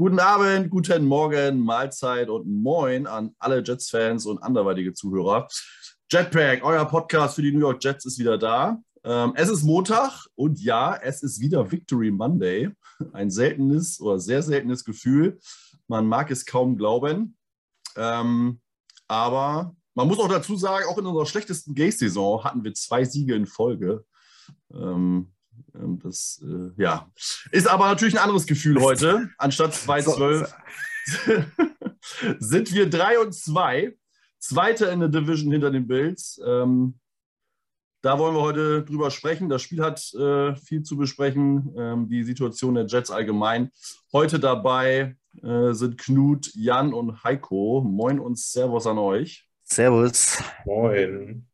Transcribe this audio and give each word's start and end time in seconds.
Guten 0.00 0.18
Abend, 0.18 0.70
guten 0.70 1.04
Morgen, 1.04 1.60
Mahlzeit 1.60 2.30
und 2.30 2.46
Moin 2.46 3.06
an 3.06 3.34
alle 3.38 3.62
Jets-Fans 3.62 4.24
und 4.24 4.38
anderweitige 4.38 4.94
Zuhörer. 4.94 5.46
Jetpack, 6.10 6.64
euer 6.64 6.86
Podcast 6.86 7.34
für 7.34 7.42
die 7.42 7.52
New 7.52 7.58
York 7.58 7.84
Jets 7.84 8.06
ist 8.06 8.18
wieder 8.18 8.38
da. 8.38 8.78
Ähm, 9.04 9.34
es 9.36 9.50
ist 9.50 9.62
Montag 9.62 10.24
und 10.36 10.58
ja, 10.58 10.96
es 10.96 11.22
ist 11.22 11.42
wieder 11.42 11.70
Victory 11.70 12.10
Monday. 12.10 12.70
Ein 13.12 13.30
seltenes 13.30 14.00
oder 14.00 14.18
sehr 14.18 14.42
seltenes 14.42 14.86
Gefühl. 14.86 15.38
Man 15.86 16.06
mag 16.06 16.30
es 16.30 16.46
kaum 16.46 16.78
glauben. 16.78 17.36
Ähm, 17.94 18.62
aber 19.06 19.76
man 19.94 20.08
muss 20.08 20.18
auch 20.18 20.30
dazu 20.30 20.56
sagen, 20.56 20.86
auch 20.88 20.96
in 20.96 21.04
unserer 21.04 21.26
schlechtesten 21.26 21.74
Gay-Saison 21.74 22.42
hatten 22.42 22.64
wir 22.64 22.72
zwei 22.72 23.04
Siege 23.04 23.34
in 23.34 23.44
Folge. 23.44 24.06
Ähm, 24.72 25.34
das 26.02 26.42
äh, 26.44 26.70
ja. 26.82 27.10
ist 27.50 27.68
aber 27.68 27.88
natürlich 27.88 28.14
ein 28.14 28.22
anderes 28.22 28.46
Gefühl 28.46 28.80
heute. 28.80 29.30
Anstatt 29.38 29.72
2-12 29.72 30.48
sind 32.38 32.72
wir 32.72 32.88
3 32.88 33.18
und 33.20 33.34
2. 33.34 33.96
Zweite 34.38 34.86
in 34.86 35.00
der 35.00 35.08
Division 35.08 35.52
hinter 35.52 35.70
den 35.70 35.86
Bills. 35.86 36.40
Ähm, 36.44 36.98
da 38.02 38.18
wollen 38.18 38.34
wir 38.34 38.40
heute 38.40 38.82
drüber 38.82 39.10
sprechen. 39.10 39.50
Das 39.50 39.60
Spiel 39.60 39.82
hat 39.82 40.12
äh, 40.14 40.56
viel 40.56 40.82
zu 40.82 40.96
besprechen. 40.96 41.74
Ähm, 41.76 42.08
die 42.08 42.24
Situation 42.24 42.74
der 42.74 42.86
Jets 42.86 43.10
allgemein. 43.10 43.70
Heute 44.12 44.38
dabei 44.38 45.16
äh, 45.42 45.72
sind 45.72 45.98
Knut, 45.98 46.50
Jan 46.54 46.94
und 46.94 47.22
Heiko. 47.22 47.82
Moin 47.86 48.18
und 48.18 48.38
Servus 48.38 48.86
an 48.86 48.98
euch. 48.98 49.46
Servus. 49.64 50.42
Moin. 50.64 51.46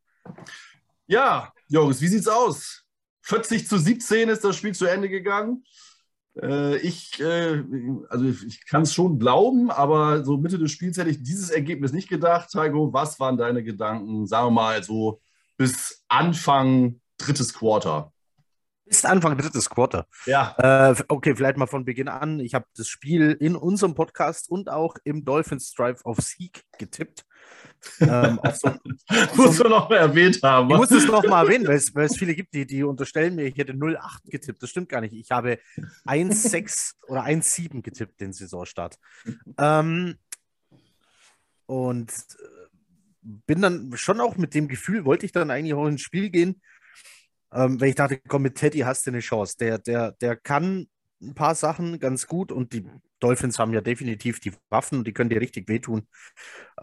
Ja, 1.09 1.53
Jungs, 1.69 2.01
wie 2.01 2.09
sieht's 2.09 2.29
aus? 2.29 2.86
40 3.27 3.67
zu 3.67 3.77
17 3.77 4.29
ist 4.29 4.45
das 4.45 4.57
Spiel 4.57 4.75
zu 4.75 4.87
Ende 4.87 5.09
gegangen. 5.09 5.65
Äh, 6.41 6.77
ich, 6.79 7.19
äh, 7.21 7.65
also 8.09 8.25
ich 8.25 8.65
kann 8.67 8.83
es 8.83 8.95
schon 8.95 9.19
glauben, 9.19 9.71
aber 9.71 10.25
so 10.25 10.37
Mitte 10.37 10.59
des 10.59 10.71
Spiels 10.71 10.97
hätte 10.97 11.11
ich 11.11 11.23
dieses 11.23 11.51
Ergebnis 11.51 11.93
nicht 11.93 12.09
gedacht. 12.09 12.55
Heiko, 12.55 12.93
was 12.93 13.19
waren 13.19 13.37
deine 13.37 13.65
Gedanken, 13.65 14.27
sagen 14.29 14.47
wir 14.47 14.51
mal 14.53 14.83
so 14.85 15.21
bis 15.57 16.05
Anfang 16.09 17.01
drittes 17.19 17.53
Quarter? 17.53 18.13
Bis 18.85 19.05
Anfang 19.05 19.37
drittes 19.37 19.69
Quarter. 19.69 20.07
Ja. 20.27 20.55
Äh, 20.91 20.95
okay, 21.09 21.35
vielleicht 21.35 21.57
mal 21.57 21.67
von 21.67 21.85
Beginn 21.85 22.07
an. 22.07 22.39
Ich 22.39 22.55
habe 22.55 22.67
das 22.77 22.87
Spiel 22.87 23.33
in 23.41 23.57
unserem 23.57 23.97
Podcast 23.97 24.49
und 24.49 24.71
auch 24.71 24.95
im 25.03 25.25
Dolphins 25.25 25.73
Drive 25.75 26.05
auf 26.05 26.19
Sieg 26.19 26.63
getippt. 26.79 27.27
Ähm, 28.01 28.39
so, 28.55 28.71
Musst 29.37 29.59
so, 29.59 29.65
du 29.65 29.71
noch 29.71 29.89
mal 29.89 29.97
erwähnt 29.97 30.41
haben. 30.43 30.71
Ich 30.71 30.77
muss 30.77 30.91
es 30.91 31.07
noch 31.07 31.27
mal 31.27 31.45
erwähnen, 31.45 31.67
weil 31.67 31.77
es, 31.77 31.95
weil 31.95 32.07
es 32.07 32.17
viele 32.17 32.35
gibt, 32.35 32.55
die, 32.55 32.67
die 32.67 32.83
unterstellen 32.83 33.35
mir, 33.35 33.45
ich 33.45 33.57
hätte 33.57 33.73
0,8 33.73 34.31
getippt. 34.31 34.63
Das 34.63 34.71
stimmt 34.71 34.89
gar 34.89 35.01
nicht. 35.01 35.15
Ich 35.15 35.31
habe 35.31 35.59
1,6 36.07 36.95
oder 37.09 37.25
1,7 37.25 37.83
getippt 37.83 38.21
den 38.21 38.33
Saisonstart. 38.33 38.99
Ähm, 39.59 40.17
und 41.67 42.11
äh, 42.11 42.67
bin 43.23 43.63
dann 43.63 43.93
schon 43.97 44.21
auch 44.21 44.37
mit 44.37 44.55
dem 44.55 44.69
Gefühl, 44.69 45.05
wollte 45.05 45.27
ich 45.27 45.33
dann 45.33 45.51
eigentlich 45.51 45.75
auch 45.75 45.87
ins 45.87 46.03
Spiel 46.03 46.31
gehen, 46.31 46.61
ähm, 47.53 47.81
weil 47.81 47.89
ich 47.89 47.95
dachte, 47.95 48.21
komm, 48.29 48.43
mit 48.43 48.57
Teddy 48.57 48.81
hast 48.81 49.07
du 49.07 49.11
eine 49.11 49.21
Chance. 49.21 49.57
Der, 49.59 49.79
der, 49.79 50.13
der 50.13 50.37
kann 50.37 50.89
ein 51.21 51.35
paar 51.35 51.55
Sachen 51.55 51.99
ganz 51.99 52.27
gut 52.27 52.53
und 52.53 52.73
die 52.73 52.87
Dolphins 53.21 53.59
haben 53.59 53.73
ja 53.73 53.81
definitiv 53.81 54.41
die 54.41 54.53
Waffen 54.69 54.99
und 54.99 55.07
die 55.07 55.13
können 55.13 55.31
dir 55.31 55.41
richtig 55.41 55.69
wehtun. 55.69 56.07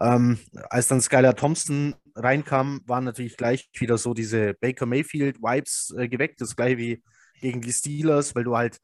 Ähm, 0.00 0.38
als 0.70 0.88
dann 0.88 1.00
Skylar 1.00 1.36
Thompson 1.36 1.94
reinkam, 2.16 2.80
waren 2.86 3.04
natürlich 3.04 3.36
gleich 3.36 3.70
wieder 3.74 3.98
so 3.98 4.14
diese 4.14 4.54
Baker 4.54 4.86
Mayfield-Vibes 4.86 5.94
äh, 5.96 6.08
geweckt. 6.08 6.40
Das 6.40 6.56
gleiche 6.56 6.78
wie 6.78 7.02
gegen 7.40 7.60
die 7.60 7.72
Steelers, 7.72 8.34
weil 8.34 8.44
du 8.44 8.56
halt 8.56 8.80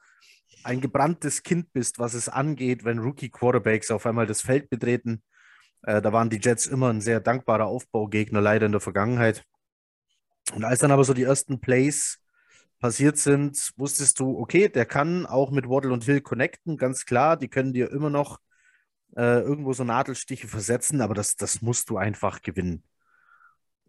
ein 0.65 0.81
gebranntes 0.81 1.43
Kind 1.43 1.73
bist, 1.73 1.99
was 1.99 2.15
es 2.15 2.29
angeht, 2.29 2.85
wenn 2.85 2.99
Rookie-Quarterbacks 2.99 3.91
auf 3.91 4.07
einmal 4.07 4.27
das 4.27 4.43
Feld 4.43 4.71
betreten. 4.71 5.23
Äh, 5.83 6.03
da 6.03 6.13
waren 6.13 6.31
die 6.31 6.41
Jets 6.41 6.67
immer 6.67 6.91
ein 6.91 7.01
sehr 7.01 7.21
dankbarer 7.21 7.67
Aufbaugegner, 7.67 8.41
leider 8.41 8.67
in 8.67 8.73
der 8.73 8.81
Vergangenheit. 8.81 9.45
Und 10.55 10.65
als 10.65 10.81
dann 10.81 10.91
aber 10.91 11.05
so 11.05 11.15
die 11.15 11.23
ersten 11.23 11.61
Plays 11.61 12.19
passiert 12.81 13.19
sind, 13.19 13.73
wusstest 13.77 14.19
du, 14.21 14.39
okay, 14.39 14.69
der 14.69 14.87
kann 14.87 15.27
auch 15.27 15.51
mit 15.51 15.69
Waddle 15.69 15.93
und 15.93 16.05
Hill 16.05 16.21
connecten, 16.23 16.77
ganz 16.77 17.05
klar, 17.05 17.37
die 17.37 17.49
können 17.49 17.73
dir 17.73 17.91
immer 17.93 18.11
noch 18.11 18.41
äh, 19.17 19.41
irgendwo 19.41 19.73
so 19.73 19.85
Nadelstiche 19.85 20.49
versetzen, 20.49 21.01
aber 21.01 21.15
das, 21.15 21.37
das 21.37 21.63
musst 21.63 21.91
du 21.91 21.99
einfach 21.99 22.43
gewinnen. 22.43 22.83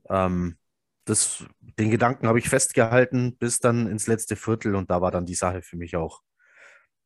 Ähm, 0.09 0.57
das, 1.05 1.45
den 1.59 1.89
Gedanken 1.89 2.27
habe 2.27 2.39
ich 2.39 2.49
festgehalten 2.49 3.37
bis 3.37 3.59
dann 3.59 3.87
ins 3.87 4.07
letzte 4.07 4.35
Viertel 4.35 4.75
und 4.75 4.91
da 4.91 5.01
war 5.01 5.11
dann 5.11 5.25
die 5.25 5.35
Sache 5.35 5.61
für 5.61 5.77
mich 5.77 5.95
auch 5.95 6.21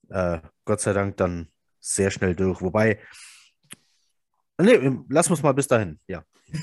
äh, 0.09 0.39
Gott 0.65 0.81
sei 0.81 0.93
Dank 0.93 1.17
dann 1.17 1.49
sehr 1.79 2.11
schnell 2.11 2.35
durch. 2.35 2.61
Wobei, 2.61 2.99
nee, 4.61 4.97
lass 5.09 5.29
uns 5.29 5.43
mal 5.43 5.53
bis 5.53 5.67
dahin, 5.67 5.99
ja. 6.07 6.23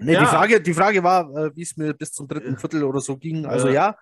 nee, 0.00 0.12
ja. 0.12 0.20
die, 0.20 0.26
Frage, 0.26 0.60
die 0.60 0.74
Frage 0.74 1.02
war, 1.02 1.28
äh, 1.34 1.56
wie 1.56 1.62
es 1.62 1.76
mir 1.76 1.94
bis 1.94 2.12
zum 2.12 2.28
dritten 2.28 2.58
Viertel 2.58 2.84
oder 2.84 3.00
so 3.00 3.16
ging. 3.16 3.46
Also 3.46 3.68
ja, 3.68 3.96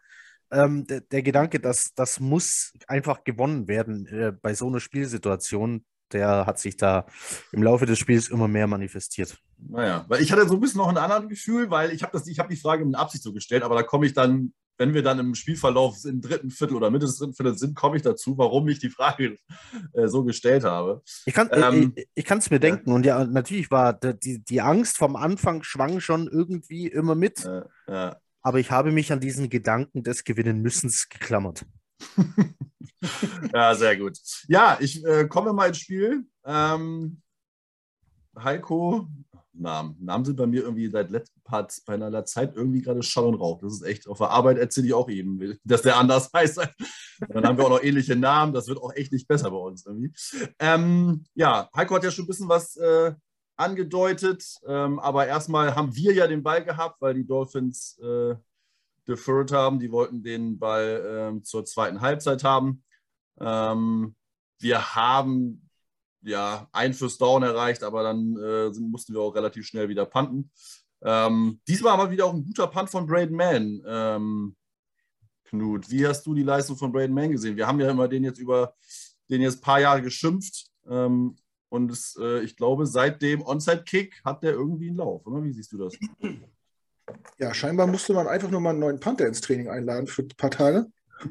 ja 0.50 0.64
ähm, 0.64 0.86
der, 0.86 1.00
der, 1.00 1.22
Gedanke, 1.22 1.60
dass 1.60 1.94
das 1.94 2.20
muss 2.20 2.72
einfach 2.88 3.24
gewonnen 3.24 3.68
werden 3.68 4.06
äh, 4.06 4.32
bei 4.32 4.54
so 4.54 4.66
einer 4.66 4.80
Spielsituation, 4.80 5.84
der 6.12 6.46
hat 6.46 6.58
sich 6.58 6.76
da 6.76 7.06
im 7.52 7.62
Laufe 7.62 7.86
des 7.86 7.98
Spiels 7.98 8.28
immer 8.28 8.48
mehr 8.48 8.66
manifestiert. 8.66 9.38
Naja, 9.58 10.04
weil 10.08 10.22
ich 10.22 10.32
hatte 10.32 10.48
so 10.48 10.54
ein 10.54 10.60
bisschen 10.60 10.78
noch 10.78 10.88
ein 10.88 10.96
anderes 10.96 11.28
Gefühl, 11.28 11.70
weil 11.70 11.92
ich 11.92 12.02
habe 12.02 12.18
hab 12.18 12.48
die 12.48 12.56
Frage 12.56 12.84
mit 12.84 12.96
Absicht 12.96 13.22
so 13.22 13.32
gestellt, 13.32 13.62
aber 13.62 13.76
da 13.76 13.82
komme 13.82 14.06
ich 14.06 14.14
dann 14.14 14.52
wenn 14.80 14.94
wir 14.94 15.02
dann 15.02 15.18
im 15.18 15.34
Spielverlauf 15.34 16.06
im 16.06 16.22
dritten 16.22 16.50
Viertel 16.50 16.74
oder 16.74 16.90
Mitte 16.90 17.04
des 17.04 17.18
dritten 17.18 17.34
Viertels 17.34 17.60
sind, 17.60 17.76
komme 17.76 17.96
ich 17.96 18.02
dazu, 18.02 18.38
warum 18.38 18.66
ich 18.70 18.78
die 18.78 18.88
Frage 18.88 19.36
äh, 19.92 20.08
so 20.08 20.24
gestellt 20.24 20.64
habe. 20.64 21.02
Ich 21.26 21.34
kann 21.34 21.48
es 21.50 21.62
ähm, 21.62 21.92
ich, 21.94 22.08
ich 22.14 22.50
mir 22.50 22.60
denken. 22.60 22.88
Ja. 22.88 22.96
Und 22.96 23.04
ja, 23.04 23.24
natürlich 23.26 23.70
war 23.70 23.92
die, 23.92 24.42
die 24.42 24.60
Angst 24.62 24.96
vom 24.96 25.16
Anfang 25.16 25.62
schwang 25.64 26.00
schon 26.00 26.28
irgendwie 26.28 26.86
immer 26.86 27.14
mit. 27.14 27.44
Äh, 27.44 27.62
ja. 27.88 28.16
Aber 28.40 28.58
ich 28.58 28.70
habe 28.70 28.90
mich 28.90 29.12
an 29.12 29.20
diesen 29.20 29.50
Gedanken 29.50 30.02
des 30.02 30.24
Gewinnen 30.24 30.62
müssens 30.62 31.10
geklammert. 31.10 31.66
ja, 33.52 33.74
sehr 33.74 33.98
gut. 33.98 34.16
Ja, 34.48 34.78
ich 34.80 35.04
äh, 35.04 35.28
komme 35.28 35.52
mal 35.52 35.68
ins 35.68 35.78
Spiel. 35.78 36.24
Ähm, 36.46 37.20
Heiko, 38.34 39.08
Namen. 39.52 39.96
Namen 40.00 40.24
sind 40.24 40.36
bei 40.36 40.46
mir 40.46 40.62
irgendwie 40.62 40.88
seit 40.88 41.10
letzten 41.10 41.40
Part 41.42 41.76
bei 41.86 41.94
einer 41.94 42.24
Zeit 42.24 42.54
irgendwie 42.54 42.80
gerade 42.80 43.02
Schall 43.02 43.24
und 43.24 43.34
Rauch. 43.34 43.60
Das 43.60 43.72
ist 43.72 43.82
echt, 43.82 44.08
auf 44.08 44.18
der 44.18 44.30
Arbeit 44.30 44.58
erzähle 44.58 44.88
ich 44.88 44.94
auch 44.94 45.08
eben, 45.08 45.58
dass 45.64 45.82
der 45.82 45.96
anders 45.96 46.30
heißt. 46.34 46.60
dann 47.28 47.44
haben 47.44 47.58
wir 47.58 47.64
auch 47.64 47.70
noch 47.70 47.82
ähnliche 47.82 48.16
Namen. 48.16 48.52
Das 48.52 48.68
wird 48.68 48.78
auch 48.78 48.94
echt 48.94 49.12
nicht 49.12 49.28
besser 49.28 49.50
bei 49.50 49.56
uns 49.56 49.84
irgendwie. 49.86 50.12
Ähm, 50.58 51.24
ja, 51.34 51.68
Heiko 51.74 51.94
hat 51.94 52.04
ja 52.04 52.10
schon 52.10 52.24
ein 52.24 52.28
bisschen 52.28 52.48
was 52.48 52.76
äh, 52.76 53.12
angedeutet. 53.56 54.44
Ähm, 54.66 54.98
aber 54.98 55.26
erstmal 55.26 55.74
haben 55.74 55.94
wir 55.94 56.12
ja 56.14 56.26
den 56.26 56.42
Ball 56.42 56.64
gehabt, 56.64 57.00
weil 57.00 57.14
die 57.14 57.26
Dolphins 57.26 57.98
äh, 57.98 58.34
deferred 59.06 59.52
haben. 59.52 59.78
Die 59.80 59.92
wollten 59.92 60.22
den 60.22 60.58
Ball 60.58 61.34
äh, 61.36 61.42
zur 61.42 61.64
zweiten 61.64 62.00
Halbzeit 62.00 62.44
haben. 62.44 62.82
Ähm, 63.40 64.14
wir 64.58 64.94
haben 64.94 65.69
ja, 66.22 66.68
ein 66.72 66.94
First 66.94 67.20
Down 67.20 67.42
erreicht, 67.42 67.82
aber 67.82 68.02
dann 68.02 68.36
äh, 68.36 68.70
mussten 68.80 69.14
wir 69.14 69.20
auch 69.20 69.34
relativ 69.34 69.66
schnell 69.66 69.88
wieder 69.88 70.06
punten. 70.06 70.50
Ähm, 71.02 71.60
diesmal 71.66 71.94
aber 71.94 72.10
wieder 72.10 72.26
auch 72.26 72.34
ein 72.34 72.44
guter 72.44 72.66
Punt 72.66 72.90
von 72.90 73.06
Braden 73.06 73.36
Mann. 73.36 73.82
Ähm, 73.86 74.56
Knut, 75.44 75.90
wie 75.90 76.06
hast 76.06 76.24
du 76.26 76.34
die 76.34 76.42
Leistung 76.42 76.76
von 76.76 76.92
Braden 76.92 77.14
Mann 77.14 77.32
gesehen? 77.32 77.56
Wir 77.56 77.66
haben 77.66 77.80
ja 77.80 77.90
immer 77.90 78.06
den 78.06 78.24
jetzt 78.24 78.38
über 78.38 78.74
den 79.30 79.40
jetzt 79.40 79.58
ein 79.58 79.62
paar 79.62 79.80
Jahre 79.80 80.02
geschimpft. 80.02 80.66
Ähm, 80.88 81.36
und 81.68 81.90
es, 81.90 82.18
äh, 82.20 82.40
ich 82.40 82.56
glaube, 82.56 82.86
seit 82.86 83.22
dem 83.22 83.42
Onside-Kick 83.42 84.22
hat 84.24 84.42
der 84.42 84.52
irgendwie 84.52 84.88
einen 84.88 84.96
Lauf, 84.96 85.24
oder? 85.26 85.42
Wie 85.42 85.52
siehst 85.52 85.72
du 85.72 85.78
das? 85.78 85.94
Ja, 87.38 87.54
scheinbar 87.54 87.86
musste 87.86 88.12
man 88.12 88.26
einfach 88.26 88.50
nur 88.50 88.60
mal 88.60 88.70
einen 88.70 88.80
neuen 88.80 89.00
Panther 89.00 89.26
ins 89.26 89.40
Training 89.40 89.68
einladen 89.68 90.06
für 90.06 90.22
ein 90.22 90.28
paar 90.36 90.50
Tage 90.50 90.86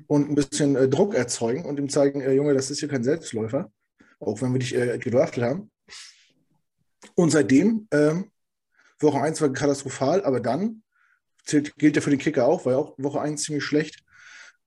und 0.08 0.30
ein 0.30 0.36
bisschen 0.36 0.76
äh, 0.76 0.88
Druck 0.88 1.14
erzeugen 1.14 1.66
und 1.66 1.78
ihm 1.78 1.90
zeigen, 1.90 2.22
äh, 2.22 2.34
Junge, 2.34 2.54
das 2.54 2.72
ist 2.72 2.80
hier 2.80 2.90
kein 2.90 3.04
Selbstläufer 3.04 3.72
auch 4.20 4.42
wenn 4.42 4.54
wir 4.54 4.60
dich 4.60 4.76
äh, 4.76 4.98
gedraftet 4.98 5.44
haben. 5.44 5.72
Und 7.16 7.32
seitdem, 7.32 7.88
ähm, 7.92 8.32
Woche 9.00 9.22
1 9.22 9.42
war 9.42 9.54
katastrophal, 9.54 10.24
aber 10.24 10.40
dann 10.40 10.84
zählt, 11.46 11.76
gilt 11.78 11.96
ja 11.96 12.02
für 12.02 12.10
den 12.10 12.20
Kicker 12.20 12.46
auch, 12.46 12.66
war 12.66 12.74
ja 12.74 12.80
auch 12.80 12.94
Woche 12.98 13.22
1 13.22 13.44
ziemlich 13.44 13.64
schlecht. 13.64 14.04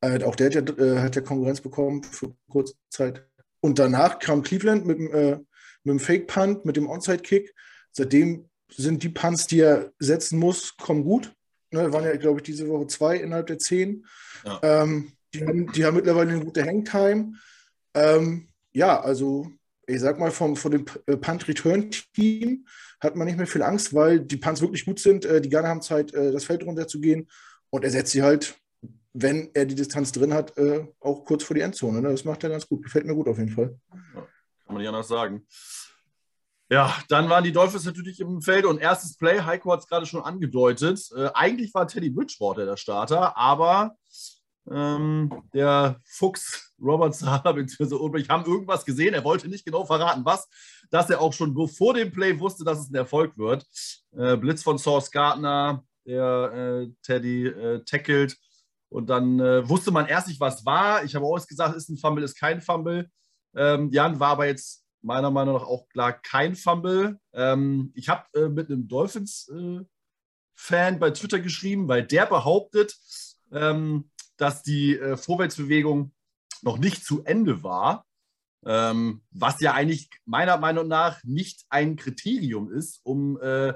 Äh, 0.00 0.22
auch 0.25 0.37
der 0.37 0.46
hat 0.46 0.54
ja, 0.54 0.84
äh, 0.84 0.99
hat 1.00 1.16
ja 1.16 1.22
Konkurrenz 1.22 1.60
bekommen 1.60 2.02
für 2.02 2.34
kurze 2.49 2.75
Zeit. 2.90 3.26
Und 3.60 3.78
danach 3.78 4.19
kam 4.19 4.43
Cleveland 4.43 4.87
mit, 4.87 4.99
äh, 4.99 5.38
mit 5.84 5.93
dem 5.93 6.00
Fake-Punt, 6.00 6.64
mit 6.64 6.76
dem 6.76 6.88
Onside-Kick. 6.88 7.54
Seitdem 7.93 8.49
sind 8.70 9.02
die 9.02 9.10
Punts, 9.10 9.46
die 9.46 9.60
er 9.60 9.93
setzen 9.99 10.38
muss, 10.38 10.76
kommen 10.76 11.04
gut. 11.04 11.32
Ne, 11.70 11.93
waren 11.93 12.04
ja, 12.04 12.16
glaube 12.16 12.40
ich, 12.40 12.43
diese 12.43 12.69
Woche 12.69 12.87
zwei 12.88 13.16
innerhalb 13.16 13.46
der 13.46 13.58
zehn. 13.58 14.04
Ja. 14.44 14.60
Ähm, 14.62 15.12
die, 15.32 15.46
haben, 15.46 15.72
die 15.72 15.84
haben 15.84 15.96
mittlerweile 15.96 16.32
eine 16.32 16.44
gute 16.44 16.64
Hangtime. 16.64 17.34
Ähm, 17.94 18.49
ja, 18.73 19.01
also 19.01 19.47
ich 19.87 20.01
sag 20.01 20.19
mal, 20.19 20.31
vom, 20.31 20.57
von 20.57 20.73
dem 20.73 20.85
äh, 21.07 21.17
Punt-Return-Team 21.17 22.67
hat 23.01 23.17
man 23.17 23.27
nicht 23.27 23.37
mehr 23.37 23.47
viel 23.47 23.63
Angst, 23.63 23.95
weil 23.95 24.21
die 24.21 24.37
Punts 24.37 24.61
wirklich 24.61 24.85
gut 24.85 25.01
sind. 25.01 25.25
Äh, 25.25 25.41
die 25.41 25.49
Ghana 25.49 25.69
haben 25.69 25.83
Zeit, 25.83 26.15
äh, 26.15 26.33
das 26.33 26.45
Feld 26.45 26.65
runterzugehen 26.65 27.29
und 27.71 27.85
er 27.85 27.91
setzt 27.91 28.13
sie 28.13 28.23
halt 28.23 28.57
wenn 29.15 29.51
er 29.53 29.67
die 29.67 29.75
Distanz 29.75 30.11
drin 30.11 30.33
hat, 30.33 30.55
auch 31.01 31.23
kurz 31.27 31.45
vor 31.45 31.55
die 31.55 31.61
Endzone. 31.61 32.01
Ne? 32.01 32.09
Das 32.09 32.25
macht 32.25 32.43
er 32.45 32.49
ganz 32.49 32.67
gut. 32.67 32.83
Gefällt 32.83 33.05
mir 33.05 33.15
gut 33.15 33.29
auf 33.29 33.37
jeden 33.37 33.51
Fall. 33.51 33.79
Ja, 33.93 34.21
kann 34.21 34.29
man 34.69 34.79
nicht 34.79 34.89
anders 34.89 35.09
sagen. 35.09 35.47
Ja, 36.71 36.97
dann 37.11 37.29
waren 37.29 37.45
die 37.45 37.53
Dolphins 37.53 37.85
natürlich 37.85 38.21
im 38.21 38.41
Feld 38.41 38.65
und 38.65 38.81
erstes 38.81 39.19
Play, 39.19 39.43
Heiko 39.43 39.71
hat 39.71 39.81
es 39.81 39.87
gerade 39.87 40.07
schon 40.07 40.23
angedeutet. 40.23 41.11
Eigentlich 41.35 41.75
war 41.75 41.87
Teddy 41.87 42.09
Bridgewater 42.09 42.65
der 42.65 42.79
Starter, 42.79 43.37
aber 43.37 43.97
ähm, 44.70 45.43
der 45.53 46.00
Fuchs 46.05 46.73
Robert 46.81 47.14
Sala 47.14 47.53
bzw. 47.53 47.94
Ulbrich 47.94 48.29
haben 48.29 48.44
irgendwas 48.44 48.85
gesehen. 48.85 49.14
Er 49.14 49.25
wollte 49.25 49.49
nicht 49.49 49.64
genau 49.64 49.85
verraten, 49.85 50.25
was, 50.25 50.49
dass 50.91 51.11
er 51.11 51.20
auch 51.20 51.32
schon 51.32 51.56
vor 51.69 51.94
dem 51.94 52.12
Play 52.12 52.38
wusste, 52.38 52.64
dass 52.64 52.81
es 52.81 52.91
ein 52.91 52.94
Erfolg 52.94 53.37
wird. 53.38 53.67
Äh, 54.17 54.37
Blitz 54.37 54.62
von 54.62 54.79
Source 54.79 55.11
Gardner, 55.11 55.85
der 56.06 56.85
äh, 56.85 56.88
Teddy 57.03 57.47
äh, 57.47 57.85
tackelt. 57.85 58.37
Und 58.88 59.09
dann 59.09 59.41
äh, 59.41 59.67
wusste 59.69 59.91
man 59.91 60.06
erst 60.06 60.29
nicht, 60.29 60.41
was 60.41 60.67
war. 60.67 61.03
Ich 61.05 61.14
habe 61.14 61.25
auch 61.25 61.47
gesagt, 61.47 61.76
ist 61.76 61.88
ein 61.88 61.97
Fumble, 61.97 62.25
ist 62.25 62.38
kein 62.38 62.61
Fumble. 62.61 63.11
Ähm, 63.55 63.91
Jan 63.91 64.20
war 64.20 64.31
aber 64.31 64.47
jetzt 64.47 64.82
meiner 65.03 65.31
Meinung 65.31 65.55
nach 65.55 65.67
auch 65.67 65.88
klar 65.88 66.12
kein 66.12 66.55
Fumble. 66.55 67.19
Ähm, 67.32 67.93
ich 67.94 68.09
habe 68.09 68.25
äh, 68.35 68.49
mit 68.49 68.70
einem 68.70 68.88
Dolphins-Fan 68.88 70.94
äh, 70.94 70.99
bei 70.99 71.11
Twitter 71.11 71.41
geschrieben, 71.41 71.88
weil 71.88 72.05
der 72.05 72.26
behauptet, 72.26 72.97
ähm, 73.50 74.11
dass 74.37 74.62
die 74.62 74.99
äh, 74.99 75.17
Vorwärtsbewegung 75.17 76.12
noch 76.62 76.79
nicht 76.79 77.05
zu 77.05 77.25
Ende 77.25 77.62
war. 77.62 78.06
Ähm, 78.64 79.23
was 79.32 79.61
ja 79.61 79.73
eigentlich 79.73 80.08
meiner 80.25 80.56
Meinung 80.56 80.87
nach 80.87 81.23
nicht 81.25 81.64
ein 81.69 81.96
Kriterium 81.96 82.70
ist, 82.70 83.00
um 83.02 83.40
äh, 83.40 83.70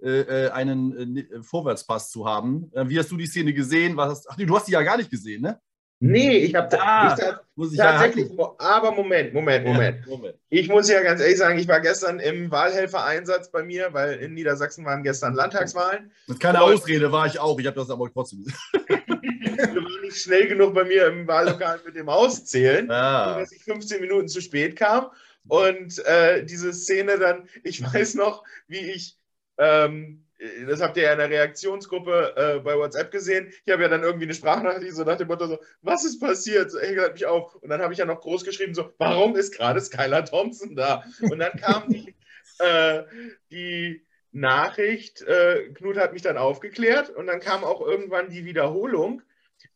äh, 0.00 0.20
äh 0.46 0.50
einen 0.50 1.16
äh, 1.16 1.42
Vorwärtspass 1.42 2.10
zu 2.10 2.24
haben. 2.24 2.70
Äh, 2.72 2.88
wie 2.88 2.98
hast 3.00 3.10
du 3.10 3.16
die 3.16 3.26
Szene 3.26 3.52
gesehen? 3.52 3.96
Was 3.96 4.28
ach 4.28 4.36
nee, 4.36 4.46
du 4.46 4.56
hast 4.56 4.68
die 4.68 4.72
ja 4.72 4.82
gar 4.82 4.96
nicht 4.96 5.10
gesehen, 5.10 5.42
ne? 5.42 5.60
Nee, 6.00 6.38
ich 6.38 6.54
habe 6.54 6.80
ah, 6.80 7.08
tatsächlich, 7.08 8.30
ja 8.30 8.54
aber 8.58 8.92
Moment, 8.92 9.34
Moment, 9.34 9.66
Moment. 9.66 10.06
Ja, 10.06 10.10
Moment. 10.12 10.36
Ich 10.48 10.68
muss 10.68 10.88
ja 10.88 11.02
ganz 11.02 11.20
ehrlich 11.20 11.38
sagen, 11.38 11.58
ich 11.58 11.66
war 11.66 11.80
gestern 11.80 12.20
im 12.20 12.52
Wahlhelfereinsatz 12.52 13.50
bei 13.50 13.64
mir, 13.64 13.92
weil 13.92 14.14
in 14.18 14.34
Niedersachsen 14.34 14.84
waren 14.84 15.02
gestern 15.02 15.34
Landtagswahlen. 15.34 16.12
Das 16.28 16.36
ist 16.36 16.40
keine 16.40 16.60
Ausrede, 16.60 17.10
war 17.10 17.26
ich 17.26 17.40
auch. 17.40 17.58
Ich 17.58 17.66
habe 17.66 17.74
das 17.74 17.90
aber 17.90 18.08
trotzdem 18.12 18.44
gesehen. 18.44 18.56
nicht 20.08 20.22
schnell 20.22 20.48
genug 20.48 20.74
bei 20.74 20.84
mir 20.84 21.06
im 21.06 21.26
Wahllokal 21.26 21.80
mit 21.84 21.96
dem 21.96 22.08
Auszählen, 22.08 22.90
ah. 22.90 23.38
dass 23.38 23.52
ich 23.52 23.62
15 23.62 24.00
Minuten 24.00 24.28
zu 24.28 24.40
spät 24.40 24.76
kam. 24.76 25.10
Und 25.46 26.04
äh, 26.04 26.44
diese 26.44 26.72
Szene 26.72 27.18
dann, 27.18 27.48
ich 27.62 27.82
weiß 27.94 28.14
noch, 28.14 28.44
wie 28.66 28.90
ich 28.90 29.16
ähm, 29.58 30.24
das 30.66 30.80
habt 30.80 30.96
ihr 30.96 31.04
ja 31.04 31.12
in 31.12 31.18
der 31.18 31.30
Reaktionsgruppe 31.30 32.34
äh, 32.36 32.60
bei 32.60 32.76
WhatsApp 32.76 33.10
gesehen. 33.10 33.52
Ich 33.64 33.72
habe 33.72 33.82
ja 33.82 33.88
dann 33.88 34.04
irgendwie 34.04 34.24
eine 34.24 34.34
Sprachnachricht 34.34 34.94
so 34.94 35.02
nach 35.02 35.16
dem 35.16 35.26
Motto 35.26 35.48
so, 35.48 35.58
was 35.82 36.04
ist 36.04 36.20
passiert? 36.20 36.70
So, 36.70 36.78
Engel 36.78 37.04
hat 37.04 37.14
mich 37.14 37.26
auf. 37.26 37.56
Und 37.56 37.70
dann 37.70 37.82
habe 37.82 37.92
ich 37.92 37.98
ja 37.98 38.04
noch 38.04 38.20
groß 38.20 38.44
geschrieben 38.44 38.74
so, 38.74 38.92
warum 38.98 39.34
ist 39.34 39.56
gerade 39.56 39.80
Skylar 39.80 40.24
Thompson 40.24 40.76
da? 40.76 41.02
Und 41.22 41.40
dann 41.40 41.52
kam 41.58 41.88
die, 41.88 42.14
äh, 42.60 43.02
die 43.50 44.06
Nachricht, 44.30 45.22
äh, 45.22 45.70
Knut 45.74 45.96
hat 45.96 46.12
mich 46.12 46.22
dann 46.22 46.36
aufgeklärt 46.36 47.10
und 47.10 47.26
dann 47.26 47.40
kam 47.40 47.64
auch 47.64 47.80
irgendwann 47.80 48.30
die 48.30 48.44
Wiederholung. 48.44 49.22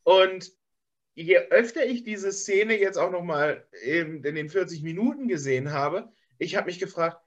Und 0.04 0.52
je 1.14 1.36
öfter 1.50 1.84
ich 1.86 2.04
diese 2.04 2.32
Szene 2.32 2.78
jetzt 2.78 2.96
auch 2.96 3.10
nochmal 3.10 3.66
in 3.82 4.22
den 4.22 4.48
40 4.48 4.82
Minuten 4.82 5.28
gesehen 5.28 5.72
habe, 5.72 6.12
ich 6.38 6.56
habe 6.56 6.66
mich 6.66 6.78
gefragt, 6.78 7.18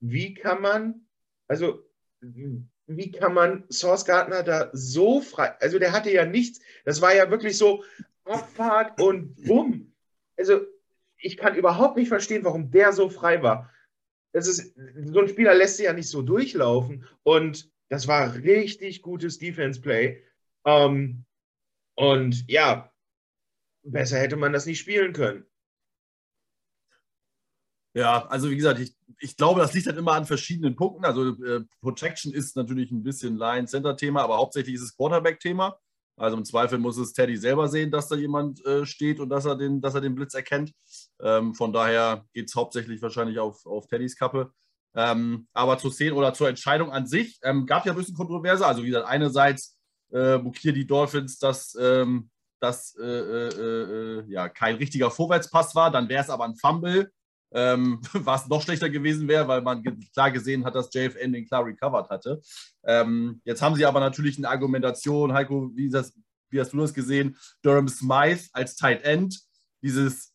wie 0.00 0.34
kann 0.34 0.60
man, 0.60 1.06
also 1.46 1.82
wie 2.20 3.10
kann 3.10 3.34
man 3.34 3.64
Source 3.70 4.04
Gardner 4.04 4.42
da 4.42 4.70
so 4.72 5.20
frei, 5.20 5.56
also 5.60 5.78
der 5.78 5.92
hatte 5.92 6.10
ja 6.10 6.26
nichts, 6.26 6.60
das 6.84 7.00
war 7.00 7.14
ja 7.14 7.30
wirklich 7.30 7.56
so 7.56 7.84
Abfahrt 8.24 9.00
und 9.00 9.34
bumm. 9.46 9.94
Also 10.36 10.60
ich 11.16 11.36
kann 11.36 11.56
überhaupt 11.56 11.96
nicht 11.96 12.08
verstehen, 12.08 12.44
warum 12.44 12.70
der 12.70 12.92
so 12.92 13.08
frei 13.08 13.42
war. 13.42 13.72
Das 14.32 14.46
ist, 14.46 14.74
so 15.04 15.20
ein 15.20 15.28
Spieler 15.28 15.54
lässt 15.54 15.78
sich 15.78 15.86
ja 15.86 15.92
nicht 15.92 16.08
so 16.08 16.22
durchlaufen 16.22 17.06
und 17.22 17.70
das 17.88 18.06
war 18.06 18.34
richtig 18.34 19.00
gutes 19.02 19.38
Defense-Play. 19.38 20.22
Ähm, 20.66 21.24
und 21.98 22.44
ja, 22.48 22.92
besser 23.82 24.18
hätte 24.20 24.36
man 24.36 24.52
das 24.52 24.66
nicht 24.66 24.78
spielen 24.78 25.12
können. 25.12 25.44
Ja, 27.92 28.24
also 28.28 28.50
wie 28.50 28.56
gesagt, 28.56 28.78
ich, 28.78 28.94
ich 29.18 29.36
glaube, 29.36 29.60
das 29.60 29.74
liegt 29.74 29.88
halt 29.88 29.98
immer 29.98 30.12
an 30.12 30.24
verschiedenen 30.24 30.76
Punkten. 30.76 31.04
Also 31.04 31.30
äh, 31.44 31.64
Protection 31.80 32.32
ist 32.32 32.54
natürlich 32.54 32.92
ein 32.92 33.02
bisschen 33.02 33.36
Line-Center-Thema, 33.36 34.22
aber 34.22 34.36
hauptsächlich 34.36 34.76
ist 34.76 34.82
es 34.82 34.96
Quarterback-Thema. 34.96 35.76
Also 36.16 36.36
im 36.36 36.44
Zweifel 36.44 36.78
muss 36.78 36.98
es 36.98 37.12
Teddy 37.14 37.36
selber 37.36 37.66
sehen, 37.66 37.90
dass 37.90 38.06
da 38.06 38.14
jemand 38.14 38.64
äh, 38.64 38.86
steht 38.86 39.18
und 39.18 39.30
dass 39.30 39.46
er 39.46 39.56
den, 39.56 39.80
dass 39.80 39.96
er 39.96 40.00
den 40.00 40.14
Blitz 40.14 40.34
erkennt. 40.34 40.72
Ähm, 41.20 41.54
von 41.56 41.72
daher 41.72 42.26
geht 42.32 42.46
es 42.46 42.54
hauptsächlich 42.54 43.02
wahrscheinlich 43.02 43.40
auf, 43.40 43.66
auf 43.66 43.88
Teddys 43.88 44.16
Kappe. 44.16 44.52
Ähm, 44.94 45.48
aber 45.52 45.78
zur 45.78 45.92
Szene 45.92 46.14
oder 46.14 46.32
zur 46.32 46.48
Entscheidung 46.48 46.92
an 46.92 47.08
sich 47.08 47.40
ähm, 47.42 47.66
gab 47.66 47.86
ja 47.86 47.92
ein 47.92 47.98
bisschen 47.98 48.16
Kontroverse. 48.16 48.64
Also 48.64 48.84
wie 48.84 48.88
gesagt, 48.88 49.08
einerseits 49.08 49.77
äh, 50.12 50.38
hier 50.56 50.72
die 50.72 50.86
Dolphins, 50.86 51.38
dass 51.38 51.76
ähm, 51.80 52.30
das 52.60 52.96
äh, 52.98 53.04
äh, 53.04 53.48
äh, 53.48 54.24
ja 54.28 54.48
kein 54.48 54.76
richtiger 54.76 55.10
Vorwärtspass 55.10 55.74
war. 55.74 55.90
Dann 55.90 56.08
wäre 56.08 56.22
es 56.22 56.30
aber 56.30 56.44
ein 56.44 56.56
Fumble 56.56 57.10
ähm, 57.52 58.00
was 58.12 58.48
noch 58.48 58.62
schlechter 58.62 58.90
gewesen 58.90 59.28
wäre, 59.28 59.48
weil 59.48 59.62
man 59.62 59.82
klar 60.12 60.30
gesehen 60.30 60.64
hat, 60.64 60.74
dass 60.74 60.92
JFN 60.92 61.32
den 61.32 61.46
klar 61.46 61.64
recovered 61.64 62.08
hatte. 62.10 62.40
Ähm, 62.84 63.40
jetzt 63.44 63.62
haben 63.62 63.76
sie 63.76 63.86
aber 63.86 64.00
natürlich 64.00 64.38
eine 64.38 64.48
Argumentation, 64.48 65.32
Heiko, 65.32 65.70
wie, 65.74 65.88
das, 65.88 66.12
wie 66.50 66.60
hast 66.60 66.72
du 66.72 66.78
das 66.78 66.94
gesehen? 66.94 67.36
Durham 67.62 67.88
Smythe 67.88 68.48
als 68.52 68.76
Tight 68.76 69.02
End, 69.02 69.40
dieses 69.82 70.34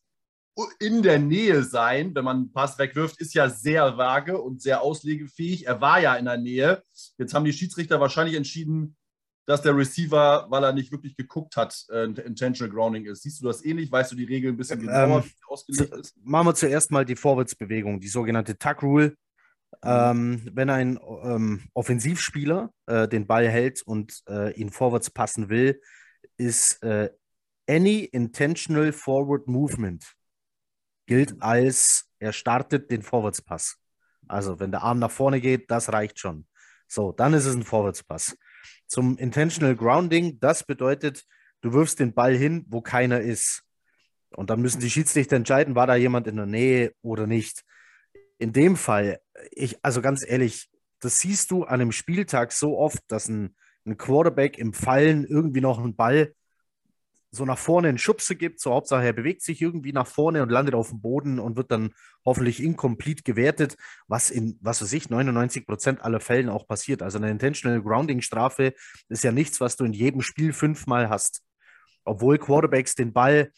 in 0.78 1.02
der 1.02 1.18
Nähe 1.18 1.64
sein, 1.64 2.14
wenn 2.14 2.24
man 2.24 2.36
einen 2.36 2.52
Pass 2.52 2.78
wegwirft, 2.78 3.20
ist 3.20 3.34
ja 3.34 3.50
sehr 3.50 3.96
vage 3.98 4.40
und 4.40 4.62
sehr 4.62 4.82
auslegefähig. 4.82 5.66
Er 5.66 5.80
war 5.80 6.00
ja 6.00 6.14
in 6.14 6.26
der 6.26 6.36
Nähe. 6.36 6.84
Jetzt 7.18 7.34
haben 7.34 7.44
die 7.44 7.52
Schiedsrichter 7.52 7.98
wahrscheinlich 7.98 8.36
entschieden, 8.36 8.96
dass 9.46 9.62
der 9.62 9.76
Receiver, 9.76 10.46
weil 10.48 10.64
er 10.64 10.72
nicht 10.72 10.90
wirklich 10.90 11.16
geguckt 11.16 11.56
hat, 11.56 11.84
äh, 11.90 12.04
intentional 12.04 12.72
grounding 12.72 13.04
ist. 13.06 13.22
Siehst 13.22 13.40
du 13.40 13.46
das 13.46 13.64
ähnlich? 13.64 13.92
Weißt 13.92 14.12
du 14.12 14.16
die 14.16 14.24
Regel 14.24 14.52
ein 14.52 14.56
bisschen 14.56 14.80
genauer, 14.80 15.18
ähm, 15.18 15.24
wie 15.24 15.52
ausgelegt 15.52 15.94
ist? 15.94 16.16
Machen 16.22 16.46
wir 16.46 16.54
zuerst 16.54 16.90
mal 16.90 17.04
die 17.04 17.16
Vorwärtsbewegung, 17.16 18.00
die 18.00 18.08
sogenannte 18.08 18.58
Tuck 18.58 18.82
Rule. 18.82 19.16
Mhm. 19.82 19.90
Ähm, 19.90 20.50
wenn 20.52 20.70
ein 20.70 20.98
ähm, 21.22 21.68
Offensivspieler 21.74 22.72
äh, 22.86 23.08
den 23.08 23.26
Ball 23.26 23.48
hält 23.48 23.82
und 23.82 24.22
äh, 24.28 24.52
ihn 24.54 24.70
vorwärts 24.70 25.10
passen 25.10 25.48
will, 25.48 25.80
ist 26.36 26.82
äh, 26.82 27.10
any 27.68 28.04
intentional 28.04 28.92
forward 28.92 29.46
movement 29.46 30.04
gilt 31.06 31.40
als 31.42 32.08
er 32.18 32.32
startet 32.32 32.90
den 32.90 33.02
Vorwärtspass. 33.02 33.76
Also 34.26 34.58
wenn 34.58 34.70
der 34.70 34.82
Arm 34.82 34.98
nach 34.98 35.10
vorne 35.10 35.40
geht, 35.40 35.70
das 35.70 35.92
reicht 35.92 36.18
schon. 36.18 36.46
So, 36.88 37.12
dann 37.12 37.34
ist 37.34 37.44
es 37.44 37.54
ein 37.54 37.62
Vorwärtspass 37.62 38.38
zum 38.86 39.16
Intentional 39.18 39.76
Grounding. 39.76 40.38
Das 40.40 40.64
bedeutet, 40.64 41.24
du 41.60 41.72
wirfst 41.72 42.00
den 42.00 42.14
Ball 42.14 42.34
hin, 42.34 42.64
wo 42.68 42.80
keiner 42.80 43.20
ist. 43.20 43.62
Und 44.30 44.50
dann 44.50 44.60
müssen 44.60 44.80
die 44.80 44.90
Schiedsrichter 44.90 45.36
entscheiden, 45.36 45.74
war 45.74 45.86
da 45.86 45.94
jemand 45.94 46.26
in 46.26 46.36
der 46.36 46.46
Nähe 46.46 46.92
oder 47.02 47.26
nicht. 47.26 47.64
In 48.38 48.52
dem 48.52 48.76
Fall, 48.76 49.20
ich, 49.50 49.78
also 49.82 50.02
ganz 50.02 50.24
ehrlich, 50.26 50.68
das 51.00 51.18
siehst 51.18 51.50
du 51.50 51.64
an 51.64 51.80
einem 51.80 51.92
Spieltag 51.92 52.52
so 52.52 52.78
oft, 52.78 53.02
dass 53.08 53.28
ein, 53.28 53.54
ein 53.86 53.96
Quarterback 53.96 54.58
im 54.58 54.72
Fallen 54.72 55.24
irgendwie 55.24 55.60
noch 55.60 55.78
einen 55.78 55.94
Ball 55.94 56.34
so 57.34 57.44
nach 57.44 57.58
vorne 57.58 57.88
einen 57.88 57.98
Schubse 57.98 58.36
gibt, 58.36 58.60
so 58.60 58.72
Hauptsache 58.72 59.04
er 59.04 59.12
bewegt 59.12 59.42
sich 59.42 59.60
irgendwie 59.60 59.92
nach 59.92 60.06
vorne 60.06 60.42
und 60.42 60.50
landet 60.50 60.74
auf 60.74 60.90
dem 60.90 61.00
Boden 61.00 61.38
und 61.38 61.56
wird 61.56 61.70
dann 61.70 61.92
hoffentlich 62.24 62.62
incomplete 62.62 63.22
gewertet, 63.22 63.76
was 64.06 64.30
in, 64.30 64.58
was 64.60 64.82
weiß 64.82 64.92
ich, 64.92 65.10
99 65.10 65.66
Prozent 65.66 66.02
aller 66.02 66.20
Fällen 66.20 66.48
auch 66.48 66.66
passiert. 66.66 67.02
Also 67.02 67.18
eine 67.18 67.30
Intentional 67.30 67.82
Grounding 67.82 68.20
Strafe 68.20 68.74
ist 69.08 69.24
ja 69.24 69.32
nichts, 69.32 69.60
was 69.60 69.76
du 69.76 69.84
in 69.84 69.92
jedem 69.92 70.22
Spiel 70.22 70.52
fünfmal 70.52 71.08
hast. 71.08 71.42
Obwohl 72.04 72.38
Quarterbacks 72.38 72.94
den 72.94 73.12
Ball 73.12 73.50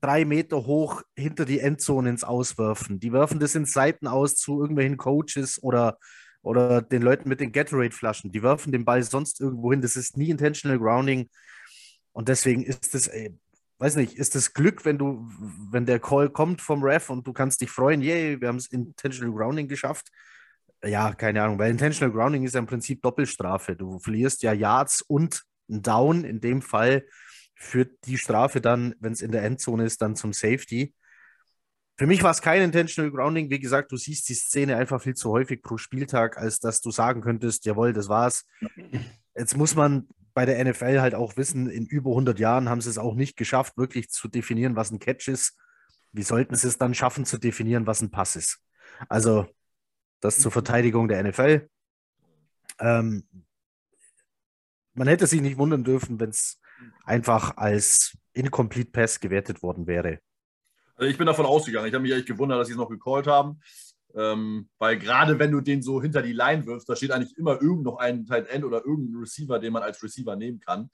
drei 0.00 0.24
Meter 0.24 0.66
hoch 0.66 1.02
hinter 1.16 1.44
die 1.44 1.60
Endzone 1.60 2.10
ins 2.10 2.24
Auswerfen. 2.24 3.00
Die 3.00 3.12
werfen 3.12 3.40
das 3.40 3.54
in 3.54 3.64
Seiten 3.64 4.06
aus 4.06 4.36
zu 4.36 4.60
irgendwelchen 4.60 4.96
Coaches 4.96 5.62
oder, 5.62 5.98
oder 6.42 6.82
den 6.82 7.02
Leuten 7.02 7.28
mit 7.28 7.40
den 7.40 7.52
Gatorade-Flaschen. 7.52 8.30
Die 8.30 8.42
werfen 8.42 8.72
den 8.72 8.84
Ball 8.84 9.02
sonst 9.02 9.40
irgendwo 9.40 9.72
hin. 9.72 9.80
Das 9.80 9.96
ist 9.96 10.16
nie 10.16 10.30
Intentional 10.30 10.78
Grounding. 10.78 11.28
Und 12.16 12.28
deswegen 12.28 12.62
ist 12.62 12.94
es, 12.94 13.10
weiß 13.76 13.96
nicht, 13.96 14.16
ist 14.16 14.36
es 14.36 14.54
Glück, 14.54 14.86
wenn 14.86 14.96
du, 14.96 15.28
wenn 15.70 15.84
der 15.84 16.00
Call 16.00 16.30
kommt 16.30 16.62
vom 16.62 16.82
Ref 16.82 17.10
und 17.10 17.26
du 17.26 17.34
kannst 17.34 17.60
dich 17.60 17.70
freuen, 17.70 18.00
yay, 18.00 18.40
wir 18.40 18.48
haben 18.48 18.56
es 18.56 18.68
Intentional 18.68 19.34
Grounding 19.34 19.68
geschafft. 19.68 20.08
Ja, 20.82 21.12
keine 21.12 21.42
Ahnung, 21.42 21.58
weil 21.58 21.70
Intentional 21.70 22.10
Grounding 22.10 22.44
ist 22.44 22.54
ja 22.54 22.60
im 22.60 22.66
Prinzip 22.66 23.02
Doppelstrafe. 23.02 23.76
Du 23.76 23.98
verlierst 23.98 24.42
ja 24.42 24.54
Yards 24.54 25.02
und 25.02 25.42
ein 25.68 25.82
Down. 25.82 26.24
In 26.24 26.40
dem 26.40 26.62
Fall 26.62 27.04
führt 27.54 27.92
die 28.06 28.16
Strafe 28.16 28.62
dann, 28.62 28.94
wenn 28.98 29.12
es 29.12 29.20
in 29.20 29.30
der 29.30 29.42
Endzone 29.42 29.84
ist, 29.84 30.00
dann 30.00 30.16
zum 30.16 30.32
Safety. 30.32 30.94
Für 31.98 32.06
mich 32.06 32.22
war 32.22 32.30
es 32.30 32.40
kein 32.40 32.62
Intentional 32.62 33.12
Grounding. 33.12 33.50
Wie 33.50 33.60
gesagt, 33.60 33.92
du 33.92 33.98
siehst 33.98 34.26
die 34.30 34.34
Szene 34.34 34.78
einfach 34.78 35.02
viel 35.02 35.14
zu 35.14 35.32
häufig 35.32 35.60
pro 35.60 35.76
Spieltag, 35.76 36.38
als 36.38 36.60
dass 36.60 36.80
du 36.80 36.90
sagen 36.90 37.20
könntest, 37.20 37.66
jawohl, 37.66 37.92
das 37.92 38.08
war's. 38.08 38.46
Jetzt 39.34 39.54
muss 39.54 39.74
man 39.74 40.08
bei 40.36 40.44
der 40.44 40.62
NFL 40.62 41.00
halt 41.00 41.14
auch 41.14 41.38
wissen, 41.38 41.66
in 41.70 41.86
über 41.86 42.10
100 42.10 42.38
Jahren 42.38 42.68
haben 42.68 42.82
sie 42.82 42.90
es 42.90 42.98
auch 42.98 43.14
nicht 43.14 43.38
geschafft, 43.38 43.78
wirklich 43.78 44.10
zu 44.10 44.28
definieren, 44.28 44.76
was 44.76 44.90
ein 44.90 44.98
Catch 44.98 45.28
ist. 45.28 45.56
Wie 46.12 46.22
sollten 46.22 46.54
sie 46.54 46.68
es 46.68 46.76
dann 46.76 46.92
schaffen, 46.92 47.24
zu 47.24 47.38
definieren, 47.38 47.86
was 47.86 48.02
ein 48.02 48.10
Pass 48.10 48.36
ist? 48.36 48.58
Also, 49.08 49.46
das 50.20 50.38
zur 50.38 50.52
Verteidigung 50.52 51.08
der 51.08 51.24
NFL. 51.24 51.70
Ähm, 52.80 53.26
man 54.92 55.08
hätte 55.08 55.26
sich 55.26 55.40
nicht 55.40 55.56
wundern 55.56 55.84
dürfen, 55.84 56.20
wenn 56.20 56.28
es 56.28 56.60
einfach 57.06 57.56
als 57.56 58.14
Incomplete 58.34 58.90
Pass 58.90 59.18
gewertet 59.18 59.62
worden 59.62 59.86
wäre. 59.86 60.18
Also 60.96 61.10
ich 61.10 61.16
bin 61.16 61.26
davon 61.26 61.46
ausgegangen. 61.46 61.88
Ich 61.88 61.94
habe 61.94 62.02
mich 62.02 62.12
echt 62.12 62.26
gewundert, 62.26 62.60
dass 62.60 62.66
sie 62.66 62.74
es 62.74 62.78
noch 62.78 62.90
gecallt 62.90 63.26
haben. 63.26 63.62
Ähm, 64.16 64.70
weil 64.78 64.98
gerade 64.98 65.38
wenn 65.38 65.52
du 65.52 65.60
den 65.60 65.82
so 65.82 66.00
hinter 66.00 66.22
die 66.22 66.32
Line 66.32 66.64
wirfst, 66.64 66.88
da 66.88 66.96
steht 66.96 67.10
eigentlich 67.10 67.36
immer 67.36 67.60
irgend 67.60 67.82
noch 67.82 67.98
ein 67.98 68.24
Tight 68.24 68.48
End 68.48 68.64
oder 68.64 68.78
irgendein 68.84 69.20
Receiver, 69.20 69.58
den 69.58 69.74
man 69.74 69.82
als 69.82 70.02
Receiver 70.02 70.34
nehmen 70.36 70.58
kann. 70.58 70.90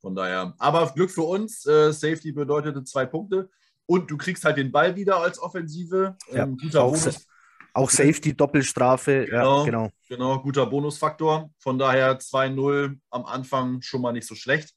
Von 0.00 0.16
daher, 0.16 0.54
aber 0.58 0.92
Glück 0.92 1.10
für 1.10 1.22
uns. 1.22 1.64
Äh, 1.66 1.92
Safety 1.92 2.32
bedeutete 2.32 2.82
zwei 2.82 3.06
Punkte. 3.06 3.48
Und 3.86 4.10
du 4.10 4.16
kriegst 4.16 4.44
halt 4.44 4.56
den 4.56 4.72
Ball 4.72 4.96
wieder 4.96 5.18
als 5.18 5.38
Offensive. 5.38 6.16
Ja, 6.32 6.44
ähm, 6.44 6.56
guter 6.56 6.82
auch, 6.82 6.92
Bonus. 6.92 7.26
Auch 7.74 7.90
Safety, 7.90 8.36
Doppelstrafe. 8.36 9.26
Genau, 9.26 9.58
ja, 9.58 9.64
genau. 9.64 9.90
Genau, 10.08 10.38
guter 10.40 10.66
Bonusfaktor. 10.66 11.50
Von 11.58 11.78
daher 11.78 12.18
2-0 12.18 12.98
am 13.10 13.24
Anfang 13.24 13.82
schon 13.82 14.00
mal 14.00 14.12
nicht 14.12 14.26
so 14.26 14.34
schlecht. 14.34 14.74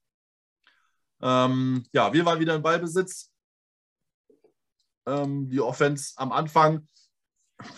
Ähm, 1.22 1.84
ja, 1.94 2.14
wir 2.14 2.26
waren 2.26 2.40
wieder 2.40 2.54
im 2.54 2.62
Ballbesitz. 2.62 3.32
Ähm, 5.08 5.50
die 5.50 5.62
Offense 5.62 6.14
am 6.18 6.32
Anfang 6.32 6.88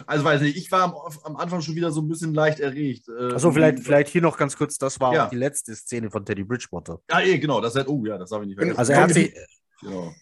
also 0.05 0.25
weiß 0.25 0.41
nicht, 0.41 0.57
ich 0.57 0.71
war 0.71 0.83
am, 0.83 0.93
am, 1.23 1.35
Anfang 1.37 1.61
schon 1.61 1.75
wieder 1.75 1.91
so 1.91 2.01
ein 2.01 2.07
bisschen 2.07 2.33
leicht 2.33 2.59
erregt. 2.59 3.07
Äh, 3.07 3.33
Achso, 3.33 3.51
vielleicht, 3.51 3.79
vielleicht 3.79 4.09
hier 4.09 4.21
noch 4.21 4.37
ganz 4.37 4.57
kurz, 4.57 4.77
das 4.77 4.99
war 4.99 5.13
ja. 5.13 5.27
die 5.27 5.37
letzte 5.37 5.75
Szene 5.75 6.11
von 6.11 6.25
Teddy 6.25 6.43
Bridgewater. 6.43 6.99
Ja, 7.09 7.21
eh, 7.21 7.39
genau, 7.39 7.61
das 7.61 7.75
hat, 7.75 7.87
oh 7.87 8.05
ja, 8.05 8.17
das 8.17 8.31
habe 8.31 8.43
ich 8.43 8.49
nicht 8.49 8.57
vergessen. 8.57 8.77
Also 8.77 8.91
er 8.91 9.01
hat 9.01 9.13
sich, 9.13 9.33
genau. 9.81 10.13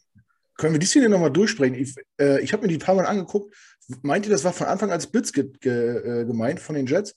Können 0.58 0.74
wir 0.74 0.80
die 0.80 0.88
Szene 0.88 1.10
nochmal 1.10 1.32
durchsprechen? 1.32 1.76
Ich, 1.76 1.96
äh, 2.20 2.42
ich 2.42 2.52
habe 2.52 2.64
mir 2.64 2.70
die 2.70 2.78
ein 2.78 2.86
paar 2.86 2.96
Mal 2.96 3.06
angeguckt. 3.06 3.56
Meint 4.02 4.26
ihr, 4.26 4.32
das 4.32 4.44
war 4.44 4.54
von 4.54 4.68
Anfang 4.68 4.92
als 4.92 5.08
Blitz 5.08 5.32
ge 5.32 5.52
ge 5.60 6.22
äh, 6.22 6.26
gemeint 6.26 6.60
von 6.60 6.76
den 6.76 6.88
Jets? 6.88 7.16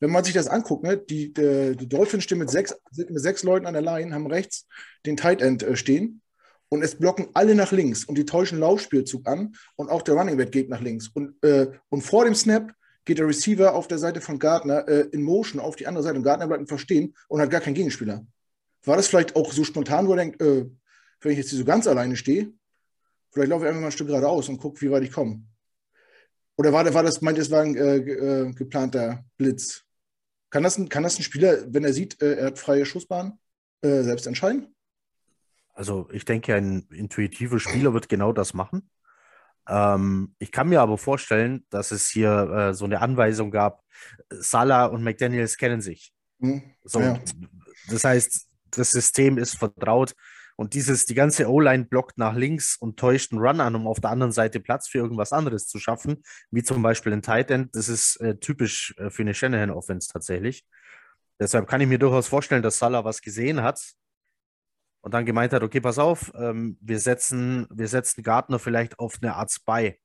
Wenn 0.00 0.10
man 0.10 0.24
sich 0.24 0.34
das 0.34 0.48
anguckt, 0.48 0.82
ne, 0.82 0.96
die, 0.96 1.32
die, 1.32 1.76
die 1.76 1.88
Dolphins 1.88 2.24
stehen 2.24 2.38
mit 2.38 2.50
sechs, 2.50 2.74
sind 2.90 3.10
mit 3.10 3.20
sechs 3.20 3.42
Leuten 3.42 3.66
an 3.66 3.74
der 3.74 3.82
Line, 3.82 4.14
haben 4.14 4.26
rechts 4.26 4.66
den 5.06 5.16
Tight 5.16 5.40
End 5.40 5.62
äh, 5.62 5.76
stehen 5.76 6.20
und 6.70 6.82
es 6.82 6.94
blocken 6.94 7.28
alle 7.34 7.54
nach 7.54 7.72
links 7.72 8.04
und 8.04 8.16
die 8.16 8.24
täuschen 8.24 8.58
Laufspielzug 8.58 9.28
an 9.28 9.54
und 9.76 9.90
auch 9.90 10.02
der 10.02 10.14
Running 10.14 10.36
Back 10.36 10.52
geht 10.52 10.70
nach 10.70 10.80
links. 10.80 11.08
Und, 11.08 11.34
äh, 11.44 11.66
und 11.90 12.02
vor 12.02 12.24
dem 12.24 12.34
Snap 12.34 12.72
geht 13.04 13.18
der 13.18 13.26
Receiver 13.26 13.74
auf 13.74 13.88
der 13.88 13.98
Seite 13.98 14.20
von 14.20 14.38
Gardner 14.38 14.88
äh, 14.88 15.08
in 15.10 15.22
Motion 15.22 15.60
auf 15.60 15.76
die 15.76 15.86
andere 15.86 16.04
Seite 16.04 16.16
und 16.16 16.22
Gardner 16.22 16.46
bleibt 16.46 16.68
verstehen 16.68 17.14
und 17.28 17.40
hat 17.40 17.50
gar 17.50 17.60
keinen 17.60 17.74
Gegenspieler. 17.74 18.24
War 18.84 18.96
das 18.96 19.08
vielleicht 19.08 19.36
auch 19.36 19.52
so 19.52 19.64
spontan, 19.64 20.06
wo 20.06 20.12
er 20.12 20.18
denkt, 20.18 20.40
äh, 20.40 20.66
wenn 21.20 21.32
ich 21.32 21.38
jetzt 21.38 21.50
hier 21.50 21.58
so 21.58 21.64
ganz 21.64 21.86
alleine 21.86 22.16
stehe, 22.16 22.52
vielleicht 23.32 23.50
laufe 23.50 23.64
ich 23.64 23.68
einfach 23.68 23.80
mal 23.80 23.88
ein 23.88 23.92
Stück 23.92 24.06
geradeaus 24.06 24.48
und 24.48 24.58
gucke, 24.58 24.80
wie 24.80 24.90
weit 24.90 25.02
ich 25.02 25.12
komme. 25.12 25.42
Oder 26.56 26.72
war, 26.72 26.94
war 26.94 27.02
das, 27.02 27.20
meint 27.20 27.38
es 27.38 27.50
war 27.50 27.62
ein 27.62 27.74
äh, 27.74 27.96
äh, 27.96 28.52
geplanter 28.52 29.24
Blitz? 29.36 29.82
Kann 30.50 30.62
das, 30.62 30.78
ein, 30.78 30.88
kann 30.88 31.02
das 31.02 31.18
ein 31.18 31.22
Spieler, 31.22 31.64
wenn 31.72 31.84
er 31.84 31.92
sieht, 31.92 32.20
äh, 32.22 32.34
er 32.34 32.46
hat 32.46 32.58
freie 32.58 32.86
Schussbahn, 32.86 33.38
selbst 33.82 34.26
entscheiden? 34.26 34.74
Also 35.80 36.10
ich 36.12 36.26
denke, 36.26 36.54
ein 36.54 36.82
intuitiver 36.90 37.58
Spieler 37.58 37.94
wird 37.94 38.10
genau 38.10 38.34
das 38.34 38.52
machen. 38.52 38.90
Ähm, 39.66 40.34
ich 40.38 40.52
kann 40.52 40.68
mir 40.68 40.82
aber 40.82 40.98
vorstellen, 40.98 41.64
dass 41.70 41.90
es 41.90 42.10
hier 42.10 42.30
äh, 42.30 42.74
so 42.74 42.84
eine 42.84 43.00
Anweisung 43.00 43.50
gab, 43.50 43.82
Salah 44.28 44.84
und 44.84 45.02
McDaniels 45.02 45.56
kennen 45.56 45.80
sich. 45.80 46.12
Mhm. 46.38 46.74
So, 46.84 47.00
ja. 47.00 47.18
Das 47.88 48.04
heißt, 48.04 48.46
das 48.72 48.90
System 48.90 49.38
ist 49.38 49.56
vertraut 49.56 50.12
und 50.56 50.74
dieses, 50.74 51.06
die 51.06 51.14
ganze 51.14 51.48
O-Line 51.48 51.86
blockt 51.86 52.18
nach 52.18 52.34
links 52.34 52.76
und 52.76 52.98
täuscht 52.98 53.32
einen 53.32 53.40
Run 53.40 53.62
an, 53.62 53.74
um 53.74 53.86
auf 53.86 54.00
der 54.00 54.10
anderen 54.10 54.32
Seite 54.32 54.60
Platz 54.60 54.86
für 54.86 54.98
irgendwas 54.98 55.32
anderes 55.32 55.66
zu 55.66 55.78
schaffen, 55.78 56.22
wie 56.50 56.62
zum 56.62 56.82
Beispiel 56.82 57.14
ein 57.14 57.22
Tight 57.22 57.50
End. 57.50 57.74
Das 57.74 57.88
ist 57.88 58.16
äh, 58.16 58.36
typisch 58.36 58.94
äh, 58.98 59.08
für 59.08 59.22
eine 59.22 59.32
Shanahan-Offense 59.32 60.10
tatsächlich. 60.12 60.66
Deshalb 61.38 61.66
kann 61.66 61.80
ich 61.80 61.88
mir 61.88 61.98
durchaus 61.98 62.28
vorstellen, 62.28 62.62
dass 62.62 62.78
Salah 62.78 63.02
was 63.06 63.22
gesehen 63.22 63.62
hat 63.62 63.80
und 65.02 65.14
dann 65.14 65.26
gemeint 65.26 65.52
hat, 65.52 65.62
okay, 65.62 65.80
pass 65.80 65.98
auf, 65.98 66.32
ähm, 66.34 66.76
wir, 66.80 66.98
setzen, 66.98 67.66
wir 67.70 67.88
setzen 67.88 68.22
Gardner 68.22 68.58
vielleicht 68.58 68.98
auf 68.98 69.18
eine 69.20 69.34
Art 69.34 69.50
Spy. 69.50 69.98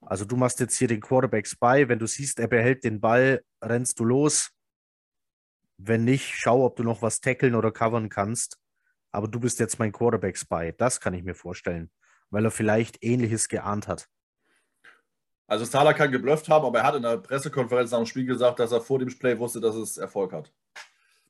Also 0.00 0.24
du 0.24 0.36
machst 0.36 0.60
jetzt 0.60 0.76
hier 0.76 0.88
den 0.88 1.00
Quarterback 1.00 1.46
Spy, 1.46 1.88
wenn 1.88 1.98
du 1.98 2.06
siehst, 2.06 2.38
er 2.38 2.48
behält 2.48 2.84
den 2.84 3.00
Ball, 3.00 3.42
rennst 3.62 3.98
du 3.98 4.04
los. 4.04 4.50
Wenn 5.78 6.04
nicht, 6.04 6.34
schau, 6.34 6.64
ob 6.64 6.76
du 6.76 6.82
noch 6.82 7.02
was 7.02 7.20
tackeln 7.20 7.54
oder 7.54 7.70
covern 7.70 8.08
kannst. 8.08 8.58
Aber 9.12 9.28
du 9.28 9.40
bist 9.40 9.60
jetzt 9.60 9.78
mein 9.78 9.92
Quarterback 9.92 10.36
Spy. 10.36 10.74
Das 10.76 11.00
kann 11.00 11.14
ich 11.14 11.22
mir 11.22 11.34
vorstellen, 11.34 11.90
weil 12.30 12.44
er 12.44 12.50
vielleicht 12.50 13.02
Ähnliches 13.02 13.48
geahnt 13.48 13.88
hat. 13.88 14.08
Also 15.48 15.64
Salah 15.64 15.92
kann 15.92 16.10
geblufft 16.10 16.48
haben, 16.48 16.64
aber 16.64 16.80
er 16.80 16.84
hat 16.84 16.96
in 16.96 17.02
der 17.02 17.18
Pressekonferenz 17.18 17.92
nach 17.92 17.98
dem 17.98 18.06
Spiel 18.06 18.26
gesagt, 18.26 18.58
dass 18.58 18.72
er 18.72 18.80
vor 18.80 18.98
dem 18.98 19.16
Play 19.16 19.38
wusste, 19.38 19.60
dass 19.60 19.76
es 19.76 19.96
Erfolg 19.96 20.32
hat. 20.32 20.52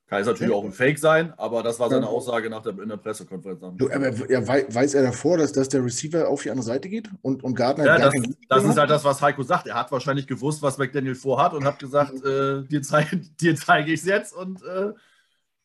Kann 0.09 0.21
es 0.21 0.27
natürlich 0.29 0.55
auch 0.55 0.65
ein 0.65 0.71
Fake 0.71 1.01
sein, 1.01 1.35
aber 1.37 1.65
das 1.65 1.81
war 1.81 1.91
seine 1.91 2.07
Aussage 2.07 2.49
nach 2.49 2.63
der, 2.63 2.79
in 2.79 2.89
der 2.89 2.97
Pressekonferenz. 2.97 3.61
Du, 3.77 3.91
aber, 3.91 4.31
ja, 4.31 4.47
weiß 4.47 4.95
er 4.95 5.03
davor, 5.03 5.37
dass, 5.37 5.51
dass 5.51 5.69
der 5.69 5.85
Receiver 5.85 6.29
auf 6.29 6.43
die 6.43 6.51
andere 6.51 6.65
Seite 6.65 6.89
geht 6.89 7.11
und, 7.23 7.43
und 7.43 7.57
Gardner. 7.57 7.87
Ja, 7.87 7.99
das, 7.99 8.15
das 8.49 8.65
ist 8.65 8.79
halt 8.79 8.89
das, 8.89 9.03
was 9.03 9.21
Heiko 9.21 9.43
sagt. 9.43 9.67
Er 9.67 9.75
hat 9.75 9.91
wahrscheinlich 9.91 10.29
gewusst, 10.29 10.63
was 10.63 10.79
McDaniel 10.79 11.17
vorhat 11.17 11.55
und 11.55 11.65
hat 11.65 11.81
gesagt, 11.81 12.25
äh, 12.25 12.63
dir, 12.63 12.83
zeig, 12.83 13.09
zeige 13.57 13.93
ich 13.93 14.01
es 14.01 14.07
jetzt 14.07 14.33
und 14.33 14.63
äh, 14.63 14.93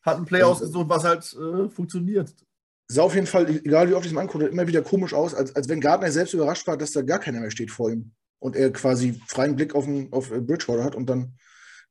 hat 0.02 0.16
ein 0.16 0.24
Play 0.24 0.40
ja, 0.40 0.46
ausgesucht, 0.46 0.88
was 0.88 1.04
halt 1.04 1.24
äh, 1.34 1.68
funktioniert. 1.68 2.34
Sah 2.88 3.02
auf 3.02 3.14
jeden 3.14 3.28
Fall, 3.28 3.48
egal 3.48 3.88
wie 3.88 3.94
oft 3.94 4.06
ich 4.06 4.12
es 4.12 4.18
angucke, 4.18 4.46
immer 4.46 4.66
wieder 4.66 4.82
komisch 4.82 5.14
aus, 5.14 5.34
als, 5.36 5.54
als 5.54 5.68
wenn 5.68 5.80
Gardner 5.80 6.10
selbst 6.10 6.34
überrascht 6.34 6.66
war, 6.66 6.76
dass 6.76 6.90
da 6.90 7.02
gar 7.02 7.20
keiner 7.20 7.38
mehr 7.38 7.52
steht 7.52 7.70
vor 7.70 7.92
ihm 7.92 8.10
und 8.40 8.56
er 8.56 8.72
quasi 8.72 9.20
freien 9.28 9.54
Blick 9.54 9.76
auf, 9.76 9.84
den, 9.84 10.12
auf 10.12 10.30
Bridgewater 10.30 10.82
hat 10.82 10.96
und 10.96 11.08
dann 11.08 11.38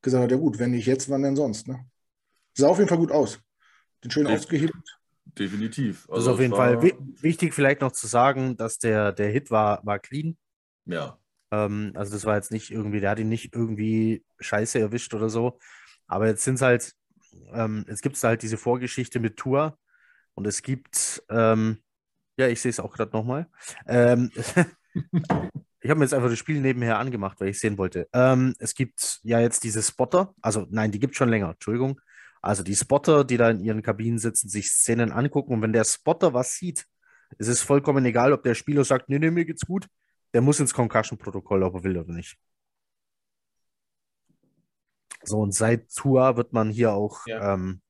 gesagt 0.02 0.22
hat, 0.22 0.32
ja 0.32 0.38
gut, 0.38 0.60
wenn 0.60 0.72
nicht 0.72 0.86
jetzt, 0.86 1.10
wann 1.10 1.24
denn 1.24 1.38
sonst? 1.38 1.70
Ne? 1.70 1.80
Sah 2.54 2.68
auf 2.68 2.78
jeden 2.78 2.90
Fall 2.90 2.98
gut 2.98 3.12
aus. 3.12 3.40
Den 4.04 4.12
schön 4.12 4.26
De 4.26 4.36
ausgehebelt. 4.36 5.00
Definitiv. 5.38 6.10
Also 6.10 6.16
das 6.16 6.24
ist 6.24 6.34
auf 6.34 6.40
jeden 6.40 6.56
Fall 6.56 6.82
wichtig, 7.22 7.54
vielleicht 7.54 7.82
noch 7.82 7.92
zu 7.92 8.08
sagen, 8.08 8.58
dass 8.58 8.80
der, 8.80 9.12
der 9.12 9.30
Hit 9.30 9.52
war, 9.52 9.86
war 9.86 10.00
clean. 10.00 10.38
Ja. 10.86 11.18
Ähm, 11.52 11.94
also 11.96 12.12
das 12.12 12.26
war 12.26 12.36
jetzt 12.36 12.52
nicht 12.52 12.72
irgendwie, 12.72 13.00
der 13.00 13.12
hat 13.12 13.20
ihn 13.20 13.30
nicht 13.30 13.56
irgendwie 13.56 14.26
scheiße 14.40 14.80
erwischt 14.80 15.14
oder 15.14 15.30
so. 15.30 15.60
Aber 16.08 16.28
jetzt 16.28 16.44
sind 16.44 16.56
es 16.56 16.62
halt, 16.62 16.94
ähm, 17.54 17.86
jetzt 17.88 18.02
gibt 18.02 18.16
es 18.16 18.24
halt 18.24 18.42
diese 18.42 18.58
Vorgeschichte 18.58 19.20
mit 19.20 19.38
Tour 19.38 19.78
und 20.34 20.48
es 20.48 20.62
gibt, 20.62 21.24
ähm, 21.30 21.78
ja, 22.38 22.48
ich 22.48 22.62
sehe 22.62 22.72
es 22.72 22.80
auch 22.80 22.94
gerade 22.94 23.12
nochmal. 23.12 23.48
Ähm, 23.88 24.32
ich 25.82 25.90
habe 25.90 26.00
mir 26.00 26.06
jetzt 26.06 26.14
einfach 26.14 26.30
das 26.30 26.40
Spiel 26.40 26.60
nebenher 26.60 27.00
angemacht, 27.00 27.40
weil 27.40 27.50
ich 27.50 27.60
sehen 27.60 27.78
wollte. 27.78 28.10
Ähm, 28.14 28.56
es 28.60 28.76
gibt 28.76 29.20
ja 29.24 29.40
jetzt 29.40 29.64
diese 29.64 29.82
Spotter, 29.82 30.34
also 30.42 30.68
nein, 30.70 30.92
die 30.92 31.00
gibt 31.00 31.14
es 31.14 31.18
schon 31.18 31.30
länger, 31.30 31.52
Entschuldigung. 31.52 32.02
Also 32.42 32.64
die 32.64 32.76
Spotter, 32.76 33.24
die 33.24 33.38
da 33.38 33.50
in 33.50 33.64
ihren 33.64 33.82
Kabinen 33.82 34.18
sitzen, 34.18 34.50
sich 34.50 34.72
Szenen 34.72 35.12
angucken 35.12 35.54
und 35.54 35.62
wenn 35.62 35.74
der 35.74 35.84
Spotter 35.84 36.34
was 36.34 36.56
sieht, 36.56 36.88
ist 37.38 37.48
es 37.48 37.62
vollkommen 37.62 38.04
egal, 38.06 38.34
ob 38.34 38.44
der 38.44 38.56
Spieler 38.56 38.84
sagt, 38.84 39.10
nee, 39.10 39.20
nee, 39.20 39.32
mir 39.32 39.46
geht's 39.46 39.66
gut, 39.66 39.88
der 40.34 40.42
muss 40.42 40.60
ins 40.60 40.74
Concussion-Protokoll, 40.74 41.64
ob 41.64 41.76
er 41.76 41.84
will 41.84 41.98
oder 41.98 42.14
nicht. 42.14 42.38
So, 45.24 45.40
und 45.40 45.54
seit 45.54 45.94
Tour 45.94 46.36
wird 46.36 46.52
man 46.52 46.72
hier 46.72 46.94
auch 46.94 47.28
ja. 47.28 47.54
ähm, 47.54 47.82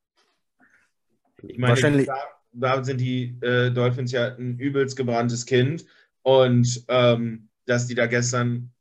ich 1.44 1.58
meine, 1.58 1.70
wahrscheinlich. 1.70 2.08
Da, 2.08 2.16
da 2.54 2.84
sind 2.84 3.00
die 3.00 3.38
äh, 3.42 3.72
Dolphins 3.72 4.12
ja 4.12 4.36
ein 4.36 4.60
übelst 4.60 4.98
gebranntes 4.98 5.46
Kind 5.46 5.86
und 6.24 6.84
ähm, 6.88 7.50
dass 7.66 7.88
die 7.88 7.96
da 7.96 8.08
gestern 8.08 8.74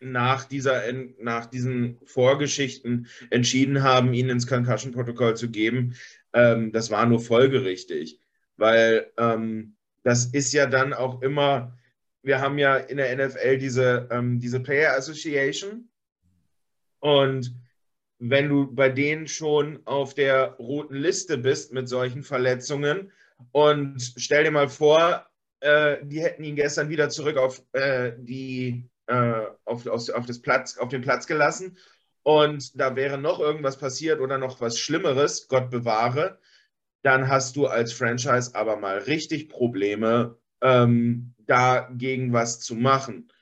nach, 0.00 0.44
dieser, 0.44 0.82
nach 1.18 1.46
diesen 1.46 1.98
Vorgeschichten 2.04 3.08
entschieden 3.30 3.82
haben, 3.82 4.14
ihn 4.14 4.28
ins 4.28 4.46
Concussion-Protokoll 4.46 5.36
zu 5.36 5.50
geben, 5.50 5.94
ähm, 6.32 6.72
das 6.72 6.90
war 6.90 7.06
nur 7.06 7.20
folgerichtig. 7.20 8.20
Weil 8.56 9.10
ähm, 9.16 9.76
das 10.02 10.26
ist 10.26 10.52
ja 10.52 10.66
dann 10.66 10.92
auch 10.92 11.22
immer, 11.22 11.76
wir 12.22 12.40
haben 12.40 12.58
ja 12.58 12.76
in 12.76 12.96
der 12.96 13.14
NFL 13.16 13.58
diese, 13.58 14.08
ähm, 14.10 14.40
diese 14.40 14.60
Player 14.60 14.96
Association 14.96 15.88
und 17.00 17.54
wenn 18.18 18.48
du 18.48 18.72
bei 18.74 18.88
denen 18.88 19.28
schon 19.28 19.80
auf 19.84 20.14
der 20.14 20.52
roten 20.54 20.96
Liste 20.96 21.38
bist 21.38 21.72
mit 21.72 21.88
solchen 21.88 22.24
Verletzungen 22.24 23.12
und 23.52 24.14
stell 24.16 24.44
dir 24.44 24.50
mal 24.50 24.68
vor, 24.68 25.26
äh, 25.60 25.98
die 26.02 26.20
hätten 26.20 26.42
ihn 26.42 26.56
gestern 26.56 26.88
wieder 26.88 27.08
zurück 27.08 27.36
auf 27.36 27.62
äh, 27.72 28.12
die 28.18 28.88
äh, 29.08 29.46
auf, 29.64 29.86
auf, 29.86 30.08
auf, 30.10 30.26
das 30.26 30.40
Platz, 30.40 30.78
auf 30.78 30.88
den 30.88 31.02
Platz 31.02 31.26
gelassen 31.26 31.76
und 32.22 32.78
da 32.78 32.94
wäre 32.94 33.18
noch 33.18 33.40
irgendwas 33.40 33.78
passiert 33.78 34.20
oder 34.20 34.38
noch 34.38 34.60
was 34.60 34.78
Schlimmeres, 34.78 35.48
Gott 35.48 35.70
bewahre, 35.70 36.38
dann 37.02 37.28
hast 37.28 37.56
du 37.56 37.66
als 37.66 37.92
Franchise 37.92 38.54
aber 38.54 38.76
mal 38.76 38.98
richtig 38.98 39.48
Probleme, 39.48 40.36
ähm, 40.60 41.34
dagegen 41.38 42.32
was 42.32 42.60
zu 42.60 42.74
machen. 42.74 43.32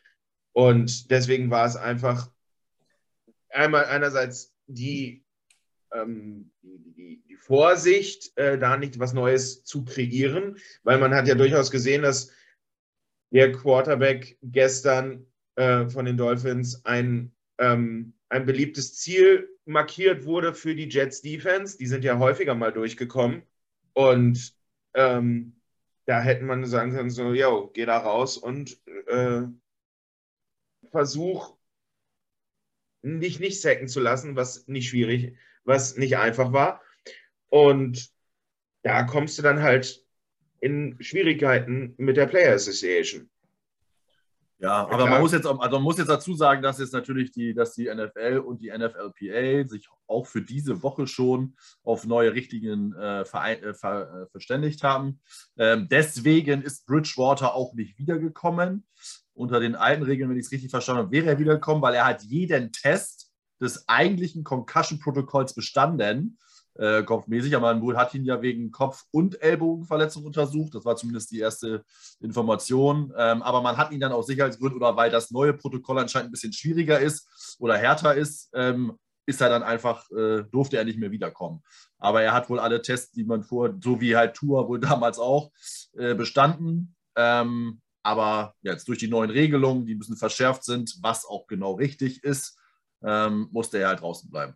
Und 0.52 1.11
deswegen 1.11 1.50
war 1.50 1.66
es 1.66 1.75
einfach 1.75 2.30
einmal 3.50 3.87
einerseits 3.87 4.54
die, 4.66 5.25
ähm, 5.92 6.52
die, 6.62 7.23
die, 7.28 7.37
Vorsicht, 7.37 8.37
äh, 8.37 8.58
da 8.58 8.76
nicht 8.76 8.99
was 8.99 9.12
Neues 9.12 9.64
zu 9.64 9.85
kreieren, 9.85 10.58
weil 10.82 10.99
man 10.99 11.14
hat 11.14 11.26
ja 11.28 11.35
durchaus 11.35 11.70
gesehen, 11.70 12.02
dass 12.02 12.30
der 13.30 13.52
Quarterback 13.52 14.38
gestern 14.42 15.26
äh, 15.56 15.88
von 15.88 16.04
den 16.04 16.16
Dolphins 16.16 16.84
ein, 16.84 17.32
ähm, 17.58 18.14
ein 18.28 18.46
beliebtes 18.46 18.96
Ziel 18.96 19.48
markiert 19.64 20.25
wurde 20.25 20.54
für 20.54 20.75
die 20.75 20.88
Jets 20.88 21.22
Defense. 21.22 21.76
Die 21.76 21.86
sind 21.86 22.04
ja 22.04 22.18
häufiger 22.18 22.54
mal 22.54 22.72
durchgekommen 22.72 23.42
und 23.92 24.54
ähm, 24.94 25.56
da 26.06 26.20
hätte 26.20 26.44
man 26.44 26.64
sagen 26.66 26.92
können, 26.92 27.10
so, 27.10 27.32
yo, 27.34 27.70
geh 27.75 27.84
da 27.84 27.98
raus 27.98 28.38
und 28.38 28.78
äh, 29.08 29.42
versuch 30.90 31.56
dich 33.02 33.40
nicht 33.40 33.60
sacken 33.60 33.88
zu 33.88 34.00
lassen, 34.00 34.36
was 34.36 34.66
nicht 34.68 34.88
schwierig, 34.88 35.36
was 35.64 35.96
nicht 35.96 36.16
einfach 36.16 36.52
war. 36.52 36.80
Und 37.48 38.10
da 38.82 39.04
kommst 39.04 39.38
du 39.38 39.42
dann 39.42 39.62
halt 39.62 40.04
in 40.60 40.96
Schwierigkeiten 41.00 41.94
mit 41.98 42.16
der 42.16 42.26
Player 42.26 42.54
Association. 42.54 43.28
Ja, 44.58 44.88
aber 44.88 45.06
man 45.06 45.20
muss, 45.20 45.32
jetzt, 45.32 45.46
also 45.46 45.58
man 45.58 45.82
muss 45.82 45.98
jetzt 45.98 46.08
dazu 46.08 46.34
sagen, 46.34 46.62
dass 46.62 46.78
jetzt 46.78 46.94
natürlich 46.94 47.30
die, 47.30 47.52
dass 47.52 47.75
die 47.75 47.92
NFL 47.94 48.38
und 48.38 48.62
die 48.62 48.70
NFLPA 48.70 49.68
sich 49.68 49.88
auch 50.06 50.26
für 50.26 50.40
diese 50.40 50.82
Woche 50.82 51.06
schon 51.06 51.56
auf 51.82 52.06
neue 52.06 52.32
Richtlinien 52.32 52.94
äh, 52.94 53.26
verein, 53.26 53.62
äh, 53.62 53.75
ver, 53.75 54.22
äh, 54.22 54.26
verständigt 54.30 54.82
haben. 54.82 55.20
Ähm, 55.58 55.88
deswegen 55.90 56.62
ist 56.62 56.86
Bridgewater 56.86 57.54
auch 57.54 57.75
nicht 57.75 57.98
wiedergekommen. 57.98 58.86
Unter 59.34 59.60
den 59.60 59.75
alten 59.75 60.04
Regeln, 60.04 60.30
wenn 60.30 60.38
ich 60.38 60.46
es 60.46 60.52
richtig 60.52 60.70
verstanden 60.70 61.02
habe, 61.02 61.12
wäre 61.12 61.26
er 61.26 61.38
wiedergekommen, 61.38 61.82
weil 61.82 61.94
er 61.94 62.06
hat 62.06 62.22
jeden 62.22 62.72
Test 62.72 63.30
des 63.60 63.86
eigentlichen 63.88 64.42
Concussion-Protokolls 64.42 65.54
bestanden 65.54 66.38
äh, 66.78 67.02
kopfmäßig, 67.02 67.56
aber 67.56 67.73
man 67.73 67.83
wohl 67.83 67.97
hat 67.97 68.14
ihn 68.14 68.25
ja 68.25 68.42
wegen 68.42 68.71
Kopf- 68.71 69.06
und 69.11 69.40
Ellbogenverletzung 69.40 70.25
untersucht. 70.25 70.75
Das 70.75 70.85
war 70.85 70.97
zumindest 70.97 71.30
die 71.30 71.40
erste 71.40 71.85
Information. 72.21 73.12
Ähm, 73.16 73.42
aber 73.42 73.62
man 73.62 73.76
hat 73.76 73.92
ihn 73.92 74.00
dann 74.00 74.12
aus 74.12 74.26
Sicherheitsgründen 74.26 74.76
oder 74.76 74.97
weil 74.97 75.11
das 75.11 75.30
neue 75.30 75.54
Protokoll 75.54 75.99
anscheinend 75.99 76.28
ein 76.28 76.33
bisschen 76.33 76.52
schwieriger 76.52 76.99
ist 77.00 77.56
oder 77.59 77.76
härter 77.76 78.14
ist, 78.14 78.50
ähm, 78.54 78.99
ist 79.26 79.40
er 79.40 79.49
dann 79.49 79.62
einfach, 79.62 80.09
äh, 80.11 80.45
durfte 80.45 80.76
er 80.76 80.85
nicht 80.85 80.99
mehr 80.99 81.11
wiederkommen. 81.11 81.62
Aber 81.99 82.23
er 82.23 82.33
hat 82.33 82.49
wohl 82.49 82.61
alle 82.61 82.83
Tests, 82.83 83.12
die 83.12 83.25
man 83.25 83.42
vor, 83.42 83.75
so 83.83 84.00
wie 84.00 84.16
halt 84.16 84.35
Tour 84.35 84.68
wohl 84.68 84.80
damals 84.80 85.18
auch, 85.18 85.50
äh, 85.97 86.14
bestanden. 86.14 86.95
Ähm, 87.16 87.80
aber 88.02 88.54
jetzt 88.62 88.87
durch 88.87 88.99
die 88.99 89.09
neuen 89.09 89.30
Regelungen, 89.30 89.85
die 89.85 89.95
ein 89.95 89.99
bisschen 89.99 90.16
verschärft 90.16 90.62
sind, 90.62 90.97
was 91.02 91.26
auch 91.26 91.49
genau 91.49 91.73
richtig 91.73 92.23
ist, 92.23 92.56
ähm, 93.02 93.49
musste 93.50 93.78
er 93.78 93.88
halt 93.88 94.00
draußen 94.00 94.30
bleiben. 94.30 94.54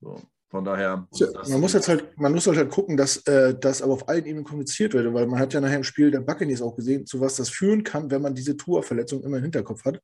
So. 0.00 0.20
Von 0.52 0.66
daher. 0.66 1.08
Man 1.48 1.60
muss 1.62 1.72
jetzt 1.72 1.88
halt, 1.88 2.18
man 2.18 2.34
muss 2.34 2.46
halt 2.46 2.70
gucken, 2.70 2.98
dass 2.98 3.26
äh, 3.26 3.54
das 3.58 3.80
aber 3.80 3.94
auf 3.94 4.06
allen 4.10 4.26
Ebenen 4.26 4.44
kommuniziert 4.44 4.92
wird, 4.92 5.12
weil 5.14 5.26
man 5.26 5.40
hat 5.40 5.54
ja 5.54 5.62
nachher 5.62 5.78
im 5.78 5.82
Spiel 5.82 6.10
der 6.10 6.20
Buccaneers 6.20 6.60
auch 6.60 6.76
gesehen, 6.76 7.06
zu 7.06 7.22
was 7.22 7.36
das 7.36 7.48
führen 7.48 7.84
kann, 7.84 8.10
wenn 8.10 8.20
man 8.20 8.34
diese 8.34 8.54
Tour-Verletzung 8.54 9.22
immer 9.22 9.38
im 9.38 9.44
Hinterkopf 9.44 9.86
hat. 9.86 10.02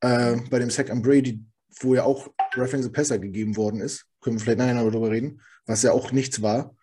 Äh, 0.00 0.38
bei 0.50 0.58
dem 0.58 0.68
Sack 0.70 0.90
am 0.90 1.00
Brady, 1.00 1.44
wo 1.78 1.94
ja 1.94 2.02
auch 2.02 2.28
Reference 2.56 2.86
the 2.86 2.90
Passer 2.90 3.20
gegeben 3.20 3.56
worden 3.56 3.80
ist, 3.80 4.04
können 4.20 4.36
wir 4.36 4.40
vielleicht 4.40 4.58
nachher 4.58 4.74
noch 4.74 4.90
darüber 4.90 5.12
reden, 5.12 5.40
was 5.64 5.84
ja 5.84 5.92
auch 5.92 6.10
nichts 6.10 6.42
war. 6.42 6.74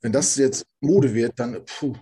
Wenn 0.00 0.10
das 0.10 0.34
jetzt 0.34 0.66
Mode 0.80 1.14
wird, 1.14 1.38
dann 1.38 1.64
puh. 1.64 1.94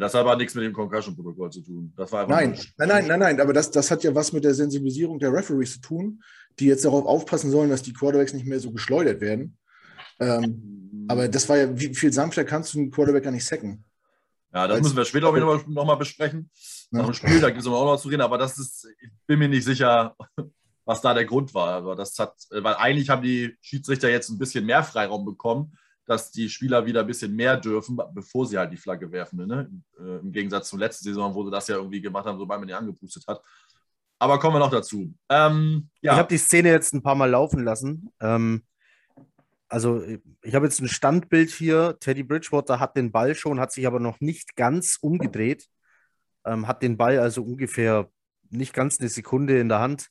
Das 0.00 0.14
hat 0.14 0.20
aber 0.20 0.36
nichts 0.36 0.54
mit 0.54 0.64
dem 0.64 0.72
Concussion-Protokoll 0.72 1.50
zu 1.50 1.60
tun. 1.60 1.92
Nein, 1.96 2.28
nein, 2.28 2.88
nein, 2.88 3.06
nein, 3.06 3.18
nein, 3.18 3.40
aber 3.40 3.52
das, 3.52 3.70
das 3.70 3.90
hat 3.90 4.04
ja 4.04 4.14
was 4.14 4.32
mit 4.32 4.44
der 4.44 4.54
Sensibilisierung 4.54 5.18
der 5.18 5.32
Referees 5.32 5.74
zu 5.74 5.80
tun, 5.80 6.22
die 6.58 6.66
jetzt 6.66 6.84
darauf 6.84 7.04
aufpassen 7.04 7.50
sollen, 7.50 7.70
dass 7.70 7.82
die 7.82 7.92
Quarterbacks 7.92 8.32
nicht 8.32 8.46
mehr 8.46 8.60
so 8.60 8.70
geschleudert 8.70 9.20
werden. 9.20 9.56
Ähm, 10.20 11.06
aber 11.08 11.28
das 11.28 11.48
war 11.48 11.56
ja, 11.56 11.78
wie 11.78 11.94
viel 11.94 12.12
sanfter 12.12 12.44
kannst 12.44 12.74
du 12.74 12.78
einen 12.78 12.90
Quarterback 12.90 13.24
gar 13.24 13.30
nicht 13.30 13.44
sacken? 13.44 13.84
Ja, 14.52 14.66
das 14.66 14.76
Als, 14.76 14.82
müssen 14.84 14.96
wir 14.96 15.04
später 15.04 15.28
auch 15.28 15.66
nochmal 15.66 15.96
besprechen. 15.96 16.50
Nach 16.90 17.04
dem 17.04 17.14
Spiel, 17.14 17.40
da 17.40 17.50
gibt 17.50 17.60
es 17.60 17.66
auch 17.66 17.84
noch 17.84 18.00
zu 18.00 18.08
reden, 18.08 18.22
aber 18.22 18.38
das 18.38 18.58
ist, 18.58 18.86
ich 19.00 19.10
bin 19.26 19.38
mir 19.38 19.48
nicht 19.48 19.64
sicher, 19.64 20.16
was 20.84 21.00
da 21.00 21.12
der 21.12 21.26
Grund 21.26 21.52
war. 21.54 21.74
Aber 21.74 21.94
das 21.94 22.18
hat, 22.18 22.34
weil 22.50 22.74
eigentlich 22.74 23.10
haben 23.10 23.22
die 23.22 23.56
Schiedsrichter 23.60 24.08
jetzt 24.08 24.30
ein 24.30 24.38
bisschen 24.38 24.64
mehr 24.64 24.82
Freiraum 24.82 25.24
bekommen, 25.24 25.76
dass 26.08 26.30
die 26.30 26.48
Spieler 26.48 26.86
wieder 26.86 27.00
ein 27.00 27.06
bisschen 27.06 27.36
mehr 27.36 27.58
dürfen, 27.58 28.00
bevor 28.14 28.46
sie 28.46 28.56
halt 28.56 28.72
die 28.72 28.78
Flagge 28.78 29.12
werfen. 29.12 29.46
Ne? 29.46 29.70
Äh, 30.00 30.20
Im 30.20 30.32
Gegensatz 30.32 30.70
zur 30.70 30.78
letzten 30.78 31.04
Saison, 31.04 31.34
wo 31.34 31.44
sie 31.44 31.50
das 31.50 31.68
ja 31.68 31.76
irgendwie 31.76 32.00
gemacht 32.00 32.24
haben, 32.24 32.38
sobald 32.38 32.60
man 32.60 32.66
die 32.66 32.72
angepustet 32.72 33.24
hat. 33.28 33.42
Aber 34.18 34.38
kommen 34.38 34.54
wir 34.54 34.60
noch 34.60 34.70
dazu. 34.70 35.12
Ähm, 35.28 35.90
ja. 36.00 36.12
Ich 36.12 36.18
habe 36.18 36.28
die 36.28 36.38
Szene 36.38 36.70
jetzt 36.70 36.94
ein 36.94 37.02
paar 37.02 37.14
Mal 37.14 37.28
laufen 37.28 37.62
lassen. 37.62 38.10
Ähm, 38.20 38.62
also 39.68 40.02
ich 40.42 40.54
habe 40.54 40.64
jetzt 40.64 40.80
ein 40.80 40.88
Standbild 40.88 41.50
hier. 41.50 41.98
Teddy 42.00 42.22
Bridgewater 42.22 42.80
hat 42.80 42.96
den 42.96 43.12
Ball 43.12 43.34
schon, 43.34 43.60
hat 43.60 43.72
sich 43.72 43.86
aber 43.86 44.00
noch 44.00 44.18
nicht 44.20 44.56
ganz 44.56 44.96
umgedreht. 45.02 45.66
Ähm, 46.46 46.66
hat 46.66 46.82
den 46.82 46.96
Ball 46.96 47.18
also 47.18 47.42
ungefähr 47.42 48.08
nicht 48.48 48.72
ganz 48.72 48.98
eine 48.98 49.10
Sekunde 49.10 49.60
in 49.60 49.68
der 49.68 49.80
Hand. 49.80 50.08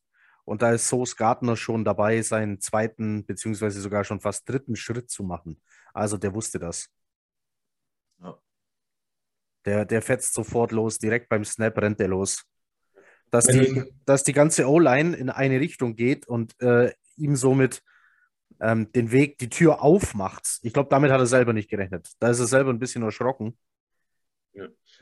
Und 0.47 0.61
da 0.61 0.71
ist 0.71 0.87
Sauce 0.87 1.15
Gardner 1.15 1.57
schon 1.57 1.83
dabei, 1.83 2.21
seinen 2.21 2.61
zweiten, 2.61 3.25
beziehungsweise 3.25 3.81
sogar 3.81 4.03
schon 4.03 4.21
fast 4.21 4.47
dritten 4.47 4.75
Schritt 4.75 5.09
zu 5.09 5.23
machen. 5.23 5.61
Also 5.93 6.17
der 6.17 6.33
wusste 6.33 6.57
das. 6.57 6.89
Ja. 8.21 8.37
Der, 9.65 9.85
der 9.85 10.01
fetzt 10.01 10.33
sofort 10.33 10.71
los, 10.71 10.99
direkt 10.99 11.27
beim 11.29 11.43
Snap 11.43 11.77
rennt 11.77 11.99
er 11.99 12.07
los 12.07 12.45
dass 13.31 13.45
die, 13.45 13.83
dass 14.05 14.23
die 14.23 14.33
ganze 14.33 14.67
O-Line 14.69 15.15
in 15.15 15.29
eine 15.29 15.59
Richtung 15.59 15.95
geht 15.95 16.27
und 16.27 16.59
äh, 16.61 16.93
ihm 17.15 17.35
somit 17.35 17.83
ähm, 18.59 18.91
den 18.91 19.11
Weg, 19.11 19.37
die 19.37 19.49
Tür 19.49 19.81
aufmacht. 19.81 20.59
Ich 20.61 20.73
glaube, 20.73 20.89
damit 20.89 21.11
hat 21.11 21.19
er 21.19 21.27
selber 21.27 21.53
nicht 21.53 21.69
gerechnet. 21.69 22.09
Da 22.19 22.29
ist 22.29 22.39
er 22.39 22.47
selber 22.47 22.71
ein 22.71 22.79
bisschen 22.79 23.03
erschrocken. 23.03 23.57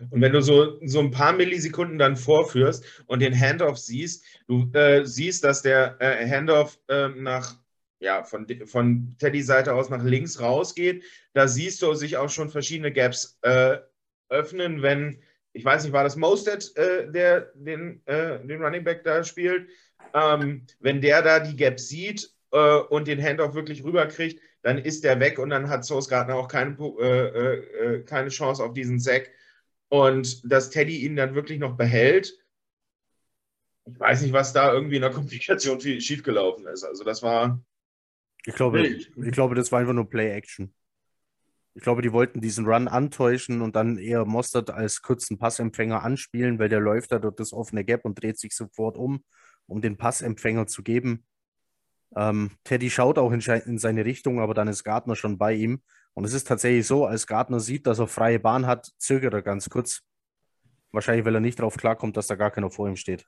Und 0.09 0.21
wenn 0.21 0.33
du 0.33 0.41
so, 0.41 0.79
so 0.85 0.99
ein 0.99 1.11
paar 1.11 1.33
Millisekunden 1.33 1.97
dann 1.97 2.15
vorführst 2.15 2.83
und 3.07 3.21
den 3.21 3.37
Handoff 3.39 3.77
siehst, 3.77 4.25
du 4.47 4.69
äh, 4.73 5.05
siehst, 5.05 5.43
dass 5.43 5.61
der 5.61 5.97
äh, 5.99 6.29
Handoff 6.29 6.79
äh, 6.87 7.09
nach, 7.09 7.57
ja, 7.99 8.23
von, 8.23 8.47
von 8.65 9.15
Teddys 9.19 9.47
Seite 9.47 9.73
aus 9.73 9.89
nach 9.89 10.03
links 10.03 10.39
rausgeht, 10.39 11.03
da 11.33 11.47
siehst 11.47 11.81
du 11.81 11.93
sich 11.93 12.17
auch 12.17 12.29
schon 12.29 12.49
verschiedene 12.49 12.91
Gaps 12.91 13.39
äh, 13.41 13.77
öffnen, 14.29 14.81
wenn 14.81 15.21
ich 15.53 15.63
weiß 15.63 15.83
nicht, 15.85 15.93
war 15.93 16.03
das 16.03 16.17
Mostert, 16.17 16.75
äh, 16.75 17.09
der 17.09 17.51
den, 17.53 18.01
äh, 18.07 18.45
den 18.45 18.61
Running 18.61 18.83
Back 18.83 19.05
da 19.05 19.23
spielt? 19.23 19.69
Ähm, 20.13 20.67
wenn 20.81 20.99
der 20.99 21.21
da 21.21 21.39
die 21.39 21.55
Gap 21.55 21.79
sieht 21.79 22.29
und 22.89 23.07
den 23.09 23.21
Handoff 23.21 23.53
wirklich 23.53 23.83
rüberkriegt, 23.83 24.39
dann 24.61 24.77
ist 24.77 25.03
der 25.03 25.19
weg 25.19 25.39
und 25.39 25.49
dann 25.49 25.67
hat 25.67 25.83
Source 25.83 26.07
Gardner 26.07 26.35
auch 26.35 26.47
keine, 26.47 26.77
keine 28.05 28.29
Chance 28.29 28.63
auf 28.63 28.71
diesen 28.71 28.97
Sack. 28.97 29.29
Und 29.89 30.51
dass 30.51 30.69
Teddy 30.69 31.05
ihn 31.05 31.15
dann 31.15 31.35
wirklich 31.35 31.59
noch 31.59 31.77
behält, 31.77 32.33
ich 33.85 33.99
weiß 33.99 34.21
nicht, 34.23 34.33
was 34.33 34.53
da 34.53 34.73
irgendwie 34.73 34.95
in 34.95 35.01
der 35.01 35.11
Komplikation 35.13 35.79
schiefgelaufen 35.79 36.65
ist. 36.67 36.83
Also 36.83 37.03
das 37.03 37.21
war. 37.21 37.63
Ich 38.45 38.55
glaube, 38.55 38.85
ich 38.85 39.31
glaube, 39.31 39.55
das 39.55 39.71
war 39.71 39.79
einfach 39.79 39.93
nur 39.93 40.09
Play-Action. 40.09 40.73
Ich 41.73 41.83
glaube, 41.83 42.01
die 42.01 42.13
wollten 42.13 42.39
diesen 42.39 42.65
Run 42.65 42.87
antäuschen 42.87 43.61
und 43.61 43.75
dann 43.75 43.97
eher 43.97 44.23
Mostert 44.23 44.69
als 44.69 45.01
kurzen 45.01 45.37
Passempfänger 45.37 46.03
anspielen, 46.03 46.57
weil 46.57 46.69
der 46.69 46.79
läuft 46.79 47.11
da 47.11 47.19
durch 47.19 47.35
das 47.35 47.51
offene 47.51 47.83
Gap 47.83 48.05
und 48.05 48.21
dreht 48.21 48.39
sich 48.39 48.55
sofort 48.55 48.97
um, 48.97 49.23
um 49.65 49.81
den 49.81 49.97
Passempfänger 49.97 50.67
zu 50.67 50.83
geben. 50.83 51.25
Ähm, 52.15 52.51
Teddy 52.63 52.89
schaut 52.89 53.17
auch 53.17 53.31
in, 53.31 53.41
in, 53.41 53.77
seine 53.77 54.05
Richtung, 54.05 54.39
aber 54.39 54.53
dann 54.53 54.67
ist 54.67 54.83
Gardner 54.83 55.15
schon 55.15 55.37
bei 55.37 55.53
ihm. 55.53 55.81
Und 56.13 56.25
es 56.25 56.33
ist 56.33 56.47
tatsächlich 56.47 56.87
so, 56.87 57.05
als 57.05 57.27
Gardner 57.27 57.59
sieht, 57.59 57.87
dass 57.87 57.99
er 57.99 58.07
freie 58.07 58.39
Bahn 58.39 58.67
hat, 58.67 58.91
zögert 58.97 59.33
er 59.33 59.41
ganz 59.41 59.69
kurz. 59.69 60.01
Wahrscheinlich, 60.91 61.25
weil 61.25 61.35
er 61.35 61.41
nicht 61.41 61.59
darauf 61.59 61.75
klarkommt, 61.75 62.15
dass 62.15 62.27
da 62.27 62.35
gar 62.35 62.51
keiner 62.51 62.71
vor 62.71 62.87
ihm 62.87 62.95
steht. 62.95 63.25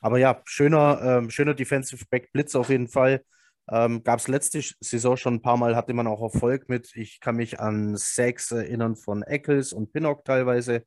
Aber 0.00 0.18
ja, 0.18 0.42
schöner, 0.44 1.00
ähm, 1.02 1.30
schöner 1.30 1.54
Defensive 1.54 2.04
Back 2.10 2.30
Blitz 2.32 2.54
auf 2.54 2.68
jeden 2.68 2.88
Fall. 2.88 3.24
Ähm, 3.70 4.02
Gab 4.02 4.18
es 4.18 4.28
letzte 4.28 4.60
Saison 4.80 5.16
schon 5.16 5.34
ein 5.36 5.42
paar 5.42 5.56
Mal, 5.56 5.74
hatte 5.74 5.94
man 5.94 6.06
auch 6.06 6.20
Erfolg 6.20 6.68
mit. 6.68 6.94
Ich 6.94 7.20
kann 7.20 7.36
mich 7.36 7.58
an 7.58 7.96
Sacks 7.96 8.50
erinnern 8.50 8.96
von 8.96 9.22
Eccles 9.22 9.72
und 9.72 9.92
Pinnock 9.92 10.24
teilweise. 10.24 10.84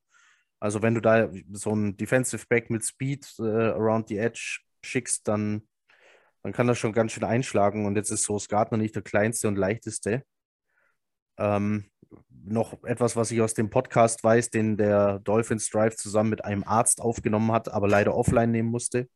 Also 0.60 0.82
wenn 0.82 0.96
du 0.96 1.02
da 1.02 1.30
so 1.52 1.72
einen 1.72 1.98
Defensive 1.98 2.46
Back 2.48 2.70
mit 2.70 2.86
Speed 2.86 3.28
äh, 3.40 3.44
around 3.44 4.08
the 4.10 4.18
edge 4.18 4.60
schickst, 4.84 5.28
dann, 5.28 5.68
dann 6.48 6.54
kann 6.54 6.68
das 6.68 6.78
schon 6.78 6.94
ganz 6.94 7.12
schön 7.12 7.26
einschlagen. 7.26 7.86
Und 7.86 7.98
jetzt 7.98 8.10
ist 8.10 8.24
so 8.24 8.40
Gardner 8.48 8.78
nicht 8.78 8.96
der 8.96 9.02
kleinste 9.02 9.50
und 9.50 9.58
leichteste. 9.58 10.24
Ähm, 11.38 11.92
noch 12.30 12.82
etwas, 12.86 13.18
was 13.18 13.32
ich 13.32 13.42
aus 13.42 13.54
dem 13.54 13.70
Podcast 13.70 14.24
weiß, 14.24 14.50
den 14.50 14.78
der 14.78 15.20
Dolphins 15.20 15.70
Drive 15.70 15.98
zusammen 15.98 16.30
mit 16.30 16.46
einem 16.46 16.64
Arzt 16.64 17.02
aufgenommen 17.02 17.52
hat, 17.52 17.68
aber 17.68 17.90
leider 17.90 18.16
offline 18.16 18.52
nehmen 18.52 18.70
musste. 18.70 19.10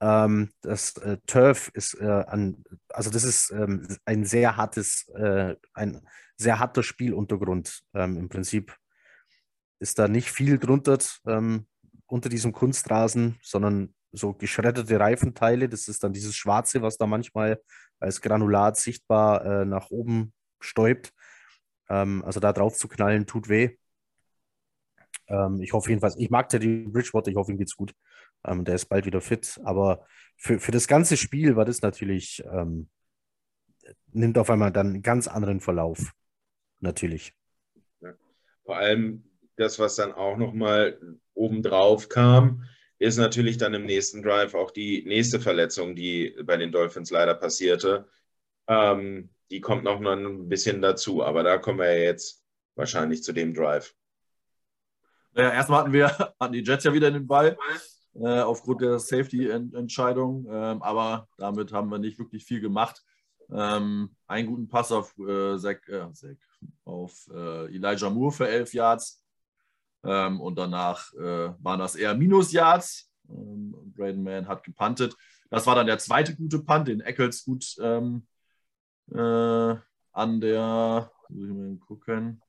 Ähm, 0.00 0.52
das 0.60 0.96
äh, 0.98 1.16
Turf 1.26 1.68
ist 1.74 1.94
äh, 2.00 2.06
an, 2.28 2.62
also 2.90 3.10
das 3.10 3.24
ist 3.24 3.50
ähm, 3.50 3.88
ein 4.04 4.24
sehr 4.24 4.56
hartes, 4.56 5.08
äh, 5.16 5.56
ein 5.74 6.06
sehr 6.36 6.60
harter 6.60 6.84
Spieluntergrund. 6.84 7.82
Ähm, 7.92 8.16
Im 8.18 8.28
Prinzip 8.28 8.76
ist 9.80 9.98
da 9.98 10.06
nicht 10.06 10.30
viel 10.30 10.60
drunter 10.60 10.98
ähm, 11.26 11.66
unter 12.06 12.28
diesem 12.28 12.52
Kunstrasen, 12.52 13.40
sondern 13.42 13.92
so 14.12 14.34
geschredderte 14.34 14.98
Reifenteile. 15.00 15.68
Das 15.68 15.88
ist 15.88 16.04
dann 16.04 16.12
dieses 16.12 16.36
Schwarze, 16.36 16.82
was 16.82 16.98
da 16.98 17.06
manchmal 17.06 17.60
als 17.98 18.20
Granulat 18.20 18.76
sichtbar 18.76 19.44
äh, 19.44 19.64
nach 19.64 19.90
oben 19.90 20.32
stäubt. 20.60 21.12
Ähm, 21.88 22.22
also 22.24 22.40
da 22.40 22.52
drauf 22.52 22.76
zu 22.76 22.88
knallen, 22.88 23.26
tut 23.26 23.48
weh. 23.48 23.76
Ähm, 25.28 25.60
ich 25.62 25.72
hoffe 25.72 25.90
jedenfalls, 25.90 26.16
ich 26.16 26.30
mag 26.30 26.48
Teddy 26.48 26.86
Bridgewater, 26.88 27.30
ich 27.30 27.36
hoffe, 27.36 27.52
ihm 27.52 27.58
geht's 27.58 27.76
gut. 27.76 27.94
Ähm, 28.44 28.64
der 28.64 28.74
ist 28.74 28.86
bald 28.86 29.06
wieder 29.06 29.20
fit. 29.20 29.60
Aber 29.64 30.06
für, 30.36 30.58
für 30.58 30.72
das 30.72 30.88
ganze 30.88 31.16
Spiel 31.16 31.56
war 31.56 31.64
das 31.64 31.82
natürlich, 31.82 32.42
ähm, 32.50 32.88
nimmt 34.12 34.38
auf 34.38 34.50
einmal 34.50 34.72
dann 34.72 34.88
einen 34.88 35.02
ganz 35.02 35.28
anderen 35.28 35.60
Verlauf. 35.60 36.12
Natürlich. 36.80 37.34
Vor 38.64 38.76
allem 38.76 39.24
das, 39.56 39.78
was 39.78 39.96
dann 39.96 40.12
auch 40.12 40.36
nochmal 40.36 40.98
obendrauf 41.34 42.08
kam, 42.08 42.64
ist 43.02 43.16
natürlich 43.16 43.58
dann 43.58 43.74
im 43.74 43.84
nächsten 43.84 44.22
Drive 44.22 44.54
auch 44.54 44.70
die 44.70 45.02
nächste 45.04 45.40
Verletzung, 45.40 45.96
die 45.96 46.36
bei 46.44 46.56
den 46.56 46.70
Dolphins 46.70 47.10
leider 47.10 47.34
passierte. 47.34 48.08
Ähm, 48.68 49.30
die 49.50 49.60
kommt 49.60 49.82
noch 49.82 50.00
ein 50.00 50.48
bisschen 50.48 50.80
dazu, 50.80 51.24
aber 51.24 51.42
da 51.42 51.58
kommen 51.58 51.80
wir 51.80 52.00
jetzt 52.00 52.44
wahrscheinlich 52.76 53.24
zu 53.24 53.32
dem 53.32 53.54
Drive. 53.54 53.92
Naja, 55.32 55.52
erstmal 55.52 55.80
hatten 55.80 55.92
wir 55.92 56.06
hatten 56.40 56.52
die 56.52 56.62
Jets 56.62 56.84
ja 56.84 56.92
wieder 56.92 57.08
in 57.08 57.14
den 57.14 57.26
Ball 57.26 57.58
äh, 58.14 58.40
aufgrund 58.40 58.82
der 58.82 59.00
Safety-Entscheidung, 59.00 60.46
ähm, 60.48 60.80
aber 60.82 61.28
damit 61.38 61.72
haben 61.72 61.90
wir 61.90 61.98
nicht 61.98 62.20
wirklich 62.20 62.44
viel 62.44 62.60
gemacht. 62.60 63.02
Ähm, 63.50 64.14
einen 64.28 64.46
guten 64.46 64.68
Pass 64.68 64.92
auf, 64.92 65.12
äh, 65.18 65.58
Zach, 65.58 65.88
äh, 65.88 66.12
Zach, 66.12 66.36
auf 66.84 67.28
äh, 67.34 67.66
Elijah 67.74 68.10
Moore 68.10 68.32
für 68.32 68.48
11 68.48 68.74
Yards 68.74 69.21
ähm, 70.04 70.40
und 70.40 70.56
danach 70.56 71.12
äh, 71.14 71.52
waren 71.58 71.78
das 71.78 71.94
eher 71.94 72.14
Minus-Yards. 72.14 73.10
Ähm, 73.28 73.74
Braden 73.96 74.22
Mann 74.22 74.48
hat 74.48 74.64
gepuntet. 74.64 75.16
Das 75.50 75.66
war 75.66 75.74
dann 75.74 75.86
der 75.86 75.98
zweite 75.98 76.34
gute 76.34 76.60
Punt, 76.60 76.88
den 76.88 77.00
Eccles 77.00 77.44
gut 77.44 77.76
ähm, 77.80 78.26
äh, 79.12 79.76
an 80.12 80.40
der, 80.40 81.10
muss 81.28 81.48
ich 81.48 81.54
mal 81.54 81.76
gucken, 81.76 82.42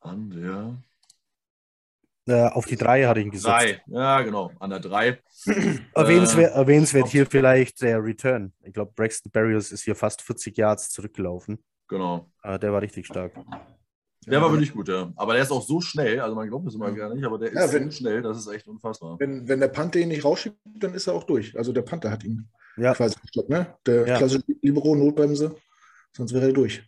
an 0.00 0.30
der. 0.30 0.82
Äh, 2.28 2.48
auf 2.50 2.66
die 2.66 2.76
drei 2.76 3.04
hatte 3.04 3.20
ich 3.20 3.26
ihn 3.26 3.32
gesetzt. 3.32 3.54
Drei, 3.54 3.82
ja, 3.86 4.20
genau, 4.22 4.50
an 4.58 4.70
der 4.70 4.80
drei. 4.80 5.22
Erwähnenswert, 5.94 6.52
äh, 6.52 6.56
erwähnenswert 6.56 7.08
hier 7.08 7.26
vielleicht 7.26 7.82
der 7.82 8.02
Return. 8.02 8.52
Ich 8.62 8.74
glaube, 8.74 8.92
Braxton 8.96 9.30
Barriers 9.30 9.70
ist 9.70 9.84
hier 9.84 9.94
fast 9.94 10.22
40 10.22 10.56
Yards 10.56 10.90
zurückgelaufen. 10.90 11.62
Genau. 11.88 12.28
Äh, 12.42 12.58
der 12.58 12.72
war 12.72 12.82
richtig 12.82 13.06
stark. 13.06 13.32
Der 14.26 14.42
war 14.42 14.50
wirklich 14.50 14.72
gut, 14.72 14.88
ja. 14.88 15.12
Aber 15.14 15.34
der 15.34 15.42
ist 15.42 15.52
auch 15.52 15.62
so 15.62 15.80
schnell, 15.80 16.20
also 16.20 16.34
man 16.34 16.48
glaubt 16.48 16.66
es 16.66 16.74
immer 16.74 16.90
gar 16.90 17.14
nicht, 17.14 17.24
aber 17.24 17.38
der 17.38 17.52
ist 17.52 17.54
ja, 17.54 17.72
wenn, 17.72 17.90
so 17.90 17.96
schnell, 17.96 18.22
das 18.22 18.38
ist 18.38 18.48
echt 18.48 18.66
unfassbar. 18.66 19.18
Wenn, 19.20 19.46
wenn 19.46 19.60
der 19.60 19.68
Panther 19.68 20.00
ihn 20.00 20.08
nicht 20.08 20.24
rausschiebt, 20.24 20.56
dann 20.64 20.94
ist 20.94 21.06
er 21.06 21.14
auch 21.14 21.24
durch. 21.24 21.56
Also 21.56 21.72
der 21.72 21.82
Panther 21.82 22.10
hat 22.10 22.24
ihn 22.24 22.48
ja. 22.76 22.92
quasi 22.92 23.16
gestoppt, 23.20 23.50
ne? 23.50 23.76
Der 23.86 24.06
ja. 24.06 24.16
klassische 24.16 24.42
Libero, 24.62 24.96
Notbremse, 24.96 25.54
sonst 26.16 26.34
wäre 26.34 26.46
er 26.46 26.52
durch. 26.52 26.82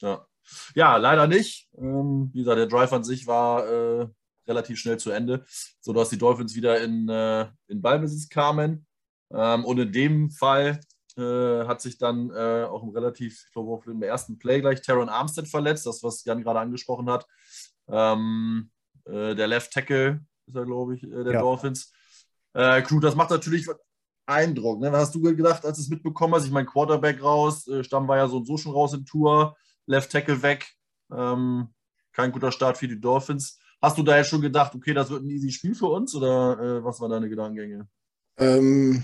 Ja. 0.00 0.26
Ja, 0.74 0.96
leider 0.96 1.26
nicht. 1.26 1.68
Ähm, 1.76 2.30
wie 2.32 2.38
gesagt, 2.38 2.58
der 2.58 2.66
Drive 2.66 2.92
an 2.92 3.04
sich 3.04 3.26
war 3.26 3.66
äh, 3.68 4.08
relativ 4.46 4.78
schnell 4.78 4.98
zu 4.98 5.10
Ende, 5.10 5.44
sodass 5.80 6.08
die 6.08 6.18
Dolphins 6.18 6.54
wieder 6.54 6.80
in, 6.80 7.08
äh, 7.08 7.46
in 7.66 7.82
Ballbesitz 7.82 8.30
kamen. 8.30 8.86
Ähm, 9.30 9.64
und 9.66 9.78
in 9.78 9.92
dem 9.92 10.30
Fall 10.30 10.80
äh, 11.18 11.66
hat 11.66 11.80
sich 11.80 11.98
dann 11.98 12.30
äh, 12.30 12.64
auch 12.64 12.82
im 12.82 12.90
relativ, 12.90 13.44
ich 13.46 13.52
glaube, 13.52 13.90
im 13.90 14.02
ersten 14.02 14.38
Play 14.38 14.60
gleich 14.60 14.82
Taron 14.82 15.08
Armstead 15.08 15.48
verletzt, 15.48 15.86
das, 15.86 16.02
was 16.02 16.24
Jan 16.24 16.42
gerade 16.42 16.60
angesprochen 16.60 17.10
hat. 17.10 17.26
Ähm, 17.88 18.70
äh, 19.04 19.34
der 19.34 19.48
Left 19.48 19.72
Tackle 19.72 20.24
ist 20.46 20.56
er, 20.56 20.64
glaube 20.64 20.94
ich, 20.94 21.02
äh, 21.02 21.24
der 21.24 21.34
ja. 21.34 21.40
Dolphins. 21.40 21.92
Äh, 22.54 22.82
Crew, 22.82 23.00
das 23.00 23.14
macht 23.14 23.30
natürlich 23.30 23.66
Eindruck. 24.26 24.80
Ne? 24.80 24.92
Was 24.92 25.06
hast 25.06 25.14
du 25.14 25.20
gedacht, 25.20 25.64
als 25.64 25.78
du 25.78 25.82
es 25.82 25.88
mitbekommen 25.88 26.34
hast? 26.34 26.44
Ich 26.44 26.50
meine, 26.50 26.66
Quarterback 26.66 27.22
raus, 27.22 27.68
Stamm 27.82 28.08
war 28.08 28.18
ja 28.18 28.28
so 28.28 28.38
und 28.38 28.46
so 28.46 28.56
schon 28.56 28.72
raus 28.72 28.92
in 28.94 29.04
Tour. 29.04 29.56
Left 29.86 30.12
Tackle 30.12 30.42
weg. 30.42 30.66
Ähm, 31.10 31.68
kein 32.12 32.32
guter 32.32 32.52
Start 32.52 32.78
für 32.78 32.88
die 32.88 33.00
Dolphins. 33.00 33.58
Hast 33.80 33.96
du 33.96 34.02
da 34.02 34.16
jetzt 34.16 34.28
schon 34.28 34.40
gedacht, 34.40 34.74
okay, 34.74 34.92
das 34.92 35.08
wird 35.08 35.22
ein 35.22 35.30
easy 35.30 35.50
Spiel 35.50 35.74
für 35.74 35.86
uns 35.86 36.14
oder 36.14 36.58
äh, 36.58 36.84
was 36.84 37.00
waren 37.00 37.10
deine 37.10 37.28
Gedankengänge? 37.28 37.88
Ähm, 38.36 39.02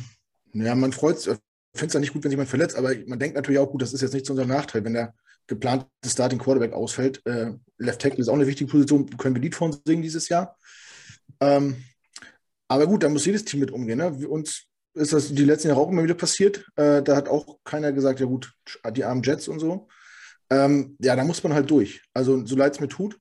ja, 0.53 0.74
man 0.74 0.92
freut 0.92 1.20
sich, 1.20 1.37
finde 1.74 1.88
es 1.88 1.94
ja 1.94 2.00
nicht 2.00 2.12
gut, 2.12 2.24
wenn 2.24 2.30
sich 2.30 2.37
jemand 2.37 2.50
verletzt, 2.50 2.76
aber 2.76 2.94
man 3.06 3.18
denkt 3.18 3.37
natürlich 3.37 3.58
auch, 3.58 3.70
gut, 3.70 3.82
das 3.82 3.92
ist 3.92 4.00
jetzt 4.00 4.14
nicht 4.14 4.26
zu 4.26 4.32
unserem 4.32 4.48
Nachteil, 4.48 4.84
wenn 4.84 4.94
der 4.94 5.14
geplante 5.46 5.87
Starting 6.06 6.38
Quarterback 6.38 6.72
ausfällt. 6.72 7.20
Äh, 7.26 7.52
Left 7.78 8.00
Tackle 8.00 8.20
ist 8.20 8.28
auch 8.28 8.34
eine 8.34 8.46
wichtige 8.46 8.70
Position, 8.70 9.08
können 9.16 9.34
wir 9.34 9.42
Lied 9.42 9.54
von 9.54 9.76
singen 9.84 10.02
dieses 10.02 10.28
Jahr. 10.28 10.56
Ähm, 11.40 11.76
aber 12.68 12.87
gut, 12.87 13.02
da 13.02 13.08
muss 13.08 13.26
jedes 13.26 13.44
Team 13.44 13.60
mit 13.60 13.70
umgehen. 13.70 13.98
Ne? 13.98 14.10
Uns 14.28 14.64
ist 14.94 15.12
das 15.12 15.28
die 15.34 15.44
letzten 15.44 15.68
Jahre 15.68 15.80
auch 15.80 15.90
immer 15.90 16.04
wieder 16.04 16.14
passiert. 16.14 16.64
Äh, 16.76 17.02
da 17.02 17.16
hat 17.16 17.28
auch 17.28 17.58
keiner 17.64 17.92
gesagt, 17.92 18.20
ja 18.20 18.26
gut, 18.26 18.52
die 18.92 19.04
armen 19.04 19.22
Jets 19.22 19.48
und 19.48 19.58
so. 19.58 19.88
Ähm, 20.50 20.96
ja, 21.00 21.16
da 21.16 21.24
muss 21.24 21.42
man 21.42 21.54
halt 21.54 21.70
durch. 21.70 22.02
Also, 22.14 22.44
so 22.46 22.56
leid 22.56 22.74
es 22.74 22.80
mir 22.80 22.88
tut. 22.88 23.18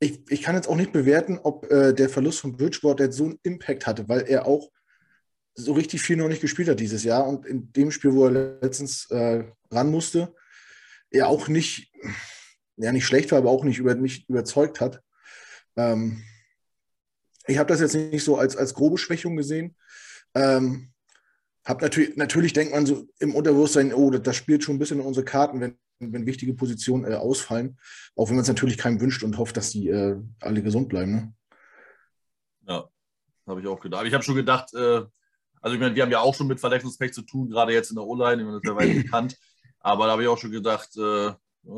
Ich, 0.00 0.20
ich 0.28 0.42
kann 0.42 0.54
jetzt 0.54 0.68
auch 0.68 0.76
nicht 0.76 0.92
bewerten, 0.92 1.38
ob 1.42 1.70
äh, 1.70 1.92
der 1.92 2.08
Verlust 2.08 2.40
von 2.40 2.56
Bridgewater 2.56 3.04
jetzt 3.04 3.16
so 3.16 3.24
einen 3.24 3.38
Impact 3.42 3.86
hatte, 3.86 4.08
weil 4.08 4.22
er 4.22 4.46
auch 4.46 4.70
so 5.54 5.72
richtig 5.72 6.02
viel 6.02 6.16
noch 6.16 6.28
nicht 6.28 6.40
gespielt 6.40 6.68
hat 6.68 6.80
dieses 6.80 7.04
Jahr. 7.04 7.26
Und 7.26 7.46
in 7.46 7.72
dem 7.72 7.90
Spiel, 7.90 8.12
wo 8.12 8.26
er 8.26 8.58
letztens 8.60 9.10
äh, 9.10 9.44
ran 9.70 9.90
musste, 9.90 10.34
er 11.10 11.28
auch 11.28 11.48
nicht, 11.48 11.92
ja, 12.76 12.92
nicht 12.92 13.06
schlecht 13.06 13.30
war, 13.30 13.38
aber 13.38 13.50
auch 13.50 13.64
nicht, 13.64 13.78
über, 13.78 13.94
nicht 13.94 14.28
überzeugt 14.28 14.80
hat. 14.80 15.00
Ähm, 15.76 16.22
ich 17.46 17.58
habe 17.58 17.68
das 17.68 17.80
jetzt 17.80 17.94
nicht 17.94 18.24
so 18.24 18.36
als, 18.36 18.56
als 18.56 18.74
grobe 18.74 18.98
Schwächung 18.98 19.36
gesehen. 19.36 19.76
Ähm, 20.34 20.90
hab 21.64 21.82
natürlich, 21.82 22.16
natürlich 22.16 22.52
denkt 22.52 22.74
man 22.74 22.86
so 22.86 23.06
im 23.18 23.34
Unterbewusstsein, 23.34 23.94
oh, 23.94 24.10
das, 24.10 24.36
spielt 24.36 24.64
schon 24.64 24.76
ein 24.76 24.78
bisschen 24.78 25.00
in 25.00 25.06
unsere 25.06 25.24
Karten, 25.24 25.60
wenn 25.60 25.78
wenn 26.00 26.26
wichtige 26.26 26.54
Positionen 26.54 27.10
äh, 27.10 27.14
ausfallen. 27.14 27.78
Auch 28.16 28.28
wenn 28.28 28.36
man 28.36 28.42
es 28.42 28.48
natürlich 28.48 28.78
keinem 28.78 29.00
wünscht 29.00 29.22
und 29.22 29.38
hofft, 29.38 29.56
dass 29.56 29.70
die 29.70 29.88
äh, 29.88 30.16
alle 30.40 30.62
gesund 30.62 30.88
bleiben. 30.88 31.12
Ne? 31.12 31.34
Ja, 32.66 32.88
habe 33.46 33.60
ich 33.60 33.66
auch 33.66 33.80
gedacht. 33.80 34.06
Ich 34.06 34.14
habe 34.14 34.24
schon 34.24 34.34
gedacht, 34.34 34.74
äh, 34.74 35.02
also 35.64 35.76
ich 35.76 35.80
meine, 35.80 35.94
wir 35.94 36.02
haben 36.02 36.10
ja 36.10 36.20
auch 36.20 36.34
schon 36.34 36.46
mit 36.46 36.60
Verletzungspech 36.60 37.14
zu 37.14 37.22
tun, 37.22 37.48
gerade 37.48 37.72
jetzt 37.72 37.88
in 37.88 37.96
der 37.96 38.04
O-Line, 38.04 38.42
ich 38.42 38.46
meine, 38.46 38.60
das 38.60 38.64
ist 38.64 38.68
ja 38.68 38.76
weit 38.76 39.02
bekannt. 39.02 39.38
Aber 39.80 40.04
da 40.04 40.12
habe 40.12 40.22
ich 40.22 40.28
auch 40.28 40.36
schon 40.36 40.50
gedacht, 40.50 40.90
äh, 40.98 41.32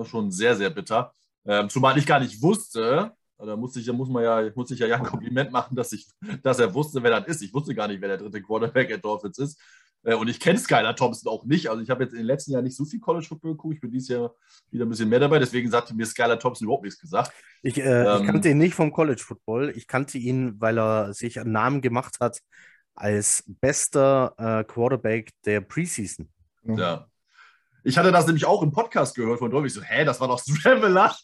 schon 0.05 0.33
sehr, 0.33 0.57
sehr 0.57 0.71
bitter. 0.71 1.13
Ähm, 1.45 1.69
zumal 1.69 1.97
ich 1.97 2.05
gar 2.05 2.19
nicht 2.19 2.43
wusste, 2.43 3.13
da 3.39 3.57
musste 3.57 3.79
ich, 3.79 3.87
da 3.87 3.93
muss 3.93 4.09
man 4.09 4.25
ja, 4.25 4.51
muss 4.57 4.73
ich 4.73 4.81
ja, 4.81 4.89
ja 4.89 4.97
ein 4.97 5.05
Kompliment 5.05 5.53
machen, 5.53 5.77
dass, 5.77 5.93
ich, 5.93 6.09
dass 6.43 6.59
er 6.59 6.75
wusste, 6.75 7.01
wer 7.05 7.21
das 7.21 7.29
ist. 7.29 7.43
Ich 7.43 7.55
wusste 7.55 7.77
gar 7.77 7.87
nicht, 7.87 8.01
wer 8.01 8.09
der 8.09 8.19
dritte 8.19 8.43
Quarterback 8.43 8.89
der 8.89 8.99
Dolphins 8.99 9.39
ist. 9.39 9.63
Äh, 10.03 10.15
und 10.17 10.27
ich 10.27 10.41
kenne 10.41 10.59
Skylar 10.59 10.97
Thompson 10.97 11.33
auch 11.33 11.45
nicht. 11.45 11.71
Also 11.71 11.81
ich 11.81 11.89
habe 11.89 12.03
jetzt 12.03 12.13
in 12.13 12.19
den 12.19 12.27
letzten 12.27 12.51
Jahren 12.51 12.65
nicht 12.65 12.77
so 12.77 12.85
viel 12.85 12.99
College 12.99 13.27
Football 13.27 13.53
geguckt. 13.53 13.75
Ich 13.77 13.81
bin 13.81 13.93
dieses 13.93 14.09
Jahr 14.09 14.35
wieder 14.73 14.85
ein 14.85 14.89
bisschen 14.89 15.09
mehr 15.09 15.21
dabei. 15.21 15.39
Deswegen 15.39 15.71
sagte 15.71 15.95
mir 15.95 16.07
Skylar 16.07 16.41
Thompson 16.41 16.65
überhaupt 16.65 16.83
nichts 16.83 17.01
gesagt. 17.01 17.31
Ich, 17.63 17.79
äh, 17.79 17.83
ähm, 17.83 18.23
ich 18.23 18.27
kannte 18.27 18.49
ihn 18.49 18.59
nicht 18.59 18.75
vom 18.75 18.93
College 18.93 19.23
Football. 19.25 19.73
Ich 19.77 19.87
kannte 19.87 20.19
ihn, 20.19 20.61
weil 20.61 20.77
er 20.77 21.15
sich 21.15 21.39
einen 21.39 21.53
Namen 21.53 21.83
gemacht 21.83 22.17
hat 22.19 22.41
als 22.97 23.45
bester 23.47 24.35
äh, 24.39 24.65
Quarterback 24.65 25.31
der 25.45 25.61
Preseason. 25.61 26.29
Ja. 26.65 27.07
Ich 27.85 27.97
hatte 27.97 28.11
das 28.11 28.27
nämlich 28.27 28.45
auch 28.45 28.65
im 28.65 28.73
Podcast 28.73 29.15
gehört 29.15 29.39
von 29.39 29.49
Dolby. 29.49 29.69
Ich 29.69 29.75
so, 29.75 29.81
hä, 29.81 30.05
das 30.05 30.21
war 30.21 30.27
doch 30.27 30.41
Straveler. 30.41 31.15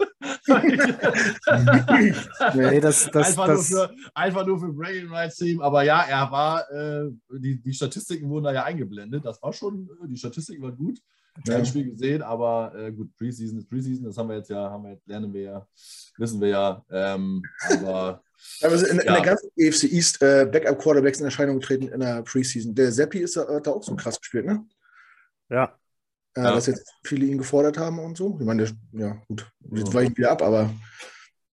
nee, 2.54 2.78
das, 2.78 3.10
das, 3.10 3.30
einfach, 3.30 3.48
das, 3.48 3.68
nur 3.68 3.88
für, 3.88 3.94
einfach 4.14 4.46
nur 4.46 4.60
für 4.60 4.72
Brain 4.72 5.08
Rights 5.08 5.38
Team. 5.38 5.60
Aber 5.60 5.82
ja, 5.82 6.02
er 6.02 6.30
war, 6.30 6.70
äh, 6.70 7.10
die, 7.32 7.60
die 7.60 7.74
Statistiken 7.74 8.28
wurden 8.28 8.44
da 8.44 8.52
ja 8.52 8.62
eingeblendet. 8.62 9.24
Das 9.24 9.42
war 9.42 9.52
schon, 9.52 9.90
die 10.06 10.16
Statistiken 10.16 10.62
waren 10.62 10.76
gut. 10.76 11.00
Ja. 11.46 11.54
Kein 11.54 11.66
Spiel 11.66 11.90
gesehen, 11.90 12.22
aber 12.22 12.74
äh, 12.76 12.92
gut, 12.92 13.16
Preseason 13.16 13.58
ist 13.58 13.68
Preseason, 13.68 14.04
das 14.04 14.18
haben 14.18 14.28
wir 14.28 14.36
jetzt 14.36 14.50
ja, 14.50 14.70
haben 14.70 14.84
wir, 14.84 15.00
lernen 15.06 15.32
wir 15.32 15.42
ja, 15.42 15.66
wissen 16.18 16.40
wir 16.40 16.48
ja. 16.48 16.84
Ähm, 16.90 17.42
aber 17.70 18.22
also 18.62 18.86
in, 18.86 18.96
ja. 18.96 19.02
in, 19.02 19.14
der 19.14 19.22
ganzen 19.22 19.50
EFC 19.56 19.84
East 19.84 20.22
äh, 20.22 20.46
Backup-Quarterbacks 20.50 21.20
in 21.20 21.24
Erscheinung 21.24 21.58
getreten 21.58 21.88
in 21.88 22.00
der 22.00 22.22
Preseason. 22.22 22.74
Der 22.74 22.92
Seppi 22.92 23.20
ist 23.20 23.36
da, 23.36 23.60
da 23.60 23.70
auch 23.70 23.82
so 23.82 23.96
krass 23.96 24.20
gespielt, 24.20 24.44
ne? 24.44 24.66
Ja, 25.48 25.74
äh, 26.34 26.42
ja. 26.42 26.54
dass 26.54 26.66
jetzt 26.66 26.92
viele 27.04 27.26
ihn 27.26 27.38
gefordert 27.38 27.78
haben 27.78 27.98
und 27.98 28.16
so. 28.16 28.36
Ich 28.38 28.46
meine, 28.46 28.66
ja, 28.92 29.22
gut, 29.28 29.50
jetzt 29.72 29.94
weiche 29.94 30.12
ich 30.12 30.18
wieder 30.18 30.32
ab, 30.32 30.42
aber 30.42 30.70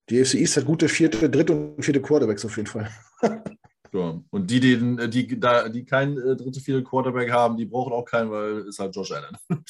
die 0.08 0.24
FC 0.24 0.34
East 0.34 0.56
hat 0.56 0.64
gute 0.64 0.88
vierte, 0.88 1.28
dritte 1.28 1.52
und 1.52 1.84
vierte 1.84 2.00
Quarterbacks 2.00 2.44
auf 2.44 2.56
jeden 2.56 2.68
Fall. 2.68 2.90
ja. 3.92 4.20
Und 4.31 4.51
die, 4.51 4.61
die, 4.61 4.77
die, 5.09 5.27
die, 5.27 5.40
die 5.72 5.85
keinen 5.85 6.18
äh, 6.18 6.37
dritte, 6.37 6.61
vierte 6.61 6.85
Quarterback 6.85 7.31
haben, 7.31 7.57
die 7.57 7.66
brauchen 7.66 7.92
auch 7.92 8.05
keinen, 8.05 8.31
weil 8.31 8.59
es 8.68 8.79
halt 8.79 8.94
Josh 8.94 9.12
Allen. 9.12 9.37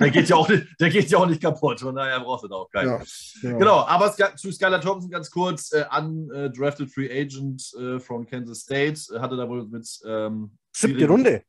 Der, 0.00 0.10
geht 0.10 0.28
ja 0.28 0.36
auch 0.36 0.48
nicht, 0.48 0.66
der 0.78 0.90
geht 0.90 1.10
ja 1.10 1.18
auch 1.18 1.26
nicht 1.26 1.42
kaputt, 1.42 1.80
von 1.80 1.94
daher 1.94 2.20
braucht 2.20 2.44
er 2.44 2.48
da 2.48 2.56
auch 2.56 2.70
keinen. 2.70 2.88
Ja, 2.88 3.02
genau. 3.40 3.58
genau. 3.58 3.86
aber 3.86 4.12
zu 4.36 4.52
Skylar 4.52 4.80
Thompson 4.80 5.10
ganz 5.10 5.30
kurz, 5.30 5.72
äh, 5.72 5.84
undrafted 5.96 6.90
Free 6.90 7.10
Agent 7.10 7.72
äh, 7.78 7.98
from 7.98 8.26
Kansas 8.26 8.60
State, 8.60 9.00
hatte 9.20 9.36
da 9.36 9.48
wohl 9.48 9.66
mit 9.66 9.88
ähm, 10.06 10.56
Siebte 10.72 11.06
Runde. 11.06 11.42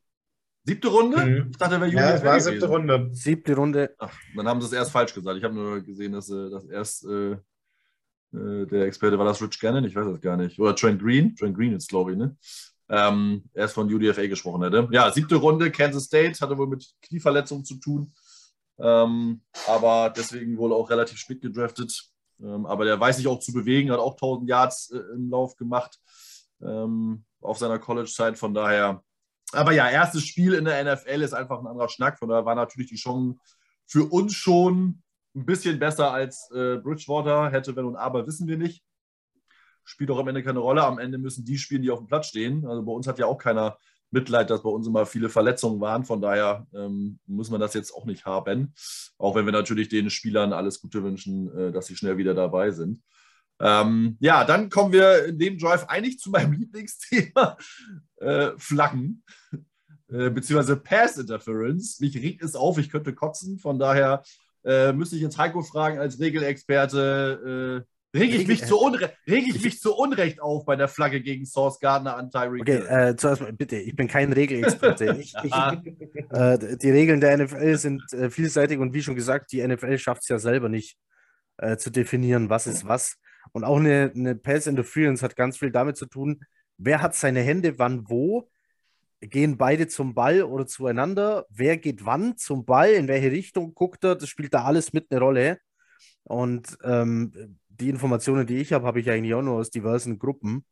Siebte 0.64 0.88
Runde? 0.88 1.24
Mhm. 1.24 1.50
Ich 1.50 1.56
dachte, 1.58 1.74
er 1.74 1.80
wäre 1.80 1.90
Julian. 1.90 2.08
Ja, 2.08 2.14
es 2.16 2.24
war 2.24 2.40
siebte 2.40 2.66
Runde. 2.66 3.08
Siebte 3.12 3.54
Runde. 3.54 3.94
Ach, 3.98 4.12
dann 4.34 4.48
haben 4.48 4.60
sie 4.60 4.66
es 4.66 4.72
erst 4.72 4.90
falsch 4.90 5.14
gesagt. 5.14 5.38
Ich 5.38 5.44
habe 5.44 5.54
nur 5.54 5.80
gesehen, 5.80 6.12
dass 6.12 6.26
sie 6.26 6.50
das 6.50 6.66
erst 6.66 7.06
äh, 7.06 7.36
Äh, 8.32 8.66
der 8.66 8.86
Experte 8.86 9.18
war 9.18 9.24
das 9.24 9.42
Rich 9.42 9.60
Gannon, 9.60 9.84
ich 9.84 9.94
weiß 9.94 10.06
das 10.06 10.20
gar 10.20 10.36
nicht. 10.36 10.58
Oder 10.58 10.74
Trent 10.74 11.00
Green. 11.00 11.34
Trent 11.36 11.56
Green 11.56 11.74
ist, 11.74 11.88
glaube 11.88 12.12
ich, 12.12 12.18
ne? 12.18 12.36
Ähm, 12.88 13.44
er 13.52 13.64
ist 13.64 13.72
von 13.72 13.92
UDFA 13.92 14.26
gesprochen 14.26 14.62
hätte. 14.62 14.88
Ja, 14.92 15.10
siebte 15.10 15.36
Runde, 15.36 15.70
Kansas 15.72 16.04
State, 16.04 16.40
hatte 16.40 16.56
wohl 16.56 16.68
mit 16.68 16.88
Knieverletzungen 17.02 17.64
zu 17.64 17.76
tun. 17.76 18.12
Ähm, 18.78 19.40
aber 19.66 20.12
deswegen 20.14 20.56
wohl 20.56 20.72
auch 20.72 20.88
relativ 20.90 21.18
spät 21.18 21.40
gedraftet. 21.40 22.10
Ähm, 22.40 22.66
aber 22.66 22.84
der 22.84 23.00
weiß 23.00 23.16
sich 23.16 23.26
auch 23.26 23.40
zu 23.40 23.52
bewegen, 23.52 23.90
hat 23.90 23.98
auch 23.98 24.12
1000 24.12 24.48
Yards 24.48 24.90
äh, 24.90 24.98
im 25.14 25.30
Lauf 25.30 25.56
gemacht 25.56 25.98
ähm, 26.62 27.24
auf 27.40 27.58
seiner 27.58 27.78
College-Zeit. 27.78 28.38
Von 28.38 28.54
daher, 28.54 29.02
aber 29.52 29.72
ja, 29.72 29.88
erstes 29.88 30.24
Spiel 30.24 30.54
in 30.54 30.64
der 30.64 30.84
NFL 30.84 31.22
ist 31.22 31.32
einfach 31.32 31.58
ein 31.58 31.66
anderer 31.66 31.88
Schnack. 31.88 32.18
Von 32.18 32.28
daher 32.28 32.44
war 32.44 32.54
natürlich 32.54 32.90
die 32.90 32.96
Chance 32.96 33.38
für 33.86 34.04
uns 34.04 34.34
schon 34.34 35.02
ein 35.36 35.44
bisschen 35.44 35.78
besser 35.78 36.12
als 36.12 36.50
äh, 36.50 36.76
Bridgewater. 36.78 37.50
Hätte, 37.50 37.76
wenn 37.76 37.84
und 37.84 37.96
aber, 37.96 38.26
wissen 38.26 38.48
wir 38.48 38.56
nicht. 38.56 38.82
Spielt 39.84 40.10
auch 40.10 40.18
am 40.18 40.28
Ende 40.28 40.42
keine 40.42 40.58
Rolle. 40.58 40.82
Am 40.82 40.98
Ende 40.98 41.18
müssen 41.18 41.44
die 41.44 41.58
spielen, 41.58 41.82
die 41.82 41.90
auf 41.90 42.00
dem 42.00 42.08
Platz 42.08 42.28
stehen. 42.28 42.66
Also 42.66 42.82
bei 42.82 42.92
uns 42.92 43.06
hat 43.06 43.18
ja 43.18 43.26
auch 43.26 43.38
keiner 43.38 43.78
Mitleid, 44.10 44.50
dass 44.50 44.62
bei 44.62 44.70
uns 44.70 44.86
immer 44.86 45.06
viele 45.06 45.28
Verletzungen 45.28 45.80
waren. 45.80 46.04
Von 46.04 46.20
daher 46.20 46.66
ähm, 46.74 47.18
muss 47.26 47.50
man 47.50 47.60
das 47.60 47.74
jetzt 47.74 47.92
auch 47.92 48.06
nicht 48.06 48.24
haben. 48.24 48.72
Auch 49.18 49.34
wenn 49.34 49.44
wir 49.44 49.52
natürlich 49.52 49.88
den 49.88 50.10
Spielern 50.10 50.52
alles 50.52 50.80
Gute 50.80 51.04
wünschen, 51.04 51.56
äh, 51.56 51.72
dass 51.72 51.86
sie 51.86 51.96
schnell 51.96 52.16
wieder 52.16 52.34
dabei 52.34 52.70
sind. 52.70 53.02
Ähm, 53.58 54.16
ja, 54.20 54.44
dann 54.44 54.68
kommen 54.68 54.92
wir 54.92 55.26
in 55.26 55.38
dem 55.38 55.58
Drive 55.58 55.84
eigentlich 55.88 56.18
zu 56.18 56.30
meinem 56.30 56.52
Lieblingsthema: 56.58 57.56
äh, 58.16 58.50
Flaggen, 58.56 59.22
äh, 60.08 60.30
beziehungsweise 60.30 60.76
Pass 60.76 61.18
Interference. 61.18 62.00
Mich 62.00 62.16
regt 62.16 62.42
es 62.42 62.54
auf, 62.54 62.78
ich 62.78 62.90
könnte 62.90 63.14
kotzen. 63.14 63.58
Von 63.58 63.78
daher 63.78 64.22
äh, 64.66 64.92
müsste 64.92 65.16
ich 65.16 65.22
jetzt 65.22 65.38
Heiko 65.38 65.62
fragen 65.62 65.98
als 65.98 66.20
Regelexperte. 66.20 67.84
Äh, 67.84 67.92
Rege 68.16 68.36
ich, 68.36 68.48
mich 68.48 68.64
zu 68.64 68.78
Unre 68.80 69.12
reg 69.28 69.44
ich 69.46 69.62
mich 69.62 69.80
zu 69.80 69.94
Unrecht 69.94 70.40
auf 70.40 70.64
bei 70.64 70.76
der 70.76 70.88
Flagge 70.88 71.20
gegen 71.20 71.44
Source 71.44 71.78
Gardner 71.80 72.16
an 72.16 72.30
Tyreek 72.30 72.62
Okay, 72.62 72.78
äh, 72.78 73.16
zuerst 73.16 73.42
mal 73.42 73.52
bitte, 73.52 73.76
ich 73.76 73.94
bin 73.94 74.08
kein 74.08 74.32
Regelexperte. 74.32 75.16
ich, 75.20 75.34
ich, 75.42 75.52
äh, 76.30 76.76
die 76.78 76.90
Regeln 76.90 77.20
der 77.20 77.36
NFL 77.36 77.76
sind 77.76 78.02
äh, 78.12 78.30
vielseitig 78.30 78.78
und 78.78 78.94
wie 78.94 79.02
schon 79.02 79.16
gesagt, 79.16 79.52
die 79.52 79.66
NFL 79.66 79.98
schafft 79.98 80.22
es 80.22 80.28
ja 80.28 80.38
selber 80.38 80.68
nicht 80.68 80.96
äh, 81.58 81.76
zu 81.76 81.90
definieren, 81.90 82.48
was 82.48 82.66
ist 82.66 82.88
was. 82.88 83.16
Und 83.52 83.64
auch 83.64 83.78
eine, 83.78 84.12
eine 84.14 84.34
Pass 84.34 84.66
Interference 84.66 85.22
hat 85.22 85.36
ganz 85.36 85.58
viel 85.58 85.70
damit 85.70 85.96
zu 85.96 86.06
tun, 86.06 86.40
wer 86.78 87.02
hat 87.02 87.14
seine 87.14 87.40
Hände 87.40 87.78
wann 87.78 88.08
wo, 88.08 88.48
gehen 89.20 89.56
beide 89.56 89.88
zum 89.88 90.14
Ball 90.14 90.42
oder 90.42 90.66
zueinander, 90.66 91.46
wer 91.48 91.76
geht 91.78 92.04
wann 92.04 92.36
zum 92.36 92.64
Ball, 92.64 92.90
in 92.92 93.08
welche 93.08 93.30
Richtung 93.32 93.74
guckt 93.74 94.04
er, 94.04 94.16
das 94.16 94.28
spielt 94.28 94.54
da 94.54 94.64
alles 94.64 94.92
mit 94.92 95.10
eine 95.10 95.20
Rolle. 95.20 95.58
Und 96.24 96.76
ähm, 96.84 97.58
die 97.68 97.88
Informationen, 97.88 98.46
die 98.46 98.56
ich 98.58 98.72
habe, 98.72 98.86
habe 98.86 99.00
ich 99.00 99.10
eigentlich 99.10 99.34
auch 99.34 99.42
nur 99.42 99.56
aus 99.56 99.70
diversen 99.70 100.18
Gruppen, 100.18 100.64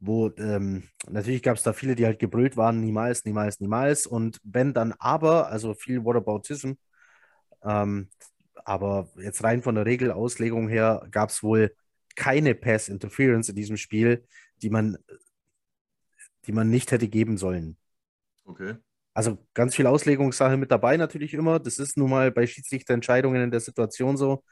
wo 0.00 0.30
ähm, 0.38 0.84
natürlich 1.08 1.42
gab 1.42 1.56
es 1.56 1.62
da 1.62 1.72
viele, 1.72 1.94
die 1.94 2.06
halt 2.06 2.18
gebrüllt 2.18 2.56
waren, 2.56 2.80
niemals, 2.80 3.24
niemals, 3.24 3.60
niemals. 3.60 4.06
Und 4.06 4.40
wenn 4.44 4.74
dann 4.74 4.92
aber, 4.98 5.48
also 5.48 5.74
viel 5.74 6.04
Whataboutism, 6.04 6.72
ähm, 7.62 8.08
aber 8.64 9.08
jetzt 9.18 9.42
rein 9.44 9.62
von 9.62 9.74
der 9.74 9.86
Regelauslegung 9.86 10.68
her 10.68 11.06
gab 11.10 11.30
es 11.30 11.42
wohl 11.42 11.74
keine 12.16 12.54
Pass 12.54 12.88
Interference 12.88 13.48
in 13.48 13.56
diesem 13.56 13.76
Spiel, 13.76 14.26
die 14.62 14.70
man, 14.70 14.96
die 16.46 16.52
man 16.52 16.70
nicht 16.70 16.92
hätte 16.92 17.08
geben 17.08 17.36
sollen. 17.36 17.76
Okay. 18.44 18.76
Also 19.14 19.38
ganz 19.54 19.76
viel 19.76 19.86
Auslegungssache 19.86 20.56
mit 20.56 20.70
dabei 20.70 20.96
natürlich 20.96 21.34
immer. 21.34 21.60
Das 21.60 21.78
ist 21.78 21.96
nun 21.96 22.10
mal 22.10 22.32
bei 22.32 22.46
Schiedsrichterentscheidungen 22.46 23.42
in 23.42 23.50
der 23.50 23.60
Situation 23.60 24.16
so. 24.16 24.42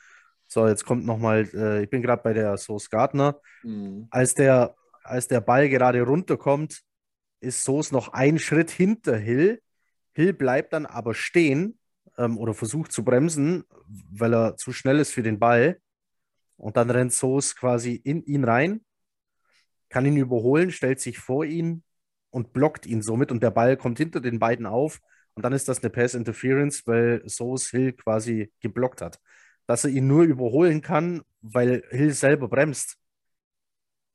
So, 0.47 0.69
jetzt 0.69 0.85
kommt 0.85 1.05
nochmal, 1.05 1.49
äh, 1.55 1.83
ich 1.83 1.91
bin 1.91 2.03
gerade 2.03 2.23
bei 2.23 2.33
der 2.33 2.57
Soos 2.57 2.91
Gardner. 2.91 3.41
Mhm. 3.63 4.07
Als, 4.11 4.35
der, 4.35 4.75
als 5.03 5.27
der 5.27 5.41
Ball 5.41 5.69
gerade 5.69 6.03
runterkommt, 6.03 6.83
ist 7.41 7.65
Soos 7.65 7.91
noch 7.91 8.09
einen 8.13 8.39
Schritt 8.39 8.71
hinter 8.71 9.17
Hill. 9.17 9.61
Hill 10.13 10.33
bleibt 10.33 10.75
dann 10.75 10.87
aber 10.87 11.15
stehen 11.15 11.79
ähm, 12.19 12.39
oder 12.39 12.55
versucht 12.55 12.93
zu 12.93 13.05
bremsen, 13.05 13.65
weil 14.11 14.35
er 14.35 14.57
zu 14.57 14.73
schnell 14.73 14.99
ist 14.99 15.13
für 15.13 15.23
den 15.23 15.39
Ball. 15.39 15.79
Und 16.57 16.77
dann 16.77 16.91
rennt 16.91 17.13
Soos 17.13 17.57
quasi 17.57 17.95
in 17.95 18.23
ihn 18.25 18.45
rein, 18.45 18.85
kann 19.89 20.07
ihn 20.07 20.17
überholen, 20.17 20.71
stellt 20.71 21.01
sich 21.01 21.19
vor 21.19 21.45
ihn 21.45 21.83
und 22.33 22.53
blockt 22.53 22.87
ihn 22.87 23.03
somit. 23.03 23.31
Und 23.31 23.45
der 23.45 23.53
Ball 23.53 23.77
kommt 23.77 23.99
hinter 23.99 24.21
den 24.21 24.41
beiden 24.41 24.67
auf. 24.67 25.01
Und 25.35 25.45
dann 25.45 25.53
ist 25.53 25.69
das 25.69 25.83
eine 25.83 25.91
Pass 25.91 26.15
Interference, 26.15 26.85
weil 26.87 27.23
Soos 27.27 27.71
Hill 27.71 27.93
quasi 27.93 28.53
geblockt 28.61 29.01
hat 29.01 29.21
dass 29.67 29.85
er 29.85 29.91
ihn 29.91 30.07
nur 30.07 30.25
überholen 30.25 30.83
kann, 30.83 31.23
weil 31.41 31.85
Hill 31.91 32.13
selber 32.13 32.49
bremst. 32.49 32.99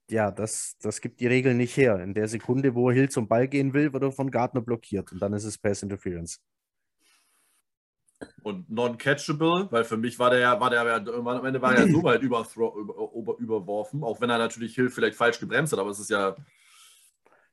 Ja, 0.10 0.32
das, 0.32 0.77
das 0.82 1.01
gibt 1.01 1.19
die 1.19 1.27
Regel 1.27 1.53
nicht 1.53 1.75
her. 1.75 1.99
In 2.01 2.13
der 2.13 2.27
Sekunde, 2.27 2.75
wo 2.75 2.91
Hill 2.91 3.10
zum 3.10 3.27
Ball 3.27 3.47
gehen 3.47 3.73
will, 3.73 3.91
wird 3.91 4.03
er 4.03 4.12
von 4.12 4.32
Gardner 4.32 4.62
blockiert 4.62 5.12
und 5.12 5.19
dann 5.19 5.34
ist 5.34 5.43
es 5.43 5.58
Pass 5.58 5.84
Interference. 5.84 6.41
Und 8.41 8.69
non-catchable, 8.69 9.67
weil 9.69 9.84
für 9.84 9.97
mich 9.97 10.17
war 10.17 10.30
der 10.30 10.39
ja, 10.39 10.60
war 10.60 10.69
der 10.69 10.86
ja, 10.86 10.95
am 10.95 11.45
Ende 11.45 11.62
war 11.62 11.75
er 11.75 11.88
so 11.88 12.01
weit 12.03 12.21
über, 12.23 12.47
über, 13.15 13.38
überworfen, 13.38 14.03
auch 14.03 14.21
wenn 14.21 14.30
er 14.30 14.38
natürlich 14.38 14.75
Hill 14.75 14.89
vielleicht 14.89 15.17
falsch 15.17 15.39
gebremst 15.39 15.73
hat, 15.73 15.80
aber 15.80 15.89
es 15.89 15.99
ist 15.99 16.10
ja. 16.10 16.36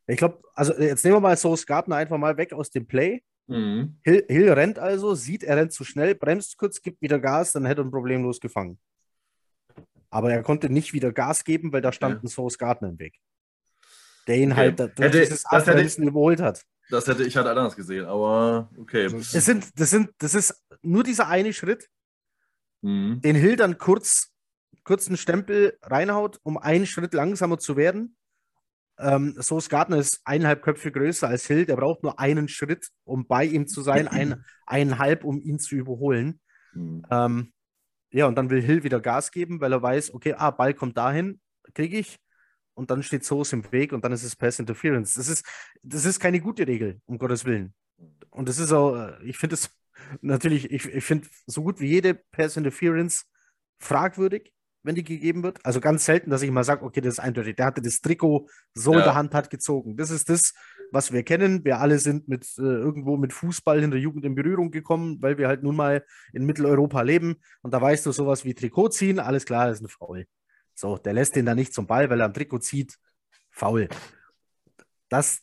Ich 0.06 0.18
glaube, 0.18 0.42
also 0.54 0.74
jetzt 0.74 1.04
nehmen 1.04 1.16
wir 1.16 1.20
mal 1.20 1.36
Source 1.36 1.66
Gardner 1.66 1.96
einfach 1.96 2.18
mal 2.18 2.36
weg 2.36 2.52
aus 2.52 2.70
dem 2.70 2.86
Play. 2.86 3.22
Mhm. 3.46 3.98
Hill, 4.02 4.24
Hill, 4.28 4.52
rennt 4.52 4.78
also, 4.78 5.14
sieht, 5.14 5.42
er 5.42 5.56
rennt 5.56 5.72
zu 5.72 5.84
schnell, 5.84 6.14
bremst 6.14 6.56
kurz, 6.56 6.80
gibt 6.80 7.02
wieder 7.02 7.18
Gas, 7.18 7.52
dann 7.52 7.66
hätte 7.66 7.82
er 7.82 7.84
ein 7.84 7.90
problemlos 7.90 8.40
gefangen. 8.40 8.78
Aber 10.10 10.32
er 10.32 10.42
konnte 10.42 10.70
nicht 10.70 10.92
wieder 10.92 11.12
Gas 11.12 11.44
geben, 11.44 11.72
weil 11.72 11.82
da 11.82 11.92
stand 11.92 12.16
okay. 12.16 12.26
ein 12.26 12.28
Source 12.28 12.56
Gardner 12.58 12.88
im 12.88 12.98
Weg. 12.98 13.18
Der 14.26 14.36
ihn 14.36 14.52
okay. 14.52 14.60
halt 14.60 14.78
durch 14.78 14.92
hätte, 14.98 15.20
dieses 15.20 15.44
Abbremsen 15.44 16.06
überholt 16.06 16.40
hat. 16.40 16.64
Das 16.90 17.06
hätte 17.06 17.24
ich 17.24 17.36
halt 17.36 17.46
anders 17.46 17.76
gesehen, 17.76 18.04
aber 18.04 18.70
okay. 18.78 19.06
Es 19.06 19.32
sind, 19.32 19.78
das, 19.78 19.90
sind, 19.90 20.10
das 20.18 20.34
ist 20.34 20.62
nur 20.82 21.02
dieser 21.02 21.28
eine 21.28 21.52
Schritt, 21.52 21.88
mhm. 22.82 23.20
den 23.22 23.36
Hill 23.36 23.56
dann 23.56 23.78
kurz, 23.78 24.32
kurz 24.84 25.08
einen 25.08 25.16
Stempel 25.16 25.78
reinhaut, 25.82 26.38
um 26.42 26.58
einen 26.58 26.86
Schritt 26.86 27.12
langsamer 27.12 27.58
zu 27.58 27.76
werden. 27.76 28.16
Ähm, 28.98 29.36
Source 29.40 29.68
Gardner 29.68 29.96
ist 29.96 30.20
eineinhalb 30.24 30.62
Köpfe 30.62 30.92
größer 30.92 31.28
als 31.28 31.46
Hill. 31.46 31.66
Der 31.66 31.76
braucht 31.76 32.02
nur 32.02 32.18
einen 32.18 32.48
Schritt, 32.48 32.88
um 33.04 33.26
bei 33.26 33.44
ihm 33.44 33.66
zu 33.66 33.82
sein, 33.82 34.08
ein, 34.08 34.44
eineinhalb, 34.66 35.24
um 35.24 35.40
ihn 35.40 35.58
zu 35.58 35.74
überholen. 35.74 36.40
Mhm. 36.74 37.04
Ähm, 37.10 37.52
ja, 38.10 38.26
und 38.26 38.36
dann 38.36 38.50
will 38.50 38.62
Hill 38.62 38.84
wieder 38.84 39.00
Gas 39.00 39.32
geben, 39.32 39.60
weil 39.60 39.72
er 39.72 39.82
weiß, 39.82 40.14
okay, 40.14 40.34
ah, 40.34 40.52
Ball 40.52 40.74
kommt 40.74 40.96
dahin, 40.96 41.40
kriege 41.74 41.98
ich. 41.98 42.18
Und 42.74 42.90
dann 42.90 43.02
steht 43.02 43.24
Source 43.24 43.52
im 43.52 43.70
Weg 43.72 43.92
und 43.92 44.04
dann 44.04 44.12
ist 44.12 44.24
es 44.24 44.36
Pass 44.36 44.58
Interference. 44.58 45.14
Das 45.14 45.28
ist, 45.28 45.44
das 45.82 46.04
ist 46.04 46.20
keine 46.20 46.40
gute 46.40 46.66
Regel, 46.66 47.00
um 47.06 47.18
Gottes 47.18 47.44
Willen. 47.44 47.74
Und 48.30 48.48
das 48.48 48.58
ist 48.58 48.72
auch, 48.72 48.96
äh, 48.96 49.24
ich 49.24 49.38
finde 49.38 49.54
es 49.54 49.70
natürlich, 50.20 50.70
ich, 50.70 50.86
ich 50.86 51.04
finde 51.04 51.28
so 51.46 51.62
gut 51.62 51.80
wie 51.80 51.88
jede 51.88 52.14
Pass 52.14 52.56
Interference 52.56 53.24
fragwürdig 53.78 54.52
wenn 54.84 54.94
die 54.94 55.02
gegeben 55.02 55.42
wird. 55.42 55.64
Also 55.64 55.80
ganz 55.80 56.04
selten, 56.04 56.30
dass 56.30 56.42
ich 56.42 56.50
mal 56.50 56.62
sage, 56.62 56.84
okay, 56.84 57.00
das 57.00 57.14
ist 57.14 57.18
eindeutig. 57.18 57.56
Der 57.56 57.66
hatte 57.66 57.82
das 57.82 58.00
Trikot 58.00 58.48
so 58.74 58.92
ja. 58.92 58.98
in 58.98 59.04
der 59.04 59.14
Hand, 59.14 59.34
hat 59.34 59.50
gezogen. 59.50 59.96
Das 59.96 60.10
ist 60.10 60.28
das, 60.28 60.54
was 60.92 61.10
wir 61.12 61.22
kennen. 61.24 61.64
Wir 61.64 61.80
alle 61.80 61.98
sind 61.98 62.28
mit 62.28 62.44
äh, 62.58 62.62
irgendwo 62.62 63.16
mit 63.16 63.32
Fußball 63.32 63.82
in 63.82 63.90
der 63.90 63.98
Jugend 63.98 64.24
in 64.24 64.34
Berührung 64.34 64.70
gekommen, 64.70 65.20
weil 65.20 65.38
wir 65.38 65.48
halt 65.48 65.62
nun 65.62 65.74
mal 65.74 66.04
in 66.32 66.44
Mitteleuropa 66.44 67.00
leben. 67.00 67.36
Und 67.62 67.72
da 67.72 67.80
weißt 67.80 68.04
du 68.04 68.12
sowas 68.12 68.44
wie 68.44 68.54
Trikot 68.54 68.90
ziehen, 68.90 69.18
alles 69.18 69.46
klar, 69.46 69.66
das 69.66 69.78
ist 69.78 69.86
ein 69.86 69.88
Foul. 69.88 70.26
So, 70.74 70.98
der 70.98 71.14
lässt 71.14 71.34
den 71.34 71.46
da 71.46 71.54
nicht 71.54 71.72
zum 71.72 71.86
Ball, 71.86 72.10
weil 72.10 72.20
er 72.20 72.26
am 72.26 72.34
Trikot 72.34 72.58
zieht. 72.58 72.96
Faul. 73.50 73.88
Das 75.08 75.40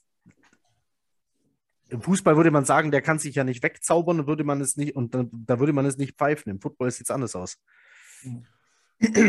im 1.90 2.02
Fußball 2.02 2.38
würde 2.38 2.52
man 2.52 2.64
sagen, 2.64 2.92
der 2.92 3.02
kann 3.02 3.20
sich 3.20 3.36
ja 3.36 3.44
nicht 3.44 3.64
wegzaubern, 3.64 4.28
würde 4.28 4.46
man 4.46 4.62
es 4.62 4.78
nicht, 4.78 4.96
und 4.96 5.14
da, 5.14 5.26
da 5.30 5.60
würde 5.60 5.74
man 5.74 5.86
es 5.86 5.98
nicht 5.98 6.18
pfeifen. 6.18 6.50
Im 6.50 6.62
Football 6.62 6.92
sieht 6.92 7.08
es 7.08 7.12
anders 7.12 7.36
aus. 7.36 7.58
Mhm. 8.24 8.46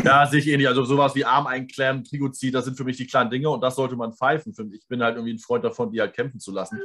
Ja, 0.03 0.27
sehe 0.27 0.39
ich 0.39 0.47
ähnlich. 0.47 0.67
Also 0.67 0.83
sowas 0.83 1.15
wie 1.15 1.25
Arm 1.25 1.47
einklemmen, 1.47 2.03
Trigo 2.03 2.29
ziehen, 2.29 2.53
das 2.53 2.65
sind 2.65 2.77
für 2.77 2.83
mich 2.83 2.97
die 2.97 3.07
kleinen 3.07 3.29
Dinge 3.29 3.49
und 3.49 3.61
das 3.61 3.75
sollte 3.75 3.95
man 3.95 4.13
pfeifen. 4.13 4.53
Ich 4.71 4.87
bin 4.87 5.01
halt 5.01 5.15
irgendwie 5.15 5.33
ein 5.33 5.39
Freund 5.39 5.63
davon, 5.63 5.91
die 5.91 5.99
halt 5.99 6.13
kämpfen 6.13 6.39
zu 6.39 6.51
lassen. 6.51 6.79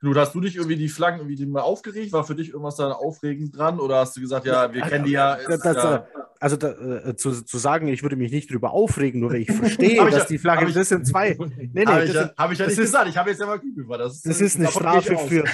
Knut, 0.00 0.16
hast 0.16 0.34
du 0.34 0.40
dich 0.40 0.56
irgendwie 0.56 0.76
die 0.76 0.88
Flaggen 0.88 1.20
irgendwie 1.20 1.46
mal 1.46 1.62
aufgeregt? 1.62 2.12
War 2.12 2.24
für 2.24 2.34
dich 2.34 2.48
irgendwas 2.48 2.76
da 2.76 2.92
aufregend 2.92 3.56
dran? 3.56 3.80
Oder 3.80 3.96
hast 3.96 4.16
du 4.16 4.20
gesagt, 4.20 4.46
ja, 4.46 4.72
wir 4.72 4.82
kennen 4.82 5.04
die 5.04 5.12
ja. 5.12 5.38
Das, 5.46 5.62
ja 5.64 6.06
also 6.40 6.56
da, 6.56 6.72
äh, 6.72 7.16
zu, 7.16 7.42
zu 7.42 7.56
sagen, 7.56 7.88
ich 7.88 8.02
würde 8.02 8.16
mich 8.16 8.30
nicht 8.30 8.50
darüber 8.50 8.72
aufregen, 8.72 9.20
nur 9.20 9.32
weil 9.32 9.42
ich 9.42 9.50
verstehe, 9.52 9.96
dass 10.04 10.14
ja, 10.14 10.24
die 10.26 10.38
Flagge, 10.38 10.70
das 10.70 10.88
sind 10.88 11.06
zwei. 11.06 11.38
Nee, 11.38 11.70
nee, 11.72 11.86
habe 11.86 12.04
ich, 12.04 12.12
ja, 12.12 12.30
hab 12.36 12.52
ich 12.52 12.58
ja 12.58 12.66
nicht 12.66 12.78
ist, 12.78 12.84
gesagt. 12.84 13.08
Ich 13.08 13.16
habe 13.16 13.30
jetzt 13.30 13.40
ja 13.40 13.46
mal 13.46 13.58
über. 13.58 13.96
Das, 13.96 14.20
das 14.20 14.40
ist 14.42 14.56
eine 14.56 14.68
Strafe 14.68 15.16
für. 15.16 15.44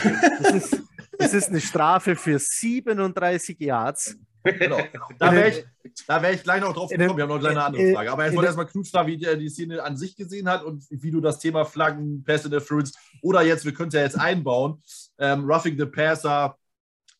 Das 0.42 0.54
ist, 0.54 0.83
das 1.16 1.35
ist 1.35 1.48
eine 1.50 1.61
Strafe 1.61 2.16
für 2.16 2.38
37 2.38 3.61
Yards 3.61 4.16
Genau. 4.44 4.79
Da 5.18 5.33
wäre 5.33 5.50
ich, 5.50 5.64
wär 6.09 6.33
ich 6.33 6.42
gleich 6.42 6.61
noch 6.61 6.72
drauf 6.72 6.90
gekommen. 6.90 7.16
Wir 7.16 7.24
haben 7.24 7.40
noch 7.40 7.44
eine 7.44 7.62
andere 7.62 7.92
Frage. 7.92 8.12
Aber 8.12 8.26
ich 8.26 8.35
wollte 8.35 8.46
erstmal 8.46 8.66
Knut 8.66 8.88
fragen, 8.88 9.09
wie 9.09 9.18
der 9.18 9.37
die 9.37 9.48
Szene 9.48 9.83
an 9.83 9.96
sich 9.96 10.16
gesehen 10.16 10.48
hat 10.48 10.64
und 10.64 10.85
wie 10.90 11.11
du 11.11 11.20
das 11.20 11.38
Thema 11.38 11.64
Flaggen, 11.64 12.24
Pass 12.24 12.44
Interference 12.44 12.92
oder 13.22 13.42
jetzt, 13.42 13.64
wir 13.64 13.74
können 13.74 13.88
es 13.88 13.94
ja 13.94 14.03
jetzt 14.03 14.18
einbauen, 14.18 14.83
ähm, 15.18 15.44
Roughing 15.44 15.79
the 15.79 15.87
Passer, 15.87 16.57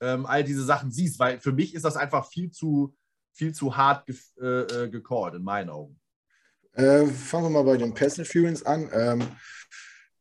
ähm, 0.01 0.25
all 0.27 0.45
diese 0.45 0.65
Sachen 0.65 0.91
siehst. 0.91 1.19
Weil 1.19 1.41
für 1.41 1.53
mich 1.53 1.75
ist 1.75 1.85
das 1.85 1.97
einfach 1.97 2.27
viel 2.29 2.51
zu, 2.51 2.95
viel 3.33 3.53
zu 3.53 3.77
hart 3.77 4.07
ge 4.07 4.17
äh, 4.41 4.85
äh, 4.85 4.89
gecallt, 4.89 5.35
in 5.35 5.43
meinen 5.43 5.71
Augen. 5.71 6.01
Äh, 6.73 7.07
fangen 7.07 7.47
wir 7.47 7.51
mal 7.51 7.65
bei 7.65 7.77
den 7.77 7.93
Pass 7.93 8.17
Interference 8.17 8.65
an. 8.65 8.89
Ähm, 8.93 9.23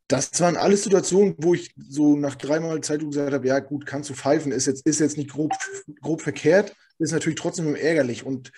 das 0.10 0.42
waren 0.42 0.58
alles 0.58 0.84
Situationen, 0.84 1.36
wo 1.38 1.54
ich 1.54 1.72
so 1.78 2.16
nach 2.18 2.34
dreimal 2.34 2.82
Zeitung 2.82 3.12
gesagt 3.12 3.32
habe, 3.32 3.48
ja 3.48 3.60
gut, 3.60 3.86
kannst 3.86 4.10
du 4.10 4.16
pfeifen, 4.16 4.52
ist 4.52 4.66
jetzt, 4.66 4.86
ist 4.86 5.00
jetzt 5.00 5.18
nicht 5.18 5.30
grob, 5.30 5.54
grob 6.02 6.22
verkehrt, 6.22 6.76
ist 7.00 7.12
natürlich 7.12 7.40
trotzdem 7.40 7.76
ärgerlich. 7.76 8.26
Und 8.26 8.52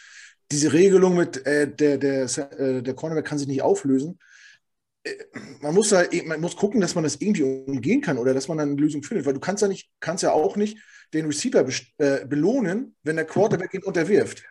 diese 0.52 0.74
Regelung 0.74 1.16
mit 1.16 1.46
äh, 1.46 1.74
der, 1.74 1.98
der, 1.98 2.24
äh, 2.24 2.82
der 2.82 2.94
Cornerback 2.94 3.26
kann 3.26 3.38
sich 3.38 3.48
nicht 3.48 3.62
auflösen. 3.62 4.20
Äh, 5.04 5.14
man 5.62 5.74
muss 5.74 5.90
da, 5.90 6.04
man 6.26 6.42
muss 6.42 6.56
gucken, 6.56 6.82
dass 6.82 6.96
man 6.96 7.04
das 7.04 7.16
irgendwie 7.16 7.44
umgehen 7.44 8.02
kann 8.02 8.18
oder 8.18 8.34
dass 8.34 8.48
man 8.48 8.58
dann 8.58 8.72
eine 8.72 8.82
Lösung 8.82 9.04
findet, 9.04 9.26
weil 9.26 9.34
du 9.34 9.40
kannst 9.40 9.62
ja 9.62 9.68
nicht, 9.68 9.90
kannst 10.00 10.24
ja 10.24 10.32
auch 10.32 10.56
nicht 10.58 10.78
den 11.14 11.26
Receiver 11.26 11.66
äh, 11.98 12.26
belohnen, 12.26 12.96
wenn 13.04 13.16
der 13.16 13.26
Quarterback 13.26 13.74
ihn 13.74 13.84
unterwirft. 13.84 14.44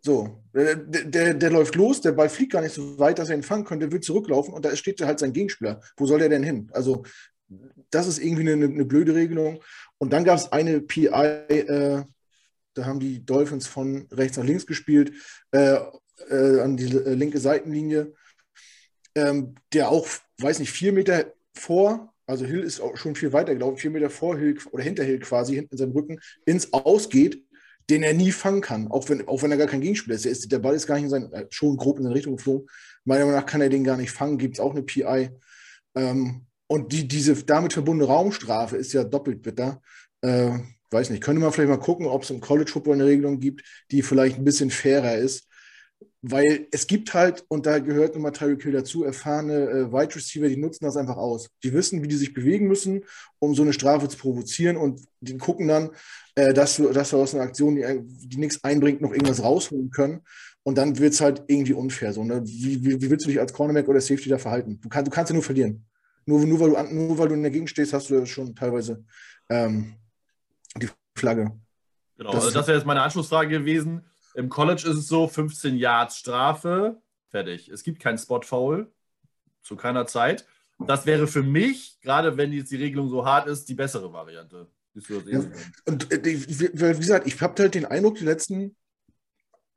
So, 0.00 0.42
der, 0.54 0.76
der, 0.76 1.34
der, 1.34 1.50
läuft 1.50 1.74
los, 1.74 2.00
der 2.00 2.12
Ball 2.12 2.28
fliegt 2.28 2.52
gar 2.52 2.62
nicht 2.62 2.74
so 2.74 2.98
weit, 2.98 3.18
dass 3.18 3.30
er 3.30 3.36
ihn 3.36 3.42
fangen 3.42 3.64
könnte, 3.64 3.90
will 3.90 4.00
zurücklaufen 4.00 4.54
und 4.54 4.64
da 4.64 4.74
steht 4.76 5.00
halt 5.00 5.18
sein 5.18 5.32
Gegenspieler. 5.32 5.80
Wo 5.96 6.06
soll 6.06 6.20
der 6.20 6.28
denn 6.28 6.44
hin? 6.44 6.70
Also, 6.72 7.02
das 7.90 8.06
ist 8.06 8.18
irgendwie 8.18 8.50
eine, 8.50 8.64
eine 8.64 8.84
blöde 8.84 9.14
Regelung. 9.14 9.60
Und 9.98 10.12
dann 10.12 10.24
gab 10.24 10.38
es 10.38 10.52
eine 10.52 10.80
PI, 10.80 11.06
äh, 11.08 12.04
da 12.78 12.86
haben 12.86 13.00
die 13.00 13.24
Dolphins 13.24 13.66
von 13.66 14.06
rechts 14.10 14.36
nach 14.36 14.44
links 14.44 14.66
gespielt, 14.66 15.12
äh, 15.52 15.78
äh, 16.30 16.60
an 16.60 16.76
die 16.76 16.94
äh, 16.94 17.14
linke 17.14 17.38
Seitenlinie, 17.38 18.14
ähm, 19.14 19.54
der 19.72 19.90
auch, 19.90 20.06
weiß 20.38 20.58
nicht, 20.58 20.70
vier 20.70 20.92
Meter 20.92 21.32
vor, 21.54 22.14
also 22.26 22.44
Hill 22.44 22.60
ist 22.60 22.80
auch 22.80 22.96
schon 22.96 23.14
viel 23.14 23.32
weiter 23.32 23.54
gelaufen, 23.54 23.78
vier 23.78 23.90
Meter 23.90 24.10
vor 24.10 24.38
Hill 24.38 24.58
oder 24.70 24.82
hinter 24.82 25.04
Hill 25.04 25.18
quasi, 25.18 25.54
hinten 25.54 25.74
in 25.74 25.78
seinem 25.78 25.92
Rücken, 25.92 26.20
ins 26.44 26.72
Ausgeht 26.72 27.42
den 27.90 28.02
er 28.02 28.14
nie 28.14 28.32
fangen 28.32 28.60
kann, 28.60 28.88
auch 28.88 29.08
wenn, 29.08 29.26
auch 29.28 29.42
wenn 29.42 29.50
er 29.50 29.56
gar 29.56 29.66
kein 29.66 29.80
Gegenspieler 29.80 30.16
ist. 30.16 30.24
Der, 30.24 30.32
ist, 30.32 30.52
der 30.52 30.58
Ball 30.58 30.74
ist 30.74 30.86
gar 30.86 30.96
nicht 30.96 31.04
in 31.04 31.10
sein, 31.10 31.32
äh, 31.32 31.46
schon 31.50 31.76
grob 31.76 31.98
in 31.98 32.04
seine 32.04 32.14
Richtung 32.14 32.36
geflogen. 32.36 32.68
Meiner 33.04 33.24
Meinung 33.24 33.40
nach 33.40 33.46
kann 33.46 33.60
er 33.60 33.70
den 33.70 33.84
gar 33.84 33.96
nicht 33.96 34.10
fangen, 34.10 34.38
gibt 34.38 34.56
es 34.56 34.60
auch 34.60 34.72
eine 34.72 34.82
PI. 34.82 35.30
Ähm, 35.94 36.46
und 36.66 36.92
die, 36.92 37.08
diese 37.08 37.34
damit 37.44 37.72
verbundene 37.72 38.10
Raumstrafe 38.10 38.76
ist 38.76 38.92
ja 38.92 39.04
doppelt 39.04 39.42
bitter. 39.42 39.80
Äh, 40.20 40.58
weiß 40.90 41.10
nicht, 41.10 41.22
könnte 41.22 41.40
man 41.40 41.52
vielleicht 41.52 41.70
mal 41.70 41.78
gucken, 41.78 42.06
ob 42.06 42.22
es 42.22 42.30
im 42.30 42.40
College 42.40 42.70
Football 42.70 42.94
eine 42.94 43.06
Regelung 43.06 43.40
gibt, 43.40 43.62
die 43.90 44.02
vielleicht 44.02 44.38
ein 44.38 44.44
bisschen 44.44 44.70
fairer 44.70 45.16
ist. 45.16 45.48
Weil 46.20 46.66
es 46.72 46.88
gibt 46.88 47.14
halt, 47.14 47.44
und 47.48 47.64
da 47.64 47.78
gehört 47.78 48.14
nochmal 48.14 48.32
Tyreek 48.32 48.62
Hill 48.62 48.72
dazu, 48.72 49.04
erfahrene 49.04 49.70
äh, 49.70 49.92
Wide 49.92 50.16
Receiver, 50.16 50.48
die 50.48 50.56
nutzen 50.56 50.84
das 50.84 50.96
einfach 50.96 51.16
aus. 51.16 51.48
Die 51.62 51.72
wissen, 51.72 52.02
wie 52.02 52.08
die 52.08 52.16
sich 52.16 52.34
bewegen 52.34 52.66
müssen, 52.66 53.04
um 53.38 53.54
so 53.54 53.62
eine 53.62 53.72
Strafe 53.72 54.08
zu 54.08 54.18
provozieren 54.18 54.76
und 54.76 55.00
die 55.20 55.38
gucken 55.38 55.68
dann, 55.68 55.90
äh, 56.34 56.52
dass, 56.52 56.80
wir, 56.80 56.92
dass 56.92 57.12
wir 57.12 57.18
aus 57.18 57.34
einer 57.34 57.44
Aktion, 57.44 57.76
die, 57.76 57.84
die 58.26 58.38
nichts 58.38 58.64
einbringt, 58.64 59.00
noch 59.00 59.12
irgendwas 59.12 59.42
rausholen 59.42 59.90
können. 59.90 60.22
Und 60.64 60.76
dann 60.76 60.98
wird 60.98 61.14
es 61.14 61.20
halt 61.20 61.44
irgendwie 61.46 61.72
unfair. 61.72 62.12
So, 62.12 62.24
ne? 62.24 62.42
wie, 62.44 62.84
wie, 62.84 63.00
wie, 63.00 63.10
willst 63.10 63.24
du 63.24 63.30
dich 63.30 63.40
als 63.40 63.52
Cornerback 63.52 63.88
oder 63.88 64.00
Safety 64.00 64.28
da 64.28 64.38
verhalten? 64.38 64.80
Du, 64.80 64.88
kann, 64.88 65.04
du 65.04 65.10
kannst 65.10 65.30
ja 65.30 65.34
nur 65.34 65.44
verlieren. 65.44 65.86
Nur, 66.26 66.44
nur, 66.44 66.60
weil 66.60 66.70
du, 66.70 66.94
nur 66.94 67.16
weil 67.16 67.28
du 67.28 67.34
in 67.34 67.42
der 67.42 67.52
Gegend 67.52 67.70
stehst, 67.70 67.92
hast 67.92 68.10
du 68.10 68.26
schon 68.26 68.54
teilweise 68.54 69.04
ähm, 69.48 69.94
die 70.78 70.90
Flagge. 71.16 71.58
Genau, 72.16 72.32
das, 72.32 72.46
also 72.46 72.58
das 72.58 72.66
wäre 72.66 72.78
jetzt 72.78 72.86
meine 72.86 73.02
Anschlussfrage 73.02 73.48
gewesen. 73.48 74.04
Im 74.34 74.48
College 74.48 74.82
ist 74.88 74.96
es 74.96 75.08
so, 75.08 75.28
15 75.28 75.76
Yards 75.76 76.18
Strafe, 76.18 77.00
fertig. 77.28 77.68
Es 77.68 77.82
gibt 77.82 78.00
kein 78.00 78.18
Spot-Foul 78.18 78.90
zu 79.62 79.76
keiner 79.76 80.06
Zeit. 80.06 80.46
Das 80.78 81.06
wäre 81.06 81.26
für 81.26 81.42
mich, 81.42 81.98
gerade 82.00 82.36
wenn 82.36 82.52
jetzt 82.52 82.70
die 82.70 82.76
Regelung 82.76 83.08
so 83.08 83.24
hart 83.24 83.48
ist, 83.48 83.68
die 83.68 83.74
bessere 83.74 84.12
Variante. 84.12 84.68
Ja, 85.26 85.42
und 85.86 86.12
äh, 86.12 86.24
wie 86.24 86.98
gesagt, 86.98 87.26
ich 87.26 87.40
habe 87.40 87.62
halt 87.62 87.74
den 87.74 87.84
Eindruck, 87.84 88.16
die 88.16 88.24
letzten 88.24 88.76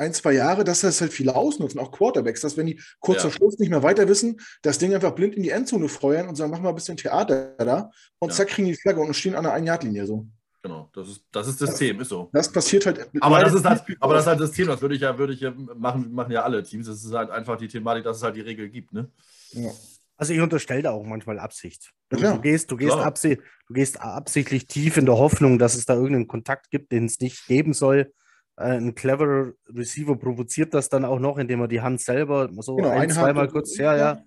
ein, 0.01 0.13
zwei 0.13 0.33
Jahre, 0.33 0.63
dass 0.63 0.81
das 0.81 0.99
halt 0.99 1.13
viele 1.13 1.35
ausnutzen, 1.35 1.79
auch 1.79 1.91
Quarterbacks, 1.91 2.41
dass 2.41 2.57
wenn 2.57 2.65
die 2.65 2.81
kurz 2.99 3.17
ja. 3.17 3.23
vor 3.23 3.31
Schluss 3.31 3.59
nicht 3.59 3.69
mehr 3.69 3.83
weiter 3.83 4.07
wissen, 4.07 4.41
das 4.63 4.79
Ding 4.79 4.95
einfach 4.95 5.13
blind 5.13 5.35
in 5.35 5.43
die 5.43 5.51
Endzone 5.51 5.87
feuern 5.89 6.27
und 6.27 6.35
sagen, 6.35 6.49
mach 6.49 6.59
mal 6.59 6.69
ein 6.69 6.75
bisschen 6.75 6.97
Theater 6.97 7.55
da 7.59 7.91
und 8.17 8.29
ja. 8.29 8.35
zack, 8.35 8.47
kriegen 8.47 8.67
die 8.67 8.75
Flagge 8.75 8.99
und 8.99 9.13
stehen 9.15 9.35
an 9.35 9.43
der 9.43 9.53
Ein-Yard-Linie 9.53 10.07
so. 10.07 10.27
Genau, 10.63 10.89
das 10.93 11.09
ist 11.09 11.25
das 11.31 11.47
ist 11.47 11.57
System, 11.57 12.01
ist 12.01 12.09
so. 12.09 12.29
Das 12.33 12.51
passiert 12.51 12.85
halt. 12.85 13.09
Aber 13.19 13.39
das 13.39 13.53
ist 13.53 13.65
halt, 13.65 13.83
aber 13.99 14.13
das 14.13 14.23
ist 14.23 14.27
halt 14.27 14.39
System, 14.39 14.67
das 14.67 14.81
würde 14.81 14.93
ich 14.93 15.01
ja, 15.01 15.17
würde 15.17 15.33
ich 15.33 15.39
ja 15.39 15.51
machen, 15.51 16.11
machen 16.13 16.31
ja 16.31 16.43
alle 16.43 16.61
Teams. 16.61 16.85
Das 16.85 17.03
ist 17.03 17.13
halt 17.13 17.31
einfach 17.31 17.57
die 17.57 17.67
Thematik, 17.67 18.03
dass 18.03 18.17
es 18.17 18.23
halt 18.23 18.35
die 18.35 18.41
Regel 18.41 18.69
gibt, 18.69 18.93
ne? 18.93 19.09
Ja. 19.53 19.71
Also 20.17 20.33
ich 20.33 20.39
unterstelle 20.39 20.83
da 20.83 20.91
auch 20.91 21.03
manchmal 21.03 21.39
Absicht. 21.39 21.93
Ja. 22.15 22.35
Du 22.35 22.41
gehst, 22.41 22.69
du 22.69 22.77
gehst, 22.77 22.95
absi 22.95 23.39
du 23.67 23.73
gehst 23.73 23.99
absichtlich 23.99 24.67
tief 24.67 24.97
in 24.97 25.07
der 25.07 25.17
Hoffnung, 25.17 25.57
dass 25.57 25.73
es 25.73 25.87
da 25.87 25.95
irgendeinen 25.95 26.27
Kontakt 26.27 26.69
gibt, 26.69 26.91
den 26.91 27.05
es 27.05 27.19
nicht 27.19 27.47
geben 27.47 27.73
soll. 27.73 28.13
Äh, 28.55 28.77
ein 28.77 28.93
cleverer 28.93 29.53
Receiver 29.67 30.15
provoziert 30.15 30.75
das 30.75 30.89
dann 30.89 31.05
auch 31.05 31.17
noch, 31.17 31.39
indem 31.39 31.61
er 31.61 31.67
die 31.67 31.81
Hand 31.81 32.01
selber 32.01 32.51
so 32.59 32.75
genau, 32.75 32.89
ein, 32.89 33.09
zweimal 33.09 33.47
kurz, 33.47 33.77
ja, 33.77 33.97
ja, 33.97 34.23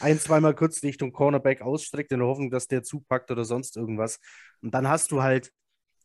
ein, 0.00 0.18
zweimal 0.18 0.54
kurz 0.54 0.82
Richtung 0.82 1.12
Cornerback 1.12 1.60
ausstreckt, 1.60 2.10
in 2.12 2.20
der 2.20 2.28
Hoffnung, 2.28 2.50
dass 2.50 2.66
der 2.66 2.82
zupackt 2.82 3.30
oder 3.30 3.44
sonst 3.44 3.76
irgendwas. 3.76 4.20
Und 4.62 4.72
dann 4.72 4.88
hast 4.88 5.10
du 5.10 5.22
halt 5.22 5.52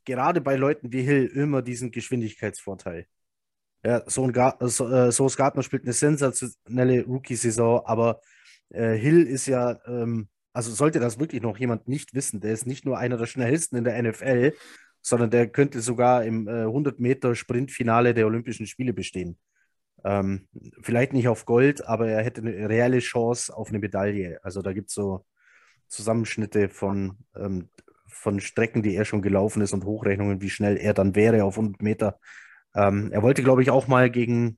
gerade 0.10 0.42
bei 0.42 0.56
Leuten 0.56 0.92
wie 0.92 1.04
Hill 1.04 1.28
immer 1.28 1.62
diesen 1.62 1.92
Geschwindigkeitsvorteil. 1.92 3.06
Ja, 3.86 4.04
so 4.10 4.24
ein 4.24 4.34
Gar 4.34 4.58
so, 4.68 4.90
äh, 4.90 5.36
Gardner 5.38 5.64
spielt 5.64 5.84
eine 5.84 5.94
sensationelle 5.94 7.06
Rookie-Saison, 7.06 7.86
aber 7.86 8.20
äh, 8.70 8.96
Hill 8.96 9.26
ist 9.28 9.46
ja, 9.46 9.80
ähm, 9.86 10.28
also 10.52 10.72
sollte 10.72 11.00
das 11.00 11.20
wirklich 11.20 11.42
noch 11.44 11.58
jemand 11.60 11.88
nicht 11.88 12.14
wissen, 12.14 12.42
der 12.42 12.54
ist 12.54 12.66
nicht 12.66 12.86
nur 12.86 12.98
einer 12.98 13.18
der 13.18 13.28
schnellsten 13.28 13.78
in 13.78 13.84
der 13.84 14.02
NFL, 14.02 14.54
sondern 15.02 15.30
der 15.30 15.48
könnte 15.48 15.80
sogar 15.82 16.26
im 16.26 16.48
äh, 16.48 16.66
100-Meter-Sprintfinale 16.66 18.14
der 18.14 18.26
Olympischen 18.26 18.66
Spiele 18.66 18.94
bestehen. 18.94 19.38
Ähm, 20.04 20.48
vielleicht 20.82 21.14
nicht 21.14 21.28
auf 21.28 21.46
Gold, 21.46 21.86
aber 21.86 22.10
er 22.10 22.24
hätte 22.24 22.42
eine 22.42 22.68
reelle 22.68 23.00
Chance 23.00 23.56
auf 23.56 23.70
eine 23.70 23.80
Medaille. 23.80 24.40
Also 24.44 24.62
da 24.62 24.74
gibt 24.74 24.90
es 24.90 24.96
so 24.96 25.26
Zusammenschnitte 25.88 26.70
von, 26.70 27.18
ähm, 27.36 27.70
von 28.20 28.42
Strecken, 28.42 28.84
die 28.84 28.96
er 28.96 29.06
schon 29.06 29.22
gelaufen 29.22 29.62
ist 29.62 29.74
und 29.74 29.86
Hochrechnungen, 29.86 30.42
wie 30.42 30.50
schnell 30.50 30.78
er 30.78 30.94
dann 30.94 31.16
wäre 31.16 31.44
auf 31.44 31.58
100 31.58 31.82
Meter. 31.82 32.20
Ähm, 32.76 33.12
er 33.12 33.24
wollte, 33.24 33.44
glaube 33.44 33.62
ich, 33.62 33.72
auch 33.72 33.88
mal 33.88 34.10
gegen, 34.10 34.58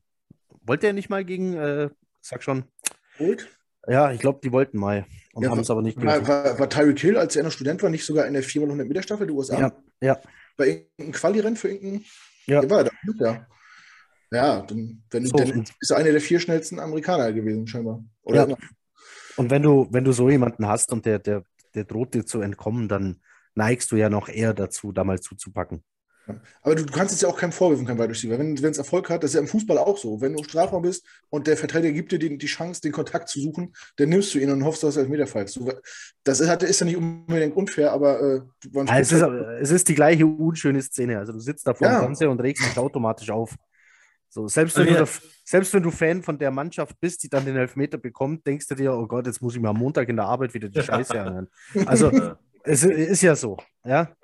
wollte 0.63 0.87
er 0.87 0.93
nicht 0.93 1.09
mal 1.09 1.23
gegen, 1.23 1.53
äh, 1.53 1.89
sag 2.21 2.43
schon, 2.43 2.63
Gold? 3.17 3.47
Ja, 3.87 4.11
ich 4.11 4.19
glaube, 4.19 4.39
die 4.43 4.51
wollten 4.51 4.77
mal 4.77 5.05
und 5.33 5.43
ja, 5.43 5.49
haben 5.49 5.59
es 5.59 5.69
aber 5.69 5.81
nicht 5.81 5.99
gemacht. 5.99 6.27
War, 6.27 6.45
war, 6.45 6.59
war 6.59 6.69
Tyreek 6.69 6.99
Hill, 6.99 7.17
als 7.17 7.35
er 7.35 7.43
noch 7.43 7.51
Student 7.51 7.81
war, 7.83 7.89
nicht 7.89 8.05
sogar 8.05 8.25
in 8.25 8.33
der 8.33 8.43
4x100 8.43 8.83
Meter 8.85 9.03
Staffel 9.03 9.27
der 9.27 9.35
USA? 9.35 9.59
Ja, 9.59 9.71
ja. 10.01 10.19
Bei 10.57 10.67
irgendeinem 10.67 11.11
Quali-Rennen 11.11 11.55
für 11.55 11.69
irgendeinen? 11.69 12.05
Ja. 12.47 12.61
Der 12.61 12.69
war 12.69 12.83
da, 12.83 12.91
ja. 13.19 13.47
Ja, 14.33 14.61
dann, 14.61 15.03
wenn 15.11 15.25
so, 15.25 15.37
dann 15.37 15.65
ist 15.79 15.91
er 15.91 15.97
einer 15.97 16.11
der 16.11 16.21
vier 16.21 16.39
schnellsten 16.39 16.79
Amerikaner 16.79 17.33
gewesen, 17.33 17.67
scheinbar. 17.67 18.03
Oder 18.23 18.49
ja. 18.49 18.57
Und 19.35 19.49
wenn 19.49 19.61
du, 19.61 19.87
wenn 19.91 20.03
du 20.03 20.13
so 20.13 20.29
jemanden 20.29 20.67
hast 20.67 20.91
und 20.91 21.05
der, 21.05 21.19
der, 21.19 21.43
der 21.75 21.83
droht 21.83 22.13
dir 22.13 22.25
zu 22.25 22.41
entkommen, 22.41 22.87
dann 22.87 23.21
neigst 23.55 23.91
du 23.91 23.95
ja 23.95 24.09
noch 24.09 24.29
eher 24.29 24.53
dazu, 24.53 24.91
da 24.91 25.03
mal 25.03 25.19
zuzupacken. 25.19 25.83
Aber 26.61 26.75
du, 26.75 26.85
du, 26.85 26.93
kannst 26.93 27.13
es 27.13 27.21
ja 27.21 27.29
auch 27.29 27.37
keinem 27.37 27.51
vorwerfen, 27.51 27.85
kein 27.85 27.97
Wide 27.97 28.09
Receiver. 28.09 28.37
Wenn 28.37 28.55
es 28.55 28.77
Erfolg 28.77 29.09
hat, 29.09 29.23
das 29.23 29.31
ist 29.31 29.35
ja 29.35 29.41
im 29.41 29.47
Fußball 29.47 29.77
auch 29.77 29.97
so. 29.97 30.21
Wenn 30.21 30.33
du 30.33 30.43
Strafraum 30.43 30.83
bist 30.83 31.05
und 31.29 31.47
der 31.47 31.57
Verteidiger 31.57 31.93
gibt 31.93 32.11
dir 32.11 32.19
die, 32.19 32.37
die 32.37 32.45
Chance, 32.45 32.81
den 32.81 32.91
Kontakt 32.91 33.29
zu 33.29 33.39
suchen, 33.39 33.73
dann 33.97 34.09
nimmst 34.09 34.33
du 34.33 34.39
ihn 34.39 34.51
und 34.51 34.63
hoffst, 34.63 34.83
dass 34.83 34.95
er 34.95 35.03
Elfmeter 35.03 35.27
fällst. 35.27 35.59
Das 36.23 36.39
ist, 36.39 36.63
ist 36.63 36.79
ja 36.79 36.85
nicht 36.85 36.97
unbedingt 36.97 37.55
unfair, 37.55 37.91
aber 37.91 38.21
äh, 38.21 38.41
also 38.87 38.93
es, 38.93 39.11
ist, 39.11 39.21
es 39.61 39.71
ist 39.71 39.89
die 39.89 39.95
gleiche 39.95 40.25
unschöne 40.25 40.81
Szene. 40.81 41.17
Also 41.17 41.33
du 41.33 41.39
sitzt 41.39 41.67
da 41.67 41.73
vor 41.73 41.87
dem 41.87 41.93
ja. 41.93 41.99
Fernseher 41.99 42.29
und 42.29 42.39
regst 42.39 42.63
dich 42.65 42.77
automatisch 42.77 43.29
auf. 43.29 43.55
So, 44.29 44.47
selbst, 44.47 44.77
wenn 44.77 44.87
also, 44.95 45.03
du, 45.03 45.27
selbst 45.43 45.73
wenn 45.73 45.83
du 45.83 45.91
Fan 45.91 46.23
von 46.23 46.37
der 46.37 46.51
Mannschaft 46.51 46.97
bist, 47.01 47.21
die 47.23 47.29
dann 47.29 47.43
den 47.43 47.57
Elfmeter 47.57 47.97
bekommt, 47.97 48.47
denkst 48.47 48.67
du 48.67 48.75
dir, 48.75 48.93
oh 48.93 49.05
Gott, 49.05 49.25
jetzt 49.25 49.41
muss 49.41 49.55
ich 49.55 49.61
mir 49.61 49.67
am 49.67 49.77
Montag 49.77 50.07
in 50.07 50.15
der 50.15 50.25
Arbeit 50.25 50.53
wieder 50.53 50.69
die 50.69 50.81
Scheiße 50.81 51.19
anhören. 51.19 51.49
Also 51.85 52.11
es 52.63 52.83
ist 52.83 53.21
ja 53.21 53.35
so, 53.35 53.57
ja. 53.83 54.15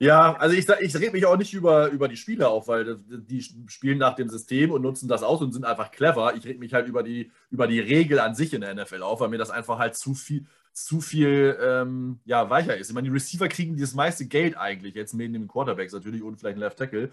Ja, 0.00 0.34
also 0.36 0.54
ich, 0.56 0.68
ich 0.68 0.94
rede 0.96 1.12
mich 1.12 1.24
auch 1.24 1.36
nicht 1.36 1.54
über, 1.54 1.88
über 1.88 2.08
die 2.08 2.16
Spieler 2.16 2.50
auf, 2.50 2.66
weil 2.68 2.98
die 2.98 3.42
spielen 3.68 3.98
nach 3.98 4.16
dem 4.16 4.28
System 4.28 4.70
und 4.72 4.82
nutzen 4.82 5.08
das 5.08 5.22
aus 5.22 5.40
und 5.40 5.52
sind 5.52 5.64
einfach 5.64 5.92
clever. 5.92 6.34
Ich 6.36 6.44
rede 6.44 6.58
mich 6.58 6.74
halt 6.74 6.88
über 6.88 7.02
die, 7.02 7.30
über 7.50 7.68
die 7.68 7.80
Regel 7.80 8.18
an 8.18 8.34
sich 8.34 8.52
in 8.52 8.60
der 8.60 8.74
NFL 8.74 9.02
auf, 9.02 9.20
weil 9.20 9.28
mir 9.28 9.38
das 9.38 9.50
einfach 9.50 9.78
halt 9.78 9.94
zu 9.94 10.14
viel, 10.14 10.46
zu 10.72 11.00
viel 11.00 11.56
ähm, 11.60 12.18
ja, 12.24 12.50
weicher 12.50 12.76
ist. 12.76 12.88
Ich 12.88 12.94
meine, 12.94 13.08
die 13.08 13.14
Receiver 13.14 13.48
kriegen 13.48 13.76
das 13.78 13.94
meiste 13.94 14.26
Geld 14.26 14.56
eigentlich, 14.58 14.94
jetzt 14.94 15.14
neben 15.14 15.32
den 15.32 15.48
Quarterbacks 15.48 15.92
natürlich 15.92 16.22
und 16.22 16.38
vielleicht 16.38 16.56
einen 16.56 16.62
Left 16.64 16.78
Tackle 16.78 17.10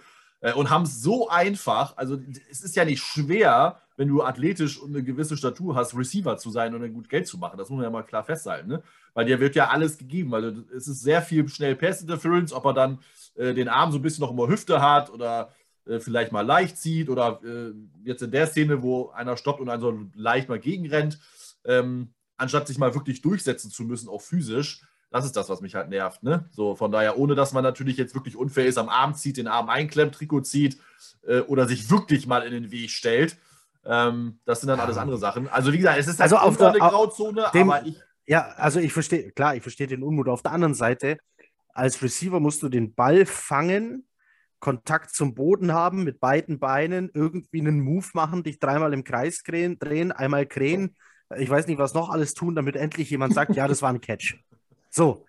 und 0.55 0.71
haben 0.71 0.83
es 0.83 1.01
so 1.01 1.29
einfach. 1.29 1.95
Also 1.97 2.19
es 2.49 2.61
ist 2.61 2.75
ja 2.75 2.83
nicht 2.83 3.03
schwer, 3.03 3.79
wenn 3.95 4.07
du 4.07 4.23
athletisch 4.23 4.79
und 4.79 4.89
eine 4.89 5.03
gewisse 5.03 5.37
Statur 5.37 5.75
hast, 5.75 5.95
Receiver 5.95 6.35
zu 6.37 6.49
sein 6.49 6.73
und 6.73 6.81
dann 6.81 6.93
gut 6.93 7.07
Geld 7.07 7.27
zu 7.27 7.37
machen. 7.37 7.57
Das 7.59 7.69
muss 7.69 7.77
man 7.77 7.83
ja 7.83 7.91
mal 7.91 8.01
klar 8.01 8.23
festhalten. 8.23 8.67
Ne? 8.67 8.83
Weil 9.13 9.25
dir 9.25 9.39
wird 9.39 9.55
ja 9.55 9.69
alles 9.69 9.99
gegeben. 9.99 10.33
Also 10.33 10.63
es 10.75 10.87
ist 10.87 11.01
sehr 11.01 11.21
viel 11.21 11.47
schnell 11.47 11.75
Pass-Interference, 11.75 12.51
ob 12.51 12.65
er 12.65 12.73
dann 12.73 12.99
äh, 13.35 13.53
den 13.53 13.67
Arm 13.67 13.91
so 13.91 13.99
ein 13.99 14.01
bisschen 14.01 14.23
noch 14.23 14.31
immer 14.31 14.47
Hüfte 14.47 14.81
hat 14.81 15.11
oder 15.11 15.53
äh, 15.85 15.99
vielleicht 15.99 16.31
mal 16.31 16.41
leicht 16.41 16.77
zieht 16.77 17.09
oder 17.09 17.41
äh, 17.43 17.73
jetzt 18.03 18.23
in 18.23 18.31
der 18.31 18.47
Szene, 18.47 18.81
wo 18.81 19.09
einer 19.09 19.37
stoppt 19.37 19.61
und 19.61 19.69
einen 19.69 19.81
so 19.81 19.99
leicht 20.15 20.49
mal 20.49 20.59
gegenrennt, 20.59 21.19
ähm, 21.65 22.13
anstatt 22.37 22.67
sich 22.67 22.77
mal 22.77 22.95
wirklich 22.95 23.21
durchsetzen 23.21 23.69
zu 23.69 23.83
müssen, 23.83 24.09
auch 24.09 24.21
physisch, 24.21 24.81
Das 25.11 25.25
ist 25.25 25.35
das, 25.35 25.49
was 25.49 25.61
mich 25.61 25.75
halt 25.75 25.89
nervt. 25.89 26.23
Ne? 26.23 26.45
So, 26.51 26.75
von 26.75 26.91
daher, 26.91 27.17
ohne 27.17 27.35
dass 27.35 27.51
man 27.51 27.63
natürlich 27.63 27.97
jetzt 27.97 28.15
wirklich 28.15 28.35
unfair 28.37 28.65
ist, 28.65 28.77
am 28.77 28.89
Arm 28.89 29.13
zieht, 29.13 29.37
den 29.37 29.47
Arm 29.47 29.69
einklemmt, 29.69 30.15
Trikot 30.15 30.41
zieht 30.41 30.77
äh, 31.27 31.41
oder 31.41 31.67
sich 31.67 31.91
wirklich 31.91 32.27
mal 32.27 32.43
in 32.43 32.53
den 32.53 32.71
Weg 32.71 32.89
stellt. 32.89 33.37
Ähm, 33.85 34.39
das 34.45 34.61
sind 34.61 34.69
dann 34.69 34.79
alles 34.79 34.97
andere 34.97 35.17
Sachen. 35.17 35.49
Also, 35.49 35.73
wie 35.73 35.77
gesagt, 35.77 35.99
es 35.99 36.07
ist 36.07 36.19
halt 36.19 36.31
also 36.31 36.37
auf 36.37 36.57
der, 36.57 36.69
eine 36.69 36.79
Grauzone, 36.79 37.45
dem, 37.53 37.69
aber 37.69 37.85
ich. 37.85 37.99
Ja, 38.25 38.49
also 38.55 38.79
ich 38.79 38.93
verstehe, 38.93 39.31
klar, 39.31 39.55
ich 39.55 39.63
verstehe 39.63 39.87
den 39.87 40.03
Unmut. 40.03 40.29
Auf 40.29 40.43
der 40.43 40.53
anderen 40.53 40.75
Seite, 40.75 41.17
als 41.73 42.01
Receiver 42.01 42.39
musst 42.39 42.63
du 42.63 42.69
den 42.69 42.93
Ball 42.93 43.25
fangen, 43.25 44.07
Kontakt 44.59 45.13
zum 45.13 45.33
Boden 45.33 45.73
haben, 45.73 46.03
mit 46.03 46.19
beiden 46.19 46.59
Beinen 46.59 47.09
irgendwie 47.13 47.59
einen 47.59 47.81
Move 47.81 48.05
machen, 48.13 48.43
dich 48.43 48.59
dreimal 48.59 48.93
im 48.93 49.03
Kreis 49.03 49.43
drehen, 49.43 49.79
drehen 49.79 50.11
einmal 50.11 50.45
krähen. 50.45 50.95
Ich 51.37 51.49
weiß 51.49 51.67
nicht, 51.67 51.79
was 51.79 51.93
noch 51.93 52.09
alles 52.09 52.33
tun, 52.35 52.55
damit 52.55 52.75
endlich 52.75 53.09
jemand 53.09 53.33
sagt, 53.33 53.55
ja, 53.55 53.67
das 53.67 53.81
war 53.81 53.89
ein 53.89 54.01
Catch. 54.01 54.37
So, 54.91 55.25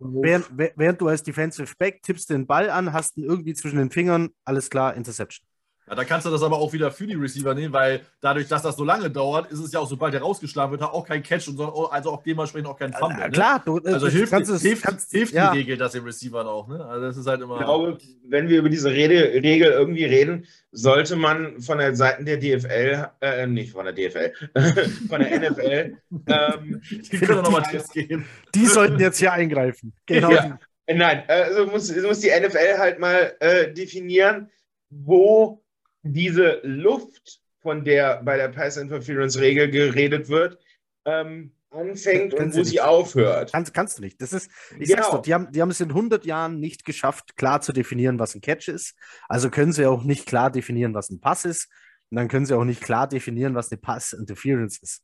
während, 0.00 0.50
während 0.76 1.00
du 1.00 1.08
als 1.08 1.22
Defensive 1.22 1.74
Back 1.78 2.02
tippst 2.02 2.30
den 2.30 2.46
Ball 2.46 2.70
an, 2.70 2.92
hast 2.92 3.16
ihn 3.16 3.24
irgendwie 3.24 3.54
zwischen 3.54 3.78
den 3.78 3.90
Fingern, 3.90 4.30
alles 4.44 4.70
klar, 4.70 4.94
Interception. 4.94 5.46
Ja, 5.88 5.96
da 5.96 6.04
kannst 6.04 6.26
du 6.26 6.30
das 6.30 6.42
aber 6.42 6.58
auch 6.58 6.72
wieder 6.72 6.92
für 6.92 7.06
die 7.06 7.14
Receiver 7.14 7.54
nehmen, 7.54 7.72
weil 7.72 8.02
dadurch, 8.20 8.46
dass 8.46 8.62
das 8.62 8.76
so 8.76 8.84
lange 8.84 9.10
dauert, 9.10 9.50
ist 9.50 9.58
es 9.58 9.72
ja 9.72 9.80
auch, 9.80 9.88
sobald 9.88 10.14
der 10.14 10.22
rausgeschlagen 10.22 10.70
wird, 10.70 10.82
auch 10.82 11.06
kein 11.06 11.22
Catch 11.24 11.48
und 11.48 11.56
so, 11.56 11.90
also 11.90 12.12
auch 12.12 12.22
dementsprechend 12.22 12.68
auch 12.68 12.78
kein 12.78 12.92
Fumble. 12.92 13.18
Ja, 13.18 13.26
ne? 13.26 13.32
Klar, 13.32 13.62
du, 13.64 13.78
also 13.78 14.06
hilft, 14.06 14.30
kannst 14.30 14.50
es, 14.50 14.62
hilft, 14.62 14.84
kannst, 14.84 15.10
hilft 15.10 15.34
ja. 15.34 15.50
die 15.50 15.58
Regel 15.58 15.76
das 15.76 15.92
den 15.92 16.04
Receivern 16.04 16.46
auch. 16.46 16.68
Ne? 16.68 16.84
Also 16.84 17.06
das 17.06 17.16
ist 17.16 17.26
halt 17.26 17.40
immer. 17.40 17.58
Ich 17.58 17.64
glaube, 17.64 17.98
wenn 18.28 18.48
wir 18.48 18.60
über 18.60 18.68
diese 18.68 18.90
Rede, 18.90 19.42
Regel 19.42 19.72
irgendwie 19.72 20.04
reden, 20.04 20.46
sollte 20.70 21.16
man 21.16 21.60
von 21.60 21.78
der 21.78 21.96
Seite 21.96 22.24
der 22.24 22.36
DFL, 22.36 23.08
äh, 23.20 23.46
nicht 23.48 23.72
von 23.72 23.84
der 23.84 23.92
DFL, 23.92 24.32
von 25.08 25.20
der 25.20 25.50
NFL, 25.50 25.96
ähm, 26.28 26.82
die 26.90 27.18
können 27.18 27.42
nochmal 27.42 27.62
Tipps 27.70 27.90
geben. 27.90 28.24
Die 28.54 28.66
sollten 28.66 29.00
jetzt 29.00 29.18
hier 29.18 29.32
eingreifen. 29.32 29.92
Genau. 30.06 30.30
Ja. 30.30 30.58
Nein, 30.92 31.22
also 31.26 31.66
muss, 31.66 31.94
muss 32.02 32.20
die 32.20 32.28
NFL 32.28 32.78
halt 32.78 32.98
mal 32.98 33.34
äh, 33.40 33.72
definieren, 33.72 34.50
wo 34.90 35.61
diese 36.02 36.60
Luft, 36.62 37.40
von 37.60 37.84
der 37.84 38.22
bei 38.22 38.36
der 38.36 38.48
Pass 38.48 38.76
Interference 38.76 39.38
Regel 39.38 39.70
geredet 39.70 40.28
wird, 40.28 40.58
ähm, 41.04 41.52
anfängt 41.70 42.34
und 42.34 42.54
wo 42.54 42.62
sie 42.62 42.72
nicht. 42.72 42.82
aufhört. 42.82 43.52
Kannst, 43.52 43.72
kannst 43.72 43.98
du 43.98 44.02
nicht. 44.02 44.20
Das 44.20 44.32
ist, 44.32 44.50
ich 44.78 44.88
genau. 44.88 45.02
sag's 45.02 45.10
doch, 45.12 45.22
die 45.22 45.32
haben, 45.32 45.50
die 45.52 45.62
haben 45.62 45.70
es 45.70 45.80
in 45.80 45.88
100 45.88 46.26
Jahren 46.26 46.60
nicht 46.60 46.84
geschafft, 46.84 47.36
klar 47.36 47.60
zu 47.60 47.72
definieren, 47.72 48.18
was 48.18 48.34
ein 48.34 48.40
Catch 48.40 48.68
ist. 48.68 48.94
Also 49.28 49.48
können 49.50 49.72
sie 49.72 49.86
auch 49.86 50.04
nicht 50.04 50.26
klar 50.26 50.50
definieren, 50.50 50.94
was 50.94 51.10
ein 51.10 51.20
Pass 51.20 51.44
ist. 51.44 51.68
Und 52.10 52.16
dann 52.16 52.28
können 52.28 52.46
sie 52.46 52.56
auch 52.56 52.64
nicht 52.64 52.82
klar 52.82 53.08
definieren, 53.08 53.54
was 53.54 53.70
eine 53.70 53.78
Pass 53.80 54.12
Interference 54.12 54.78
ist. 54.82 55.02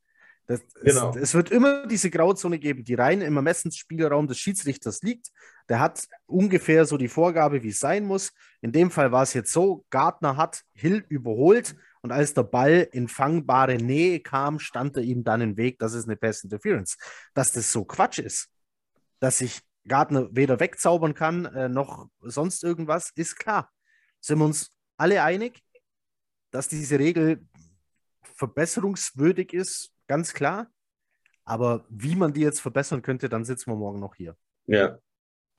Das, 0.48 0.62
genau. 0.82 1.10
es, 1.10 1.16
es, 1.16 1.34
wird 1.34 1.50
immer 1.50 1.86
diese 1.86 2.08
Grauzone 2.08 2.58
geben, 2.58 2.82
die 2.82 2.94
rein 2.94 3.20
im 3.20 3.36
Ermessensspielraum 3.36 4.26
des 4.26 4.38
Schiedsrichters 4.38 5.02
liegt. 5.02 5.30
Der 5.68 5.78
hat 5.78 6.08
ungefähr 6.24 6.86
so 6.86 6.96
die 6.96 7.08
Vorgabe, 7.08 7.62
wie 7.62 7.68
es 7.68 7.80
sein 7.80 8.06
muss. 8.06 8.32
In 8.62 8.72
dem 8.72 8.90
Fall 8.90 9.12
war 9.12 9.22
es 9.22 9.34
jetzt 9.34 9.52
so: 9.52 9.84
Gardner 9.90 10.38
hat 10.38 10.64
Hill 10.72 11.04
überholt 11.10 11.76
und 12.00 12.12
als 12.12 12.32
der 12.32 12.44
Ball 12.44 12.88
in 12.92 13.08
fangbare 13.08 13.76
Nähe 13.76 14.20
kam, 14.20 14.58
stand 14.58 14.96
er 14.96 15.02
ihm 15.02 15.22
dann 15.22 15.42
im 15.42 15.58
Weg. 15.58 15.78
Das 15.80 15.92
ist 15.92 16.06
eine 16.06 16.16
Pass 16.16 16.42
Interference. 16.42 16.96
Dass 17.34 17.52
das 17.52 17.70
so 17.70 17.84
Quatsch 17.84 18.18
ist, 18.18 18.48
dass 19.20 19.38
sich 19.38 19.60
Gardner 19.86 20.28
weder 20.32 20.60
wegzaubern 20.60 21.12
kann 21.12 21.44
äh, 21.44 21.68
noch 21.68 22.08
sonst 22.20 22.64
irgendwas, 22.64 23.10
ist 23.16 23.36
klar. 23.36 23.70
Sind 24.20 24.38
wir 24.38 24.46
uns 24.46 24.70
alle 24.96 25.22
einig, 25.22 25.62
dass 26.50 26.68
diese 26.68 26.98
Regel 26.98 27.46
verbesserungswürdig 28.34 29.52
ist? 29.52 29.92
Ganz 30.08 30.34
klar. 30.34 30.70
Aber 31.44 31.86
wie 31.88 32.16
man 32.16 32.32
die 32.32 32.42
jetzt 32.42 32.60
verbessern 32.60 33.00
könnte, 33.00 33.28
dann 33.28 33.44
sitzen 33.44 33.70
wir 33.70 33.76
morgen 33.76 34.00
noch 34.00 34.14
hier. 34.14 34.36
Ja. 34.66 34.98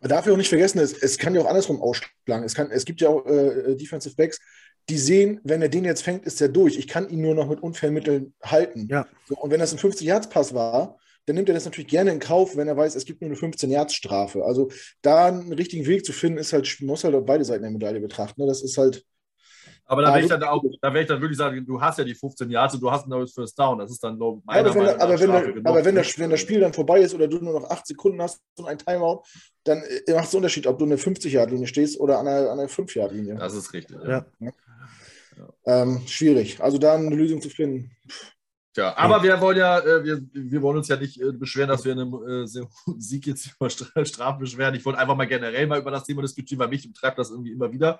Man 0.02 0.10
darf 0.10 0.26
ja 0.26 0.34
auch 0.34 0.38
nicht 0.38 0.50
vergessen, 0.50 0.80
es, 0.80 0.94
es 0.94 1.18
kann 1.18 1.34
ja 1.34 1.42
auch 1.42 1.48
andersrum 1.48 1.82
ausschlagen. 1.82 2.44
Es, 2.44 2.54
kann, 2.54 2.70
es 2.72 2.86
gibt 2.86 3.02
ja 3.02 3.10
auch 3.10 3.26
äh, 3.26 3.76
Defensive 3.76 4.16
Backs, 4.16 4.40
die 4.88 4.98
sehen, 4.98 5.40
wenn 5.44 5.62
er 5.62 5.70
den 5.70 5.86
jetzt 5.86 6.04
fängt, 6.04 6.26
ist 6.26 6.42
er 6.42 6.50
durch. 6.50 6.78
Ich 6.78 6.88
kann 6.88 7.10
ihn 7.10 7.22
nur 7.22 7.36
noch 7.36 7.48
mit 7.48 7.62
Unfallmitteln 7.62 8.34
halten. 8.42 8.88
Ja. 8.90 9.08
So, 9.28 9.36
und 9.36 9.52
wenn 9.52 9.60
das 9.60 9.74
ein 9.74 9.80
50-Yards-Pass 9.80 10.54
war, 10.54 10.98
dann 11.26 11.36
nimmt 11.36 11.50
er 11.50 11.56
das 11.56 11.66
natürlich 11.66 11.90
gerne 11.90 12.12
in 12.12 12.20
Kauf, 12.20 12.56
wenn 12.56 12.68
er 12.68 12.78
weiß, 12.78 12.96
es 12.96 13.06
gibt 13.06 13.22
nur 13.22 13.30
eine 13.30 13.40
15-Yards-Strafe. 13.40 14.44
Also 14.44 14.72
da 15.02 15.28
einen 15.28 15.54
richtigen 15.54 15.86
Weg 15.86 16.06
zu 16.06 16.14
finden, 16.14 16.40
ist 16.40 16.54
halt, 16.54 16.78
muss 16.82 17.04
halt 17.04 17.14
auf 17.14 17.26
beide 17.26 17.46
Seiten 17.46 17.64
der 17.64 17.72
Medaille 17.72 18.00
betrachten. 18.00 18.42
Ne? 18.42 18.48
Das 18.48 18.64
ist 18.64 18.78
halt, 18.78 19.06
aber 19.90 20.04
da 20.04 20.10
werde 20.10 20.22
ich 20.22 20.30
dann 20.30 20.44
auch, 20.44 20.64
da 20.82 20.88
werde 20.90 21.02
ich 21.02 21.08
dann 21.08 21.20
wirklich 21.20 21.38
sagen, 21.38 21.66
du 21.66 21.82
hast 21.82 21.98
ja 21.98 22.04
die 22.04 22.14
15 22.14 22.48
Yards 22.52 22.76
und 22.76 22.82
du 22.82 22.92
hast 22.92 23.08
ein 23.08 23.10
neues 23.10 23.34
First 23.34 23.58
Down. 23.58 23.80
Das 23.80 23.90
ist 23.90 24.04
dann 24.04 24.18
glaube 24.18 24.40
ich, 24.40 24.48
aber 24.48 24.76
wenn, 24.76 24.84
Meinung 24.84 25.02
aber, 25.02 25.20
wenn, 25.20 25.32
der, 25.32 25.72
aber 25.72 25.86
wenn, 25.86 25.96
das, 25.96 26.20
wenn 26.20 26.30
das 26.30 26.40
Spiel 26.40 26.60
dann 26.60 26.74
vorbei 26.74 27.00
ist 27.00 27.16
oder 27.16 27.28
du 27.28 27.40
nur 27.40 27.60
noch 27.60 27.72
8 27.72 27.88
Sekunden 27.88 28.22
hast 28.22 28.40
und 28.58 28.68
ein 28.68 28.78
Timeout, 28.78 29.24
dann 29.64 29.80
äh, 29.80 30.14
macht 30.14 30.26
es 30.26 30.34
einen 30.36 30.38
Unterschied, 30.38 30.68
ob 30.68 30.78
du 30.78 30.86
eine 30.86 30.98
50-Yard-Linie 30.98 31.66
stehst 31.66 32.00
oder 32.00 32.20
an 32.20 32.28
einer, 32.28 32.52
einer 32.52 32.68
5-Yard-Linie. 32.68 33.36
Das 33.36 33.56
ist 33.56 33.74
richtig. 33.74 33.98
Ja. 34.06 34.26
ja. 34.40 34.52
Ähm, 35.66 36.02
schwierig. 36.06 36.62
Also 36.62 36.78
da 36.78 36.94
eine 36.94 37.16
Lösung 37.16 37.42
zu 37.42 37.50
finden. 37.50 37.90
Tja, 38.76 38.96
aber 38.96 39.24
wir 39.24 39.42
wollen 39.42 39.58
ja, 39.58 39.80
äh, 39.80 40.04
wir, 40.04 40.22
wir 40.32 40.62
wollen 40.62 40.78
uns 40.78 40.88
ja 40.88 40.98
nicht 40.98 41.20
äh, 41.20 41.32
beschweren, 41.32 41.70
dass 41.70 41.84
wir 41.84 41.94
einen 41.94 42.46
äh, 42.46 42.48
Sieg 42.98 43.26
jetzt 43.26 43.56
über 43.60 43.70
Strafen 44.06 44.40
beschweren. 44.40 44.76
Ich 44.76 44.86
wollte 44.86 45.00
einfach 45.00 45.16
mal 45.16 45.26
generell 45.26 45.66
mal 45.66 45.80
über 45.80 45.90
das 45.90 46.04
Thema 46.04 46.22
diskutieren, 46.22 46.60
weil 46.60 46.68
mich 46.68 46.88
treibt 46.94 47.18
das 47.18 47.32
irgendwie 47.32 47.52
immer 47.52 47.72
wieder. 47.72 48.00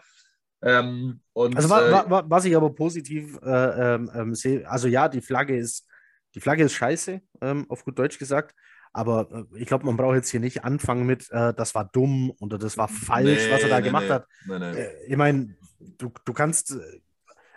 Ähm, 0.62 1.22
und, 1.34 1.56
also 1.56 1.70
wa, 1.70 2.10
wa, 2.10 2.24
was 2.28 2.46
ich 2.46 2.56
aber 2.56 2.70
positiv 2.74 3.40
äh, 3.42 3.96
ähm, 3.96 4.12
ähm, 4.14 4.36
sehe, 4.36 4.70
also 4.70 4.88
ja, 4.88 5.08
die 5.08 5.22
Flagge 5.22 5.58
ist, 5.58 5.88
die 6.36 6.42
Flagge 6.42 6.64
ist 6.64 6.74
scheiße, 6.74 7.22
ähm, 7.42 7.66
auf 7.70 7.86
gut 7.86 7.98
Deutsch 7.98 8.20
gesagt. 8.20 8.56
Aber 8.92 9.30
äh, 9.32 9.60
ich 9.60 9.68
glaube, 9.68 9.86
man 9.86 9.98
braucht 9.98 10.16
jetzt 10.16 10.30
hier 10.30 10.40
nicht 10.40 10.64
anfangen 10.64 11.06
mit, 11.06 11.30
äh, 11.32 11.54
das 11.54 11.76
war 11.76 11.86
dumm 11.86 12.34
oder 12.40 12.58
das 12.58 12.78
war 12.78 12.88
falsch, 12.88 13.46
nee, 13.46 13.52
was 13.52 13.64
er 13.64 13.70
da 13.70 13.80
nee, 13.80 13.86
gemacht 13.86 14.06
nee. 14.08 14.54
hat. 14.54 14.76
Äh, 14.76 15.06
ich 15.08 15.18
meine, 15.18 15.56
du, 15.80 16.12
du 16.26 16.34
kannst, 16.34 16.72
äh, 16.72 17.00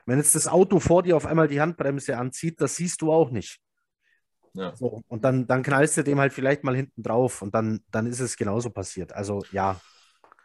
wenn 0.07 0.19
jetzt 0.19 0.35
das 0.35 0.47
Auto 0.47 0.79
vor 0.79 1.03
dir 1.03 1.17
auf 1.17 1.27
einmal 1.27 1.49
die 1.49 1.61
Handbremse 1.61 2.17
anzieht, 2.17 2.61
das 2.61 2.77
siehst 2.77 3.03
du 3.03 3.13
auch 3.13 3.31
nicht. 3.31 3.61
Ja. 4.55 4.77
So, 4.77 5.03
und 5.09 5.25
dann, 5.25 5.47
dann 5.47 5.63
knallst 5.63 5.97
du 5.97 6.05
dem 6.05 6.21
halt 6.21 6.33
vielleicht 6.33 6.63
mal 6.63 6.77
hinten 6.77 7.03
drauf 7.03 7.41
und 7.41 7.55
dann, 7.55 7.81
dann 7.91 8.07
ist 8.07 8.21
es 8.21 8.37
genauso 8.37 8.71
passiert. 8.71 9.13
Also 9.13 9.45
ja, 9.51 9.81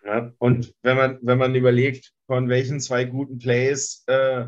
ja, 0.07 0.33
und 0.39 0.73
wenn 0.83 0.95
man, 0.95 1.19
wenn 1.21 1.37
man 1.37 1.53
überlegt, 1.53 2.13
von 2.27 2.47
welchen 2.47 2.79
zwei 2.79 3.03
guten 3.03 3.39
Plays 3.39 4.05
äh, 4.07 4.45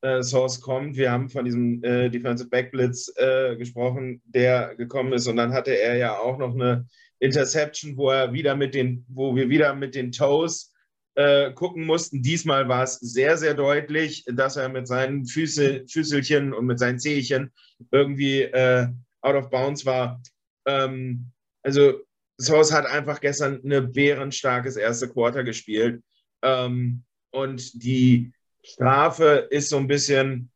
äh, 0.00 0.22
Source 0.24 0.60
kommt, 0.60 0.96
wir 0.96 1.12
haben 1.12 1.30
von 1.30 1.44
diesem 1.44 1.84
äh, 1.84 2.10
Defensive 2.10 2.50
Backblitz 2.50 3.12
äh, 3.16 3.54
gesprochen, 3.56 4.20
der 4.24 4.74
gekommen 4.74 5.12
ist, 5.12 5.28
und 5.28 5.36
dann 5.36 5.52
hatte 5.52 5.78
er 5.78 5.96
ja 5.98 6.18
auch 6.18 6.36
noch 6.36 6.52
eine 6.52 6.88
Interception, 7.20 7.96
wo 7.96 8.10
er 8.10 8.32
wieder 8.32 8.56
mit 8.56 8.74
den, 8.74 9.06
wo 9.08 9.36
wir 9.36 9.48
wieder 9.48 9.72
mit 9.76 9.94
den 9.94 10.10
Toes 10.10 10.74
äh, 11.14 11.52
gucken 11.52 11.86
mussten. 11.86 12.20
Diesmal 12.20 12.68
war 12.68 12.82
es 12.82 12.96
sehr, 12.96 13.36
sehr 13.38 13.54
deutlich, 13.54 14.24
dass 14.26 14.56
er 14.56 14.68
mit 14.68 14.88
seinen 14.88 15.26
Füße, 15.26 15.84
Füßelchen 15.88 16.52
und 16.52 16.66
mit 16.66 16.80
seinen 16.80 16.98
Zehchen 16.98 17.52
irgendwie 17.92 18.42
äh, 18.42 18.88
out 19.20 19.36
of 19.36 19.48
bounds 19.48 19.86
war. 19.86 20.20
Ähm, 20.66 21.30
also 21.62 22.02
Source 22.40 22.72
hat 22.72 22.86
einfach 22.86 23.20
gestern 23.20 23.60
eine 23.64 23.82
bärenstarkes 23.82 24.76
erste 24.76 25.08
Quarter 25.08 25.44
gespielt. 25.44 26.02
Ähm, 26.42 27.04
und 27.30 27.82
die 27.82 28.32
Strafe 28.62 29.48
ist 29.50 29.68
so 29.68 29.78
ein 29.78 29.86
bisschen, 29.86 30.50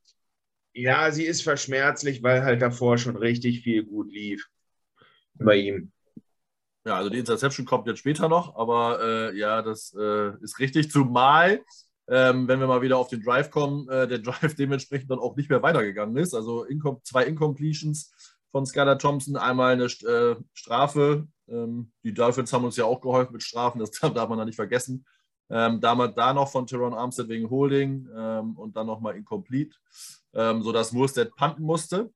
ja, 0.72 1.10
sie 1.10 1.24
ist 1.24 1.42
verschmerzlich, 1.42 2.22
weil 2.22 2.42
halt 2.42 2.62
davor 2.62 2.98
schon 2.98 3.16
richtig 3.16 3.62
viel 3.62 3.84
gut 3.84 4.10
lief 4.12 4.46
bei 5.34 5.56
ihm. 5.56 5.92
Ja, 6.86 6.96
also 6.96 7.10
die 7.10 7.18
Interception 7.18 7.66
kommt 7.66 7.88
jetzt 7.88 7.98
später 7.98 8.28
noch, 8.28 8.54
aber 8.54 9.00
äh, 9.02 9.36
ja, 9.36 9.60
das 9.60 9.92
äh, 9.98 10.36
ist 10.40 10.60
richtig. 10.60 10.90
Zumal, 10.90 11.64
ähm, 12.08 12.46
wenn 12.46 12.60
wir 12.60 12.68
mal 12.68 12.82
wieder 12.82 12.96
auf 12.96 13.08
den 13.08 13.22
Drive 13.22 13.50
kommen, 13.50 13.88
äh, 13.88 14.06
der 14.06 14.18
Drive 14.20 14.54
dementsprechend 14.54 15.10
dann 15.10 15.18
auch 15.18 15.34
nicht 15.34 15.50
mehr 15.50 15.62
weitergegangen 15.62 16.16
ist. 16.16 16.34
Also 16.34 16.64
Incom 16.64 17.00
zwei 17.02 17.24
Incompletions 17.24 18.12
von 18.52 18.66
Skylar 18.66 18.98
Thompson, 18.98 19.36
einmal 19.36 19.72
eine 19.72 19.84
äh, 19.86 20.36
Strafe 20.54 21.26
ähm, 21.48 21.92
die 22.02 22.12
Dolphins 22.14 22.52
haben 22.52 22.64
uns 22.64 22.76
ja 22.76 22.84
auch 22.84 23.00
geholfen 23.00 23.32
mit 23.32 23.42
Strafen, 23.42 23.78
das 23.78 23.90
darf 24.00 24.28
man 24.28 24.38
da 24.38 24.44
nicht 24.44 24.56
vergessen. 24.56 25.04
Ähm, 25.48 25.80
damals 25.80 26.14
da 26.16 26.34
noch 26.34 26.50
von 26.50 26.66
Teron 26.66 26.94
Armstead 26.94 27.28
wegen 27.28 27.48
Holding 27.48 28.08
ähm, 28.16 28.56
und 28.56 28.76
dann 28.76 28.86
nochmal 28.86 29.16
incomplete, 29.16 29.76
ähm, 30.34 30.62
sodass 30.62 30.92
Murstead 30.92 31.34
panten 31.36 31.62
musste 31.62 32.12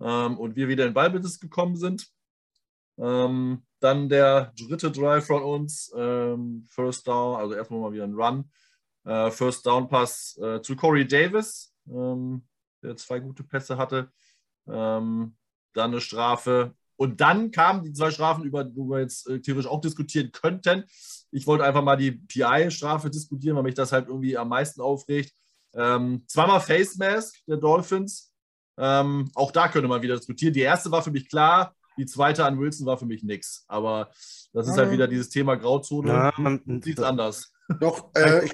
ähm, 0.00 0.38
und 0.38 0.56
wir 0.56 0.68
wieder 0.68 0.86
in 0.86 0.94
Ballbesitz 0.94 1.38
gekommen 1.38 1.76
sind. 1.76 2.10
Ähm, 2.96 3.66
dann 3.80 4.08
der 4.08 4.52
dritte 4.58 4.90
Drive 4.90 5.26
von 5.26 5.42
uns, 5.42 5.92
ähm, 5.94 6.66
First 6.70 7.06
Down, 7.06 7.36
also 7.36 7.54
erstmal 7.54 7.80
mal 7.80 7.92
wieder 7.92 8.04
ein 8.04 8.14
Run. 8.14 8.50
Äh, 9.04 9.30
First 9.30 9.66
Down 9.66 9.88
Pass 9.88 10.38
äh, 10.42 10.62
zu 10.62 10.76
Corey 10.76 11.06
Davis, 11.06 11.74
der 11.86 12.96
zwei 12.96 13.18
gute 13.18 13.42
Pässe 13.42 13.76
hatte. 13.76 14.12
dann 14.64 15.34
eine 15.74 16.00
Strafe 16.00 16.74
und 17.00 17.22
dann 17.22 17.50
kamen 17.50 17.82
die 17.82 17.94
zwei 17.94 18.10
Strafen, 18.10 18.44
über 18.44 18.62
die 18.62 18.76
wir 18.76 19.00
jetzt 19.00 19.26
äh, 19.26 19.40
theoretisch 19.40 19.70
auch 19.70 19.80
diskutieren 19.80 20.32
könnten. 20.32 20.84
Ich 21.30 21.46
wollte 21.46 21.64
einfach 21.64 21.82
mal 21.82 21.96
die 21.96 22.12
PI-Strafe 22.12 23.08
diskutieren, 23.08 23.56
weil 23.56 23.62
mich 23.62 23.74
das 23.74 23.90
halt 23.90 24.08
irgendwie 24.08 24.36
am 24.36 24.50
meisten 24.50 24.82
aufregt. 24.82 25.32
Ähm, 25.72 26.24
zweimal 26.26 26.60
Face 26.60 26.98
Mask 26.98 27.34
der 27.46 27.56
Dolphins. 27.56 28.34
Ähm, 28.76 29.30
auch 29.34 29.50
da 29.50 29.68
könnte 29.68 29.88
man 29.88 30.02
wieder 30.02 30.16
diskutieren. 30.16 30.52
Die 30.52 30.60
erste 30.60 30.90
war 30.90 31.02
für 31.02 31.10
mich 31.10 31.26
klar, 31.30 31.74
Die 31.96 32.04
zweite 32.04 32.44
an 32.44 32.60
Wilson 32.60 32.84
war 32.84 32.98
für 32.98 33.06
mich 33.06 33.22
nix. 33.22 33.64
Aber 33.66 34.10
das 34.52 34.68
ist 34.68 34.76
halt 34.76 34.90
wieder 34.90 35.08
dieses 35.08 35.30
Thema 35.30 35.54
Grauzone. 35.54 36.08
Ja, 36.10 36.34
man 36.36 36.82
sieht 36.82 36.98
es 36.98 37.04
anders. 37.04 37.50
Doch, 37.80 38.10
äh, 38.14 38.44
ich, 38.44 38.52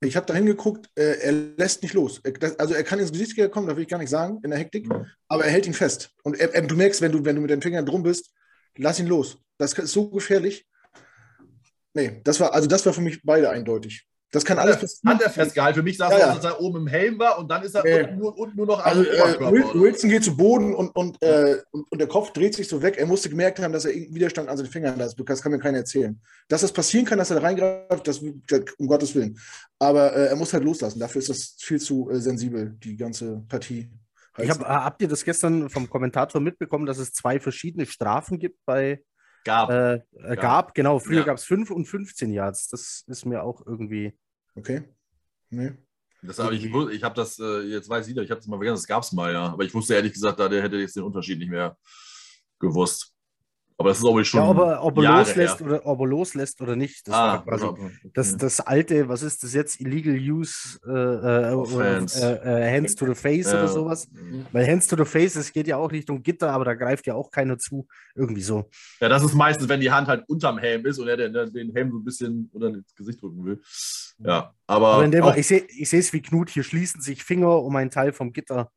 ich 0.00 0.16
habe 0.16 0.26
da 0.26 0.34
hingeguckt, 0.34 0.90
äh, 0.94 1.18
er 1.20 1.32
lässt 1.32 1.82
nicht 1.82 1.94
los. 1.94 2.20
Er, 2.22 2.32
das, 2.32 2.58
also 2.58 2.74
er 2.74 2.84
kann 2.84 2.98
ins 2.98 3.12
Gesicht 3.12 3.36
kommen, 3.50 3.66
da 3.66 3.76
will 3.76 3.82
ich 3.82 3.88
gar 3.88 3.98
nicht 3.98 4.10
sagen, 4.10 4.40
in 4.42 4.50
der 4.50 4.58
Hektik, 4.58 4.86
mhm. 4.88 5.06
aber 5.28 5.44
er 5.44 5.50
hält 5.50 5.66
ihn 5.66 5.74
fest. 5.74 6.10
Und 6.22 6.38
er, 6.38 6.54
er, 6.54 6.62
du 6.62 6.76
merkst, 6.76 7.00
wenn 7.00 7.12
du, 7.12 7.24
wenn 7.24 7.36
du 7.36 7.42
mit 7.42 7.50
den 7.50 7.62
Fingern 7.62 7.86
drum 7.86 8.02
bist, 8.02 8.30
lass 8.76 9.00
ihn 9.00 9.06
los. 9.06 9.38
Das 9.58 9.72
ist 9.72 9.92
so 9.92 10.10
gefährlich. 10.10 10.66
Nee, 11.94 12.20
das 12.24 12.40
war, 12.40 12.52
also 12.52 12.68
das 12.68 12.84
war 12.84 12.92
für 12.92 13.00
mich 13.00 13.22
beide 13.22 13.48
eindeutig. 13.48 14.06
Das 14.36 14.44
kann 14.44 14.58
alles 14.58 14.78
passieren. 14.78 15.14
Hat 15.14 15.22
er 15.22 15.30
festgehalten. 15.30 15.78
Für 15.78 15.82
mich 15.82 15.96
sah 15.96 16.12
es 16.12 16.20
ja, 16.20 16.28
aus, 16.28 16.40
dass 16.40 16.44
er 16.44 16.60
oben 16.60 16.80
im 16.82 16.86
Helm 16.86 17.18
war 17.18 17.38
und 17.38 17.50
dann 17.50 17.62
ist 17.62 17.74
er 17.74 17.82
nee. 17.82 18.14
nur, 18.16 18.36
und 18.36 18.54
nur 18.54 18.66
noch 18.66 18.84
also, 18.84 19.02
äh, 19.02 19.40
Wilson 19.40 20.10
geht 20.10 20.24
zu 20.24 20.36
Boden 20.36 20.74
und, 20.74 20.94
und, 20.94 21.22
äh, 21.22 21.56
und, 21.70 21.90
und, 21.90 21.98
der 21.98 22.06
Kopf 22.06 22.32
dreht 22.34 22.54
sich 22.54 22.68
so 22.68 22.82
weg. 22.82 22.98
Er 22.98 23.06
musste 23.06 23.30
gemerkt 23.30 23.60
haben, 23.60 23.72
dass 23.72 23.86
er 23.86 23.94
Widerstand 23.94 24.50
an 24.50 24.58
seinen 24.58 24.68
Fingern 24.68 25.00
hat. 25.00 25.14
Das 25.18 25.42
kann 25.42 25.52
mir 25.52 25.58
keiner 25.58 25.78
erzählen. 25.78 26.20
Dass 26.48 26.60
das 26.60 26.70
passieren 26.70 27.06
kann, 27.06 27.16
dass 27.16 27.30
er 27.30 27.36
da 27.36 27.42
reingreift, 27.46 28.06
das, 28.06 28.18
um 28.18 28.86
Gottes 28.86 29.14
Willen. 29.14 29.38
Aber 29.78 30.14
äh, 30.14 30.26
er 30.26 30.36
muss 30.36 30.52
halt 30.52 30.64
loslassen. 30.64 31.00
Dafür 31.00 31.20
ist 31.20 31.30
das 31.30 31.56
viel 31.58 31.80
zu 31.80 32.10
äh, 32.10 32.20
sensibel, 32.20 32.76
die 32.84 32.98
ganze 32.98 33.42
Partie. 33.48 33.88
Ich 34.36 34.50
hab, 34.50 34.60
habt 34.60 35.00
ihr 35.00 35.08
das 35.08 35.24
gestern 35.24 35.70
vom 35.70 35.88
Kommentator 35.88 36.42
mitbekommen, 36.42 36.84
dass 36.84 36.98
es 36.98 37.14
zwei 37.14 37.40
verschiedene 37.40 37.86
Strafen 37.86 38.38
gibt 38.38 38.58
bei 38.66 39.00
Gab. 39.46 39.70
Äh, 39.70 40.02
äh, 40.24 40.36
gab, 40.36 40.74
genau. 40.74 40.98
Früher 40.98 41.20
ja. 41.20 41.24
gab 41.24 41.36
es 41.36 41.44
5 41.44 41.70
und 41.70 41.86
15 41.86 42.32
Yards. 42.32 42.66
Das 42.68 43.04
ist 43.06 43.24
mir 43.24 43.44
auch 43.44 43.64
irgendwie. 43.64 44.18
Okay. 44.56 44.82
Nee. 45.50 45.72
Das 46.22 46.38
habe 46.38 46.54
ich, 46.56 46.64
ich 46.64 47.02
habe 47.04 47.14
das, 47.14 47.38
äh, 47.38 47.60
jetzt 47.62 47.88
weiß 47.88 48.08
ich, 48.08 48.16
ich 48.16 48.30
habe 48.30 48.40
das 48.40 48.46
mal 48.48 48.56
vergessen, 48.56 48.76
das 48.76 48.86
gab 48.86 49.02
es 49.02 49.12
mal, 49.12 49.32
ja. 49.32 49.46
Aber 49.46 49.64
ich 49.64 49.72
wusste 49.74 49.94
ehrlich 49.94 50.12
gesagt, 50.12 50.40
da 50.40 50.48
der 50.48 50.62
hätte 50.62 50.76
jetzt 50.76 50.96
den 50.96 51.04
Unterschied 51.04 51.38
nicht 51.38 51.50
mehr 51.50 51.76
gewusst. 52.58 53.15
Aber 53.78 53.90
das 53.90 53.98
ist 53.98 54.04
auch 54.04 54.22
schon. 54.22 54.40
Ja, 54.40 54.48
ob 54.48 54.58
er, 54.58 54.82
ob 54.82 54.96
er 54.98 55.18
loslässt, 55.18 55.60
oder, 55.60 55.84
ob 55.84 56.00
er 56.00 56.06
loslässt 56.06 56.60
oder 56.62 56.76
nicht. 56.76 57.06
Das 57.06 57.14
ah, 57.14 57.38
quasi 57.46 57.64
okay. 57.66 57.90
das, 58.14 58.36
das 58.36 58.60
alte, 58.60 59.08
was 59.08 59.22
ist 59.22 59.42
das 59.42 59.52
jetzt? 59.52 59.80
Illegal 59.80 60.16
Use 60.16 60.78
äh, 60.86 60.90
äh, 60.90 61.94
hands. 61.94 62.18
Äh, 62.18 62.36
äh, 62.36 62.74
hands 62.74 62.94
to 62.94 63.06
the 63.06 63.14
Face 63.14 63.52
ja. 63.52 63.58
oder 63.58 63.68
sowas. 63.68 64.08
Mhm. 64.10 64.46
Weil 64.52 64.66
Hands 64.66 64.86
to 64.86 64.96
the 64.96 65.04
Face, 65.04 65.36
es 65.36 65.52
geht 65.52 65.66
ja 65.66 65.76
auch 65.76 65.92
Richtung 65.92 66.22
Gitter, 66.22 66.50
aber 66.52 66.64
da 66.64 66.74
greift 66.74 67.06
ja 67.06 67.14
auch 67.14 67.30
keiner 67.30 67.58
zu. 67.58 67.86
Irgendwie 68.14 68.42
so. 68.42 68.70
Ja, 69.00 69.10
das 69.10 69.22
ist 69.22 69.34
meistens, 69.34 69.68
wenn 69.68 69.80
die 69.80 69.90
Hand 69.90 70.08
halt 70.08 70.24
unterm 70.26 70.56
Helm 70.56 70.86
ist 70.86 70.98
und 70.98 71.08
er 71.08 71.18
den, 71.18 71.52
den 71.52 71.74
Helm 71.74 71.90
so 71.90 71.98
ein 71.98 72.04
bisschen 72.04 72.48
unter 72.54 72.68
ins 72.68 72.94
Gesicht 72.94 73.20
drücken 73.20 73.44
will. 73.44 73.60
Ja, 74.18 74.54
aber. 74.66 74.94
aber 74.94 75.08
dem, 75.08 75.24
ich 75.36 75.46
sehe 75.46 76.00
es 76.00 76.12
wie 76.14 76.22
Knut, 76.22 76.48
hier 76.48 76.62
schließen 76.62 77.02
sich 77.02 77.22
Finger 77.22 77.62
um 77.62 77.76
einen 77.76 77.90
Teil 77.90 78.14
vom 78.14 78.32
Gitter. 78.32 78.70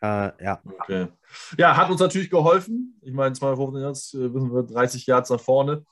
Äh, 0.00 0.44
ja. 0.44 0.60
Okay. 0.64 1.08
Ja, 1.58 1.76
hat 1.76 1.90
uns 1.90 2.00
natürlich 2.00 2.30
geholfen. 2.30 2.98
Ich 3.02 3.12
meine, 3.12 3.34
215 3.34 3.82
Yards, 3.82 4.14
wissen 4.14 4.54
wir, 4.54 4.62
30 4.62 5.06
Yards 5.06 5.30
nach 5.30 5.40
vorne. 5.40 5.84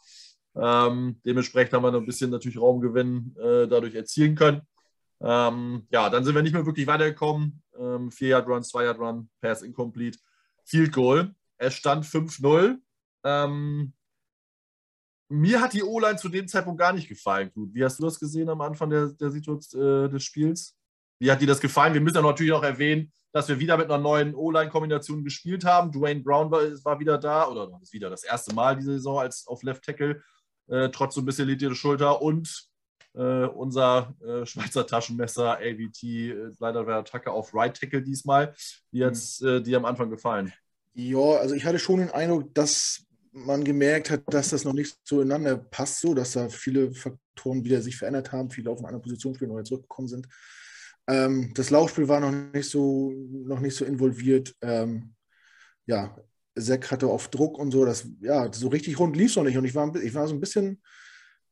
Ähm, 0.57 1.21
dementsprechend 1.25 1.73
haben 1.73 1.83
wir 1.83 1.93
ein 1.93 2.07
bisschen 2.07 2.31
natürlich 2.31 2.61
Raumgewinn 2.61 3.35
äh, 3.39 3.67
dadurch 3.67 3.95
erzielen 3.95 4.35
können. 4.35 4.63
Ähm, 5.21 5.87
ja, 5.91 6.11
dann 6.11 6.25
sind 6.25 6.35
wir 6.35 6.43
nicht 6.43 6.53
mehr 6.53 6.67
wirklich 6.67 6.87
weitergekommen. 6.87 7.63
Ähm, 7.79 8.11
4 8.11 8.29
Yard 8.29 8.49
Run, 8.49 8.63
2 8.63 8.85
Yard 8.85 8.99
Run, 8.99 9.31
Pass 9.41 9.63
incomplete, 9.63 10.19
Field 10.65 10.93
Goal. 10.93 11.35
Es 11.57 11.75
stand 11.75 12.05
5-0. 12.05 12.77
Ähm, 13.25 13.93
mir 15.29 15.61
hat 15.61 15.73
die 15.73 15.83
O-Line 15.83 16.17
zu 16.17 16.29
dem 16.29 16.47
Zeitpunkt 16.47 16.79
gar 16.79 16.93
nicht 16.93 17.09
gefallen. 17.09 17.51
Wie 17.55 17.83
hast 17.83 17.99
du 17.99 18.05
das 18.05 18.21
gesehen 18.21 18.49
am 18.49 18.61
Anfang 18.61 18.91
der, 18.91 19.09
der 19.09 19.31
Situation 19.31 20.07
äh, 20.07 20.09
des 20.09 20.23
Spiels? 20.23 20.77
Wie 21.19 21.31
hat 21.31 21.41
dir 21.41 21.47
das 21.47 21.61
gefallen? 21.61 21.95
Wir 21.95 22.01
müssen 22.01 22.17
ja 22.17 22.23
natürlich 22.23 22.53
auch 22.53 22.63
erwähnen, 22.63 23.13
dass 23.35 23.49
wir 23.49 23.59
wieder 23.59 23.77
mit 23.77 23.91
einer 23.91 23.99
neuen 23.99 24.33
O-Line-Kombination 24.33 25.25
gespielt 25.25 25.65
haben. 25.65 25.91
Dwayne 25.91 26.21
Brown 26.21 26.53
war, 26.53 26.63
war, 26.85 27.01
wieder 27.01 27.19
da, 27.19 27.49
oder 27.49 27.69
ist 27.83 27.93
wieder 27.93 28.09
das 28.09 28.23
erste 28.23 28.55
Mal 28.55 28.77
diese 28.77 28.93
Saison 28.93 29.19
als 29.19 29.49
auf 29.49 29.65
Left 29.65 29.85
Tackle, 29.85 30.23
äh, 30.69 30.89
trotz 30.91 31.17
so 31.17 31.21
ein 31.21 31.25
bisschen 31.25 31.49
ledierte 31.49 31.75
Schulter. 31.75 32.23
Und 32.23 32.69
äh, 33.15 33.47
unser 33.47 34.15
äh, 34.25 34.47
Schweizer 34.47 34.87
Taschenmesser 34.87 35.59
AVT, 35.59 36.03
äh, 36.05 36.51
leider 36.61 36.87
war 36.87 37.01
Attacke 37.01 37.33
auf 37.33 37.53
Right 37.53 37.77
Tackle 37.77 38.03
diesmal, 38.03 38.55
die, 38.93 38.99
jetzt, 38.99 39.43
mhm. 39.43 39.65
die 39.65 39.75
am 39.75 39.85
Anfang 39.85 40.11
gefallen. 40.11 40.53
Ja, 40.93 41.39
also 41.41 41.57
ich 41.57 41.65
hatte 41.65 41.81
schon 41.81 41.99
den 41.99 42.11
Eindruck, 42.11 42.55
dass 42.55 43.05
man 43.33 43.65
gemerkt 43.65 44.11
hat, 44.11 44.23
dass 44.33 44.51
das 44.51 44.63
noch 44.63 44.75
nicht 44.75 44.97
so 45.03 45.21
ineinander 45.21 45.57
passt, 45.57 46.01
so 46.01 46.15
dass 46.15 46.33
da 46.33 46.49
viele 46.49 46.93
Faktoren 46.95 47.65
wieder 47.65 47.83
sich 47.83 47.97
verändert 47.97 48.31
haben, 48.31 48.49
viele 48.49 48.71
auf 48.71 48.79
eine 48.79 48.87
andere 48.87 49.03
Position 49.03 49.35
spielen 49.35 49.51
oder 49.51 49.65
zurückgekommen 49.65 50.07
sind. 50.07 50.29
Ähm, 51.07 51.53
das 51.55 51.71
Laufspiel 51.71 52.09
war 52.09 52.21
noch 52.21 52.33
nicht 52.53 52.71
so, 52.71 53.13
noch 53.13 53.61
nicht 53.61 53.77
so 53.77 53.85
involviert. 53.85 54.55
Ähm, 54.63 55.15
ja, 55.87 56.17
Zack 56.59 56.91
hatte 56.91 57.11
oft 57.11 57.35
Druck 57.35 57.59
und 57.59 57.71
so. 57.71 57.85
Das, 57.85 58.07
ja, 58.21 58.51
so 58.53 58.69
richtig 58.69 58.99
rund 58.99 59.17
lief 59.17 59.31
es 59.31 59.37
noch 59.37 59.45
nicht. 59.45 59.59
Und 59.59 59.65
ich 59.65 59.75
war, 59.75 59.95
ich 59.97 60.15
war 60.15 60.27
so 60.27 60.35
ein 60.35 60.41
bisschen, 60.41 60.81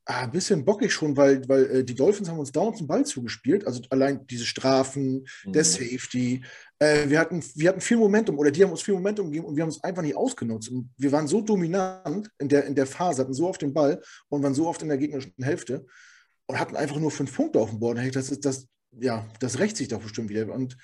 ah, 0.05 0.23
ein 0.23 0.31
bisschen 0.31 0.65
bockig 0.65 0.93
schon, 0.93 1.17
weil, 1.17 1.47
weil 1.49 1.65
äh, 1.67 1.85
die 1.85 1.95
Dolphins 1.95 2.29
haben 2.29 2.39
uns 2.39 2.53
dauernd 2.53 2.79
zum 2.79 2.87
Ball 2.87 3.05
zugespielt. 3.05 3.67
Also 3.67 3.83
allein 3.91 4.27
diese 4.27 4.47
Strafen, 4.47 5.27
mhm. 5.45 5.53
der 5.53 5.65
Safety. 5.65 6.43
Äh, 6.79 7.11
wir, 7.11 7.19
hatten, 7.19 7.43
wir 7.55 7.69
hatten 7.69 7.81
viel 7.81 7.99
Momentum 7.99 8.39
oder 8.39 8.51
die 8.51 8.63
haben 8.63 8.71
uns 8.71 8.83
viel 8.83 8.95
Momentum 8.95 9.27
gegeben 9.27 9.47
und 9.47 9.57
wir 9.57 9.63
haben 9.63 9.71
es 9.71 9.83
einfach 9.83 10.03
nicht 10.03 10.17
ausgenutzt. 10.17 10.71
Und 10.71 10.91
wir 10.97 11.13
waren 11.13 11.27
so 11.27 11.43
dominant 11.43 12.31
in 12.39 12.49
der, 12.49 12.65
in 12.65 12.75
der 12.75 12.87
Phase, 12.87 13.23
hatten 13.23 13.35
so 13.35 13.49
oft 13.49 13.61
den 13.61 13.75
Ball 13.75 14.01
und 14.29 14.43
waren 14.43 14.55
so 14.55 14.67
oft 14.67 14.83
in 14.83 14.89
der 14.89 14.99
gegnerischen 14.99 15.35
Hälfte 15.43 15.85
und 16.47 16.59
hatten 16.59 16.77
einfach 16.77 16.99
nur 16.99 17.11
fünf 17.11 17.35
Punkte 17.35 17.61
auf 17.61 17.71
dem 17.71 17.81
Board. 17.81 17.99
Das, 18.15 18.31
ist, 18.31 18.45
das, 18.45 18.67
ja, 18.99 19.27
das 19.41 19.59
rächt 19.59 19.77
sich 19.77 19.89
doch 19.89 20.01
bestimmt 20.01 20.29
wieder. 20.29 20.53
Und 20.53 20.77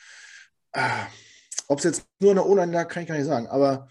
ah, 0.73 1.07
ob 1.67 1.79
es 1.79 1.85
jetzt 1.85 2.07
nur 2.21 2.33
eine 2.33 2.45
O-Line 2.45 2.73
lag, 2.73 2.89
kann 2.89 3.03
ich 3.03 3.09
gar 3.09 3.17
nicht 3.17 3.27
sagen. 3.27 3.47
Aber 3.47 3.89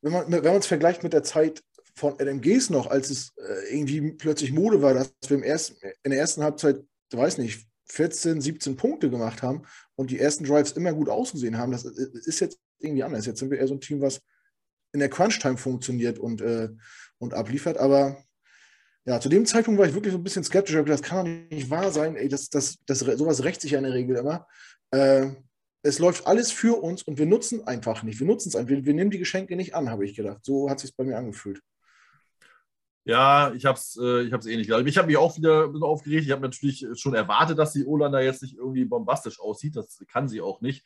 wenn 0.00 0.12
man 0.12 0.56
es 0.56 0.66
vergleicht 0.66 1.02
mit 1.02 1.12
der 1.12 1.22
Zeit 1.22 1.62
von 1.94 2.18
LMGs 2.18 2.70
noch, 2.70 2.86
als 2.88 3.10
es 3.10 3.32
äh, 3.36 3.74
irgendwie 3.74 4.12
plötzlich 4.12 4.52
Mode 4.52 4.82
war, 4.82 4.94
dass 4.94 5.12
wir 5.28 5.36
im 5.36 5.42
ersten, 5.42 5.76
in 6.02 6.10
der 6.10 6.20
ersten 6.20 6.42
Halbzeit, 6.42 6.82
weiß 7.12 7.38
nicht, 7.38 7.66
14, 7.90 8.40
17 8.40 8.76
Punkte 8.76 9.10
gemacht 9.10 9.42
haben 9.42 9.62
und 9.96 10.10
die 10.10 10.18
ersten 10.18 10.44
Drives 10.44 10.72
immer 10.72 10.94
gut 10.94 11.08
ausgesehen 11.08 11.58
haben, 11.58 11.72
das 11.72 11.84
ist 11.84 12.40
jetzt 12.40 12.58
irgendwie 12.78 13.02
anders. 13.02 13.26
Jetzt 13.26 13.40
sind 13.40 13.50
wir 13.50 13.58
eher 13.58 13.68
so 13.68 13.74
ein 13.74 13.80
Team, 13.80 14.00
was 14.00 14.22
in 14.92 15.00
der 15.00 15.10
Crunch-Time 15.10 15.58
funktioniert 15.58 16.18
und, 16.18 16.40
äh, 16.40 16.70
und 17.18 17.34
abliefert. 17.34 17.76
Aber 17.76 18.16
ja, 19.04 19.20
zu 19.20 19.28
dem 19.28 19.46
Zeitpunkt 19.46 19.80
war 19.80 19.86
ich 19.86 19.94
wirklich 19.94 20.12
so 20.12 20.18
ein 20.18 20.24
bisschen 20.24 20.44
skeptisch. 20.44 20.76
Ich 20.76 20.84
das 20.84 21.02
kann 21.02 21.24
doch 21.24 21.56
nicht 21.56 21.70
wahr 21.70 21.90
sein. 21.90 22.14
Ey, 22.14 22.28
das, 22.28 22.50
das, 22.50 22.78
das, 22.86 23.00
sowas 23.00 23.42
rächt 23.42 23.60
sich 23.60 23.72
ja 23.72 23.78
in 23.78 23.84
der 23.84 23.94
Regel 23.94 24.16
immer. 24.16 24.46
Äh, 24.90 25.30
es 25.82 25.98
läuft 25.98 26.26
alles 26.28 26.52
für 26.52 26.80
uns 26.80 27.02
und 27.02 27.18
wir 27.18 27.26
nutzen 27.26 27.66
einfach 27.66 28.04
nicht. 28.04 28.20
Wir 28.20 28.26
nutzen 28.26 28.50
es 28.50 28.56
einfach. 28.56 28.70
Wir, 28.70 28.84
wir, 28.84 28.94
nehmen 28.94 29.10
die 29.10 29.18
Geschenke 29.18 29.56
nicht 29.56 29.74
an, 29.74 29.90
habe 29.90 30.04
ich 30.04 30.14
gedacht. 30.14 30.44
So 30.44 30.70
hat 30.70 30.78
es 30.78 30.82
sich 30.82 30.96
bei 30.96 31.02
mir 31.02 31.18
angefühlt. 31.18 31.60
Ja, 33.04 33.52
ich 33.52 33.64
habe 33.64 33.76
es 33.76 33.98
äh, 34.00 34.22
ich 34.22 34.32
ähnlich 34.32 34.68
gedacht. 34.68 34.86
Ich 34.86 34.96
habe 34.96 35.08
mich 35.08 35.16
auch 35.16 35.36
wieder 35.36 35.64
ein 35.64 35.72
bisschen 35.72 35.86
aufgeregt. 35.86 36.24
Ich 36.24 36.30
habe 36.30 36.42
natürlich 36.42 36.86
schon 36.94 37.14
erwartet, 37.14 37.58
dass 37.58 37.72
die 37.72 37.84
Olanda 37.84 38.20
jetzt 38.20 38.42
nicht 38.42 38.56
irgendwie 38.56 38.84
bombastisch 38.84 39.40
aussieht. 39.40 39.74
Das 39.74 39.98
kann 40.06 40.28
sie 40.28 40.40
auch 40.40 40.60
nicht. 40.60 40.84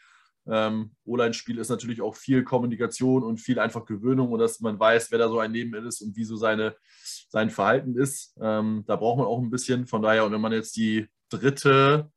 Ähm, 0.49 0.93
O-Line-Spiel 1.05 1.59
ist 1.59 1.69
natürlich 1.69 2.01
auch 2.01 2.15
viel 2.15 2.45
Kommunikation 2.45 3.23
und 3.23 3.39
viel 3.39 3.59
einfach 3.59 3.85
Gewöhnung 3.85 4.31
und 4.33 4.39
dass 4.39 4.61
man 4.61 4.79
weiß, 4.79 5.11
wer 5.11 5.19
da 5.19 5.29
so 5.29 5.39
ein 5.39 5.53
Neben 5.53 5.75
ist 5.87 6.01
und 6.03 6.17
wie 6.17 6.25
so 6.25 6.37
seine, 6.37 6.77
sein 7.29 7.51
Verhalten 7.51 7.97
ist. 7.97 8.37
Ähm, 8.41 8.85
da 8.87 8.97
braucht 8.97 9.19
man 9.19 9.27
auch 9.27 9.41
ein 9.41 9.51
bisschen. 9.51 9.87
Von 9.87 10.03
daher, 10.03 10.25
und 10.25 10.33
wenn 10.33 10.41
man 10.41 10.53
jetzt 10.53 10.77
die 10.77 11.09
dritte 11.29 12.11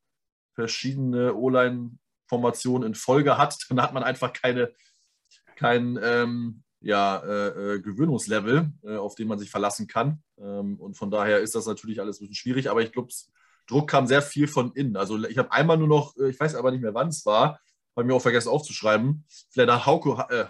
verschiedene 0.54 1.34
O-Line-Formation 1.36 2.84
in 2.84 2.96
Folge 2.96 3.38
hat, 3.38 3.58
dann 3.70 3.82
hat 3.82 3.94
man 3.94 4.04
einfach 4.04 4.34
keine, 4.34 4.74
kein 5.56 6.00
ähm, 6.02 6.64
ja, 6.82 7.18
äh, 7.18 7.76
äh, 7.76 7.82
Gewöhnungslevel, 7.82 8.72
äh, 8.84 8.96
auf 8.96 9.16
den 9.16 9.28
man 9.28 9.40
sich 9.40 9.50
verlassen 9.50 9.88
kann. 9.88 10.24
Ähm, 10.38 10.80
und 10.80 10.96
von 10.96 11.12
daher 11.12 11.40
ist 11.40 11.56
das 11.56 11.66
natürlich 11.66 12.00
alles 12.00 12.18
ein 12.18 12.28
bisschen 12.28 12.36
schwierig, 12.36 12.70
aber 12.70 12.82
ich 12.82 12.92
glaube, 12.92 13.12
Druck 13.68 13.90
kam 13.90 14.08
sehr 14.08 14.22
viel 14.22 14.48
von 14.48 14.72
innen. 14.74 14.96
Also 14.96 15.24
ich 15.26 15.38
habe 15.38 15.52
einmal 15.52 15.78
nur 15.78 15.88
noch, 15.88 16.18
äh, 16.18 16.30
ich 16.30 16.40
weiß 16.40 16.56
aber 16.56 16.72
nicht 16.72 16.82
mehr, 16.82 16.94
wann 16.94 17.10
es 17.10 17.26
war, 17.26 17.60
habe 17.96 18.08
mir 18.08 18.14
auch 18.14 18.22
vergessen 18.22 18.50
aufzuschreiben. 18.50 19.26
Vielleicht 19.52 19.72
hat 19.72 19.86
Hauko, 19.86 20.22
äh, 20.30 20.46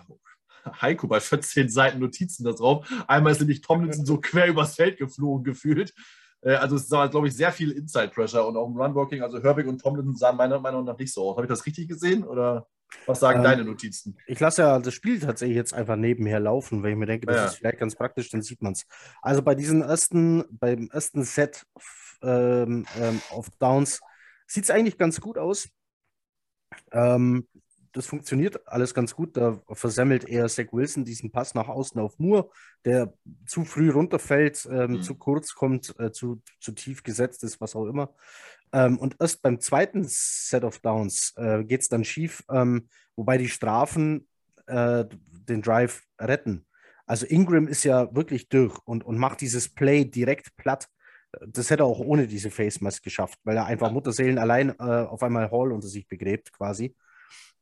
Heiko 0.81 1.07
bei 1.07 1.19
14 1.19 1.69
Seiten 1.69 1.99
Notizen 1.99 2.43
da 2.43 2.51
drauf. 2.51 2.87
Einmal 3.07 3.31
ist 3.31 3.39
nämlich 3.39 3.61
Tomlinson 3.61 4.05
so 4.05 4.19
quer 4.19 4.47
übers 4.47 4.75
Feld 4.75 4.97
geflogen 4.97 5.43
gefühlt. 5.43 5.93
Äh, 6.41 6.55
also 6.55 6.75
es 6.75 6.89
war, 6.91 7.09
glaube 7.09 7.27
ich, 7.27 7.35
sehr 7.35 7.51
viel 7.51 7.71
Inside-Pressure 7.71 8.45
und 8.45 8.57
auch 8.57 8.67
im 8.67 8.79
Runwalking. 8.79 9.21
Also 9.21 9.41
Herbig 9.41 9.67
und 9.67 9.81
Tomlinson 9.81 10.15
sahen 10.15 10.37
meiner 10.37 10.59
Meinung 10.59 10.85
nach 10.85 10.97
nicht 10.97 11.13
so 11.13 11.29
aus. 11.29 11.37
Habe 11.37 11.45
ich 11.45 11.49
das 11.49 11.65
richtig 11.65 11.87
gesehen 11.87 12.23
oder 12.23 12.67
was 13.05 13.19
sagen 13.19 13.39
ähm, 13.39 13.43
deine 13.43 13.63
Notizen? 13.63 14.17
Ich 14.27 14.39
lasse 14.39 14.63
ja 14.63 14.79
das 14.79 14.93
Spiel 14.93 15.19
tatsächlich 15.19 15.55
jetzt 15.55 15.73
einfach 15.73 15.95
nebenher 15.95 16.39
laufen, 16.39 16.83
weil 16.83 16.91
ich 16.91 16.97
mir 16.97 17.05
denke, 17.05 17.27
das 17.27 17.35
ja. 17.35 17.45
ist 17.45 17.55
vielleicht 17.55 17.79
ganz 17.79 17.95
praktisch, 17.95 18.29
dann 18.29 18.41
sieht 18.41 18.61
man 18.61 18.73
es. 18.73 18.85
Also 19.21 19.41
bei 19.41 19.55
diesem 19.55 19.81
ersten, 19.81 20.43
beim 20.49 20.89
ersten 20.91 21.23
Set 21.23 21.65
ähm, 22.21 22.85
ähm, 22.99 23.21
auf 23.29 23.49
Downs 23.59 24.01
sieht 24.47 24.63
es 24.63 24.71
eigentlich 24.71 24.97
ganz 24.97 25.21
gut 25.21 25.37
aus. 25.37 25.69
Ähm, 26.91 27.47
das 27.91 28.05
funktioniert 28.05 28.67
alles 28.67 28.93
ganz 28.93 29.15
gut. 29.15 29.35
Da 29.35 29.59
versemmelt 29.71 30.27
er 30.27 30.47
Zach 30.47 30.67
Wilson 30.71 31.05
diesen 31.05 31.31
Pass 31.31 31.55
nach 31.55 31.67
außen 31.67 31.99
auf 31.99 32.19
Moore, 32.19 32.49
der 32.85 33.13
zu 33.45 33.65
früh 33.65 33.89
runterfällt, 33.89 34.67
ähm, 34.71 34.91
mhm. 34.91 35.01
zu 35.01 35.15
kurz 35.15 35.55
kommt, 35.55 35.99
äh, 35.99 36.11
zu, 36.11 36.41
zu 36.59 36.71
tief 36.73 37.03
gesetzt 37.03 37.43
ist, 37.43 37.59
was 37.59 37.75
auch 37.75 37.85
immer. 37.85 38.13
Ähm, 38.71 38.97
und 38.99 39.15
erst 39.19 39.41
beim 39.41 39.59
zweiten 39.59 40.05
Set 40.07 40.63
of 40.63 40.79
Downs 40.79 41.33
äh, 41.37 41.63
geht 41.63 41.81
es 41.81 41.89
dann 41.89 42.03
schief, 42.03 42.43
ähm, 42.51 42.87
wobei 43.15 43.37
die 43.37 43.49
Strafen 43.49 44.27
äh, 44.67 45.05
den 45.47 45.61
Drive 45.61 46.03
retten. 46.19 46.65
Also 47.07 47.25
Ingram 47.25 47.67
ist 47.67 47.83
ja 47.83 48.13
wirklich 48.13 48.49
durch 48.49 48.77
und, 48.85 49.03
und 49.03 49.17
macht 49.17 49.41
dieses 49.41 49.67
Play 49.67 50.05
direkt 50.05 50.55
platt. 50.57 50.87
Das 51.47 51.69
hätte 51.69 51.83
er 51.83 51.87
auch 51.87 51.99
ohne 51.99 52.27
diese 52.27 52.49
Face 52.49 52.81
Mask 52.81 53.03
geschafft, 53.03 53.39
weil 53.43 53.57
er 53.57 53.65
einfach 53.65 53.91
Mutterseelen 53.91 54.37
allein 54.37 54.69
äh, 54.69 54.83
auf 54.83 55.21
einmal 55.21 55.51
Hall 55.51 55.71
unter 55.71 55.87
sich 55.87 56.07
begräbt, 56.07 56.51
quasi. 56.51 56.95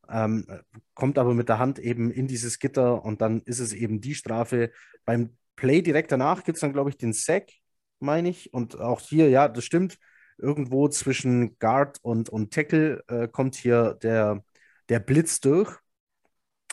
Ähm, 0.10 0.46
kommt 0.94 1.18
aber 1.18 1.34
mit 1.34 1.50
der 1.50 1.60
Hand 1.60 1.80
eben 1.80 2.12
in 2.12 2.28
dieses 2.28 2.60
Gitter 2.60 3.04
und 3.04 3.22
dann 3.22 3.42
ist 3.42 3.60
es 3.60 3.74
eben 3.74 4.00
die 4.00 4.16
Strafe. 4.16 4.72
Beim 5.06 5.38
Play 5.56 5.82
direkt 5.82 6.12
danach 6.12 6.44
gibt 6.44 6.58
es 6.58 6.62
dann, 6.62 6.74
glaube 6.74 6.90
ich, 6.90 6.98
den 6.98 7.14
Sack, 7.14 7.52
meine 8.00 8.30
ich. 8.30 8.54
Und 8.54 8.80
auch 8.80 9.02
hier, 9.02 9.30
ja, 9.30 9.48
das 9.48 9.66
stimmt. 9.66 9.98
Irgendwo 10.38 10.88
zwischen 10.88 11.58
Guard 11.60 11.98
und, 12.04 12.30
und 12.30 12.54
Tackle 12.54 13.04
äh, 13.08 13.28
kommt 13.28 13.56
hier 13.56 13.96
der, 13.96 14.44
der 14.88 15.00
Blitz 15.00 15.42
durch. 15.42 15.76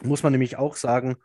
Muss 0.03 0.22
man 0.22 0.32
nämlich 0.32 0.59
auch 0.59 0.76
sagen, 0.76 1.16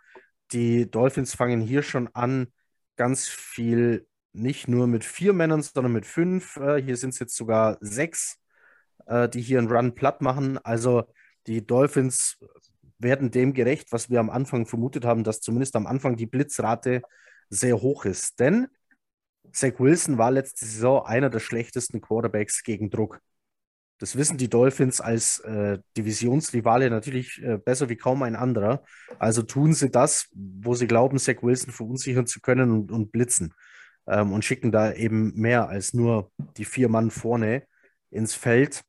die 0.52 0.90
Dolphins 0.90 1.36
fangen 1.36 1.62
hier 1.62 1.84
schon 1.84 2.08
an, 2.16 2.48
ganz 2.96 3.28
viel 3.28 4.08
nicht 4.34 4.68
nur 4.68 4.88
mit 4.88 5.04
vier 5.04 5.34
Männern, 5.34 5.62
sondern 5.62 5.94
mit 5.94 6.06
fünf. 6.06 6.58
Äh, 6.58 6.82
hier 6.82 6.98
sind 6.98 7.12
es 7.12 7.20
jetzt 7.20 7.36
sogar 7.36 7.78
sechs, 7.82 8.38
äh, 9.06 9.28
die 9.30 9.42
hier 9.42 9.60
einen 9.60 9.72
Run 9.72 9.96
platt 9.96 10.22
machen. 10.22 10.58
Also 10.60 11.04
die 11.48 11.66
Dolphins 11.66 12.38
werden 13.00 13.32
dem 13.32 13.54
gerecht, 13.54 13.92
was 13.92 14.10
wir 14.10 14.20
am 14.20 14.30
Anfang 14.30 14.66
vermutet 14.66 15.06
haben, 15.06 15.24
dass 15.24 15.40
zumindest 15.42 15.76
am 15.76 15.88
Anfang 15.88 16.16
die 16.16 16.26
Blitzrate 16.26 17.02
sehr 17.50 17.82
hoch 17.82 18.06
ist. 18.06 18.40
Denn 18.40 18.68
Zach 19.52 19.80
Wilson 19.80 20.18
war 20.18 20.32
letzte 20.32 20.66
Saison 20.66 21.06
einer 21.06 21.30
der 21.30 21.40
schlechtesten 21.40 22.02
Quarterbacks 22.02 22.64
gegen 22.64 22.90
Druck. 22.90 23.20
Das 24.00 24.16
wissen 24.16 24.38
die 24.38 24.50
Dolphins 24.50 25.02
als 25.02 25.40
äh, 25.40 25.80
Divisionsrivale 25.98 26.90
natürlich 26.90 27.42
äh, 27.44 27.58
besser 27.58 27.90
wie 27.90 27.98
kaum 27.98 28.24
ein 28.24 28.36
anderer. 28.36 28.84
Also 29.18 29.42
tun 29.42 29.74
sie 29.74 29.90
das, 29.90 30.30
wo 30.34 30.74
sie 30.74 30.88
glauben, 30.88 31.18
Zach 31.18 31.42
Wilson 31.42 31.74
verunsichern 31.74 32.26
zu 32.26 32.40
können 32.40 32.72
und, 32.72 32.92
und 32.92 33.12
blitzen. 33.12 33.54
Ähm, 34.10 34.34
und 34.34 34.44
schicken 34.44 34.72
da 34.72 34.92
eben 34.94 35.34
mehr 35.36 35.70
als 35.70 35.94
nur 35.94 36.32
die 36.58 36.66
vier 36.66 36.90
Mann 36.90 37.12
vorne 37.12 37.64
ins 38.10 38.34
Feld. 38.34 38.82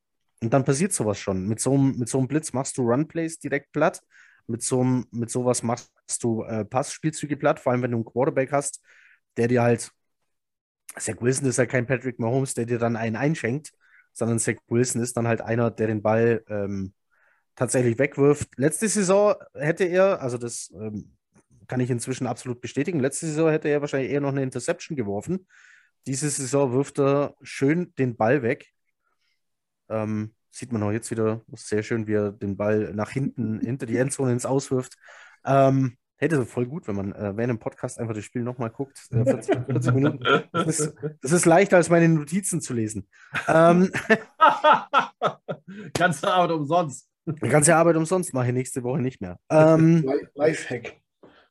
Und 0.43 0.55
dann 0.55 0.65
passiert 0.65 0.93
sowas 0.93 1.19
schon. 1.19 1.47
Mit 1.47 1.61
so 1.61 1.75
einem, 1.75 1.99
mit 1.99 2.09
so 2.09 2.19
einem 2.19 2.29
Blitz 2.29 2.53
machst 2.53 2.79
du 2.79 2.83
Runplays 2.83 3.39
direkt 3.39 3.73
platt. 3.73 4.01
Mit, 4.47 4.63
so 4.63 4.81
einem, 4.81 5.07
mit 5.11 5.31
sowas 5.31 5.63
machst 5.63 5.91
du 6.23 6.43
äh, 6.45 6.65
Passspielzüge 6.65 7.37
platt, 7.37 7.61
vor 7.61 7.73
allem 7.73 7.83
wenn 7.83 7.93
du 7.93 7.99
einen 7.99 8.05
Quarterback 8.05 8.51
hast, 8.51 8.83
der 9.37 9.49
dir 9.49 9.63
halt, 9.63 9.93
Zach 10.99 11.21
Wilson 11.21 11.47
ist 11.47 11.59
ja 11.59 11.67
kein 11.67 11.87
Patrick 11.87 12.19
Mahomes, 12.19 12.55
der 12.55 12.67
dir 12.67 12.79
dann 12.79 12.97
einen 12.97 13.15
einschenkt, 13.15 13.73
sondern 14.13 14.41
Zach 14.41 14.57
Wilson 14.69 15.03
ist 15.03 15.17
dann 15.17 15.29
halt 15.29 15.41
einer, 15.41 15.71
der 15.71 15.87
den 15.87 16.03
Ball 16.03 16.43
ähm, 16.49 16.95
tatsächlich 17.55 17.99
wegwirft. 17.99 18.49
Letzte 18.57 18.89
Saison 18.89 19.35
hätte 19.55 19.85
er, 19.85 20.21
also 20.21 20.37
das 20.37 20.73
ähm, 20.75 21.13
kann 21.71 21.79
ich 21.79 21.91
inzwischen 21.91 22.27
absolut 22.27 22.61
bestätigen, 22.61 22.99
letzte 22.99 23.27
Saison 23.27 23.49
hätte 23.49 23.69
er 23.69 23.81
wahrscheinlich 23.81 24.11
eher 24.11 24.21
noch 24.21 24.31
eine 24.31 24.43
Interception 24.43 24.97
geworfen. 24.97 25.47
Diese 26.09 26.29
Saison 26.29 26.73
wirft 26.73 26.99
er 26.99 27.37
schön 27.43 27.95
den 27.97 28.17
Ball 28.17 28.43
weg. 28.43 28.73
Ähm, 29.89 30.35
sieht 30.51 30.73
man 30.73 30.83
auch 30.83 30.91
jetzt 30.91 31.13
wieder 31.13 31.43
sehr 31.53 31.85
schön, 31.85 32.09
wie 32.09 32.15
er 32.15 32.33
den 32.33 32.57
Ball 32.57 32.93
nach 32.93 33.11
hinten, 33.11 33.61
hinter 33.61 33.87
die 33.87 33.99
Endzone 33.99 34.33
ins 34.33 34.47
Auswirft. 34.47 34.97
Ähm, 35.45 35.97
hätte 36.17 36.45
voll 36.45 36.67
gut, 36.67 36.89
wenn 36.89 36.97
man 36.97 37.13
äh, 37.13 37.37
während 37.37 37.51
dem 37.51 37.59
Podcast 37.61 38.01
einfach 38.01 38.15
das 38.15 38.25
Spiel 38.25 38.43
nochmal 38.43 38.71
guckt. 38.71 39.07
Äh, 39.13 39.23
40, 39.23 39.67
40, 39.67 39.95
Minuten. 39.95 40.25
Das 40.51 40.67
ist, 40.67 40.97
das 41.23 41.31
ist, 41.31 41.47
leichter, 41.47 41.77
als 41.77 41.89
meine 41.89 42.09
Notizen 42.09 42.61
zu 42.61 42.75
lesen. 42.75 43.09
Ähm, 43.47 43.93
ganze 45.95 46.33
Arbeit 46.33 46.51
umsonst. 46.51 47.09
Die 47.27 47.49
ganze 47.49 47.77
Arbeit 47.77 47.95
umsonst 47.95 48.35
mache 48.35 48.49
ich 48.49 48.55
nächste 48.55 48.83
Woche 48.83 49.01
nicht 49.01 49.21
mehr. 49.21 49.39
Ähm, 49.51 50.05
Lifehack. 50.35 51.01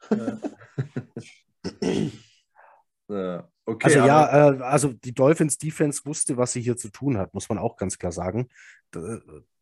ja. 3.10 3.50
Okay, 3.66 3.86
also 3.86 4.00
ja, 4.00 4.52
äh, 4.52 4.62
also 4.62 4.94
die 4.94 5.14
Dolphins 5.14 5.58
Defense 5.58 6.02
wusste, 6.06 6.38
was 6.38 6.54
sie 6.54 6.62
hier 6.62 6.76
zu 6.76 6.90
tun 6.90 7.18
hat, 7.18 7.34
muss 7.34 7.50
man 7.50 7.60
auch 7.60 7.78
ganz 7.78 8.00
klar 8.00 8.12
sagen. 8.12 8.50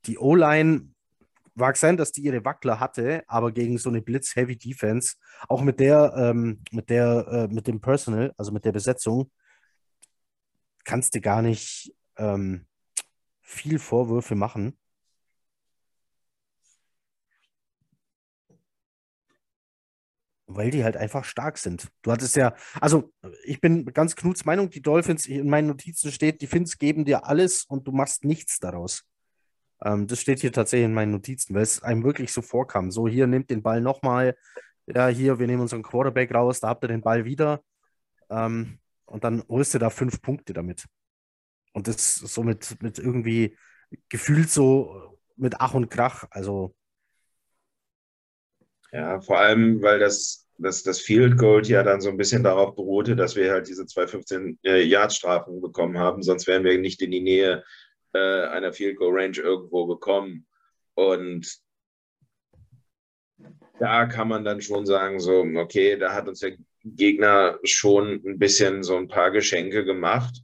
Die 0.06 0.18
O-Line 0.18 0.94
mag 1.56 1.76
sein, 1.76 1.98
dass 1.98 2.12
die 2.12 2.22
ihre 2.22 2.46
Wackler 2.46 2.80
hatte, 2.80 3.24
aber 3.28 3.52
gegen 3.52 3.78
so 3.78 3.90
eine 3.90 4.02
Blitz-Heavy-Defense, 4.02 5.16
auch 5.50 5.62
mit 5.62 5.80
der, 5.80 6.14
ähm, 6.16 6.62
mit 6.72 6.90
der, 6.90 7.28
äh, 7.28 7.54
mit 7.54 7.68
dem 7.68 7.82
Personal, 7.82 8.34
also 8.38 8.52
mit 8.52 8.64
der 8.64 8.72
Besetzung, 8.72 9.32
kannst 10.86 11.16
du 11.16 11.22
gar 11.22 11.42
nicht 11.42 11.94
ähm, 12.18 12.66
viel 13.42 13.80
Vorwürfe 13.80 14.36
machen. 14.36 14.78
Weil 20.50 20.72
die 20.72 20.84
halt 20.84 20.96
einfach 20.96 21.26
stark 21.26 21.58
sind. 21.58 21.90
Du 22.02 22.12
hattest 22.12 22.38
ja, 22.38 22.56
also 22.80 23.12
ich 23.44 23.60
bin 23.60 23.86
ganz 23.86 24.16
Knuts 24.16 24.46
Meinung, 24.46 24.70
die 24.70 24.82
Dolphins, 24.82 25.26
in 25.26 25.50
meinen 25.50 25.68
Notizen 25.68 26.12
steht, 26.12 26.42
die 26.42 26.48
Fins 26.48 26.78
geben 26.78 27.04
dir 27.04 27.26
alles 27.26 27.66
und 27.66 27.86
du 27.86 27.92
machst 27.92 28.24
nichts 28.24 28.60
daraus. 28.60 29.04
Ähm, 29.84 30.08
das 30.08 30.22
steht 30.22 30.40
hier 30.40 30.54
tatsächlich 30.54 30.86
in 30.86 30.94
meinen 30.94 31.12
Notizen, 31.12 31.54
weil 31.54 31.64
es 31.64 31.84
einem 31.84 32.04
wirklich 32.04 32.32
so 32.32 32.42
vorkam. 32.42 32.92
So, 32.92 33.08
hier 33.08 33.28
nimmt 33.28 33.50
den 33.50 33.62
Ball 33.62 33.82
nochmal. 33.82 34.38
Ja, 34.88 35.08
hier, 35.08 35.38
wir 35.40 35.48
nehmen 35.48 35.62
unseren 35.62 35.84
Quarterback 35.84 36.34
raus, 36.34 36.62
da 36.62 36.70
habt 36.70 36.84
ihr 36.84 36.88
den 36.88 37.02
Ball 37.02 37.26
wieder. 37.26 37.62
Ähm, 38.30 38.80
und 39.06 39.24
dann 39.24 39.44
holst 39.50 39.74
du 39.74 39.80
da 39.80 39.90
fünf 39.90 40.22
Punkte 40.22 40.54
damit. 40.54 40.86
Und 41.74 41.88
das 41.88 42.16
so 42.16 42.44
mit 42.44 42.78
irgendwie 42.82 43.58
gefühlt 44.10 44.50
so 44.50 45.20
mit 45.36 45.60
Ach 45.60 45.74
und 45.74 45.90
Krach. 45.90 46.26
Also 46.32 46.76
ja, 48.92 49.22
vor 49.22 49.40
allem, 49.40 49.82
weil 49.82 50.00
das, 50.00 50.48
das, 50.58 50.84
das 50.84 51.00
Field 51.00 51.38
Goal 51.38 51.66
ja 51.66 51.84
dann 51.84 52.02
so 52.02 52.10
ein 52.10 52.18
bisschen 52.18 52.44
darauf 52.44 52.76
beruhte, 52.76 53.16
dass 53.16 53.36
wir 53.36 53.52
halt 53.52 53.68
diese 53.68 53.86
215 53.86 54.60
äh, 54.64 54.90
bekommen 55.62 55.98
haben, 55.98 56.24
sonst 56.24 56.48
wären 56.48 56.64
wir 56.64 56.78
nicht 56.78 57.02
in 57.02 57.12
die 57.12 57.22
Nähe 57.22 57.64
äh, 58.14 58.48
einer 58.48 58.74
Field 58.74 58.98
Goal 58.98 59.18
Range 59.18 59.38
irgendwo 59.38 59.86
gekommen. 59.86 60.48
Und 60.96 61.60
da 63.80 64.06
kann 64.06 64.28
man 64.28 64.44
dann 64.44 64.62
schon 64.62 64.86
sagen, 64.86 65.20
so, 65.20 65.46
okay, 65.56 65.98
da 65.98 66.14
hat 66.14 66.28
uns 66.28 66.40
der 66.40 66.58
Gegner 66.84 67.60
schon 67.64 68.22
ein 68.26 68.40
bisschen 68.40 68.84
so 68.84 68.98
ein 68.98 69.08
paar 69.08 69.32
Geschenke 69.32 69.86
gemacht. 69.86 70.42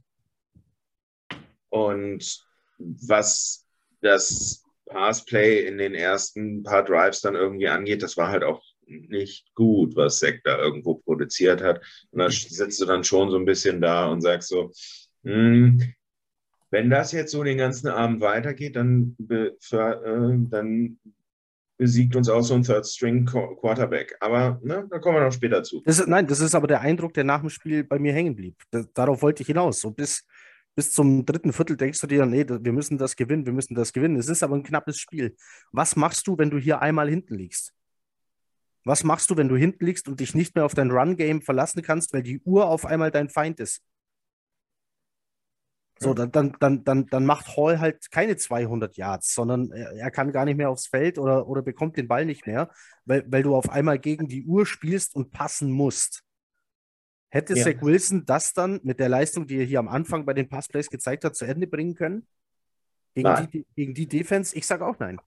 Und 1.70 2.44
was 2.78 3.66
das 4.00 4.63
Passplay 4.86 5.66
in 5.66 5.78
den 5.78 5.94
ersten 5.94 6.62
paar 6.62 6.84
Drives 6.84 7.20
dann 7.20 7.34
irgendwie 7.34 7.68
angeht, 7.68 8.02
das 8.02 8.16
war 8.16 8.28
halt 8.28 8.44
auch 8.44 8.62
nicht 8.86 9.54
gut, 9.54 9.96
was 9.96 10.18
Zack 10.18 10.40
da 10.44 10.58
irgendwo 10.58 10.94
produziert 10.94 11.62
hat. 11.62 11.80
Und 12.10 12.18
da 12.18 12.30
sitzt 12.30 12.80
du 12.80 12.84
dann 12.84 13.04
schon 13.04 13.30
so 13.30 13.38
ein 13.38 13.46
bisschen 13.46 13.80
da 13.80 14.08
und 14.08 14.20
sagst 14.20 14.48
so, 14.48 14.70
hm, 15.24 15.80
wenn 16.70 16.90
das 16.90 17.12
jetzt 17.12 17.32
so 17.32 17.42
den 17.44 17.58
ganzen 17.58 17.88
Abend 17.88 18.20
weitergeht, 18.20 18.76
dann, 18.76 19.16
für, 19.60 20.02
äh, 20.04 20.48
dann 20.50 20.98
besiegt 21.76 22.14
uns 22.16 22.28
auch 22.28 22.42
so 22.42 22.54
ein 22.54 22.62
Third-String-Quarterback. 22.62 24.16
Aber 24.20 24.60
ne, 24.62 24.86
da 24.90 24.98
kommen 24.98 25.18
wir 25.18 25.24
noch 25.24 25.32
später 25.32 25.62
zu. 25.62 25.82
Das 25.84 25.98
ist, 25.98 26.08
nein, 26.08 26.26
das 26.26 26.40
ist 26.40 26.54
aber 26.54 26.66
der 26.66 26.80
Eindruck, 26.80 27.14
der 27.14 27.24
nach 27.24 27.40
dem 27.40 27.50
Spiel 27.50 27.84
bei 27.84 27.98
mir 27.98 28.12
hängen 28.12 28.36
blieb. 28.36 28.56
Das, 28.70 28.92
darauf 28.92 29.22
wollte 29.22 29.42
ich 29.42 29.46
hinaus. 29.46 29.80
So 29.80 29.90
bis, 29.90 30.24
bis 30.74 30.92
zum 30.92 31.24
dritten 31.24 31.52
Viertel 31.52 31.76
denkst 31.76 32.00
du 32.00 32.06
dir, 32.06 32.26
nee, 32.26 32.44
wir 32.48 32.72
müssen 32.72 32.98
das 32.98 33.16
gewinnen, 33.16 33.46
wir 33.46 33.52
müssen 33.52 33.74
das 33.74 33.92
gewinnen. 33.92 34.16
Es 34.16 34.28
ist 34.28 34.42
aber 34.42 34.56
ein 34.56 34.64
knappes 34.64 34.98
Spiel. 34.98 35.36
Was 35.72 35.96
machst 35.96 36.26
du, 36.26 36.36
wenn 36.36 36.50
du 36.50 36.58
hier 36.58 36.82
einmal 36.82 37.08
hinten 37.08 37.34
liegst? 37.34 37.72
Was 38.84 39.02
machst 39.02 39.30
du, 39.30 39.36
wenn 39.36 39.48
du 39.48 39.56
hinten 39.56 39.86
liegst 39.86 40.08
und 40.08 40.20
dich 40.20 40.34
nicht 40.34 40.54
mehr 40.54 40.64
auf 40.64 40.74
dein 40.74 40.90
Run-Game 40.90 41.42
verlassen 41.42 41.82
kannst, 41.82 42.12
weil 42.12 42.22
die 42.22 42.40
Uhr 42.40 42.68
auf 42.68 42.84
einmal 42.84 43.10
dein 43.10 43.30
Feind 43.30 43.60
ist? 43.60 43.82
So, 46.00 46.12
dann, 46.12 46.32
dann, 46.32 46.56
dann, 46.58 46.84
dann, 46.84 47.06
dann 47.06 47.24
macht 47.24 47.56
Hall 47.56 47.78
halt 47.78 48.10
keine 48.10 48.36
200 48.36 48.96
Yards, 48.96 49.32
sondern 49.32 49.70
er, 49.70 49.92
er, 49.92 50.10
kann 50.10 50.32
gar 50.32 50.44
nicht 50.44 50.56
mehr 50.56 50.68
aufs 50.68 50.88
Feld 50.88 51.18
oder, 51.18 51.46
oder 51.46 51.62
bekommt 51.62 51.96
den 51.96 52.08
Ball 52.08 52.26
nicht 52.26 52.46
mehr, 52.46 52.68
weil, 53.04 53.24
weil 53.28 53.44
du 53.44 53.54
auf 53.54 53.70
einmal 53.70 53.98
gegen 54.00 54.26
die 54.26 54.44
Uhr 54.44 54.66
spielst 54.66 55.14
und 55.14 55.30
passen 55.30 55.70
musst. 55.70 56.24
Hätte 57.34 57.58
ja. 57.58 57.64
Zach 57.64 57.82
Wilson 57.82 58.24
das 58.24 58.52
dann 58.52 58.78
mit 58.84 59.00
der 59.00 59.08
Leistung, 59.08 59.48
die 59.48 59.56
er 59.56 59.64
hier 59.64 59.80
am 59.80 59.88
Anfang 59.88 60.24
bei 60.24 60.34
den 60.34 60.48
Passplays 60.48 60.88
gezeigt 60.88 61.24
hat, 61.24 61.34
zu 61.34 61.44
Ende 61.44 61.66
bringen 61.66 61.96
können? 61.96 62.28
Gegen, 63.12 63.48
die, 63.52 63.66
gegen 63.74 63.92
die 63.92 64.06
Defense? 64.06 64.56
Ich 64.56 64.68
sage 64.68 64.86
auch 64.86 64.96
nein. 65.00 65.20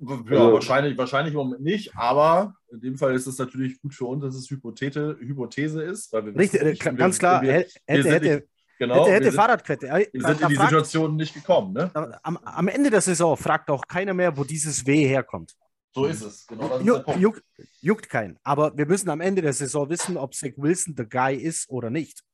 Ja, 0.00 0.14
also, 0.14 0.54
wahrscheinlich, 0.54 0.96
wahrscheinlich 0.96 1.34
im 1.34 1.40
Moment 1.40 1.62
nicht, 1.62 1.94
aber 1.96 2.56
in 2.72 2.80
dem 2.80 2.96
Fall 2.96 3.14
ist 3.14 3.26
es 3.26 3.36
natürlich 3.36 3.78
gut 3.82 3.94
für 3.94 4.06
uns, 4.06 4.22
dass 4.22 4.34
es 4.34 4.48
Hypothese, 4.48 5.18
Hypothese 5.20 5.82
ist. 5.82 6.10
Weil 6.14 6.26
wir 6.26 6.36
Richtig, 6.36 6.62
nicht, 6.62 6.82
ganz 6.82 7.16
wir, 7.16 7.18
klar, 7.18 7.42
wir, 7.42 7.52
hätte, 7.52 7.70
wir 7.86 8.12
hätte, 8.12 8.34
nicht, 8.36 8.48
genau, 8.78 9.06
hätte, 9.06 9.12
hätte 9.12 9.32
Fahrradkette. 9.32 9.86
Wir 9.86 10.22
sind 10.22 10.40
in 10.40 10.48
die 10.48 10.54
fragt, 10.54 10.70
Situation 10.70 11.16
nicht 11.16 11.34
gekommen. 11.34 11.74
Ne? 11.74 11.90
Am, 12.22 12.38
am, 12.38 12.68
Ende 12.68 12.88
der 12.88 13.02
Saison 13.02 13.36
fragt 13.36 13.68
auch 13.68 13.86
keiner 13.86 14.14
mehr, 14.14 14.34
wo 14.34 14.44
dieses 14.44 14.86
W 14.86 15.06
herkommt. 15.06 15.54
So 15.94 16.06
ist 16.06 16.22
es. 16.22 16.46
Genau 16.46 16.80
Juck, 16.80 17.16
juckt, 17.16 17.42
juckt 17.80 18.08
keinen. 18.08 18.38
Aber 18.42 18.76
wir 18.76 18.86
müssen 18.86 19.08
am 19.10 19.20
Ende 19.20 19.42
der 19.42 19.52
Saison 19.52 19.88
wissen, 19.88 20.16
ob 20.16 20.34
Zach 20.34 20.50
Wilson 20.56 20.96
der 20.96 21.06
Guy 21.06 21.36
ist 21.36 21.70
oder 21.70 21.88
nicht. 21.88 22.24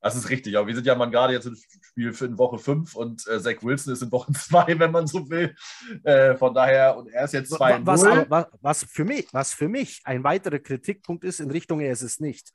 Das 0.00 0.16
ist 0.16 0.28
richtig, 0.28 0.54
aber 0.58 0.66
wir 0.66 0.74
sind 0.74 0.86
ja 0.86 0.94
mal 0.94 1.06
gerade 1.06 1.32
jetzt 1.32 1.46
im 1.46 1.56
Spiel 1.56 2.12
für 2.12 2.26
in 2.26 2.36
Woche 2.36 2.58
5 2.58 2.94
und 2.94 3.26
äh, 3.26 3.40
Zach 3.40 3.62
Wilson 3.62 3.94
ist 3.94 4.02
in 4.02 4.12
Woche 4.12 4.32
2, 4.34 4.78
wenn 4.78 4.90
man 4.90 5.06
so 5.06 5.30
will. 5.30 5.54
Äh, 6.02 6.34
von 6.34 6.52
daher, 6.52 6.98
und 6.98 7.08
er 7.08 7.24
ist 7.24 7.32
jetzt 7.32 7.52
2 7.52 7.86
was, 7.86 8.02
was, 8.02 8.46
was, 8.60 8.84
für 8.84 9.04
mich, 9.04 9.32
was 9.32 9.54
für 9.54 9.68
mich 9.68 10.02
ein 10.04 10.22
weiterer 10.22 10.58
Kritikpunkt 10.58 11.24
ist 11.24 11.40
in 11.40 11.50
Richtung, 11.50 11.80
er 11.80 11.92
ist 11.92 12.02
es 12.02 12.20
nicht. 12.20 12.52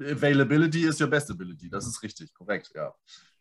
Availability 0.00 0.84
is 0.84 1.00
your 1.00 1.08
best 1.08 1.30
ability. 1.30 1.68
Das 1.68 1.86
ist 1.86 2.02
richtig, 2.02 2.32
korrekt, 2.34 2.72
ja. 2.74 2.92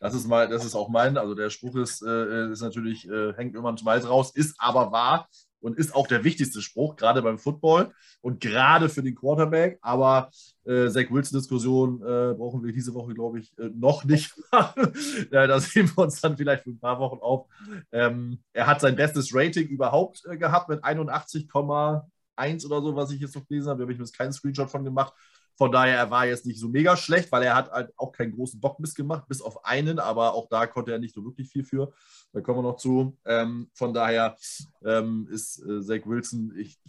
Das 0.04 0.14
ist 0.14 0.28
mal, 0.28 0.50
das 0.50 0.66
ist 0.66 0.76
auch 0.76 0.90
mein, 0.90 1.18
also 1.18 1.34
der 1.34 1.50
Spruch 1.50 1.78
ist, 1.78 2.02
äh, 2.02 2.52
ist 2.52 2.60
natürlich, 2.62 3.08
äh, 3.08 3.32
hängt 3.36 3.56
immer 3.56 3.72
manchmal 3.72 4.00
raus, 4.00 4.36
ist 4.36 4.54
aber 4.60 4.92
wahr 4.92 5.30
und 5.62 5.78
ist 5.78 5.96
auch 5.96 6.08
der 6.08 6.26
wichtigste 6.26 6.62
Spruch, 6.62 6.98
gerade 6.98 7.22
beim 7.22 7.40
Football 7.40 7.94
und 8.20 8.42
gerade 8.42 8.90
für 8.90 9.02
den 9.02 9.16
Quarterback. 9.16 9.80
Aber 9.82 10.30
äh, 10.66 10.90
Zach 10.90 11.10
Wilson-Diskussion 11.10 12.02
äh, 12.02 12.34
brauchen 12.34 12.66
wir 12.66 12.74
diese 12.74 12.94
Woche, 12.94 13.14
glaube 13.14 13.40
ich, 13.40 13.58
äh, 13.58 13.70
noch 13.74 14.04
nicht. 14.04 14.34
ja, 15.32 15.48
da 15.48 15.58
sehen 15.62 15.90
wir 15.96 16.04
uns 16.04 16.20
dann 16.20 16.36
vielleicht 16.36 16.64
für 16.64 16.72
ein 16.72 16.80
paar 16.82 17.00
Wochen 17.00 17.20
auf. 17.22 17.48
Ähm, 17.94 18.40
er 18.52 18.68
hat 18.68 18.82
sein 18.82 18.98
bestes 18.98 19.34
Rating 19.34 19.70
überhaupt 19.70 20.26
äh, 20.30 20.36
gehabt 20.36 20.68
mit 20.68 20.84
81,1 20.84 22.66
oder 22.66 22.82
so, 22.82 22.94
was 22.98 23.12
ich 23.12 23.22
jetzt 23.22 23.36
noch 23.38 23.48
gelesen 23.48 23.70
habe. 23.70 23.78
Da 23.78 23.84
habe 23.84 23.94
ich 23.94 24.00
mir 24.00 24.04
jetzt 24.04 24.18
keinen 24.18 24.34
Screenshot 24.34 24.70
von 24.70 24.84
gemacht. 24.84 25.14
Von 25.56 25.72
daher, 25.72 25.98
er 25.98 26.12
war 26.12 26.26
jetzt 26.26 26.46
nicht 26.46 26.60
so 26.60 26.68
mega 26.68 26.98
schlecht, 26.98 27.32
weil 27.32 27.44
er 27.44 27.56
hat 27.56 27.72
halt 27.72 27.94
auch 27.98 28.12
keinen 28.12 28.32
großen 28.32 28.60
Bockmiss 28.60 28.96
gemacht, 28.96 29.28
bis 29.28 29.42
auf 29.42 29.66
einen, 29.66 30.00
aber 30.00 30.34
auch 30.34 30.48
da 30.50 30.66
konnte 30.66 30.92
er 30.92 31.00
nicht 31.00 31.14
so 31.14 31.24
wirklich 31.24 31.50
viel 31.50 31.64
für. 31.64 31.94
Da 32.32 32.42
kommen 32.42 32.60
wir 32.60 32.64
noch 32.64 32.78
zu. 32.78 33.18
Ähm, 33.26 33.70
von 33.74 33.94
daher 33.94 34.36
ähm, 34.84 35.28
ist 35.32 35.64
äh, 35.64 35.82
Zach 35.82 36.06
Wilson 36.06 36.54
ich, 36.58 36.80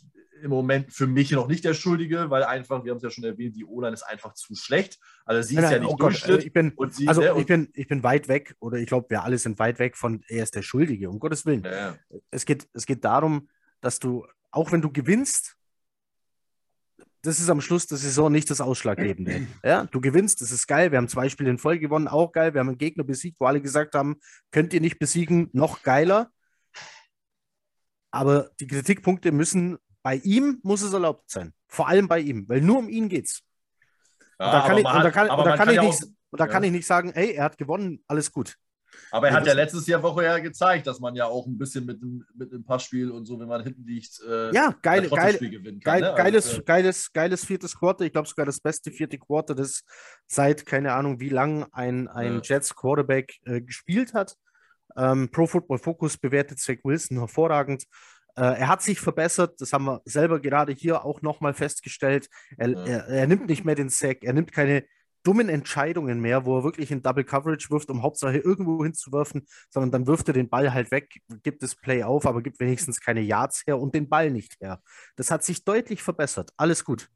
im 0.43 0.51
Moment 0.51 0.93
für 0.93 1.07
mich 1.07 1.31
noch 1.33 1.49
nicht 1.49 1.65
der 1.65 1.75
Schuldige, 1.75 2.31
weil 2.31 2.45
einfach, 2.45 2.85
wir 2.85 2.91
haben 2.91 2.99
es 2.99 3.03
ja 3.03 3.11
schon 3.11 3.25
erwähnt, 3.25 3.57
die 3.57 3.65
O-Line 3.65 3.95
ist 3.95 4.03
einfach 4.03 4.35
zu 4.35 4.55
schlecht. 4.55 4.99
Also 5.25 5.47
sie 5.47 5.57
ist 5.57 5.63
nein, 5.63 5.73
ja 5.73 5.79
nicht 5.79 6.03
oh 6.03 6.09
ich 6.09 6.53
bin, 6.53 6.75
sie, 6.91 7.09
also 7.09 7.21
ne, 7.23 7.35
ich, 7.39 7.47
bin, 7.47 7.71
ich 7.75 7.89
bin 7.89 8.03
weit 8.03 8.29
weg, 8.29 8.55
oder 8.61 8.79
ich 8.79 8.87
glaube, 8.87 9.09
wir 9.11 9.23
alle 9.23 9.39
sind 9.39 9.59
weit 9.59 9.79
weg 9.79 9.97
von, 9.97 10.23
er 10.29 10.43
ist 10.43 10.55
der 10.55 10.63
Schuldige, 10.63 11.09
um 11.09 11.19
Gottes 11.19 11.47
Willen. 11.47 11.65
Ja. 11.65 11.97
Es, 12.31 12.45
geht, 12.45 12.69
es 12.73 12.87
geht 12.87 13.05
darum, 13.05 13.49
dass 13.81 13.99
du, 13.99 14.27
auch 14.51 14.73
wenn 14.73 14.83
du 14.83 14.91
gewinnst, 14.91 15.57
das 17.25 17.41
ist 17.41 17.49
am 17.49 17.61
Schluss 17.61 17.87
der 17.87 17.99
Saison 17.99 18.31
nicht 18.31 18.51
das 18.51 18.61
Ausschlaggebende. 18.61 19.47
Ja, 19.65 19.85
du 19.85 20.01
gewinnst, 20.01 20.41
das 20.41 20.51
ist 20.51 20.67
geil. 20.67 20.91
Wir 20.91 20.99
haben 20.99 21.09
zwei 21.09 21.29
Spiele 21.29 21.51
in 21.51 21.59
Folge 21.59 21.81
gewonnen, 21.81 22.07
auch 22.07 22.33
geil. 22.33 22.55
Wir 22.55 22.61
haben 22.61 22.69
einen 22.69 22.79
Gegner 22.79 23.05
besiegt, 23.05 23.41
wo 23.41 23.47
alle 23.47 23.61
gesagt 23.61 23.95
haben, 23.95 24.17
könnt 24.51 24.75
ihr 24.75 24.81
nicht 24.81 24.99
besiegen, 24.99 25.49
noch 25.53 25.83
geiler. 25.83 26.31
Aber 28.11 28.51
die 28.61 28.67
Kritikpunkte 28.67 29.33
müssen 29.33 29.79
bei 30.03 30.17
ihm 30.17 30.61
muss 30.63 30.83
es 30.83 30.93
erlaubt 30.93 31.31
sein. 31.31 31.55
Vor 31.67 31.89
allem 31.89 32.09
bei 32.09 32.21
ihm, 32.21 32.47
weil 32.49 32.61
nur 32.61 32.79
um 32.79 32.89
ihn 32.89 33.09
geht's. 33.09 33.43
Ja, 34.39 34.47
und 34.47 34.53
da 34.53 34.67
kann 34.67 34.79
ich, 34.79 34.85
und 34.85 35.05
da 35.05 35.11
kann, 35.11 35.31
und 35.31 35.45
da 35.45 35.57
kann 35.57 35.71
ich 35.71 35.81
nicht, 35.81 36.05
und 36.31 36.41
da 36.41 36.47
kann 36.47 36.63
ich 36.63 36.73
nicht 36.73 36.87
sagen, 36.87 37.13
hey, 37.15 37.33
er 37.33 37.45
hat 37.45 37.57
gewonnen, 37.57 38.05
alles 38.07 38.31
gut. 38.31 38.57
Aber 39.11 39.29
er 39.29 39.35
hat 39.35 39.47
ja 39.47 39.53
letztes 39.53 39.87
Jahr 39.87 40.03
Woche 40.03 40.25
ja 40.25 40.39
gezeigt, 40.39 40.87
dass 40.87 41.01
man 41.01 41.15
ja 41.15 41.27
auch 41.27 41.47
ein 41.47 41.57
bisschen 41.57 41.87
mit, 41.87 42.01
mit 42.35 42.53
dem 42.53 42.65
Passspiel 42.65 43.11
und 43.11 43.27
so, 43.27 43.39
wenn 43.39 43.49
man 43.49 43.63
hinten 43.63 43.85
liegt, 43.87 44.21
äh, 44.29 44.53
ja, 44.53 44.75
geil, 44.83 45.09
geil, 45.09 45.39
kann, 45.39 45.81
geil, 45.81 46.01
ne? 46.01 46.15
geiles, 46.17 46.49
also, 46.49 46.63
geiles, 46.65 47.13
geiles 47.13 47.45
viertes 47.45 47.77
Quarter. 47.77 48.05
Ich 48.05 48.13
glaube 48.13 48.29
sogar 48.29 48.47
das 48.47 48.61
beste 48.61 48.91
vierte 48.91 49.19
Quarter, 49.19 49.55
das 49.55 49.85
seit 50.27 50.67
keine 50.67 50.93
Ahnung 50.93 51.21
wie 51.21 51.29
lang 51.29 51.67
ein, 51.73 52.09
ein 52.09 52.35
ja. 52.35 52.41
Jets 52.43 52.75
Quarterback 52.75 53.35
äh, 53.45 53.61
gespielt 53.61 54.15
hat. 54.15 54.37
Ähm, 54.97 55.31
Pro 55.31 55.47
Football 55.47 55.79
Focus 55.79 56.17
bewertet 56.17 56.61
Zach 56.61 56.79
Wilson 56.85 57.19
hervorragend. 57.19 57.85
Äh, 58.37 58.43
er 58.43 58.69
hat 58.69 58.83
sich 58.83 59.01
verbessert, 59.01 59.61
das 59.61 59.73
haben 59.73 59.85
wir 59.85 60.03
selber 60.05 60.41
gerade 60.41 60.73
hier 60.73 61.05
auch 61.05 61.23
nochmal 61.23 61.55
festgestellt. 61.55 62.29
Er, 62.57 62.71
ja. 62.71 62.85
er, 62.85 63.09
er, 63.09 63.27
nimmt 63.27 63.47
nicht 63.47 63.65
mehr 63.65 63.77
den 63.77 63.89
Sack, 63.89 64.25
er 64.25 64.33
nimmt 64.33 64.53
keine 64.53 64.85
dummen 65.25 65.49
Entscheidungen 65.49 66.21
mehr, 66.21 66.45
wo 66.45 66.59
er 66.59 66.65
wirklich 66.65 66.91
in 66.91 67.03
Double 67.03 67.25
Coverage 67.25 67.71
wirft, 67.71 67.91
um 67.91 68.03
Hauptsache 68.03 68.39
irgendwo 68.39 68.85
hinzuwerfen, 68.85 69.47
sondern 69.71 69.91
dann 69.91 70.07
wirft 70.07 70.29
er 70.29 70.35
den 70.35 70.49
Ball 70.49 70.73
halt 70.73 70.91
weg, 70.91 71.21
gibt 71.43 71.63
das 71.63 71.75
Play 71.75 72.05
auf, 72.05 72.27
aber 72.27 72.43
gibt 72.43 72.61
wenigstens 72.61 73.01
keine 73.01 73.21
Yards 73.21 73.67
her 73.67 73.81
und 73.81 73.95
den 73.95 74.09
Ball 74.09 74.31
nicht 74.31 74.57
her. 74.61 74.81
Das 75.17 75.31
hat 75.31 75.43
sich 75.43 75.65
deutlich 75.65 76.03
verbessert. 76.03 76.51
Alles 76.57 76.85
gut. 76.85 77.09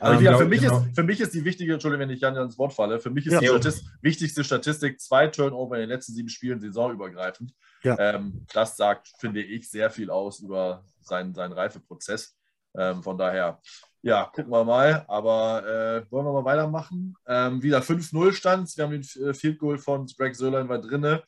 Also 0.00 0.22
ja, 0.22 0.36
für, 0.36 0.44
mich 0.44 0.60
genau. 0.60 0.80
ist, 0.80 0.94
für 0.94 1.02
mich 1.02 1.20
ist 1.20 1.32
die 1.32 1.44
wichtige, 1.44 1.72
Entschuldigung, 1.72 2.02
wenn 2.08 2.14
ich 2.14 2.20
Jan 2.20 2.36
ins 2.36 2.58
Wort 2.58 2.74
falle, 2.74 3.00
für 3.00 3.10
mich 3.10 3.26
ist 3.26 3.32
ja. 3.32 3.40
die 3.40 3.46
Statist, 3.46 3.84
wichtigste 4.02 4.44
Statistik 4.44 5.00
zwei 5.00 5.28
Turnover 5.28 5.76
in 5.76 5.80
den 5.80 5.88
letzten 5.88 6.12
sieben 6.12 6.28
Spielen 6.28 6.60
saisonübergreifend. 6.60 7.54
Ja. 7.82 7.98
Ähm, 7.98 8.44
das 8.52 8.76
sagt, 8.76 9.08
finde 9.18 9.42
ich, 9.42 9.70
sehr 9.70 9.90
viel 9.90 10.10
aus 10.10 10.40
über 10.40 10.84
seinen, 11.00 11.34
seinen 11.34 11.52
Reifeprozess. 11.52 12.36
Ähm, 12.76 13.02
von 13.02 13.16
daher 13.16 13.60
ja, 14.02 14.24
gucken 14.24 14.50
wir 14.50 14.64
mal. 14.64 15.04
Aber 15.08 15.66
äh, 15.66 16.12
wollen 16.12 16.26
wir 16.26 16.32
mal 16.32 16.44
weitermachen. 16.44 17.16
Ähm, 17.26 17.62
wieder 17.62 17.80
5-0 17.80 18.32
stand. 18.32 18.76
Wir 18.76 18.84
haben 18.84 18.92
den 18.92 19.28
äh, 19.28 19.34
Field 19.34 19.58
Goal 19.58 19.78
von 19.78 20.06
Greg 20.16 20.36
Sörlein 20.36 20.68
war 20.68 20.78
drin. 20.78 21.20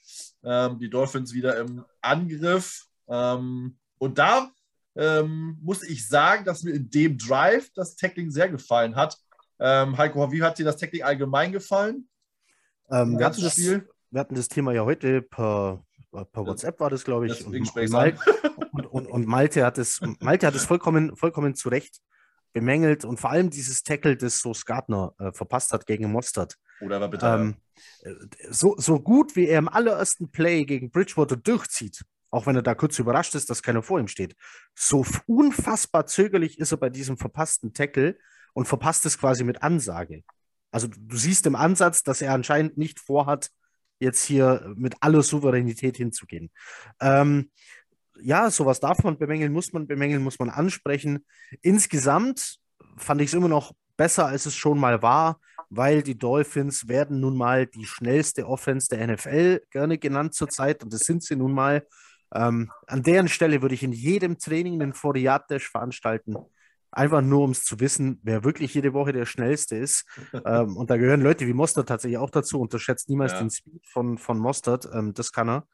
Ähm, 0.44 0.78
die 0.78 0.90
Dolphins 0.90 1.32
wieder 1.32 1.56
im 1.58 1.84
Angriff. 2.00 2.86
Ähm, 3.08 3.76
und 3.98 4.18
da 4.18 4.50
ähm, 4.96 5.58
muss 5.62 5.82
ich 5.82 6.08
sagen, 6.08 6.44
dass 6.44 6.62
mir 6.62 6.72
in 6.72 6.90
dem 6.90 7.18
Drive 7.18 7.70
das 7.74 7.96
Tackling 7.96 8.30
sehr 8.30 8.48
gefallen 8.48 8.96
hat. 8.96 9.16
Ähm, 9.58 9.96
Heiko, 9.98 10.30
wie 10.32 10.42
hat 10.42 10.58
dir 10.58 10.64
das 10.64 10.76
Tackling 10.76 11.02
allgemein 11.02 11.52
gefallen? 11.52 12.08
Ähm, 12.90 13.18
wir, 13.18 13.26
hatten 13.26 13.42
das, 13.42 13.58
wir 13.58 13.84
hatten 14.14 14.34
das 14.34 14.48
Thema 14.48 14.72
ja 14.72 14.84
heute 14.84 15.22
per, 15.22 15.84
per 16.10 16.46
WhatsApp, 16.46 16.80
war 16.80 16.90
das, 16.90 17.04
glaube 17.04 17.26
ich. 17.26 17.44
Und, 17.44 17.54
und, 18.72 18.86
und, 18.86 19.06
und, 19.06 19.26
Malte 19.26 19.64
hat 19.64 19.78
es, 19.78 20.00
Malte 20.20 20.46
hat 20.46 20.54
es 20.54 20.64
vollkommen, 20.64 21.16
vollkommen 21.16 21.54
zu 21.54 21.68
Recht 21.68 22.00
bemängelt 22.52 23.04
und 23.04 23.20
vor 23.20 23.30
allem 23.30 23.50
dieses 23.50 23.82
Tackle, 23.82 24.16
das 24.16 24.40
so 24.40 24.52
Gardner 24.64 25.14
äh, 25.18 25.32
verpasst 25.32 25.72
hat 25.72 25.86
gegen 25.86 26.10
Mostert. 26.10 26.56
Oder 26.80 27.00
war 27.00 27.08
bitte. 27.08 27.26
Ähm, 27.26 27.56
äh, 28.02 28.12
so, 28.50 28.76
so 28.78 29.00
gut 29.00 29.36
wie 29.36 29.46
er 29.46 29.58
im 29.58 29.68
allerersten 29.68 30.30
Play 30.30 30.64
gegen 30.64 30.90
Bridgewater 30.90 31.36
durchzieht, 31.36 32.04
auch 32.30 32.46
wenn 32.46 32.56
er 32.56 32.62
da 32.62 32.74
kurz 32.74 32.98
überrascht 32.98 33.34
ist, 33.34 33.50
dass 33.50 33.62
keiner 33.62 33.82
vor 33.82 34.00
ihm 34.00 34.08
steht, 34.08 34.36
so 34.74 35.04
unfassbar 35.26 36.06
zögerlich 36.06 36.58
ist 36.58 36.72
er 36.72 36.78
bei 36.78 36.90
diesem 36.90 37.16
verpassten 37.16 37.72
Tackle 37.72 38.18
und 38.52 38.66
verpasst 38.66 39.06
es 39.06 39.18
quasi 39.18 39.44
mit 39.44 39.62
Ansage. 39.62 40.22
Also 40.72 40.88
du 40.88 41.16
siehst 41.16 41.46
im 41.46 41.56
Ansatz, 41.56 42.02
dass 42.02 42.22
er 42.22 42.32
anscheinend 42.32 42.78
nicht 42.78 43.00
vorhat, 43.00 43.50
jetzt 43.98 44.24
hier 44.24 44.72
mit 44.76 44.96
aller 45.00 45.22
Souveränität 45.22 45.96
hinzugehen. 45.96 46.50
Ähm, 47.00 47.50
ja, 48.22 48.50
sowas 48.50 48.80
darf 48.80 49.02
man 49.02 49.18
bemängeln, 49.18 49.52
muss 49.52 49.72
man 49.72 49.86
bemängeln, 49.86 50.22
muss 50.22 50.38
man 50.38 50.50
ansprechen. 50.50 51.24
Insgesamt 51.62 52.58
fand 52.96 53.20
ich 53.20 53.28
es 53.28 53.34
immer 53.34 53.48
noch 53.48 53.72
besser, 53.96 54.26
als 54.26 54.46
es 54.46 54.54
schon 54.54 54.78
mal 54.78 55.02
war, 55.02 55.40
weil 55.68 56.02
die 56.02 56.18
Dolphins 56.18 56.88
werden 56.88 57.20
nun 57.20 57.36
mal 57.36 57.66
die 57.66 57.86
schnellste 57.86 58.46
Offense 58.46 58.88
der 58.88 59.06
NFL 59.06 59.60
gerne 59.70 59.98
genannt 59.98 60.34
zurzeit 60.34 60.82
und 60.82 60.92
das 60.92 61.00
sind 61.00 61.22
sie 61.22 61.36
nun 61.36 61.52
mal. 61.52 61.86
Ähm, 62.32 62.70
an 62.86 63.02
deren 63.02 63.28
Stelle 63.28 63.62
würde 63.62 63.74
ich 63.74 63.82
in 63.82 63.92
jedem 63.92 64.38
Training 64.38 64.80
einen 64.80 64.94
Foriat-Dash 64.94 65.68
veranstalten. 65.68 66.36
Einfach 66.92 67.22
nur, 67.22 67.44
um 67.44 67.50
es 67.50 67.64
zu 67.64 67.78
wissen, 67.78 68.18
wer 68.22 68.42
wirklich 68.42 68.74
jede 68.74 68.92
Woche 68.92 69.12
der 69.12 69.26
Schnellste 69.26 69.76
ist. 69.76 70.04
ähm, 70.44 70.76
und 70.76 70.90
da 70.90 70.96
gehören 70.96 71.20
Leute 71.20 71.46
wie 71.46 71.52
Mostert 71.52 71.88
tatsächlich 71.88 72.18
auch 72.18 72.30
dazu. 72.30 72.60
Unterschätzt 72.60 73.08
niemals 73.08 73.32
ja. 73.32 73.38
den 73.38 73.50
Speed 73.50 73.86
von, 73.86 74.18
von 74.18 74.38
Mostert. 74.38 74.88
Ähm, 74.92 75.14
das 75.14 75.30
kann 75.32 75.48
er. 75.48 75.66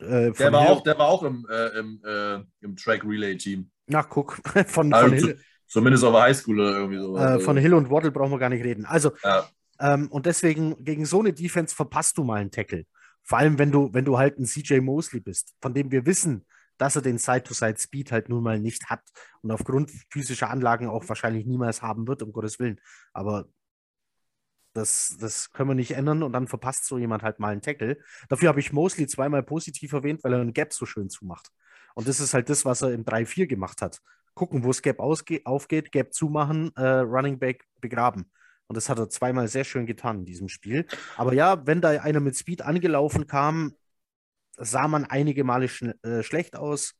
Äh, 0.00 0.32
der, 0.32 0.52
war 0.52 0.68
auch, 0.68 0.82
der 0.82 0.98
war 0.98 1.08
auch 1.08 1.22
im, 1.22 1.46
äh, 1.50 1.78
im, 1.78 2.02
äh, 2.04 2.40
im 2.60 2.76
Track 2.76 3.04
Relay 3.04 3.36
Team. 3.36 3.70
Na, 3.86 4.02
guck. 4.02 4.40
von, 4.66 4.92
also, 4.92 5.08
von 5.08 5.16
Hill. 5.16 5.40
Zumindest 5.66 6.04
auf 6.04 6.14
Highschool 6.14 6.60
oder 6.60 6.78
irgendwie 6.78 6.98
so. 6.98 7.16
Äh, 7.16 7.40
von 7.40 7.56
Hill 7.56 7.74
und 7.74 7.90
Waddle 7.90 8.10
brauchen 8.10 8.30
wir 8.30 8.38
gar 8.38 8.48
nicht 8.48 8.64
reden. 8.64 8.86
Also, 8.86 9.12
ja. 9.22 9.46
ähm, 9.80 10.08
und 10.10 10.24
deswegen, 10.26 10.82
gegen 10.82 11.04
so 11.04 11.20
eine 11.20 11.32
Defense 11.32 11.74
verpasst 11.74 12.16
du 12.16 12.24
mal 12.24 12.40
einen 12.40 12.50
Tackle. 12.50 12.84
Vor 13.22 13.38
allem, 13.38 13.58
wenn 13.58 13.70
du, 13.70 13.92
wenn 13.92 14.06
du 14.06 14.16
halt 14.16 14.38
ein 14.38 14.46
CJ 14.46 14.80
Mosley 14.80 15.20
bist, 15.20 15.54
von 15.60 15.74
dem 15.74 15.90
wir 15.90 16.06
wissen, 16.06 16.46
dass 16.78 16.96
er 16.96 17.02
den 17.02 17.18
Side-to-Side-Speed 17.18 18.12
halt 18.12 18.28
nun 18.28 18.42
mal 18.42 18.58
nicht 18.58 18.88
hat 18.88 19.02
und 19.42 19.50
aufgrund 19.50 19.90
physischer 20.10 20.48
Anlagen 20.48 20.88
auch 20.88 21.06
wahrscheinlich 21.08 21.44
niemals 21.44 21.82
haben 21.82 22.06
wird, 22.06 22.22
um 22.22 22.32
Gottes 22.32 22.58
Willen. 22.58 22.80
Aber 23.12 23.46
das, 24.78 25.16
das 25.20 25.52
können 25.52 25.70
wir 25.70 25.74
nicht 25.74 25.92
ändern 25.92 26.22
und 26.22 26.32
dann 26.32 26.48
verpasst 26.48 26.86
so 26.86 26.98
jemand 26.98 27.22
halt 27.22 27.38
mal 27.38 27.52
einen 27.52 27.62
Tackle. 27.62 27.98
Dafür 28.28 28.48
habe 28.48 28.60
ich 28.60 28.72
Mosley 28.72 29.06
zweimal 29.06 29.42
positiv 29.42 29.92
erwähnt, 29.92 30.24
weil 30.24 30.32
er 30.32 30.40
einen 30.40 30.52
Gap 30.52 30.72
so 30.72 30.86
schön 30.86 31.10
zumacht. 31.10 31.50
Und 31.94 32.08
das 32.08 32.20
ist 32.20 32.34
halt 32.34 32.48
das, 32.48 32.64
was 32.64 32.82
er 32.82 32.92
im 32.92 33.04
3-4 33.04 33.46
gemacht 33.46 33.82
hat. 33.82 34.00
Gucken, 34.34 34.62
wo 34.62 34.68
das 34.68 34.82
Gap 34.82 35.00
aufgeht, 35.00 35.92
Gap 35.92 36.14
zumachen, 36.14 36.70
äh, 36.76 37.00
Running 37.00 37.38
Back 37.38 37.66
begraben. 37.80 38.30
Und 38.68 38.76
das 38.76 38.88
hat 38.88 38.98
er 38.98 39.08
zweimal 39.08 39.48
sehr 39.48 39.64
schön 39.64 39.86
getan 39.86 40.20
in 40.20 40.24
diesem 40.24 40.48
Spiel. 40.48 40.86
Aber 41.16 41.32
ja, 41.32 41.66
wenn 41.66 41.80
da 41.80 41.88
einer 41.88 42.20
mit 42.20 42.36
Speed 42.36 42.62
angelaufen 42.62 43.26
kam, 43.26 43.74
sah 44.56 44.86
man 44.88 45.04
einige 45.04 45.42
Male 45.42 45.68
sch 45.68 45.82
äh, 46.02 46.22
schlecht 46.22 46.54
aus. 46.54 46.94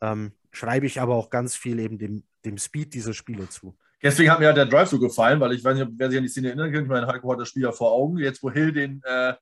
Ähm, 0.00 0.32
schreibe 0.52 0.86
ich 0.86 1.00
aber 1.00 1.14
auch 1.14 1.30
ganz 1.30 1.56
viel 1.56 1.78
eben 1.80 1.98
dem, 1.98 2.24
dem 2.44 2.58
Speed 2.58 2.94
dieser 2.94 3.14
Spieler 3.14 3.48
zu. 3.48 3.76
Deswegen 4.02 4.30
hat 4.30 4.40
mir 4.40 4.46
halt 4.46 4.56
der 4.56 4.66
Drive 4.66 4.88
so 4.88 4.98
gefallen, 4.98 5.40
weil 5.40 5.52
ich 5.52 5.62
weiß 5.62 5.76
nicht, 5.76 5.90
wer 5.96 6.08
sich 6.08 6.18
an 6.18 6.24
die 6.24 6.30
Szene 6.30 6.48
erinnern 6.48 6.72
kann. 6.72 6.84
Ich 6.84 6.88
meine, 6.88 7.06
Heiko 7.06 7.32
hat 7.32 7.40
das 7.40 7.48
Spiel 7.48 7.64
ja 7.64 7.72
vor 7.72 7.92
Augen. 7.92 8.18
Jetzt, 8.18 8.42
wo 8.42 8.50
Hill 8.50 8.72
den, 8.72 9.02
äh, 9.04 9.34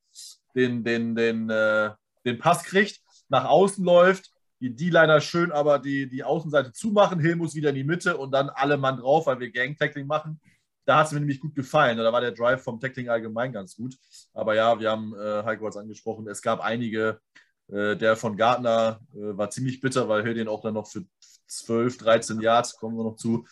den, 0.54 0.82
den, 0.82 1.14
den, 1.14 1.48
äh, 1.48 1.90
den 2.24 2.38
Pass 2.38 2.64
kriegt, 2.64 3.00
nach 3.28 3.44
außen 3.44 3.84
läuft, 3.84 4.32
die 4.60 4.74
D-Liner 4.74 5.20
schön 5.20 5.52
aber 5.52 5.78
die, 5.78 6.08
die 6.08 6.24
Außenseite 6.24 6.72
zumachen. 6.72 7.20
Hill 7.20 7.36
muss 7.36 7.54
wieder 7.54 7.68
in 7.70 7.76
die 7.76 7.84
Mitte 7.84 8.16
und 8.16 8.32
dann 8.32 8.48
alle 8.48 8.76
Mann 8.76 8.98
drauf, 8.98 9.26
weil 9.26 9.38
wir 9.38 9.50
Gang-Tackling 9.50 10.06
machen. 10.06 10.40
Da 10.84 10.98
hat 10.98 11.06
es 11.06 11.12
mir 11.12 11.20
nämlich 11.20 11.40
gut 11.40 11.54
gefallen. 11.54 11.98
Da 11.98 12.12
war 12.12 12.20
der 12.20 12.32
Drive 12.32 12.62
vom 12.64 12.80
Tackling 12.80 13.08
allgemein 13.08 13.52
ganz 13.52 13.76
gut. 13.76 13.94
Aber 14.32 14.54
ja, 14.54 14.80
wir 14.80 14.90
haben 14.90 15.14
äh, 15.14 15.44
Heiko 15.44 15.66
hat 15.66 15.74
es 15.74 15.76
angesprochen. 15.76 16.26
Es 16.26 16.42
gab 16.42 16.60
einige, 16.60 17.20
äh, 17.68 17.94
der 17.94 18.16
von 18.16 18.36
Gartner 18.36 18.98
äh, 19.12 19.36
war 19.36 19.50
ziemlich 19.50 19.80
bitter, 19.80 20.08
weil 20.08 20.24
Hill 20.24 20.34
den 20.34 20.48
auch 20.48 20.62
dann 20.62 20.74
noch 20.74 20.88
für 20.88 21.04
12, 21.46 21.98
13 21.98 22.40
Yards, 22.40 22.76
kommen 22.76 22.96
wir 22.96 23.04
noch 23.04 23.16
zu, 23.16 23.46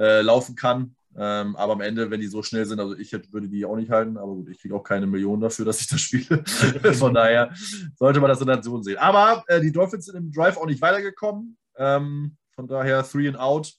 äh, 0.00 0.22
laufen 0.22 0.56
kann. 0.56 0.96
Ähm, 1.16 1.56
aber 1.56 1.74
am 1.74 1.80
Ende, 1.80 2.10
wenn 2.10 2.20
die 2.20 2.28
so 2.28 2.42
schnell 2.42 2.64
sind, 2.64 2.80
also 2.80 2.96
ich 2.96 3.12
hätte, 3.12 3.32
würde 3.32 3.48
die 3.48 3.64
auch 3.64 3.76
nicht 3.76 3.90
halten, 3.90 4.16
aber 4.16 4.34
gut, 4.34 4.48
ich 4.48 4.60
kriege 4.60 4.74
auch 4.74 4.82
keine 4.82 5.06
Millionen 5.06 5.42
dafür, 5.42 5.64
dass 5.64 5.80
ich 5.80 5.88
das 5.88 6.00
spiele. 6.00 6.42
Von 6.94 7.14
daher 7.14 7.52
sollte 7.96 8.20
man 8.20 8.28
das 8.28 8.40
in 8.40 8.46
der 8.46 8.62
Zone 8.62 8.82
sehen. 8.82 8.98
Aber 8.98 9.44
äh, 9.48 9.60
die 9.60 9.72
Dolphins 9.72 10.06
sind 10.06 10.16
im 10.16 10.32
Drive 10.32 10.56
auch 10.56 10.66
nicht 10.66 10.80
weitergekommen. 10.80 11.58
Ähm, 11.76 12.36
von 12.54 12.68
daher 12.68 13.02
three 13.02 13.28
and 13.28 13.38
out 13.38 13.72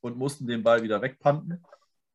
und 0.00 0.16
mussten 0.16 0.46
den 0.46 0.62
Ball 0.62 0.82
wieder 0.82 1.02
wegpanten. 1.02 1.62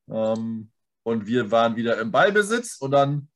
Ähm, 0.10 0.72
und 1.04 1.28
wir 1.28 1.52
waren 1.52 1.76
wieder 1.76 2.00
im 2.00 2.12
Ballbesitz 2.12 2.78
und 2.80 2.92
dann 2.92 3.30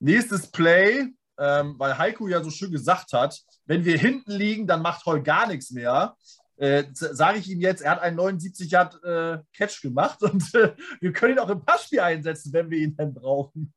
nächstes 0.00 0.50
Play, 0.50 1.08
ähm, 1.38 1.74
weil 1.78 1.98
Heiko 1.98 2.28
ja 2.28 2.42
so 2.42 2.50
schön 2.50 2.70
gesagt 2.70 3.12
hat, 3.12 3.40
wenn 3.66 3.84
wir 3.84 3.98
hinten 3.98 4.32
liegen, 4.32 4.66
dann 4.66 4.82
macht 4.82 5.04
Hol 5.06 5.22
gar 5.22 5.46
nichts 5.46 5.70
mehr 5.70 6.16
äh, 6.56 6.84
sage 6.92 7.38
ich 7.38 7.50
ihm 7.50 7.60
jetzt, 7.60 7.82
er 7.82 7.92
hat 7.92 8.00
einen 8.00 8.16
79 8.16 8.70
Yard 8.70 9.02
äh, 9.02 9.38
Catch 9.52 9.82
gemacht 9.82 10.22
und 10.22 10.54
äh, 10.54 10.74
wir 11.00 11.12
können 11.12 11.34
ihn 11.34 11.38
auch 11.40 11.50
im 11.50 11.64
Passspiel 11.64 12.00
einsetzen, 12.00 12.52
wenn 12.52 12.70
wir 12.70 12.78
ihn 12.78 12.96
dann 12.96 13.14
brauchen. 13.14 13.72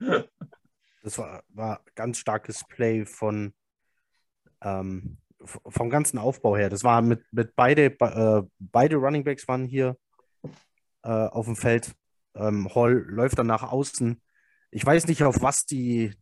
Das 1.04 1.18
war, 1.18 1.44
war 1.50 1.82
ganz 1.96 2.18
starkes 2.18 2.64
Play 2.68 3.06
von 3.06 3.54
ähm, 4.62 5.18
vom 5.46 5.90
ganzen 5.90 6.18
Aufbau 6.18 6.58
her. 6.58 6.70
Das 6.70 6.84
war 6.84 7.02
mit, 7.02 7.24
mit 7.32 7.56
beide, 7.56 7.86
äh, 7.86 8.44
beide 8.60 8.96
Running 8.98 9.24
Backs 9.24 9.48
waren 9.48 9.66
hier 9.66 9.98
äh, 11.04 11.10
auf 11.10 11.46
dem 11.46 11.56
Feld. 11.56 11.94
Ähm, 12.36 12.74
Hall 12.74 12.94
läuft 13.08 13.40
dann 13.40 13.48
nach 13.48 13.64
außen. 13.64 14.22
Ich 14.72 14.86
weiß 14.86 15.08
nicht, 15.08 15.24
auf 15.24 15.42
was 15.42 15.66
die 15.66 16.14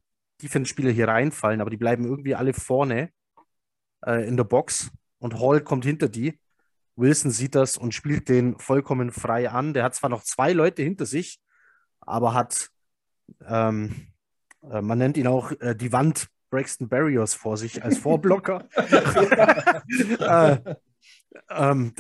Defense-Spieler 0.42 0.92
hier 0.92 1.08
reinfallen, 1.08 1.62
aber 1.62 1.70
die 1.70 1.78
bleiben 1.78 2.06
irgendwie 2.06 2.36
alle 2.36 2.54
vorne 2.54 3.10
äh, 4.06 4.28
in 4.28 4.38
der 4.38 4.44
Box 4.44 4.92
und 5.20 5.40
Hall 5.40 5.62
kommt 5.62 5.86
hinter 5.86 6.10
die 6.10 6.40
Wilson 6.96 7.32
sieht 7.32 7.56
das 7.56 7.78
und 7.78 7.94
spielt 7.94 8.30
den 8.30 8.58
vollkommen 8.58 9.12
frei 9.12 9.50
an. 9.50 9.74
Der 9.74 9.84
hat 9.84 9.96
zwar 9.96 10.10
noch 10.10 10.24
zwei 10.24 10.54
Leute 10.54 10.82
hinter 10.82 11.06
sich, 11.06 11.40
aber 12.00 12.34
hat, 12.34 12.70
ähm, 13.46 14.08
äh, 14.70 14.82
man 14.82 14.98
nennt 14.98 15.18
ihn 15.18 15.28
auch 15.28 15.52
äh, 15.60 15.76
die 15.76 15.92
Wand 15.92 16.28
Braxton 16.50 16.88
Barriers 16.88 17.34
vor 17.34 17.58
sich 17.58 17.84
als 17.84 17.98
Vorblocker. 17.98 18.64
äh, 20.20 20.58
ähm, 21.50 21.94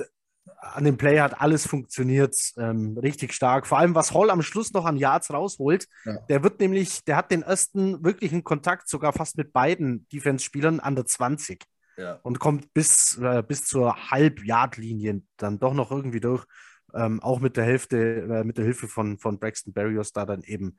an 0.73 0.83
dem 0.83 0.97
Play 0.97 1.19
hat 1.19 1.41
alles 1.41 1.67
funktioniert, 1.67 2.35
ähm, 2.57 2.97
richtig 2.97 3.33
stark. 3.33 3.67
Vor 3.67 3.77
allem, 3.77 3.95
was 3.95 4.13
Hall 4.13 4.29
am 4.29 4.41
Schluss 4.41 4.73
noch 4.73 4.85
an 4.85 4.97
Yards 4.97 5.31
rausholt, 5.31 5.87
ja. 6.05 6.17
der 6.29 6.43
wird 6.43 6.59
nämlich, 6.59 7.03
der 7.03 7.17
hat 7.17 7.31
den 7.31 7.43
ersten 7.43 8.03
wirklichen 8.03 8.43
Kontakt 8.43 8.89
sogar 8.89 9.13
fast 9.13 9.37
mit 9.37 9.53
beiden 9.53 10.07
Defense-Spielern 10.09 10.79
an 10.79 10.95
der 10.95 11.05
20 11.05 11.65
ja. 11.97 12.19
und 12.23 12.39
kommt 12.39 12.73
bis, 12.73 13.17
äh, 13.17 13.43
bis 13.47 13.65
zur 13.65 14.11
Halb-Yard-Linie 14.11 15.21
dann 15.37 15.59
doch 15.59 15.73
noch 15.73 15.91
irgendwie 15.91 16.19
durch. 16.19 16.45
Ähm, 16.93 17.21
auch 17.21 17.39
mit 17.39 17.57
der 17.57 17.65
Hälfte, 17.65 17.97
äh, 17.97 18.43
mit 18.43 18.57
der 18.57 18.65
Hilfe 18.65 18.87
von, 18.87 19.17
von 19.17 19.39
Braxton 19.39 19.73
Barrios 19.73 20.13
da 20.13 20.25
dann 20.25 20.43
eben 20.43 20.77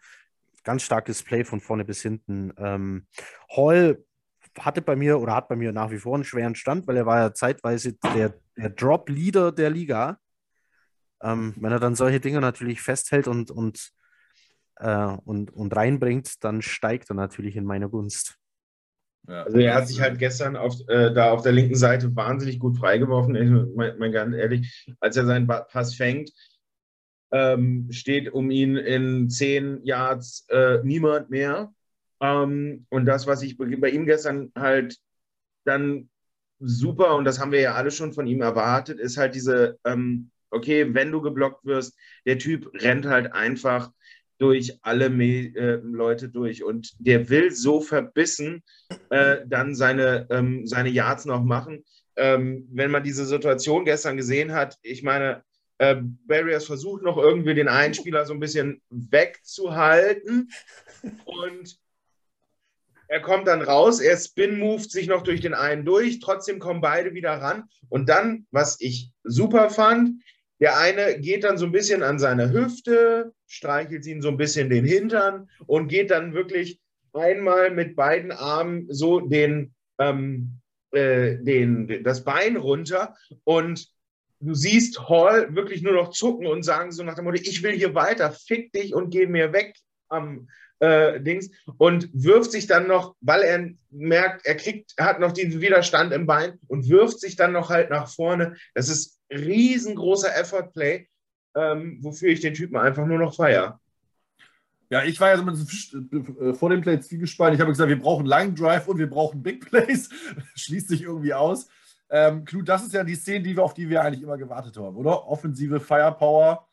ganz 0.64 0.82
starkes 0.82 1.22
Play 1.22 1.44
von 1.44 1.60
vorne 1.60 1.84
bis 1.84 2.02
hinten. 2.02 2.52
Ähm, 2.58 3.06
Hall 3.54 4.04
hatte 4.58 4.82
bei 4.82 4.96
mir 4.96 5.20
oder 5.20 5.34
hat 5.34 5.48
bei 5.48 5.56
mir 5.56 5.72
nach 5.72 5.90
wie 5.90 5.98
vor 5.98 6.14
einen 6.14 6.24
schweren 6.24 6.54
Stand, 6.54 6.86
weil 6.86 6.96
er 6.96 7.06
war 7.06 7.18
ja 7.18 7.34
zeitweise 7.34 7.94
der, 7.94 8.34
der 8.56 8.70
Drop-Leader 8.70 9.52
der 9.52 9.70
Liga. 9.70 10.18
Ähm, 11.22 11.54
wenn 11.56 11.72
er 11.72 11.80
dann 11.80 11.94
solche 11.94 12.20
Dinge 12.20 12.40
natürlich 12.40 12.82
festhält 12.82 13.28
und, 13.28 13.50
und, 13.50 13.92
äh, 14.76 15.16
und, 15.24 15.50
und 15.52 15.76
reinbringt, 15.76 16.42
dann 16.44 16.62
steigt 16.62 17.10
er 17.10 17.14
natürlich 17.14 17.56
in 17.56 17.64
meine 17.64 17.88
Gunst. 17.88 18.38
Ja. 19.28 19.42
Also 19.42 19.58
er 19.58 19.74
hat 19.74 19.88
sich 19.88 20.00
halt 20.00 20.18
gestern 20.18 20.56
auf, 20.56 20.74
äh, 20.88 21.12
da 21.12 21.30
auf 21.30 21.42
der 21.42 21.52
linken 21.52 21.74
Seite 21.74 22.14
wahnsinnig 22.14 22.58
gut 22.58 22.78
freigeworfen. 22.78 23.34
Ich 23.34 23.74
meine 23.74 23.96
mein, 23.98 24.12
ganz 24.12 24.36
ehrlich, 24.36 24.86
als 25.00 25.16
er 25.16 25.26
seinen 25.26 25.46
Pass 25.46 25.94
fängt, 25.94 26.30
ähm, 27.32 27.88
steht 27.90 28.32
um 28.32 28.50
ihn 28.50 28.76
in 28.76 29.28
zehn 29.28 29.84
Yards 29.84 30.46
äh, 30.48 30.78
niemand 30.84 31.30
mehr. 31.30 31.72
Ähm, 32.20 32.86
und 32.88 33.06
das, 33.06 33.26
was 33.26 33.42
ich 33.42 33.58
bei 33.58 33.90
ihm 33.90 34.06
gestern 34.06 34.52
halt 34.56 34.96
dann 35.64 36.08
super, 36.60 37.16
und 37.16 37.24
das 37.24 37.40
haben 37.40 37.52
wir 37.52 37.60
ja 37.60 37.74
alle 37.74 37.90
schon 37.90 38.12
von 38.12 38.26
ihm 38.26 38.40
erwartet, 38.40 39.00
ist 39.00 39.16
halt 39.16 39.34
diese, 39.34 39.78
ähm, 39.84 40.30
okay, 40.50 40.94
wenn 40.94 41.12
du 41.12 41.20
geblockt 41.20 41.64
wirst, 41.64 41.96
der 42.24 42.38
Typ 42.38 42.70
rennt 42.74 43.06
halt 43.06 43.32
einfach 43.32 43.90
durch 44.38 44.78
alle 44.82 45.10
Me 45.10 45.52
äh, 45.54 45.80
Leute 45.82 46.28
durch. 46.28 46.62
Und 46.62 46.92
der 46.98 47.28
will 47.28 47.50
so 47.52 47.80
verbissen 47.80 48.62
äh, 49.10 49.38
dann 49.46 49.74
seine, 49.74 50.26
ähm, 50.30 50.66
seine 50.66 50.90
Yards 50.90 51.24
noch 51.24 51.42
machen. 51.42 51.84
Ähm, 52.16 52.66
wenn 52.72 52.90
man 52.90 53.02
diese 53.02 53.26
Situation 53.26 53.84
gestern 53.84 54.16
gesehen 54.16 54.52
hat, 54.52 54.78
ich 54.82 55.02
meine, 55.02 55.42
äh, 55.78 55.96
Barriers 56.26 56.64
versucht 56.64 57.02
noch 57.02 57.18
irgendwie 57.18 57.54
den 57.54 57.68
einen 57.68 57.94
Spieler 57.94 58.24
so 58.24 58.32
ein 58.32 58.40
bisschen 58.40 58.80
wegzuhalten 58.88 60.50
und 61.24 61.78
er 63.08 63.20
kommt 63.20 63.46
dann 63.46 63.62
raus, 63.62 64.00
er 64.00 64.16
spin-moved 64.16 64.90
sich 64.90 65.06
noch 65.06 65.22
durch 65.22 65.40
den 65.40 65.54
einen 65.54 65.84
durch, 65.84 66.18
trotzdem 66.18 66.58
kommen 66.58 66.80
beide 66.80 67.14
wieder 67.14 67.32
ran. 67.32 67.64
Und 67.88 68.08
dann, 68.08 68.46
was 68.50 68.80
ich 68.80 69.12
super 69.22 69.70
fand, 69.70 70.22
der 70.60 70.78
eine 70.78 71.20
geht 71.20 71.44
dann 71.44 71.58
so 71.58 71.66
ein 71.66 71.72
bisschen 71.72 72.02
an 72.02 72.18
seine 72.18 72.52
Hüfte, 72.52 73.32
streichelt 73.46 74.06
ihn 74.06 74.22
so 74.22 74.28
ein 74.28 74.36
bisschen 74.36 74.70
den 74.70 74.84
Hintern 74.84 75.50
und 75.66 75.88
geht 75.88 76.10
dann 76.10 76.34
wirklich 76.34 76.80
einmal 77.12 77.70
mit 77.70 77.96
beiden 77.96 78.32
Armen 78.32 78.86
so 78.88 79.20
den, 79.20 79.74
ähm, 79.98 80.60
äh, 80.92 81.36
den, 81.38 82.02
das 82.04 82.24
Bein 82.24 82.56
runter 82.56 83.14
und 83.44 83.88
du 84.40 84.54
siehst 84.54 85.08
Hall 85.08 85.54
wirklich 85.54 85.82
nur 85.82 85.94
noch 85.94 86.10
zucken 86.10 86.46
und 86.46 86.62
sagen 86.62 86.92
so 86.92 87.02
nach 87.02 87.14
dem 87.14 87.24
Motto, 87.24 87.40
ich 87.42 87.62
will 87.62 87.72
hier 87.72 87.94
weiter, 87.94 88.32
fick 88.32 88.72
dich 88.72 88.94
und 88.94 89.10
geh 89.10 89.26
mir 89.26 89.52
weg 89.52 89.74
am 90.08 90.48
äh, 90.78 91.20
Dings 91.20 91.50
und 91.78 92.10
wirft 92.12 92.52
sich 92.52 92.66
dann 92.66 92.86
noch, 92.86 93.16
weil 93.20 93.42
er 93.42 93.70
merkt, 93.90 94.46
er 94.46 94.56
kriegt, 94.56 94.92
er 94.96 95.06
hat 95.06 95.20
noch 95.20 95.32
diesen 95.32 95.60
Widerstand 95.60 96.12
im 96.12 96.26
Bein 96.26 96.58
und 96.68 96.88
wirft 96.88 97.20
sich 97.20 97.36
dann 97.36 97.52
noch 97.52 97.70
halt 97.70 97.90
nach 97.90 98.08
vorne. 98.08 98.56
Das 98.74 98.88
ist 98.88 99.15
riesengroßer 99.30 100.36
Effort-Play, 100.36 101.08
ähm, 101.54 101.98
wofür 102.02 102.28
ich 102.28 102.40
den 102.40 102.54
Typen 102.54 102.76
einfach 102.76 103.06
nur 103.06 103.18
noch 103.18 103.34
feiere. 103.34 103.80
Ja, 104.88 105.02
ich 105.02 105.20
war 105.20 105.30
ja 105.30 105.36
so 105.36 105.42
äh, 106.40 106.54
vor 106.54 106.70
dem 106.70 106.80
Play 106.80 106.98
gespannt. 106.98 107.54
Ich 107.54 107.60
habe 107.60 107.72
gesagt, 107.72 107.88
wir 107.88 107.98
brauchen 107.98 108.24
langen 108.24 108.54
Drive 108.54 108.86
und 108.86 108.98
wir 108.98 109.10
brauchen 109.10 109.42
Big 109.42 109.66
Plays. 109.66 110.08
Schließt 110.54 110.88
sich 110.88 111.02
irgendwie 111.02 111.34
aus. 111.34 111.68
Ähm, 112.08 112.44
Knut, 112.44 112.68
das 112.68 112.84
ist 112.84 112.92
ja 112.92 113.02
die 113.02 113.16
Szene, 113.16 113.42
die 113.42 113.56
wir, 113.56 113.64
auf 113.64 113.74
die 113.74 113.88
wir 113.88 114.02
eigentlich 114.02 114.22
immer 114.22 114.38
gewartet 114.38 114.76
haben, 114.76 114.96
oder? 114.96 115.26
Offensive 115.26 115.80
Firepower. 115.80 116.68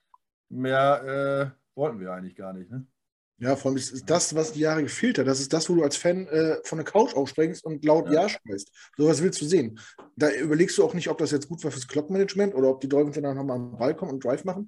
Mehr 0.49 1.55
äh, 1.55 1.75
wollten 1.75 1.99
wir 1.99 2.11
eigentlich 2.11 2.35
gar 2.35 2.53
nicht, 2.53 2.69
ne? 2.69 2.85
Ja, 3.43 3.57
vor 3.57 3.69
allem 3.69 3.77
ist 3.77 4.09
das, 4.09 4.33
was 4.35 4.53
die 4.53 4.61
Jahre 4.61 4.83
gefehlt 4.83 5.19
hat. 5.19 5.27
Das 5.27 5.41
ist 5.41 5.51
das, 5.51 5.69
wo 5.69 5.75
du 5.75 5.83
als 5.83 5.97
Fan 5.97 6.27
äh, 6.27 6.57
von 6.63 6.77
der 6.77 6.85
Couch 6.85 7.13
aufspringst 7.13 7.65
und 7.65 7.83
laut 7.83 8.07
Ja, 8.07 8.21
ja 8.21 8.29
schreist. 8.29 8.71
So 8.97 9.05
was 9.05 9.21
willst 9.21 9.41
du 9.41 9.45
sehen. 9.45 9.77
Da 10.15 10.31
überlegst 10.31 10.77
du 10.77 10.83
auch 10.83 10.93
nicht, 10.93 11.09
ob 11.09 11.17
das 11.17 11.31
jetzt 11.31 11.49
gut 11.49 11.61
war 11.61 11.69
fürs 11.69 11.87
Clock-Management 11.87 12.55
oder 12.55 12.69
ob 12.69 12.79
die 12.79 12.87
Dolphins 12.87 13.19
dann 13.21 13.35
nochmal 13.35 13.57
am 13.57 13.77
Ball 13.77 13.95
kommen 13.95 14.13
und 14.13 14.23
Drive 14.23 14.45
machen. 14.45 14.67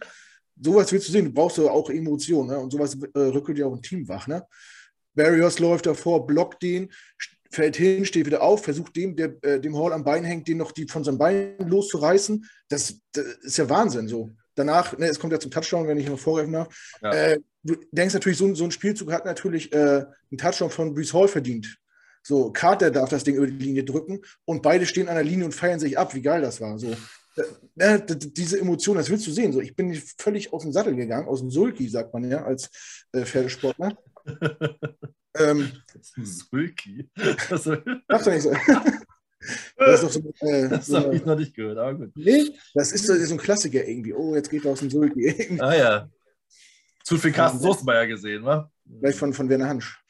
Sowas 0.62 0.92
willst 0.92 1.08
du 1.08 1.14
sehen. 1.14 1.26
Du 1.26 1.32
brauchst 1.32 1.58
ja 1.58 1.64
auch 1.66 1.90
Emotionen. 1.90 2.50
Ne? 2.50 2.60
Und 2.60 2.72
sowas 2.72 2.98
äh, 3.14 3.20
rückelt 3.20 3.58
ja 3.58 3.66
auch 3.66 3.74
ein 3.74 3.82
Team 3.82 4.10
wach. 4.10 4.28
Ne? 4.28 4.46
Barrios 5.14 5.60
läuft 5.60 5.86
davor, 5.86 6.28
blockt 6.28 6.62
den, 6.62 6.92
fällt 7.50 7.78
hin, 7.78 8.04
steht 8.04 8.26
wieder 8.26 8.42
auf, 8.42 8.66
versucht 8.66 8.94
dem, 8.98 9.16
der 9.16 9.36
äh, 9.42 9.62
dem 9.62 9.78
Hall 9.78 9.94
am 9.94 10.04
Bein 10.04 10.26
hängt, 10.26 10.50
den 10.50 10.58
noch 10.58 10.74
die 10.74 10.86
von 10.86 11.06
seinem 11.06 11.18
Bein 11.18 11.58
loszureißen. 11.60 12.46
Das, 12.68 13.00
das 13.14 13.26
ist 13.42 13.58
ja 13.58 13.70
Wahnsinn 13.70 14.10
so. 14.10 14.32
Danach, 14.54 14.98
ne, 14.98 15.08
es 15.08 15.20
kommt 15.20 15.32
ja 15.32 15.40
zum 15.40 15.52
Touchdown, 15.52 15.88
wenn 15.88 15.98
ich 15.98 16.10
noch 16.10 16.20
vorgreifen 16.20 16.54
darf. 16.54 16.98
Ja. 17.02 17.14
Äh, 17.14 17.40
du 17.66 17.76
denkst 17.92 18.14
natürlich, 18.14 18.38
so, 18.38 18.54
so, 18.54 18.64
ein 18.64 18.72
Spielzug 18.72 19.12
hat 19.12 19.26
natürlich 19.26 19.74
äh, 19.74 20.06
einen 20.32 20.38
Touchdown 20.38 20.70
von 20.70 20.94
Brees 20.94 21.14
Hall 21.14 21.28
verdient. 21.28 21.78
So, 22.24 22.52
Carter 22.52 22.92
darf 22.92 23.10
das 23.10 23.24
Ding 23.24 23.36
über 23.36 23.48
die 23.48 23.54
Linie 23.54 23.84
drücken 23.84 24.22
und 24.46 24.62
beide 24.62 24.86
stehen 24.86 25.10
an 25.10 25.16
der 25.16 25.24
Linie 25.24 25.46
und 25.46 25.54
feiern 25.54 25.80
sich 25.80 25.98
ab, 25.98 26.16
wie 26.16 26.22
geil 26.22 26.42
das 26.42 26.62
war. 26.62 26.80
So, 26.80 26.96
äh, 27.78 28.00
diese 28.08 28.60
Emotion, 28.60 28.98
das 28.98 29.10
willst 29.10 29.28
du 29.28 29.32
sehen. 29.32 29.52
So, 29.52 29.62
ich 29.62 29.76
bin 29.76 29.94
völlig 30.18 30.54
aus 30.54 30.64
dem 30.64 30.72
Sattel 30.72 30.96
gegangen, 30.96 31.28
aus 31.28 31.42
dem 31.42 31.52
Sulki, 31.52 31.88
sagt 31.90 32.14
man 32.14 32.30
ja, 32.30 32.44
als 32.44 32.70
äh, 33.12 33.26
Pferdesportler. 33.26 33.98
ähm, 35.36 35.72
Sulki? 36.24 37.10
Darfst 37.16 37.66
du 37.66 38.32
nicht 38.32 38.44
so. 38.44 38.54
Das, 39.78 40.02
so, 40.02 40.34
äh, 40.40 40.70
das 40.70 40.88
so 40.88 40.98
habe 40.98 41.16
ich 41.16 41.24
noch 41.24 41.38
nicht 41.38 41.54
gehört, 41.54 41.78
aber 41.78 41.94
gut. 41.94 42.12
Nee, 42.16 42.50
das 42.74 42.92
ist 42.92 43.06
so, 43.06 43.14
so 43.14 43.36
ein 43.36 43.38
Klassiker 43.38 43.88
irgendwie. 43.88 44.14
Oh, 44.14 44.34
jetzt 44.34 44.50
geht 44.50 44.66
er 44.66 44.72
aus 44.72 44.80
dem 44.80 44.90
Sulki. 44.90 45.60
ah 45.60 45.76
ja. 45.76 46.10
Zu 47.06 47.18
viel 47.18 47.32
Carsten 47.32 47.60
Soßenmeier 47.60 48.08
gesehen, 48.08 48.44
wa? 48.44 48.72
Vielleicht 49.00 49.20
von, 49.20 49.32
von 49.32 49.48
Werner 49.48 49.70
Hansch. 49.70 50.04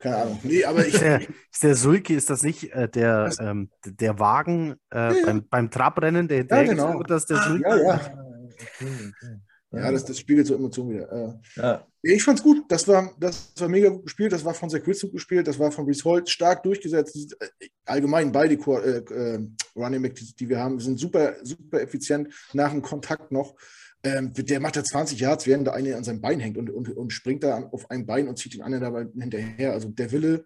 Keine 0.00 0.16
Ahnung. 0.16 0.40
Nee, 0.42 0.64
aber 0.64 0.84
ich. 0.84 0.94
Ist 0.94 1.02
der, 1.02 1.20
ist 1.20 1.62
der 1.62 1.74
Sulki, 1.76 2.14
ist 2.14 2.28
das 2.28 2.42
nicht 2.42 2.72
äh, 2.72 2.88
der, 2.88 3.30
ähm, 3.38 3.70
der 3.84 4.18
Wagen 4.18 4.72
äh, 4.92 4.96
ja, 4.96 5.12
ja. 5.12 5.26
Beim, 5.26 5.48
beim 5.48 5.70
Trabrennen, 5.70 6.26
der 6.26 6.44
ja, 6.44 6.62
genau. 6.64 6.98
wird, 6.98 7.10
das 7.10 7.26
der 7.26 7.36
ah, 7.36 7.48
Sulki? 7.48 7.62
Ja, 7.62 7.76
ja. 7.76 7.94
Okay, 7.94 9.12
okay. 9.12 9.36
Ja, 9.72 9.92
das, 9.92 10.04
das 10.04 10.18
spiegelt 10.18 10.48
so 10.48 10.56
Emotionen 10.56 10.90
wieder. 10.90 11.12
Äh, 11.12 11.60
ja. 11.60 11.86
Ich 12.02 12.24
fand's 12.24 12.42
gut. 12.42 12.64
Das 12.68 12.88
war, 12.88 13.14
das 13.20 13.52
war 13.56 13.68
mega 13.68 13.88
gut 13.88 14.02
gespielt. 14.02 14.32
Das 14.32 14.44
war 14.44 14.52
von 14.52 14.68
Zach 14.68 14.84
Wilson 14.84 15.12
gespielt. 15.12 15.46
Das 15.46 15.58
war 15.60 15.70
von 15.70 15.86
Reese 15.86 16.02
Holt 16.02 16.28
stark 16.28 16.64
durchgesetzt. 16.64 17.36
Äh, 17.38 17.68
allgemein 17.84 18.32
beide 18.32 18.54
äh, 18.54 18.56
äh, 18.56 19.48
Running 19.76 20.02
Back, 20.02 20.16
die, 20.16 20.34
die 20.34 20.48
wir 20.48 20.58
haben, 20.58 20.80
sind 20.80 20.98
super, 20.98 21.36
super 21.44 21.80
effizient 21.80 22.34
nach 22.52 22.72
dem 22.72 22.82
Kontakt 22.82 23.30
noch. 23.30 23.54
Ähm, 24.02 24.32
der 24.32 24.60
macht 24.60 24.76
da 24.76 24.84
20 24.84 25.20
Yards, 25.20 25.46
während 25.46 25.66
der 25.66 25.74
eine 25.74 25.96
an 25.96 26.04
seinem 26.04 26.20
Bein 26.22 26.40
hängt 26.40 26.56
und, 26.56 26.70
und, 26.70 26.88
und 26.96 27.12
springt 27.12 27.42
da 27.42 27.68
auf 27.70 27.90
ein 27.90 28.06
Bein 28.06 28.28
und 28.28 28.38
zieht 28.38 28.54
den 28.54 28.62
anderen 28.62 28.82
dabei 28.82 29.06
hinterher. 29.20 29.72
Also 29.72 29.88
der 29.88 30.10
Wille, 30.10 30.44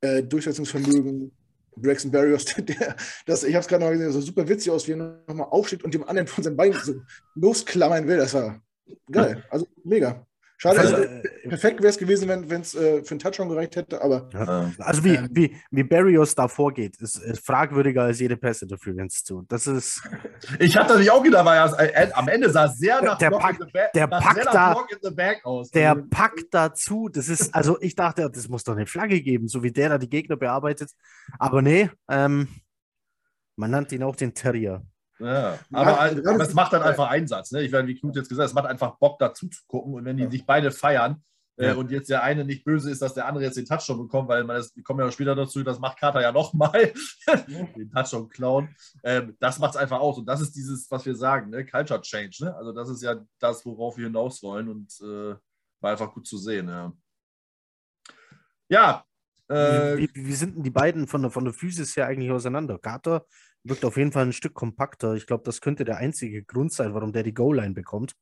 äh, 0.00 0.22
Durchsetzungsvermögen, 0.22 1.30
Braxton 1.76 2.10
Barrios, 2.10 2.44
der, 2.58 2.96
das, 3.26 3.44
ich 3.44 3.54
habe 3.54 3.62
es 3.62 3.68
gerade 3.68 3.84
noch 3.84 3.90
gesehen, 3.90 4.12
so 4.12 4.20
super 4.20 4.48
witzig 4.48 4.72
aus, 4.72 4.88
wie 4.88 4.92
er 4.92 5.22
nochmal 5.26 5.48
aufsteht 5.50 5.84
und 5.84 5.92
dem 5.92 6.04
anderen 6.04 6.28
von 6.28 6.44
seinem 6.44 6.56
Bein 6.56 6.72
so 6.72 6.94
losklammern 7.34 8.06
will. 8.06 8.16
Das 8.16 8.32
war 8.32 8.62
geil. 9.10 9.44
Also 9.50 9.66
mega. 9.84 10.26
Schade, 10.56 10.78
also, 10.78 10.96
äh, 10.96 11.48
perfekt 11.48 11.80
wäre 11.80 11.90
es 11.90 11.98
gewesen, 11.98 12.28
wenn 12.28 12.60
es 12.60 12.74
äh, 12.74 13.02
für 13.02 13.10
einen 13.10 13.18
Touchdown 13.18 13.48
gereicht 13.48 13.74
hätte, 13.76 14.00
aber. 14.00 14.28
Ja. 14.32 14.70
Also 14.78 15.04
wie, 15.04 15.16
ähm, 15.16 15.28
wie, 15.32 15.56
wie 15.70 15.82
Barrios 15.82 16.34
da 16.34 16.46
vorgeht, 16.46 16.96
ist, 17.00 17.16
ist 17.16 17.44
fragwürdiger 17.44 18.04
als 18.04 18.20
jede 18.20 18.36
Pässe 18.36 18.66
dafür, 18.66 18.96
wenn 18.96 19.06
es 19.06 19.24
tut. 19.24 19.50
Das 19.50 19.66
ist. 19.66 20.00
Ich 20.60 20.76
hatte 20.76 20.90
natürlich 20.90 21.10
auch 21.10 21.22
gedacht, 21.22 21.44
weil 21.44 21.90
er, 21.90 22.16
am 22.16 22.28
Ende 22.28 22.50
sah 22.50 22.68
sehr 22.68 23.02
nach 23.02 23.18
der, 23.18 23.30
Pack, 23.30 23.58
der 23.94 24.06
packt 24.06 24.46
da, 24.46 24.76
aus. 25.42 25.70
Der 25.70 25.90
also, 25.90 26.04
packt 26.08 26.46
dazu. 26.52 27.08
Das 27.08 27.28
ist, 27.28 27.54
also 27.54 27.80
ich 27.80 27.96
dachte, 27.96 28.30
das 28.30 28.48
muss 28.48 28.62
doch 28.62 28.74
eine 28.74 28.86
Flagge 28.86 29.20
geben, 29.20 29.48
so 29.48 29.62
wie 29.62 29.72
der 29.72 29.88
da 29.88 29.98
die 29.98 30.08
Gegner 30.08 30.36
bearbeitet. 30.36 30.90
Aber 31.38 31.62
nee, 31.62 31.90
ähm, 32.08 32.48
man 33.56 33.70
nannte 33.70 33.96
ihn 33.96 34.02
auch 34.02 34.16
den 34.16 34.34
Terrier. 34.34 34.82
Ja, 35.24 35.58
aber, 35.72 36.00
aber 36.00 36.40
es 36.40 36.54
macht 36.54 36.72
dann 36.72 36.82
einfach 36.82 37.08
Einsatz. 37.08 37.50
Ne? 37.52 37.62
Ich 37.62 37.72
werde, 37.72 37.88
wie 37.88 37.94
Knut 37.94 38.14
jetzt 38.16 38.28
gesagt, 38.28 38.48
es 38.48 38.54
macht 38.54 38.66
einfach 38.66 38.98
Bock 38.98 39.18
dazu 39.18 39.48
zu 39.48 39.62
gucken. 39.66 39.94
Und 39.94 40.04
wenn 40.04 40.16
die 40.16 40.26
sich 40.26 40.44
beide 40.44 40.70
feiern 40.70 41.22
äh, 41.56 41.72
und 41.72 41.90
jetzt 41.90 42.10
der 42.10 42.22
eine 42.22 42.44
nicht 42.44 42.64
böse 42.64 42.90
ist, 42.90 43.00
dass 43.00 43.14
der 43.14 43.26
andere 43.26 43.44
jetzt 43.44 43.56
den 43.56 43.64
Touchdown 43.64 43.98
bekommt, 43.98 44.28
weil 44.28 44.44
man 44.44 44.56
das, 44.56 44.76
wir 44.76 44.82
kommen 44.82 45.00
ja 45.00 45.10
später 45.10 45.34
dazu, 45.34 45.62
das 45.62 45.78
macht 45.78 45.98
Carter 45.98 46.20
ja 46.20 46.30
nochmal, 46.30 46.92
den 47.76 47.90
Touchdown 47.90 48.28
klauen. 48.28 48.76
Ähm, 49.02 49.36
das 49.40 49.58
macht 49.58 49.74
es 49.74 49.80
einfach 49.80 50.00
aus. 50.00 50.18
Und 50.18 50.26
das 50.26 50.42
ist 50.42 50.52
dieses, 50.52 50.90
was 50.90 51.06
wir 51.06 51.14
sagen, 51.14 51.50
ne? 51.50 51.64
Culture 51.64 52.02
Change. 52.02 52.44
Ne? 52.44 52.54
Also 52.56 52.72
das 52.72 52.90
ist 52.90 53.02
ja 53.02 53.16
das, 53.38 53.64
worauf 53.64 53.96
wir 53.96 54.06
hinaus 54.06 54.42
wollen. 54.42 54.68
Und 54.68 54.92
äh, 55.00 55.36
war 55.80 55.90
einfach 55.92 56.12
gut 56.12 56.26
zu 56.26 56.36
sehen. 56.36 56.68
Ja. 56.68 56.92
ja 58.68 59.04
äh, 59.48 59.98
wie, 59.98 60.08
wie, 60.14 60.26
wie, 60.26 60.32
sind 60.32 60.56
denn 60.56 60.62
die 60.62 60.70
beiden 60.70 61.06
von 61.06 61.22
der, 61.22 61.30
von 61.30 61.44
der 61.44 61.52
Physis 61.52 61.96
her 61.96 62.06
eigentlich 62.06 62.30
auseinander? 62.30 62.78
Carter 62.78 63.26
wirkt 63.64 63.84
auf 63.84 63.96
jeden 63.96 64.12
Fall 64.12 64.26
ein 64.26 64.32
Stück 64.32 64.54
kompakter. 64.54 65.14
Ich 65.14 65.26
glaube, 65.26 65.42
das 65.44 65.60
könnte 65.60 65.84
der 65.84 65.96
einzige 65.96 66.44
Grund 66.44 66.72
sein, 66.72 66.94
warum 66.94 67.12
der 67.12 67.22
die 67.22 67.34
Goal-Line 67.34 67.74
bekommt. 67.74 68.14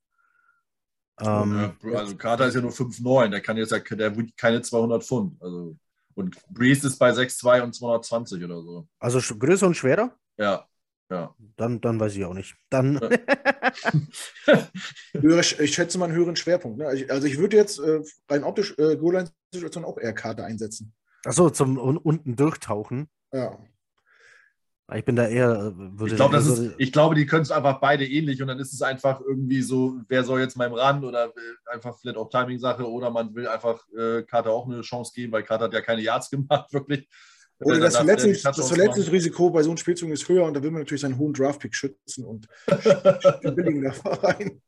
Ähm, 1.21 1.75
ja, 1.83 1.99
also 1.99 2.17
Carter 2.17 2.47
ist 2.47 2.55
ja 2.55 2.61
nur 2.61 2.71
5,9, 2.71 3.29
der 3.29 3.41
kann 3.41 3.57
jetzt 3.57 3.73
ja, 3.73 3.79
der 3.79 4.13
keine 4.37 4.63
200 4.63 5.05
Pfund. 5.05 5.41
Also, 5.43 5.77
und 6.15 6.37
Breeze 6.49 6.87
ist 6.87 6.99
bei 6.99 7.11
6,2 7.11 7.63
und 7.63 7.75
220 7.75 8.45
oder 8.45 8.63
so. 8.63 8.89
Also 8.99 9.21
größer 9.37 9.67
und 9.67 9.77
schwerer? 9.77 10.17
Ja. 10.37 10.67
Ja. 11.11 11.35
Dann, 11.57 11.81
dann 11.81 12.01
weiß 12.01 12.17
ich 12.17 12.25
auch 12.25 12.33
nicht. 12.33 12.57
Dann. 12.71 12.99
ich 15.13 15.75
schätze 15.75 15.99
mal 15.99 16.07
einen 16.07 16.15
höheren 16.15 16.37
Schwerpunkt. 16.37 16.79
Ne? 16.79 16.87
Also 16.87 17.27
ich 17.27 17.37
würde 17.37 17.57
jetzt 17.59 17.79
äh, 17.81 18.01
rein 18.31 18.45
optisch 18.45 18.75
äh, 18.79 18.97
Goal-Line-Situation 18.97 19.85
auch 19.85 19.99
eher 19.99 20.15
Karte 20.15 20.45
einsetzen. 20.45 20.95
Achso, 21.25 21.51
zum 21.51 21.77
unten 21.77 22.35
durchtauchen. 22.35 23.11
Ja. 23.31 23.59
Ich 24.95 25.05
bin 25.05 25.17
da 25.17 25.27
eher. 25.27 25.73
Äh, 25.79 26.07
ich, 26.07 26.17
glaub, 26.17 26.33
das 26.33 26.47
ist, 26.47 26.75
ich 26.77 26.93
glaube, 26.93 27.15
die 27.15 27.27
können 27.27 27.43
es 27.43 27.51
einfach 27.51 27.81
beide 27.81 28.07
ähnlich 28.07 28.43
und 28.43 28.49
dann 28.49 28.59
ist 28.59 28.73
es 28.73 28.83
einfach 28.83 29.21
irgendwie 29.21 29.63
so, 29.63 30.01
wer 30.09 30.25
soll 30.25 30.41
jetzt 30.41 30.57
meinem 30.57 30.75
ran 30.75 31.05
oder 31.05 31.33
einfach 31.67 31.97
vielleicht 31.99 32.17
auch 32.17 32.29
Timing-Sache 32.29 32.89
oder 32.89 33.11
man 33.11 33.35
will 33.35 33.47
einfach 33.49 33.81
äh, 33.97 34.23
Carter 34.23 34.51
auch 34.51 34.67
eine 34.67 34.83
Chance 34.83 35.13
geben, 35.15 35.33
weil 35.33 35.45
Carter 35.45 35.67
hat 35.67 35.73
ja 35.73 35.81
keine 35.81 36.03
Yards 36.03 36.31
gemacht, 36.31 36.73
wirklich. 36.73 37.09
Oder 37.61 37.79
das, 37.79 37.97
Verletzungs 37.97 38.43
das 38.43 38.69
Verletzungsrisiko 38.69 39.51
bei 39.51 39.63
so 39.63 39.71
einem 39.71 39.77
Spielzug 39.77 40.11
ist 40.11 40.29
höher 40.29 40.45
und 40.45 40.55
da 40.55 40.63
will 40.63 40.73
man 40.73 40.81
natürlich 40.81 41.03
seinen 41.03 41.17
hohen 41.17 41.33
Draftpick 41.33 41.75
schützen 41.75 42.25
und 42.25 42.49
den 43.45 43.55
billigen 43.55 43.85
da 43.85 44.11
rein. 44.11 44.61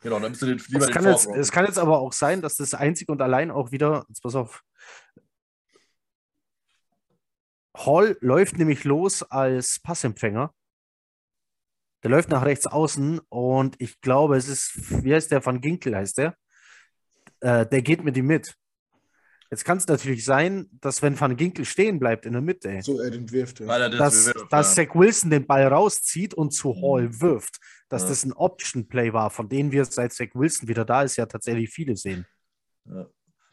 Genau, 0.00 0.20
dann 0.20 0.32
bist 0.32 0.42
du 0.42 0.46
den 0.46 0.58
lieber 0.68 0.84
es 0.84 0.90
kann, 0.90 1.04
jetzt, 1.04 1.26
es 1.26 1.50
kann 1.50 1.64
jetzt 1.64 1.78
aber 1.78 1.98
auch 1.98 2.12
sein, 2.12 2.42
dass 2.42 2.56
das 2.56 2.74
einzig 2.74 3.08
und 3.08 3.22
allein 3.22 3.50
auch 3.50 3.72
wieder, 3.72 4.04
jetzt 4.08 4.22
pass 4.22 4.34
auf, 4.34 4.62
Hall 7.84 8.16
läuft 8.20 8.58
nämlich 8.58 8.84
los 8.84 9.22
als 9.22 9.80
Passempfänger. 9.82 10.52
Der 12.02 12.10
läuft 12.10 12.28
nach 12.30 12.44
rechts 12.44 12.66
außen 12.66 13.20
und 13.28 13.76
ich 13.78 14.00
glaube, 14.00 14.36
es 14.36 14.48
ist, 14.48 15.04
wie 15.04 15.14
heißt 15.14 15.30
der, 15.30 15.44
Van 15.44 15.60
Ginkel 15.60 15.96
heißt 15.96 16.18
der? 16.18 16.36
Äh, 17.40 17.66
der 17.66 17.82
geht 17.82 18.04
mit 18.04 18.16
ihm 18.16 18.26
mit. 18.26 18.56
Jetzt 19.50 19.64
kann 19.64 19.78
es 19.78 19.86
natürlich 19.86 20.24
sein, 20.24 20.68
dass 20.80 21.02
wenn 21.02 21.18
Van 21.18 21.36
Ginkel 21.36 21.64
stehen 21.64 21.98
bleibt 22.00 22.26
in 22.26 22.32
der 22.32 22.42
Mitte, 22.42 22.80
so 22.82 23.00
er 23.00 23.10
den 23.10 23.30
wirft, 23.30 23.60
ja. 23.60 23.88
dass, 23.88 24.26
wirft, 24.26 24.52
dass 24.52 24.74
Zach 24.74 24.94
Wilson 24.94 25.30
den 25.30 25.46
Ball 25.46 25.66
rauszieht 25.66 26.34
und 26.34 26.50
zu 26.50 26.74
Hall 26.82 27.08
mhm. 27.08 27.20
wirft, 27.20 27.58
dass 27.88 28.02
ja. 28.02 28.08
das 28.08 28.24
ein 28.24 28.32
Option-Play 28.32 29.12
war, 29.12 29.30
von 29.30 29.48
denen 29.48 29.70
wir 29.70 29.84
seit 29.84 30.12
Zach 30.12 30.34
Wilson 30.34 30.68
wieder 30.68 30.84
da 30.84 31.02
ist, 31.02 31.16
ja 31.16 31.26
tatsächlich 31.26 31.70
viele 31.70 31.96
sehen. 31.96 32.26
Ja. 32.86 33.06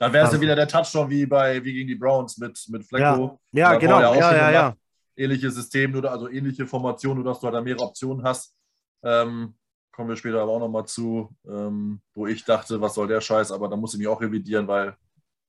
Dann 0.04 0.12
wäre 0.12 0.28
es 0.28 0.34
ja 0.34 0.42
wieder 0.42 0.56
der 0.58 0.68
Touchdown 0.68 1.10
wie 1.10 1.26
bei 1.26 1.64
wie 1.64 1.72
gegen 1.72 1.88
die 1.88 1.96
Browns 1.96 2.38
mit, 2.38 2.62
mit 2.68 2.86
Flecko. 2.86 3.40
Ja, 3.54 3.72
ja 3.72 3.80
genau. 3.80 4.02
Ja, 4.02 4.36
ja, 4.36 4.52
ja. 4.52 4.76
Ähnliches 5.16 5.56
System, 5.56 5.92
nur, 5.92 6.12
also 6.12 6.28
ähnliche 6.28 6.68
Formation, 6.68 7.16
nur 7.16 7.24
dass 7.24 7.40
du 7.40 7.46
halt 7.46 7.56
da 7.56 7.62
mehrere 7.62 7.86
Optionen 7.86 8.22
hast. 8.22 8.54
Ähm, 9.02 9.56
kommen 9.94 10.10
wir 10.10 10.18
später 10.18 10.42
aber 10.42 10.52
auch 10.52 10.60
nochmal 10.60 10.86
zu, 10.86 11.34
ähm, 11.48 12.02
wo 12.14 12.28
ich 12.28 12.44
dachte, 12.44 12.82
was 12.82 12.96
soll 12.96 13.08
der 13.08 13.22
Scheiß, 13.22 13.54
aber 13.54 13.70
da 13.70 13.78
muss 13.78 13.94
ich 13.94 14.00
mich 14.00 14.08
auch 14.10 14.20
revidieren, 14.20 14.68
weil 14.68 14.98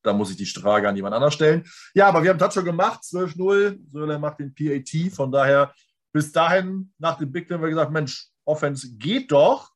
da 0.04 0.12
muss 0.12 0.30
ich 0.30 0.36
die 0.36 0.46
Frage 0.46 0.88
an 0.88 0.94
jemand 0.94 1.16
anders 1.16 1.34
stellen. 1.34 1.64
Ja, 1.92 2.06
aber 2.06 2.22
wir 2.22 2.30
haben 2.30 2.38
Touchdown 2.38 2.64
gemacht, 2.64 3.00
12-0. 3.02 3.80
Söller 3.90 4.20
macht 4.20 4.38
den 4.38 4.54
PAT, 4.54 5.12
von 5.12 5.32
daher 5.32 5.74
bis 6.12 6.30
dahin, 6.30 6.92
nach 6.98 7.18
dem 7.18 7.32
Big 7.32 7.48
Ten, 7.48 7.56
haben 7.56 7.62
wir 7.62 7.70
gesagt, 7.70 7.90
Mensch, 7.90 8.28
Offense 8.44 8.94
geht 8.98 9.32
doch, 9.32 9.72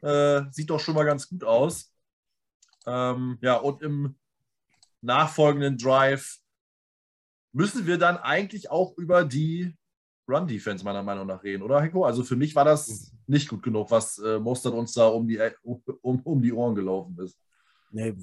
äh, 0.00 0.44
sieht 0.50 0.70
doch 0.70 0.80
schon 0.80 0.94
mal 0.94 1.04
ganz 1.04 1.28
gut 1.28 1.44
aus. 1.44 1.93
Ähm, 2.86 3.38
ja, 3.40 3.56
und 3.56 3.82
im 3.82 4.14
nachfolgenden 5.00 5.78
Drive 5.78 6.38
müssen 7.52 7.86
wir 7.86 7.98
dann 7.98 8.16
eigentlich 8.16 8.70
auch 8.70 8.96
über 8.96 9.24
die 9.24 9.76
Run-Defense 10.28 10.84
meiner 10.84 11.02
Meinung 11.02 11.26
nach 11.26 11.42
reden, 11.42 11.62
oder 11.62 11.80
Heiko? 11.80 12.04
Also 12.04 12.24
für 12.24 12.36
mich 12.36 12.54
war 12.54 12.64
das 12.64 13.12
nicht 13.26 13.48
gut 13.48 13.62
genug, 13.62 13.90
was 13.90 14.18
äh, 14.18 14.38
Mostert 14.38 14.74
uns 14.74 14.92
da 14.92 15.06
um 15.06 15.28
die, 15.28 15.38
um, 15.62 16.20
um 16.22 16.42
die 16.42 16.52
Ohren 16.52 16.74
gelaufen 16.74 17.16
ist. 17.18 17.38
Nee, 17.90 18.14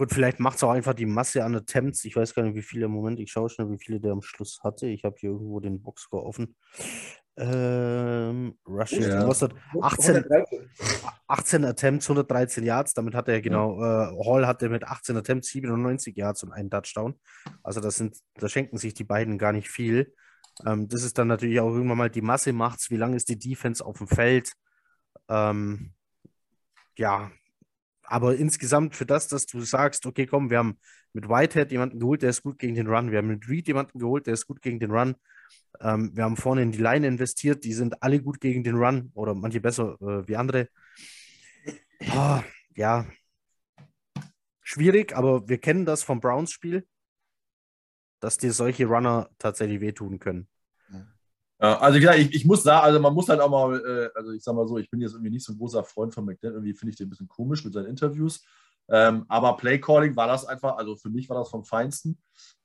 gut, 0.00 0.14
vielleicht 0.14 0.40
macht 0.40 0.56
es 0.56 0.64
auch 0.64 0.70
einfach 0.70 0.94
die 0.94 1.04
Masse 1.04 1.44
an 1.44 1.54
Attempts. 1.54 2.06
Ich 2.06 2.16
weiß 2.16 2.34
gar 2.34 2.42
nicht, 2.42 2.54
wie 2.54 2.62
viele 2.62 2.86
im 2.86 2.90
Moment. 2.90 3.20
Ich 3.20 3.30
schaue 3.30 3.50
schnell, 3.50 3.70
wie 3.70 3.76
viele 3.76 4.00
der 4.00 4.12
am 4.12 4.22
Schluss 4.22 4.60
hatte. 4.64 4.86
Ich 4.86 5.04
habe 5.04 5.16
hier 5.18 5.28
irgendwo 5.28 5.60
den 5.60 5.82
Boxscore 5.82 6.24
offen. 6.24 6.56
Ähm, 7.36 8.56
Rushing 8.66 9.02
ja. 9.02 9.26
Mustard, 9.26 9.54
18, 9.78 10.24
18 11.26 11.64
Attempts, 11.66 12.06
113 12.06 12.64
Yards. 12.64 12.94
Damit 12.94 13.14
hat 13.14 13.28
er 13.28 13.42
genau, 13.42 13.78
ja. 13.78 14.10
äh, 14.10 14.24
Hall 14.24 14.46
hatte 14.46 14.70
mit 14.70 14.84
18 14.84 15.18
Attempts 15.18 15.48
97 15.48 16.16
Yards 16.16 16.44
und 16.44 16.52
einen 16.52 16.70
Touchdown. 16.70 17.20
Also 17.62 17.80
das 17.80 17.96
sind, 17.98 18.16
da 18.36 18.48
schenken 18.48 18.78
sich 18.78 18.94
die 18.94 19.04
beiden 19.04 19.36
gar 19.36 19.52
nicht 19.52 19.68
viel. 19.68 20.14
Ähm, 20.64 20.88
das 20.88 21.02
ist 21.02 21.18
dann 21.18 21.28
natürlich 21.28 21.60
auch 21.60 21.74
irgendwann 21.74 21.98
mal 21.98 22.08
die 22.08 22.22
Masse 22.22 22.54
macht's. 22.54 22.90
Wie 22.90 22.96
lange 22.96 23.16
ist 23.16 23.28
die 23.28 23.38
Defense 23.38 23.84
auf 23.84 23.98
dem 23.98 24.08
Feld? 24.08 24.54
Ähm, 25.28 25.92
ja, 26.96 27.30
aber 28.10 28.34
insgesamt 28.34 28.96
für 28.96 29.06
das, 29.06 29.28
dass 29.28 29.46
du 29.46 29.60
sagst, 29.60 30.04
okay, 30.04 30.26
komm, 30.26 30.50
wir 30.50 30.58
haben 30.58 30.78
mit 31.12 31.28
Whitehead 31.28 31.70
jemanden 31.70 32.00
geholt, 32.00 32.22
der 32.22 32.30
ist 32.30 32.42
gut 32.42 32.58
gegen 32.58 32.74
den 32.74 32.88
Run. 32.88 33.12
Wir 33.12 33.18
haben 33.18 33.28
mit 33.28 33.48
Reed 33.48 33.68
jemanden 33.68 34.00
geholt, 34.00 34.26
der 34.26 34.34
ist 34.34 34.48
gut 34.48 34.60
gegen 34.60 34.80
den 34.80 34.90
Run. 34.90 35.14
Ähm, 35.80 36.10
wir 36.16 36.24
haben 36.24 36.36
vorne 36.36 36.62
in 36.62 36.72
die 36.72 36.82
Line 36.82 37.06
investiert, 37.06 37.62
die 37.62 37.72
sind 37.72 38.02
alle 38.02 38.20
gut 38.20 38.40
gegen 38.40 38.64
den 38.64 38.74
Run 38.74 39.12
oder 39.14 39.34
manche 39.34 39.60
besser 39.60 39.96
äh, 40.00 40.26
wie 40.26 40.34
andere. 40.34 40.68
Oh, 42.16 42.40
ja, 42.74 43.06
schwierig, 44.60 45.16
aber 45.16 45.48
wir 45.48 45.58
kennen 45.58 45.84
das 45.84 46.02
vom 46.02 46.18
Browns-Spiel, 46.18 46.84
dass 48.18 48.38
dir 48.38 48.52
solche 48.52 48.86
Runner 48.86 49.30
tatsächlich 49.38 49.80
wehtun 49.80 50.18
können. 50.18 50.48
Ja, 51.60 51.78
also 51.78 51.98
ich, 51.98 52.34
ich, 52.34 52.44
muss 52.46 52.62
sagen, 52.62 52.84
also 52.84 53.00
man 53.00 53.12
muss 53.12 53.28
halt 53.28 53.40
auch 53.40 53.50
mal, 53.50 53.78
äh, 53.78 54.18
also 54.18 54.32
ich 54.32 54.42
sag 54.42 54.54
mal 54.54 54.66
so, 54.66 54.78
ich 54.78 54.90
bin 54.90 55.00
jetzt 55.00 55.12
irgendwie 55.12 55.30
nicht 55.30 55.44
so 55.44 55.52
ein 55.52 55.58
großer 55.58 55.84
Freund 55.84 56.14
von 56.14 56.24
McDaniel, 56.24 56.56
irgendwie 56.56 56.74
finde 56.74 56.90
ich 56.90 56.96
den 56.96 57.06
ein 57.06 57.10
bisschen 57.10 57.28
komisch 57.28 57.64
mit 57.64 57.74
seinen 57.74 57.86
Interviews. 57.86 58.44
Ähm, 58.88 59.24
aber 59.28 59.56
Playcalling 59.56 60.16
war 60.16 60.26
das 60.26 60.46
einfach, 60.46 60.78
also 60.78 60.96
für 60.96 61.10
mich 61.10 61.28
war 61.28 61.36
das 61.36 61.50
vom 61.50 61.64
Feinsten. 61.64 62.18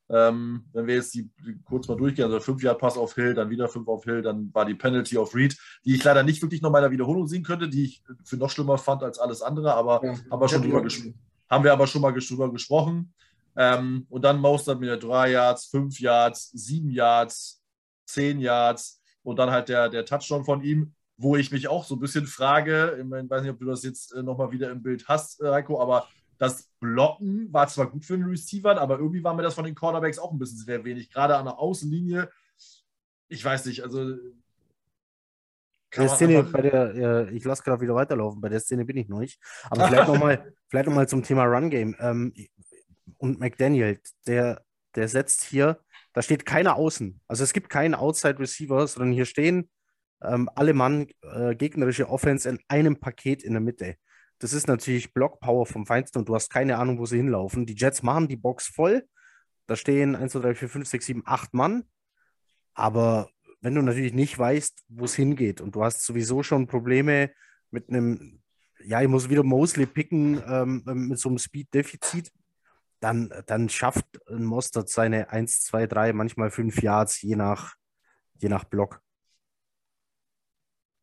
Ähm, 0.07 0.65
wenn 0.71 0.87
wir 0.87 0.95
jetzt 0.95 1.13
die, 1.13 1.29
die 1.45 1.59
kurz 1.63 1.87
mal 1.87 1.97
durchgehen, 1.97 2.25
also 2.25 2.39
5 2.39 2.61
Yard 2.63 2.79
Pass 2.79 2.97
auf 2.97 3.15
Hill, 3.15 3.33
dann 3.33 3.49
wieder 3.49 3.67
5 3.67 3.87
auf 3.87 4.03
Hill, 4.05 4.21
dann 4.21 4.53
war 4.53 4.65
die 4.65 4.75
Penalty 4.75 5.17
auf 5.17 5.35
Reed, 5.35 5.57
die 5.83 5.95
ich 5.95 6.03
leider 6.03 6.23
nicht 6.23 6.41
wirklich 6.41 6.61
noch 6.61 6.69
mal 6.69 6.79
in 6.79 6.83
der 6.83 6.91
Wiederholung 6.91 7.27
sehen 7.27 7.43
könnte, 7.43 7.67
die 7.67 7.85
ich 7.85 8.03
für 8.23 8.37
noch 8.37 8.49
schlimmer 8.49 8.77
fand 8.77 9.03
als 9.03 9.19
alles 9.19 9.41
andere, 9.41 9.73
aber 9.73 10.05
ja, 10.05 10.15
haben, 10.29 10.41
wir 10.41 10.47
schon 10.47 10.61
drüber 10.61 10.87
haben 11.49 11.63
wir 11.63 11.73
aber 11.73 11.87
schon 11.87 12.01
mal 12.01 12.13
drüber 12.13 12.51
gesprochen. 12.51 13.13
Ähm, 13.57 14.05
und 14.09 14.23
dann 14.23 14.39
Mostert 14.39 14.79
mit 14.79 14.89
der 14.89 14.97
3 14.97 15.31
Yards, 15.31 15.65
5 15.65 15.99
Yards, 15.99 16.51
7 16.51 16.89
Yards, 16.91 17.64
10 18.05 18.39
Yards 18.39 19.01
und 19.23 19.37
dann 19.37 19.51
halt 19.51 19.69
der, 19.69 19.89
der 19.89 20.05
Touchdown 20.05 20.45
von 20.45 20.63
ihm. 20.63 20.93
wo 21.17 21.37
ich 21.37 21.49
mich 21.49 21.69
auch 21.69 21.85
so 21.85 21.95
ein 21.95 22.01
bisschen 22.01 22.27
frage, 22.27 22.97
ich 22.99 23.29
weiß 23.29 23.41
nicht, 23.41 23.51
ob 23.51 23.59
du 23.59 23.65
das 23.65 23.83
jetzt 23.83 24.13
äh, 24.13 24.21
nochmal 24.21 24.51
wieder 24.51 24.69
im 24.69 24.83
Bild 24.83 25.07
hast, 25.07 25.41
äh, 25.41 25.49
Heiko, 25.49 25.81
aber 25.81 26.09
das 26.37 26.69
Blocken 26.79 27.51
war 27.53 27.67
zwar 27.67 27.89
gut 27.89 28.03
für 28.03 28.17
den 28.17 28.27
Receiver, 28.27 28.79
aber 28.79 28.99
irgendwie 28.99 29.23
war 29.23 29.33
mir 29.33 29.43
das 29.43 29.53
von 29.53 29.65
den 29.65 29.75
Cornerbacks 29.75 30.19
auch 30.19 30.31
ein 30.31 30.39
bisschen 30.39 30.57
sehr 30.57 30.83
wenig. 30.83 31.09
Gerade 31.09 31.37
an 31.37 31.45
der 31.45 31.57
Außenlinie, 31.57 32.29
ich 33.29 33.43
weiß 33.43 33.65
nicht, 33.65 33.83
also. 33.83 34.15
Der 35.95 36.09
Szene 36.09 36.43
bei 36.43 36.61
der, 36.61 37.31
ich 37.31 37.45
lasse 37.45 37.63
gerade 37.63 37.81
wieder 37.81 37.95
weiterlaufen, 37.95 38.41
bei 38.41 38.49
der 38.49 38.59
Szene 38.59 38.83
bin 38.83 38.97
ich 38.97 39.07
noch 39.07 39.19
nicht. 39.19 39.39
Aber 39.69 39.87
vielleicht 39.87 40.07
nochmal 40.07 40.53
noch 40.73 41.05
zum 41.07 41.23
Thema 41.23 41.45
Run 41.45 41.69
Game. 41.69 41.95
Ähm, 41.99 42.33
und 43.17 43.39
McDaniel, 43.39 44.01
der, 44.27 44.65
der 44.95 45.07
setzt 45.07 45.45
hier, 45.45 45.79
da 46.15 46.21
steht 46.21 46.45
keiner 46.45 46.77
außen. 46.77 47.19
Also 47.27 47.43
es 47.43 47.51
gibt 47.51 47.69
keinen 47.69 47.93
Outside 47.93 48.39
Receiver, 48.39 48.87
sondern 48.87 49.11
hier 49.11 49.25
stehen 49.25 49.69
ähm, 50.23 50.49
alle 50.55 50.73
Mann 50.73 51.07
äh, 51.21 51.55
gegnerische 51.55 52.09
Offense 52.09 52.47
in 52.47 52.57
einem 52.69 53.01
Paket 53.01 53.43
in 53.43 53.51
der 53.51 53.61
Mitte. 53.61 53.97
Das 54.39 54.53
ist 54.53 54.67
natürlich 54.67 55.13
Blockpower 55.13 55.65
vom 55.65 55.85
Feinsten 55.85 56.19
und 56.19 56.29
du 56.29 56.33
hast 56.33 56.49
keine 56.49 56.77
Ahnung, 56.77 56.99
wo 56.99 57.05
sie 57.05 57.17
hinlaufen. 57.17 57.65
Die 57.65 57.75
Jets 57.75 58.01
machen 58.01 58.29
die 58.29 58.37
Box 58.37 58.67
voll. 58.67 59.03
Da 59.67 59.75
stehen 59.75 60.15
1, 60.15 60.31
2, 60.31 60.39
3, 60.39 60.55
4, 60.55 60.69
5, 60.69 60.87
6, 60.87 61.05
7, 61.05 61.23
8 61.25 61.53
Mann. 61.53 61.83
Aber 62.73 63.29
wenn 63.59 63.75
du 63.75 63.81
natürlich 63.81 64.13
nicht 64.13 64.39
weißt, 64.39 64.85
wo 64.87 65.03
es 65.03 65.15
hingeht 65.15 65.59
und 65.59 65.75
du 65.75 65.83
hast 65.83 66.05
sowieso 66.05 66.43
schon 66.43 66.65
Probleme 66.65 67.31
mit 67.71 67.89
einem, 67.89 68.41
ja, 68.85 69.01
ich 69.01 69.09
muss 69.09 69.29
wieder 69.29 69.43
Mosley 69.43 69.85
picken 69.85 70.41
ähm, 70.47 70.81
mit 70.85 71.19
so 71.19 71.27
einem 71.27 71.39
Speed-Defizit, 71.39 72.31
dann, 72.99 73.31
dann 73.45 73.69
schafft 73.69 74.05
ein 74.29 74.43
Mostert 74.43 74.89
seine 74.89 75.29
1, 75.29 75.61
2, 75.61 75.87
3, 75.87 76.13
manchmal 76.13 76.51
5 76.51 76.81
Yards, 76.81 77.21
je 77.21 77.35
nach, 77.35 77.75
je 78.35 78.49
nach 78.49 78.63
Block. 78.63 79.01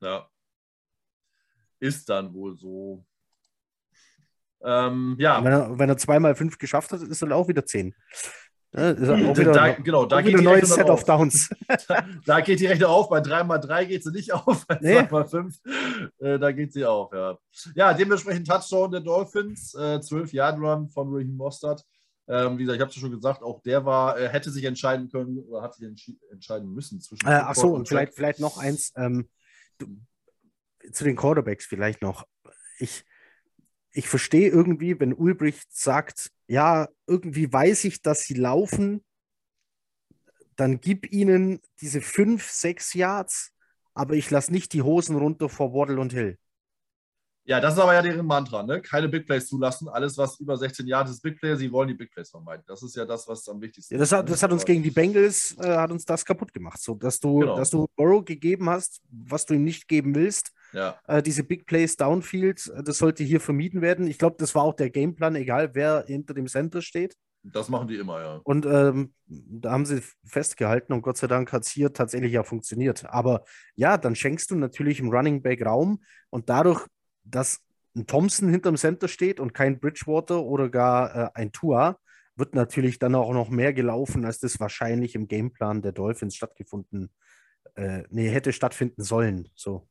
Ja. 0.01 0.29
Ist 1.79 2.09
dann 2.09 2.33
wohl 2.35 2.57
so. 2.57 3.05
Ähm, 4.65 5.17
ja. 5.19 5.43
Wenn 5.43 5.53
er, 5.53 5.79
wenn 5.79 5.89
er 5.89 5.97
zweimal 5.97 6.35
fünf 6.35 6.59
geschafft 6.59 6.93
hat, 6.93 7.01
ist 7.03 7.23
er 7.23 7.35
auch 7.35 7.49
wieder 7.49 7.67
zehn. 7.67 7.95
Wieder, 8.73 9.53
da, 9.53 9.73
genau, 9.75 10.07
da 10.07 10.23
geht 10.23 10.35
ein 10.35 10.45
neues 10.45 10.75
Set 10.75 10.89
of 10.89 11.05
Downs. 11.05 11.51
da, 11.89 12.07
da, 12.25 12.41
geht 12.41 12.59
die 12.59 12.67
Rechnung 12.67 12.89
auf. 12.89 13.11
Bei 13.11 13.19
3x3 13.19 13.85
geht 13.85 14.03
sie 14.03 14.11
nicht 14.11 14.33
auf. 14.33 14.67
Bei 14.67 14.79
nee. 14.81 14.99
2x5, 15.01 15.59
äh, 16.21 16.39
da 16.39 16.53
geht 16.53 16.73
sie 16.73 16.87
auf. 16.87 17.13
Ja, 17.13 17.39
ja 17.75 17.93
dementsprechend 17.93 18.47
Touchdown 18.47 18.91
der 18.91 19.01
Dolphins. 19.01 19.75
Äh, 19.75 20.01
12 20.01 20.33
Yard 20.33 20.59
Run 20.59 20.89
von 20.89 21.13
Raheem 21.13 21.37
Mostert. 21.37 21.85
Ähm, 22.29 22.57
wie 22.57 22.63
gesagt, 22.63 22.77
ich 22.77 22.81
habe 22.81 22.91
es 22.91 22.97
schon 22.97 23.11
gesagt, 23.11 23.43
auch 23.43 23.61
der 23.61 23.85
war, 23.85 24.19
äh, 24.19 24.29
hätte 24.29 24.51
sich 24.51 24.65
entscheiden 24.65 25.11
können 25.11 25.39
oder 25.39 25.61
hat 25.61 25.75
sich 25.75 25.87
entscheiden 26.31 26.73
müssen 26.73 27.01
zwischen. 27.01 27.27
Äh, 27.27 27.33
ach 27.33 27.55
so, 27.55 27.75
und 27.75 27.89
vielleicht, 27.89 28.15
vielleicht 28.15 28.41
noch 28.41 28.57
eins. 28.57 28.93
Ähm, 28.97 29.29
du, 29.77 29.87
zu 30.93 31.05
den 31.05 31.17
Quarterbacks 31.17 31.67
vielleicht 31.67 32.01
noch. 32.01 32.27
Ich, 32.79 33.05
ich 33.93 34.09
verstehe 34.09 34.49
irgendwie, 34.49 34.99
wenn 34.99 35.13
Ulbricht 35.13 35.75
sagt, 35.75 36.31
ja, 36.47 36.89
irgendwie 37.07 37.53
weiß 37.53 37.85
ich, 37.85 38.03
dass 38.03 38.21
sie 38.21 38.35
laufen, 38.35 39.05
dann 40.57 40.81
gib 40.81 41.13
ihnen 41.13 41.61
diese 41.81 42.01
fünf, 42.01 42.51
sechs 42.51 42.95
Yards, 42.95 43.53
aber 43.95 44.15
ich 44.15 44.31
lasse 44.31 44.53
nicht 44.53 44.73
die 44.73 44.83
Hosen 44.83 45.17
runter 45.17 45.49
vor 45.49 45.73
Waddle 45.75 46.01
und 46.01 46.13
Hill. 46.13 46.39
Ja, 47.45 47.61
das 47.61 47.75
ist 47.75 47.81
aber 47.81 47.95
ja 47.95 48.03
deren 48.03 48.25
Mantra, 48.25 48.63
ne? 48.63 48.81
Keine 48.81 49.09
Big 49.09 49.27
Plays 49.27 49.49
zulassen. 49.49 49.89
Alles, 49.89 50.17
was 50.17 50.39
über 50.39 50.57
16 50.57 50.87
Jahre 50.87 51.11
ist 51.11 51.21
Big 51.21 51.41
Play. 51.41 51.57
Sie 51.57 51.73
wollen 51.73 51.89
die 51.89 51.95
Big 51.95 52.13
Plays 52.13 52.31
vermeiden. 52.31 52.63
Das 52.67 52.83
ist 52.83 52.95
ja 52.95 53.05
das, 53.05 53.27
was 53.27 53.49
am 53.49 53.61
wichtigsten 53.61 53.95
ja, 53.95 53.99
das 53.99 54.13
hat, 54.13 54.31
das 54.31 54.43
hat 54.43 54.53
uns 54.53 54.65
gegen 54.65 54.83
die 54.83 54.93
Bengals, 54.93 55.57
äh, 55.59 55.77
hat 55.77 55.91
uns 55.91 56.05
das 56.05 56.25
kaputt 56.25 56.53
gemacht. 56.53 56.81
So, 56.81 56.95
dass 56.95 57.19
du, 57.19 57.41
genau. 57.41 57.57
dass 57.57 57.71
du 57.71 57.89
Burrow 57.97 58.25
gegeben 58.25 58.71
hast, 58.71 59.03
was 59.11 59.45
du 59.45 59.55
ihm 59.55 59.65
nicht 59.65 59.89
geben 59.89 60.15
willst. 60.15 60.53
Ja. 60.73 60.97
Äh, 61.07 61.23
diese 61.23 61.43
Big 61.43 61.67
Plays 61.67 61.97
Downfield, 61.97 62.73
äh, 62.77 62.83
das 62.85 62.99
sollte 62.99 63.25
hier 63.25 63.41
vermieden 63.41 63.83
werden. 63.83 64.07
Ich 64.07 64.19
glaube, 64.19 64.37
das 64.39 64.55
war 64.55 64.63
auch 64.63 64.75
der 64.75 64.91
Gameplan, 64.91 65.35
egal 65.35 65.75
wer 65.75 66.05
hinter 66.07 66.35
dem 66.35 66.47
Center 66.47 66.81
steht. 66.81 67.17
Das 67.45 67.69
machen 67.69 67.89
die 67.89 67.97
immer, 67.97 68.21
ja. 68.21 68.41
Und 68.45 68.67
ähm, 68.67 69.15
da 69.27 69.73
haben 69.73 69.85
sie 69.85 70.01
festgehalten 70.25 70.93
und 70.93 71.03
Gott 71.03 71.17
sei 71.17 71.27
Dank 71.27 71.53
hat 71.53 71.65
es 71.65 71.71
hier 71.71 71.93
tatsächlich 71.93 72.33
ja 72.33 72.45
funktioniert. 72.45 73.05
Aber 73.07 73.43
ja, 73.75 73.99
dann 73.99 74.15
schenkst 74.15 74.53
du 74.53 74.55
natürlich 74.55 75.01
im 75.01 75.11
Running 75.11 75.43
Back 75.43 75.67
Raum 75.67 76.05
und 76.31 76.49
dadurch 76.49 76.87
dass 77.25 77.61
ein 77.95 78.07
Thompson 78.07 78.49
hinterm 78.49 78.77
Center 78.77 79.09
steht 79.09 79.41
und 79.41 79.53
kein 79.53 79.79
Bridgewater 79.79 80.43
oder 80.43 80.69
gar 80.69 81.15
äh, 81.15 81.31
ein 81.35 81.53
Tua, 81.53 81.99
wird 82.37 82.55
natürlich 82.55 82.99
dann 82.99 83.15
auch 83.15 83.33
noch 83.33 83.51
mehr 83.51 83.73
gelaufen, 83.73 84.25
als 84.25 84.39
das 84.39 84.59
wahrscheinlich 84.59 85.15
im 85.15 85.29
Gameplan 85.29 85.83
der 85.83 85.93
Dolphins 85.93 86.35
stattgefunden, 86.35 87.11
äh, 87.75 88.05
nee, 88.11 88.29
hätte 88.29 88.53
stattfinden 88.53 89.03
sollen. 89.03 89.51
So. 89.55 89.89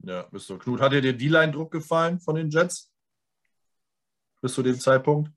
Ja, 0.00 0.22
bist 0.24 0.50
du. 0.50 0.58
Knut, 0.58 0.80
hat 0.80 0.92
dir 0.92 1.00
der 1.00 1.12
D-Line-Druck 1.12 1.70
gefallen 1.70 2.20
von 2.20 2.34
den 2.34 2.50
Jets? 2.50 2.92
Bis 4.42 4.54
zu 4.54 4.62
dem 4.62 4.78
Zeitpunkt? 4.78 5.30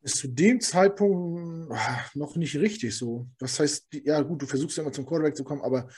Bis 0.00 0.14
zu 0.14 0.28
dem 0.28 0.60
Zeitpunkt 0.60 1.72
ah, 1.72 2.04
noch 2.14 2.36
nicht 2.36 2.54
richtig 2.56 2.96
so. 2.96 3.26
Das 3.38 3.58
heißt, 3.58 3.88
ja 4.04 4.20
gut, 4.20 4.42
du 4.42 4.46
versuchst 4.46 4.76
ja 4.76 4.82
immer 4.82 4.92
zum 4.92 5.06
Quarterback 5.06 5.36
zu 5.36 5.42
kommen, 5.42 5.62
aber 5.62 5.88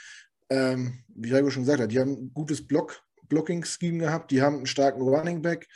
ähm, 0.48 1.04
wie 1.08 1.28
Jago 1.28 1.50
schon 1.50 1.64
gesagt 1.64 1.82
hat, 1.82 1.92
die 1.92 1.98
haben 1.98 2.12
ein 2.12 2.32
gutes 2.32 2.66
Block, 2.66 3.02
Blocking-Scheme 3.28 3.98
gehabt, 3.98 4.30
die 4.30 4.42
haben 4.42 4.56
einen 4.56 4.66
starken 4.66 5.02
Running 5.02 5.42
Back. 5.42 5.66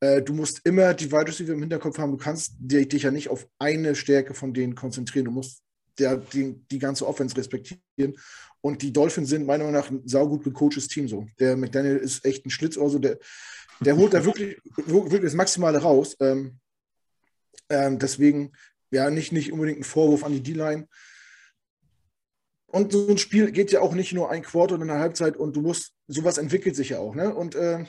Äh, 0.00 0.22
du 0.22 0.32
musst 0.32 0.60
immer 0.64 0.94
die 0.94 1.10
Wide 1.12 1.28
Receiver 1.28 1.52
im 1.52 1.60
Hinterkopf 1.60 1.98
haben. 1.98 2.12
Du 2.12 2.18
kannst 2.18 2.54
dich 2.58 3.02
ja 3.02 3.10
nicht 3.10 3.28
auf 3.28 3.46
eine 3.58 3.94
Stärke 3.94 4.34
von 4.34 4.54
denen 4.54 4.74
konzentrieren. 4.74 5.26
Du 5.26 5.30
musst 5.30 5.62
der, 5.98 6.16
die, 6.16 6.54
die 6.70 6.78
ganze 6.78 7.06
Offense 7.06 7.36
respektieren. 7.36 8.16
Und 8.60 8.82
die 8.82 8.92
Dolphins 8.92 9.28
sind 9.28 9.46
meiner 9.46 9.64
Meinung 9.64 9.80
nach 9.80 9.90
ein 9.90 10.06
saugut 10.06 10.44
gecoachtes 10.44 10.88
Team. 10.88 11.08
So. 11.08 11.26
Der 11.38 11.56
McDaniel 11.56 11.96
ist 11.96 12.24
echt 12.24 12.44
ein 12.44 12.50
Schlitzohr. 12.50 12.90
So. 12.90 12.98
Der, 12.98 13.18
der 13.80 13.96
holt 13.96 14.14
da 14.14 14.24
wirklich, 14.24 14.58
wirklich 14.76 15.22
das 15.22 15.34
Maximale 15.34 15.78
raus. 15.78 16.16
Ähm, 16.20 16.58
ähm, 17.68 17.98
deswegen, 17.98 18.52
ja, 18.90 19.10
nicht, 19.10 19.32
nicht 19.32 19.52
unbedingt 19.52 19.80
ein 19.80 19.84
Vorwurf 19.84 20.24
an 20.24 20.32
die 20.32 20.42
D-Line. 20.42 20.88
Und 22.72 22.92
so 22.92 23.08
ein 23.08 23.18
Spiel 23.18 23.50
geht 23.50 23.72
ja 23.72 23.80
auch 23.80 23.94
nicht 23.94 24.12
nur 24.12 24.30
ein 24.30 24.42
Quarter 24.42 24.76
und 24.76 24.82
eine 24.82 24.98
Halbzeit 24.98 25.36
und 25.36 25.56
du 25.56 25.60
musst, 25.60 25.92
sowas 26.06 26.38
entwickelt 26.38 26.76
sich 26.76 26.90
ja 26.90 26.98
auch, 26.98 27.14
ne? 27.14 27.34
Und 27.34 27.54
äh, 27.56 27.84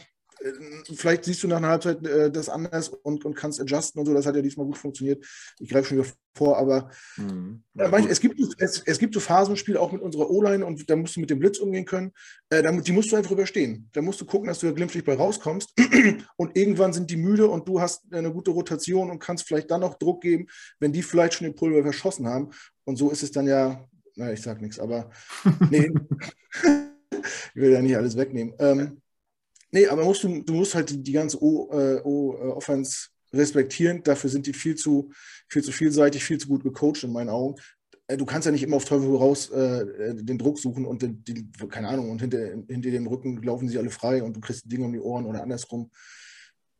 vielleicht 0.95 1.25
siehst 1.25 1.43
du 1.43 1.47
nach 1.47 1.57
einer 1.57 1.69
Halbzeit 1.69 2.05
äh, 2.05 2.31
das 2.31 2.49
anders 2.49 2.89
und, 2.89 3.25
und 3.25 3.35
kannst 3.35 3.61
adjusten 3.61 3.99
und 3.99 4.05
so. 4.05 4.13
Das 4.13 4.25
hat 4.25 4.35
ja 4.35 4.41
diesmal 4.41 4.65
gut 4.65 4.77
funktioniert. 4.77 5.23
Ich 5.59 5.69
greife 5.69 5.89
schon 5.89 5.97
wieder 5.99 6.09
vor, 6.35 6.57
aber 6.57 6.89
mhm. 7.17 7.63
ja, 7.75 7.87
manch, 7.89 8.07
es, 8.09 8.19
gibt, 8.19 8.39
es, 8.57 8.81
es 8.85 8.99
gibt 8.99 9.13
so 9.13 9.19
Phasen 9.19 9.53
im 9.53 9.57
Spiel 9.57 9.77
auch 9.77 9.91
mit 9.91 10.01
unserer 10.01 10.29
O-Line 10.29 10.65
und 10.65 10.89
da 10.89 10.95
musst 10.95 11.15
du 11.15 11.19
mit 11.19 11.29
dem 11.29 11.39
Blitz 11.39 11.59
umgehen 11.59 11.85
können. 11.85 12.11
Äh, 12.49 12.63
damit, 12.63 12.87
die 12.87 12.91
musst 12.91 13.11
du 13.11 13.15
einfach 13.15 13.31
überstehen. 13.31 13.89
Da 13.93 14.01
musst 14.01 14.21
du 14.21 14.25
gucken, 14.25 14.47
dass 14.47 14.59
du 14.59 14.67
da 14.67 14.71
glimpflich 14.71 15.03
bei 15.03 15.13
rauskommst 15.13 15.73
und 16.37 16.57
irgendwann 16.57 16.93
sind 16.93 17.09
die 17.09 17.17
müde 17.17 17.47
und 17.47 17.67
du 17.67 17.81
hast 17.81 18.11
eine 18.11 18.31
gute 18.31 18.51
Rotation 18.51 19.11
und 19.11 19.19
kannst 19.19 19.47
vielleicht 19.47 19.69
dann 19.69 19.81
noch 19.81 19.95
Druck 19.95 20.21
geben, 20.21 20.47
wenn 20.79 20.93
die 20.93 21.03
vielleicht 21.03 21.35
schon 21.35 21.45
den 21.45 21.55
Pulver 21.55 21.83
verschossen 21.83 22.27
haben. 22.27 22.49
Und 22.85 22.97
so 22.97 23.11
ist 23.11 23.23
es 23.23 23.31
dann 23.31 23.47
ja 23.47 23.87
na, 24.15 24.31
ich 24.31 24.41
sag 24.41 24.61
nichts, 24.61 24.79
aber 24.79 25.09
nee, 25.69 25.91
ich 27.11 27.61
will 27.61 27.71
ja 27.71 27.81
nicht 27.81 27.95
alles 27.95 28.17
wegnehmen. 28.17 28.53
Ähm, 28.59 29.01
nee, 29.71 29.87
aber 29.87 30.03
musst 30.03 30.23
du, 30.23 30.41
du 30.41 30.53
musst 30.53 30.75
halt 30.75 30.89
die, 30.89 31.01
die 31.01 31.11
ganze 31.11 31.41
O-Offense 31.41 33.09
äh, 33.31 33.37
respektieren. 33.37 34.03
Dafür 34.03 34.29
sind 34.29 34.47
die 34.47 34.53
viel 34.53 34.75
zu, 34.75 35.11
viel 35.47 35.63
zu 35.63 35.71
vielseitig, 35.71 36.23
viel 36.23 36.37
zu 36.37 36.47
gut 36.47 36.63
gecoacht 36.63 37.03
in 37.03 37.13
meinen 37.13 37.29
Augen. 37.29 37.55
Äh, 38.07 38.17
du 38.17 38.25
kannst 38.25 38.45
ja 38.45 38.51
nicht 38.51 38.63
immer 38.63 38.77
auf 38.77 38.85
Teufel 38.85 39.15
raus 39.15 39.49
äh, 39.49 40.15
den 40.15 40.37
Druck 40.37 40.59
suchen 40.59 40.85
und 40.85 41.01
die, 41.01 41.13
die, 41.13 41.47
keine 41.69 41.87
Ahnung, 41.87 42.09
und 42.09 42.21
hinter, 42.21 42.39
hinter 42.67 42.91
dem 42.91 43.07
Rücken 43.07 43.41
laufen 43.41 43.69
sie 43.69 43.77
alle 43.77 43.89
frei 43.89 44.23
und 44.23 44.35
du 44.35 44.41
kriegst 44.41 44.71
Dinge 44.71 44.85
um 44.85 44.93
die 44.93 44.99
Ohren 44.99 45.25
oder 45.25 45.43
andersrum. 45.43 45.91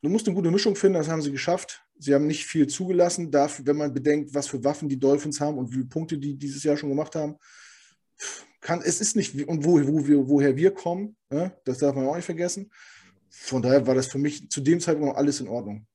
Du 0.02 0.10
musst 0.10 0.28
eine 0.28 0.36
gute 0.36 0.50
Mischung 0.50 0.76
finden, 0.76 0.98
das 0.98 1.10
haben 1.10 1.22
sie 1.22 1.32
geschafft. 1.32 1.84
Sie 2.00 2.14
haben 2.16 2.26
nicht 2.26 2.46
viel 2.46 2.66
zugelassen, 2.66 3.30
dafür, 3.30 3.68
wenn 3.68 3.78
man 3.78 3.94
bedenkt, 3.94 4.34
was 4.34 4.48
für 4.48 4.64
Waffen 4.64 4.90
die 4.90 5.00
Dolphins 5.00 5.40
haben 5.40 5.60
und 5.60 5.70
wie 5.70 5.76
viele 5.76 5.86
Punkte 5.86 6.18
die 6.18 6.36
dieses 6.36 6.64
Jahr 6.64 6.76
schon 6.76 6.90
gemacht 6.90 7.14
haben. 7.16 7.36
Kann, 8.62 8.82
es 8.84 9.00
ist 9.00 9.16
nicht, 9.16 9.48
und 9.48 9.64
wo, 9.64 9.80
wo 9.88 10.08
wir, 10.08 10.28
woher 10.28 10.56
wir 10.56 10.72
kommen, 10.72 11.16
ne? 11.30 11.56
das 11.66 11.80
darf 11.80 11.96
man 11.96 12.08
auch 12.08 12.16
nicht 12.16 12.26
vergessen. 12.26 12.72
Von 13.30 13.62
daher 13.62 13.86
war 13.86 13.94
das 13.94 14.08
für 14.08 14.18
mich 14.18 14.50
zu 14.50 14.62
dem 14.62 14.80
Zeitpunkt 14.80 15.16
alles 15.16 15.40
in 15.40 15.48
Ordnung. 15.48 15.86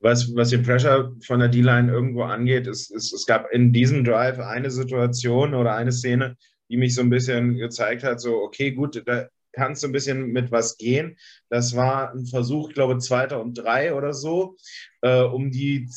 Was, 0.00 0.34
was 0.34 0.50
den 0.50 0.62
Pressure 0.62 1.14
von 1.24 1.40
der 1.40 1.48
D-Line 1.48 1.92
irgendwo 1.92 2.22
angeht, 2.22 2.66
ist, 2.66 2.90
ist, 2.90 3.12
es 3.12 3.26
gab 3.26 3.50
in 3.52 3.72
diesem 3.72 4.02
Drive 4.02 4.38
eine 4.38 4.70
Situation 4.70 5.54
oder 5.54 5.74
eine 5.74 5.92
Szene, 5.92 6.36
die 6.68 6.76
mich 6.76 6.94
so 6.94 7.02
ein 7.02 7.10
bisschen 7.10 7.56
gezeigt 7.56 8.02
hat, 8.02 8.20
so, 8.20 8.36
okay, 8.36 8.72
gut, 8.72 9.02
da, 9.06 9.28
kannst 9.52 9.82
du 9.82 9.88
ein 9.88 9.92
bisschen 9.92 10.28
mit 10.28 10.50
was 10.50 10.76
gehen. 10.76 11.16
Das 11.48 11.76
war 11.76 12.12
ein 12.12 12.26
Versuch, 12.26 12.68
ich 12.68 12.74
glaube, 12.74 12.98
zweiter 12.98 13.40
und 13.40 13.54
drei 13.54 13.94
oder 13.94 14.12
so, 14.12 14.56
äh, 15.02 15.22
um 15.22 15.50
die, 15.50 15.88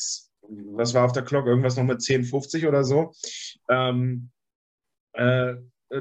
was 0.41 0.93
war 0.93 1.05
auf 1.05 1.11
der 1.11 1.23
Glock, 1.23 1.45
irgendwas 1.45 1.77
noch 1.77 1.83
mit 1.83 1.99
10,50 1.99 2.67
oder 2.67 2.83
so. 2.83 3.13
Ähm, 3.69 4.29
äh, 5.13 5.55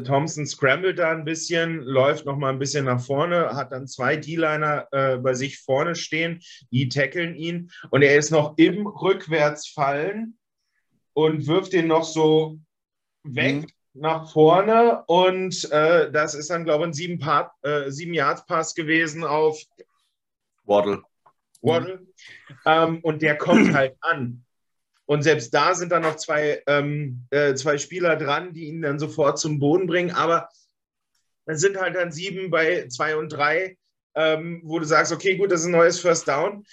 Thompson 0.05 0.47
scrambled 0.47 0.99
da 0.99 1.11
ein 1.11 1.25
bisschen, 1.25 1.81
läuft 1.81 2.25
noch 2.25 2.39
mal 2.39 2.51
ein 2.51 2.59
bisschen 2.59 2.87
nach 2.87 3.01
vorne, 3.01 3.55
hat 3.55 3.73
dann 3.73 3.87
zwei 3.87 4.17
D-Liner 4.17 4.89
äh, 4.91 5.19
bei 5.19 5.35
sich 5.35 5.59
vorne 5.59 5.95
stehen, 5.95 6.41
die 6.71 6.89
tackeln 6.89 7.35
ihn 7.35 7.71
und 7.91 8.01
er 8.01 8.17
ist 8.17 8.31
noch 8.31 8.57
im 8.57 8.87
Rückwärtsfallen 8.87 10.39
und 11.13 11.47
wirft 11.47 11.75
den 11.75 11.89
noch 11.89 12.05
so 12.05 12.59
weg. 13.23 13.57
Mhm 13.57 13.67
nach 13.95 14.31
vorne 14.33 15.05
und 15.07 15.71
äh, 15.71 16.11
das 16.11 16.35
ist 16.35 16.51
dann, 16.51 16.65
glaube 16.65 16.85
ich, 16.85 16.89
ein 16.89 16.95
sieben, 16.95 17.19
Part, 17.19 17.53
äh, 17.63 17.91
sieben 17.91 18.15
Yards 18.15 18.47
Pass 18.47 18.75
gewesen 18.75 19.25
auf 19.25 19.61
Waddle. 20.65 21.03
Waddle. 21.61 22.07
Ähm, 22.65 23.01
und 23.03 23.23
der 23.23 23.37
kommt 23.37 23.73
halt 23.75 23.97
an. 24.01 24.45
Und 25.05 25.23
selbst 25.23 25.53
da 25.53 25.75
sind 25.75 25.93
dann 25.93 26.03
noch 26.03 26.17
zwei, 26.17 26.63
ähm, 26.67 27.27
äh, 27.31 27.55
zwei 27.55 27.77
Spieler 27.77 28.17
dran, 28.17 28.53
die 28.53 28.67
ihn 28.67 28.83
dann 28.83 28.99
sofort 28.99 29.39
zum 29.39 29.59
Boden 29.59 29.87
bringen. 29.87 30.11
Aber 30.11 30.49
es 31.45 31.61
sind 31.61 31.79
halt 31.79 31.97
dann 31.97 32.13
sieben 32.13 32.51
bei 32.51 32.89
zwei 32.89 33.17
und 33.17 33.29
drei, 33.31 33.77
ähm, 34.15 34.63
wo 34.65 34.79
du 34.79 34.85
sagst, 34.85 35.13
okay, 35.13 35.37
gut, 35.37 35.51
das 35.51 35.61
ist 35.61 35.67
ein 35.67 35.73
neues 35.73 36.01
First 36.01 36.29
Down. 36.29 36.65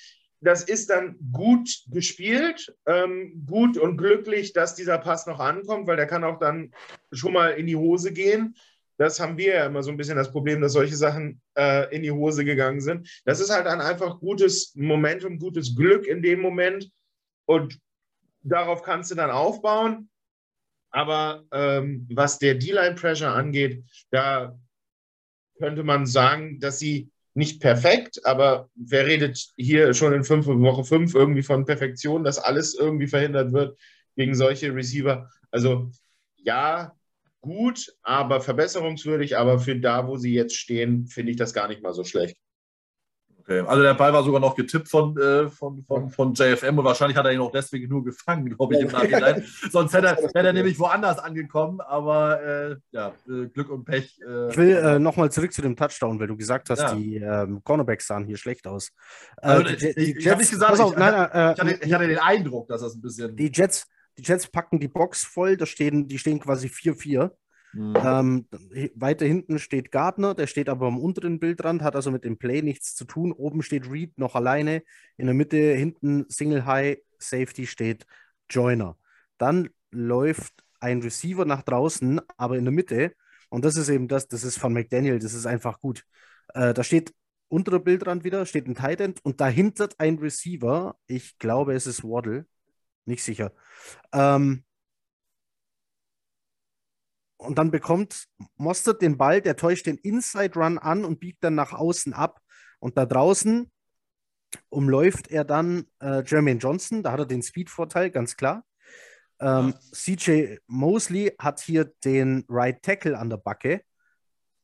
Das 0.42 0.64
ist 0.64 0.90
dann 0.90 1.18
gut 1.34 1.84
gespielt, 1.88 2.74
ähm, 2.86 3.44
gut 3.46 3.78
und 3.78 3.98
glücklich, 3.98 4.54
dass 4.54 4.76
dieser 4.76 4.98
Pass 4.98 5.28
noch 5.28 5.40
ankommt, 5.40 5.88
weil 5.88 5.98
der 5.98 6.08
kann 6.08 6.24
auch 6.24 6.40
dann 6.40 6.74
schon 7.12 7.34
mal 7.34 7.50
in 7.50 7.68
die 7.68 7.76
Hose 7.76 8.14
gehen. 8.14 8.56
Das 8.98 9.20
haben 9.20 9.38
wir 9.38 9.56
ja 9.56 9.66
immer 9.66 9.82
so 9.82 9.92
ein 9.92 9.98
bisschen 9.98 10.18
das 10.18 10.32
Problem, 10.32 10.62
dass 10.62 10.74
solche 10.74 10.96
Sachen 10.96 11.42
äh, 11.58 11.94
in 11.96 12.04
die 12.04 12.12
Hose 12.12 12.44
gegangen 12.44 12.82
sind. 12.82 13.22
Das 13.26 13.40
ist 13.40 13.50
halt 13.50 13.66
dann 13.66 13.82
einfach 13.82 14.20
gutes 14.20 14.76
Momentum, 14.76 15.40
gutes 15.40 15.76
Glück 15.76 16.06
in 16.06 16.22
dem 16.22 16.42
Moment. 16.42 16.90
Und 17.46 17.80
darauf 18.42 18.82
kannst 18.82 19.12
du 19.12 19.16
dann 19.16 19.32
aufbauen. 19.32 20.10
Aber 20.92 21.46
ähm, 21.52 22.08
was 22.12 22.40
der 22.40 22.56
D-Line-Pressure 22.56 23.34
angeht, 23.34 23.84
da 24.10 24.58
könnte 25.58 25.84
man 25.84 26.06
sagen, 26.06 26.60
dass 26.60 26.80
sie 26.80 27.10
nicht 27.34 27.62
perfekt, 27.62 28.26
aber 28.26 28.70
wer 28.76 29.06
redet 29.06 29.50
hier 29.56 29.94
schon 29.94 30.14
in 30.14 30.24
fünf, 30.24 30.48
Woche 30.48 30.84
fünf 30.84 31.16
irgendwie 31.16 31.44
von 31.44 31.66
Perfektion, 31.66 32.24
dass 32.24 32.40
alles 32.40 32.74
irgendwie 32.74 33.08
verhindert 33.08 33.54
wird 33.54 33.78
gegen 34.16 34.36
solche 34.36 34.74
Receiver? 34.74 35.30
Also 35.52 35.92
ja, 36.38 36.96
gut, 37.42 37.94
aber 38.02 38.42
verbesserungswürdig, 38.42 39.38
aber 39.38 39.60
für 39.60 39.78
da, 39.80 40.08
wo 40.08 40.18
sie 40.18 40.34
jetzt 40.34 40.56
stehen, 40.56 41.08
finde 41.08 41.32
ich 41.32 41.38
das 41.38 41.54
gar 41.54 41.68
nicht 41.68 41.82
mal 41.82 41.94
so 41.94 42.04
schlecht. 42.04 42.38
Also 43.50 43.82
der 43.82 43.96
Ball 43.96 44.14
war 44.14 44.24
sogar 44.24 44.40
noch 44.40 44.56
getippt 44.56 44.88
von, 44.88 45.18
äh, 45.18 45.50
von, 45.50 45.84
von, 45.84 46.10
von 46.10 46.34
JFM 46.34 46.78
und 46.78 46.86
wahrscheinlich 46.86 47.18
hat 47.18 47.26
er 47.26 47.34
ihn 47.34 47.40
auch 47.40 47.52
deswegen 47.52 47.90
nur 47.90 48.04
gefangen, 48.04 48.56
glaube 48.56 48.76
ich, 48.76 48.82
im 48.82 48.92
Nachhinein. 48.92 49.44
Sonst 49.72 49.94
hätte 49.94 50.08
er, 50.08 50.16
hätte 50.16 50.38
er 50.38 50.54
nämlich 50.54 50.78
woanders 50.80 51.18
angekommen, 51.18 51.82
aber 51.82 52.42
äh, 52.44 52.76
ja, 52.92 53.14
äh, 53.28 53.48
Glück 53.48 53.70
und 53.70 53.86
Pech. 53.86 54.20
Äh, 54.22 54.50
ich 54.50 54.58
will 54.58 54.76
äh, 54.76 55.00
nochmal 55.00 55.32
zurück 55.32 55.52
zu 55.52 55.62
dem 55.62 55.76
Touchdown, 55.76 56.20
weil 56.20 56.28
du 56.28 56.38
gesagt 56.38 56.70
hast, 56.70 56.82
ja. 56.82 56.94
die 56.94 57.16
ähm, 57.16 57.64
Cornerbacks 57.64 58.08
sahen 58.08 58.26
hier 58.26 58.38
schlecht 58.38 58.68
aus. 58.68 58.92
Äh, 59.42 59.48
also, 59.48 59.64
die, 59.64 59.78
die, 59.78 59.88
ich, 59.88 60.18
ich 60.18 60.28
habe 60.30 60.40
nicht 60.40 60.52
gesagt, 60.52 60.74
ich, 60.74 60.98
nein, 60.98 61.14
ich, 61.14 61.62
hatte, 61.62 61.80
ich 61.82 61.94
hatte 61.94 62.08
den 62.08 62.20
Eindruck, 62.20 62.68
dass 62.68 62.82
das 62.82 62.96
ein 62.96 63.02
bisschen. 63.02 63.36
Die 63.36 63.52
Jets, 63.52 63.88
die 64.18 64.24
Jets 64.24 64.48
packen 64.48 64.80
die 64.80 64.88
Box 64.88 65.24
voll, 65.24 65.58
da 65.58 65.66
stehen, 65.66 66.08
die 66.08 66.20
stehen 66.20 66.40
quasi 66.40 66.68
4-4. 66.68 67.32
Mhm. 67.74 67.94
Ähm, 68.04 68.48
weiter 68.96 69.26
hinten 69.26 69.60
steht 69.60 69.92
Gardner, 69.92 70.34
der 70.34 70.48
steht 70.48 70.70
aber 70.70 70.88
am 70.88 70.98
unteren 70.98 71.40
Bildrand, 71.40 71.82
hat 71.82 71.96
also 71.96 72.12
mit 72.12 72.24
dem 72.24 72.38
Play 72.38 72.62
nichts 72.62 72.96
zu 72.96 73.06
tun. 73.06 73.32
Oben 73.32 73.62
steht 73.62 73.90
Reed 73.90 74.18
noch 74.18 74.36
alleine. 74.36 74.84
In 75.18 75.28
der 75.28 75.36
Mitte 75.36 75.58
hinten 75.58 76.26
Single 76.30 76.66
High 76.66 76.98
Safety 77.20 77.68
steht 77.68 78.06
Joiner. 78.50 78.98
Dann 79.38 79.70
läuft 79.92 80.54
ein 80.80 81.02
Receiver 81.02 81.46
nach 81.46 81.64
draußen, 81.64 82.22
aber 82.38 82.58
in 82.58 82.66
der 82.66 82.74
Mitte. 82.74 83.14
Und 83.50 83.66
das 83.66 83.76
ist 83.76 83.90
eben 83.90 84.08
das, 84.08 84.28
das 84.28 84.44
ist 84.44 84.58
von 84.58 84.74
McDaniel, 84.74 85.20
das 85.20 85.34
ist 85.34 85.46
einfach 85.46 85.80
gut. 85.80 86.06
Äh, 86.54 86.74
da 86.74 86.84
steht 86.84 87.14
unterer 87.48 87.80
Bildrand 87.80 88.24
wieder, 88.24 88.46
steht 88.46 88.68
ein 88.68 88.76
Tight 88.76 89.02
End 89.02 89.24
und 89.24 89.42
dahinter 89.42 89.90
ein 89.98 90.20
Receiver. 90.20 90.98
Ich 91.08 91.38
glaube, 91.40 91.74
es 91.74 91.88
ist 91.88 92.04
Waddle. 92.04 92.46
Nicht 93.06 93.24
sicher. 93.24 93.54
Ähm, 94.14 94.64
und 97.40 97.58
dann 97.58 97.72
bekommt 97.72 98.28
Mostert 98.58 99.02
den 99.02 99.18
Ball, 99.18 99.42
der 99.42 99.56
täuscht 99.56 99.86
den 99.86 99.98
Inside 99.98 100.56
Run 100.56 100.78
an 100.78 101.06
und 101.06 101.20
biegt 101.20 101.44
dann 101.44 101.56
nach 101.56 101.72
außen 101.72 102.14
ab. 102.14 102.42
Und 102.80 102.98
da 102.98 103.06
draußen 103.06 103.72
umläuft 104.68 105.32
er 105.32 105.46
dann 105.46 105.86
äh, 106.02 106.22
Jermaine 106.26 106.60
Johnson, 106.60 107.02
da 107.02 107.14
hat 107.14 107.20
er 107.20 107.26
den 107.26 107.42
Speed-Vorteil, 107.42 108.12
ganz 108.12 108.36
klar. 108.36 108.66
Ähm, 109.40 109.74
CJ 109.94 110.58
Mosley 110.68 111.34
hat 111.40 111.62
hier 111.62 111.86
den 112.04 112.46
Right 112.50 112.84
Tackle 112.84 113.18
an 113.18 113.30
der 113.30 113.38
Backe. 113.38 113.84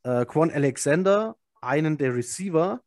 Äh, 0.03 0.25
Quan 0.25 0.51
Alexander, 0.51 1.37
einen 1.61 1.97
der 1.97 2.13
Receiver 2.13 2.81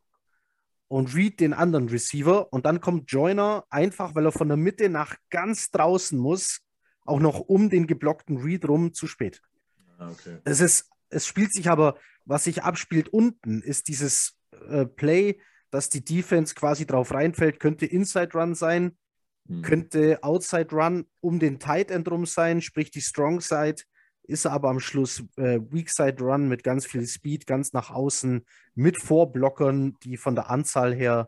und 0.88 1.14
Reed 1.14 1.40
den 1.40 1.54
anderen 1.54 1.88
Receiver. 1.88 2.52
Und 2.52 2.66
dann 2.66 2.82
kommt 2.82 3.10
Joyner 3.10 3.64
einfach, 3.70 4.14
weil 4.14 4.26
er 4.26 4.32
von 4.32 4.48
der 4.48 4.58
Mitte 4.58 4.90
nach 4.90 5.16
ganz 5.30 5.70
draußen 5.70 6.18
muss, 6.18 6.60
auch 7.06 7.20
noch 7.20 7.40
um 7.40 7.70
den 7.70 7.86
geblockten 7.86 8.36
Reed 8.36 8.68
rum 8.68 8.92
zu 8.92 9.06
spät. 9.06 9.40
Ah, 9.98 10.10
okay. 10.10 10.38
Es 10.44 10.60
ist, 10.60 10.88
es 11.10 11.26
spielt 11.26 11.52
sich 11.52 11.68
aber, 11.68 11.98
was 12.24 12.44
sich 12.44 12.62
abspielt 12.62 13.08
unten, 13.08 13.62
ist 13.62 13.88
dieses 13.88 14.38
äh, 14.68 14.86
Play, 14.86 15.40
dass 15.70 15.90
die 15.90 16.04
Defense 16.04 16.54
quasi 16.54 16.86
drauf 16.86 17.12
reinfällt, 17.12 17.60
könnte 17.60 17.86
Inside 17.86 18.32
Run 18.32 18.54
sein, 18.54 18.96
hm. 19.46 19.62
könnte 19.62 20.22
Outside 20.22 20.70
Run 20.72 21.06
um 21.20 21.38
den 21.38 21.58
Tight 21.58 21.90
End 21.90 22.10
rum 22.10 22.24
sein, 22.24 22.62
sprich 22.62 22.90
die 22.90 23.02
Strong 23.02 23.40
Side 23.40 23.82
ist 24.28 24.46
aber 24.46 24.68
am 24.68 24.78
Schluss 24.78 25.24
äh, 25.36 25.58
Weak 25.70 25.90
Side 25.90 26.22
Run 26.22 26.48
mit 26.48 26.62
ganz 26.62 26.86
viel 26.86 27.06
Speed, 27.06 27.46
ganz 27.46 27.72
nach 27.72 27.90
außen, 27.90 28.44
mit 28.74 29.02
Vorblockern, 29.02 29.96
die 30.02 30.18
von 30.18 30.34
der 30.34 30.50
Anzahl 30.50 30.94
her 30.94 31.26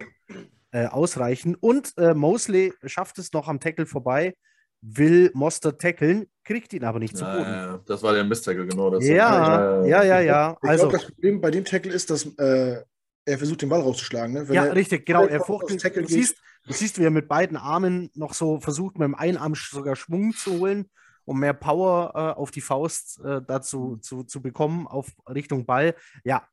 äh, 0.70 0.86
ausreichen. 0.86 1.55
Und 1.55 1.97
äh, 1.97 2.14
Mosley 2.14 2.74
schafft 2.84 3.18
es 3.18 3.32
noch 3.32 3.48
am 3.48 3.59
Tackle 3.59 3.86
vorbei, 3.86 4.36
will 4.82 5.31
Moster 5.35 5.77
tackeln, 5.77 6.27
kriegt 6.44 6.73
ihn 6.73 6.85
aber 6.85 6.98
nicht 6.98 7.16
zu 7.16 7.24
Boden. 7.24 7.43
Ja, 7.43 7.81
das 7.86 8.02
war 8.02 8.15
der 8.15 8.24
Mistackle, 8.24 8.66
genau. 8.66 8.90
Das 8.90 9.07
ja, 9.07 9.85
ja, 9.85 10.02
ja, 10.02 10.20
ja. 10.20 10.57
Ich 10.62 10.69
also, 10.69 10.89
glaube, 10.89 10.98
das 10.98 11.12
Problem 11.12 11.40
bei 11.40 11.51
dem 11.51 11.65
Tackle 11.65 11.93
ist, 11.93 12.11
dass 12.11 12.24
äh, 12.39 12.82
er 13.24 13.39
versucht, 13.39 13.62
den 13.62 13.69
Ball 13.69 13.81
rauszuschlagen. 13.81 14.35
Ne? 14.35 14.55
ja, 14.55 14.65
richtig, 14.65 15.07
genau. 15.07 15.27
Er 15.27 15.40
fuchtelt, 15.40 15.85
du, 15.85 16.07
siehst, 16.07 16.36
du 16.66 16.73
siehst, 16.73 16.98
wie 16.98 17.05
er 17.05 17.11
mit 17.11 17.28
beiden 17.28 17.57
Armen 17.57 18.11
noch 18.15 18.35
so 18.35 18.59
versucht, 18.61 18.98
mit 18.98 19.07
dem 19.07 19.15
einen 19.15 19.36
Arm 19.36 19.55
sogar 19.55 19.97
Schwung 19.97 20.32
zu 20.32 20.59
holen, 20.59 20.90
um 21.24 21.39
mehr 21.39 21.55
Power 21.55 22.12
äh, 22.15 22.40
auf 22.40 22.51
die 22.51 22.62
Faust 22.62 23.20
äh, 23.24 23.40
dazu 23.47 23.98
zu, 23.98 24.24
zu 24.24 24.40
bekommen, 24.40 24.86
auf 24.86 25.09
Richtung 25.28 25.66
Ball. 25.66 25.94
Ja, 26.24 26.47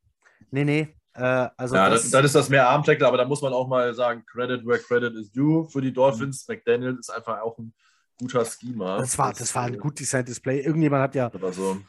nee, 0.50 0.64
nee. 0.64 0.94
Äh, 1.14 1.48
also 1.56 1.74
ja, 1.74 1.88
das, 1.88 2.10
dann 2.10 2.24
ist 2.24 2.34
das 2.34 2.50
mehr 2.50 2.68
Arm-Tackle, 2.68 3.06
aber 3.06 3.16
da 3.16 3.24
muss 3.24 3.40
man 3.40 3.52
auch 3.54 3.66
mal 3.66 3.94
sagen, 3.94 4.24
Credit 4.26 4.64
where 4.66 4.78
credit 4.78 5.14
is 5.14 5.32
due 5.32 5.68
für 5.68 5.80
die 5.80 5.92
Dolphins. 5.92 6.46
Mhm. 6.46 6.54
McDaniel 6.54 6.96
ist 7.00 7.10
einfach 7.10 7.40
auch 7.40 7.58
ein 7.58 7.72
guter 8.18 8.44
Schema. 8.44 8.98
Das 8.98 9.16
war, 9.18 9.32
das 9.32 9.54
war 9.54 9.64
ein 9.64 9.78
gut 9.78 9.98
designtes 10.00 10.40
Play. 10.40 10.60
Irgendjemand 10.60 11.02
hat 11.02 11.14
ja. 11.14 11.30
So. 11.52 11.80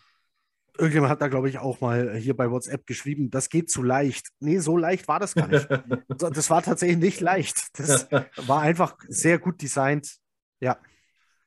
Irgendjemand 0.78 1.12
hat 1.12 1.22
da, 1.22 1.28
glaube 1.28 1.50
ich, 1.50 1.58
auch 1.58 1.82
mal 1.82 2.16
hier 2.16 2.36
bei 2.36 2.50
WhatsApp 2.50 2.88
geschrieben, 2.88 3.30
das 3.30 3.50
geht 3.50 3.70
zu 3.70 3.84
leicht. 3.84 4.30
Nee, 4.40 4.60
so 4.60 4.78
leicht 4.78 5.08
war 5.10 5.20
das 5.20 5.36
gar 5.36 5.48
nicht. 5.48 5.68
das 6.08 6.50
war 6.50 6.62
tatsächlich 6.62 7.00
nicht 7.00 7.20
leicht. 7.20 7.78
Das 7.78 8.08
war 8.48 8.62
einfach 8.62 8.96
sehr 9.08 9.40
gut 9.40 9.62
designt. 9.62 10.18
Ja. 10.62 10.78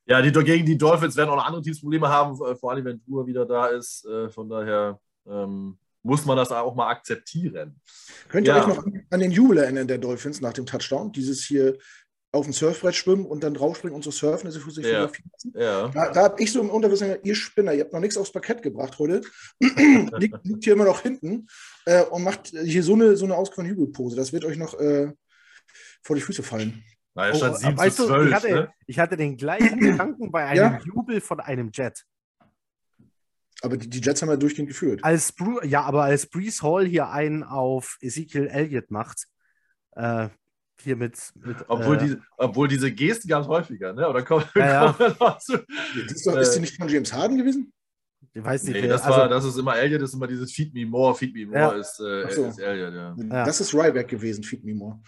Ja, 0.05 0.21
die, 0.21 0.31
gegen 0.31 0.65
die 0.65 0.77
Dolphins 0.77 1.15
werden 1.15 1.29
auch 1.29 1.37
noch 1.37 1.45
andere 1.45 1.61
Teams 1.61 1.79
Probleme 1.79 2.09
haben, 2.09 2.33
äh, 2.43 2.55
vor 2.55 2.71
allem 2.71 2.85
wenn 2.85 3.03
Tour 3.03 3.25
wieder 3.25 3.45
da 3.45 3.67
ist. 3.67 4.05
Äh, 4.05 4.29
von 4.29 4.49
daher 4.49 4.99
ähm, 5.25 5.77
muss 6.03 6.25
man 6.25 6.35
das 6.35 6.51
auch 6.51 6.75
mal 6.75 6.89
akzeptieren. 6.89 7.79
Könnt 8.27 8.47
ihr 8.47 8.55
ja. 8.55 8.61
euch 8.61 8.67
noch 8.67 8.85
an 9.09 9.19
den 9.19 9.31
Jubel 9.31 9.59
erinnern 9.59 9.87
der 9.87 9.97
Dolphins 9.97 10.41
nach 10.41 10.53
dem 10.53 10.65
Touchdown? 10.65 11.13
Dieses 11.13 11.43
hier 11.43 11.77
auf 12.33 12.45
dem 12.45 12.53
Surfbrett 12.53 12.95
schwimmen 12.95 13.25
und 13.25 13.43
dann 13.43 13.53
draufspringen 13.53 13.95
und 13.95 14.03
so 14.03 14.09
surfen, 14.09 14.47
dass 14.47 14.55
sie 14.55 14.71
sich 14.71 14.85
ja. 14.87 15.09
ja. 15.53 15.87
Da, 15.89 16.11
da 16.11 16.23
habe 16.23 16.41
ich 16.41 16.51
so 16.51 16.59
im 16.59 16.71
Unterwissen 16.71 17.07
gesagt, 17.07 17.25
ihr 17.25 17.35
Spinner, 17.35 17.73
ihr 17.73 17.83
habt 17.83 17.93
noch 17.93 17.99
nichts 17.99 18.17
aufs 18.17 18.31
Parkett 18.31 18.63
gebracht 18.63 18.97
heute. 18.97 19.21
liegt, 19.59 20.43
liegt, 20.43 20.63
hier 20.63 20.73
immer 20.73 20.85
noch 20.85 21.01
hinten 21.01 21.47
äh, 21.85 22.01
und 22.01 22.23
macht 22.23 22.47
hier 22.47 22.81
so 22.81 22.95
eine, 22.95 23.15
so 23.15 23.25
eine 23.25 23.35
ausgefahrene 23.35 23.71
Hügelpose. 23.71 24.15
Das 24.15 24.33
wird 24.33 24.45
euch 24.45 24.57
noch 24.57 24.73
äh, 24.79 25.13
vor 26.01 26.15
die 26.15 26.23
Füße 26.23 26.41
fallen. 26.41 26.83
Na, 27.13 27.31
oh, 27.31 27.39
weißt 27.39 27.99
du, 27.99 28.05
12, 28.07 28.27
ich, 28.27 28.33
hatte, 28.33 28.49
ne? 28.49 28.73
ich 28.87 28.99
hatte 28.99 29.15
den 29.15 29.37
gleichen 29.37 29.79
Gedanken 29.79 30.31
bei 30.31 30.45
einem 30.45 30.73
ja? 30.73 30.79
Jubel 30.83 31.21
von 31.21 31.39
einem 31.39 31.69
Jet. 31.71 32.03
Aber 33.61 33.77
die, 33.77 33.87
die, 33.87 34.01
Jets 34.01 34.23
haben 34.23 34.29
ja 34.29 34.35
durchgehend 34.35 34.69
geführt. 34.69 35.03
Als 35.03 35.31
Bru 35.31 35.61
ja, 35.61 35.83
aber 35.83 36.03
als 36.03 36.25
Brees 36.25 36.63
Hall 36.63 36.85
hier 36.85 37.09
einen 37.09 37.43
auf 37.43 37.97
Ezekiel 38.01 38.47
Elliott 38.47 38.89
macht, 38.89 39.27
äh, 39.91 40.29
hier 40.81 40.95
mit. 40.95 41.31
mit 41.35 41.57
obwohl, 41.67 41.97
äh, 41.97 42.07
die, 42.07 42.17
obwohl 42.37 42.67
diese 42.67 42.91
Gesten 42.91 43.27
gab 43.27 43.43
es 43.43 43.47
häufiger, 43.47 43.93
ne? 43.93 44.07
Oder 44.07 44.23
kommt, 44.23 44.47
ja, 44.55 44.93
kommt 44.93 45.19
ja. 45.19 45.37
Zu, 45.39 45.65
ist, 46.07 46.25
doch, 46.25 46.35
äh, 46.35 46.41
ist 46.41 46.51
die 46.51 46.59
nicht 46.59 46.77
von 46.77 46.89
James 46.89 47.13
Harden 47.13 47.37
gewesen? 47.37 47.73
Ich 48.33 48.43
weiß 48.43 48.63
nicht. 48.63 48.81
Nee, 48.81 48.87
das, 48.87 49.03
also, 49.03 49.17
war, 49.17 49.29
das 49.29 49.45
ist 49.45 49.57
immer 49.57 49.75
Elliot, 49.75 50.01
das 50.01 50.09
ist 50.09 50.15
immer 50.15 50.27
dieses 50.27 50.51
Feed 50.51 50.73
Me 50.73 50.85
More, 50.85 51.15
Feed 51.15 51.33
Me 51.33 51.45
More 51.45 51.59
ja. 51.59 51.71
ist, 51.71 51.99
äh, 51.99 52.31
so. 52.31 52.45
ist 52.45 52.59
Elliot, 52.59 52.93
ja. 52.93 53.45
Das 53.45 53.59
ist 53.59 53.73
Ryback 53.73 54.07
gewesen, 54.07 54.43
Feed 54.43 54.63
Me 54.63 54.73
More. 54.73 54.99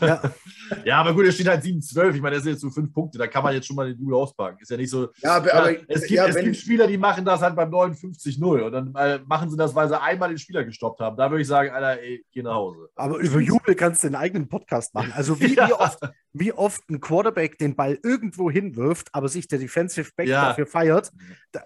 ja. 0.00 0.22
ja, 0.84 1.00
aber 1.00 1.14
gut, 1.14 1.26
er 1.26 1.32
steht 1.32 1.48
halt 1.48 1.62
7-12. 1.62 2.14
Ich 2.14 2.20
meine, 2.20 2.36
das 2.36 2.44
sind 2.44 2.52
jetzt 2.52 2.62
so 2.62 2.70
fünf 2.70 2.92
Punkte, 2.92 3.18
da 3.18 3.26
kann 3.26 3.42
man 3.42 3.54
jetzt 3.54 3.66
schon 3.66 3.76
mal 3.76 3.86
den 3.86 3.98
Duel 3.98 4.14
auspacken. 4.14 4.58
Ist 4.60 4.70
ja 4.70 4.76
nicht 4.76 4.90
so. 4.90 5.08
Ja, 5.22 5.36
aber, 5.36 5.54
aber 5.54 5.70
es, 5.88 6.00
gibt, 6.02 6.10
ja, 6.10 6.26
es 6.26 6.36
gibt 6.36 6.56
Spieler, 6.56 6.86
die 6.86 6.98
machen 6.98 7.24
das 7.24 7.40
halt 7.40 7.56
beim 7.56 7.70
59-0 7.70 8.60
und 8.62 8.72
dann 8.72 8.94
äh, 8.94 9.20
machen 9.26 9.50
sie 9.50 9.56
das, 9.56 9.74
weil 9.74 9.88
sie 9.88 10.00
einmal 10.00 10.28
den 10.28 10.38
Spieler 10.38 10.64
gestoppt 10.64 11.00
haben. 11.00 11.16
Da 11.16 11.30
würde 11.30 11.42
ich 11.42 11.48
sagen, 11.48 11.70
Alter, 11.70 12.00
ey, 12.00 12.24
geh 12.32 12.42
nach 12.42 12.54
Hause. 12.54 12.88
Aber 12.96 13.18
über 13.18 13.40
Jubel 13.40 13.74
kannst 13.74 14.02
du 14.02 14.08
einen 14.08 14.16
eigenen 14.16 14.48
Podcast 14.48 14.94
machen. 14.94 15.12
Also 15.14 15.40
wie, 15.40 15.56
wie, 15.56 15.72
oft, 15.72 16.00
wie 16.32 16.52
oft 16.52 16.88
ein 16.90 17.00
Quarterback 17.00 17.58
den 17.58 17.76
Ball 17.76 17.98
irgendwo 18.02 18.50
hinwirft, 18.50 19.08
aber 19.12 19.28
sich 19.28 19.48
der 19.48 19.58
Defensive 19.58 20.10
Back 20.16 20.28
dafür 20.28 20.66
feiert. 20.66 21.12
Da, 21.52 21.62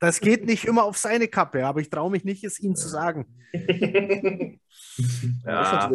Das 0.00 0.20
geht 0.20 0.44
nicht 0.44 0.64
immer 0.64 0.84
auf 0.84 0.98
seine 0.98 1.28
Kappe, 1.28 1.66
aber 1.66 1.80
ich 1.80 1.88
traue 1.88 2.10
mich 2.10 2.24
nicht, 2.24 2.44
es 2.44 2.60
ihm 2.60 2.76
zu 2.76 2.88
sagen. 2.88 3.26
ja, 5.46 5.90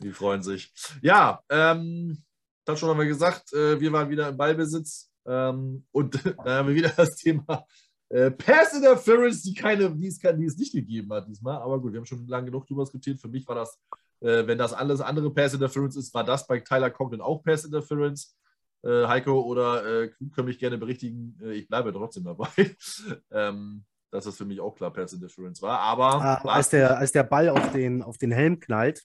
die 0.00 0.12
freuen 0.12 0.42
sich. 0.42 0.72
Ja, 1.02 1.42
ähm, 1.50 2.22
das 2.64 2.78
schon 2.78 2.88
haben 2.88 2.98
wir 2.98 3.06
gesagt, 3.06 3.52
äh, 3.52 3.78
wir 3.80 3.92
waren 3.92 4.08
wieder 4.08 4.28
im 4.28 4.36
Ballbesitz 4.36 5.10
ähm, 5.26 5.84
und 5.90 6.14
da 6.44 6.58
haben 6.58 6.68
wir 6.68 6.74
wieder 6.74 6.92
das 6.96 7.16
Thema 7.16 7.66
äh, 8.08 8.30
Pass 8.30 8.72
Interference, 8.74 9.42
die, 9.42 9.54
keine, 9.54 9.94
die, 9.94 10.06
es, 10.06 10.18
die 10.18 10.44
es 10.44 10.56
nicht 10.56 10.72
gegeben 10.72 11.12
hat 11.12 11.28
diesmal. 11.28 11.58
Aber 11.58 11.80
gut, 11.80 11.92
wir 11.92 11.98
haben 11.98 12.06
schon 12.06 12.26
lange 12.26 12.46
genug 12.46 12.66
drüber 12.66 12.84
diskutiert. 12.84 13.20
Für 13.20 13.28
mich 13.28 13.46
war 13.46 13.56
das, 13.56 13.78
äh, 14.20 14.46
wenn 14.46 14.58
das 14.58 14.72
alles 14.72 15.00
andere 15.00 15.32
Pass 15.32 15.54
Interference 15.54 15.96
ist, 15.96 16.14
war 16.14 16.24
das 16.24 16.46
bei 16.46 16.60
Tyler 16.60 16.90
Conklin 16.90 17.20
auch 17.20 17.42
Pass 17.42 17.64
Interference. 17.64 18.36
Äh, 18.84 19.06
Heiko 19.06 19.40
oder 19.40 20.02
äh, 20.02 20.10
können 20.34 20.46
mich 20.46 20.58
gerne 20.58 20.78
berichtigen. 20.78 21.38
Äh, 21.42 21.52
ich 21.52 21.68
bleibe 21.68 21.92
trotzdem 21.92 22.24
dabei. 22.24 22.48
ähm, 23.32 23.84
dass 24.10 24.24
das 24.24 24.36
für 24.36 24.44
mich 24.44 24.60
auch 24.60 24.74
klar 24.74 24.92
Pass 24.92 25.12
Interference 25.12 25.60
war. 25.60 25.80
Aber 25.80 26.14
ah, 26.22 26.34
als, 26.44 26.70
der, 26.70 26.96
als 26.96 27.12
der 27.12 27.24
Ball 27.24 27.48
auf 27.50 27.72
den, 27.72 28.02
auf 28.02 28.16
den 28.18 28.32
Helm 28.32 28.58
knallt, 28.58 29.04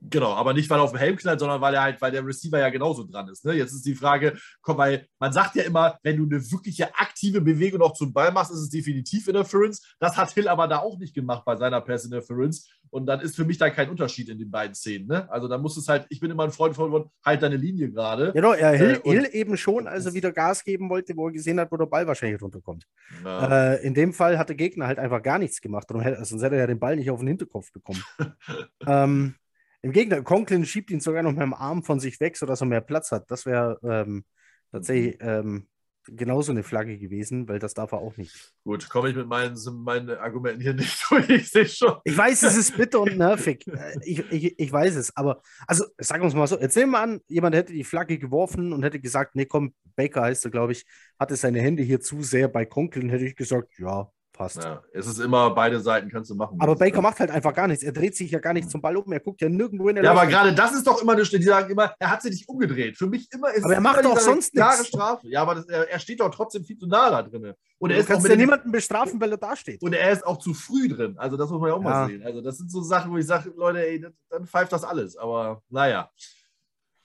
Genau, 0.00 0.32
aber 0.32 0.54
nicht, 0.54 0.70
weil 0.70 0.78
er 0.78 0.84
auf 0.84 0.92
dem 0.92 0.98
Helm 0.98 1.16
knallt, 1.16 1.40
sondern 1.40 1.60
weil 1.60 1.74
er 1.74 1.82
halt, 1.82 2.00
weil 2.00 2.12
der 2.12 2.24
Receiver 2.24 2.58
ja 2.58 2.70
genauso 2.70 3.04
dran 3.04 3.28
ist. 3.28 3.44
Ne? 3.44 3.54
Jetzt 3.54 3.72
ist 3.72 3.84
die 3.84 3.96
Frage, 3.96 4.38
komm, 4.60 4.78
weil 4.78 5.06
man 5.18 5.32
sagt 5.32 5.56
ja 5.56 5.64
immer, 5.64 5.98
wenn 6.02 6.16
du 6.16 6.24
eine 6.24 6.50
wirkliche 6.52 6.94
aktive 6.94 7.40
Bewegung 7.40 7.80
noch 7.80 7.94
zum 7.94 8.12
Ball 8.12 8.30
machst, 8.30 8.52
ist 8.52 8.60
es 8.60 8.70
definitiv 8.70 9.26
Interference. 9.26 9.82
Das 9.98 10.16
hat 10.16 10.30
Hill 10.30 10.46
aber 10.46 10.68
da 10.68 10.78
auch 10.78 10.98
nicht 10.98 11.14
gemacht 11.14 11.44
bei 11.44 11.56
seiner 11.56 11.80
Pass 11.80 12.04
Interference. 12.04 12.68
Und 12.90 13.06
dann 13.06 13.20
ist 13.20 13.36
für 13.36 13.44
mich 13.44 13.58
da 13.58 13.70
kein 13.70 13.90
Unterschied 13.90 14.28
in 14.28 14.38
den 14.38 14.50
beiden 14.50 14.74
Szenen. 14.74 15.08
Ne? 15.08 15.30
Also 15.30 15.48
da 15.48 15.58
muss 15.58 15.76
es 15.76 15.88
halt, 15.88 16.06
ich 16.10 16.20
bin 16.20 16.30
immer 16.30 16.44
ein 16.44 16.52
Freund 16.52 16.74
von, 16.74 17.10
halt 17.24 17.42
deine 17.42 17.56
Linie 17.56 17.90
gerade. 17.90 18.32
Genau, 18.32 18.52
er 18.52 18.70
Hill, 18.72 19.00
äh, 19.04 19.10
Hill 19.10 19.28
eben 19.32 19.56
schon, 19.56 19.88
als 19.88 20.06
er 20.06 20.14
wieder 20.14 20.32
Gas 20.32 20.64
geben 20.64 20.88
wollte, 20.88 21.16
wo 21.16 21.26
er 21.26 21.32
gesehen 21.32 21.58
hat, 21.60 21.72
wo 21.72 21.76
der 21.76 21.86
Ball 21.86 22.06
wahrscheinlich 22.06 22.40
runterkommt. 22.40 22.84
Ja. 23.24 23.72
Äh, 23.74 23.86
in 23.86 23.94
dem 23.94 24.12
Fall 24.12 24.38
hat 24.38 24.48
der 24.48 24.56
Gegner 24.56 24.86
halt 24.86 24.98
einfach 24.98 25.22
gar 25.22 25.38
nichts 25.38 25.60
gemacht. 25.60 25.88
Sonst 25.90 26.42
hätte 26.42 26.54
er 26.54 26.62
ja 26.62 26.66
den 26.66 26.78
Ball 26.78 26.96
nicht 26.96 27.10
auf 27.10 27.18
den 27.18 27.28
Hinterkopf 27.28 27.72
bekommen. 27.72 28.02
ähm, 28.86 29.34
im 29.82 29.92
Gegenteil, 29.92 30.22
Conklin 30.22 30.66
schiebt 30.66 30.90
ihn 30.90 31.00
sogar 31.00 31.22
noch 31.22 31.32
mit 31.32 31.42
dem 31.42 31.54
Arm 31.54 31.82
von 31.82 32.00
sich 32.00 32.20
weg, 32.20 32.36
sodass 32.36 32.60
er 32.60 32.66
mehr 32.66 32.80
Platz 32.80 33.12
hat. 33.12 33.30
Das 33.30 33.46
wäre 33.46 33.78
ähm, 33.82 34.24
tatsächlich 34.72 35.18
mhm. 35.20 35.28
ähm, 35.28 35.68
genauso 36.16 36.52
eine 36.52 36.62
Flagge 36.62 36.98
gewesen, 36.98 37.48
weil 37.48 37.58
das 37.58 37.74
darf 37.74 37.92
er 37.92 37.98
auch 37.98 38.16
nicht. 38.16 38.54
Gut, 38.64 38.88
komme 38.88 39.10
ich 39.10 39.16
mit 39.16 39.28
meinen, 39.28 39.56
meinen 39.82 40.10
Argumenten 40.10 40.60
hier 40.60 40.74
nicht 40.74 41.04
durch. 41.10 41.28
Ich 41.28 41.50
sehe 41.50 41.66
schon. 41.66 41.96
Ich 42.04 42.16
weiß, 42.16 42.42
es 42.42 42.56
ist 42.56 42.76
bitter 42.76 43.00
und 43.00 43.16
nervig. 43.16 43.66
Äh, 43.68 43.98
ich, 44.02 44.32
ich, 44.32 44.58
ich 44.58 44.72
weiß 44.72 44.96
es, 44.96 45.16
aber 45.16 45.42
also 45.66 45.84
sagen 45.98 46.22
wir 46.22 46.28
es 46.28 46.34
mal 46.34 46.46
so: 46.46 46.58
Jetzt 46.58 46.76
nehmen 46.76 46.92
wir 46.92 47.00
an, 47.00 47.20
jemand 47.28 47.54
hätte 47.54 47.72
die 47.72 47.84
Flagge 47.84 48.18
geworfen 48.18 48.72
und 48.72 48.82
hätte 48.82 49.00
gesagt: 49.00 49.34
Nee, 49.34 49.46
komm, 49.46 49.74
Baker 49.96 50.22
heißt 50.22 50.44
er, 50.44 50.50
glaube 50.50 50.72
ich, 50.72 50.84
hatte 51.18 51.36
seine 51.36 51.60
Hände 51.60 51.82
hier 51.82 52.00
zu 52.00 52.22
sehr 52.22 52.48
bei 52.48 52.64
Conklin, 52.64 53.10
hätte 53.10 53.26
ich 53.26 53.36
gesagt: 53.36 53.78
Ja, 53.78 54.10
passt. 54.38 54.62
Ja, 54.62 54.82
es 54.92 55.06
ist 55.06 55.18
immer 55.18 55.50
beide 55.50 55.80
Seiten 55.80 56.08
kannst 56.08 56.30
du 56.30 56.34
machen. 56.34 56.56
Aber 56.60 56.76
Baker 56.76 57.02
macht 57.02 57.18
halt 57.20 57.30
einfach 57.30 57.52
gar 57.52 57.66
nichts. 57.66 57.82
Er 57.82 57.92
dreht 57.92 58.16
sich 58.16 58.30
ja 58.30 58.38
gar 58.38 58.54
nicht 58.54 58.70
zum 58.70 58.80
Ball 58.80 58.96
um. 58.96 59.12
Er 59.12 59.20
guckt 59.20 59.40
ja 59.40 59.48
nirgendwo 59.48 59.88
in 59.88 59.96
der 59.96 60.04
Ja, 60.04 60.12
Luft. 60.12 60.22
aber 60.22 60.30
gerade 60.30 60.54
das 60.54 60.72
ist 60.72 60.86
doch 60.86 61.02
immer 61.02 61.12
eine 61.12 61.24
Stelle. 61.24 61.40
Die 61.40 61.46
sagen 61.46 61.70
immer, 61.70 61.92
er 61.98 62.10
hat 62.10 62.22
sich 62.22 62.30
nicht 62.30 62.48
umgedreht. 62.48 62.96
Für 62.96 63.06
mich 63.08 63.28
immer 63.32 63.52
ist 63.52 63.64
Aber 63.64 63.74
er 63.74 63.80
macht 63.80 64.04
doch 64.04 64.18
sonst 64.18 64.54
nichts. 64.54 64.88
Strafe. 64.88 65.28
Ja, 65.28 65.42
aber 65.42 65.56
das, 65.56 65.66
er, 65.66 65.90
er, 65.90 65.98
steht 65.98 66.20
doch 66.20 66.30
trotzdem 66.30 66.64
viel 66.64 66.78
zu 66.78 66.86
nah 66.86 67.10
da 67.10 67.22
drin. 67.22 67.52
Und 67.78 67.90
er 67.90 67.98
ist 67.98 68.06
kannst 68.06 68.26
ja 68.26 68.36
niemanden 68.36 68.70
bestrafen, 68.70 69.20
weil 69.20 69.32
er 69.32 69.38
da 69.38 69.56
steht. 69.56 69.82
Und 69.82 69.92
er 69.92 70.12
ist 70.12 70.24
auch 70.24 70.38
zu 70.38 70.54
früh 70.54 70.88
drin. 70.88 71.18
Also 71.18 71.36
das 71.36 71.50
muss 71.50 71.60
man 71.60 71.68
ja 71.68 71.74
auch 71.74 71.82
ja. 71.82 71.90
mal 71.90 72.06
sehen. 72.06 72.22
Also 72.22 72.40
das 72.40 72.56
sind 72.58 72.70
so 72.70 72.80
Sachen, 72.82 73.10
wo 73.10 73.18
ich 73.18 73.26
sage, 73.26 73.52
Leute, 73.56 73.86
ey, 73.86 74.04
dann 74.30 74.46
pfeift 74.46 74.72
das 74.72 74.84
alles. 74.84 75.16
Aber 75.16 75.62
naja, 75.68 76.10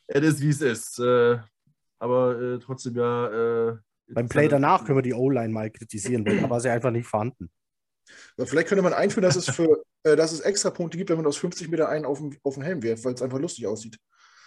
es 0.08 0.24
ist, 0.24 0.42
wie 0.42 0.50
es 0.50 0.62
ist. 0.62 1.00
Äh, 1.00 1.40
aber 2.00 2.40
äh, 2.40 2.60
trotzdem 2.60 2.96
ja. 2.96 3.70
Äh, 3.70 3.78
Beim 4.14 4.30
Play 4.30 4.48
danach 4.48 4.86
können 4.86 4.98
wir 4.98 5.04
die 5.04 5.14
O-Line 5.14 5.54
mal 5.54 5.70
kritisieren, 5.70 6.26
weil 6.26 6.40
da 6.40 6.50
war 6.50 6.60
sie 6.60 6.70
einfach 6.70 6.92
nicht 6.92 7.08
vorhanden. 7.08 7.50
Vielleicht 8.38 8.68
könnte 8.68 8.82
man 8.82 8.94
einführen, 8.94 9.24
dass 9.24 9.36
es, 9.36 9.50
für, 9.50 9.84
äh, 10.04 10.16
dass 10.16 10.32
es 10.32 10.42
extra 10.42 10.70
Punkte 10.70 10.98
gibt, 10.98 11.10
wenn 11.10 11.18
man 11.18 11.26
aus 11.26 11.38
50 11.38 11.70
Meter 11.70 11.90
einen 11.90 12.06
auf 12.06 12.20
den, 12.20 12.38
auf 12.44 12.56
den 12.56 12.64
Helm 12.64 12.84
wirft, 12.84 13.06
weil 13.06 13.14
es 13.14 13.22
einfach 13.22 13.40
lustig 13.40 13.68
aussieht. 13.68 13.98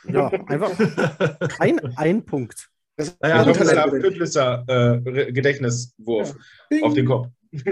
Ja, 0.04 0.28
einfach 0.28 0.70
ein, 1.58 1.80
ein 1.96 2.24
Punkt. 2.24 2.68
Das 2.96 3.16
naja, 3.20 3.44
Doppelstar, 3.44 4.64
äh, 4.68 5.32
Gedächtniswurf 5.32 6.34
ja. 6.70 6.82
auf 6.82 6.94
den 6.94 7.06
Kopf. 7.06 7.28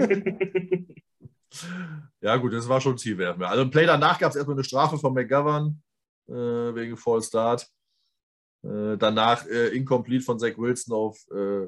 ja, 2.21 2.35
gut, 2.37 2.53
das 2.53 2.69
war 2.69 2.79
schon 2.79 2.97
Zielwerfen. 2.97 3.43
Also 3.43 3.63
im 3.63 3.71
Play 3.71 3.85
danach 3.85 4.19
gab 4.19 4.29
es 4.29 4.35
erstmal 4.35 4.55
eine 4.55 4.63
Strafe 4.63 4.99
von 4.99 5.13
McGovern 5.13 5.81
äh, 6.27 6.33
wegen 6.33 6.95
Fall 6.95 7.23
Start. 7.23 7.67
Äh, 8.63 8.97
danach 8.97 9.47
äh, 9.47 9.69
Incomplete 9.69 10.23
von 10.23 10.37
Zach 10.37 10.57
Wilson 10.57 10.95
auf 10.95 11.19
äh, 11.31 11.67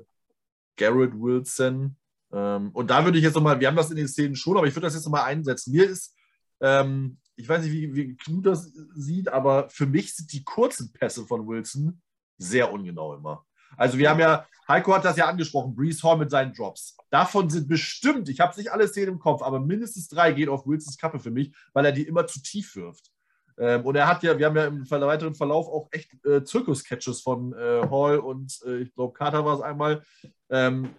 Garrett 0.77 1.13
Wilson. 1.13 1.95
Ähm, 2.31 2.71
und 2.73 2.89
da 2.89 3.03
würde 3.03 3.17
ich 3.17 3.23
jetzt 3.23 3.35
nochmal, 3.35 3.59
wir 3.59 3.67
haben 3.67 3.75
das 3.75 3.89
in 3.89 3.97
den 3.97 4.07
Szenen 4.07 4.35
schon, 4.35 4.57
aber 4.57 4.67
ich 4.67 4.75
würde 4.75 4.87
das 4.87 4.95
jetzt 4.95 5.05
nochmal 5.05 5.23
einsetzen. 5.23 5.71
Mir 5.71 5.89
ist, 5.89 6.15
ähm, 6.61 7.17
ich 7.35 7.47
weiß 7.47 7.63
nicht, 7.63 7.73
wie, 7.73 7.93
wie 7.93 8.15
Knut 8.15 8.45
das 8.45 8.71
sieht, 8.95 9.29
aber 9.29 9.69
für 9.69 9.85
mich 9.85 10.15
sind 10.15 10.31
die 10.33 10.43
kurzen 10.43 10.91
Pässe 10.91 11.25
von 11.25 11.47
Wilson 11.47 12.01
sehr 12.37 12.71
ungenau 12.71 13.15
immer. 13.15 13.45
Also 13.75 13.97
wir 13.97 14.09
haben 14.09 14.19
ja, 14.19 14.47
Heiko 14.67 14.93
hat 14.93 15.05
das 15.05 15.17
ja 15.17 15.27
angesprochen, 15.27 15.75
Brees 15.75 16.03
Hall 16.03 16.17
mit 16.17 16.31
seinen 16.31 16.53
Drops. 16.53 16.97
Davon 17.09 17.49
sind 17.49 17.67
bestimmt, 17.67 18.29
ich 18.29 18.39
habe 18.39 18.57
nicht 18.57 18.71
alle 18.71 18.87
Szenen 18.87 19.13
im 19.13 19.19
Kopf, 19.19 19.41
aber 19.41 19.59
mindestens 19.59 20.07
drei 20.07 20.31
gehen 20.31 20.49
auf 20.49 20.65
Wilsons 20.65 20.97
Kappe 20.97 21.19
für 21.19 21.31
mich, 21.31 21.55
weil 21.73 21.85
er 21.85 21.91
die 21.91 22.07
immer 22.07 22.27
zu 22.27 22.41
tief 22.41 22.75
wirft. 22.75 23.11
Ähm, 23.57 23.85
und 23.85 23.95
er 23.95 24.07
hat 24.07 24.23
ja, 24.23 24.37
wir 24.37 24.45
haben 24.45 24.55
ja 24.55 24.65
im 24.65 24.89
weiteren 24.89 25.35
Verlauf 25.35 25.67
auch 25.67 25.87
echt 25.91 26.13
äh, 26.25 26.43
Zirkus-Catches 26.43 27.21
von 27.21 27.53
äh, 27.53 27.87
Hall 27.89 28.19
und 28.19 28.59
äh, 28.65 28.77
ich 28.77 28.93
glaube 28.93 29.13
Carter 29.13 29.43
war 29.43 29.55
es 29.55 29.61
einmal. 29.61 30.03
Ähm, 30.49 30.89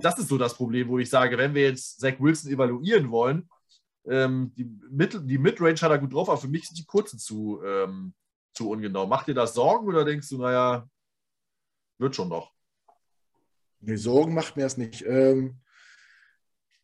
das 0.00 0.18
ist 0.18 0.28
so 0.28 0.38
das 0.38 0.54
Problem, 0.54 0.88
wo 0.88 0.98
ich 0.98 1.10
sage, 1.10 1.36
wenn 1.36 1.54
wir 1.54 1.62
jetzt 1.62 2.00
Zach 2.00 2.14
Wilson 2.18 2.52
evaluieren 2.52 3.10
wollen, 3.10 3.48
ähm, 4.06 4.52
die, 4.56 4.64
Mid 4.90 5.20
die 5.24 5.38
Midrange 5.38 5.80
hat 5.80 5.90
er 5.90 5.98
gut 5.98 6.14
drauf, 6.14 6.28
aber 6.28 6.38
für 6.38 6.48
mich 6.48 6.66
sind 6.66 6.78
die 6.78 6.86
kurzen 6.86 7.18
zu, 7.18 7.60
ähm, 7.64 8.14
zu 8.54 8.70
ungenau. 8.70 9.06
Macht 9.06 9.28
dir 9.28 9.34
das 9.34 9.54
Sorgen 9.54 9.86
oder 9.86 10.04
denkst 10.04 10.28
du, 10.30 10.38
naja, 10.38 10.88
wird 11.98 12.16
schon 12.16 12.28
noch? 12.28 12.52
Nee, 13.80 13.96
Sorgen 13.96 14.34
macht 14.34 14.56
mir 14.56 14.62
das 14.62 14.76
nicht. 14.76 15.04
Ähm, 15.06 15.60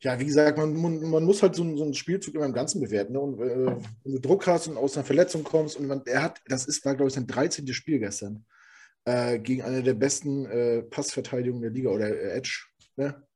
ja, 0.00 0.18
wie 0.20 0.26
gesagt, 0.26 0.58
man, 0.58 0.74
man 0.80 1.24
muss 1.24 1.42
halt 1.42 1.56
so, 1.56 1.76
so 1.76 1.84
einen 1.84 1.94
Spielzug 1.94 2.34
immer 2.34 2.46
im 2.46 2.52
Ganzen 2.52 2.80
bewerten. 2.80 3.14
Ne? 3.14 3.20
Und 3.20 3.40
äh, 3.40 3.76
wenn 4.04 4.12
du 4.12 4.20
Druck 4.20 4.46
hast 4.46 4.68
und 4.68 4.76
aus 4.76 4.96
einer 4.96 5.04
Verletzung 5.04 5.42
kommst 5.42 5.76
und 5.76 5.86
man, 5.86 6.02
er 6.06 6.22
hat, 6.22 6.40
das 6.46 6.66
ist, 6.66 6.84
war, 6.84 6.94
glaube 6.94 7.08
ich, 7.08 7.14
sein 7.14 7.26
13. 7.26 7.66
Spiel 7.74 7.98
gestern 7.98 8.44
äh, 9.04 9.38
gegen 9.38 9.62
eine 9.62 9.82
der 9.82 9.94
besten 9.94 10.46
äh, 10.46 10.82
Passverteidigungen 10.82 11.62
der 11.62 11.72
Liga 11.72 11.90
oder 11.90 12.08
äh, 12.08 12.36
Edge. 12.36 12.66
Ne? 12.96 13.26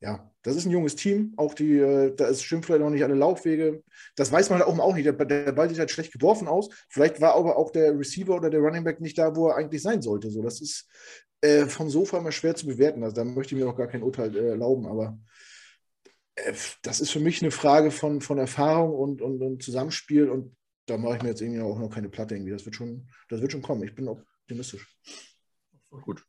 Ja, 0.00 0.32
das 0.42 0.54
ist 0.56 0.64
ein 0.64 0.70
junges 0.70 0.94
Team. 0.94 1.34
Auch 1.36 1.54
die, 1.54 1.76
äh, 1.78 2.14
da 2.14 2.28
ist, 2.28 2.44
stimmt 2.44 2.64
vielleicht 2.64 2.82
noch 2.82 2.90
nicht 2.90 3.02
alle 3.02 3.14
Laufwege. 3.14 3.82
Das 4.14 4.30
weiß 4.30 4.48
man 4.50 4.62
auch, 4.62 4.78
auch 4.78 4.94
nicht. 4.94 5.06
Der, 5.06 5.12
der, 5.12 5.52
Ball 5.52 5.68
sieht 5.68 5.80
halt 5.80 5.90
schlecht 5.90 6.12
geworfen 6.12 6.46
aus. 6.46 6.68
Vielleicht 6.88 7.20
war 7.20 7.34
aber 7.34 7.56
auch 7.56 7.72
der 7.72 7.98
Receiver 7.98 8.36
oder 8.36 8.48
der 8.48 8.60
Running 8.60 8.84
Back 8.84 9.00
nicht 9.00 9.18
da, 9.18 9.34
wo 9.34 9.48
er 9.48 9.56
eigentlich 9.56 9.82
sein 9.82 10.00
sollte. 10.00 10.30
So, 10.30 10.40
das 10.40 10.60
ist 10.60 10.88
äh, 11.40 11.66
vom 11.66 11.90
Sofa 11.90 12.18
immer 12.18 12.32
schwer 12.32 12.54
zu 12.54 12.66
bewerten. 12.66 13.02
Also 13.02 13.16
da 13.16 13.24
möchte 13.24 13.54
ich 13.54 13.60
mir 13.60 13.68
auch 13.68 13.76
gar 13.76 13.88
kein 13.88 14.02
Urteil 14.02 14.34
äh, 14.36 14.48
erlauben. 14.50 14.86
Aber 14.86 15.18
äh, 16.34 16.52
das 16.82 17.00
ist 17.00 17.10
für 17.10 17.20
mich 17.20 17.42
eine 17.42 17.50
Frage 17.50 17.90
von, 17.90 18.20
von 18.20 18.38
Erfahrung 18.38 18.94
und, 18.94 19.22
und, 19.22 19.40
und 19.42 19.62
Zusammenspiel. 19.62 20.28
Und 20.28 20.56
da 20.86 20.96
mache 20.96 21.16
ich 21.16 21.22
mir 21.22 21.30
jetzt 21.30 21.42
irgendwie 21.42 21.60
auch 21.60 21.78
noch 21.78 21.90
keine 21.90 22.08
Platte 22.08 22.34
irgendwie. 22.34 22.52
Das 22.52 22.64
wird 22.64 22.76
schon, 22.76 23.08
das 23.28 23.40
wird 23.40 23.52
schon 23.52 23.62
kommen. 23.62 23.82
Ich 23.84 23.94
bin 23.94 24.08
optimistisch. 24.08 24.96
Gut. 25.90 26.24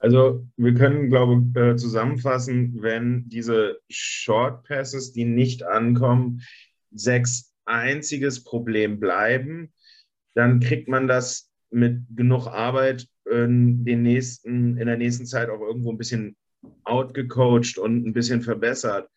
Also 0.00 0.46
wir 0.56 0.74
können, 0.74 1.10
glaube 1.10 1.42
ich, 1.42 1.60
äh, 1.60 1.76
zusammenfassen, 1.76 2.80
wenn 2.80 3.28
diese 3.28 3.80
Short 3.88 4.64
Passes, 4.64 5.12
die 5.12 5.24
nicht 5.24 5.64
ankommen, 5.64 6.42
sechs 6.92 7.52
einziges 7.64 8.44
Problem 8.44 9.00
bleiben, 9.00 9.72
dann 10.34 10.60
kriegt 10.60 10.88
man 10.88 11.08
das 11.08 11.50
mit 11.70 12.04
genug 12.14 12.46
Arbeit 12.46 13.08
in, 13.30 13.84
den 13.84 14.02
nächsten, 14.02 14.76
in 14.76 14.86
der 14.86 14.96
nächsten 14.96 15.26
Zeit 15.26 15.48
auch 15.48 15.60
irgendwo 15.60 15.90
ein 15.90 15.98
bisschen 15.98 16.36
outgecoacht 16.84 17.78
und 17.78 18.06
ein 18.06 18.12
bisschen 18.12 18.42
verbessert. 18.42 19.08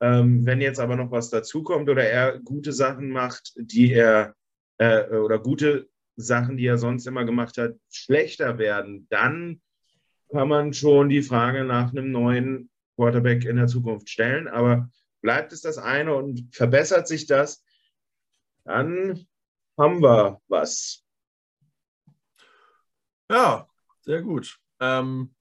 Ähm, 0.00 0.46
wenn 0.46 0.60
jetzt 0.60 0.80
aber 0.80 0.96
noch 0.96 1.10
was 1.10 1.28
dazukommt 1.30 1.88
oder 1.90 2.04
er 2.04 2.38
gute 2.40 2.72
Sachen 2.72 3.10
macht, 3.10 3.52
die 3.56 3.92
er 3.92 4.34
äh, 4.78 5.08
oder 5.08 5.38
gute 5.38 5.88
Sachen, 6.16 6.56
die 6.56 6.66
er 6.66 6.78
sonst 6.78 7.06
immer 7.06 7.24
gemacht 7.24 7.58
hat, 7.58 7.76
schlechter 7.90 8.58
werden, 8.58 9.06
dann 9.10 9.60
kann 10.30 10.48
man 10.48 10.72
schon 10.72 11.08
die 11.08 11.22
Frage 11.22 11.64
nach 11.64 11.90
einem 11.90 12.10
neuen 12.10 12.70
Quarterback 12.96 13.44
in 13.44 13.56
der 13.56 13.66
Zukunft 13.66 14.08
stellen. 14.08 14.48
Aber 14.48 14.88
bleibt 15.20 15.52
es 15.52 15.60
das 15.60 15.76
eine 15.76 16.14
und 16.14 16.54
verbessert 16.54 17.08
sich 17.08 17.26
das, 17.26 17.62
dann 18.64 19.26
haben 19.76 20.02
wir 20.02 20.40
was. 20.48 21.04
Ja, 23.30 23.66
sehr 24.02 24.22
gut. 24.22 24.58
Ähm, 24.80 25.34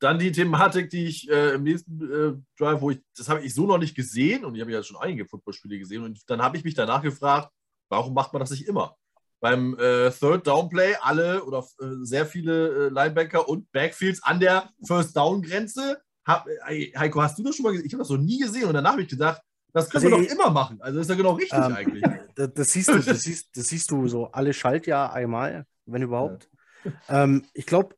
dann 0.00 0.18
die 0.18 0.32
Thematik, 0.32 0.90
die 0.90 1.06
ich 1.06 1.30
äh, 1.30 1.54
im 1.54 1.62
nächsten 1.62 2.02
äh, 2.02 2.34
Drive, 2.58 2.80
wo 2.80 2.90
ich, 2.90 3.00
das 3.16 3.28
habe 3.28 3.42
ich 3.42 3.54
so 3.54 3.66
noch 3.66 3.78
nicht 3.78 3.94
gesehen 3.94 4.44
und 4.44 4.54
ich 4.54 4.60
habe 4.60 4.72
ja 4.72 4.82
schon 4.82 4.96
einige 4.96 5.24
Footballspiele 5.24 5.78
gesehen 5.78 6.02
und 6.02 6.28
dann 6.28 6.42
habe 6.42 6.56
ich 6.56 6.64
mich 6.64 6.74
danach 6.74 7.02
gefragt, 7.02 7.50
warum 7.88 8.12
macht 8.12 8.32
man 8.32 8.40
das 8.40 8.50
nicht 8.50 8.66
immer? 8.66 8.96
beim 9.42 9.76
äh, 9.76 10.10
Third 10.12 10.46
Down 10.46 10.68
Play 10.68 10.94
alle 11.00 11.44
oder 11.44 11.66
äh, 11.80 11.84
sehr 12.02 12.24
viele 12.24 12.86
äh, 12.86 12.88
Linebacker 12.90 13.48
und 13.48 13.70
Backfields 13.72 14.22
an 14.22 14.38
der 14.38 14.70
First 14.86 15.16
Down 15.16 15.42
Grenze. 15.42 16.00
Hab, 16.24 16.46
äh, 16.68 16.92
Heiko, 16.96 17.20
hast 17.20 17.38
du 17.38 17.42
das 17.42 17.56
schon 17.56 17.64
mal 17.64 17.72
gesehen? 17.72 17.86
Ich 17.86 17.92
habe 17.92 18.02
das 18.02 18.10
noch 18.10 18.18
nie 18.18 18.38
gesehen 18.38 18.66
und 18.66 18.74
danach 18.74 18.92
habe 18.92 19.02
ich 19.02 19.08
gedacht, 19.08 19.42
das 19.72 19.90
können 19.90 20.04
also 20.04 20.16
wir 20.16 20.28
doch 20.28 20.32
immer 20.32 20.50
machen. 20.50 20.80
Also 20.80 21.00
ist 21.00 21.10
ja 21.10 21.16
genau 21.16 21.32
richtig 21.32 21.58
ähm, 21.58 21.74
eigentlich. 21.74 22.04
Das, 22.34 22.54
das, 22.54 22.72
siehst 22.72 22.88
du, 22.88 22.98
das, 22.98 23.22
siehst, 23.22 23.54
das 23.54 23.66
siehst 23.66 23.90
du 23.90 24.08
so 24.08 24.28
alle 24.28 24.54
Schaltjahr 24.54 25.12
einmal, 25.12 25.66
wenn 25.86 26.02
überhaupt. 26.02 26.48
Ja. 26.52 26.58
Ähm, 27.08 27.44
ich 27.54 27.66
glaube, 27.66 27.94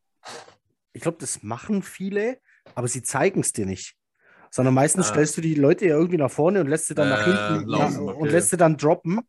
ich 0.93 1.01
glaube, 1.01 1.16
das 1.19 1.43
machen 1.43 1.82
viele, 1.82 2.39
aber 2.74 2.86
sie 2.86 3.02
zeigen 3.02 3.40
es 3.40 3.55
dir 3.55 3.65
nicht. 3.65 3.97
Sondern 4.51 4.74
meistens 4.74 5.06
ah. 5.06 5.09
stellst 5.09 5.39
du 5.39 5.40
die 5.40 5.55
Leute 5.55 5.86
ja 5.86 5.97
irgendwie 5.97 6.19
nach 6.19 6.31
vorne 6.31 6.61
und 6.61 6.69
lässt 6.69 6.89
sie 6.89 6.94
dann 6.94 7.09
äh, 7.09 7.11
nach 7.11 7.24
hinten 7.24 7.66
laufen, 7.66 8.09
okay. 8.11 8.19
und 8.19 8.31
lässt 8.31 8.51
sie 8.51 8.59
dann 8.59 8.77
droppen. 8.77 9.20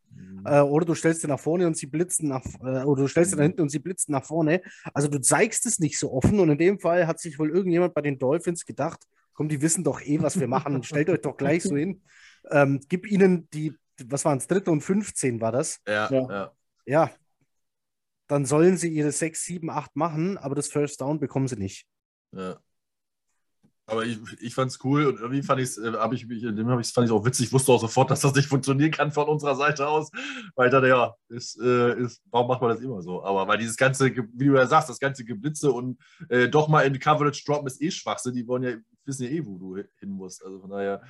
Äh, 0.45 0.59
oder 0.59 0.85
du 0.85 0.93
stellst 0.93 1.21
sie 1.21 1.27
nach 1.27 1.39
vorne 1.39 1.65
und 1.65 1.75
sie 1.75 1.87
blitzen 1.87 2.29
nach, 2.29 2.43
äh, 2.61 2.83
oder 2.83 3.03
du 3.03 3.07
stellst 3.07 3.31
sie 3.31 3.37
nach 3.37 3.43
hinten 3.43 3.61
und 3.61 3.69
sie 3.69 3.79
blitzen 3.79 4.11
nach 4.11 4.23
vorne. 4.23 4.61
Also 4.93 5.07
du 5.07 5.19
zeigst 5.19 5.65
es 5.65 5.79
nicht 5.79 5.97
so 5.97 6.11
offen 6.11 6.39
und 6.39 6.49
in 6.49 6.57
dem 6.57 6.79
Fall 6.79 7.07
hat 7.07 7.19
sich 7.19 7.39
wohl 7.39 7.49
irgendjemand 7.49 7.93
bei 7.93 8.01
den 8.01 8.19
Dolphins 8.19 8.65
gedacht, 8.65 8.99
komm, 9.33 9.49
die 9.49 9.61
wissen 9.61 9.83
doch 9.83 10.01
eh, 10.01 10.21
was 10.21 10.39
wir 10.39 10.47
machen, 10.47 10.83
stellt 10.83 11.09
euch 11.09 11.21
doch 11.21 11.37
gleich 11.37 11.63
so 11.63 11.75
hin. 11.75 12.03
Ähm, 12.51 12.79
gib 12.87 13.09
ihnen 13.09 13.49
die, 13.51 13.73
was 14.05 14.23
waren 14.25 14.37
es, 14.37 14.47
dritte 14.47 14.69
und 14.69 14.81
15 14.81 15.41
war 15.41 15.51
das? 15.51 15.79
Ja, 15.87 16.11
ja. 16.11 16.51
Ja, 16.85 17.09
dann 18.27 18.45
sollen 18.45 18.77
sie 18.77 18.89
ihre 18.89 19.11
6, 19.11 19.43
7, 19.43 19.69
8 19.69 19.95
machen, 19.95 20.37
aber 20.37 20.55
das 20.55 20.67
First 20.67 21.01
Down 21.01 21.19
bekommen 21.19 21.47
sie 21.47 21.57
nicht. 21.57 21.85
Ja. 22.31 22.59
Aber 23.87 24.03
ich, 24.03 24.17
ich 24.41 24.55
fand 24.55 24.71
es 24.71 24.83
cool 24.83 25.05
und 25.05 25.19
irgendwie 25.19 25.43
fand 25.43 25.59
äh, 25.59 25.63
ich 25.63 25.69
es, 25.69 25.75
dem 25.75 26.67
hab 26.67 26.85
fand 26.85 27.07
ich 27.07 27.13
auch 27.13 27.23
witzig. 27.23 27.47
Ich 27.47 27.53
wusste 27.53 27.71
auch 27.71 27.79
sofort, 27.79 28.09
dass 28.09 28.21
das 28.21 28.33
nicht 28.33 28.47
funktionieren 28.47 28.89
kann 28.89 29.11
von 29.11 29.27
unserer 29.27 29.55
Seite 29.55 29.87
aus. 29.87 30.09
Weil 30.55 30.67
ich 30.67 30.71
dachte, 30.71 30.87
ja, 30.87 31.13
ist, 31.29 31.59
äh, 31.61 31.99
ist, 31.99 32.23
warum 32.31 32.47
macht 32.47 32.61
man 32.61 32.71
das 32.71 32.79
immer 32.79 33.03
so? 33.03 33.23
Aber 33.23 33.47
weil 33.47 33.59
dieses 33.59 33.77
ganze, 33.77 34.09
wie 34.15 34.45
du 34.45 34.55
ja 34.55 34.65
sagst, 34.65 34.89
das 34.89 34.99
ganze 34.99 35.23
Geblitze 35.23 35.71
und 35.71 35.99
äh, 36.29 36.49
doch 36.49 36.67
mal 36.67 36.81
in 36.81 36.97
Coverage 36.97 37.43
droppen 37.45 37.67
ist 37.67 37.79
eh 37.79 37.91
Schwachsinn. 37.91 38.33
Die 38.33 38.47
wollen 38.47 38.63
ja, 38.63 38.75
wissen 39.05 39.23
ja 39.23 39.29
eh, 39.29 39.45
wo 39.45 39.57
du 39.59 39.75
hin 39.75 40.09
musst. 40.09 40.43
Also 40.43 40.61
von 40.61 40.71
daher, 40.71 41.03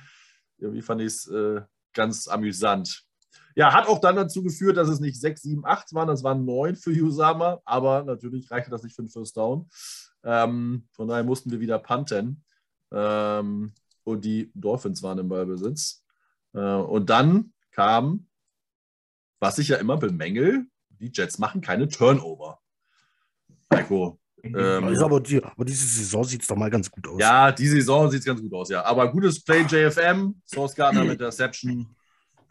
irgendwie 0.58 0.82
fand 0.82 1.00
ich 1.00 1.06
es 1.06 1.28
äh, 1.28 1.62
ganz 1.94 2.28
amüsant. 2.28 3.06
Ja, 3.54 3.72
hat 3.72 3.88
auch 3.88 4.00
dann 4.00 4.16
dazu 4.16 4.42
geführt, 4.42 4.76
dass 4.76 4.88
es 4.88 5.00
nicht 5.00 5.18
6, 5.18 5.42
7, 5.42 5.64
8 5.64 5.94
waren, 5.94 6.08
das 6.08 6.22
waren 6.22 6.44
9 6.44 6.76
für 6.76 6.90
Usama, 6.90 7.60
aber 7.64 8.04
natürlich 8.04 8.50
reichte 8.50 8.70
das 8.70 8.82
nicht 8.82 8.94
für 8.94 9.02
den 9.02 9.08
First 9.08 9.36
Down. 9.36 9.68
Ähm, 10.24 10.86
von 10.92 11.08
daher 11.08 11.24
mussten 11.24 11.50
wir 11.50 11.60
wieder 11.60 11.78
punten. 11.78 12.44
Ähm, 12.92 13.72
und 14.04 14.24
die 14.24 14.50
Dolphins 14.54 15.02
waren 15.02 15.18
im 15.18 15.28
Ballbesitz. 15.28 16.04
Äh, 16.54 16.60
und 16.60 17.10
dann 17.10 17.52
kam, 17.70 18.26
was 19.40 19.58
ich 19.58 19.68
ja 19.68 19.76
immer 19.76 19.96
bemängel, 19.96 20.66
die 20.90 21.10
Jets 21.12 21.38
machen 21.38 21.60
keine 21.60 21.88
Turnover. 21.88 22.58
Heiko. 23.72 24.18
Ähm, 24.42 24.96
aber, 25.02 25.20
die, 25.20 25.42
aber, 25.42 25.64
diese 25.64 25.86
Saison 25.86 26.22
sieht 26.22 26.42
es 26.42 26.46
doch 26.46 26.56
mal 26.56 26.70
ganz 26.70 26.90
gut 26.90 27.06
aus. 27.08 27.20
Ja, 27.20 27.50
diese 27.50 27.76
Saison 27.76 28.10
sieht 28.10 28.20
es 28.20 28.26
ganz 28.26 28.40
gut 28.40 28.52
aus, 28.54 28.68
ja. 28.68 28.84
Aber 28.84 29.10
gutes 29.10 29.42
Play 29.42 29.62
JFM, 29.62 30.40
Source 30.44 30.74
Gardner 30.74 31.02
mit 31.02 31.14
Interception. 31.14 31.95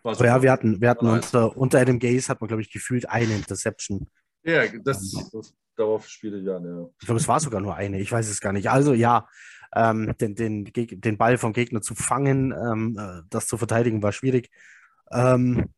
Oh 0.07 0.23
ja, 0.23 0.41
wir 0.44 0.52
hatten, 0.52 0.80
wir 0.80 0.90
hatten 0.90 1.07
unter, 1.07 1.57
unter 1.57 1.80
Adam 1.80 1.98
Gaze 1.98 2.30
hat 2.30 2.40
man, 2.40 2.48
glaube 2.48 2.61
ich, 2.61 2.72
gefühlt 2.72 3.10
eine 3.10 3.34
Interception. 3.34 4.07
Ja, 4.44 4.68
das, 4.84 5.11
das 5.32 5.56
darauf 5.76 6.07
spiele 6.07 6.40
ich 6.40 6.48
an, 6.48 6.64
ja. 6.64 6.90
Ich 6.99 7.07
glaube, 7.07 7.19
es 7.19 7.27
war 7.27 7.40
sogar 7.40 7.60
nur 7.60 7.76
eine, 7.76 7.99
ich 7.99 8.11
weiß 8.11 8.30
es 8.30 8.40
gar 8.40 8.53
nicht. 8.53 8.69
Also 8.69 8.94
ja, 8.94 9.27
ähm, 9.73 10.14
den, 10.22 10.36
den, 10.36 10.65
den 10.65 11.18
Ball 11.18 11.40
vom 11.40 11.53
Gegner 11.53 11.82
zu 11.82 11.95
fangen, 11.95 12.52
ähm, 12.52 12.95
äh, 12.99 13.23
das 13.32 13.48
zu 13.48 13.57
verteidigen, 13.57 14.03
war 14.03 14.11
schwierig. 14.11 14.52
Ähm, 15.11 15.73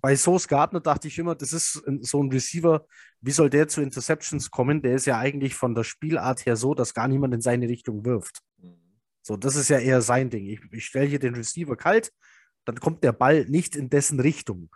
bei 0.00 0.16
Source 0.16 0.48
Gardner 0.48 0.80
dachte 0.80 1.08
ich 1.08 1.18
immer, 1.18 1.34
das 1.34 1.52
ist 1.52 1.82
so 2.00 2.22
ein 2.22 2.30
Receiver, 2.30 2.86
wie 3.20 3.30
soll 3.30 3.50
der 3.50 3.68
zu 3.68 3.82
Interceptions 3.82 4.50
kommen? 4.50 4.80
Der 4.80 4.94
ist 4.94 5.06
ja 5.06 5.18
eigentlich 5.18 5.54
von 5.54 5.74
der 5.74 5.84
Spielart 5.84 6.46
her 6.46 6.56
so, 6.56 6.74
dass 6.74 6.94
gar 6.94 7.08
niemand 7.08 7.34
in 7.34 7.42
seine 7.42 7.68
Richtung 7.68 8.06
wirft. 8.06 8.40
Mhm. 8.56 8.76
So, 9.22 9.36
das 9.36 9.56
ist 9.56 9.68
ja 9.68 9.78
eher 9.78 10.00
sein 10.00 10.30
Ding. 10.30 10.46
Ich, 10.46 10.60
ich 10.72 10.86
stelle 10.86 11.06
hier 11.06 11.18
den 11.18 11.34
Receiver 11.34 11.76
kalt, 11.76 12.10
dann 12.64 12.80
kommt 12.80 13.04
der 13.04 13.12
Ball 13.12 13.44
nicht 13.46 13.76
in 13.76 13.90
dessen 13.90 14.20
Richtung. 14.20 14.70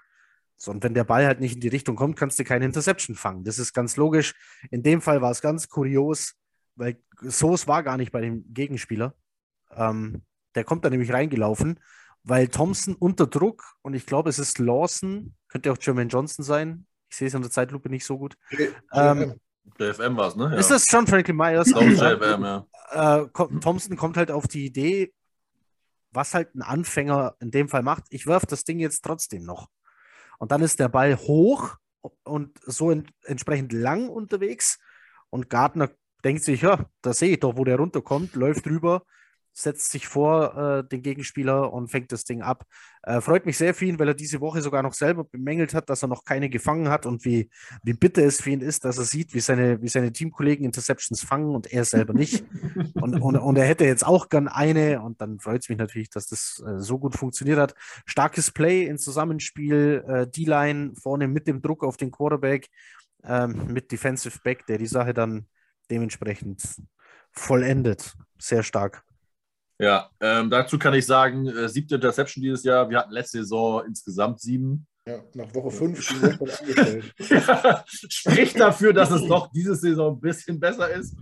So, 0.56 0.73
und 0.73 0.82
wenn 0.82 0.94
der 0.94 1.05
Ball 1.05 1.27
halt 1.27 1.40
nicht 1.40 1.55
in 1.55 1.60
die 1.60 1.69
Richtung 1.69 1.94
kommt, 1.94 2.16
kannst 2.16 2.39
du 2.39 2.44
keine 2.44 2.65
Interception 2.65 3.15
fangen. 3.15 3.44
Das 3.44 3.59
ist 3.59 3.73
ganz 3.73 3.97
logisch. 3.97 4.35
In 4.70 4.82
dem 4.82 5.01
Fall 5.01 5.23
war 5.23 5.31
es 5.31 5.40
ganz 5.40 5.69
kurios, 5.69 6.35
weil 6.74 7.01
Soos 7.20 7.69
war 7.69 7.82
gar 7.82 7.97
nicht 7.97 8.10
bei 8.10 8.20
dem 8.20 8.52
Gegenspieler. 8.52 9.15
Ähm, 9.70 10.23
der 10.55 10.65
kommt 10.65 10.85
da 10.85 10.90
nämlich 10.90 11.12
reingelaufen, 11.12 11.78
weil 12.24 12.48
Thompson 12.48 12.94
unter 12.94 13.27
Druck 13.27 13.77
und 13.82 13.94
ich 13.94 14.06
glaube, 14.06 14.31
es 14.31 14.39
ist 14.39 14.59
Lawson, 14.59 15.35
könnte 15.48 15.70
auch 15.70 15.78
Jermaine 15.81 16.10
Johnson 16.10 16.44
sein. 16.44 16.86
Ich 17.09 17.16
sehe 17.16 17.28
es 17.28 17.35
in 17.35 17.43
der 17.43 17.51
Zeitlupe 17.51 17.89
nicht 17.89 18.05
so 18.05 18.19
gut. 18.19 18.36
Ähm, 18.93 19.35
JFM 19.78 20.16
war 20.16 20.28
es, 20.28 20.36
ne? 20.36 20.51
Ja. 20.52 20.56
Ist 20.56 20.70
das 20.70 20.85
John 20.90 21.06
Franklin 21.06 21.36
Myers? 21.36 21.70
JFM, 21.70 22.43
ja. 22.43 22.66
Äh, 22.90 23.28
Thompson 23.60 23.97
kommt 23.97 24.16
halt 24.16 24.31
auf 24.31 24.48
die 24.48 24.66
Idee, 24.66 25.12
was 26.10 26.35
halt 26.35 26.55
ein 26.55 26.62
Anfänger 26.62 27.36
in 27.40 27.51
dem 27.51 27.68
Fall 27.68 27.82
macht. 27.82 28.05
Ich 28.10 28.26
werfe 28.26 28.47
das 28.47 28.64
Ding 28.64 28.78
jetzt 28.78 29.05
trotzdem 29.05 29.44
noch. 29.44 29.68
Und 30.39 30.52
dann 30.52 30.62
ist 30.62 30.78
der 30.78 30.89
Ball 30.89 31.16
hoch 31.16 31.76
und 32.24 32.59
so 32.64 32.90
in, 32.90 33.06
entsprechend 33.24 33.72
lang 33.72 34.09
unterwegs. 34.09 34.78
Und 35.30 35.51
Gardner 35.51 35.90
denkt 36.24 36.44
sich, 36.44 36.62
ja, 36.62 36.86
da 37.02 37.12
sehe 37.12 37.32
ich 37.32 37.40
doch, 37.40 37.56
wo 37.56 37.64
der 37.64 37.76
runterkommt, 37.76 38.35
läuft 38.35 38.66
rüber, 38.66 39.02
setzt 39.59 39.90
sich 39.90 40.06
vor 40.06 40.56
äh, 40.56 40.89
den 40.89 41.02
Gegenspieler 41.02 41.72
und 41.72 41.89
fängt 41.89 42.12
das 42.12 42.24
Ding 42.24 42.43
ab. 42.43 42.64
Äh, 43.02 43.20
freut 43.20 43.44
mich 43.44 43.59
sehr 43.59 43.74
für 43.74 43.86
ihn, 43.86 43.98
weil 43.98 44.09
er 44.09 44.14
diese 44.14 44.40
Woche 44.40 44.62
sogar 44.62 44.82
noch 44.85 44.94
selber 44.94 45.24
bemängelt 45.24 45.74
hat, 45.74 45.90
dass 45.90 46.02
er 46.02 46.09
noch 46.09 46.24
keine 46.24 46.48
gefangen 46.48 46.89
hat 46.89 47.06
und 47.06 47.24
wie, 47.24 47.51
wie 47.82 47.93
bitter 47.93 48.22
es 48.22 48.40
für 48.40 48.51
ihn 48.51 48.60
ist, 48.60 48.85
dass 48.85 48.98
er 48.98 49.05
sieht, 49.05 49.35
wie 49.35 49.40
seine, 49.40 49.82
wie 49.82 49.89
seine 49.89 50.12
Teamkollegen 50.12 50.64
Interceptions 50.64 51.22
fangen 51.22 51.56
und 51.56 51.72
er 51.72 51.85
selber 51.85 52.14
nicht. 52.14 52.44
und, 52.94 53.20
und, 53.20 53.36
und 53.36 53.56
er 53.56 53.66
hätte 53.66 53.85
jetzt 53.85 54.06
auch 54.06 54.28
gern 54.28 54.47
eine 54.47 55.02
und 55.02 55.20
dann 55.20 55.40
freut 55.40 55.62
es 55.62 55.68
mich 55.68 55.78
natürlich, 55.78 56.10
dass 56.10 56.28
das 56.28 56.62
äh, 56.64 56.78
so 56.78 56.98
gut 57.01 57.16
funktioniert 57.16 57.59
hat. 57.59 57.74
Starkes 58.06 58.52
Play 58.52 58.85
ins 58.86 59.02
Zusammenspiel, 59.02 60.05
äh, 60.06 60.26
D-Line 60.28 60.93
vorne 60.94 61.26
mit 61.26 61.48
dem 61.48 61.62
Druck 61.62 61.82
auf 61.82 61.97
den 61.97 62.12
Quarterback, 62.12 62.68
ähm, 63.24 63.66
mit 63.72 63.90
Defensive 63.90 64.39
Back, 64.44 64.66
der 64.66 64.78
die 64.78 64.86
Sache 64.86 65.14
dann 65.14 65.48
dementsprechend 65.90 66.62
vollendet. 67.32 68.14
Sehr 68.39 68.62
stark. 68.62 69.07
Ja, 69.81 70.11
ähm, 70.21 70.51
dazu 70.51 70.79
kann 70.79 70.95
ich 70.95 71.07
sagen, 71.07 71.47
äh, 71.47 71.69
siebte 71.69 71.95
Interception 71.95 72.43
dieses 72.43 72.65
Jahr. 72.65 72.91
Wir 72.91 72.99
hatten 72.99 73.13
letzte 73.13 73.39
Saison 73.39 73.85
insgesamt 73.87 74.41
sieben. 74.41 74.87
Ja, 75.07 75.23
nach 75.35 75.55
Woche 75.55 75.71
fünf 75.71 75.99
ja, 77.31 77.85
spricht 77.87 78.61
dafür, 78.61 78.93
dass 78.93 79.11
es 79.11 79.27
doch 79.27 79.51
diese 79.53 79.75
Saison 79.75 80.17
ein 80.17 80.21
bisschen 80.21 80.61
besser 80.61 80.91
ist. 80.91 81.17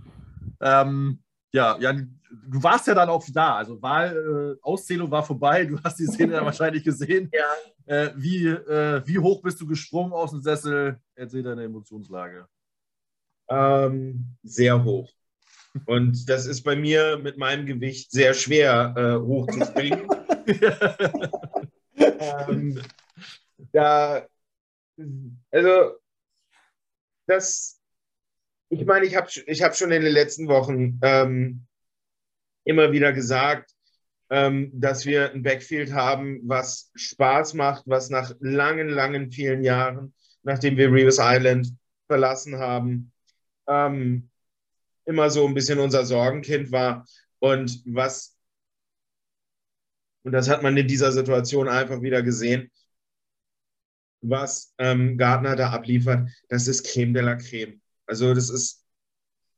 Ähm, 0.59 1.19
ja, 1.53 1.77
Jan, 1.79 2.19
du 2.29 2.61
warst 2.61 2.87
ja 2.87 2.95
dann 2.95 3.09
auch 3.09 3.23
da. 3.31 3.55
Also 3.55 3.81
Wahl, 3.81 4.57
äh, 4.57 4.61
Auszählung 4.61 5.09
war 5.09 5.23
vorbei. 5.23 5.65
Du 5.65 5.81
hast 5.83 5.99
die 5.99 6.07
Szene 6.07 6.33
ja 6.33 6.43
wahrscheinlich 6.43 6.83
gesehen. 6.83 7.31
Ja. 7.31 7.45
Äh, 7.85 8.11
wie, 8.15 8.47
äh, 8.47 9.01
wie 9.05 9.19
hoch 9.19 9.41
bist 9.41 9.61
du 9.61 9.67
gesprungen 9.67 10.13
aus 10.13 10.31
dem 10.31 10.41
Sessel? 10.41 10.99
Erzähl 11.15 11.43
deine 11.43 11.63
Emotionslage. 11.63 12.47
Ähm, 13.49 14.35
sehr 14.43 14.83
hoch. 14.83 15.09
Und 15.85 16.29
das 16.29 16.45
ist 16.45 16.63
bei 16.63 16.75
mir 16.75 17.17
mit 17.17 17.37
meinem 17.37 17.65
Gewicht 17.65 18.11
sehr 18.11 18.33
schwer 18.33 18.93
äh, 18.97 19.15
hochzuspringen. 19.15 20.07
ähm, 21.95 22.81
da, 23.71 24.25
also, 25.51 25.91
das, 27.25 27.79
ich 28.69 28.85
meine, 28.85 29.05
ich 29.05 29.15
habe 29.15 29.29
ich 29.45 29.61
hab 29.61 29.75
schon 29.75 29.91
in 29.91 30.01
den 30.01 30.13
letzten 30.13 30.47
Wochen 30.47 30.99
ähm, 31.01 31.65
immer 32.63 32.91
wieder 32.91 33.13
gesagt, 33.13 33.71
ähm, 34.29 34.71
dass 34.73 35.05
wir 35.05 35.31
ein 35.31 35.43
Backfield 35.43 35.93
haben, 35.93 36.41
was 36.43 36.91
Spaß 36.95 37.53
macht, 37.53 37.83
was 37.85 38.09
nach 38.09 38.33
langen, 38.39 38.89
langen, 38.89 39.31
vielen 39.31 39.63
Jahren, 39.63 40.13
nachdem 40.43 40.77
wir 40.77 40.91
Reeves 40.91 41.19
Island 41.19 41.73
verlassen 42.07 42.57
haben, 42.57 43.11
ähm, 43.67 44.29
immer 45.07 45.29
so 45.29 45.47
ein 45.47 45.53
bisschen 45.53 45.79
unser 45.79 46.05
Sorgenkind 46.05 46.71
war. 46.71 47.05
Und 47.39 47.81
was, 47.85 48.37
und 50.23 50.33
das 50.33 50.49
hat 50.49 50.61
man 50.63 50.75
in 50.77 50.87
dieser 50.87 51.11
Situation 51.11 51.67
einfach 51.67 52.01
wieder 52.01 52.21
gesehen, 52.21 52.69
was 54.21 54.73
ähm, 54.77 55.17
Gardner 55.17 55.55
da 55.55 55.69
abliefert, 55.69 56.29
das 56.49 56.67
ist 56.67 56.85
Creme 56.85 57.13
de 57.13 57.23
la 57.23 57.35
Creme. 57.35 57.81
Also 58.05 58.33
das 58.33 58.49
ist 58.49 58.83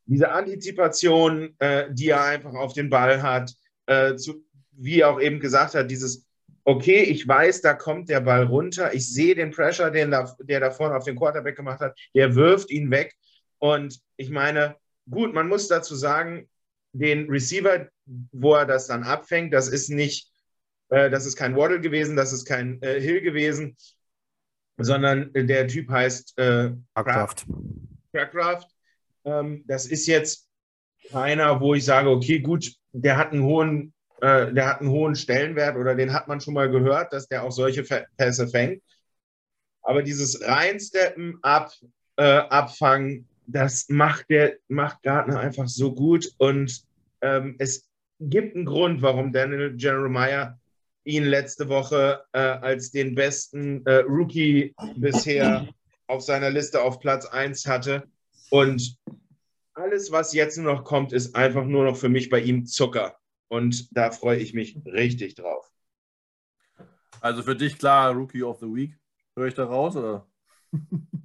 diese 0.06 0.32
Antizipation, 0.32 1.56
äh, 1.60 1.88
die 1.92 2.10
er 2.10 2.24
einfach 2.24 2.54
auf 2.54 2.74
den 2.74 2.90
Ball 2.90 3.22
hat, 3.22 3.54
äh, 3.86 4.16
zu, 4.16 4.46
wie 4.72 5.02
er 5.02 5.10
auch 5.10 5.22
eben 5.22 5.40
gesagt 5.40 5.76
hat, 5.76 5.90
dieses, 5.90 6.28
okay, 6.64 7.04
ich 7.04 7.28
weiß, 7.28 7.62
da 7.62 7.74
kommt 7.74 8.10
der 8.10 8.22
Ball 8.22 8.44
runter, 8.44 8.94
ich 8.94 9.12
sehe 9.12 9.36
den 9.36 9.52
Pressure, 9.52 9.92
den 9.92 10.12
da, 10.12 10.36
der 10.42 10.60
da 10.60 10.72
vorne 10.72 10.96
auf 10.96 11.06
den 11.06 11.16
Quarterback 11.16 11.56
gemacht 11.56 11.80
hat, 11.80 11.98
der 12.14 12.36
wirft 12.36 12.70
ihn 12.70 12.92
weg. 12.92 13.16
Und 13.60 14.00
ich 14.18 14.30
meine, 14.30 14.76
Gut, 15.10 15.34
man 15.34 15.48
muss 15.48 15.68
dazu 15.68 15.96
sagen, 15.96 16.50
den 16.94 17.30
Receiver, 17.30 17.88
wo 18.32 18.56
er 18.56 18.66
das 18.66 18.88
dann 18.88 19.04
abfängt, 19.04 19.54
das 19.54 19.68
ist 19.68 19.90
nicht, 19.90 20.32
äh, 20.90 21.10
das 21.10 21.26
ist 21.26 21.36
kein 21.36 21.56
Waddle 21.56 21.82
gewesen, 21.82 22.16
das 22.16 22.34
ist 22.34 22.46
kein 22.46 22.82
äh, 22.82 23.00
Hill 23.00 23.22
gewesen. 23.22 23.78
sondern 24.78 25.32
der 25.34 25.68
Typ 25.68 25.90
heißt 25.90 26.38
äh. 26.38 26.72
Aircraft. 28.14 28.68
Ähm, 29.26 29.64
das 29.68 29.86
ist 29.86 30.08
jetzt 30.08 30.48
keiner, 31.12 31.60
wo 31.60 31.74
ich 31.74 31.86
sage, 31.86 32.10
okay, 32.10 32.40
gut, 32.40 32.74
der 32.92 33.18
hat 33.18 33.32
einen 33.32 33.44
hohen, 33.44 33.94
äh, 34.22 34.52
der 34.54 34.68
hat 34.68 34.82
einen 34.82 34.90
hohen 34.90 35.16
Stellenwert 35.16 35.78
oder 35.78 35.96
den 35.96 36.14
hat 36.14 36.28
man 36.28 36.42
schon 36.42 36.54
mal 36.54 36.70
gehört, 36.70 37.14
dass 37.14 37.28
der 37.28 37.44
auch 37.44 37.52
solche 37.52 37.84
Pässe 38.18 38.48
fängt. 38.48 38.82
Aber 39.82 40.04
dieses 40.04 40.42
Reinsteppen, 40.42 41.40
ab, 41.42 41.72
äh, 42.18 42.24
Abfangen, 42.24 43.29
das 43.52 43.90
macht 43.90 44.30
der, 44.30 44.58
macht 44.68 45.04
Gardner 45.04 45.40
einfach 45.40 45.68
so 45.68 45.94
gut. 45.94 46.32
Und 46.38 46.84
ähm, 47.22 47.56
es 47.60 47.90
gibt 48.20 48.56
einen 48.56 48.66
Grund, 48.66 49.02
warum 49.02 49.32
Daniel 49.32 49.76
Jeremiah 49.78 50.58
ihn 51.04 51.26
letzte 51.26 51.70
Woche 51.70 52.24
äh, 52.34 52.40
als 52.40 52.92
den 52.92 53.16
besten 53.16 53.86
äh, 53.86 54.00
Rookie 54.00 54.76
bisher 54.98 55.68
auf 56.08 56.22
seiner 56.22 56.50
Liste 56.50 56.82
auf 56.82 57.00
Platz 57.00 57.26
1 57.26 57.66
hatte. 57.66 58.04
Und 58.52 58.98
alles, 59.74 60.12
was 60.12 60.34
jetzt 60.34 60.58
noch 60.58 60.84
kommt, 60.84 61.14
ist 61.14 61.36
einfach 61.36 61.66
nur 61.66 61.86
noch 61.86 61.98
für 61.98 62.10
mich 62.10 62.30
bei 62.30 62.42
ihm 62.42 62.66
Zucker. 62.66 63.18
Und 63.48 63.96
da 63.96 64.12
freue 64.12 64.38
ich 64.38 64.54
mich 64.54 64.78
richtig 64.86 65.36
drauf. 65.36 65.72
Also 67.22 67.42
für 67.42 67.56
dich 67.56 67.78
klar 67.78 68.14
Rookie 68.14 68.44
of 68.44 68.60
the 68.60 68.68
Week. 68.68 68.98
Höre 69.36 69.48
ich 69.48 69.56
da 69.56 69.66
raus? 69.66 69.96
Oder? 69.96 70.28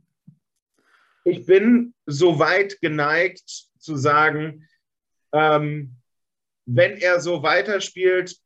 ich 1.24 1.46
bin 1.46 1.94
so 2.06 2.38
weit 2.38 2.80
geneigt 2.80 3.48
zu 3.78 3.96
sagen, 3.96 4.68
ähm, 5.32 5.96
wenn 6.66 6.96
er 6.96 7.20
so 7.20 7.42
weiterspielt, 7.42 8.36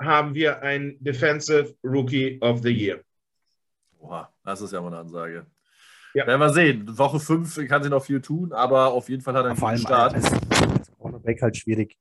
haben 0.00 0.34
wir 0.34 0.62
ein 0.62 0.96
Defensive 1.00 1.74
Rookie 1.84 2.40
of 2.40 2.62
the 2.62 2.70
Year. 2.70 3.00
Boah, 3.98 4.32
das 4.44 4.60
ist 4.62 4.72
ja 4.72 4.80
mal 4.80 4.88
eine 4.88 4.98
Ansage. 4.98 5.46
Ja. 6.14 6.26
Werden 6.26 6.40
wir 6.40 6.52
sehen. 6.52 6.98
Woche 6.98 7.20
5 7.20 7.68
kann 7.68 7.82
sie 7.82 7.90
noch 7.90 8.04
viel 8.04 8.20
tun, 8.20 8.52
aber 8.52 8.92
auf 8.92 9.08
jeden 9.08 9.22
Fall 9.22 9.34
hat 9.34 9.44
er 9.44 9.50
einen 9.50 9.58
Vor 9.58 9.68
allem 9.68 9.78
Start. 9.78 10.14
Als, 10.14 10.32
als 10.32 10.90
Cornerback 10.98 11.42
halt 11.42 11.56
schwierig. 11.56 11.96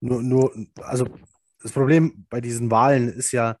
Nur, 0.00 0.22
nur, 0.22 0.54
also 0.82 1.06
das 1.60 1.72
Problem 1.72 2.26
bei 2.30 2.40
diesen 2.40 2.70
Wahlen 2.70 3.08
ist 3.08 3.32
ja, 3.32 3.56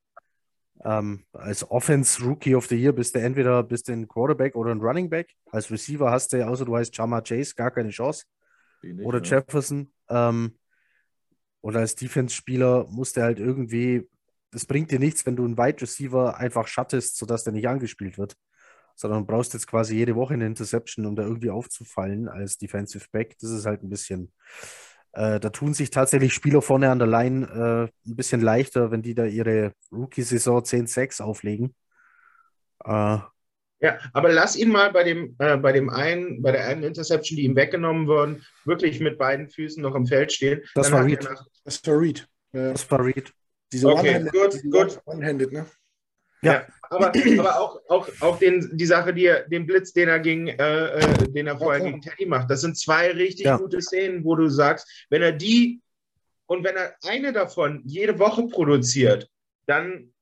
ähm, 0.84 1.24
als 1.32 1.68
Offense 1.70 2.22
Rookie 2.22 2.54
of 2.54 2.66
the 2.66 2.76
Year 2.76 2.92
bist 2.92 3.14
du 3.14 3.20
entweder 3.20 3.62
bist 3.62 3.88
du 3.88 3.92
ein 3.92 4.06
Quarterback 4.06 4.54
oder 4.54 4.70
ein 4.70 4.80
Running 4.80 5.10
Back. 5.10 5.34
Als 5.50 5.70
Receiver 5.70 6.10
hast 6.10 6.32
du, 6.32 6.46
außer 6.46 6.64
du 6.64 6.76
heißt 6.76 6.94
Chama 6.94 7.20
Chase, 7.20 7.54
gar 7.54 7.70
keine 7.70 7.90
Chance. 7.90 8.24
Nicht, 8.82 9.04
oder 9.04 9.22
ja. 9.22 9.36
Jefferson. 9.38 9.92
Ähm, 10.08 10.56
oder 11.60 11.80
als 11.80 11.96
Defense-Spieler 11.96 12.86
musst 12.88 13.16
du 13.16 13.22
halt 13.22 13.40
irgendwie, 13.40 14.08
das 14.52 14.64
bringt 14.64 14.90
dir 14.90 15.00
nichts, 15.00 15.26
wenn 15.26 15.36
du 15.36 15.44
einen 15.44 15.58
Wide 15.58 15.80
Receiver 15.80 16.36
einfach 16.36 16.68
schattest, 16.68 17.16
sodass 17.16 17.44
der 17.44 17.52
nicht 17.52 17.68
angespielt 17.68 18.16
wird. 18.16 18.36
Sondern 18.94 19.20
du 19.20 19.26
brauchst 19.26 19.54
jetzt 19.54 19.66
quasi 19.66 19.96
jede 19.96 20.16
Woche 20.16 20.34
eine 20.34 20.46
Interception, 20.46 21.06
um 21.06 21.14
da 21.14 21.22
irgendwie 21.22 21.50
aufzufallen 21.50 22.28
als 22.28 22.58
Defensive 22.58 23.06
Back. 23.12 23.36
Das 23.40 23.50
ist 23.50 23.66
halt 23.66 23.82
ein 23.82 23.90
bisschen 23.90 24.32
äh, 25.12 25.40
da 25.40 25.50
tun 25.50 25.74
sich 25.74 25.90
tatsächlich 25.90 26.34
Spieler 26.34 26.62
vorne 26.62 26.90
an 26.90 26.98
der 26.98 27.08
Line 27.08 27.90
äh, 28.06 28.08
ein 28.08 28.16
bisschen 28.16 28.40
leichter, 28.40 28.90
wenn 28.90 29.02
die 29.02 29.14
da 29.14 29.24
ihre 29.24 29.72
Rookie-Saison 29.92 30.60
10-6 30.62 31.22
auflegen. 31.22 31.74
Äh, 32.84 33.18
ja, 33.80 33.98
aber 34.12 34.32
lass 34.32 34.56
ihn 34.56 34.70
mal 34.70 34.92
bei 34.92 35.04
dem, 35.04 35.36
äh, 35.38 35.56
bei 35.56 35.72
dem 35.72 35.88
einen, 35.88 36.42
bei 36.42 36.50
der 36.52 36.66
einen 36.66 36.82
Interception, 36.82 37.36
die 37.36 37.44
ihm 37.44 37.54
weggenommen 37.54 38.08
wurden, 38.08 38.44
wirklich 38.64 39.00
mit 39.00 39.18
beiden 39.18 39.48
Füßen 39.48 39.82
noch 39.82 39.94
im 39.94 40.06
Feld 40.06 40.32
stehen. 40.32 40.62
Das 40.74 40.88
Dann 40.90 40.98
war 40.98 41.06
Reed. 41.06 41.28
Das 41.64 41.86
war 41.86 42.00
Reed. 42.00 42.28
Das 42.52 42.90
war 42.90 43.04
Reed. 43.04 43.32
Diese 43.72 43.88
okay, 43.88 44.24
gut, 44.32 44.62
gut. 44.70 45.00
One-handed, 45.04 45.52
ne? 45.52 45.66
Ja. 46.42 46.66
aber, 46.90 47.08
aber 47.08 47.60
auch, 47.60 47.80
auch, 47.88 48.08
auch 48.20 48.38
den, 48.38 48.70
die 48.76 48.86
Sache, 48.86 49.12
die 49.12 49.26
er, 49.26 49.48
den 49.48 49.66
Blitz, 49.66 49.92
den 49.92 50.08
er, 50.08 50.20
gegen, 50.20 50.48
äh, 50.48 51.00
äh, 51.00 51.28
den 51.28 51.46
er 51.46 51.58
vorher 51.58 51.84
gegen 51.84 52.00
Teddy 52.00 52.26
macht, 52.26 52.50
das 52.50 52.60
sind 52.60 52.76
zwei 52.76 53.10
richtig 53.10 53.46
gute 53.58 53.80
Szenen, 53.82 54.24
wo 54.24 54.36
du 54.36 54.48
sagst, 54.48 55.06
wenn 55.10 55.22
er 55.22 55.32
die 55.32 55.80
und 56.46 56.64
wenn 56.64 56.76
er 56.76 56.94
eine 57.04 57.32
davon 57.32 57.82
jede 57.84 58.18
Woche 58.18 58.46
produziert, 58.46 59.28
dann 59.66 60.12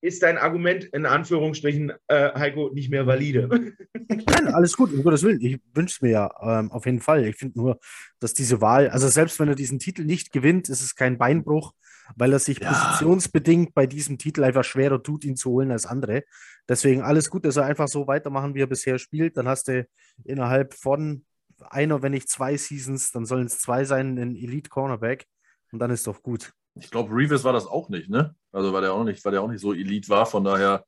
ist 0.00 0.22
dein 0.22 0.38
Argument 0.38 0.84
in 0.84 1.06
Anführungsstrichen, 1.06 1.92
äh, 2.06 2.32
Heiko, 2.34 2.70
nicht 2.72 2.90
mehr 2.90 3.06
valide. 3.06 3.48
Nein, 4.08 4.48
alles 4.48 4.76
gut, 4.76 4.92
um 4.92 5.02
Gottes 5.02 5.22
Willen. 5.22 5.40
Ich 5.40 5.60
wünsche 5.74 5.96
es 5.96 6.02
mir 6.02 6.10
ja 6.10 6.30
ähm, 6.40 6.70
auf 6.70 6.86
jeden 6.86 7.00
Fall. 7.00 7.26
Ich 7.26 7.36
finde 7.36 7.58
nur, 7.58 7.80
dass 8.20 8.34
diese 8.34 8.60
Wahl, 8.60 8.88
also 8.90 9.08
selbst 9.08 9.40
wenn 9.40 9.48
er 9.48 9.56
diesen 9.56 9.78
Titel 9.78 10.04
nicht 10.04 10.32
gewinnt, 10.32 10.68
ist 10.68 10.82
es 10.82 10.94
kein 10.94 11.18
Beinbruch 11.18 11.72
weil 12.16 12.32
er 12.32 12.38
sich 12.38 12.60
ja. 12.60 12.72
positionsbedingt 12.72 13.74
bei 13.74 13.86
diesem 13.86 14.18
Titel 14.18 14.44
einfach 14.44 14.64
schwerer 14.64 15.02
tut, 15.02 15.24
ihn 15.24 15.36
zu 15.36 15.50
holen 15.50 15.70
als 15.70 15.86
andere. 15.86 16.24
Deswegen 16.68 17.02
alles 17.02 17.30
gut, 17.30 17.44
dass 17.44 17.56
er 17.56 17.64
einfach 17.64 17.88
so 17.88 18.06
weitermachen, 18.06 18.54
wie 18.54 18.62
er 18.62 18.66
bisher 18.66 18.98
spielt. 18.98 19.36
Dann 19.36 19.48
hast 19.48 19.68
du 19.68 19.86
innerhalb 20.24 20.74
von 20.74 21.24
einer, 21.60 22.02
wenn 22.02 22.12
nicht 22.12 22.28
zwei 22.28 22.56
Seasons, 22.56 23.12
dann 23.12 23.26
sollen 23.26 23.46
es 23.46 23.58
zwei 23.58 23.84
sein, 23.84 24.18
ein 24.18 24.36
Elite 24.36 24.70
Cornerback. 24.70 25.26
Und 25.72 25.80
dann 25.80 25.90
ist 25.90 26.06
doch 26.06 26.22
gut. 26.22 26.52
Ich 26.74 26.90
glaube, 26.90 27.14
Reeves 27.14 27.44
war 27.44 27.52
das 27.52 27.66
auch 27.66 27.88
nicht, 27.88 28.08
ne? 28.08 28.34
Also 28.52 28.72
weil 28.72 28.82
der 28.82 28.94
auch 28.94 29.04
nicht, 29.04 29.24
weil 29.24 29.32
der 29.32 29.42
auch 29.42 29.48
nicht 29.48 29.60
so 29.60 29.72
Elite 29.72 30.08
war. 30.08 30.26
Von 30.26 30.44
daher, 30.44 30.84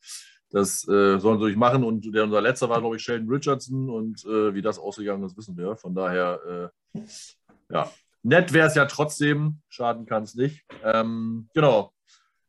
das 0.50 0.86
äh, 0.88 1.18
sollen 1.18 1.38
sie 1.38 1.44
durchmachen. 1.44 1.84
Und 1.84 2.14
der 2.14 2.24
unser 2.24 2.40
letzter 2.40 2.68
war, 2.68 2.80
glaube 2.80 2.96
ich, 2.96 3.02
Sheldon 3.02 3.28
Richardson. 3.28 3.90
Und 3.90 4.24
äh, 4.24 4.54
wie 4.54 4.62
das 4.62 4.78
ausgegangen 4.78 5.24
ist, 5.24 5.36
wissen 5.36 5.56
wir. 5.56 5.76
Von 5.76 5.94
daher, 5.94 6.70
äh, 6.94 7.00
ja, 7.70 7.90
Nett 8.22 8.52
wäre 8.52 8.68
es 8.68 8.74
ja 8.74 8.84
trotzdem, 8.86 9.60
schaden 9.68 10.06
kann 10.06 10.24
es 10.24 10.34
nicht. 10.34 10.64
Ähm, 10.82 11.48
genau. 11.54 11.92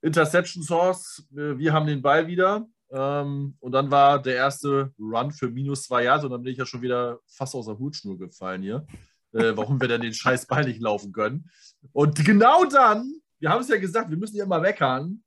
Interception 0.02 0.64
Source, 0.64 1.26
äh, 1.32 1.58
wir 1.58 1.74
haben 1.74 1.88
den 1.88 2.02
Ball 2.02 2.28
wieder. 2.28 2.68
Ähm, 2.92 3.56
und 3.60 3.72
dann 3.72 3.90
war 3.90 4.22
der 4.22 4.36
erste 4.36 4.94
Run 5.00 5.32
für 5.32 5.50
minus 5.50 5.84
zwei 5.84 6.04
Yards 6.04 6.26
und 6.26 6.32
dann 6.32 6.44
bin 6.44 6.52
ich 6.52 6.58
ja 6.58 6.66
schon 6.66 6.82
wieder 6.82 7.20
fast 7.26 7.56
aus 7.56 7.68
der 7.68 7.80
Hutschnur 7.80 8.18
gefallen 8.18 8.62
hier, 8.62 8.86
äh, 9.32 9.56
warum 9.56 9.80
wir 9.80 9.88
denn 9.88 10.02
den 10.02 10.14
scheiß 10.14 10.46
Ball 10.46 10.66
nicht 10.66 10.82
laufen 10.82 11.14
können. 11.14 11.50
Und 11.94 12.26
genau 12.26 12.66
dann, 12.66 13.22
wir 13.40 13.50
haben 13.50 13.62
es 13.62 13.70
ja 13.70 13.78
gesagt, 13.78 14.10
wir 14.10 14.18
müssen 14.18 14.36
ja 14.36 14.46
mal 14.46 14.62
weckern, 14.62 15.24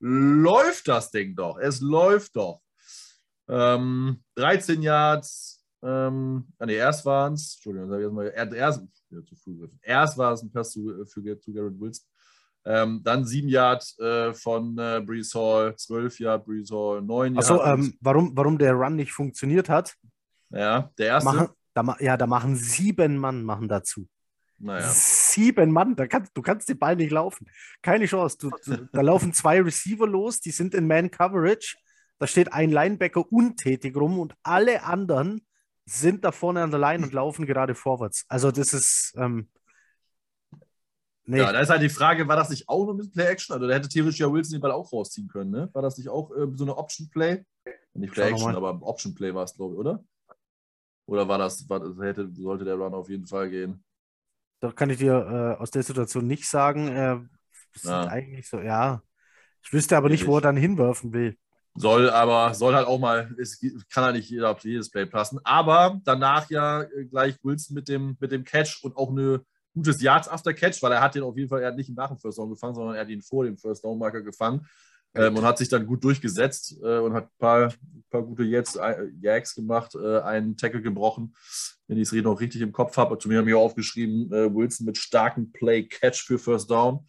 läuft 0.00 0.86
das 0.86 1.10
Ding 1.10 1.34
doch. 1.34 1.58
Es 1.58 1.80
läuft 1.80 2.36
doch. 2.36 2.62
Ähm, 3.48 4.22
13 4.36 4.82
Yards, 4.82 5.64
ähm, 5.82 6.52
ah, 6.58 6.66
nee, 6.66 6.76
erst 6.76 7.04
waren 7.04 7.34
es, 7.34 7.54
Entschuldigung, 7.54 8.20
erst, 8.54 8.82
zu 9.08 9.36
früh 9.36 9.54
gegriffen. 9.54 9.78
Erst 9.82 10.18
war 10.18 10.32
es 10.32 10.42
ein 10.42 10.50
Pass 10.50 10.72
zu, 10.72 11.02
äh, 11.02 11.06
für, 11.06 11.38
zu 11.40 11.52
Garrett 11.52 11.80
Wilson. 11.80 12.06
Ähm, 12.64 13.00
dann 13.02 13.24
sieben 13.24 13.48
Yard 13.48 13.98
äh, 13.98 14.32
von 14.34 14.76
äh, 14.78 15.02
Brees 15.04 15.34
Hall, 15.34 15.74
zwölf 15.76 16.18
Yard 16.20 16.44
Brees 16.44 16.70
Hall, 16.70 17.00
neun 17.00 17.34
Yard. 17.34 17.44
Achso, 17.44 17.64
ähm, 17.64 17.94
warum, 18.00 18.32
warum 18.36 18.58
der 18.58 18.74
Run 18.74 18.96
nicht 18.96 19.12
funktioniert 19.12 19.68
hat? 19.68 19.94
Ja, 20.50 20.90
der 20.98 21.06
erste. 21.06 21.30
Machen, 21.30 21.48
da, 21.74 21.96
ja, 22.00 22.16
da 22.16 22.26
machen 22.26 22.56
sieben 22.56 23.16
Mann 23.16 23.42
machen 23.42 23.68
dazu. 23.68 24.06
Naja. 24.58 24.88
Sieben 24.88 25.70
Mann, 25.70 25.94
da 25.94 26.06
kannst, 26.06 26.36
du 26.36 26.42
kannst 26.42 26.68
den 26.68 26.78
Ball 26.78 26.96
nicht 26.96 27.12
laufen. 27.12 27.48
Keine 27.80 28.06
Chance. 28.06 28.38
Du, 28.40 28.50
du, 28.64 28.88
da 28.92 29.00
laufen 29.02 29.32
zwei 29.32 29.62
Receiver 29.62 30.06
los, 30.06 30.40
die 30.40 30.50
sind 30.50 30.74
in 30.74 30.86
Man-Coverage. 30.86 31.76
Da 32.18 32.26
steht 32.26 32.52
ein 32.52 32.70
Linebacker 32.70 33.30
untätig 33.32 33.96
rum 33.96 34.18
und 34.18 34.34
alle 34.42 34.82
anderen 34.82 35.46
sind 35.88 36.24
da 36.24 36.32
vorne 36.32 36.62
an 36.62 36.70
der 36.70 36.80
Line 36.80 37.04
und 37.04 37.12
laufen 37.12 37.46
gerade 37.46 37.74
vorwärts. 37.74 38.24
Also 38.28 38.50
das 38.50 38.74
ist. 38.74 39.14
Ähm, 39.16 39.48
nee. 41.24 41.38
Ja, 41.38 41.52
da 41.52 41.60
ist 41.60 41.70
halt 41.70 41.82
die 41.82 41.88
Frage, 41.88 42.28
war 42.28 42.36
das 42.36 42.50
nicht 42.50 42.68
auch 42.68 42.84
nur 42.84 42.94
mit 42.94 43.12
Play-Action? 43.12 43.54
Also 43.54 43.66
da 43.66 43.74
hätte 43.74 43.88
theoretisch 43.88 44.20
ja 44.20 44.30
Wilson 44.30 44.52
den 44.52 44.60
Ball 44.60 44.72
auch 44.72 44.92
rausziehen 44.92 45.28
können, 45.28 45.50
ne? 45.50 45.70
War 45.72 45.82
das 45.82 45.96
nicht 45.96 46.10
auch 46.10 46.30
äh, 46.32 46.46
so 46.54 46.64
eine 46.64 46.76
Option-Play? 46.76 47.44
Nicht 47.94 48.12
Play-Action, 48.12 48.54
aber 48.54 48.78
Option-Play 48.82 49.34
war 49.34 49.44
es, 49.44 49.54
glaube 49.54 49.74
ich, 49.74 49.80
oder? 49.80 50.04
Oder 51.06 51.26
war 51.26 51.38
das, 51.38 51.66
war, 51.70 51.80
hätte, 52.04 52.30
sollte 52.34 52.66
der 52.66 52.74
Run 52.74 52.92
auf 52.92 53.08
jeden 53.08 53.26
Fall 53.26 53.48
gehen? 53.48 53.82
Da 54.60 54.72
kann 54.72 54.90
ich 54.90 54.98
dir 54.98 55.56
äh, 55.58 55.62
aus 55.62 55.70
der 55.70 55.82
Situation 55.82 56.26
nicht 56.26 56.46
sagen. 56.46 56.88
Äh, 56.88 57.18
ja. 57.82 58.06
eigentlich 58.08 58.46
so, 58.46 58.60
ja. 58.60 59.02
Ich 59.62 59.72
wüsste 59.72 59.96
aber 59.96 60.10
nicht, 60.10 60.26
wo 60.26 60.36
er 60.36 60.42
dann 60.42 60.56
hinwerfen 60.56 61.12
will. 61.14 61.38
Soll 61.78 62.10
aber, 62.10 62.54
soll 62.54 62.74
halt 62.74 62.86
auch 62.86 62.98
mal, 62.98 63.34
es 63.38 63.60
kann 63.90 64.04
halt 64.04 64.16
nicht 64.16 64.30
jeder 64.30 64.50
auf 64.50 64.64
jedes 64.64 64.90
Play 64.90 65.06
passen. 65.06 65.38
Aber 65.44 66.00
danach 66.04 66.50
ja 66.50 66.84
gleich 67.10 67.36
Wilson 67.42 67.74
mit 67.74 67.88
dem, 67.88 68.16
mit 68.20 68.32
dem 68.32 68.44
Catch 68.44 68.82
und 68.82 68.96
auch 68.96 69.10
eine 69.10 69.42
gutes 69.74 70.02
Yards 70.02 70.28
after 70.28 70.52
Catch, 70.52 70.82
weil 70.82 70.92
er 70.92 71.00
hat 71.00 71.14
den 71.14 71.22
auf 71.22 71.36
jeden 71.36 71.48
Fall, 71.48 71.62
er 71.62 71.68
hat 71.68 71.76
nicht 71.76 71.94
nach 71.94 72.08
dem 72.08 72.18
First 72.18 72.38
Down 72.38 72.50
gefangen, 72.50 72.74
sondern 72.74 72.96
er 72.96 73.02
hat 73.02 73.08
ihn 73.08 73.22
vor 73.22 73.44
dem 73.44 73.56
First 73.56 73.84
Down 73.84 73.98
Marker 73.98 74.22
gefangen 74.22 74.66
ähm, 75.14 75.36
und 75.36 75.44
hat 75.44 75.58
sich 75.58 75.68
dann 75.68 75.86
gut 75.86 76.02
durchgesetzt 76.04 76.76
äh, 76.82 76.98
und 76.98 77.14
hat 77.14 77.24
ein 77.24 77.38
paar, 77.38 77.72
paar 78.10 78.22
gute 78.22 78.42
Jets, 78.44 78.76
äh, 78.76 79.08
Jags 79.20 79.54
gemacht, 79.54 79.94
äh, 79.94 80.20
einen 80.20 80.56
Tackle 80.56 80.82
gebrochen, 80.82 81.34
wenn 81.86 81.98
ich 81.98 82.12
es 82.12 82.22
noch 82.22 82.40
richtig 82.40 82.60
im 82.60 82.72
Kopf 82.72 82.96
habe. 82.96 83.18
Zu 83.18 83.28
mir 83.28 83.38
haben 83.38 83.46
wir 83.46 83.58
aufgeschrieben, 83.58 84.32
äh, 84.32 84.52
Wilson 84.52 84.86
mit 84.86 84.98
starkem 84.98 85.52
Play 85.52 85.84
Catch 85.84 86.24
für 86.26 86.38
First 86.38 86.70
Down. 86.70 87.06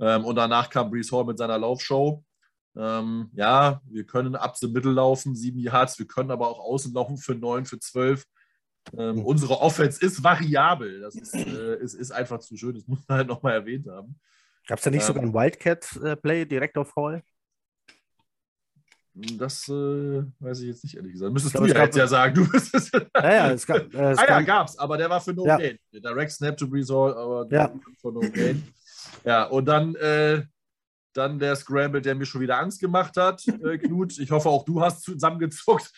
Ähm, 0.00 0.24
und 0.24 0.36
danach 0.36 0.70
kam 0.70 0.90
Brees 0.90 1.10
Hall 1.10 1.24
mit 1.24 1.38
seiner 1.38 1.58
Laufshow. 1.58 2.24
Ähm, 2.78 3.30
ja, 3.34 3.82
wir 3.86 4.06
können 4.06 4.36
ab 4.36 4.56
the 4.56 4.68
middle 4.68 4.92
laufen, 4.92 5.34
sieben 5.34 5.58
Yards, 5.58 5.98
wir 5.98 6.06
können 6.06 6.30
aber 6.30 6.48
auch 6.48 6.60
außen 6.60 6.94
laufen 6.94 7.16
für 7.16 7.34
neun, 7.34 7.64
für 7.64 7.80
zwölf. 7.80 8.24
Ähm. 8.96 9.24
Unsere 9.24 9.60
Offense 9.60 10.00
ist 10.00 10.22
variabel. 10.22 11.00
Das 11.00 11.16
ist, 11.16 11.34
äh, 11.34 11.76
ist, 11.80 11.94
ist 11.94 12.12
einfach 12.12 12.38
zu 12.38 12.56
schön. 12.56 12.74
Das 12.74 12.86
muss 12.86 13.00
man 13.08 13.18
halt 13.18 13.28
nochmal 13.28 13.54
erwähnt 13.54 13.88
haben. 13.88 14.18
Gab 14.66 14.78
es 14.78 14.84
da 14.84 14.90
nicht 14.90 15.02
ähm, 15.02 15.06
sogar 15.06 15.22
ein 15.24 15.34
Wildcat-Play 15.34 16.44
direkt 16.46 16.78
auf 16.78 16.94
Hall? 16.94 17.22
Das 19.14 19.68
äh, 19.68 20.22
weiß 20.38 20.60
ich 20.60 20.68
jetzt 20.68 20.84
nicht, 20.84 20.96
ehrlich 20.96 21.12
gesagt. 21.12 21.32
Müsstest 21.32 21.58
du 21.58 21.64
ja 21.64 21.82
jetzt 21.82 21.96
ja 21.96 22.06
sagen. 22.06 22.34
Du 22.34 22.48
bist 22.48 22.72
es. 22.72 22.92
ja, 22.92 23.00
ja, 23.14 23.50
es 23.50 23.66
gab. 23.66 23.92
Äh, 23.92 24.12
es 24.12 24.18
ah 24.18 24.24
ja, 24.28 24.40
gab's, 24.42 24.78
aber 24.78 24.96
der 24.96 25.10
war 25.10 25.20
für 25.20 25.34
No 25.34 25.44
ja. 25.44 25.56
Gain. 25.56 25.76
Direct 25.92 26.30
Snap 26.30 26.56
to 26.56 26.66
Result, 26.66 27.16
aber 27.16 27.48
ja. 27.50 27.72
für 28.00 28.12
No 28.12 28.20
Gain. 28.20 28.62
Ja, 29.24 29.44
und 29.44 29.64
dann, 29.64 29.96
äh, 29.96 30.44
dann 31.18 31.38
der 31.38 31.56
Scramble, 31.56 32.00
der 32.00 32.14
mir 32.14 32.26
schon 32.26 32.40
wieder 32.40 32.58
Angst 32.58 32.80
gemacht 32.80 33.16
hat, 33.16 33.46
äh, 33.46 33.78
Knut. 33.78 34.18
Ich 34.18 34.30
hoffe, 34.30 34.48
auch 34.48 34.64
du 34.64 34.80
hast 34.80 35.02
zusammengezuckt, 35.02 35.92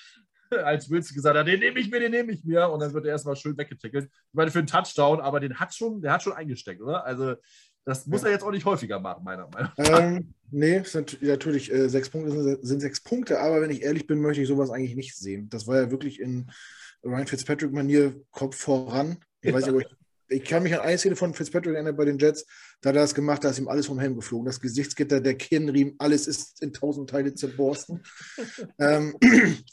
als 0.65 0.91
Wilson 0.91 1.15
gesagt 1.15 1.39
hat, 1.39 1.47
den 1.47 1.61
nehme 1.61 1.79
ich 1.79 1.91
mir, 1.91 2.01
den 2.01 2.11
nehme 2.11 2.33
ich 2.33 2.45
mir. 2.45 2.69
Und 2.69 2.81
dann 2.81 2.93
wird 2.93 3.07
er 3.07 3.13
erstmal 3.13 3.37
schön 3.37 3.57
weggetickelt. 3.57 4.07
Ich 4.07 4.35
meine, 4.35 4.51
für 4.51 4.59
einen 4.59 4.67
Touchdown, 4.67 5.21
aber 5.21 5.41
den 5.41 5.59
hat 5.61 5.75
schon, 5.75 6.01
der 6.01 6.13
hat 6.13 6.23
schon 6.23 6.33
eingesteckt, 6.33 6.81
oder? 6.81 7.05
Also 7.05 7.37
das 7.85 8.07
muss 8.07 8.23
er 8.23 8.31
jetzt 8.31 8.43
auch 8.43 8.51
nicht 8.51 8.67
häufiger 8.67 9.01
machen, 9.01 9.25
meiner 9.25 9.49
Meinung 9.49 9.73
nach. 9.77 10.01
Ähm, 10.01 10.35
nee, 10.51 10.83
sind 10.85 11.21
natürlich 11.23 11.73
äh, 11.73 11.89
sechs 11.89 12.11
Punkte 12.11 12.31
sind, 12.31 12.65
sind, 12.65 12.81
sechs 12.81 13.01
Punkte, 13.01 13.41
aber 13.41 13.63
wenn 13.63 13.71
ich 13.71 13.83
ehrlich 13.83 14.07
bin, 14.07 14.21
möchte 14.21 14.43
ich 14.43 14.49
sowas 14.49 14.71
eigentlich 14.71 14.97
nicht 14.97 15.17
sehen. 15.17 15.49
Das 15.49 15.67
war 15.67 15.77
ja 15.77 15.91
wirklich 15.91 16.21
in 16.21 16.51
Ryan 17.03 17.27
Fitzpatrick-Manier 17.27 18.15
Kopf 18.31 18.57
voran. 18.57 19.17
Ich 19.41 19.51
ja. 19.51 19.57
weiß 19.57 19.67
nicht, 19.69 19.87
ich, 20.29 20.43
ich 20.43 20.45
kann 20.45 20.63
mich 20.63 20.75
an 20.75 20.81
eine 20.81 20.99
Szene 20.99 21.17
von 21.17 21.33
Fitzpatrick 21.33 21.75
erinnern 21.75 21.97
bei 21.97 22.05
den 22.05 22.19
Jets, 22.19 22.47
da 22.81 22.91
hat 22.91 22.97
er 22.97 23.03
das 23.03 23.15
gemacht, 23.15 23.45
da 23.45 23.51
ist 23.51 23.59
ihm 23.59 23.69
alles 23.69 23.87
vom 23.87 23.99
Helm 23.99 24.17
geflogen. 24.17 24.47
Das 24.47 24.61
Gesichtsgitter, 24.61 25.21
der 25.21 25.35
Kinnriemen, 25.35 25.95
alles 25.99 26.27
ist 26.27 26.63
in 26.63 26.73
tausend 26.73 27.11
Teile 27.11 27.35
zerborsten. 27.35 28.03
ähm, 28.79 29.15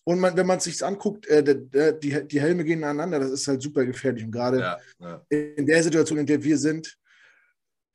und 0.04 0.20
man, 0.20 0.36
wenn 0.36 0.48
man 0.48 0.58
es 0.58 0.66
sich 0.66 0.84
anguckt, 0.84 1.26
äh, 1.28 1.44
die, 1.44 2.28
die 2.28 2.42
Helme 2.42 2.66
gehen 2.66 2.84
aneinander, 2.84 3.20
das 3.20 3.32
ist 3.32 3.48
halt 3.48 3.62
super 3.62 3.86
gefährlich. 3.86 4.26
Und 4.26 4.32
gerade 4.32 4.60
ja, 4.60 4.78
ja. 5.00 5.26
in 5.30 5.66
der 5.66 5.84
Situation, 5.84 6.20
in 6.20 6.26
der 6.26 6.44
wir 6.44 6.58
sind, 6.58 6.98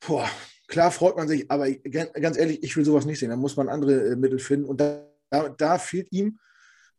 boah, 0.05 0.27
klar 0.67 0.91
freut 0.91 1.15
man 1.15 1.27
sich, 1.27 1.49
aber 1.51 1.69
ganz 1.71 2.37
ehrlich, 2.37 2.63
ich 2.63 2.75
will 2.75 2.85
sowas 2.85 3.05
nicht 3.05 3.19
sehen. 3.19 3.29
Da 3.29 3.35
muss 3.35 3.55
man 3.55 3.69
andere 3.69 4.09
äh, 4.09 4.15
Mittel 4.15 4.39
finden. 4.39 4.65
Und 4.65 4.81
da, 4.81 5.07
da, 5.29 5.49
da, 5.49 5.77
fehlt 5.77 6.11
ihm, 6.11 6.39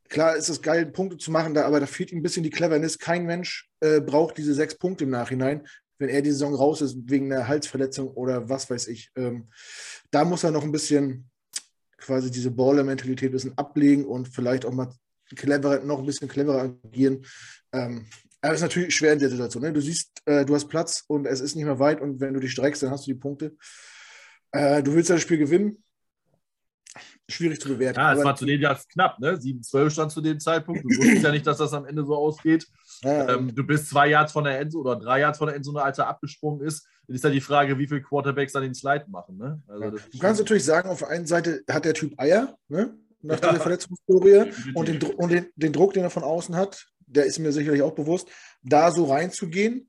klar 0.09 0.37
ist 0.37 0.49
es 0.49 0.63
geil, 0.63 0.87
Punkte 0.87 1.17
zu 1.17 1.33
machen, 1.33 1.55
da, 1.55 1.65
aber 1.65 1.81
da 1.81 1.87
fehlt 1.87 2.13
ihm 2.13 2.19
ein 2.19 2.23
bisschen 2.23 2.45
die 2.45 2.51
Cleverness. 2.51 3.01
Kein 3.01 3.27
Mensch 3.27 3.69
äh, 3.81 4.01
braucht 4.01 4.39
diese 4.39 4.55
sechs 4.55 4.77
Punkte 4.77 5.03
im 5.03 5.11
Nachhinein, 5.11 5.67
wenn 5.99 6.09
er 6.09 6.23
die 6.23 6.31
Saison 6.31 6.55
raus 6.55 6.81
ist 6.81 6.97
wegen 7.07 7.33
einer 7.33 7.49
Halsverletzung 7.49 8.09
oder 8.09 8.49
was 8.49 8.69
weiß 8.69 8.89
ich. 8.89 9.11
Ähm, 9.17 9.49
da 10.11 10.25
muss 10.25 10.45
er 10.45 10.51
noch 10.51 10.63
ein 10.63 10.73
bisschen 10.73 11.31
quasi 11.99 12.31
diese 12.31 12.51
Baller-Mentalität 12.51 13.31
ein 13.31 13.33
bisschen 13.33 13.59
ablegen 13.59 14.05
und 14.05 14.29
vielleicht 14.29 14.65
auch 14.65 14.73
mal 14.73 14.93
cleverer, 15.35 15.85
noch 15.85 15.99
ein 15.99 16.07
bisschen 16.07 16.29
cleverer 16.29 16.77
agieren. 16.85 17.25
Ähm, 17.73 18.07
aber 18.41 18.53
es 18.53 18.61
ist 18.61 18.63
natürlich 18.63 18.95
schwer 18.95 19.15
in 19.15 19.19
der 19.19 19.31
Situation. 19.31 19.63
Ne? 19.63 19.73
Du 19.73 19.81
siehst, 19.81 20.21
äh, 20.27 20.45
du 20.45 20.55
hast 20.55 20.69
Platz 20.69 21.05
und 21.09 21.27
es 21.27 21.41
ist 21.41 21.55
nicht 21.55 21.65
mehr 21.65 21.79
weit 21.79 22.01
und 22.01 22.21
wenn 22.21 22.35
du 22.35 22.41
dich 22.41 22.53
streckst, 22.53 22.83
dann 22.83 22.91
hast 22.91 23.07
du 23.07 23.13
die 23.13 23.19
Punkte. 23.19 23.57
Äh, 24.53 24.83
du 24.83 24.95
willst 24.95 25.11
das 25.11 25.23
Spiel 25.23 25.39
gewinnen. 25.39 25.83
Schwierig 27.29 27.59
zu 27.59 27.69
bewerten. 27.69 27.99
Ja, 27.99 28.13
es 28.13 28.23
war 28.23 28.37
zu 28.37 28.45
dem 28.45 28.61
Jahr 28.61 28.79
knapp, 28.93 29.19
ne? 29.19 29.33
7-12 29.37 29.91
stand 29.91 30.13
zu 30.13 30.21
dem 30.21 30.39
Zeitpunkt. 30.39 30.85
Du 30.85 30.89
wusstest 30.91 31.25
ja 31.25 31.33
nicht, 31.33 31.47
dass 31.47 31.57
das 31.57 31.73
am 31.73 31.87
Ende 31.87 32.05
so 32.05 32.15
ausgeht. 32.15 32.67
Ja, 33.05 33.35
ähm, 33.35 33.55
du 33.55 33.65
bist 33.65 33.89
zwei 33.89 34.09
Yards 34.09 34.33
von 34.33 34.45
der 34.45 34.59
Endzone 34.59 34.89
oder 34.89 35.01
drei 35.01 35.21
Yards 35.21 35.39
von 35.39 35.47
der 35.47 35.57
Endzone, 35.57 35.83
als 35.83 35.99
er 35.99 36.09
abgesprungen 36.09 36.67
ist. 36.67 36.87
Dann 37.07 37.17
ist 37.17 37.25
ja 37.25 37.31
die 37.31 37.41
Frage, 37.41 37.79
wie 37.79 37.87
viele 37.87 38.03
Quarterbacks 38.03 38.53
dann 38.53 38.63
den 38.63 38.75
Slide 38.75 39.05
machen. 39.09 39.37
Ne? 39.37 39.63
Also, 39.69 39.99
du 40.13 40.19
kannst 40.19 40.41
natürlich 40.41 40.65
sagen, 40.65 40.89
auf 40.89 41.01
der 41.01 41.09
einen 41.09 41.27
Seite 41.27 41.63
hat 41.71 41.85
der 41.85 41.95
Typ 41.95 42.19
Eier, 42.19 42.57
ne? 42.69 42.97
nach 43.21 43.41
ja. 43.41 43.51
dieser 43.51 43.61
Verletzungshistorie 43.61 44.53
und, 44.75 44.89
den, 44.89 45.03
und 45.03 45.31
den, 45.31 45.47
den 45.57 45.73
Druck, 45.73 45.93
den 45.95 46.03
er 46.03 46.11
von 46.11 46.25
außen 46.25 46.57
hat 46.57 46.87
der 47.07 47.25
ist 47.25 47.39
mir 47.39 47.53
sicherlich 47.53 47.83
auch 47.83 47.95
bewusst, 47.95 48.29
da 48.63 48.91
so 48.91 49.05
reinzugehen. 49.05 49.89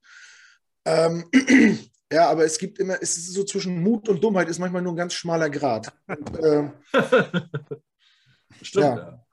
Ähm, 0.86 1.26
ja, 2.12 2.30
aber 2.30 2.46
es 2.46 2.58
gibt 2.58 2.80
immer, 2.80 3.02
es 3.02 3.18
ist 3.18 3.34
so 3.34 3.44
zwischen 3.44 3.82
Mut 3.82 4.08
und 4.10 4.24
Dummheit 4.24 4.50
ist 4.50 4.60
manchmal 4.60 4.82
nur 4.82 4.94
ein 4.94 4.98
ganz 4.98 5.14
schmaler 5.14 5.50
Grad. 5.50 5.94
Und, 6.08 6.44
ähm, 6.44 6.72
Stimmt. 8.62 8.86
Ja. 8.86 9.25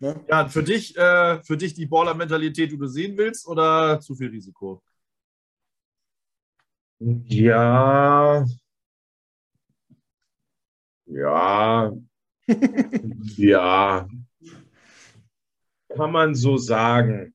Ne? 0.00 0.24
ja, 0.28 0.48
für 0.48 0.62
dich, 0.62 0.96
äh, 0.96 1.42
für 1.42 1.56
dich 1.56 1.74
die 1.74 1.86
Baller-Mentalität, 1.86 2.72
die 2.72 2.78
du 2.78 2.86
sehen 2.86 3.16
willst, 3.16 3.46
oder 3.46 4.00
zu 4.00 4.14
viel 4.14 4.30
Risiko? 4.30 4.82
Ja. 6.98 8.44
Ja. 11.06 11.92
ja 13.36 14.08
kann 15.94 16.12
man 16.12 16.34
so 16.34 16.56
sagen. 16.56 17.34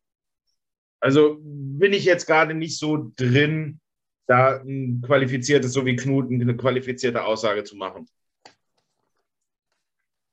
Also 1.00 1.38
bin 1.42 1.94
ich 1.94 2.06
jetzt 2.06 2.26
gerade 2.26 2.54
nicht 2.54 2.78
so 2.78 3.12
drin, 3.16 3.80
da 4.28 4.62
ein 4.62 5.04
qualifiziertes, 5.06 5.74
so 5.74 5.86
wie 5.86 5.96
Knut, 5.96 6.32
eine 6.32 6.58
qualifizierte 6.58 7.24
Aussage 7.24 7.64
zu 7.64 7.76
machen. 7.76 8.08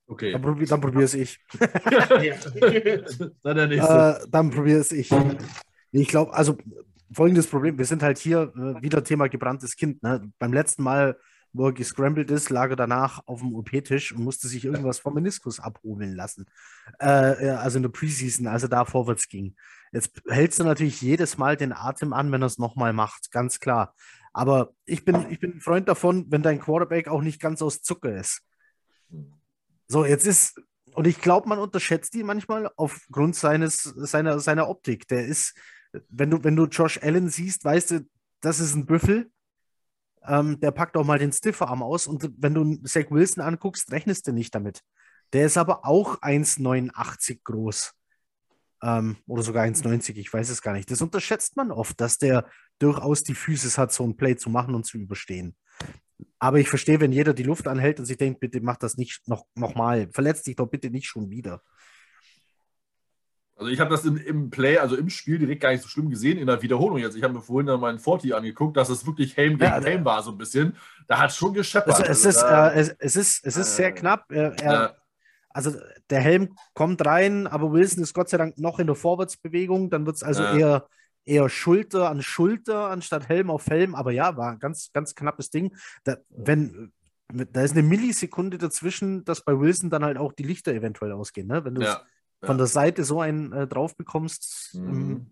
Okay. 0.07 0.33
Dann, 0.33 0.43
probier, 0.43 0.67
dann 0.67 0.81
probiere 0.81 1.05
es 1.05 1.15
ich. 1.15 1.41
dann, 3.43 3.59
äh, 3.59 4.19
dann 4.29 4.51
probiere 4.51 4.81
es 4.81 4.93
ich. 4.93 5.11
Ich 5.91 6.09
glaube, 6.09 6.35
also 6.35 6.59
folgendes 7.13 7.47
Problem: 7.47 7.79
Wir 7.79 7.85
sind 7.85 8.03
halt 8.03 8.19
hier 8.19 8.53
äh, 8.57 8.83
wieder 8.83 9.03
Thema 9.05 9.29
gebranntes 9.29 9.77
Kind. 9.77 10.03
Ne? 10.03 10.31
Beim 10.39 10.53
letzten 10.53 10.83
Mal 10.83 11.17
wo 11.53 11.67
er 11.67 11.73
gescrambled 11.73 12.31
ist, 12.31 12.51
lag 12.51 12.71
er 12.71 12.77
danach 12.77 13.27
auf 13.27 13.41
dem 13.41 13.55
OP-Tisch 13.55 14.13
und 14.13 14.25
musste 14.25 14.49
sich 14.49 14.65
irgendwas 14.65 14.99
vom 14.99 15.15
Meniskus 15.15 15.61
abholen 15.61 16.15
lassen. 16.15 16.47
Äh, 16.99 17.07
also 17.07 17.77
in 17.77 17.83
der 17.83 17.91
Preseason, 17.91 18.47
als 18.47 18.63
er 18.63 18.69
da 18.69 18.85
vorwärts 18.85 19.29
ging. 19.29 19.55
Jetzt 19.93 20.23
hältst 20.29 20.59
du 20.59 20.65
natürlich 20.65 21.03
jedes 21.03 21.37
Mal 21.37 21.57
den 21.57 21.73
Atem 21.73 22.13
an, 22.13 22.33
wenn 22.33 22.43
er 22.43 22.47
es 22.47 22.59
nochmal 22.59 22.93
macht, 22.93 23.31
ganz 23.31 23.61
klar. 23.61 23.95
Aber 24.33 24.73
ich 24.87 25.05
bin, 25.05 25.27
ich 25.29 25.41
bin 25.41 25.57
ein 25.57 25.61
Freund 25.61 25.89
davon, 25.89 26.27
wenn 26.31 26.43
dein 26.43 26.61
Quarterback 26.61 27.09
auch 27.09 27.21
nicht 27.21 27.41
ganz 27.41 27.61
aus 27.61 27.83
Zucker 27.83 28.17
ist. 28.17 28.41
So, 29.93 30.07
jetzt 30.07 30.27
ist, 30.27 30.59
und 30.95 31.07
ich 31.07 31.21
glaube, 31.21 31.51
man 31.51 31.59
unterschätzt 31.59 32.15
ihn 32.15 32.25
manchmal 32.25 32.71
aufgrund 32.77 33.37
seines, 33.37 33.83
seiner, 33.83 34.41
seiner 34.41 34.71
Optik. 34.71 35.07
Der 35.09 35.27
ist, 35.27 35.55
wenn 36.09 36.31
du, 36.31 36.43
wenn 36.43 36.57
du 36.57 36.65
Josh 36.65 36.99
Allen 37.03 37.29
siehst, 37.29 37.63
weißt 37.63 37.91
du, 37.91 38.09
das 38.41 38.59
ist 38.59 38.75
ein 38.75 38.87
Büffel, 38.87 39.31
ähm, 40.25 40.59
der 40.61 40.71
packt 40.71 40.97
auch 40.97 41.05
mal 41.05 41.19
den 41.19 41.31
Stifferarm 41.31 41.83
aus 41.83 42.07
und 42.07 42.27
wenn 42.39 42.55
du 42.55 42.83
Zach 42.85 43.11
Wilson 43.11 43.45
anguckst, 43.45 43.93
rechnest 43.93 44.27
du 44.27 44.33
nicht 44.33 44.55
damit. 44.55 44.81
Der 45.35 45.45
ist 45.45 45.59
aber 45.59 45.85
auch 45.85 46.23
1,89 46.23 47.41
groß. 47.45 47.93
Ähm, 48.83 49.19
oder 49.27 49.43
sogar 49.43 49.67
1,90, 49.67 50.17
ich 50.17 50.33
weiß 50.33 50.49
es 50.49 50.63
gar 50.63 50.73
nicht. 50.73 50.91
Das 50.91 51.03
unterschätzt 51.03 51.55
man 51.59 51.71
oft, 51.71 52.01
dass 52.01 52.17
der 52.17 52.49
durchaus 52.79 53.25
die 53.25 53.35
Physis 53.35 53.77
hat, 53.77 53.93
so 53.93 54.05
ein 54.05 54.17
Play 54.17 54.37
zu 54.37 54.49
machen 54.49 54.75
und 54.75 54.87
zu 54.87 54.97
überstehen. 54.97 55.55
Aber 56.39 56.59
ich 56.59 56.69
verstehe, 56.69 57.01
wenn 57.01 57.13
jeder 57.13 57.35
die 57.35 57.43
Luft 57.43 57.69
anhält 57.69 57.99
und 57.99 58.07
sich 58.07 58.17
denkt, 58.17 58.41
bitte 58.41 58.61
mach 58.61 58.77
das 58.77 58.97
nicht 58.97 59.27
noch, 59.29 59.47
noch 59.55 59.75
mal. 59.75 60.09
Verletzt 60.13 60.47
dich 60.47 60.57
doch 60.57 60.67
bitte 60.67 60.91
nicht 60.91 61.07
schon 61.07 61.31
wieder. 61.31 61.63
Also 63.57 63.71
ich 63.71 63.79
habe 63.79 63.91
das 63.91 64.05
im, 64.05 64.17
im, 64.17 64.51
Play, 64.51 64.79
also 64.79 64.97
im 64.97 65.09
Spiel 65.09 65.39
direkt 65.39 65.61
gar 65.61 65.71
nicht 65.71 65.83
so 65.83 65.89
schlimm 65.89 66.11
gesehen 66.11 66.39
in 66.39 66.47
der 66.49 66.61
Wiederholung 66.63 66.99
jetzt. 66.99 67.17
Ich 67.17 67.23
habe 67.23 67.35
mir 67.35 67.43
vorhin 67.43 67.67
dann 67.67 67.81
meinen 67.81 67.99
40 67.99 68.35
angeguckt, 68.35 68.77
dass 68.77 68.89
es 68.89 69.07
wirklich 69.07 69.37
Helm 69.37 69.59
gegen 69.59 69.71
ja, 69.71 69.81
Helm 69.81 70.05
war, 70.05 70.23
so 70.23 70.33
ein 70.33 70.39
bisschen. 70.39 70.77
Da 71.07 71.21
hat 71.21 71.33
schon 71.33 71.55
gescheppert. 71.55 71.95
Also 71.95 72.03
es, 72.03 72.09
also 72.09 72.29
ist, 72.29 72.43
da, 72.43 72.71
äh, 72.71 72.81
es, 72.81 72.89
es, 72.99 73.17
ist, 73.17 73.47
es 73.47 73.57
ist 73.57 73.73
äh, 73.75 73.77
sehr 73.77 73.93
knapp. 73.93 74.33
Er, 74.33 74.59
er, 74.61 74.97
also 75.51 75.73
der 76.11 76.21
Helm 76.21 76.57
kommt 76.75 77.05
rein, 77.07 77.47
aber 77.47 77.73
Wilson 77.73 78.03
ist 78.03 78.15
Gott 78.15 78.31
sei 78.31 78.39
Dank 78.39 78.59
noch 78.59 78.79
in 78.79 78.87
der 78.87 78.97
Vorwärtsbewegung. 78.97 79.91
Dann 79.91 80.07
wird 80.07 80.17
es 80.17 80.23
also 80.23 80.43
eher, 80.43 80.89
eher 81.25 81.49
Schulter 81.49 82.11
an 82.11 82.23
Schulter 82.23 82.91
anstatt 82.91 83.29
Helm 83.29 83.51
auf 83.51 83.67
Helm. 83.67 83.95
Aber 83.95 84.13
ja, 84.13 84.37
war 84.37 84.53
ein 84.53 84.59
ganz, 84.59 84.91
ganz 84.93 85.15
knappes 85.15 85.51
Ding. 85.51 85.75
Da, 86.05 86.17
wenn, 86.29 86.93
da 87.33 87.63
ist 87.63 87.73
eine 87.73 87.83
Millisekunde 87.83 88.59
dazwischen, 88.59 89.25
dass 89.25 89.45
bei 89.45 89.59
Wilson 89.59 89.91
dann 89.91 90.05
halt 90.05 90.19
auch 90.19 90.33
die 90.33 90.43
Lichter 90.43 90.73
eventuell 90.73 91.13
ausgehen. 91.13 91.47
Ne? 91.47 91.65
Wenn 91.65 91.75
du 91.75 91.83
ja 91.83 92.03
von 92.45 92.59
der 92.59 92.67
Seite 92.67 93.05
so 93.05 93.21
einen 93.21 93.53
äh, 93.53 93.67
drauf 93.67 93.97
bekommst, 93.97 94.75
mhm. 94.75 94.91
Ähm, 94.91 95.27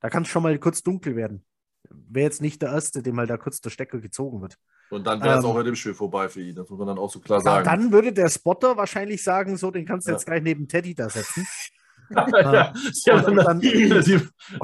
da 0.00 0.10
kann 0.10 0.24
es 0.24 0.28
schon 0.28 0.42
mal 0.42 0.58
kurz 0.58 0.82
dunkel 0.82 1.16
werden. 1.16 1.46
Wäre 1.88 2.24
jetzt 2.24 2.42
nicht 2.42 2.60
der 2.60 2.70
Erste, 2.70 3.02
dem 3.02 3.14
mal 3.14 3.26
da 3.26 3.38
kurz 3.38 3.60
der 3.60 3.70
Stecker 3.70 4.00
gezogen 4.00 4.42
wird. 4.42 4.58
Und 4.90 5.06
dann 5.06 5.22
wäre 5.22 5.38
es 5.38 5.44
ähm, 5.44 5.50
auch 5.50 5.58
in 5.58 5.64
dem 5.64 5.76
Spiel 5.76 5.94
vorbei 5.94 6.28
für 6.28 6.42
ihn, 6.42 6.54
das 6.54 6.68
muss 6.68 6.78
man 6.78 6.88
dann 6.88 6.98
auch 6.98 7.10
so 7.10 7.20
klar 7.20 7.40
sagen. 7.40 7.64
Dann 7.64 7.90
würde 7.90 8.12
der 8.12 8.28
Spotter 8.28 8.76
wahrscheinlich 8.76 9.22
sagen, 9.22 9.56
so, 9.56 9.70
den 9.70 9.86
kannst 9.86 10.06
du 10.06 10.10
ja. 10.10 10.16
jetzt 10.16 10.26
gleich 10.26 10.42
neben 10.42 10.68
Teddy 10.68 10.94
da 10.94 11.08
setzen. 11.08 11.46
ja, 12.10 12.72
ja, 13.04 13.26
und 13.26 13.36
dann, 13.36 13.60
sie 13.60 14.20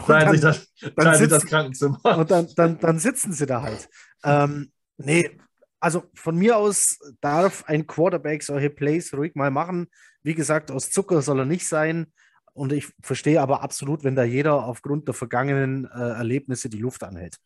teilen 0.06 0.32
sich 0.32 0.40
das, 0.40 0.68
dann 0.96 1.14
sitzen, 1.16 1.30
das 1.30 1.46
Krankenzimmer. 1.46 2.18
Und 2.18 2.30
dann, 2.30 2.48
dann, 2.56 2.78
dann 2.78 2.98
sitzen 2.98 3.32
sie 3.32 3.46
da 3.46 3.62
halt. 3.62 3.88
Ähm, 4.24 4.72
nee, 4.96 5.38
also 5.80 6.04
von 6.14 6.36
mir 6.36 6.56
aus 6.56 6.98
darf 7.20 7.64
ein 7.66 7.86
Quarterback 7.86 8.42
solche 8.42 8.70
Plays 8.70 9.14
ruhig 9.14 9.34
mal 9.34 9.50
machen. 9.50 9.88
Wie 10.22 10.34
gesagt, 10.34 10.70
aus 10.70 10.90
Zucker 10.90 11.22
soll 11.22 11.40
er 11.40 11.46
nicht 11.46 11.66
sein. 11.66 12.12
Und 12.52 12.72
ich 12.72 12.88
verstehe 13.00 13.40
aber 13.40 13.62
absolut, 13.62 14.04
wenn 14.04 14.16
da 14.16 14.24
jeder 14.24 14.64
aufgrund 14.64 15.08
der 15.08 15.14
vergangenen 15.14 15.86
äh, 15.86 15.98
Erlebnisse 15.98 16.68
die 16.68 16.78
Luft 16.78 17.02
anhält. 17.02 17.36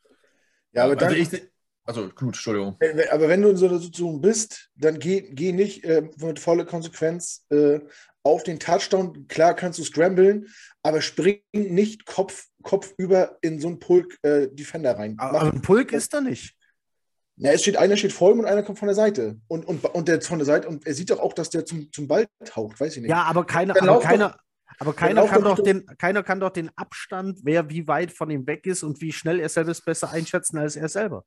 Ja, 0.73 0.85
aber 0.85 0.97
dann, 0.97 1.13
also, 1.13 1.37
ich, 1.37 1.43
also 1.85 2.09
gut, 2.09 2.29
Entschuldigung. 2.29 2.77
Aber 3.11 3.29
wenn 3.29 3.43
du 3.43 3.51
in 3.51 3.57
so 3.57 3.69
einer 3.69 3.79
Situation 3.79 4.21
bist, 4.21 4.71
dann 4.75 4.99
geh, 4.99 5.21
geh 5.21 5.53
nicht 5.53 5.85
äh, 5.85 6.09
mit 6.17 6.41
voller 6.41 6.65
Konsequenz 6.65 7.45
äh, 7.51 7.81
auf 8.25 8.43
den 8.43 8.59
Touchdown. 8.59 9.29
Klar 9.29 9.55
kannst 9.55 9.79
du 9.79 9.85
scramblen, 9.85 10.49
aber 10.83 11.01
spring 11.01 11.41
nicht 11.53 12.07
Kopf, 12.07 12.47
Kopf 12.63 12.93
über 12.97 13.39
in 13.43 13.61
so 13.61 13.69
einen 13.69 13.79
Pulk 13.79 14.19
äh, 14.23 14.49
rein. 14.75 15.15
Aber 15.19 15.43
ein 15.43 15.63
Pulk 15.63 15.93
ist 15.93 16.13
da 16.13 16.21
nicht. 16.21 16.57
Ja, 17.37 17.53
es 17.53 17.63
steht, 17.63 17.77
einer 17.77 17.97
steht 17.97 18.13
vor 18.13 18.33
ihm 18.33 18.39
und 18.39 18.47
einer 18.47 18.63
kommt 18.63 18.79
von 18.79 18.87
der 18.87 18.95
Seite. 18.95 19.39
Und, 19.49 19.67
und, 19.67 19.85
und 19.85 20.09
der 20.09 20.21
von 20.21 20.39
der 20.39 20.47
Seite, 20.47 20.69
und 20.69 20.87
er 20.87 20.95
sieht 20.95 21.11
doch 21.11 21.19
auch, 21.21 21.33
dass 21.33 21.51
der 21.51 21.65
zum, 21.65 21.91
zum 21.93 22.07
Ball 22.07 22.27
taucht, 22.45 22.79
weiß 22.81 22.97
ich 22.97 23.03
nicht. 23.03 23.11
Ja, 23.11 23.23
aber 23.25 23.45
keiner, 23.45 23.81
aber 23.81 24.01
keiner, 24.01 24.37
aber 24.79 24.93
keiner 24.93 25.27
kann, 25.27 25.43
doch 25.43 25.59
den, 25.59 25.85
keiner 25.99 26.23
kann 26.23 26.41
doch 26.41 26.51
den 26.51 26.71
Abstand, 26.77 27.41
wer 27.43 27.71
wie 27.71 27.89
weit 27.89 28.13
von 28.13 28.31
ihm 28.31 28.47
weg 28.47 28.67
ist 28.67 28.83
und 28.83 29.01
wie 29.01 29.13
schnell 29.13 29.41
er 29.41 29.49
selbst 29.49 29.85
besser 29.85 30.11
einschätzen 30.11 30.59
als 30.59 30.77
er 30.77 30.89
selber. 30.89 31.25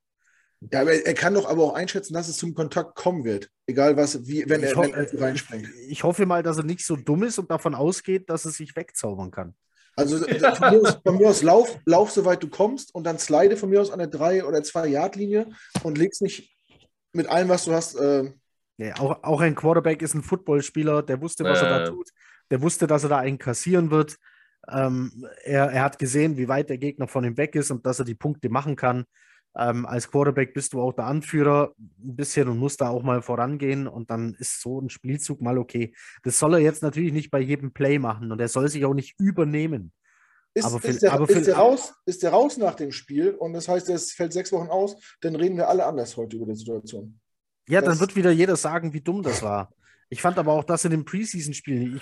Ja, 0.72 0.82
aber 0.82 0.94
er 0.94 1.14
kann 1.14 1.36
doch 1.36 1.48
aber 1.48 1.64
auch 1.64 1.74
einschätzen, 1.74 2.14
dass 2.14 2.28
es 2.28 2.38
zum 2.38 2.56
Kontakt 2.56 2.96
kommen 2.96 3.24
wird. 3.24 3.50
Egal 3.68 3.96
was, 3.96 4.28
wie, 4.28 4.50
wenn, 4.50 4.64
er, 4.64 4.76
wenn 4.76 4.94
er 4.94 5.22
reinspringt. 5.22 5.68
Ich 5.88 6.04
hoffe 6.04 6.26
mal, 6.26 6.42
dass 6.42 6.58
er 6.58 6.64
nicht 6.64 6.84
so 6.84 6.96
dumm 6.96 7.24
ist 7.24 7.38
und 7.38 7.52
davon 7.52 7.76
ausgeht, 7.76 8.30
dass 8.30 8.46
er 8.46 8.52
sich 8.52 8.76
wegzaubern 8.76 9.30
kann. 9.30 9.56
Also 9.96 10.18
von 10.20 10.70
mir 10.70 10.82
aus, 10.82 11.00
von 11.04 11.18
mir 11.18 11.30
aus 11.30 11.42
lauf, 11.42 11.80
lauf, 11.86 12.12
soweit 12.12 12.42
du 12.42 12.50
kommst 12.50 12.94
und 12.94 13.04
dann 13.04 13.18
slide 13.18 13.58
von 13.58 13.70
mir 13.70 13.82
aus 13.82 13.92
an 13.92 14.00
der 14.00 14.12
3- 14.12 14.44
oder 14.44 14.60
2-Yard-Linie 14.60 15.48
und 15.84 15.98
legst 15.98 16.22
nicht 16.22 16.56
mit 17.14 17.28
allem, 17.28 17.50
was 17.50 17.66
du 17.66 17.74
hast. 17.74 17.96
Äh 17.96 18.32
ja, 18.78 18.96
auch, 19.00 19.24
auch 19.24 19.42
ein 19.42 19.56
Quarterback 19.56 20.02
ist 20.04 20.14
ein 20.14 20.22
Footballspieler, 20.22 21.02
der 21.02 21.20
wusste, 21.22 21.44
was 21.44 21.62
äh. 21.62 21.66
er 21.66 21.80
da 21.80 21.90
tut. 21.90 22.10
Der 22.52 22.62
wusste, 22.62 22.86
dass 22.86 23.04
er 23.04 23.10
da 23.10 23.18
einen 23.18 23.40
kassieren 23.40 23.90
wird. 23.90 24.18
Ähm, 24.70 25.28
er, 25.44 25.72
er 25.72 25.84
hat 25.84 25.98
gesehen, 25.98 26.38
wie 26.38 26.48
weit 26.48 26.70
der 26.70 26.78
Gegner 26.78 27.08
von 27.08 27.24
ihm 27.24 27.38
weg 27.38 27.56
ist 27.56 27.72
und 27.72 27.86
dass 27.86 28.00
er 28.00 28.06
die 28.06 28.16
Punkte 28.16 28.50
machen 28.50 28.76
kann. 28.76 29.06
Ähm, 29.56 29.86
als 29.86 30.12
Quarterback 30.12 30.54
bist 30.54 30.74
du 30.74 30.82
auch 30.82 30.94
der 30.94 31.06
Anführer 31.06 31.74
ein 31.78 32.16
bisschen 32.16 32.48
und 32.48 32.60
musst 32.60 32.82
da 32.82 32.90
auch 32.90 33.04
mal 33.04 33.22
vorangehen 33.22 33.88
und 33.88 34.12
dann 34.12 34.36
ist 34.36 34.62
so 34.62 34.80
ein 34.80 34.90
Spielzug 34.90 35.42
mal 35.42 35.58
okay. 35.58 35.94
Das 36.24 36.38
soll 36.38 36.54
er 36.56 36.60
jetzt 36.60 36.84
natürlich 36.84 37.14
nicht 37.14 37.32
bei 37.32 37.40
jedem 37.40 37.74
Play 37.74 37.98
machen 37.98 38.32
und 38.32 38.40
er 38.40 38.50
soll 38.50 38.68
sich 38.70 38.86
auch 38.86 38.94
nicht 38.94 39.20
übernehmen. 39.20 39.92
Ist, 40.54 40.66
aber 40.66 40.84
ist, 40.84 41.04
der, 41.04 41.14
aber 41.14 41.30
ist, 41.30 41.48
der 41.48 41.56
raus, 41.56 41.94
ist 42.06 42.24
der 42.24 42.32
raus 42.32 42.58
nach 42.58 42.76
dem 42.76 42.92
Spiel 42.92 43.32
und 43.32 43.54
das 43.54 43.68
heißt, 43.68 43.90
er 43.90 44.00
fällt 44.00 44.34
sechs 44.34 44.52
Wochen 44.52 44.70
aus, 44.70 44.96
dann 45.22 45.36
reden 45.36 45.58
wir 45.58 45.70
alle 45.70 45.86
anders 45.86 46.18
heute 46.18 46.38
über 46.38 46.48
die 46.48 46.56
Situation. 46.56 47.20
Ja, 47.68 47.82
das, 47.82 47.90
dann 47.90 48.00
wird 48.00 48.16
wieder 48.16 48.32
jeder 48.32 48.56
sagen, 48.56 48.94
wie 48.94 49.02
dumm 49.02 49.22
das 49.22 49.44
war. 49.44 49.72
Ich 50.10 50.22
fand 50.22 50.38
aber 50.38 50.54
auch 50.54 50.64
das 50.64 50.86
in 50.86 50.92
dem 50.92 51.04
Preseason-Spiel 51.04 51.80
nicht. 51.80 51.96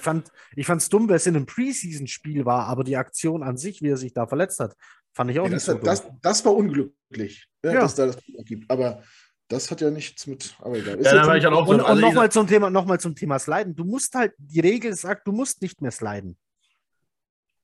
Ich 0.55 0.65
fand 0.65 0.81
es 0.81 0.89
dumm, 0.89 1.09
wer 1.09 1.15
es 1.15 1.25
in 1.25 1.35
einem 1.35 1.47
Preseason-Spiel 1.47 2.45
war, 2.45 2.67
aber 2.67 2.83
die 2.83 2.97
Aktion 2.97 3.43
an 3.43 3.57
sich, 3.57 3.81
wie 3.81 3.89
er 3.89 3.97
sich 3.97 4.13
da 4.13 4.27
verletzt 4.27 4.59
hat, 4.59 4.75
fand 5.15 5.31
ich 5.31 5.39
auch 5.39 5.45
ja, 5.45 5.55
nicht 5.55 5.67
das. 5.67 5.81
Das, 5.81 6.03
das 6.21 6.45
war 6.45 6.55
unglücklich, 6.55 7.47
ja, 7.63 7.73
ja. 7.73 7.79
dass 7.81 7.95
da 7.95 8.07
das 8.07 8.17
gibt. 8.45 8.69
Aber 8.69 9.01
das 9.47 9.71
hat 9.71 9.81
ja 9.81 9.89
nichts 9.89 10.27
mit. 10.27 10.55
Aber 10.59 10.77
egal. 10.77 11.01
Ja, 11.01 11.23
aber 11.23 11.37
ich 11.37 11.47
auch 11.47 11.67
und, 11.67 11.79
und 11.79 11.85
also 11.85 12.01
nochmal 12.01 12.31
zum 12.31 12.47
Thema, 12.47 12.69
noch 12.69 12.97
zum 12.97 13.15
Thema 13.15 13.39
Sliden. 13.39 13.75
Du 13.75 13.85
musst 13.85 14.13
halt, 14.13 14.33
die 14.37 14.59
Regel 14.59 14.93
sagt, 14.95 15.27
du 15.27 15.31
musst 15.31 15.61
nicht 15.61 15.81
mehr 15.81 15.91
sliden. 15.91 16.37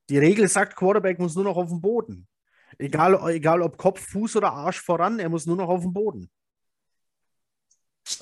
Die 0.08 0.18
Regel 0.18 0.48
sagt, 0.48 0.76
Quarterback 0.76 1.18
muss 1.18 1.34
nur 1.34 1.44
noch 1.44 1.56
auf 1.56 1.68
dem 1.68 1.80
Boden. 1.80 2.26
Egal, 2.78 3.20
egal 3.30 3.62
ob 3.62 3.76
Kopf, 3.76 4.00
Fuß 4.00 4.36
oder 4.36 4.52
Arsch 4.52 4.80
voran, 4.80 5.18
er 5.18 5.28
muss 5.28 5.46
nur 5.46 5.56
noch 5.56 5.68
auf 5.68 5.82
dem 5.82 5.92
Boden. 5.92 6.30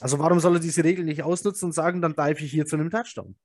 Also 0.00 0.18
warum 0.18 0.40
soll 0.40 0.56
er 0.56 0.60
diese 0.60 0.84
Regel 0.84 1.04
nicht 1.04 1.22
ausnutzen 1.22 1.66
und 1.66 1.72
sagen, 1.72 2.02
dann 2.02 2.14
dive 2.14 2.44
ich 2.44 2.50
hier 2.50 2.66
zu 2.66 2.76
einem 2.76 2.90
Touchdown? 2.90 3.36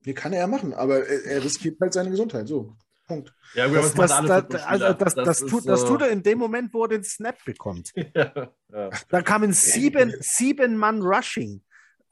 Wie 0.00 0.14
kann 0.14 0.32
er 0.32 0.46
machen, 0.46 0.74
aber 0.74 1.06
er, 1.06 1.24
er 1.24 1.44
riskiert 1.44 1.80
halt 1.80 1.92
seine 1.92 2.10
Gesundheit. 2.10 2.48
So. 2.48 2.76
Punkt. 3.10 3.34
Ja, 3.54 3.66
gut, 3.66 3.76
das, 3.78 3.94
das, 3.94 4.46
das, 4.46 4.62
also 4.62 4.92
das, 4.92 5.14
das, 5.16 5.40
tut, 5.40 5.66
das 5.66 5.84
tut 5.84 6.02
er 6.02 6.10
in 6.10 6.22
dem 6.22 6.38
Moment, 6.38 6.72
wo 6.72 6.84
er 6.84 6.88
den 6.88 7.02
Snap 7.02 7.44
bekommt. 7.44 7.92
ja, 8.14 8.52
ja. 8.72 8.90
Da 9.08 9.22
kamen 9.22 9.52
sieben, 9.52 10.14
sieben 10.20 10.76
Mann 10.76 11.02
Rushing 11.02 11.60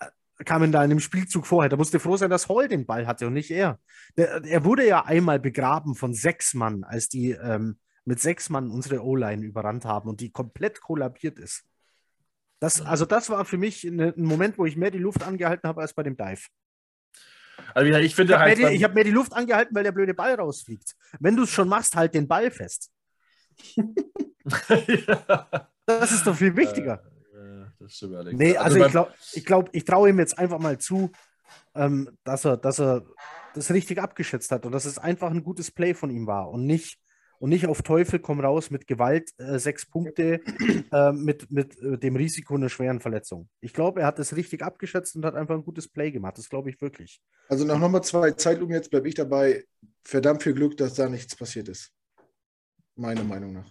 äh, 0.00 0.06
kamen 0.44 0.72
da 0.72 0.82
in 0.82 0.90
dem 0.90 0.98
Spielzug 0.98 1.46
vorher. 1.46 1.68
Da 1.68 1.76
musste 1.76 2.00
froh 2.00 2.16
sein, 2.16 2.30
dass 2.30 2.48
Hall 2.48 2.66
den 2.66 2.84
Ball 2.84 3.06
hatte 3.06 3.28
und 3.28 3.34
nicht 3.34 3.52
er. 3.52 3.78
Der, 4.16 4.44
er 4.44 4.64
wurde 4.64 4.84
ja 4.88 5.04
einmal 5.04 5.38
begraben 5.38 5.94
von 5.94 6.14
sechs 6.14 6.52
Mann, 6.54 6.82
als 6.82 7.08
die 7.08 7.30
ähm, 7.30 7.78
mit 8.04 8.18
sechs 8.18 8.50
Mann 8.50 8.72
unsere 8.72 9.04
O-Line 9.04 9.44
überrannt 9.44 9.84
haben 9.84 10.08
und 10.08 10.20
die 10.20 10.32
komplett 10.32 10.80
kollabiert 10.80 11.38
ist. 11.38 11.64
Das, 12.58 12.80
also 12.80 13.04
das 13.04 13.30
war 13.30 13.44
für 13.44 13.58
mich 13.58 13.84
ein 13.84 14.14
Moment, 14.16 14.58
wo 14.58 14.66
ich 14.66 14.76
mehr 14.76 14.90
die 14.90 14.98
Luft 14.98 15.22
angehalten 15.22 15.68
habe 15.68 15.80
als 15.80 15.94
bei 15.94 16.02
dem 16.02 16.16
Dive. 16.16 16.48
Also 17.74 17.92
ich 17.98 18.14
finde 18.14 18.34
ich 18.34 18.38
halt. 18.38 18.58
ich 18.58 18.84
habe 18.84 18.94
mir 18.94 19.04
die 19.04 19.10
Luft 19.10 19.32
angehalten, 19.32 19.74
weil 19.74 19.84
der 19.84 19.92
blöde 19.92 20.14
Ball 20.14 20.34
rausfliegt. 20.34 20.94
Wenn 21.20 21.36
du 21.36 21.44
es 21.44 21.50
schon 21.50 21.68
machst, 21.68 21.96
halt 21.96 22.14
den 22.14 22.28
Ball 22.28 22.50
fest. 22.50 22.90
Das 25.88 26.12
ist 26.12 26.26
doch 26.26 26.36
viel 26.36 26.54
wichtiger. 26.54 27.02
Ja, 27.34 27.72
das 27.80 27.96
stimmt 27.96 28.14
allerdings. 28.14 28.38
Nee, 28.38 28.56
also, 28.58 28.82
also 28.82 28.86
ich 28.86 28.90
glaube, 28.90 29.12
ich, 29.32 29.44
glaub, 29.46 29.68
ich 29.72 29.84
traue 29.84 30.10
ihm 30.10 30.18
jetzt 30.18 30.38
einfach 30.38 30.58
mal 30.58 30.76
zu, 30.76 31.10
ähm, 31.74 32.10
dass, 32.24 32.44
er, 32.44 32.58
dass 32.58 32.78
er 32.78 33.06
das 33.54 33.70
richtig 33.72 33.98
abgeschätzt 33.98 34.52
hat 34.52 34.66
und 34.66 34.72
dass 34.72 34.84
es 34.84 34.98
einfach 34.98 35.30
ein 35.30 35.42
gutes 35.42 35.70
Play 35.70 35.94
von 35.94 36.10
ihm 36.10 36.26
war 36.26 36.50
und 36.50 36.66
nicht 36.66 36.98
und 37.38 37.50
nicht 37.50 37.66
auf 37.66 37.82
Teufel 37.82 38.18
komm 38.18 38.40
raus 38.40 38.70
mit 38.70 38.86
Gewalt 38.86 39.30
äh, 39.38 39.58
sechs 39.58 39.86
Punkte 39.86 40.40
äh, 40.92 41.12
mit, 41.12 41.50
mit 41.50 41.80
äh, 41.80 41.98
dem 41.98 42.16
Risiko 42.16 42.54
einer 42.54 42.68
schweren 42.68 43.00
Verletzung. 43.00 43.48
Ich 43.60 43.72
glaube, 43.72 44.00
er 44.00 44.06
hat 44.06 44.18
es 44.18 44.36
richtig 44.36 44.62
abgeschätzt 44.62 45.16
und 45.16 45.24
hat 45.24 45.34
einfach 45.34 45.54
ein 45.54 45.64
gutes 45.64 45.88
Play 45.88 46.10
gemacht. 46.10 46.38
Das 46.38 46.48
glaube 46.48 46.70
ich 46.70 46.80
wirklich. 46.80 47.20
Also 47.48 47.64
nach 47.64 47.78
nochmal 47.78 48.02
zwei 48.02 48.32
Zeitlupen 48.32 48.74
jetzt 48.74 48.90
bleibe 48.90 49.08
ich 49.08 49.14
dabei. 49.14 49.64
Verdammt 50.04 50.42
viel 50.42 50.54
Glück, 50.54 50.76
dass 50.76 50.94
da 50.94 51.08
nichts 51.08 51.36
passiert 51.36 51.68
ist. 51.68 51.92
Meiner 52.96 53.24
Meinung 53.24 53.52
nach. 53.52 53.66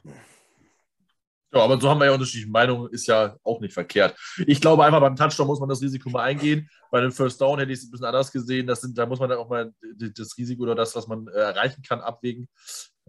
Ja, 1.53 1.61
aber 1.61 1.79
so 1.79 1.89
haben 1.89 1.99
wir 1.99 2.05
ja 2.05 2.13
unterschiedliche 2.13 2.51
Meinungen, 2.51 2.91
ist 2.91 3.07
ja 3.07 3.37
auch 3.41 3.61
nicht 3.61 3.73
verkehrt. 3.73 4.17
Ich 4.45 4.59
glaube 4.59 4.83
einfach, 4.83 4.99
beim 4.99 5.15
Touchdown 5.15 5.47
muss 5.47 5.59
man 5.59 5.69
das 5.69 5.81
Risiko 5.81 6.09
mal 6.09 6.23
eingehen. 6.23 6.69
Bei 6.91 6.99
dem 6.99 7.11
First 7.11 7.39
Down 7.39 7.59
hätte 7.59 7.71
ich 7.71 7.79
es 7.79 7.85
ein 7.85 7.91
bisschen 7.91 8.05
anders 8.05 8.31
gesehen. 8.31 8.67
Das 8.67 8.81
sind, 8.81 8.97
da 8.97 9.05
muss 9.05 9.19
man 9.19 9.29
dann 9.29 9.39
auch 9.39 9.49
mal 9.49 9.73
das 9.97 10.37
Risiko 10.37 10.63
oder 10.63 10.75
das, 10.75 10.95
was 10.95 11.07
man 11.07 11.27
äh, 11.27 11.39
erreichen 11.39 11.81
kann, 11.83 12.01
abwägen. 12.01 12.49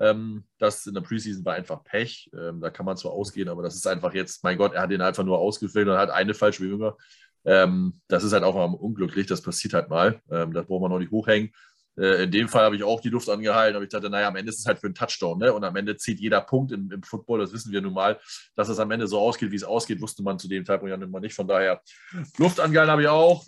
Ähm, 0.01 0.45
das 0.59 0.87
in 0.87 0.95
der 0.95 1.01
Preseason 1.01 1.45
war 1.45 1.55
einfach 1.55 1.83
Pech. 1.85 2.31
Ähm, 2.33 2.61
da 2.61 2.71
kann 2.71 2.87
man 2.87 2.97
zwar 2.97 3.13
ausgehen, 3.13 3.49
aber 3.49 3.63
das 3.63 3.75
ist 3.75 3.87
einfach 3.87 4.15
jetzt, 4.15 4.45
mein 4.45 4.59
Gott, 4.59 4.75
er 4.75 4.83
hat 4.83 4.91
ihn 4.91 5.01
einfach 5.01 5.25
nur 5.25 5.39
ausgefüllt 5.39 5.89
und 5.89 5.97
hat 5.97 6.11
eine 6.11 6.35
falsche 6.35 6.63
Bewegung. 6.63 6.93
Ähm, 7.45 8.01
das 8.09 8.25
ist 8.25 8.33
halt 8.33 8.45
auch 8.45 8.55
mal 8.55 8.65
unglücklich, 8.65 9.27
das 9.27 9.43
passiert 9.43 9.75
halt 9.75 9.89
mal. 9.89 10.21
Das 10.29 10.67
braucht 10.67 10.83
man 10.83 10.91
noch 10.91 10.99
nicht 10.99 11.11
hochhängen. 11.11 11.53
Äh, 11.99 12.25
in 12.25 12.31
dem 12.31 12.49
Fall 12.49 12.65
habe 12.65 12.77
ich 12.77 12.85
auch 12.85 13.01
die 13.01 13.09
Luft 13.09 13.29
angehalten, 13.29 13.75
aber 13.75 13.83
ich 13.83 13.91
dachte, 13.91 14.09
naja, 14.09 14.29
am 14.29 14.37
Ende 14.37 14.51
ist 14.51 14.61
es 14.61 14.67
halt 14.67 14.79
für 14.79 14.87
einen 14.87 14.95
Touchdown, 14.95 15.39
ne? 15.39 15.53
Und 15.53 15.65
am 15.65 15.75
Ende 15.75 15.97
zieht 15.97 16.21
jeder 16.21 16.41
Punkt 16.41 16.71
im, 16.71 16.91
im 16.93 17.03
Football, 17.03 17.41
das 17.41 17.53
wissen 17.53 17.73
wir 17.73 17.81
nun 17.81 17.93
mal. 17.93 18.21
Dass 18.55 18.69
es 18.69 18.79
am 18.79 18.91
Ende 18.93 19.09
so 19.09 19.19
ausgeht, 19.19 19.51
wie 19.51 19.57
es 19.57 19.65
ausgeht, 19.65 20.01
wusste 20.01 20.23
man 20.23 20.39
zu 20.39 20.49
dem 20.49 20.65
Zeitpunkt 20.65 20.91
ja 20.91 20.97
nun 20.97 21.11
nicht. 21.21 21.35
Von 21.35 21.49
daher, 21.49 21.81
Luft 22.37 22.61
angehalten 22.61 22.93
habe 22.93 23.03
ich 23.03 23.09
auch. 23.09 23.45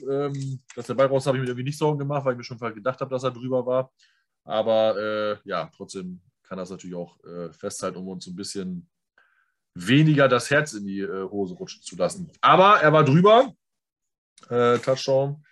Dass 0.74 0.86
der 0.86 0.94
Ball 0.94 1.06
raus 1.06 1.26
habe 1.26 1.36
ich 1.36 1.42
mir 1.42 1.48
irgendwie 1.48 1.64
nicht 1.64 1.78
Sorgen 1.78 1.98
gemacht, 1.98 2.24
weil 2.24 2.32
ich 2.32 2.38
mir 2.38 2.44
schon 2.44 2.58
gedacht 2.58 3.00
habe, 3.00 3.10
dass 3.10 3.22
er 3.22 3.30
drüber 3.30 3.64
war. 3.66 3.92
Aber 4.44 4.96
äh, 4.98 5.36
ja, 5.48 5.70
trotzdem 5.76 6.20
kann 6.50 6.58
das 6.58 6.70
natürlich 6.70 6.96
auch 6.96 7.22
äh, 7.22 7.52
festhalten, 7.52 7.98
um 7.98 8.08
uns 8.08 8.26
ein 8.26 8.34
bisschen 8.34 8.90
weniger 9.74 10.26
das 10.26 10.50
Herz 10.50 10.72
in 10.72 10.84
die 10.84 10.98
äh, 10.98 11.22
Hose 11.30 11.54
rutschen 11.54 11.80
zu 11.80 11.94
lassen. 11.94 12.28
Aber 12.40 12.80
er 12.80 12.92
war 12.92 13.04
drüber. 13.04 13.54
Äh, 14.48 14.78
Touchdown. 14.78 15.44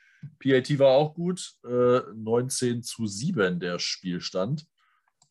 PAT 0.42 0.76
war 0.80 0.88
auch 0.88 1.14
gut. 1.14 1.54
Äh, 1.64 2.00
19 2.16 2.82
zu 2.82 3.06
7 3.06 3.60
der 3.60 3.78
Spielstand. 3.78 4.66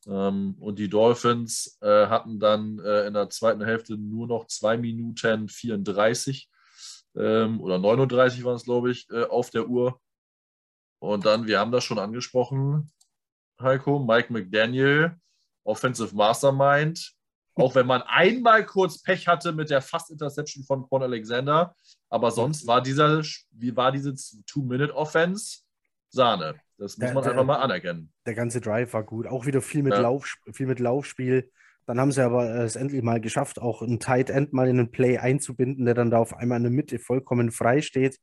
Ähm, 0.05 0.55
und 0.57 0.79
die 0.79 0.87
Dolphins 0.87 1.77
äh, 1.81 2.07
hatten 2.07 2.39
dann 2.39 2.79
äh, 2.79 3.05
in 3.07 3.13
der 3.13 3.29
zweiten 3.29 3.65
Hälfte 3.65 3.97
nur 3.97 4.25
noch 4.25 4.47
2 4.47 4.77
Minuten 4.77 5.49
34 5.49 6.49
ähm, 7.17 7.59
oder 7.59 7.77
39 7.77 8.41
waren 8.45 8.55
es, 8.55 8.63
glaube 8.63 8.91
ich, 8.91 9.09
äh, 9.09 9.25
auf 9.25 9.49
der 9.49 9.67
Uhr. 9.67 9.99
Und 10.99 11.25
dann, 11.25 11.45
wir 11.45 11.59
haben 11.59 11.73
das 11.73 11.83
schon 11.83 11.99
angesprochen, 11.99 12.89
Heiko, 13.59 13.99
Mike 13.99 14.31
McDaniel 14.31 15.19
Offensive 15.67 16.15
Mastermind. 16.15 17.13
Auch 17.55 17.73
wenn 17.73 17.87
man 17.87 18.03
einmal 18.03 18.65
kurz 18.65 19.01
Pech 19.01 19.27
hatte 19.27 19.51
mit 19.51 19.69
der 19.69 19.81
Fast-Interception 19.81 20.63
von 20.63 20.87
Quan 20.87 21.03
Alexander. 21.03 21.75
Aber 22.09 22.29
sonst 22.31 22.67
war 22.67 22.81
dieser, 22.81 23.23
wie 23.51 23.75
war 23.75 23.91
diese 23.91 24.13
Two-Minute-Offense? 24.45 25.59
Sahne. 26.09 26.55
Das 26.77 26.97
muss 26.97 27.07
der, 27.07 27.13
man 27.15 27.23
der, 27.23 27.31
einfach 27.31 27.45
mal 27.45 27.57
anerkennen. 27.57 28.13
Der 28.25 28.35
ganze 28.35 28.61
Drive 28.61 28.93
war 28.93 29.03
gut. 29.03 29.25
Auch 29.25 29.47
wieder 29.47 29.61
viel 29.61 29.81
mit, 29.81 29.93
ja. 29.93 30.01
Lauf, 30.01 30.35
viel 30.53 30.67
mit 30.67 30.79
Laufspiel. 30.79 31.51
Dann 31.87 31.99
haben 31.99 32.11
sie 32.11 32.23
aber 32.23 32.47
es 32.63 32.75
endlich 32.75 33.01
mal 33.01 33.19
geschafft, 33.19 33.59
auch 33.59 33.81
einen 33.81 33.99
Tight 33.99 34.29
End 34.29 34.53
mal 34.53 34.67
in 34.67 34.77
einen 34.77 34.91
Play 34.91 35.17
einzubinden, 35.17 35.85
der 35.85 35.95
dann 35.95 36.11
da 36.11 36.19
auf 36.19 36.35
einmal 36.35 36.57
in 36.57 36.63
der 36.63 36.71
Mitte 36.71 36.99
vollkommen 36.99 37.49
frei 37.49 37.81
steht 37.81 38.19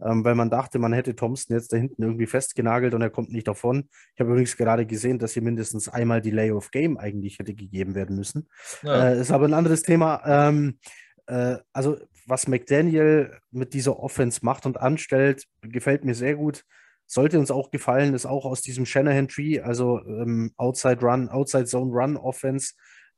ähm, 0.00 0.24
weil 0.24 0.34
man 0.34 0.50
dachte, 0.50 0.78
man 0.78 0.92
hätte 0.92 1.16
Thompson 1.16 1.56
jetzt 1.56 1.72
da 1.72 1.76
hinten 1.76 2.02
irgendwie 2.02 2.26
festgenagelt 2.26 2.94
und 2.94 3.02
er 3.02 3.10
kommt 3.10 3.32
nicht 3.32 3.48
davon. 3.48 3.88
Ich 4.14 4.20
habe 4.20 4.30
übrigens 4.30 4.56
gerade 4.56 4.86
gesehen, 4.86 5.18
dass 5.18 5.32
hier 5.32 5.42
mindestens 5.42 5.88
einmal 5.88 6.20
Delay 6.20 6.50
of 6.50 6.70
Game 6.70 6.98
eigentlich 6.98 7.38
hätte 7.38 7.54
gegeben 7.54 7.94
werden 7.94 8.16
müssen. 8.16 8.48
Ja. 8.82 9.10
Äh, 9.10 9.20
ist 9.20 9.30
aber 9.30 9.46
ein 9.46 9.54
anderes 9.54 9.82
Thema. 9.82 10.22
Ähm, 10.26 10.78
äh, 11.26 11.56
also, 11.72 11.98
was 12.26 12.48
McDaniel 12.48 13.38
mit 13.50 13.72
dieser 13.72 13.98
Offense 13.98 14.40
macht 14.42 14.66
und 14.66 14.78
anstellt, 14.80 15.46
gefällt 15.62 16.04
mir 16.04 16.14
sehr 16.14 16.34
gut. 16.34 16.64
Sollte 17.06 17.38
uns 17.38 17.52
auch 17.52 17.70
gefallen, 17.70 18.14
ist 18.14 18.26
auch 18.26 18.44
aus 18.44 18.62
diesem 18.62 18.84
Shanahan 18.84 19.28
Tree, 19.28 19.60
also 19.60 20.00
ähm, 20.04 20.52
Outside 20.56 21.00
Run, 21.02 21.28
Outside 21.28 21.66
Zone 21.66 21.92
Run 21.92 22.16
Offense, 22.16 22.74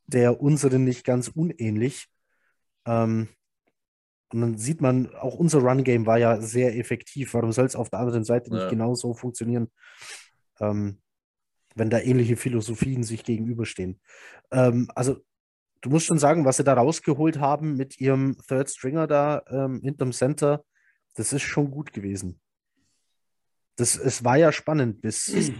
der 0.07 0.43
unseren 0.43 0.85
nicht 0.85 1.05
ganz 1.05 1.29
unähnlich. 1.29 2.07
Ähm, 2.87 3.29
und 4.33 4.41
dann 4.41 4.59
sieht 4.59 4.81
man, 4.81 5.15
auch 5.15 5.35
unser 5.35 5.61
Run-Game 5.61 6.07
war 6.07 6.19
ja 6.19 6.41
sehr 6.41 6.77
effektiv. 6.77 7.33
Warum 7.35 7.53
soll 7.53 7.65
es 7.65 7.77
auf 7.77 7.89
der 7.89 8.01
anderen 8.01 8.25
Seite 8.25 8.53
nicht 8.53 8.65
ja. 8.65 8.69
genauso 8.69 9.15
funktionieren, 9.15 9.71
ähm, 10.61 11.01
wenn 11.75 11.89
da 11.89 11.99
ähnliche 11.99 12.37
Philosophien 12.37 13.05
sich 13.05 13.25
gegenüberstehen? 13.25 14.01
Ähm, 14.51 14.91
also 14.95 15.17
du 15.81 15.91
musst 15.91 16.07
schon 16.07 16.19
sagen, 16.19 16.45
was 16.45 16.59
sie 16.59 16.65
da 16.65 16.75
rausgeholt 16.75 17.39
haben 17.39 17.77
mit 17.77 18.01
ihrem 18.01 18.37
Third 18.47 18.69
Stringer 18.69 19.07
da 19.07 19.43
ähm, 19.49 19.81
hinterm 19.83 20.13
Center, 20.13 20.63
das 21.15 21.33
ist 21.33 21.43
schon 21.43 21.71
gut 21.71 21.93
gewesen. 21.93 22.39
Das, 23.77 23.97
es 23.97 24.25
war 24.25 24.37
ja 24.37 24.53
spannend, 24.53 25.01
bis, 25.01 25.33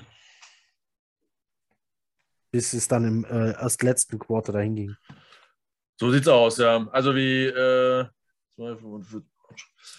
bis 2.51 2.74
es 2.74 2.86
dann 2.86 3.05
im 3.05 3.24
äh, 3.24 3.53
erst 3.53 3.82
letzten 3.82 4.19
Quarter 4.19 4.53
dahin 4.53 4.77
ging. 4.77 4.97
So 5.97 6.12
sieht's 6.12 6.28
aus, 6.28 6.59
ja. 6.59 6.86
Also 6.93 7.15
wie, 7.15 7.47
äh, 7.47 8.07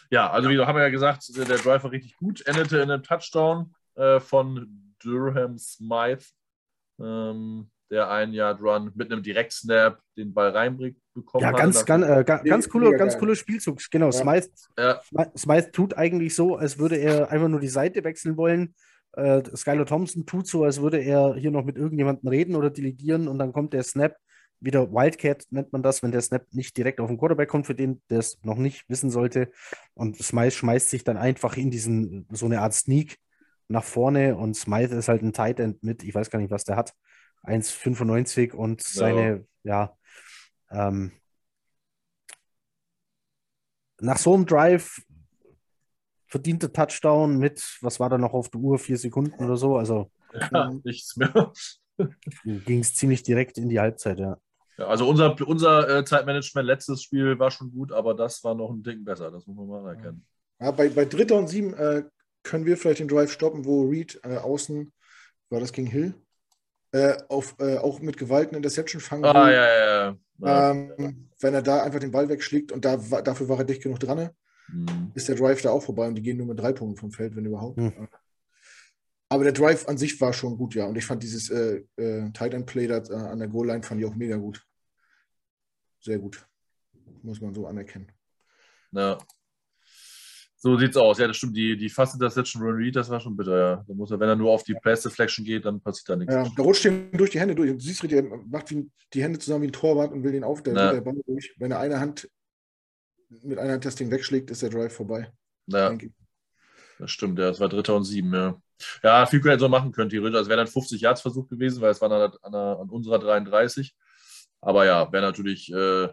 ja, 0.09 0.29
also 0.29 0.49
wie 0.49 0.59
haben 0.59 0.75
wir 0.75 0.83
ja 0.83 0.89
gesagt, 0.89 1.35
der 1.35 1.45
Drive 1.45 1.83
war 1.83 1.91
richtig 1.91 2.17
gut, 2.17 2.45
endete 2.45 2.77
in 2.77 2.91
einem 2.91 3.03
Touchdown 3.03 3.73
äh, 3.95 4.19
von 4.19 4.93
Durham 4.99 5.57
Smythe. 5.57 6.25
Ähm, 6.99 7.71
der 7.89 8.09
einen 8.09 8.33
Yard 8.33 8.61
Run 8.61 8.91
mit 8.95 9.11
einem 9.11 9.23
Direkt-Snap 9.23 9.99
den 10.15 10.33
Ball 10.33 10.49
reinbringt 10.49 10.97
bekommen 11.13 11.43
ja, 11.43 11.51
ganz, 11.51 11.85
ganz, 11.85 12.05
äh, 12.05 12.23
ganz, 12.23 12.43
ganz 12.43 12.69
cooler, 12.69 12.91
ganz 12.97 13.17
cooler 13.17 13.35
Spielzug. 13.35 13.79
Genau, 13.89 14.07
ja. 14.07 14.11
Smythe, 14.11 14.49
ja. 14.77 15.01
Smythe 15.35 15.71
tut 15.71 15.97
eigentlich 15.97 16.35
so, 16.35 16.55
als 16.55 16.77
würde 16.77 16.97
er 16.97 17.31
einfach 17.31 17.47
nur 17.47 17.59
die 17.59 17.67
Seite 17.67 18.03
wechseln 18.03 18.37
wollen. 18.37 18.75
Äh, 19.13 19.41
Skylar 19.55 19.85
Thompson 19.85 20.25
tut 20.25 20.47
so, 20.47 20.63
als 20.63 20.81
würde 20.81 20.99
er 20.99 21.35
hier 21.35 21.51
noch 21.51 21.65
mit 21.65 21.77
irgendjemandem 21.77 22.29
reden 22.29 22.55
oder 22.55 22.69
delegieren 22.69 23.27
und 23.27 23.39
dann 23.39 23.53
kommt 23.53 23.73
der 23.73 23.83
Snap. 23.83 24.15
Wieder 24.61 24.91
Wildcat 24.91 25.45
nennt 25.51 25.71
man 25.71 25.83
das, 25.83 26.03
wenn 26.03 26.11
der 26.11 26.21
Snap 26.21 26.45
nicht 26.51 26.75
direkt 26.75 26.99
auf 26.99 27.07
den 27.07 27.17
Quarterback 27.17 27.49
kommt, 27.49 27.65
für 27.65 27.75
den 27.75 28.01
der 28.09 28.19
es 28.19 28.39
noch 28.43 28.57
nicht 28.57 28.89
wissen 28.89 29.09
sollte. 29.09 29.51
Und 29.93 30.17
Smythe 30.17 30.51
schmeißt 30.51 30.89
sich 30.89 31.03
dann 31.03 31.17
einfach 31.17 31.55
in 31.55 31.71
diesen, 31.71 32.27
so 32.31 32.45
eine 32.45 32.61
Art 32.61 32.73
Sneak 32.73 33.17
nach 33.69 33.83
vorne 33.83 34.35
und 34.35 34.55
Smythe 34.55 34.95
ist 34.95 35.07
halt 35.07 35.21
ein 35.21 35.33
Tight 35.33 35.59
End 35.59 35.83
mit, 35.83 36.03
ich 36.03 36.13
weiß 36.13 36.29
gar 36.29 36.39
nicht, 36.39 36.51
was 36.51 36.65
der 36.65 36.75
hat, 36.75 36.93
1,95 37.43 38.53
und 38.53 38.81
seine, 38.81 39.45
ja, 39.63 39.95
ja 40.71 40.87
ähm, 40.87 41.11
nach 43.99 44.17
so 44.17 44.33
einem 44.33 44.45
Drive 44.45 45.01
verdiente 46.27 46.71
Touchdown 46.71 47.37
mit, 47.37 47.77
was 47.81 47.99
war 47.99 48.09
da 48.09 48.17
noch 48.17 48.33
auf 48.33 48.49
der 48.49 48.61
Uhr, 48.61 48.77
vier 48.79 48.97
Sekunden 48.97 49.43
oder 49.43 49.57
so, 49.57 49.77
also 49.77 50.11
ja, 50.51 50.71
nichts 50.83 51.15
mehr. 51.17 51.51
ging 52.43 52.79
es 52.79 52.93
ziemlich 52.95 53.23
direkt 53.23 53.57
in 53.57 53.69
die 53.69 53.79
Halbzeit, 53.79 54.19
ja. 54.19 54.37
Ja 54.79 54.87
also 54.87 55.07
unser, 55.07 55.35
unser 55.47 55.89
äh, 55.89 56.05
Zeitmanagement 56.05 56.65
letztes 56.65 57.03
Spiel 57.03 57.37
war 57.37 57.51
schon 57.51 57.71
gut, 57.71 57.91
aber 57.91 58.13
das 58.13 58.43
war 58.43 58.55
noch 58.55 58.71
ein 58.71 58.83
Ding 58.83 59.03
besser, 59.03 59.29
das 59.31 59.45
muss 59.45 59.57
man 59.57 59.67
mal 59.67 59.95
erkennen. 59.95 60.25
Ja, 60.59 60.71
bei, 60.71 60.89
bei 60.89 61.05
Dritter 61.05 61.35
und 61.35 61.47
Sieben 61.47 61.73
äh, 61.73 62.03
können 62.43 62.65
wir 62.65 62.77
vielleicht 62.77 62.99
den 62.99 63.07
Drive 63.07 63.31
stoppen, 63.31 63.65
wo 63.65 63.87
Reed 63.87 64.19
äh, 64.23 64.37
außen, 64.37 64.91
war 65.49 65.59
das 65.59 65.73
gegen 65.73 65.87
Hill, 65.87 66.13
äh, 66.91 67.17
auf, 67.27 67.55
äh, 67.59 67.77
auch 67.77 67.99
mit 67.99 68.17
Gewalt 68.17 68.49
eine 68.49 68.57
Interception 68.57 69.01
fangen 69.01 69.25
ah, 69.25 69.45
will. 69.45 69.53
Ja, 69.53 69.67
ja, 69.67 70.17
ja. 70.41 70.71
Ähm, 70.71 71.29
wenn 71.39 71.53
er 71.53 71.61
da 71.61 71.83
einfach 71.83 71.99
den 71.99 72.11
Ball 72.11 72.29
wegschlägt 72.29 72.71
und 72.71 72.85
da, 72.85 72.97
dafür 72.97 73.49
war 73.49 73.59
er 73.59 73.65
dicht 73.65 73.83
genug 73.83 73.99
dran, 73.99 74.29
mhm. 74.71 75.11
ist 75.13 75.27
der 75.27 75.35
Drive 75.35 75.61
da 75.61 75.71
auch 75.71 75.83
vorbei 75.83 76.07
und 76.07 76.15
die 76.15 76.21
gehen 76.21 76.37
nur 76.37 76.47
mit 76.47 76.59
drei 76.59 76.73
Punkten 76.73 76.97
vom 76.97 77.11
Feld, 77.11 77.35
wenn 77.35 77.45
überhaupt. 77.45 77.77
Mhm. 77.77 78.07
Aber 79.29 79.43
der 79.43 79.53
Drive 79.53 79.87
an 79.87 79.97
sich 79.97 80.19
war 80.19 80.33
schon 80.33 80.57
gut, 80.57 80.73
ja. 80.73 80.85
Und 80.85 80.97
ich 80.97 81.05
fand 81.05 81.21
dieses 81.21 81.49
äh, 81.51 81.83
äh, 81.97 82.31
Tight 82.31 82.53
End 82.55 82.65
Play 82.65 82.87
da 82.87 82.97
äh, 82.97 83.13
an 83.13 83.39
der 83.39 83.47
Goal 83.47 83.67
Line 83.67 83.83
fand 83.83 84.01
ich 84.01 84.07
auch 84.07 84.15
mega 84.15 84.35
gut. 84.37 84.65
Sehr 85.99 86.17
gut. 86.17 86.45
Muss 87.21 87.39
man 87.39 87.53
so 87.53 87.67
anerkennen. 87.67 88.11
Ja. 88.91 89.19
So 90.55 90.77
sieht's 90.77 90.97
aus. 90.97 91.19
Ja, 91.19 91.27
das 91.27 91.37
stimmt. 91.37 91.55
Die, 91.55 91.77
die 91.77 91.89
Fast 91.89 92.15
Interception 92.15 92.63
Run 92.63 92.75
Reed, 92.75 92.95
das 92.95 93.09
war 93.09 93.19
schon 93.19 93.37
bitter, 93.37 93.57
ja. 93.57 93.85
Da 93.87 93.93
muss 93.93 94.11
er, 94.11 94.19
wenn 94.19 94.29
er 94.29 94.35
nur 94.35 94.51
auf 94.51 94.63
die 94.63 94.73
Pass 94.73 95.03
Deflection 95.03 95.45
geht, 95.45 95.63
dann 95.63 95.79
passiert 95.79 96.09
da 96.09 96.15
nichts. 96.15 96.33
Ja, 96.33 96.43
da 96.43 96.63
rutscht 96.63 96.85
ihm 96.85 97.11
durch 97.13 97.29
die 97.29 97.39
Hände 97.39 97.55
durch. 97.55 97.71
Du 97.71 97.79
siehst, 97.79 98.03
er 98.03 98.23
macht 98.23 98.71
die 98.71 99.23
Hände 99.23 99.39
zusammen 99.39 99.61
wie 99.61 99.67
ein 99.67 99.73
Torwart 99.73 100.11
und 100.11 100.23
will 100.23 100.31
den 100.31 100.43
auf, 100.43 100.63
der, 100.63 100.73
ja. 100.73 100.93
der 100.93 101.01
Ball 101.01 101.15
durch. 101.25 101.53
Wenn 101.59 101.71
er 101.71 101.79
eine 101.79 101.99
Hand 101.99 102.29
mit 103.43 103.59
einer 103.59 103.73
Hand 103.73 103.85
das 103.85 103.95
Ding 103.95 104.09
wegschlägt, 104.09 104.49
ist 104.49 104.63
der 104.63 104.69
Drive 104.69 104.93
vorbei. 104.93 105.31
Ja. 105.67 105.95
Das 106.97 107.11
stimmt, 107.11 107.37
ja. 107.39 107.45
Das 107.45 107.59
war 107.59 107.69
Dritter 107.69 107.95
und 107.95 108.03
Sieben, 108.03 108.33
ja. 108.33 108.59
Ja, 109.03 109.25
viel 109.25 109.41
hätte 109.43 109.59
so 109.59 109.69
machen 109.69 109.91
können, 109.91 110.09
theoretisch. 110.09 110.37
Also 110.37 110.49
wäre 110.49 110.57
dann 110.57 110.67
50 110.67 111.01
Yards 111.01 111.21
Versuch 111.21 111.47
gewesen, 111.47 111.81
weil 111.81 111.91
es 111.91 112.01
war 112.01 112.11
an, 112.11 112.31
an, 112.41 112.55
an 112.55 112.89
unserer 112.89 113.19
33. 113.19 113.95
Aber 114.61 114.85
ja, 114.85 115.11
wäre 115.11 115.23
natürlich 115.23 115.71
äh, 115.71 116.09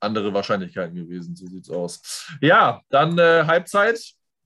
andere 0.00 0.32
Wahrscheinlichkeiten 0.32 0.94
gewesen. 0.96 1.36
So 1.36 1.46
sieht 1.46 1.64
es 1.64 1.70
aus. 1.70 2.28
Ja, 2.40 2.80
dann 2.88 3.18
äh, 3.18 3.44
Halbzeit. 3.46 4.00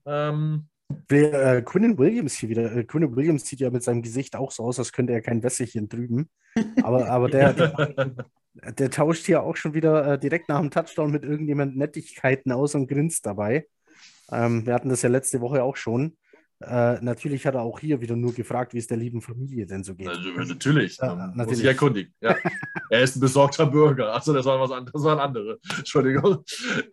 Ähm, 0.05 0.67
äh, 1.09 1.61
Quinnen 1.61 1.97
Williams 1.97 2.35
hier 2.35 2.49
wieder. 2.49 2.75
Äh, 2.75 2.83
Quinnen 2.83 3.15
Williams 3.15 3.45
sieht 3.45 3.59
ja 3.59 3.69
mit 3.69 3.83
seinem 3.83 4.01
Gesicht 4.01 4.35
auch 4.35 4.51
so 4.51 4.63
aus, 4.63 4.79
als 4.79 4.91
könnte 4.91 5.13
er 5.13 5.21
kein 5.21 5.43
Wässerchen 5.43 5.89
drüben. 5.89 6.29
Aber, 6.83 7.09
aber 7.09 7.29
der, 7.29 7.53
der, 7.53 8.15
der, 8.77 8.89
tauscht 8.91 9.25
hier 9.25 9.43
auch 9.43 9.55
schon 9.55 9.73
wieder 9.73 10.13
äh, 10.13 10.19
direkt 10.19 10.49
nach 10.49 10.59
dem 10.59 10.71
Touchdown 10.71 11.11
mit 11.11 11.23
irgendjemand 11.23 11.75
Nettigkeiten 11.75 12.51
aus 12.51 12.75
und 12.75 12.87
grinst 12.87 13.25
dabei. 13.25 13.67
Ähm, 14.31 14.65
wir 14.65 14.73
hatten 14.73 14.89
das 14.89 15.01
ja 15.01 15.09
letzte 15.09 15.41
Woche 15.41 15.63
auch 15.63 15.75
schon. 15.75 16.17
Äh, 16.61 17.01
natürlich 17.01 17.45
hat 17.45 17.55
er 17.55 17.61
auch 17.61 17.79
hier 17.79 17.99
wieder 17.99 18.15
nur 18.15 18.33
gefragt, 18.33 18.73
wie 18.73 18.77
es 18.77 18.87
der 18.87 18.97
lieben 18.97 19.21
Familie 19.21 19.65
denn 19.65 19.83
so 19.83 19.93
geht. 19.93 20.07
Also, 20.07 20.29
natürlich, 20.29 20.97
ja, 20.97 21.13
natürlich. 21.13 21.47
muss 21.47 21.59
ich 21.59 21.65
erkundigen. 21.65 22.13
Ja. 22.21 22.35
er 22.89 23.01
ist 23.01 23.17
ein 23.17 23.19
besorgter 23.19 23.65
Bürger. 23.65 24.13
Achso, 24.13 24.31
das 24.31 24.45
war 24.45 24.59
was 24.59 24.71
anderes, 24.71 24.93
das 24.93 25.03
waren 25.03 25.19
andere. 25.19 25.59
Entschuldigung. 25.77 26.43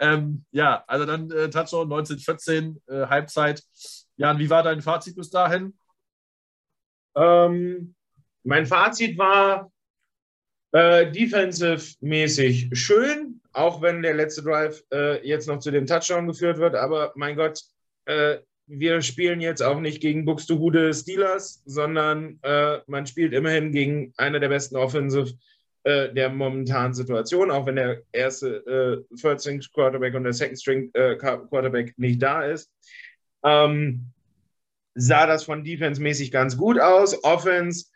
Ähm, 0.01 0.44
ja, 0.51 0.82
also 0.86 1.06
dann 1.06 1.30
äh, 1.30 1.48
Touchdown 1.48 1.93
1914, 1.93 2.82
äh, 2.89 3.06
Halbzeit. 3.06 3.62
Jan, 4.16 4.39
wie 4.39 4.51
war 4.51 4.64
dein 4.64 4.82
Fazit 4.82 5.14
bis 5.14 5.30
dahin? 5.30 5.74
Ähm, 7.14 7.94
mein 8.43 8.66
Fazit 8.66 9.16
war 9.16 9.70
äh, 10.72 11.10
defensive-mäßig 11.10 12.70
schön, 12.72 13.40
auch 13.52 13.80
wenn 13.80 14.02
der 14.02 14.14
letzte 14.14 14.43
Drive 14.43 14.82
äh, 14.93 15.24
jetzt 15.26 15.47
noch 15.47 15.60
zu 15.60 15.70
dem 15.70 15.86
Touchdown 15.86 16.26
geführt 16.26 16.59
wird. 16.59 16.74
Aber 16.74 17.12
mein 17.14 17.36
Gott, 17.36 17.62
äh, 18.06 18.39
wir 18.74 19.03
spielen 19.03 19.43
jetzt 19.43 19.62
auch 19.62 19.81
nicht 19.81 20.01
gegen 20.01 20.24
Buxtehude 20.24 20.94
Steelers, 20.94 21.62
sondern 21.66 22.39
äh, 22.43 22.78
man 22.86 23.07
spielt 23.07 23.35
immerhin 23.35 23.70
gegen 23.70 24.15
eine 24.16 24.40
der 24.40 24.49
besten 24.49 24.77
Offensive 24.77 25.35
äh, 25.85 26.12
der 26.15 26.31
momentanen 26.31 26.94
Situation, 26.94 27.51
auch 27.51 27.66
wenn 27.66 27.77
der 27.77 28.03
erste 28.12 29.05
äh, 29.12 29.16
Third 29.16 29.40
String 29.43 29.62
Quarterback 29.74 30.15
und 30.15 30.24
der 30.24 30.32
Second 30.32 30.59
String 30.59 30.90
äh, 30.94 31.16
Quarterback 31.16 31.93
nicht 31.99 32.23
da 32.23 32.44
ist. 32.44 32.73
Ähm, 33.44 34.07
sah 34.94 35.27
das 35.27 35.44
von 35.44 35.65
Defense-mäßig 35.65 36.31
ganz 36.31 36.57
gut 36.57 36.81
aus. 36.81 37.23
Offense 37.24 37.86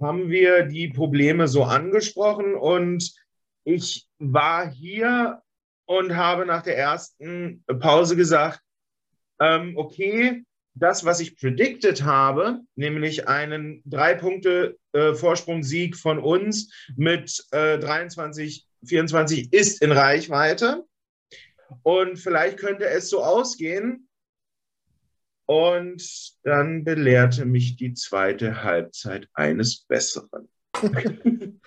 haben 0.00 0.28
wir 0.28 0.64
die 0.64 0.88
Probleme 0.88 1.48
so 1.48 1.64
angesprochen 1.64 2.54
und 2.54 3.14
ich 3.64 4.06
war 4.18 4.70
hier 4.70 5.40
und 5.86 6.16
habe 6.16 6.44
nach 6.44 6.62
der 6.62 6.76
ersten 6.76 7.64
Pause 7.80 8.14
gesagt, 8.14 8.60
ähm, 9.40 9.76
okay, 9.76 10.44
das, 10.74 11.04
was 11.04 11.20
ich 11.20 11.36
predicted 11.36 12.02
habe, 12.04 12.60
nämlich 12.76 13.28
einen 13.28 13.82
drei 13.84 14.14
Punkte 14.14 14.78
äh, 14.92 15.14
von 15.14 16.18
uns 16.18 16.72
mit 16.96 17.44
äh, 17.50 17.78
23, 17.78 18.66
24 18.84 19.52
ist 19.52 19.82
in 19.82 19.92
Reichweite. 19.92 20.84
Und 21.82 22.18
vielleicht 22.18 22.58
könnte 22.58 22.86
es 22.86 23.10
so 23.10 23.22
ausgehen. 23.22 24.08
Und 25.46 26.36
dann 26.44 26.84
belehrte 26.84 27.46
mich 27.46 27.76
die 27.76 27.94
zweite 27.94 28.62
Halbzeit 28.62 29.28
eines 29.32 29.84
Besseren. 29.84 30.48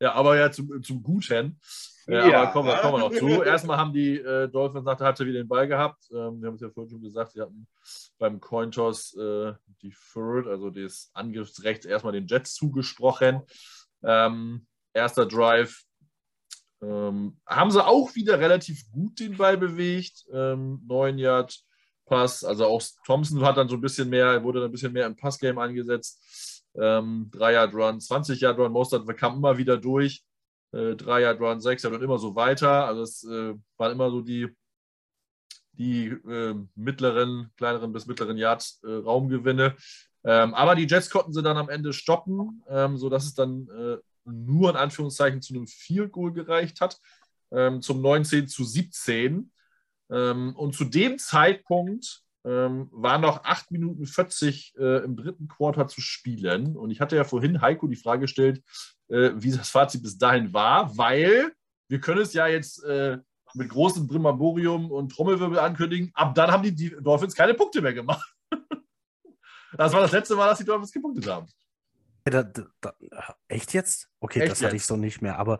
ja, 0.00 0.12
aber 0.12 0.38
ja 0.38 0.50
zum, 0.50 0.82
zum 0.82 1.02
Guten. 1.02 1.60
Ja, 2.12 2.28
ja, 2.28 2.42
aber 2.42 2.52
kommen 2.52 2.68
wir, 2.68 2.76
kommen 2.76 2.94
wir 2.94 2.98
noch 2.98 3.12
zu. 3.12 3.26
Erstmal 3.42 3.78
haben 3.78 3.92
die 3.92 4.18
äh, 4.18 4.46
Dolphins 4.48 4.84
nach 4.84 4.96
der 4.96 5.06
Halbzeit 5.06 5.26
wieder 5.26 5.40
den 5.40 5.48
Ball 5.48 5.66
gehabt. 5.66 6.04
Ähm, 6.10 6.42
wir 6.42 6.48
haben 6.48 6.56
es 6.56 6.60
ja 6.60 6.68
vorhin 6.68 6.90
schon 6.90 7.02
gesagt, 7.02 7.32
sie 7.32 7.40
hatten 7.40 7.66
beim 8.18 8.38
Cointoss 8.38 9.14
äh, 9.14 9.54
die 9.80 9.94
Third, 10.12 10.46
also 10.46 10.68
das 10.68 11.10
Angriffsrecht, 11.14 11.86
erstmal 11.86 12.12
den 12.12 12.26
Jets 12.26 12.54
zugesprochen. 12.54 13.42
Ähm, 14.02 14.66
erster 14.92 15.24
Drive. 15.24 15.84
Ähm, 16.82 17.38
haben 17.46 17.70
sie 17.70 17.84
auch 17.84 18.14
wieder 18.14 18.38
relativ 18.38 18.90
gut 18.90 19.18
den 19.18 19.38
Ball 19.38 19.56
bewegt. 19.56 20.26
Ähm, 20.32 20.82
9 20.86 21.16
Yard 21.18 21.58
Pass. 22.04 22.44
Also 22.44 22.66
auch 22.66 22.82
Thompson 23.06 23.42
hat 23.42 23.56
dann 23.56 23.68
so 23.68 23.76
ein 23.76 23.80
bisschen 23.80 24.10
mehr, 24.10 24.42
wurde 24.42 24.60
dann 24.60 24.68
ein 24.68 24.72
bisschen 24.72 24.92
mehr 24.92 25.06
im 25.06 25.16
Passgame 25.16 25.62
angesetzt. 25.62 26.64
Ähm, 26.74 27.30
3 27.32 27.52
Yard 27.52 27.74
Run, 27.74 28.00
20 28.00 28.40
Yard 28.40 28.58
Run, 28.58 28.72
Mostert 28.72 29.16
kam 29.16 29.36
immer 29.36 29.56
wieder 29.56 29.78
durch 29.78 30.22
äh, 30.72 30.94
drei 30.96 31.22
Yard 31.22 31.40
Run, 31.40 31.60
sechs 31.60 31.82
Yard 31.82 31.94
und 31.94 32.02
immer 32.02 32.18
so 32.18 32.34
weiter. 32.34 32.86
Also 32.86 33.02
es 33.02 33.24
äh, 33.24 33.54
waren 33.76 33.92
immer 33.92 34.10
so 34.10 34.20
die, 34.20 34.48
die 35.72 36.06
äh, 36.06 36.54
mittleren, 36.74 37.50
kleineren 37.56 37.92
bis 37.92 38.06
mittleren 38.06 38.36
Yards 38.36 38.80
äh, 38.84 38.90
Raumgewinne. 38.90 39.76
Ähm, 40.24 40.54
aber 40.54 40.74
die 40.74 40.86
Jets 40.86 41.10
konnten 41.10 41.32
sie 41.32 41.42
dann 41.42 41.56
am 41.56 41.68
Ende 41.68 41.92
stoppen, 41.92 42.62
ähm, 42.68 42.96
sodass 42.96 43.24
es 43.24 43.34
dann 43.34 43.68
äh, 43.68 43.96
nur 44.24 44.70
in 44.70 44.76
Anführungszeichen 44.76 45.42
zu 45.42 45.54
einem 45.54 45.66
Field 45.66 46.12
Goal 46.12 46.32
gereicht 46.32 46.80
hat, 46.80 46.98
ähm, 47.50 47.82
zum 47.82 48.00
19 48.00 48.48
zu 48.48 48.64
17. 48.64 49.50
Ähm, 50.10 50.54
und 50.56 50.74
zu 50.74 50.84
dem 50.84 51.18
Zeitpunkt 51.18 52.22
ähm, 52.44 52.88
waren 52.90 53.20
noch 53.20 53.44
8 53.44 53.70
Minuten 53.70 54.06
40 54.06 54.74
äh, 54.76 55.04
im 55.04 55.16
dritten 55.16 55.48
Quarter 55.48 55.88
zu 55.88 56.00
spielen. 56.00 56.76
Und 56.76 56.90
ich 56.90 57.00
hatte 57.00 57.16
ja 57.16 57.24
vorhin 57.24 57.60
Heiko 57.60 57.86
die 57.86 57.96
Frage 57.96 58.22
gestellt, 58.22 58.62
äh, 59.08 59.30
wie 59.36 59.52
das 59.52 59.70
Fazit 59.70 60.02
bis 60.02 60.18
dahin 60.18 60.52
war, 60.52 60.96
weil 60.96 61.52
wir 61.88 62.00
können 62.00 62.22
es 62.22 62.32
ja 62.32 62.46
jetzt 62.46 62.82
äh, 62.84 63.18
mit 63.54 63.68
großem 63.68 64.06
Brimamborium 64.06 64.90
und 64.90 65.12
Trommelwirbel 65.12 65.58
ankündigen. 65.58 66.10
Ab 66.14 66.34
dann 66.34 66.50
haben 66.50 66.62
die, 66.62 66.74
die 66.74 66.96
Dolphins 67.00 67.34
keine 67.34 67.54
Punkte 67.54 67.80
mehr 67.82 67.92
gemacht. 67.92 68.34
das 69.76 69.92
war 69.92 70.00
das 70.00 70.12
letzte 70.12 70.34
Mal, 70.34 70.48
dass 70.48 70.58
die 70.58 70.64
Dolphins 70.64 70.92
gepunktet 70.92 71.26
haben. 71.26 71.46
Da, 72.24 72.44
da, 72.44 72.66
da, 72.80 72.94
echt 73.48 73.74
jetzt? 73.74 74.08
Okay, 74.20 74.40
echt 74.40 74.52
das 74.52 74.60
jetzt? 74.60 74.66
hatte 74.66 74.76
ich 74.76 74.86
so 74.86 74.96
nicht 74.96 75.22
mehr. 75.22 75.38
Aber 75.38 75.58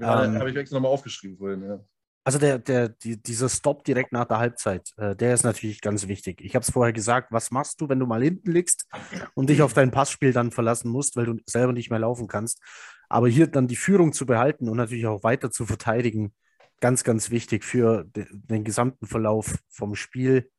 ja, 0.00 0.24
ähm, 0.24 0.38
habe 0.38 0.50
ich 0.50 0.56
extra 0.56 0.76
nochmal 0.76 0.92
aufgeschrieben 0.92 1.36
vorhin. 1.36 1.62
Ja. 1.62 1.84
Also 2.26 2.38
der, 2.38 2.58
der, 2.58 2.88
die, 2.88 3.22
dieser 3.22 3.50
Stop 3.50 3.84
direkt 3.84 4.12
nach 4.12 4.24
der 4.24 4.38
Halbzeit, 4.38 4.94
äh, 4.96 5.14
der 5.14 5.34
ist 5.34 5.44
natürlich 5.44 5.82
ganz 5.82 6.08
wichtig. 6.08 6.40
Ich 6.40 6.54
habe 6.54 6.62
es 6.62 6.70
vorher 6.70 6.94
gesagt, 6.94 7.32
was 7.32 7.50
machst 7.50 7.82
du, 7.82 7.88
wenn 7.90 7.98
du 7.98 8.06
mal 8.06 8.22
hinten 8.22 8.50
liegst 8.50 8.86
und 9.34 9.50
dich 9.50 9.60
auf 9.60 9.74
dein 9.74 9.90
Passspiel 9.90 10.32
dann 10.32 10.50
verlassen 10.50 10.90
musst, 10.90 11.16
weil 11.16 11.26
du 11.26 11.36
selber 11.44 11.74
nicht 11.74 11.90
mehr 11.90 11.98
laufen 11.98 12.26
kannst. 12.26 12.62
Aber 13.10 13.28
hier 13.28 13.46
dann 13.46 13.68
die 13.68 13.76
Führung 13.76 14.14
zu 14.14 14.24
behalten 14.24 14.70
und 14.70 14.78
natürlich 14.78 15.06
auch 15.06 15.22
weiter 15.22 15.50
zu 15.50 15.66
verteidigen, 15.66 16.32
ganz, 16.80 17.04
ganz 17.04 17.30
wichtig 17.30 17.62
für 17.62 18.04
de, 18.04 18.26
den 18.30 18.64
gesamten 18.64 19.06
Verlauf 19.06 19.58
vom 19.68 19.94
Spiel. 19.94 20.50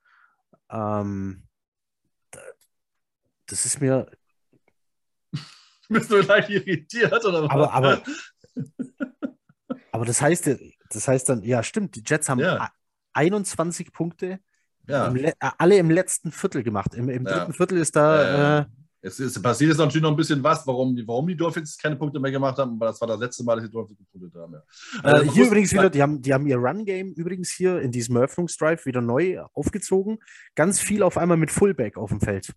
Ähm, 0.70 1.48
das 3.48 3.66
ist 3.66 3.82
mir. 3.82 4.06
Bist 5.90 6.12
du 6.12 6.18
leicht 6.18 6.50
irritiert 6.50 7.26
oder 7.26 7.44
was? 7.44 7.50
Aber, 7.50 7.74
aber, 7.74 8.04
aber 9.92 10.06
das 10.06 10.22
heißt, 10.22 10.48
das 10.96 11.08
heißt 11.08 11.30
dann, 11.30 11.44
ja, 11.44 11.64
stimmt, 11.64 11.96
die 11.96 12.04
Jets 12.06 12.30
haben 12.30 12.40
ja. 12.40 12.70
21 13.14 13.92
Punkte, 13.92 14.40
ja. 14.88 15.08
im 15.08 15.32
alle 15.40 15.78
im 15.78 15.90
letzten 15.90 16.32
Viertel 16.32 16.64
gemacht. 16.64 16.94
Im, 16.94 17.10
im 17.10 17.26
dritten 17.26 17.54
Viertel 17.54 17.78
ist 17.78 17.96
da. 17.96 18.60
Äh, 18.60 18.66
es, 19.02 19.20
ist, 19.20 19.42
passiert 19.42 19.70
jetzt 19.70 19.78
natürlich 19.78 20.02
noch 20.02 20.10
ein 20.10 20.16
bisschen 20.16 20.44
was, 20.44 20.66
warum 20.66 20.96
die, 20.96 21.08
warum 21.08 21.28
die 21.28 21.38
Dolphins 21.38 21.78
keine 21.78 21.96
Punkte 21.96 22.20
mehr 22.20 22.32
gemacht 22.32 22.58
haben, 22.58 22.74
aber 22.74 22.88
das 22.88 23.00
war 23.00 23.08
das 23.08 23.20
letzte 23.20 23.44
Mal, 23.44 23.56
dass 23.56 23.66
die 23.66 23.72
Dolphins 23.72 24.00
gepunktet 24.00 24.42
haben. 24.42 24.54
Ja. 24.54 24.64
Also, 25.04 25.24
äh, 25.24 25.30
hier 25.30 25.46
übrigens 25.46 25.74
wieder, 25.74 25.90
die 25.92 26.02
haben, 26.02 26.22
die 26.24 26.34
haben 26.34 26.48
ihr 26.48 26.58
Run-Game 26.58 27.14
übrigens 27.14 27.52
hier 27.52 27.80
in 27.82 27.92
diesem 27.92 28.16
Eröffnungsdrive 28.16 28.84
wieder 28.88 29.02
neu 29.02 29.42
aufgezogen. 29.54 30.18
Ganz 30.56 30.80
viel 30.80 31.04
auf 31.04 31.20
einmal 31.20 31.38
mit 31.38 31.52
Fullback 31.52 31.98
auf 31.98 32.10
dem 32.10 32.20
Feld. 32.20 32.52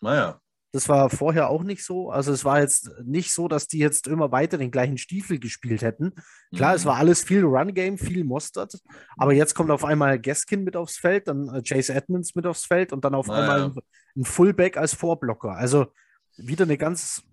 Naja. 0.00 0.40
Das 0.78 0.88
war 0.88 1.10
vorher 1.10 1.50
auch 1.50 1.64
nicht 1.64 1.84
so. 1.84 2.08
Also 2.08 2.32
es 2.32 2.44
war 2.44 2.60
jetzt 2.60 2.92
nicht 3.02 3.32
so, 3.32 3.48
dass 3.48 3.66
die 3.66 3.78
jetzt 3.78 4.06
immer 4.06 4.30
weiter 4.30 4.58
den 4.58 4.70
gleichen 4.70 4.96
Stiefel 4.96 5.40
gespielt 5.40 5.82
hätten. 5.82 6.12
Klar, 6.54 6.70
mhm. 6.70 6.76
es 6.76 6.84
war 6.84 6.98
alles 6.98 7.24
viel 7.24 7.42
Run-Game, 7.42 7.98
viel 7.98 8.22
Mustard. 8.22 8.78
Aber 9.16 9.32
jetzt 9.32 9.56
kommt 9.56 9.72
auf 9.72 9.84
einmal 9.84 10.20
Gaskin 10.20 10.62
mit 10.62 10.76
aufs 10.76 10.96
Feld, 10.96 11.26
dann 11.26 11.52
äh, 11.52 11.62
Chase 11.62 11.92
Edmonds 11.92 12.36
mit 12.36 12.46
aufs 12.46 12.64
Feld 12.64 12.92
und 12.92 13.04
dann 13.04 13.16
auf 13.16 13.26
naja. 13.26 13.40
einmal 13.40 13.70
ein, 13.70 13.78
ein 14.18 14.24
Fullback 14.24 14.76
als 14.76 14.94
Vorblocker. 14.94 15.50
Also 15.50 15.88
wieder 16.36 16.62
eine 16.62 16.78
ganz, 16.78 17.24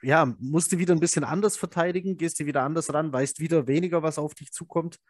ja, 0.00 0.32
musst 0.38 0.70
du 0.70 0.78
wieder 0.78 0.94
ein 0.94 1.00
bisschen 1.00 1.24
anders 1.24 1.56
verteidigen, 1.56 2.16
gehst 2.16 2.38
du 2.38 2.46
wieder 2.46 2.62
anders 2.62 2.94
ran, 2.94 3.12
weißt 3.12 3.40
wieder 3.40 3.66
weniger, 3.66 4.04
was 4.04 4.20
auf 4.20 4.36
dich 4.36 4.52
zukommt. 4.52 5.00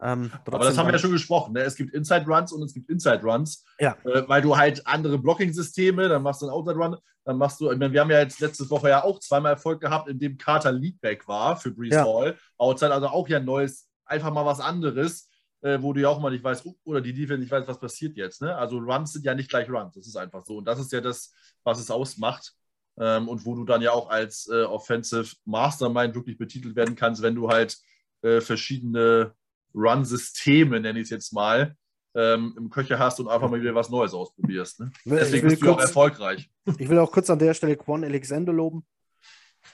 Ähm, 0.00 0.30
aber 0.44 0.58
das 0.64 0.76
haben 0.76 0.86
wir 0.86 0.92
ja 0.92 0.98
schon 0.98 1.12
gesprochen. 1.12 1.54
Ne? 1.54 1.60
Es 1.60 1.76
gibt 1.76 1.94
Inside 1.94 2.26
Runs 2.26 2.52
und 2.52 2.62
es 2.62 2.74
gibt 2.74 2.90
Inside 2.90 3.22
Runs. 3.22 3.64
Ja. 3.78 3.96
Äh, 4.04 4.28
weil 4.28 4.42
du 4.42 4.56
halt 4.56 4.86
andere 4.86 5.18
Blocking-Systeme, 5.18 6.08
dann 6.08 6.22
machst 6.22 6.42
du 6.42 6.46
einen 6.46 6.54
Outside 6.54 6.76
Run, 6.76 6.96
dann 7.24 7.38
machst 7.38 7.60
du, 7.60 7.70
ich 7.70 7.78
meine, 7.78 7.92
wir 7.92 8.00
haben 8.00 8.10
ja 8.10 8.20
jetzt 8.20 8.40
letzte 8.40 8.68
Woche 8.70 8.88
ja 8.88 9.02
auch 9.02 9.18
zweimal 9.18 9.52
Erfolg 9.52 9.80
gehabt, 9.80 10.08
in 10.08 10.18
dem 10.18 10.38
Carter 10.38 10.72
Leadback 10.72 11.26
war 11.26 11.56
für 11.56 11.70
Breeze 11.70 11.96
ja. 11.96 12.04
Hall. 12.04 12.38
Outside, 12.56 12.92
also 12.92 13.08
auch 13.08 13.28
ja 13.28 13.38
ein 13.38 13.44
neues, 13.44 13.88
einfach 14.04 14.32
mal 14.32 14.46
was 14.46 14.60
anderes, 14.60 15.28
äh, 15.62 15.78
wo 15.80 15.92
du 15.92 16.00
ja 16.00 16.08
auch 16.08 16.20
mal 16.20 16.30
nicht 16.30 16.44
weißt, 16.44 16.64
uh, 16.66 16.76
oder 16.84 17.00
die 17.00 17.12
Defense 17.12 17.40
nicht 17.40 17.50
weiß, 17.50 17.66
was 17.66 17.80
passiert 17.80 18.16
jetzt. 18.16 18.42
Ne? 18.42 18.54
Also 18.54 18.78
Runs 18.78 19.12
sind 19.12 19.24
ja 19.24 19.34
nicht 19.34 19.50
gleich 19.50 19.68
Runs. 19.68 19.94
Das 19.94 20.06
ist 20.06 20.16
einfach 20.16 20.44
so. 20.44 20.58
Und 20.58 20.66
das 20.66 20.78
ist 20.78 20.92
ja 20.92 21.00
das, 21.00 21.32
was 21.64 21.80
es 21.80 21.90
ausmacht. 21.90 22.52
Ähm, 22.98 23.28
und 23.28 23.44
wo 23.44 23.54
du 23.54 23.64
dann 23.64 23.82
ja 23.82 23.92
auch 23.92 24.08
als 24.08 24.48
äh, 24.48 24.62
Offensive 24.62 25.34
Mastermind 25.44 26.14
wirklich 26.14 26.38
betitelt 26.38 26.76
werden 26.76 26.94
kannst, 26.94 27.20
wenn 27.20 27.34
du 27.34 27.48
halt 27.50 27.76
äh, 28.22 28.40
verschiedene 28.40 29.34
Run-Systeme, 29.76 30.80
nenne 30.80 30.98
ich 30.98 31.04
es 31.04 31.10
jetzt 31.10 31.32
mal, 31.32 31.76
ähm, 32.14 32.54
im 32.56 32.70
Köcher 32.70 32.98
hast 32.98 33.20
und 33.20 33.28
einfach 33.28 33.50
mal 33.50 33.60
wieder 33.60 33.74
was 33.74 33.90
Neues 33.90 34.14
ausprobierst. 34.14 34.80
Ne? 34.80 34.90
Deswegen 35.04 35.48
bist 35.48 35.62
du 35.62 35.66
kurz, 35.66 35.78
auch 35.78 35.82
erfolgreich. 35.82 36.50
Ich 36.78 36.88
will 36.88 36.98
auch 36.98 37.12
kurz 37.12 37.28
an 37.30 37.38
der 37.38 37.54
Stelle 37.54 37.76
Quan 37.76 38.02
Alexander 38.02 38.52
loben. 38.52 38.86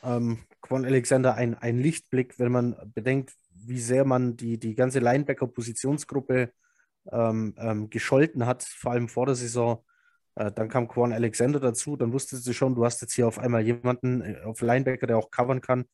Ähm, 0.02 0.40
Quan 0.60 0.84
Alexander 0.84 1.36
ein, 1.36 1.54
ein 1.54 1.78
Lichtblick, 1.78 2.38
wenn 2.38 2.50
man 2.50 2.76
bedenkt, 2.94 3.32
wie 3.54 3.78
sehr 3.78 4.04
man 4.04 4.36
die, 4.36 4.58
die 4.58 4.74
ganze 4.74 4.98
Linebacker-Positionsgruppe 4.98 6.52
ähm, 7.10 7.54
ähm, 7.56 7.90
gescholten 7.90 8.44
hat, 8.44 8.64
vor 8.64 8.92
allem 8.92 9.08
vor 9.08 9.26
der 9.26 9.36
Saison. 9.36 9.84
Äh, 10.34 10.50
dann 10.50 10.68
kam 10.68 10.88
Quan 10.88 11.12
Alexander 11.12 11.60
dazu, 11.60 11.96
dann 11.96 12.12
wusstest 12.12 12.46
du 12.46 12.52
schon, 12.52 12.74
du 12.74 12.84
hast 12.84 13.00
jetzt 13.02 13.14
hier 13.14 13.28
auf 13.28 13.38
einmal 13.38 13.62
jemanden 13.62 14.22
äh, 14.22 14.40
auf 14.44 14.60
Linebacker, 14.60 15.06
der 15.06 15.18
auch 15.18 15.30
covern 15.30 15.60
kann. 15.60 15.84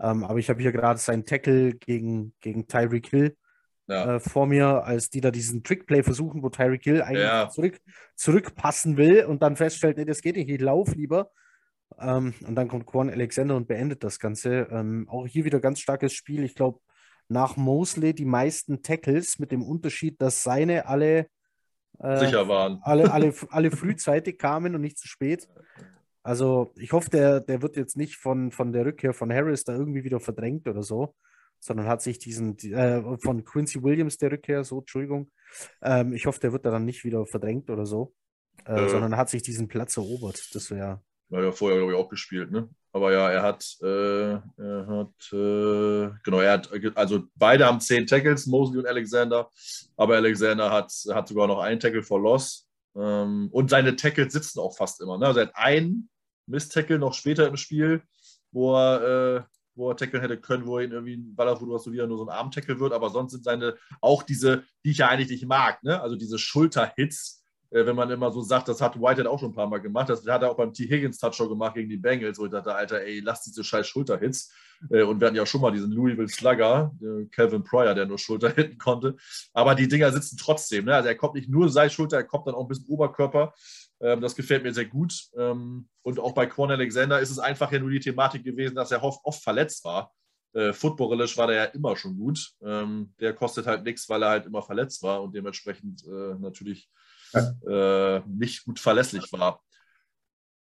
Ähm, 0.00 0.24
aber 0.24 0.40
ich 0.40 0.50
habe 0.50 0.60
hier 0.60 0.72
gerade 0.72 0.98
seinen 0.98 1.24
Tackle 1.24 1.74
gegen, 1.74 2.34
gegen 2.40 2.66
Tyreek 2.66 3.06
Hill 3.08 3.36
ja. 3.86 4.16
äh, 4.16 4.20
vor 4.20 4.46
mir, 4.46 4.84
als 4.84 5.10
die 5.10 5.20
da 5.20 5.30
diesen 5.30 5.62
Trickplay 5.62 6.02
versuchen, 6.02 6.42
wo 6.42 6.48
Tyreek 6.48 6.84
Hill 6.84 7.02
eigentlich 7.02 7.24
ja. 7.24 7.48
zurück, 7.48 7.78
zurückpassen 8.16 8.96
will 8.96 9.24
und 9.24 9.42
dann 9.42 9.56
feststellt, 9.56 9.96
nee, 9.96 10.04
das 10.04 10.22
geht 10.22 10.36
nicht, 10.36 10.48
ich 10.48 10.60
laufe 10.60 10.92
lieber. 10.92 11.30
Ähm, 11.98 12.34
und 12.46 12.54
dann 12.54 12.68
kommt 12.68 12.86
Quan 12.86 13.10
Alexander 13.10 13.56
und 13.56 13.68
beendet 13.68 14.02
das 14.02 14.18
Ganze. 14.18 14.68
Ähm, 14.70 15.08
auch 15.08 15.26
hier 15.26 15.44
wieder 15.44 15.60
ganz 15.60 15.80
starkes 15.80 16.12
Spiel. 16.12 16.42
Ich 16.44 16.54
glaube, 16.54 16.80
nach 17.28 17.56
Mosley 17.56 18.14
die 18.14 18.24
meisten 18.24 18.82
Tackles 18.82 19.38
mit 19.38 19.52
dem 19.52 19.62
Unterschied, 19.62 20.20
dass 20.20 20.42
seine 20.42 20.86
alle 20.86 21.28
äh, 22.00 22.18
sicher 22.18 22.48
waren. 22.48 22.80
Alle, 22.82 23.12
alle, 23.12 23.32
alle 23.50 23.70
frühzeitig 23.70 24.38
kamen 24.38 24.74
und 24.74 24.80
nicht 24.80 24.98
zu 24.98 25.08
spät. 25.08 25.48
Also 26.22 26.72
ich 26.76 26.92
hoffe, 26.92 27.10
der, 27.10 27.40
der 27.40 27.62
wird 27.62 27.76
jetzt 27.76 27.96
nicht 27.96 28.16
von, 28.16 28.50
von 28.50 28.72
der 28.72 28.86
Rückkehr 28.86 29.12
von 29.12 29.32
Harris 29.32 29.64
da 29.64 29.74
irgendwie 29.74 30.04
wieder 30.04 30.20
verdrängt 30.20 30.66
oder 30.66 30.82
so 30.82 31.14
sondern 31.64 31.86
hat 31.86 32.02
sich 32.02 32.18
diesen, 32.18 32.58
äh, 32.58 33.02
von 33.18 33.42
Quincy 33.42 33.82
Williams 33.82 34.18
der 34.18 34.32
Rückkehr, 34.32 34.64
so, 34.64 34.80
Entschuldigung, 34.80 35.30
ähm, 35.80 36.12
ich 36.12 36.26
hoffe, 36.26 36.38
der 36.38 36.52
wird 36.52 36.66
da 36.66 36.70
dann 36.70 36.84
nicht 36.84 37.04
wieder 37.04 37.24
verdrängt 37.24 37.70
oder 37.70 37.86
so, 37.86 38.12
äh, 38.66 38.84
äh, 38.84 38.88
sondern 38.90 39.16
hat 39.16 39.30
sich 39.30 39.42
diesen 39.42 39.66
Platz 39.66 39.96
erobert. 39.96 40.54
Das 40.54 40.70
wäre. 40.70 41.00
Ja, 41.30 41.40
ja, 41.40 41.52
vorher, 41.52 41.78
glaube 41.78 41.92
ich, 41.92 41.98
auch 41.98 42.10
gespielt, 42.10 42.50
ne? 42.50 42.68
Aber 42.92 43.12
ja, 43.12 43.30
er 43.30 43.42
hat, 43.42 43.64
äh, 43.82 44.32
er 44.34 44.86
hat, 44.86 45.32
äh, 45.32 46.10
genau, 46.22 46.40
er 46.40 46.52
hat, 46.52 46.70
also 46.96 47.24
beide 47.34 47.64
haben 47.64 47.80
zehn 47.80 48.06
Tackles, 48.06 48.46
Mosley 48.46 48.80
und 48.80 48.86
Alexander, 48.86 49.48
aber 49.96 50.16
Alexander 50.16 50.70
hat, 50.70 50.92
hat 51.12 51.28
sogar 51.28 51.46
noch 51.46 51.60
einen 51.60 51.80
Tackle 51.80 52.02
for 52.02 52.20
Loss. 52.20 52.68
Ähm, 52.94 53.48
und 53.50 53.70
seine 53.70 53.96
Tackles 53.96 54.34
sitzen 54.34 54.60
auch 54.60 54.76
fast 54.76 55.00
immer. 55.00 55.16
Ne? 55.16 55.26
Also 55.26 55.40
er 55.40 55.46
hat 55.46 55.56
einen 55.56 56.10
Miss-Tackle 56.46 56.98
noch 56.98 57.14
später 57.14 57.48
im 57.48 57.56
Spiel, 57.56 58.02
wo 58.52 58.76
er, 58.76 59.38
äh, 59.38 59.42
wo 59.74 59.90
er 59.90 59.96
tackeln 59.96 60.20
hätte 60.20 60.40
können, 60.40 60.66
wo 60.66 60.78
er 60.78 60.84
ihn 60.84 60.92
irgendwie 60.92 61.16
ein 61.16 61.34
Ball 61.34 61.48
auf, 61.48 61.60
wo 61.60 61.66
du 61.66 61.92
wieder 61.92 62.06
nur 62.06 62.18
so 62.18 62.24
ein 62.24 62.30
Arm-Tackle 62.30 62.78
wird, 62.80 62.92
aber 62.92 63.10
sonst 63.10 63.32
sind 63.32 63.44
seine 63.44 63.76
auch 64.00 64.22
diese, 64.22 64.64
die 64.84 64.90
ich 64.90 64.98
ja 64.98 65.08
eigentlich 65.08 65.30
nicht 65.30 65.46
mag, 65.46 65.82
ne? 65.82 66.00
also 66.00 66.16
diese 66.16 66.38
Schulter-Hits, 66.38 67.44
äh, 67.70 67.84
wenn 67.86 67.96
man 67.96 68.10
immer 68.10 68.30
so 68.30 68.40
sagt, 68.40 68.68
das 68.68 68.80
hat 68.80 69.00
Whitehead 69.00 69.26
auch 69.26 69.40
schon 69.40 69.50
ein 69.50 69.54
paar 69.54 69.68
Mal 69.68 69.80
gemacht, 69.80 70.08
das 70.08 70.26
hat 70.26 70.42
er 70.42 70.50
auch 70.50 70.56
beim 70.56 70.72
T. 70.72 70.88
Higgins 70.88 71.18
Touchdown 71.18 71.48
gemacht 71.48 71.74
gegen 71.74 71.88
die 71.88 71.96
Bengals, 71.96 72.38
wo 72.38 72.44
ich 72.44 72.52
dachte, 72.52 72.74
Alter, 72.74 73.02
ey, 73.02 73.20
lass 73.20 73.42
diese 73.42 73.64
scheiß 73.64 73.86
Schulter-Hits. 73.86 74.52
Äh, 74.90 75.02
und 75.02 75.20
wir 75.20 75.26
hatten 75.26 75.36
ja 75.36 75.46
schon 75.46 75.60
mal 75.60 75.72
diesen 75.72 75.90
Louisville 75.90 76.28
Slugger, 76.28 76.92
äh, 77.00 77.26
Calvin 77.26 77.64
Pryor, 77.64 77.94
der 77.94 78.06
nur 78.06 78.18
Schulter 78.18 78.50
hitten 78.50 78.78
konnte, 78.78 79.16
aber 79.52 79.74
die 79.74 79.88
Dinger 79.88 80.12
sitzen 80.12 80.36
trotzdem, 80.36 80.84
ne? 80.84 80.94
also 80.94 81.08
er 81.08 81.14
kommt 81.16 81.34
nicht 81.34 81.48
nur 81.48 81.68
sei 81.68 81.88
Schulter, 81.88 82.18
er 82.18 82.24
kommt 82.24 82.46
dann 82.46 82.54
auch 82.54 82.62
ein 82.62 82.68
bisschen 82.68 82.86
Oberkörper 82.88 83.54
das 84.20 84.36
gefällt 84.36 84.62
mir 84.62 84.74
sehr 84.74 84.86
gut. 84.86 85.14
Ähm, 85.36 85.88
und 86.02 86.20
auch 86.20 86.32
bei 86.32 86.46
Quan 86.46 86.70
Alexander 86.70 87.20
ist 87.20 87.30
es 87.30 87.38
einfach 87.38 87.72
ja 87.72 87.78
nur 87.78 87.90
die 87.90 88.00
Thematik 88.00 88.44
gewesen, 88.44 88.74
dass 88.74 88.90
er 88.90 89.02
oft, 89.02 89.20
oft 89.24 89.42
verletzt 89.42 89.84
war. 89.84 90.12
Äh, 90.52 90.72
footballerisch 90.72 91.36
war 91.36 91.46
der 91.46 91.56
ja 91.56 91.64
immer 91.64 91.96
schon 91.96 92.16
gut. 92.16 92.52
Ähm, 92.62 93.14
der 93.18 93.32
kostet 93.32 93.66
halt 93.66 93.82
nichts, 93.82 94.08
weil 94.08 94.22
er 94.22 94.30
halt 94.30 94.46
immer 94.46 94.62
verletzt 94.62 95.02
war 95.02 95.22
und 95.22 95.34
dementsprechend 95.34 96.04
äh, 96.06 96.34
natürlich 96.38 96.88
äh, 97.34 98.20
nicht 98.20 98.64
gut 98.64 98.78
verlässlich 98.78 99.32
war. 99.32 99.60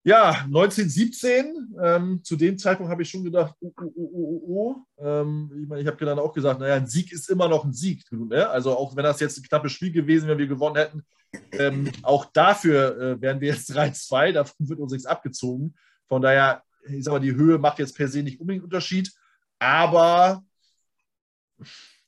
Ja, 0.03 0.29
1917, 0.45 1.75
ähm, 1.83 2.23
zu 2.23 2.37
dem 2.37 2.57
Zeitpunkt 2.57 2.89
habe 2.89 3.01
ich 3.03 3.09
schon 3.09 3.23
gedacht, 3.23 3.53
oh, 3.59 3.73
oh, 3.79 3.91
oh, 3.95 4.09
oh, 4.13 4.43
oh. 4.47 4.75
Ähm, 4.97 5.51
ich 5.61 5.67
meine, 5.67 5.81
ich 5.81 5.87
habe 5.87 6.05
dann 6.05 6.19
auch 6.19 6.33
gesagt, 6.33 6.59
naja, 6.59 6.75
ein 6.75 6.87
Sieg 6.87 7.11
ist 7.11 7.29
immer 7.29 7.49
noch 7.49 7.65
ein 7.65 7.73
Sieg. 7.73 8.03
Ne? 8.11 8.49
Also 8.49 8.75
auch 8.75 8.95
wenn 8.95 9.03
das 9.03 9.19
jetzt 9.19 9.37
ein 9.37 9.43
knappes 9.43 9.73
Spiel 9.73 9.91
gewesen 9.91 10.27
wäre, 10.27 10.37
wenn 10.37 10.47
wir 10.47 10.55
gewonnen 10.55 10.77
hätten, 10.77 11.03
ähm, 11.51 11.91
auch 12.03 12.25
dafür 12.25 12.97
äh, 12.97 13.21
wären 13.21 13.41
wir 13.41 13.49
jetzt 13.49 13.71
3-2, 13.75 14.31
davon 14.33 14.69
wird 14.69 14.79
uns 14.79 14.91
nichts 14.91 15.05
abgezogen. 15.05 15.75
Von 16.07 16.21
daher, 16.21 16.63
ich 16.87 17.03
sage 17.03 17.15
mal, 17.17 17.19
die 17.19 17.35
Höhe 17.35 17.57
macht 17.57 17.79
jetzt 17.79 17.95
per 17.95 18.07
se 18.07 18.23
nicht 18.23 18.39
unbedingt 18.39 18.63
Unterschied, 18.63 19.11
aber 19.59 20.43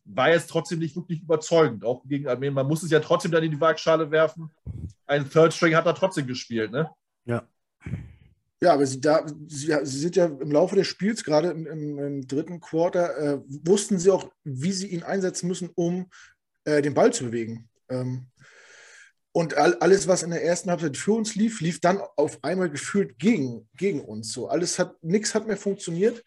war 0.05 0.29
jetzt 0.29 0.49
trotzdem 0.49 0.79
nicht 0.79 0.95
wirklich 0.95 1.21
überzeugend. 1.21 1.85
Auch 1.85 2.03
gegen 2.05 2.27
Armenien. 2.27 2.53
Man 2.53 2.67
muss 2.67 2.83
es 2.83 2.91
ja 2.91 2.99
trotzdem 2.99 3.31
dann 3.31 3.43
in 3.43 3.51
die 3.51 3.61
Waagschale 3.61 4.09
werfen. 4.11 4.49
Ein 5.05 5.29
Third 5.29 5.53
String 5.53 5.75
hat 5.75 5.85
er 5.85 5.95
trotzdem 5.95 6.27
gespielt, 6.27 6.71
ne? 6.71 6.89
Ja. 7.25 7.47
Ja, 8.63 8.73
aber 8.73 8.85
sie, 8.85 9.01
da, 9.01 9.25
sie, 9.47 9.73
sie 9.83 9.99
sind 9.99 10.15
ja 10.15 10.25
im 10.25 10.51
Laufe 10.51 10.75
des 10.75 10.85
Spiels, 10.85 11.23
gerade 11.23 11.49
im, 11.49 11.65
im, 11.65 11.99
im 11.99 12.27
dritten 12.27 12.59
Quarter, 12.59 13.17
äh, 13.17 13.39
wussten 13.47 13.97
sie 13.97 14.11
auch, 14.11 14.31
wie 14.43 14.71
sie 14.71 14.87
ihn 14.87 15.01
einsetzen 15.01 15.47
müssen, 15.47 15.71
um 15.73 16.11
äh, 16.65 16.83
den 16.83 16.93
Ball 16.93 17.11
zu 17.11 17.25
bewegen. 17.25 17.69
Ähm, 17.89 18.27
Und 19.33 19.55
alles, 19.55 20.07
was 20.07 20.23
in 20.23 20.31
der 20.31 20.43
ersten 20.43 20.69
Halbzeit 20.69 20.97
für 20.97 21.13
uns 21.13 21.35
lief, 21.35 21.61
lief 21.61 21.79
dann 21.79 22.01
auf 22.17 22.43
einmal 22.43 22.69
gefühlt 22.69 23.17
gegen, 23.17 23.69
gegen 23.77 24.01
uns. 24.01 24.33
So 24.33 24.49
alles 24.49 24.77
hat, 24.77 25.01
nichts 25.01 25.33
hat 25.33 25.47
mehr 25.47 25.57
funktioniert. 25.57 26.21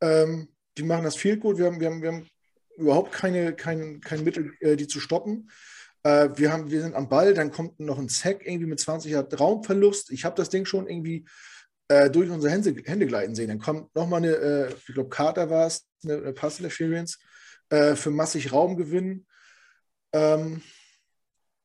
Ähm, 0.00 0.48
die 0.78 0.84
machen 0.84 1.04
das 1.04 1.16
viel 1.16 1.36
gut. 1.36 1.58
Wir 1.58 1.66
haben, 1.66 1.80
wir 1.80 1.88
haben, 1.88 2.02
wir 2.02 2.12
haben 2.12 2.28
überhaupt 2.76 3.12
keine, 3.12 3.54
kein, 3.54 4.00
kein 4.00 4.22
Mittel, 4.22 4.52
äh, 4.60 4.76
die 4.76 4.86
zu 4.86 5.00
stoppen. 5.00 5.50
Äh, 6.04 6.28
wir, 6.36 6.52
haben, 6.52 6.70
wir 6.70 6.80
sind 6.80 6.94
am 6.94 7.08
Ball, 7.08 7.34
dann 7.34 7.50
kommt 7.50 7.80
noch 7.80 7.98
ein 7.98 8.08
Sack 8.08 8.46
irgendwie 8.46 8.66
mit 8.66 8.78
20 8.78 9.10
Yard 9.10 9.40
Raumverlust. 9.40 10.12
Ich 10.12 10.24
habe 10.24 10.36
das 10.36 10.50
Ding 10.50 10.64
schon 10.64 10.86
irgendwie 10.86 11.24
äh, 11.88 12.08
durch 12.08 12.30
unsere 12.30 12.52
Hände, 12.52 12.74
Hände 12.84 13.06
gleiten 13.06 13.34
sehen. 13.34 13.48
Dann 13.48 13.58
kommt 13.58 13.94
nochmal 13.96 14.18
eine, 14.18 14.34
äh, 14.36 14.74
ich 14.74 14.94
glaube, 14.94 15.08
Carter 15.08 15.50
war 15.50 15.66
es, 15.66 15.86
eine, 16.04 16.18
eine 16.18 16.32
Pass-Interference 16.32 17.18
äh, 17.70 17.96
für 17.96 18.10
massig 18.10 18.52
Raumgewinn. 18.52 19.26
Ähm, 20.12 20.62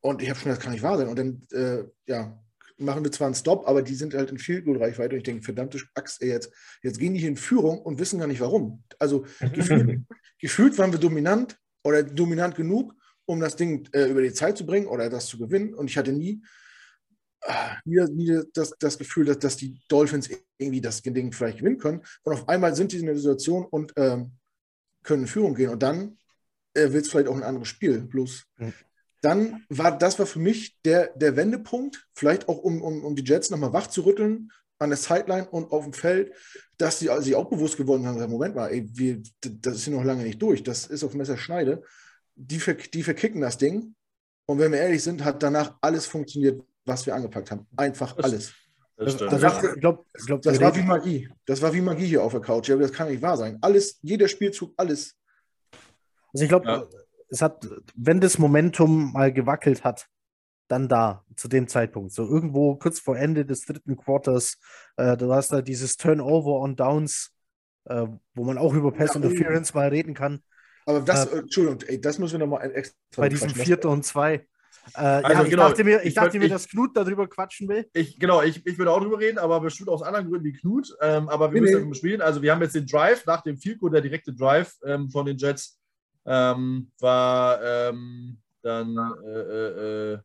und 0.00 0.22
ich 0.22 0.30
habe 0.30 0.38
schon, 0.38 0.50
das 0.50 0.60
kann 0.60 0.72
nicht 0.72 0.82
wahr 0.82 0.98
sein. 0.98 1.08
Und 1.08 1.18
dann, 1.18 1.42
äh, 1.52 1.84
ja, 2.06 2.38
machen 2.78 3.04
wir 3.04 3.12
zwar 3.12 3.26
einen 3.26 3.34
Stop, 3.34 3.68
aber 3.68 3.82
die 3.82 3.94
sind 3.94 4.14
halt 4.14 4.30
in 4.30 4.38
viel 4.38 4.62
Reichweite. 4.66 5.14
Und 5.14 5.18
ich 5.18 5.24
denke, 5.24 5.42
verdammte 5.42 5.78
Axt, 5.94 6.22
jetzt, 6.22 6.50
jetzt 6.82 6.98
gehen 6.98 7.14
die 7.14 7.20
hier 7.20 7.28
in 7.28 7.36
Führung 7.36 7.80
und 7.82 7.98
wissen 7.98 8.18
gar 8.18 8.26
nicht 8.26 8.40
warum. 8.40 8.82
Also 8.98 9.26
gefühlt, 9.52 10.02
gefühlt 10.40 10.78
waren 10.78 10.92
wir 10.92 10.98
dominant 10.98 11.56
oder 11.84 12.02
dominant 12.02 12.54
genug, 12.54 12.94
um 13.26 13.40
das 13.40 13.56
Ding 13.56 13.88
äh, 13.92 14.06
über 14.06 14.22
die 14.22 14.32
Zeit 14.32 14.56
zu 14.56 14.64
bringen 14.64 14.86
oder 14.86 15.10
das 15.10 15.26
zu 15.26 15.38
gewinnen. 15.38 15.74
Und 15.74 15.90
ich 15.90 15.98
hatte 15.98 16.12
nie, 16.12 16.42
äh, 17.42 17.52
nie, 17.84 18.02
nie 18.10 18.42
das, 18.54 18.72
das 18.78 18.96
Gefühl, 18.96 19.26
dass, 19.26 19.38
dass 19.38 19.56
die 19.56 19.78
Dolphins 19.88 20.30
irgendwie 20.56 20.80
das 20.80 21.02
Ding 21.02 21.32
vielleicht 21.32 21.58
gewinnen 21.58 21.78
können. 21.78 22.00
Und 22.22 22.32
auf 22.32 22.48
einmal 22.48 22.74
sind 22.74 22.92
die 22.92 22.98
in 22.98 23.06
der 23.06 23.16
Situation 23.16 23.66
und 23.66 23.92
ähm, 23.96 24.32
können 25.02 25.22
in 25.22 25.28
Führung 25.28 25.54
gehen. 25.54 25.70
Und 25.70 25.82
dann 25.82 26.16
äh, 26.72 26.90
wird 26.90 27.04
es 27.04 27.10
vielleicht 27.10 27.28
auch 27.28 27.36
ein 27.36 27.42
anderes 27.42 27.68
Spiel. 27.68 28.00
Bloß 28.00 28.44
mhm 28.56 28.72
dann 29.20 29.64
war 29.68 29.96
das 29.96 30.18
war 30.18 30.26
für 30.26 30.38
mich 30.38 30.80
der, 30.82 31.08
der 31.14 31.36
Wendepunkt, 31.36 32.06
vielleicht 32.14 32.48
auch 32.48 32.58
um, 32.58 32.82
um, 32.82 33.04
um 33.04 33.16
die 33.16 33.24
Jets 33.24 33.50
nochmal 33.50 33.72
wach 33.72 33.86
zu 33.86 34.02
rütteln 34.02 34.50
an 34.78 34.90
der 34.90 34.96
Sideline 34.96 35.46
und 35.50 35.72
auf 35.72 35.84
dem 35.84 35.92
Feld, 35.92 36.32
dass 36.78 36.98
sie 36.98 37.10
sich 37.18 37.34
auch 37.34 37.50
bewusst 37.50 37.76
geworden 37.76 38.06
haben, 38.06 38.18
Moment 38.30 38.54
mal, 38.54 38.68
ey, 38.68 38.88
wir, 38.94 39.22
das 39.42 39.76
ist 39.76 39.84
hier 39.84 39.94
noch 39.94 40.04
lange 40.04 40.22
nicht 40.22 40.40
durch, 40.40 40.62
das 40.62 40.86
ist 40.86 41.04
auf 41.04 41.12
Messerschneide. 41.12 41.82
Die, 42.34 42.58
die 42.94 43.02
verkicken 43.02 43.42
das 43.42 43.58
Ding 43.58 43.94
und 44.46 44.58
wenn 44.58 44.72
wir 44.72 44.78
ehrlich 44.78 45.02
sind, 45.02 45.22
hat 45.22 45.42
danach 45.42 45.76
alles 45.82 46.06
funktioniert, 46.06 46.62
was 46.86 47.04
wir 47.04 47.14
angepackt 47.14 47.50
haben. 47.50 47.66
Einfach 47.76 48.16
alles. 48.16 48.54
Das, 48.96 49.16
das, 49.16 49.40
das, 49.40 49.64
ich 49.64 49.80
glaub, 49.80 50.06
ich 50.18 50.26
glaub, 50.26 50.42
das 50.42 50.60
war 50.60 50.74
wie 50.76 50.82
Magie. 50.82 51.28
Das 51.46 51.60
war 51.60 51.72
wie 51.72 51.80
Magie 51.80 52.06
hier 52.06 52.22
auf 52.22 52.32
der 52.32 52.40
Couch. 52.40 52.68
Ja, 52.68 52.76
das 52.76 52.92
kann 52.92 53.08
nicht 53.08 53.22
wahr 53.22 53.36
sein. 53.36 53.58
Alles, 53.60 53.98
jeder 54.02 54.28
Spielzug, 54.28 54.72
alles. 54.76 55.14
Also 56.32 56.44
ich 56.44 56.48
glaube, 56.48 56.66
ja 56.66 56.86
es 57.30 57.42
hat, 57.42 57.66
wenn 57.94 58.20
das 58.20 58.38
Momentum 58.38 59.12
mal 59.12 59.32
gewackelt 59.32 59.84
hat, 59.84 60.06
dann 60.68 60.88
da, 60.88 61.24
zu 61.36 61.48
dem 61.48 61.68
Zeitpunkt. 61.68 62.12
So 62.12 62.26
irgendwo 62.26 62.76
kurz 62.76 63.00
vor 63.00 63.16
Ende 63.16 63.44
des 63.44 63.62
dritten 63.62 63.96
Quarters, 63.96 64.58
äh, 64.96 65.16
du 65.16 65.32
hast 65.32 65.52
da 65.52 65.62
dieses 65.62 65.96
Turnover 65.96 66.60
on 66.60 66.76
Downs, 66.76 67.32
äh, 67.86 68.06
wo 68.34 68.44
man 68.44 68.58
auch 68.58 68.74
über 68.74 68.92
Pass 68.92 69.14
ja, 69.14 69.20
Interference 69.20 69.74
mal 69.74 69.88
reden 69.88 70.14
kann. 70.14 70.42
Aber 70.86 71.00
das, 71.00 71.26
äh, 71.26 71.38
Entschuldigung, 71.38 71.80
ey, 71.86 72.00
das 72.00 72.18
müssen 72.18 72.34
wir 72.34 72.46
nochmal 72.46 72.70
extra. 72.72 72.96
Bei 73.16 73.28
diesem 73.28 73.50
Vierter 73.50 73.90
und 73.90 74.04
zwei. 74.04 74.46
Äh, 74.94 75.00
also, 75.00 75.32
ja, 75.32 75.42
ich 75.42 75.50
genau, 75.50 75.68
dachte 75.68 75.84
mir, 75.84 76.00
ich, 76.00 76.08
ich 76.08 76.14
dachte 76.14 76.38
mir 76.38 76.46
ich, 76.46 76.52
dass 76.52 76.68
Knut 76.68 76.96
darüber 76.96 77.28
quatschen 77.28 77.68
will. 77.68 77.86
Ich, 77.92 78.18
genau, 78.18 78.42
ich, 78.42 78.64
ich 78.64 78.78
würde 78.78 78.92
auch 78.92 79.00
drüber 79.00 79.18
reden, 79.18 79.38
aber 79.38 79.60
bestimmt 79.60 79.88
aus 79.88 80.02
anderen 80.02 80.28
Gründen 80.28 80.44
wie 80.44 80.52
Knut. 80.52 80.96
Ähm, 81.00 81.28
aber 81.28 81.52
wir 81.52 81.60
nee, 81.60 81.70
müssen 81.72 81.88
nee. 81.88 81.94
spielen. 81.94 82.20
Also, 82.20 82.42
wir 82.42 82.52
haben 82.52 82.62
jetzt 82.62 82.74
den 82.74 82.86
Drive 82.86 83.26
nach 83.26 83.42
dem 83.42 83.56
Field 83.56 83.80
der 83.82 84.00
direkte 84.00 84.32
Drive 84.32 84.74
ähm, 84.84 85.10
von 85.10 85.26
den 85.26 85.36
Jets 85.36 85.79
ähm, 86.30 86.92
war 87.00 87.60
ähm, 87.60 88.38
dann, 88.62 88.96
äh, 89.24 89.40
äh, 89.40 90.12
äh, 90.12 90.18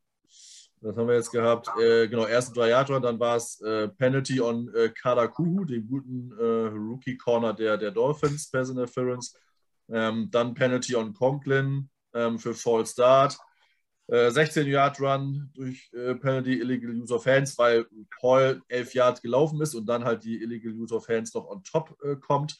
was 0.81 0.95
haben 0.95 1.07
wir 1.07 1.15
jetzt 1.15 1.31
gehabt? 1.31 1.67
Äh, 1.81 2.07
genau, 2.07 2.27
erste 2.27 2.53
drei 2.53 2.69
Jahre, 2.69 3.01
dann 3.01 3.19
war 3.19 3.37
es 3.37 3.59
äh, 3.61 3.87
Penalty 3.87 4.39
on 4.39 4.71
äh, 4.75 4.89
Kadakuhu, 4.89 5.65
dem 5.65 5.87
guten 5.87 6.31
äh, 6.37 6.67
Rookie-Corner 6.67 7.53
der, 7.53 7.77
der 7.77 7.89
Dolphins, 7.89 8.51
Pass 8.51 8.69
Interference. 8.69 9.35
Ähm, 9.89 10.29
dann 10.29 10.53
Penalty 10.53 10.95
on 10.95 11.11
Conklin 11.13 11.89
ähm, 12.13 12.37
für 12.37 12.53
Fall 12.53 12.85
Start. 12.85 13.37
16-Yard-Run 14.07 15.49
durch 15.55 15.89
Penalty 15.91 16.59
Illegal 16.59 16.91
Use 16.91 17.11
of 17.11 17.25
Hands, 17.25 17.57
weil 17.57 17.87
Paul 18.19 18.61
11 18.67 18.93
Yards 18.93 19.19
gelaufen 19.23 19.59
ist 19.61 19.73
und 19.73 19.87
dann 19.87 20.05
halt 20.05 20.23
die 20.23 20.43
Illegal 20.43 20.73
Use 20.73 20.93
of 20.93 21.09
Hands 21.09 21.33
noch 21.33 21.47
on 21.47 21.63
top 21.63 21.97
kommt 22.21 22.55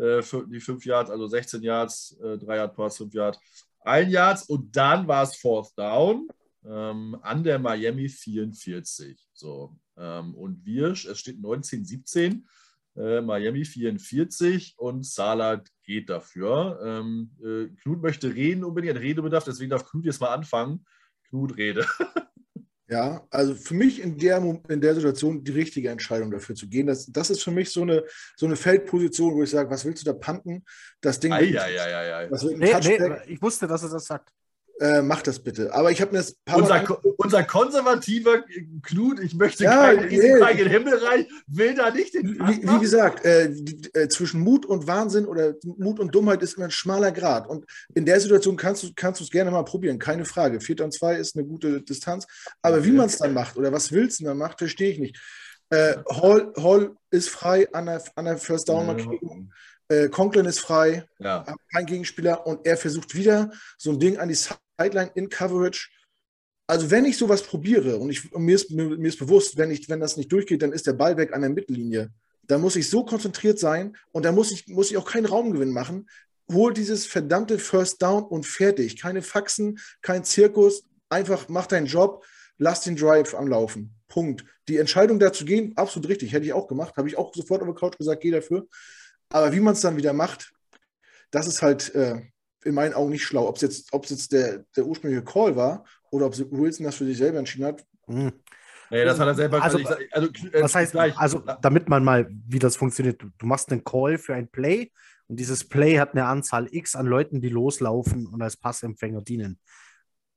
äh, 0.00 0.22
die 0.48 0.60
5 0.60 0.84
Yards, 0.84 1.10
also 1.10 1.26
16 1.26 1.62
Yards, 1.62 2.18
äh, 2.22 2.38
3 2.38 2.56
Yard 2.56 2.74
Pass, 2.74 2.96
5 2.96 3.14
Yards, 3.14 3.38
1 3.80 4.12
Yards 4.12 4.42
und 4.44 4.74
dann 4.74 5.06
war 5.06 5.22
es 5.22 5.36
Fourth 5.36 5.76
Down 5.76 6.28
ähm, 6.64 7.16
an 7.22 7.44
der 7.44 7.58
Miami 7.58 8.08
44. 8.08 9.18
So, 9.32 9.76
ähm, 9.96 10.34
und 10.34 10.64
wir, 10.64 10.88
es 10.88 11.18
steht 11.18 11.36
1917, 11.36 12.46
äh, 12.96 13.20
Miami 13.20 13.64
44 13.64 14.74
und 14.78 15.06
Salah 15.06 15.62
geht 15.84 16.10
dafür. 16.10 16.80
Ähm, 16.84 17.30
äh, 17.42 17.68
Knut 17.82 18.02
möchte 18.02 18.34
reden, 18.34 18.64
unbedingt 18.64 18.98
Redebedarf, 18.98 19.44
deswegen 19.44 19.70
darf 19.70 19.86
Knut 19.86 20.04
jetzt 20.04 20.20
mal 20.20 20.34
anfangen. 20.34 20.84
Knut, 21.28 21.56
rede. 21.56 21.86
Ja, 22.90 23.24
also 23.30 23.54
für 23.54 23.74
mich 23.74 24.02
in 24.02 24.18
der, 24.18 24.38
in 24.68 24.80
der 24.80 24.94
Situation 24.96 25.44
die 25.44 25.52
richtige 25.52 25.90
Entscheidung 25.90 26.32
dafür 26.32 26.56
zu 26.56 26.68
gehen. 26.68 26.88
Das, 26.88 27.06
das 27.06 27.30
ist 27.30 27.40
für 27.40 27.52
mich 27.52 27.70
so 27.70 27.82
eine, 27.82 28.02
so 28.36 28.46
eine 28.46 28.56
Feldposition, 28.56 29.32
wo 29.34 29.44
ich 29.44 29.50
sage, 29.50 29.70
was 29.70 29.84
willst 29.84 30.04
du 30.04 30.12
da 30.12 30.18
panten? 30.18 30.64
Das 31.00 31.20
Ding. 31.20 31.32
Ei, 31.32 31.56
ei, 31.56 31.80
ei, 31.80 32.14
ei. 32.16 32.28
Nee, 32.56 32.74
nee, 32.80 33.16
ich 33.28 33.40
wusste, 33.40 33.68
dass 33.68 33.84
er 33.84 33.90
das 33.90 34.06
sagt 34.06 34.32
äh, 34.80 35.02
mach 35.02 35.22
das 35.22 35.38
bitte. 35.38 35.74
Aber 35.74 35.90
ich 35.90 36.00
habe 36.00 36.12
mir 36.12 36.18
das 36.18 36.36
unser, 36.54 36.98
unser 37.18 37.44
konservativer 37.44 38.42
Knut, 38.82 39.20
ich 39.20 39.34
möchte 39.34 39.64
ja, 39.64 39.94
kein 39.94 39.98
Risiko 39.98 40.44
nee. 40.44 40.50
in 40.52 40.56
den 40.56 40.68
Himmel 40.68 40.94
rein, 40.94 41.26
will 41.48 41.74
da 41.74 41.90
nicht 41.90 42.14
den 42.14 42.38
Wie, 42.38 42.66
wie 42.66 42.80
gesagt, 42.80 43.24
äh, 43.24 43.52
äh, 43.92 44.08
zwischen 44.08 44.40
Mut 44.40 44.64
und 44.64 44.86
Wahnsinn 44.86 45.26
oder 45.26 45.54
Mut 45.64 46.00
und 46.00 46.14
Dummheit 46.14 46.42
ist 46.42 46.54
immer 46.54 46.66
ein 46.66 46.70
schmaler 46.70 47.12
Grad. 47.12 47.46
Und 47.46 47.66
in 47.94 48.06
der 48.06 48.18
Situation 48.20 48.56
kannst 48.56 48.82
du 48.82 48.88
kannst 48.96 49.20
es 49.20 49.30
gerne 49.30 49.50
mal 49.50 49.64
probieren, 49.64 49.98
keine 49.98 50.24
Frage. 50.24 50.60
4 50.60 50.84
und 50.84 50.94
2 50.94 51.16
ist 51.16 51.36
eine 51.36 51.46
gute 51.46 51.82
Distanz. 51.82 52.26
Aber 52.62 52.82
wie 52.84 52.92
man 52.92 53.06
es 53.06 53.18
dann 53.18 53.34
macht 53.34 53.58
oder 53.58 53.72
was 53.72 53.92
willst 53.92 54.20
du 54.20 54.24
dann 54.24 54.38
macht, 54.38 54.58
verstehe 54.58 54.92
ich 54.92 54.98
nicht. 54.98 55.20
Äh, 55.68 55.96
Hall, 56.10 56.52
Hall 56.56 56.96
ist 57.10 57.28
frei 57.28 57.68
an 57.72 57.86
der, 57.86 58.02
an 58.16 58.24
der 58.24 58.38
First 58.38 58.68
Down 58.68 58.86
Markierung. 58.86 59.52
Äh, 59.90 60.08
Conklin 60.08 60.46
ist 60.46 60.60
frei, 60.60 61.04
ja. 61.18 61.44
kein 61.72 61.84
Gegenspieler 61.84 62.46
und 62.46 62.64
er 62.64 62.76
versucht 62.76 63.14
wieder 63.14 63.50
so 63.76 63.90
ein 63.90 63.98
Ding 63.98 64.18
an 64.18 64.28
die 64.28 64.36
Sideline 64.80 65.10
in 65.14 65.28
Coverage. 65.28 65.88
Also 66.66 66.90
wenn 66.90 67.04
ich 67.04 67.16
sowas 67.16 67.42
probiere 67.42 67.96
und, 67.96 68.10
ich, 68.10 68.32
und 68.32 68.44
mir, 68.44 68.54
ist, 68.54 68.70
mir, 68.70 68.84
mir, 68.84 69.08
ist, 69.08 69.18
bewusst, 69.18 69.56
wenn, 69.56 69.70
ich, 69.70 69.88
wenn 69.88 70.00
das 70.00 70.16
nicht 70.16 70.30
durchgeht, 70.30 70.62
dann 70.62 70.72
ist 70.72 70.86
der 70.86 70.92
Ball 70.92 71.16
weg 71.16 71.32
an 71.32 71.40
der 71.40 71.50
Mittellinie. 71.50 72.10
Da 72.44 72.58
muss 72.58 72.76
ich 72.76 72.88
so 72.88 73.04
konzentriert 73.04 73.58
sein 73.58 73.96
und 74.12 74.24
da 74.24 74.32
muss 74.32 74.52
ich, 74.52 74.68
muss 74.68 74.90
ich 74.90 74.96
auch 74.96 75.04
keinen 75.04 75.26
Raumgewinn 75.26 75.72
machen. 75.72 76.08
Hol 76.50 76.72
dieses 76.72 77.06
verdammte 77.06 77.58
First 77.58 78.02
Down 78.02 78.24
und 78.24 78.46
fertig. 78.46 79.00
Keine 79.00 79.22
Faxen, 79.22 79.78
kein 80.02 80.24
Zirkus. 80.24 80.84
Einfach 81.08 81.48
mach 81.48 81.66
deinen 81.66 81.86
Job, 81.86 82.24
lass 82.58 82.82
den 82.82 82.96
Drive 82.96 83.34
am 83.34 83.48
Laufen. 83.48 83.94
Punkt. 84.08 84.44
Die 84.68 84.78
Entscheidung 84.78 85.18
dazu 85.18 85.44
gehen, 85.44 85.76
absolut 85.76 86.08
richtig. 86.08 86.32
Hätte 86.32 86.46
ich 86.46 86.52
auch 86.52 86.68
gemacht. 86.68 86.96
Habe 86.96 87.08
ich 87.08 87.18
auch 87.18 87.34
sofort 87.34 87.62
auf 87.62 87.68
der 87.68 87.74
Couch 87.74 87.98
gesagt, 87.98 88.22
geh 88.22 88.30
dafür. 88.30 88.66
Aber 89.28 89.52
wie 89.52 89.60
man 89.60 89.74
es 89.74 89.80
dann 89.80 89.96
wieder 89.96 90.12
macht, 90.12 90.52
das 91.30 91.46
ist 91.46 91.62
halt 91.62 91.94
äh, 91.94 92.20
in 92.64 92.74
meinen 92.74 92.94
Augen 92.94 93.10
nicht 93.10 93.24
schlau. 93.24 93.48
Ob 93.48 93.56
es 93.56 93.62
jetzt, 93.62 93.92
jetzt 93.92 94.32
der, 94.32 94.64
der 94.76 94.86
ursprüngliche 94.86 95.24
Call 95.24 95.56
war 95.56 95.84
oder 96.10 96.26
ob 96.26 96.38
Wilson 96.50 96.84
das 96.84 96.96
für 96.96 97.04
sich 97.04 97.18
selber 97.18 97.38
entschieden 97.38 97.66
hat. 97.66 97.84
Hm. 98.06 98.32
Nee, 98.90 99.04
das 99.04 99.20
hat 99.20 99.28
er 99.28 99.34
selber. 99.34 99.62
Also, 99.62 99.78
also, 99.78 99.94
also 100.10 100.28
äh, 100.52 100.62
was 100.62 100.74
heißt, 100.74 100.92
gleich. 100.92 101.16
also 101.16 101.42
damit 101.62 101.88
man 101.88 102.02
mal, 102.02 102.28
wie 102.48 102.58
das 102.58 102.76
funktioniert, 102.76 103.22
du 103.22 103.46
machst 103.46 103.70
einen 103.70 103.84
Call 103.84 104.18
für 104.18 104.34
ein 104.34 104.48
Play 104.48 104.90
und 105.28 105.38
dieses 105.38 105.68
Play 105.68 105.98
hat 105.98 106.12
eine 106.12 106.24
Anzahl 106.24 106.66
X 106.70 106.96
an 106.96 107.06
Leuten, 107.06 107.40
die 107.40 107.50
loslaufen 107.50 108.26
und 108.26 108.42
als 108.42 108.56
Passempfänger 108.56 109.22
dienen 109.22 109.60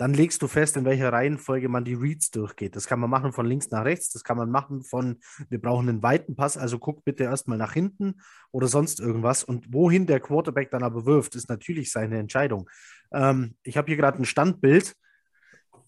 dann 0.04 0.14
legst 0.14 0.42
du 0.42 0.50
fest, 0.50 0.76
in 0.76 0.84
welcher 0.84 1.14
Reihenfolge 1.14 1.70
man 1.70 1.86
die 1.86 1.94
Reads 1.94 2.30
durchgeht. 2.30 2.76
Das 2.76 2.88
kann 2.88 3.00
man 3.00 3.10
machen 3.10 3.32
von 3.32 3.46
links 3.46 3.70
nach 3.70 3.86
rechts, 3.86 4.10
das 4.10 4.26
kann 4.26 4.36
man 4.36 4.52
machen 4.52 4.84
von, 4.84 5.22
wir 5.48 5.62
brauchen 5.62 5.88
einen 5.88 6.04
weiten 6.04 6.36
Pass, 6.36 6.58
also 6.58 6.78
guck 6.78 7.06
bitte 7.06 7.24
erstmal 7.24 7.58
nach 7.58 7.72
hinten 7.72 8.20
oder 8.52 8.68
sonst 8.68 9.00
irgendwas. 9.00 9.46
Und 9.46 9.72
wohin 9.72 10.06
der 10.06 10.20
Quarterback 10.20 10.72
dann 10.72 10.84
aber 10.84 11.06
wirft, 11.06 11.36
ist 11.36 11.48
natürlich 11.48 11.90
seine 11.90 12.20
Entscheidung. 12.20 12.70
Ähm, 13.14 13.56
ich 13.64 13.78
habe 13.78 13.88
hier 13.88 13.96
gerade 13.96 14.18
ein 14.18 14.26
Standbild. 14.26 14.94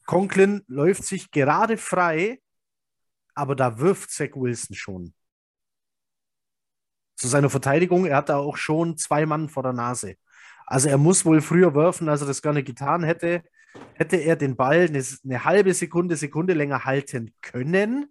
Conklin 0.05 0.63
läuft 0.67 1.03
sich 1.03 1.29
gerade 1.29 1.75
frei, 1.75 2.39
aber 3.33 3.53
da 3.53 3.79
wirft 3.79 4.11
Zach 4.11 4.29
Wilson 4.33 4.77
schon. 4.77 5.13
Zu 7.17 7.27
seiner 7.27 7.49
Verteidigung, 7.49 8.05
er 8.05 8.15
hat 8.15 8.29
da 8.29 8.37
auch 8.37 8.55
schon 8.55 8.95
zwei 8.95 9.25
Mann 9.25 9.49
vor 9.49 9.63
der 9.63 9.73
Nase. 9.73 10.15
Also 10.65 10.87
er 10.87 10.97
muss 10.97 11.25
wohl 11.25 11.41
früher 11.41 11.75
werfen, 11.75 12.07
als 12.07 12.21
er 12.21 12.27
das 12.27 12.41
gerne 12.41 12.63
getan 12.63 13.03
hätte 13.03 13.43
hätte 13.93 14.17
er 14.17 14.35
den 14.35 14.55
Ball 14.55 14.87
eine, 14.87 15.03
eine 15.23 15.45
halbe 15.45 15.73
Sekunde, 15.73 16.15
Sekunde 16.15 16.53
länger 16.53 16.85
halten 16.85 17.33
können, 17.41 18.07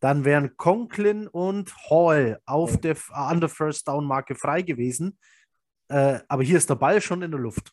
dann 0.00 0.24
wären 0.24 0.56
Conklin 0.56 1.26
und 1.26 1.74
Hall 1.90 2.40
auf 2.46 2.80
der, 2.80 2.96
an 3.10 3.40
der 3.40 3.48
First 3.48 3.88
Down 3.88 4.04
Marke 4.06 4.34
frei 4.36 4.62
gewesen. 4.62 5.18
Äh, 5.88 6.20
aber 6.28 6.42
hier 6.42 6.58
ist 6.58 6.70
der 6.70 6.76
Ball 6.76 7.00
schon 7.00 7.22
in 7.22 7.30
der 7.32 7.40
Luft. 7.40 7.72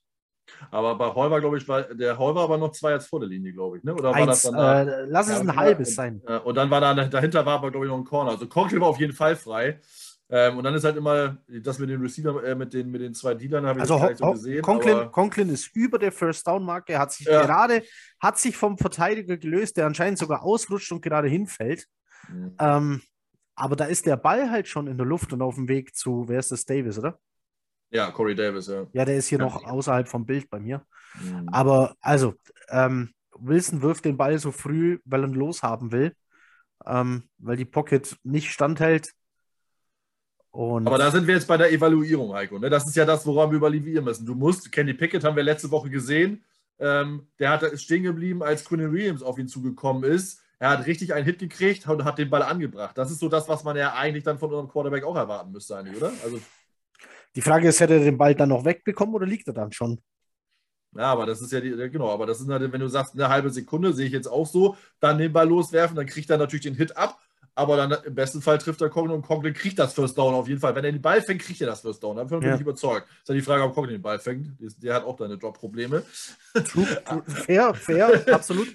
Aber 0.71 0.95
bei 0.95 1.13
Hall 1.13 1.29
war, 1.31 1.39
glaube 1.41 1.57
ich, 1.57 1.67
war, 1.67 1.83
der 1.83 2.17
Hall 2.17 2.33
war 2.33 2.43
aber 2.45 2.57
noch 2.57 2.71
zwei 2.71 2.93
als 2.93 3.07
vor 3.07 3.19
der 3.19 3.27
Linie, 3.29 3.51
glaube 3.51 3.77
ich. 3.77 3.83
Ne? 3.83 3.93
Oder 3.93 4.09
war 4.09 4.15
Eins, 4.15 4.43
das 4.43 4.51
dann 4.51 4.87
äh, 4.87 5.01
lass 5.07 5.27
es 5.27 5.33
Ja, 5.33 5.39
ein 5.41 5.49
und- 5.49 5.55
halbes 5.55 5.95
sein. 5.95 6.21
Äh, 6.27 6.37
Und 6.37 6.55
dann 6.55 6.69
war 6.69 6.81
da, 6.81 6.93
dahinter 6.93 7.45
war 7.45 7.55
aber, 7.55 7.71
glaube 7.71 7.85
ich, 7.85 7.91
noch 7.91 7.97
ein 7.97 8.05
Corner. 8.05 8.31
Also 8.31 8.47
Conkle 8.47 8.79
war 8.79 8.87
auf 8.87 8.99
jeden 8.99 9.13
Fall 9.13 9.35
frei. 9.35 9.79
Ähm, 10.27 10.57
und 10.57 10.63
dann 10.63 10.73
ist 10.73 10.83
halt 10.83 10.97
immer 10.97 11.37
das 11.47 11.77
mit 11.77 11.89
den 11.89 12.01
Receiver, 12.01 12.43
äh, 12.43 12.55
mit, 12.55 12.73
den, 12.73 12.89
mit 12.89 13.01
den 13.01 13.13
zwei 13.13 13.35
Dealern 13.35 13.65
habe 13.65 13.79
ich 13.79 13.83
Also 13.83 14.07
nicht 14.07 14.17
so 14.17 14.31
gesehen. 14.31 14.61
Conklin, 14.63 15.11
Conklin 15.11 15.49
ist 15.49 15.75
über 15.75 15.99
der 15.99 16.11
First 16.11 16.47
Down 16.47 16.63
Marke, 16.63 16.93
er 16.93 16.99
hat 16.99 17.11
sich 17.11 17.27
Ja. 17.27 17.43
gerade 17.43 17.83
hat 18.19 18.39
sich 18.39 18.57
vom 18.57 18.77
Verteidiger 18.77 19.37
gelöst, 19.37 19.77
der 19.77 19.85
anscheinend 19.85 20.17
sogar 20.17 20.41
ausrutscht 20.41 20.91
und 20.91 21.01
gerade 21.01 21.27
hinfällt. 21.27 21.85
Mhm. 22.27 22.55
Ähm, 22.59 23.01
aber 23.55 23.75
da 23.75 23.85
ist 23.85 24.05
der 24.07 24.17
Ball 24.17 24.49
halt 24.49 24.67
schon 24.67 24.87
in 24.87 24.97
der 24.97 25.05
Luft 25.05 25.31
und 25.31 25.41
auf 25.43 25.55
dem 25.55 25.67
Weg 25.67 25.95
zu, 25.95 26.27
wer 26.27 26.39
ist 26.39 26.51
das, 26.51 26.65
Davis, 26.65 26.97
oder? 26.97 27.19
ja, 27.91 28.11
Corey 28.11 28.35
Davis, 28.35 28.67
ja. 28.67 28.87
Ja, 28.93 29.05
der 29.05 29.17
ist 29.17 29.27
hier 29.27 29.37
Ja. 29.39 29.45
noch 29.45 29.63
außerhalb 29.63 30.07
vom 30.09 30.25
Bild 30.25 30.49
bei 30.49 30.59
mir. 30.59 30.85
Mhm. 31.21 31.47
Aber 31.51 31.95
also, 32.01 32.33
ähm, 32.69 33.13
Wilson 33.37 33.81
wirft 33.81 34.05
den 34.05 34.17
Ball 34.17 34.39
so 34.39 34.51
früh, 34.51 34.99
weil 35.05 35.21
er 35.23 35.27
ihn 35.29 35.33
loshaben 35.35 35.91
will, 35.91 36.13
ähm, 36.85 37.29
weil 37.37 37.57
die 37.57 37.65
Pocket 37.65 38.17
nicht 38.23 38.51
standhält. 38.51 39.13
Und 40.55 40.87
Aber 40.87 40.97
da 40.97 41.11
sind 41.11 41.27
wir 41.27 41.33
jetzt 41.33 41.49
bei 41.49 41.57
der 41.57 41.73
Evaluierung, 41.73 42.33
Heiko. 42.33 42.57
Ne? 42.57 42.69
Das 42.69 42.87
ist 42.87 42.95
ja 42.95 43.03
das, 43.03 43.25
woran 43.25 43.51
wir 43.51 43.57
evaluieren 43.57 44.05
müssen. 44.05 44.25
Du 44.25 44.35
musst, 44.35 44.71
Kenny 44.71 44.93
Pickett 44.93 45.25
haben 45.25 45.35
wir 45.35 45.43
letzte 45.43 45.69
Woche 45.69 45.89
gesehen, 45.89 46.45
ähm, 46.79 47.27
der 47.39 47.49
hat, 47.49 47.77
stehen 47.77 48.03
geblieben, 48.03 48.41
als 48.41 48.63
Quinn 48.63 48.93
Williams 48.93 49.21
auf 49.21 49.37
ihn 49.37 49.49
zugekommen 49.49 50.09
ist. 50.09 50.39
Er 50.57 50.69
hat 50.69 50.85
richtig 50.85 51.13
einen 51.13 51.25
Hit 51.25 51.39
gekriegt 51.39 51.85
und 51.89 52.05
hat 52.05 52.17
den 52.17 52.29
Ball 52.29 52.41
angebracht. 52.41 52.97
Das 52.97 53.11
ist 53.11 53.19
so 53.19 53.27
das, 53.27 53.49
was 53.49 53.65
man 53.65 53.75
ja 53.75 53.95
eigentlich 53.95 54.23
dann 54.23 54.39
von 54.39 54.49
unserem 54.49 54.69
Quarterback 54.69 55.03
auch 55.03 55.17
erwarten 55.17 55.51
müsste, 55.51 55.75
eigentlich, 55.75 55.97
oder? 55.97 56.13
Also, 56.23 56.39
die 57.35 57.41
Frage 57.41 57.67
ist, 57.67 57.81
hätte 57.81 57.95
er 57.95 57.99
den 57.99 58.17
Ball 58.17 58.33
dann 58.33 58.47
noch 58.47 58.63
wegbekommen 58.63 59.13
oder 59.13 59.25
liegt 59.25 59.47
er 59.49 59.53
dann 59.53 59.73
schon? 59.73 59.99
ja, 60.95 61.11
aber 61.11 61.25
das 61.25 61.41
ist 61.41 61.51
ja 61.51 61.59
die, 61.59 61.71
genau, 61.89 62.09
aber 62.09 62.25
das 62.25 62.39
ist 62.39 62.47
halt, 62.47 62.71
wenn 62.71 62.79
du 62.79 62.87
sagst, 62.87 63.13
eine 63.13 63.27
halbe 63.27 63.49
Sekunde, 63.49 63.91
sehe 63.91 64.07
ich 64.07 64.13
jetzt 64.13 64.27
auch 64.27 64.47
so, 64.47 64.77
dann 65.01 65.17
den 65.17 65.33
Ball 65.33 65.49
loswerfen, 65.49 65.97
dann 65.97 66.05
kriegt 66.05 66.29
er 66.29 66.37
natürlich 66.37 66.63
den 66.63 66.75
Hit 66.75 66.95
ab. 66.95 67.19
Aber 67.57 67.77
dann 67.77 67.91
im 68.03 68.13
besten 68.13 68.41
Fall 68.41 68.57
trifft 68.57 68.81
er 68.81 68.89
Conklin 68.89 69.15
und 69.15 69.21
Conklin 69.21 69.53
kriegt 69.53 69.79
das 69.79 69.93
First 69.93 70.17
Down 70.17 70.33
auf 70.33 70.47
jeden 70.49 70.59
Fall. 70.59 70.75
Wenn 70.75 70.83
er 70.83 70.91
den 70.91 71.01
Ball 71.01 71.21
fängt, 71.21 71.41
kriegt 71.41 71.61
er 71.61 71.67
das 71.67 71.79
First 71.79 72.03
Down. 72.03 72.17
Davon 72.17 72.41
bin 72.41 72.49
Ja. 72.49 72.55
ich 72.55 72.61
überzeugt. 72.61 73.07
Ist 73.21 73.29
ja 73.29 73.33
die 73.35 73.41
Frage, 73.41 73.63
ob 73.63 73.73
Conklin 73.73 73.95
den 73.95 74.01
Ball 74.01 74.19
fängt. 74.19 74.49
Der 74.83 74.93
hat 74.95 75.05
auch 75.05 75.17
seine 75.17 75.35
Jobprobleme. 75.35 76.03
Fair, 77.27 77.73
fair, 77.73 78.23
absolut. 78.33 78.67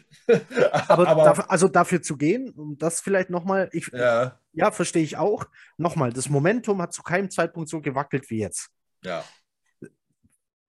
Aber, 0.89 1.07
Aber- 1.09 1.25
dafür, 1.25 1.51
also 1.51 1.69
dafür 1.69 2.01
zu 2.03 2.17
gehen, 2.17 2.51
und 2.51 2.81
das 2.83 3.01
vielleicht 3.03 3.29
nochmal, 3.31 3.69
ich, 3.73 3.89
ja, 3.93 4.39
Ja, 4.53 4.71
verstehe 4.71 5.03
ich 5.03 5.17
auch. 5.17 5.45
Nochmal, 5.77 6.13
das 6.13 6.29
Momentum 6.29 6.81
hat 6.81 6.93
zu 6.95 7.03
keinem 7.03 7.31
Zeitpunkt 7.31 7.69
so 7.69 7.81
gewackelt 7.81 8.31
wie 8.31 8.39
jetzt. 8.39 8.71
ja. 9.05 9.23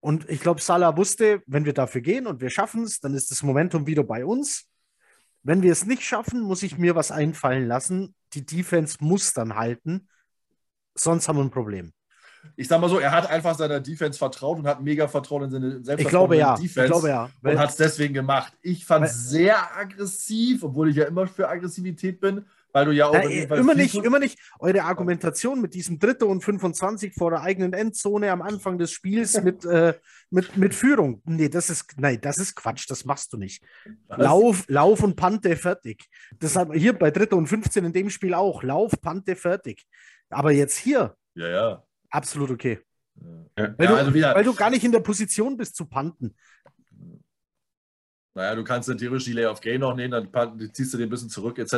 Und 0.03 0.27
ich 0.31 0.39
glaube, 0.41 0.59
Salah 0.59 0.97
wusste, 0.97 1.43
wenn 1.45 1.63
wir 1.65 1.73
dafür 1.73 2.01
gehen 2.01 2.25
und 2.25 2.41
wir 2.41 2.49
schaffen 2.49 2.83
es, 2.85 2.99
dann 3.01 3.13
ist 3.13 3.29
das 3.29 3.43
Momentum 3.43 3.85
wieder 3.85 4.03
bei 4.03 4.25
uns. 4.25 4.65
Wenn 5.43 5.61
wir 5.61 5.71
es 5.71 5.85
nicht 5.85 6.03
schaffen, 6.03 6.41
muss 6.41 6.63
ich 6.63 6.77
mir 6.77 6.95
was 6.95 7.11
einfallen 7.11 7.67
lassen. 7.67 8.15
Die 8.33 8.45
Defense 8.45 8.97
muss 8.99 9.33
dann 9.33 9.55
halten, 9.55 10.07
sonst 10.95 11.27
haben 11.27 11.37
wir 11.37 11.43
ein 11.43 11.51
Problem. 11.51 11.93
Ich 12.55 12.67
sag 12.67 12.81
mal 12.81 12.89
so, 12.89 12.97
er 12.99 13.11
hat 13.11 13.29
einfach 13.29 13.55
seiner 13.55 13.79
Defense 13.79 14.17
vertraut 14.17 14.57
und 14.57 14.67
hat 14.67 14.81
mega 14.81 15.07
Vertrauen 15.07 15.43
in 15.43 15.51
seine 15.51 15.69
Selbstvertrauen 15.83 15.99
Ich 16.01 16.09
glaube 16.09 16.37
ja. 16.37 16.55
die 16.55 16.65
Ich 16.65 16.73
Defense 16.73 16.91
glaube 16.91 17.09
ja. 17.09 17.29
Weil- 17.41 17.53
und 17.55 17.59
hat 17.59 17.69
es 17.69 17.75
deswegen 17.75 18.13
gemacht. 18.13 18.53
Ich 18.61 18.85
fand 18.85 19.05
es 19.05 19.29
sehr 19.29 19.77
aggressiv, 19.77 20.63
obwohl 20.63 20.89
ich 20.89 20.95
ja 20.95 21.05
immer 21.05 21.27
für 21.27 21.47
Aggressivität 21.47 22.19
bin, 22.19 22.45
weil 22.73 22.85
du 22.85 22.91
ja 22.91 23.07
auch 23.07 23.13
Na, 23.13 23.21
Fall 23.21 23.59
immer 23.59 23.75
nicht, 23.75 23.95
immer 23.95 24.19
nicht. 24.19 24.39
Eure 24.59 24.83
Argumentation 24.83 25.61
mit 25.61 25.73
diesem 25.73 25.99
Dritte 25.99 26.25
und 26.25 26.43
25 26.43 27.13
vor 27.13 27.31
der 27.31 27.41
eigenen 27.41 27.73
Endzone 27.73 28.31
am 28.31 28.41
Anfang 28.41 28.77
des 28.77 28.91
Spiels 28.91 29.41
mit, 29.43 29.65
äh, 29.65 29.93
mit, 30.29 30.57
mit 30.57 30.73
Führung. 30.73 31.21
Nee, 31.25 31.49
das 31.49 31.69
ist, 31.69 31.93
nein, 31.97 32.19
das 32.21 32.37
ist 32.37 32.55
Quatsch, 32.55 32.89
das 32.89 33.05
machst 33.05 33.33
du 33.33 33.37
nicht. 33.37 33.63
Was? 34.07 34.17
Lauf, 34.17 34.65
Lauf 34.67 35.03
und 35.03 35.15
Pante 35.15 35.55
fertig. 35.55 36.07
Das 36.39 36.55
haben 36.55 36.71
wir 36.71 36.79
hier 36.79 36.93
bei 36.93 37.11
Dritte 37.11 37.35
und 37.35 37.47
15 37.47 37.85
in 37.85 37.93
dem 37.93 38.09
Spiel 38.09 38.33
auch. 38.33 38.63
Lauf, 38.63 38.93
Pante 39.01 39.35
fertig. 39.35 39.85
Aber 40.29 40.51
jetzt 40.51 40.77
hier, 40.77 41.15
Ja, 41.35 41.47
ja. 41.47 41.83
absolut 42.09 42.51
okay. 42.51 42.79
ja. 43.15 43.75
Weil, 43.77 43.85
ja 43.85 43.87
du, 43.87 43.95
also 43.95 44.13
weil 44.13 44.43
du 44.43 44.53
gar 44.53 44.69
nicht 44.69 44.83
in 44.83 44.91
der 44.91 45.01
Position 45.01 45.57
bist 45.57 45.75
zu 45.75 45.85
panten. 45.85 46.35
Naja, 48.33 48.55
du 48.55 48.63
kannst 48.63 48.87
dann 48.89 48.97
theoretisch 48.97 49.25
die 49.25 49.33
Lay 49.33 49.45
of 49.45 49.59
Gain 49.61 49.81
noch 49.81 49.95
nehmen, 49.95 50.29
dann 50.31 50.73
ziehst 50.73 50.93
du 50.93 50.97
den 50.97 51.07
ein 51.07 51.09
bisschen 51.09 51.29
zurück, 51.29 51.57
etc. 51.59 51.73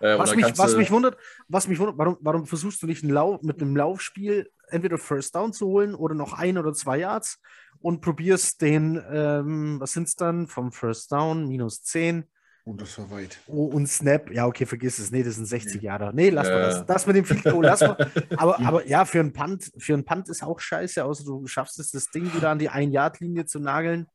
Äh, 0.00 0.18
Was 0.18 0.34
mich, 0.34 0.58
was 0.58 0.76
mich 0.76 0.90
wundert, 0.90 1.16
was 1.48 1.66
mich 1.68 1.78
wundert, 1.78 1.96
warum, 1.98 2.18
warum 2.20 2.46
versuchst 2.46 2.82
du 2.82 2.86
nicht 2.86 3.02
einen 3.02 3.12
Lauf, 3.12 3.40
mit 3.42 3.60
einem 3.60 3.76
Laufspiel 3.76 4.50
entweder 4.68 4.98
First 4.98 5.34
Down 5.34 5.52
zu 5.52 5.66
holen 5.66 5.94
oder 5.94 6.14
noch 6.14 6.32
ein 6.34 6.58
oder 6.58 6.72
zwei 6.72 6.98
Yards 6.98 7.40
und 7.80 8.00
probierst 8.00 8.60
den, 8.60 9.02
ähm, 9.10 9.80
was 9.80 9.92
sind 9.92 10.08
es 10.08 10.16
dann, 10.16 10.46
vom 10.46 10.72
First 10.72 11.10
Down, 11.12 11.46
minus 11.48 11.82
10 11.82 12.24
Und 12.64 12.80
das 12.80 12.96
war 12.98 13.10
weit. 13.10 13.38
oh, 13.48 13.64
und 13.66 13.86
Snap. 13.88 14.30
Ja, 14.30 14.46
okay, 14.46 14.66
vergiss 14.66 14.98
es. 14.98 15.10
Nee, 15.10 15.22
das 15.24 15.34
sind 15.34 15.46
60 15.46 15.82
Jahre. 15.82 16.12
Nee, 16.14 16.30
lass 16.30 16.48
mal 16.48 16.60
Ja. 16.60 16.66
das. 16.68 16.86
Das 16.86 17.06
mit 17.06 17.16
dem 17.16 17.24
Field 17.24 17.42
Goal, 17.44 17.64
lass 17.64 17.80
mal. 17.80 17.96
Aber, 18.36 18.60
aber 18.60 18.86
ja, 18.86 19.04
für 19.04 19.20
einen 19.20 19.32
Punt, 19.32 19.70
für 19.78 19.94
einen 19.94 20.04
Punt 20.04 20.28
ist 20.28 20.42
auch 20.42 20.60
scheiße, 20.60 21.04
außer 21.04 21.24
du 21.24 21.46
schaffst 21.46 21.78
es, 21.80 21.90
das 21.90 22.10
Ding 22.10 22.32
wieder 22.34 22.50
an 22.50 22.58
die 22.58 22.68
Ein-Yard-Linie 22.68 23.46
zu 23.46 23.58
nageln. 23.58 24.06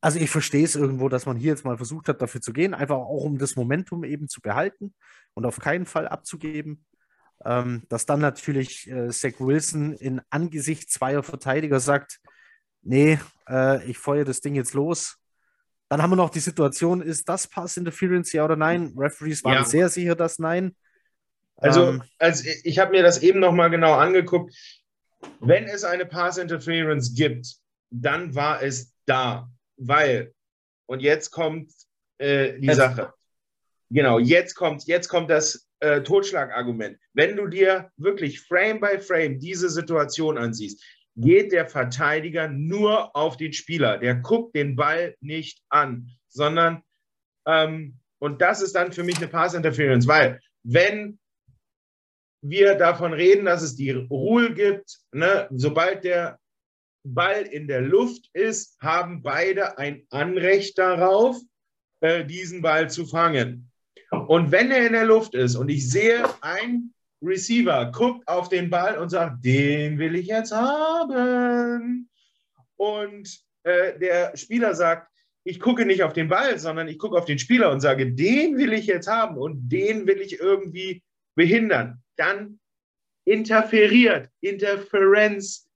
Also 0.00 0.18
ich 0.18 0.30
verstehe 0.30 0.64
es 0.64 0.76
irgendwo, 0.76 1.08
dass 1.08 1.26
man 1.26 1.36
hier 1.36 1.50
jetzt 1.50 1.64
mal 1.64 1.76
versucht 1.76 2.08
hat, 2.08 2.22
dafür 2.22 2.40
zu 2.40 2.52
gehen, 2.52 2.72
einfach 2.74 2.96
auch 2.96 3.24
um 3.24 3.38
das 3.38 3.56
Momentum 3.56 4.04
eben 4.04 4.28
zu 4.28 4.40
behalten 4.40 4.94
und 5.34 5.44
auf 5.44 5.58
keinen 5.58 5.86
Fall 5.86 6.08
abzugeben. 6.08 6.84
Ähm, 7.42 7.84
dass 7.88 8.04
dann 8.04 8.20
natürlich 8.20 8.90
äh, 8.90 9.08
Zach 9.08 9.32
Wilson 9.38 9.94
in 9.94 10.20
Angesicht 10.28 10.90
zweier 10.90 11.22
Verteidiger 11.22 11.80
sagt, 11.80 12.20
nee, 12.82 13.18
äh, 13.48 13.82
ich 13.90 13.96
feuere 13.96 14.24
das 14.26 14.40
Ding 14.42 14.54
jetzt 14.54 14.74
los. 14.74 15.16
Dann 15.88 16.02
haben 16.02 16.10
wir 16.10 16.16
noch 16.16 16.30
die 16.30 16.40
Situation, 16.40 17.00
ist 17.00 17.28
das 17.28 17.48
Pass 17.48 17.76
Interference, 17.78 18.32
ja 18.32 18.44
oder 18.44 18.56
nein? 18.56 18.92
Referees 18.96 19.42
waren 19.42 19.54
Ja. 19.54 19.64
sehr 19.64 19.88
sicher, 19.88 20.14
dass 20.14 20.38
nein. 20.38 20.76
Also, 21.56 21.88
Ähm, 21.88 22.02
als 22.18 22.44
ich 22.44 22.78
habe 22.78 22.92
mir 22.92 23.02
das 23.02 23.22
eben 23.22 23.40
nochmal 23.40 23.70
genau 23.70 23.94
angeguckt. 23.94 24.54
Wenn 25.40 25.64
es 25.64 25.84
eine 25.84 26.06
Pass 26.06 26.38
Interference 26.38 27.14
gibt, 27.14 27.56
dann 27.90 28.34
war 28.34 28.62
es 28.62 28.94
da, 29.06 29.50
weil, 29.80 30.34
und 30.86 31.00
jetzt 31.00 31.30
kommt 31.30 31.72
äh, 32.18 32.58
die 32.58 32.66
Jetzt. 32.66 32.76
Sache. 32.76 33.12
Genau, 33.90 34.18
jetzt 34.18 34.54
kommt, 34.54 34.86
jetzt 34.86 35.08
kommt 35.08 35.30
das 35.30 35.68
äh, 35.80 36.02
Totschlagargument. 36.02 36.98
Wenn 37.12 37.36
du 37.36 37.48
dir 37.48 37.90
wirklich 37.96 38.40
Frame 38.40 38.78
by 38.78 38.98
Frame 39.00 39.38
diese 39.38 39.68
Situation 39.68 40.38
ansiehst, 40.38 40.82
geht 41.16 41.52
der 41.52 41.66
Verteidiger 41.66 42.48
nur 42.48 43.14
auf 43.16 43.36
den 43.36 43.52
Spieler. 43.52 43.98
Der 43.98 44.14
guckt 44.14 44.54
den 44.54 44.76
Ball 44.76 45.16
nicht 45.20 45.62
an, 45.68 46.08
sondern, 46.28 46.82
ähm, 47.46 47.98
und 48.18 48.40
das 48.40 48.62
ist 48.62 48.74
dann 48.74 48.92
für 48.92 49.02
mich 49.02 49.16
eine 49.16 49.28
Pass 49.28 49.54
Interference, 49.54 50.06
weil 50.06 50.40
wenn 50.62 51.18
wir 52.42 52.74
davon 52.74 53.12
reden, 53.12 53.46
dass 53.46 53.62
es 53.62 53.76
die 53.76 53.90
Rule 53.90 54.54
gibt, 54.54 54.98
ne, 55.12 55.48
sobald 55.50 56.04
der 56.04 56.38
Ball 57.04 57.42
in 57.42 57.66
der 57.66 57.80
Luft 57.80 58.28
ist, 58.32 58.76
haben 58.80 59.22
beide 59.22 59.78
ein 59.78 60.06
Anrecht 60.10 60.78
darauf, 60.78 61.40
äh, 62.00 62.24
diesen 62.24 62.62
Ball 62.62 62.90
zu 62.90 63.06
fangen. 63.06 63.70
Und 64.26 64.50
wenn 64.50 64.70
er 64.70 64.86
in 64.86 64.92
der 64.92 65.04
Luft 65.04 65.34
ist 65.34 65.56
und 65.56 65.68
ich 65.68 65.88
sehe, 65.88 66.24
ein 66.42 66.92
Receiver 67.22 67.90
guckt 67.92 68.26
auf 68.26 68.48
den 68.48 68.70
Ball 68.70 68.98
und 68.98 69.10
sagt, 69.10 69.44
den 69.44 69.98
will 69.98 70.14
ich 70.14 70.26
jetzt 70.26 70.52
haben. 70.52 72.08
Und 72.76 73.40
äh, 73.62 73.98
der 73.98 74.36
Spieler 74.36 74.74
sagt, 74.74 75.08
ich 75.44 75.60
gucke 75.60 75.86
nicht 75.86 76.02
auf 76.02 76.12
den 76.12 76.28
Ball, 76.28 76.58
sondern 76.58 76.88
ich 76.88 76.98
gucke 76.98 77.16
auf 77.16 77.24
den 77.24 77.38
Spieler 77.38 77.70
und 77.70 77.80
sage, 77.80 78.12
den 78.12 78.58
will 78.58 78.72
ich 78.72 78.86
jetzt 78.86 79.08
haben 79.08 79.36
und 79.36 79.68
den 79.68 80.06
will 80.06 80.20
ich 80.20 80.38
irgendwie 80.38 81.02
behindern. 81.34 82.02
Dann 82.16 82.58
interferiert, 83.24 84.28
Interferenz 84.40 85.69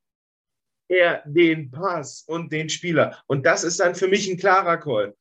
er 0.96 1.22
den 1.24 1.70
Pass 1.70 2.24
und 2.26 2.52
den 2.52 2.68
Spieler. 2.68 3.18
Und 3.26 3.44
das 3.46 3.64
ist 3.64 3.80
dann 3.80 3.94
für 3.94 4.08
mich 4.08 4.28
ein 4.30 4.36
klarer 4.36 4.78
Call. 4.78 5.14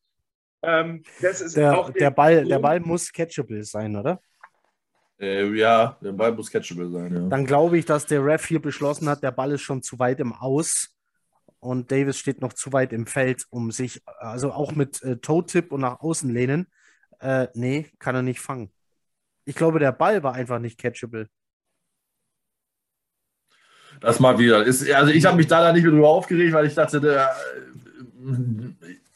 Ähm, 0.61 1.03
das 1.21 1.41
ist 1.41 1.57
der, 1.57 1.77
auch 1.77 1.89
der, 1.89 2.11
Ball, 2.11 2.45
der 2.45 2.59
Ball 2.59 2.79
muss 2.79 3.11
catchable 3.11 3.63
sein, 3.63 3.95
oder? 3.95 4.21
Äh, 5.19 5.45
ja, 5.55 5.97
der 6.01 6.13
Ball 6.13 6.31
muss 6.31 6.49
catchable 6.49 6.89
sein, 6.89 7.13
ja. 7.13 7.27
Dann 7.27 7.45
glaube 7.45 7.77
ich, 7.77 7.85
dass 7.85 8.05
der 8.05 8.25
Ref 8.25 8.45
hier 8.45 8.61
beschlossen 8.61 9.09
hat, 9.09 9.23
der 9.23 9.31
Ball 9.31 9.51
ist 9.51 9.61
schon 9.61 9.83
zu 9.83 9.99
weit 9.99 10.19
im 10.19 10.33
Aus 10.33 10.95
und 11.59 11.91
Davis 11.91 12.17
steht 12.17 12.41
noch 12.41 12.53
zu 12.53 12.73
weit 12.73 12.93
im 12.93 13.05
Feld, 13.05 13.45
um 13.49 13.71
sich, 13.71 14.01
also 14.05 14.51
auch 14.51 14.73
mit 14.73 15.01
äh, 15.03 15.17
Toe-Tip 15.17 15.71
und 15.71 15.81
nach 15.81 15.99
außen 16.01 16.29
lehnen. 16.29 16.67
Äh, 17.19 17.47
nee, 17.53 17.89
kann 17.99 18.15
er 18.15 18.21
nicht 18.21 18.41
fangen. 18.41 18.71
Ich 19.45 19.55
glaube, 19.55 19.79
der 19.79 19.91
Ball 19.91 20.23
war 20.23 20.33
einfach 20.33 20.59
nicht 20.59 20.77
catchable. 20.77 21.29
Das 24.03 24.19
mal 24.19 24.37
wieder. 24.37 24.63
Ist, 24.63 24.89
also 24.91 25.11
ich 25.11 25.25
habe 25.25 25.37
mich 25.37 25.47
da 25.47 25.71
nicht 25.71 25.83
mehr 25.83 25.91
drüber 25.91 26.09
aufgeregt, 26.09 26.53
weil 26.53 26.67
ich 26.67 26.75
dachte, 26.75 26.99
der, 26.99 27.29
äh, 27.29 28.33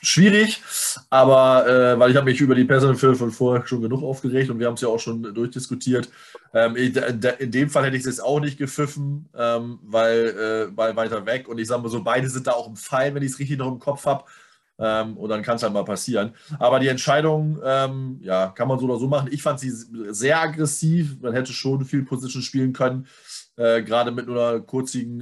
schwierig, 0.01 0.61
aber 1.09 1.67
äh, 1.67 1.99
weil 1.99 2.11
ich 2.11 2.15
habe 2.15 2.29
mich 2.29 2.39
über 2.39 2.55
die 2.55 2.63
Personal 2.63 2.95
von 2.95 3.31
vorher 3.31 3.67
schon 3.67 3.81
genug 3.81 4.01
aufgeregt 4.01 4.49
und 4.49 4.59
wir 4.59 4.67
haben 4.67 4.75
es 4.75 4.81
ja 4.81 4.87
auch 4.87 4.99
schon 4.99 5.21
durchdiskutiert. 5.33 6.09
Ähm, 6.53 6.77
in, 6.77 6.95
in, 6.95 7.51
dem 7.51 7.69
Fall 7.69 7.83
hätte 7.83 7.97
ich 7.97 8.03
es 8.03 8.07
jetzt 8.07 8.23
auch 8.23 8.39
nicht 8.39 8.57
gepfiffen, 8.57 9.27
ähm, 9.37 9.79
weil, 9.83 10.69
äh, 10.71 10.77
weil 10.77 10.95
weiter 10.95 11.25
weg 11.25 11.49
und 11.49 11.57
ich 11.57 11.67
sage 11.67 11.81
mal 11.81 11.89
so, 11.89 12.01
beide 12.01 12.29
sind 12.29 12.47
da 12.47 12.51
auch 12.51 12.69
im 12.69 12.77
Fall, 12.77 13.13
wenn 13.13 13.23
ich 13.23 13.33
es 13.33 13.39
richtig 13.39 13.57
noch 13.57 13.67
im 13.67 13.79
Kopf 13.79 14.05
habe. 14.05 14.23
Ähm, 14.79 15.17
und 15.17 15.29
dann 15.29 15.41
kann 15.41 15.55
es 15.55 15.63
halt 15.63 15.73
mal 15.73 15.83
passieren. 15.83 16.33
Aber 16.59 16.79
die 16.79 16.87
Entscheidung, 16.87 17.59
ähm, 17.63 18.19
ja, 18.21 18.47
kann 18.49 18.67
man 18.67 18.77
so 18.77 18.85
oder 18.85 18.99
so 18.99 19.07
machen. 19.07 19.29
Ich 19.31 19.41
fand 19.41 19.59
sie 19.59 19.71
sehr 20.09 20.39
aggressiv. 20.39 21.17
Man 21.19 21.33
hätte 21.33 21.51
schon 21.51 21.83
viel 21.83 22.03
Position 22.03 22.43
spielen 22.43 22.73
können. 22.73 23.07
Äh, 23.57 23.81
gerade 23.81 24.11
mit 24.11 24.27
nur 24.27 24.49
einer 24.49 24.63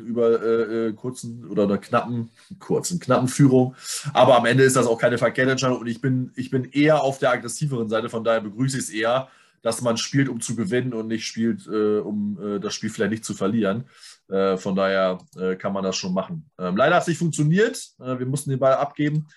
über 0.02 0.44
äh, 0.44 0.88
äh, 0.88 0.94
kurzen 0.94 1.48
oder 1.48 1.64
einer 1.64 1.78
knappen, 1.78 2.32
kurzen, 2.60 2.99
knappen 2.99 3.30
Führung. 3.30 3.76
Aber 4.14 4.36
am 4.36 4.45
Ende 4.45 4.64
ist 4.64 4.76
das 4.76 4.88
auch 4.88 4.98
keine 4.98 5.18
verkehrte 5.18 5.52
Entscheidung 5.52 5.80
und 5.80 5.88
ich 5.88 6.02
bin, 6.02 6.34
ich 6.36 6.52
bin 6.52 6.66
eher 6.66 7.02
auf 7.02 7.18
der 7.18 7.32
aggressiveren 7.32 7.88
Seite, 7.88 8.10
von 8.10 8.26
daher 8.26 8.41
begrüße 8.41 8.78
ich 8.78 8.84
es 8.84 8.90
eher, 8.90 9.30
dass 9.62 9.82
man 9.82 9.95
spielt, 9.95 10.28
um 10.28 10.41
zu 10.41 10.53
gewinnen 10.56 10.94
und 10.94 11.07
nicht 11.07 11.26
spielt, 11.26 11.66
äh, 11.66 11.99
um 11.99 12.38
äh, 12.40 12.60
das 12.60 12.76
Spiel 12.76 12.90
vielleicht 12.90 13.12
nicht 13.12 13.24
zu 13.24 13.34
verlieren. 13.34 13.86
Äh, 14.28 14.57
von 14.57 14.76
daher 14.76 15.18
kann 15.57 15.72
man 15.72 15.84
das 15.84 15.95
schon 15.95 16.14
machen. 16.14 16.49
Ähm, 16.60 16.76
leider 16.76 16.95
hat 16.95 17.03
es 17.03 17.07
nicht 17.07 17.18
funktioniert. 17.18 17.80
wir 17.98 18.26
mussten 18.26 18.49
den 18.49 18.60
Ball 18.60 18.74
abgeben. 18.74 19.28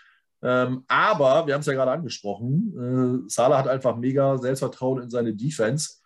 Ähm, 0.42 0.84
aber 0.88 1.46
wir 1.46 1.54
haben 1.54 1.60
es 1.60 1.66
ja 1.66 1.72
gerade 1.72 1.92
angesprochen. 1.92 3.24
Salah 3.28 3.58
hat 3.58 3.68
einfach 3.68 3.96
mega 3.96 4.36
Selbstvertrauen 4.38 5.02
in 5.02 5.10
seine 5.10 5.34
Defense. 5.34 5.97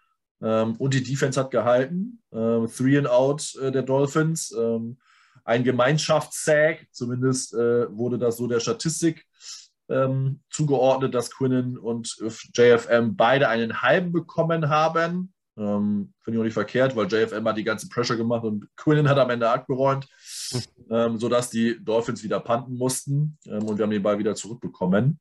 Ähm, 0.43 0.77
und 0.77 0.95
die 0.95 1.03
Defense 1.03 1.39
hat 1.39 1.51
gehalten. 1.51 2.21
Ähm, 2.33 2.69
three 2.69 2.99
and 2.99 3.09
out 3.09 3.55
äh, 3.61 3.71
der 3.71 3.83
Dolphins. 3.83 4.53
Ähm, 4.59 4.99
ein 5.45 5.65
Gemeinschaftssack, 5.65 6.87
zumindest 6.93 7.55
äh, 7.55 7.97
wurde 7.97 8.19
das 8.19 8.37
so 8.37 8.47
der 8.47 8.61
Statistik 8.61 9.27
zugeordnet, 10.49 11.15
dass 11.15 11.31
Quinnen 11.33 11.77
und 11.77 12.17
JFM 12.55 13.15
beide 13.15 13.49
einen 13.49 13.83
halben 13.83 14.11
bekommen 14.11 14.71
haben. 14.71 15.35
Ähm, 15.59 16.15
Finde 16.23 16.37
ich 16.37 16.41
auch 16.41 16.45
nicht 16.45 16.55
verkehrt, 16.55 16.97
weil 16.97 17.09
JFM 17.09 17.47
hat 17.47 17.59
die 17.59 17.65
ganze 17.65 17.89
Pressure 17.89 18.17
gemacht 18.17 18.45
und 18.45 18.69
Quinnen 18.77 19.09
hat 19.09 19.19
am 19.19 19.29
Ende 19.29 19.51
abgeräumt, 19.51 20.09
ähm, 20.89 21.19
sodass 21.19 21.51
die 21.51 21.79
Dolphins 21.85 22.23
wieder 22.23 22.41
panten 22.41 22.77
mussten 22.79 23.37
ähm, 23.47 23.65
und 23.65 23.77
wir 23.77 23.83
haben 23.83 23.91
den 23.91 24.03
Ball 24.03 24.19
wieder 24.19 24.35
zurückbekommen. 24.35 25.21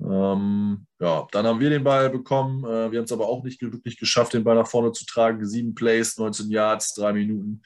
Ähm, 0.00 0.86
ja, 1.00 1.26
dann 1.32 1.46
haben 1.46 1.60
wir 1.60 1.70
den 1.70 1.84
Ball 1.84 2.10
bekommen. 2.10 2.64
Äh, 2.64 2.90
wir 2.92 2.98
haben 2.98 3.04
es 3.04 3.12
aber 3.12 3.28
auch 3.28 3.42
nicht 3.42 3.60
wirklich 3.60 3.98
geschafft, 3.98 4.34
den 4.34 4.44
Ball 4.44 4.54
nach 4.54 4.68
vorne 4.68 4.92
zu 4.92 5.04
tragen. 5.04 5.44
Sieben 5.46 5.74
Plays, 5.74 6.18
19 6.18 6.50
Yards, 6.50 6.94
drei 6.94 7.12
Minuten. 7.12 7.62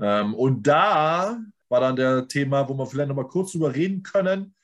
Ähm, 0.00 0.34
und 0.34 0.66
da 0.66 1.38
war 1.68 1.80
dann 1.80 1.96
der 1.96 2.28
Thema, 2.28 2.68
wo 2.68 2.74
wir 2.74 2.86
vielleicht 2.86 3.08
noch 3.08 3.16
mal 3.16 3.28
kurz 3.28 3.52
drüber 3.52 3.74
reden 3.74 4.02
können. 4.02 4.54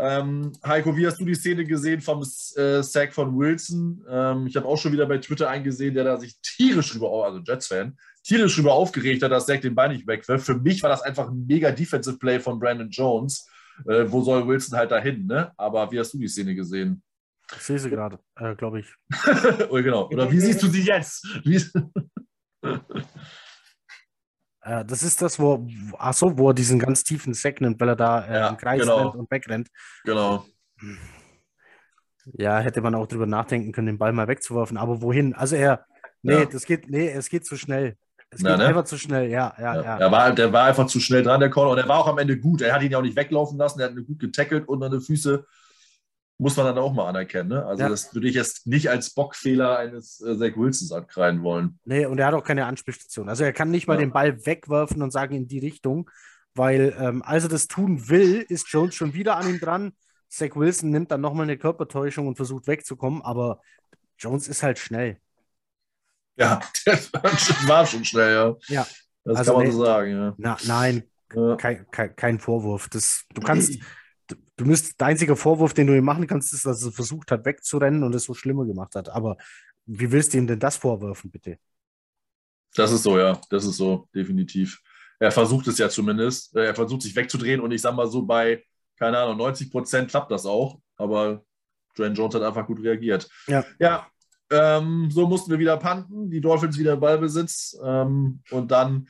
Ähm, 0.00 0.52
Heiko, 0.64 0.96
wie 0.96 1.06
hast 1.06 1.18
du 1.18 1.24
die 1.24 1.34
Szene 1.34 1.64
gesehen 1.64 2.00
vom 2.00 2.22
äh, 2.22 2.82
Sack 2.82 3.12
von 3.12 3.36
Wilson? 3.36 4.04
Ähm, 4.08 4.46
ich 4.46 4.56
habe 4.56 4.66
auch 4.66 4.78
schon 4.78 4.92
wieder 4.92 5.06
bei 5.06 5.18
Twitter 5.18 5.50
eingesehen, 5.50 5.94
der 5.94 6.04
da 6.04 6.16
sich 6.16 6.36
tierisch 6.40 6.92
drüber, 6.92 7.24
also 7.24 7.40
Jets-Fan, 7.40 7.98
tierisch 8.22 8.54
drüber 8.54 8.74
aufgeregt 8.74 9.24
hat, 9.24 9.32
dass 9.32 9.46
Sack 9.46 9.62
den 9.62 9.74
Ball 9.74 9.88
nicht 9.88 10.06
wegwirft. 10.06 10.46
Für 10.46 10.56
mich 10.56 10.82
war 10.84 10.90
das 10.90 11.02
einfach 11.02 11.28
ein 11.28 11.46
mega 11.46 11.72
Defensive 11.72 12.16
Play 12.18 12.38
von 12.38 12.60
Brandon 12.60 12.90
Jones 12.90 13.48
äh, 13.86 14.04
wo 14.10 14.22
soll 14.22 14.46
Wilson 14.46 14.78
halt 14.78 14.90
dahin, 14.90 15.26
ne? 15.26 15.52
Aber 15.56 15.90
wie 15.90 15.98
hast 15.98 16.12
du 16.14 16.18
die 16.18 16.28
Szene 16.28 16.54
gesehen? 16.54 17.02
Ich 17.56 17.62
sehe 17.62 17.78
sie 17.78 17.88
gerade, 17.90 18.18
äh, 18.36 18.54
glaube 18.54 18.80
ich. 18.80 18.94
oh, 19.70 19.76
genau. 19.76 20.08
Oder 20.08 20.30
wie 20.30 20.40
siehst 20.40 20.62
du 20.62 20.66
sie 20.66 20.82
jetzt? 20.82 21.26
äh, 24.62 24.84
das 24.84 25.02
ist 25.02 25.22
das, 25.22 25.38
wo, 25.38 25.66
achso, 25.96 26.36
wo 26.36 26.50
er 26.50 26.54
diesen 26.54 26.78
ganz 26.78 27.04
tiefen 27.04 27.32
Sack 27.32 27.60
nimmt, 27.60 27.80
weil 27.80 27.88
er 27.90 27.96
da 27.96 28.26
äh, 28.26 28.34
ja, 28.34 28.48
im 28.48 28.56
Kreis 28.58 28.82
genau. 28.82 28.98
rennt 28.98 29.14
und 29.14 29.30
wegrennt. 29.30 29.68
Genau. 30.04 30.44
Ja, 32.34 32.58
hätte 32.58 32.82
man 32.82 32.94
auch 32.94 33.06
drüber 33.06 33.26
nachdenken 33.26 33.72
können, 33.72 33.86
den 33.86 33.98
Ball 33.98 34.12
mal 34.12 34.28
wegzuwerfen. 34.28 34.76
Aber 34.76 35.00
wohin? 35.00 35.34
Also 35.34 35.56
er, 35.56 35.86
nee, 36.22 36.34
ja. 36.34 36.44
das 36.44 36.66
geht, 36.66 36.90
nee, 36.90 37.08
es 37.08 37.30
geht 37.30 37.46
zu 37.46 37.56
schnell. 37.56 37.96
Es 38.30 38.42
geht 38.42 38.58
ne? 38.58 38.66
einfach 38.66 38.84
zu 38.84 38.98
schnell, 38.98 39.30
ja, 39.30 39.54
ja, 39.58 39.76
ja. 39.76 39.82
ja. 39.82 39.98
Er 39.98 40.12
war, 40.12 40.32
der 40.32 40.52
war 40.52 40.64
einfach 40.66 40.86
zu 40.86 41.00
schnell 41.00 41.22
dran, 41.22 41.40
der 41.40 41.50
Call. 41.50 41.68
Und 41.68 41.78
er 41.78 41.88
war 41.88 41.98
auch 41.98 42.08
am 42.08 42.18
Ende 42.18 42.38
gut. 42.38 42.60
Er 42.60 42.74
hat 42.74 42.82
ihn 42.82 42.90
ja 42.90 42.98
auch 42.98 43.02
nicht 43.02 43.16
weglaufen 43.16 43.56
lassen. 43.56 43.80
Er 43.80 43.86
hat 43.86 43.96
ihn 43.96 44.06
gut 44.06 44.18
getackelt 44.18 44.68
unter 44.68 44.90
den 44.90 45.00
Füße. 45.00 45.46
Muss 46.36 46.56
man 46.56 46.66
dann 46.66 46.78
auch 46.78 46.92
mal 46.92 47.08
anerkennen. 47.08 47.48
Ne? 47.48 47.64
Also, 47.64 47.82
ja. 47.82 47.88
das 47.88 48.14
würde 48.14 48.28
ich 48.28 48.34
jetzt 48.34 48.66
nicht 48.66 48.90
als 48.90 49.10
Bockfehler 49.10 49.78
eines 49.78 50.20
äh, 50.20 50.36
Zach 50.36 50.56
Wilsons 50.56 50.92
ankreiden 50.92 51.42
wollen. 51.42 51.80
Nee, 51.84 52.06
und 52.06 52.18
er 52.18 52.26
hat 52.26 52.34
auch 52.34 52.44
keine 52.44 52.66
Anspielstation. 52.66 53.28
Also, 53.28 53.44
er 53.44 53.52
kann 53.52 53.70
nicht 53.70 53.88
mal 53.88 53.94
ja. 53.94 54.00
den 54.00 54.12
Ball 54.12 54.44
wegwerfen 54.46 55.02
und 55.02 55.10
sagen 55.10 55.34
in 55.34 55.48
die 55.48 55.58
Richtung, 55.58 56.10
weil, 56.54 56.94
ähm, 57.00 57.22
als 57.22 57.44
er 57.44 57.48
das 57.48 57.66
tun 57.66 58.08
will, 58.08 58.44
ist 58.48 58.68
Jones 58.68 58.94
schon 58.94 59.14
wieder 59.14 59.36
an 59.36 59.48
ihm 59.48 59.58
dran. 59.58 59.92
Zach 60.28 60.54
Wilson 60.54 60.90
nimmt 60.90 61.10
dann 61.10 61.22
nochmal 61.22 61.44
eine 61.44 61.56
Körpertäuschung 61.56 62.28
und 62.28 62.36
versucht 62.36 62.66
wegzukommen, 62.66 63.22
aber 63.22 63.60
Jones 64.18 64.46
ist 64.46 64.62
halt 64.62 64.78
schnell. 64.78 65.18
Ja, 66.38 66.60
das 66.84 67.12
war 67.66 67.86
schon 67.86 68.04
schnell, 68.04 68.32
ja. 68.32 68.56
Ja. 68.68 68.86
Das 69.24 69.38
also 69.38 69.52
kann 69.52 69.58
man 69.58 69.66
nee, 69.66 69.72
so 69.72 69.84
sagen, 69.84 70.10
ja. 70.10 70.34
Na, 70.38 70.56
nein, 70.66 71.02
ja. 71.34 71.56
Kein, 71.56 71.90
kein, 71.90 72.16
kein, 72.16 72.38
Vorwurf. 72.38 72.88
Das, 72.88 73.24
du 73.34 73.42
kannst, 73.42 73.78
du, 74.28 74.36
du 74.56 74.64
müsst, 74.64 74.98
der 75.00 75.08
einzige 75.08 75.36
Vorwurf, 75.36 75.74
den 75.74 75.86
du 75.86 75.96
ihm 75.96 76.04
machen 76.04 76.26
kannst, 76.26 76.52
ist, 76.54 76.64
dass 76.64 76.82
er 76.82 76.92
versucht 76.92 77.30
hat, 77.30 77.44
wegzurennen 77.44 78.02
und 78.02 78.14
es 78.14 78.24
so 78.24 78.34
schlimmer 78.34 78.64
gemacht 78.64 78.94
hat. 78.94 79.08
Aber 79.10 79.36
wie 79.84 80.10
willst 80.10 80.32
du 80.32 80.38
ihm 80.38 80.46
denn 80.46 80.60
das 80.60 80.76
vorwerfen, 80.76 81.30
bitte? 81.30 81.58
Das 82.74 82.92
ist 82.92 83.02
so, 83.02 83.18
ja. 83.18 83.40
Das 83.50 83.64
ist 83.64 83.76
so, 83.76 84.08
definitiv. 84.14 84.80
Er 85.18 85.32
versucht 85.32 85.66
es 85.66 85.78
ja 85.78 85.88
zumindest. 85.88 86.54
Er 86.54 86.74
versucht 86.74 87.02
sich 87.02 87.16
wegzudrehen 87.16 87.60
und 87.60 87.72
ich 87.72 87.82
sag 87.82 87.94
mal 87.94 88.06
so, 88.06 88.22
bei, 88.22 88.64
keine 88.96 89.18
Ahnung, 89.18 89.38
90 89.38 89.70
Prozent 89.70 90.10
klappt 90.10 90.30
das 90.30 90.46
auch. 90.46 90.80
Aber 90.96 91.44
Dwayne 91.96 92.14
Jones 92.14 92.34
hat 92.34 92.42
einfach 92.42 92.66
gut 92.66 92.82
reagiert. 92.82 93.28
Ja. 93.46 93.64
Ja, 93.78 94.06
ähm, 94.50 95.10
so 95.10 95.26
mussten 95.26 95.50
wir 95.50 95.58
wieder 95.58 95.76
panten, 95.76 96.30
die 96.30 96.40
Dolphins 96.40 96.78
wieder 96.78 96.96
Ballbesitz. 96.96 97.78
Ähm, 97.82 98.40
und 98.50 98.70
dann 98.70 99.08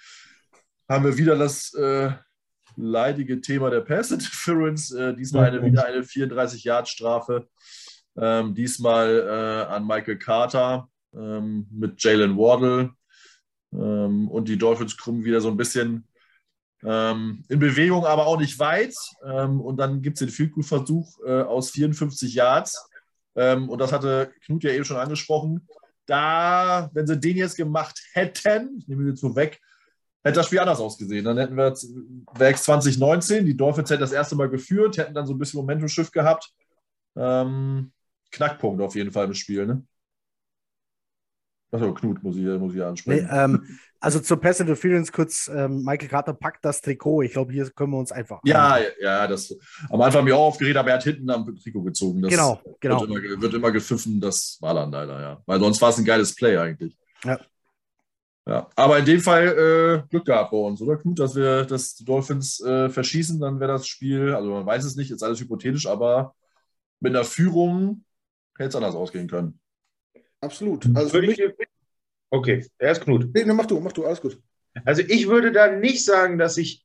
haben 0.88 1.04
wir 1.04 1.16
wieder 1.16 1.36
das 1.36 1.74
äh, 1.74 2.10
leidige 2.76 3.40
Thema 3.40 3.70
der 3.70 3.82
Pass 3.82 4.10
Interference. 4.10 4.90
Äh, 4.92 5.14
diesmal 5.14 5.46
eine, 5.46 5.62
wieder 5.62 5.84
eine 5.84 6.00
34-Yard-Strafe. 6.00 7.48
Ähm, 8.16 8.54
diesmal 8.54 9.66
äh, 9.68 9.72
an 9.72 9.86
Michael 9.86 10.18
Carter 10.18 10.88
ähm, 11.14 11.68
mit 11.70 12.02
Jalen 12.02 12.36
Wardle. 12.36 12.90
Ähm, 13.72 14.28
und 14.28 14.48
die 14.48 14.58
Dolphins 14.58 14.96
krummen 14.96 15.24
wieder 15.24 15.40
so 15.40 15.48
ein 15.48 15.56
bisschen 15.56 16.08
ähm, 16.82 17.44
in 17.48 17.58
Bewegung, 17.58 18.06
aber 18.06 18.26
auch 18.26 18.38
nicht 18.38 18.58
weit. 18.58 18.94
und 19.20 19.76
dann 19.78 20.00
gibt 20.00 20.16
es 20.16 20.20
den 20.20 20.28
Field 20.28 20.52
Versuch 20.64 21.18
äh, 21.26 21.42
aus 21.42 21.70
54 21.70 22.34
Yards. 22.34 22.88
Ähm, 23.38 23.68
und 23.68 23.78
das 23.78 23.92
hatte 23.92 24.32
Knut 24.44 24.64
ja 24.64 24.72
eben 24.72 24.84
schon 24.84 24.96
angesprochen. 24.96 25.68
Da, 26.06 26.90
wenn 26.92 27.06
sie 27.06 27.20
den 27.20 27.36
jetzt 27.36 27.56
gemacht 27.56 28.00
hätten, 28.12 28.78
ich 28.78 28.88
nehme 28.88 29.02
ihn 29.02 29.10
jetzt 29.10 29.20
so 29.20 29.36
weg, 29.36 29.60
hätte 30.24 30.36
das 30.36 30.46
Spiel 30.46 30.58
anders 30.58 30.80
ausgesehen. 30.80 31.24
Dann 31.24 31.38
hätten 31.38 31.56
wir 31.56 31.72
Werks 32.34 32.64
2019, 32.64 33.46
die 33.46 33.56
Dolphins 33.56 33.90
hätten 33.90 34.00
das 34.00 34.12
erste 34.12 34.34
Mal 34.34 34.48
geführt, 34.48 34.98
hätten 34.98 35.14
dann 35.14 35.26
so 35.26 35.34
ein 35.34 35.38
bisschen 35.38 35.60
Momentum-Schiff 35.60 36.10
gehabt. 36.10 36.50
Ähm, 37.16 37.92
Knackpunkt 38.32 38.82
auf 38.82 38.96
jeden 38.96 39.12
Fall 39.12 39.26
im 39.26 39.34
Spiel, 39.34 39.66
ne? 39.66 39.82
Achso, 41.70 41.92
Knut 41.92 42.22
muss 42.22 42.36
ich, 42.36 42.44
muss 42.44 42.74
ich 42.74 42.82
ansprechen. 42.82 43.28
Nee, 43.30 43.38
ähm, 43.38 43.78
also 44.00 44.20
zur 44.20 44.40
Pass 44.40 44.60
Interference 44.60 45.12
kurz, 45.12 45.50
ähm, 45.52 45.82
Michael 45.82 46.08
Carter 46.08 46.32
packt 46.32 46.64
das 46.64 46.80
Trikot. 46.80 47.22
Ich 47.22 47.32
glaube, 47.32 47.52
hier 47.52 47.68
können 47.70 47.92
wir 47.92 47.98
uns 47.98 48.10
einfach. 48.10 48.40
Ja, 48.44 48.78
ja, 49.00 49.26
das 49.26 49.54
am 49.90 50.00
Anfang 50.00 50.24
mir 50.24 50.36
auch 50.36 50.46
aufgeregt, 50.46 50.76
aber 50.76 50.90
er 50.90 50.96
hat 50.96 51.04
hinten 51.04 51.28
am 51.28 51.54
Trikot 51.56 51.82
gezogen. 51.82 52.22
Das 52.22 52.30
genau, 52.30 52.60
genau. 52.80 53.00
Wird 53.00 53.10
immer, 53.10 53.42
wird 53.42 53.54
immer 53.54 53.70
gepfiffen, 53.70 54.20
das 54.20 54.56
war 54.60 54.74
dann 54.74 54.90
leider, 54.90 55.20
ja. 55.20 55.42
Weil 55.44 55.60
sonst 55.60 55.82
war 55.82 55.90
es 55.90 55.98
ein 55.98 56.04
geiles 56.04 56.34
Play 56.34 56.56
eigentlich. 56.56 56.96
Ja. 57.24 57.38
Ja, 58.46 58.66
aber 58.76 58.98
in 58.98 59.04
dem 59.04 59.20
Fall 59.20 59.46
äh, 59.46 60.08
Glück 60.08 60.24
gehabt 60.24 60.52
bei 60.52 60.56
uns, 60.56 60.80
oder 60.80 60.96
Knut, 60.96 61.18
dass 61.18 61.36
wir 61.36 61.66
das 61.66 61.96
Dolphins 61.96 62.60
äh, 62.60 62.88
verschießen, 62.88 63.38
dann 63.38 63.60
wäre 63.60 63.72
das 63.72 63.86
Spiel, 63.86 64.32
also 64.32 64.50
man 64.50 64.64
weiß 64.64 64.84
es 64.84 64.96
nicht, 64.96 65.10
ist 65.10 65.22
alles 65.22 65.38
hypothetisch, 65.38 65.86
aber 65.86 66.34
mit 66.98 67.14
einer 67.14 67.26
Führung 67.26 68.04
hätte 68.56 68.70
es 68.70 68.76
anders 68.76 68.94
ausgehen 68.94 69.28
können. 69.28 69.60
Absolut. 70.40 70.86
Also 70.94 71.10
für 71.10 71.22
mich, 71.22 71.40
okay, 72.30 72.64
er 72.78 72.92
ist 72.92 73.02
Knut. 73.02 73.28
Nee, 73.34 73.44
mach 73.44 73.66
du, 73.66 73.80
mach 73.80 73.92
du, 73.92 74.06
alles 74.06 74.20
gut. 74.20 74.40
Also 74.84 75.02
ich 75.02 75.28
würde 75.28 75.52
da 75.52 75.70
nicht 75.70 76.04
sagen, 76.04 76.38
dass 76.38 76.56
ich 76.56 76.84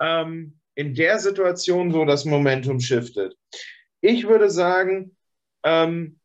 ähm, 0.00 0.58
in 0.74 0.94
der 0.94 1.18
Situation 1.18 1.92
so 1.92 2.04
das 2.04 2.24
Momentum 2.24 2.80
shiftet. 2.80 3.36
Ich 4.00 4.28
würde 4.28 4.50
sagen, 4.50 5.16
ähm, 5.64 6.18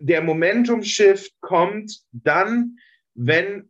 der 0.00 0.22
Momentum-Shift 0.22 1.32
kommt 1.40 2.00
dann, 2.12 2.78
wenn, 3.14 3.68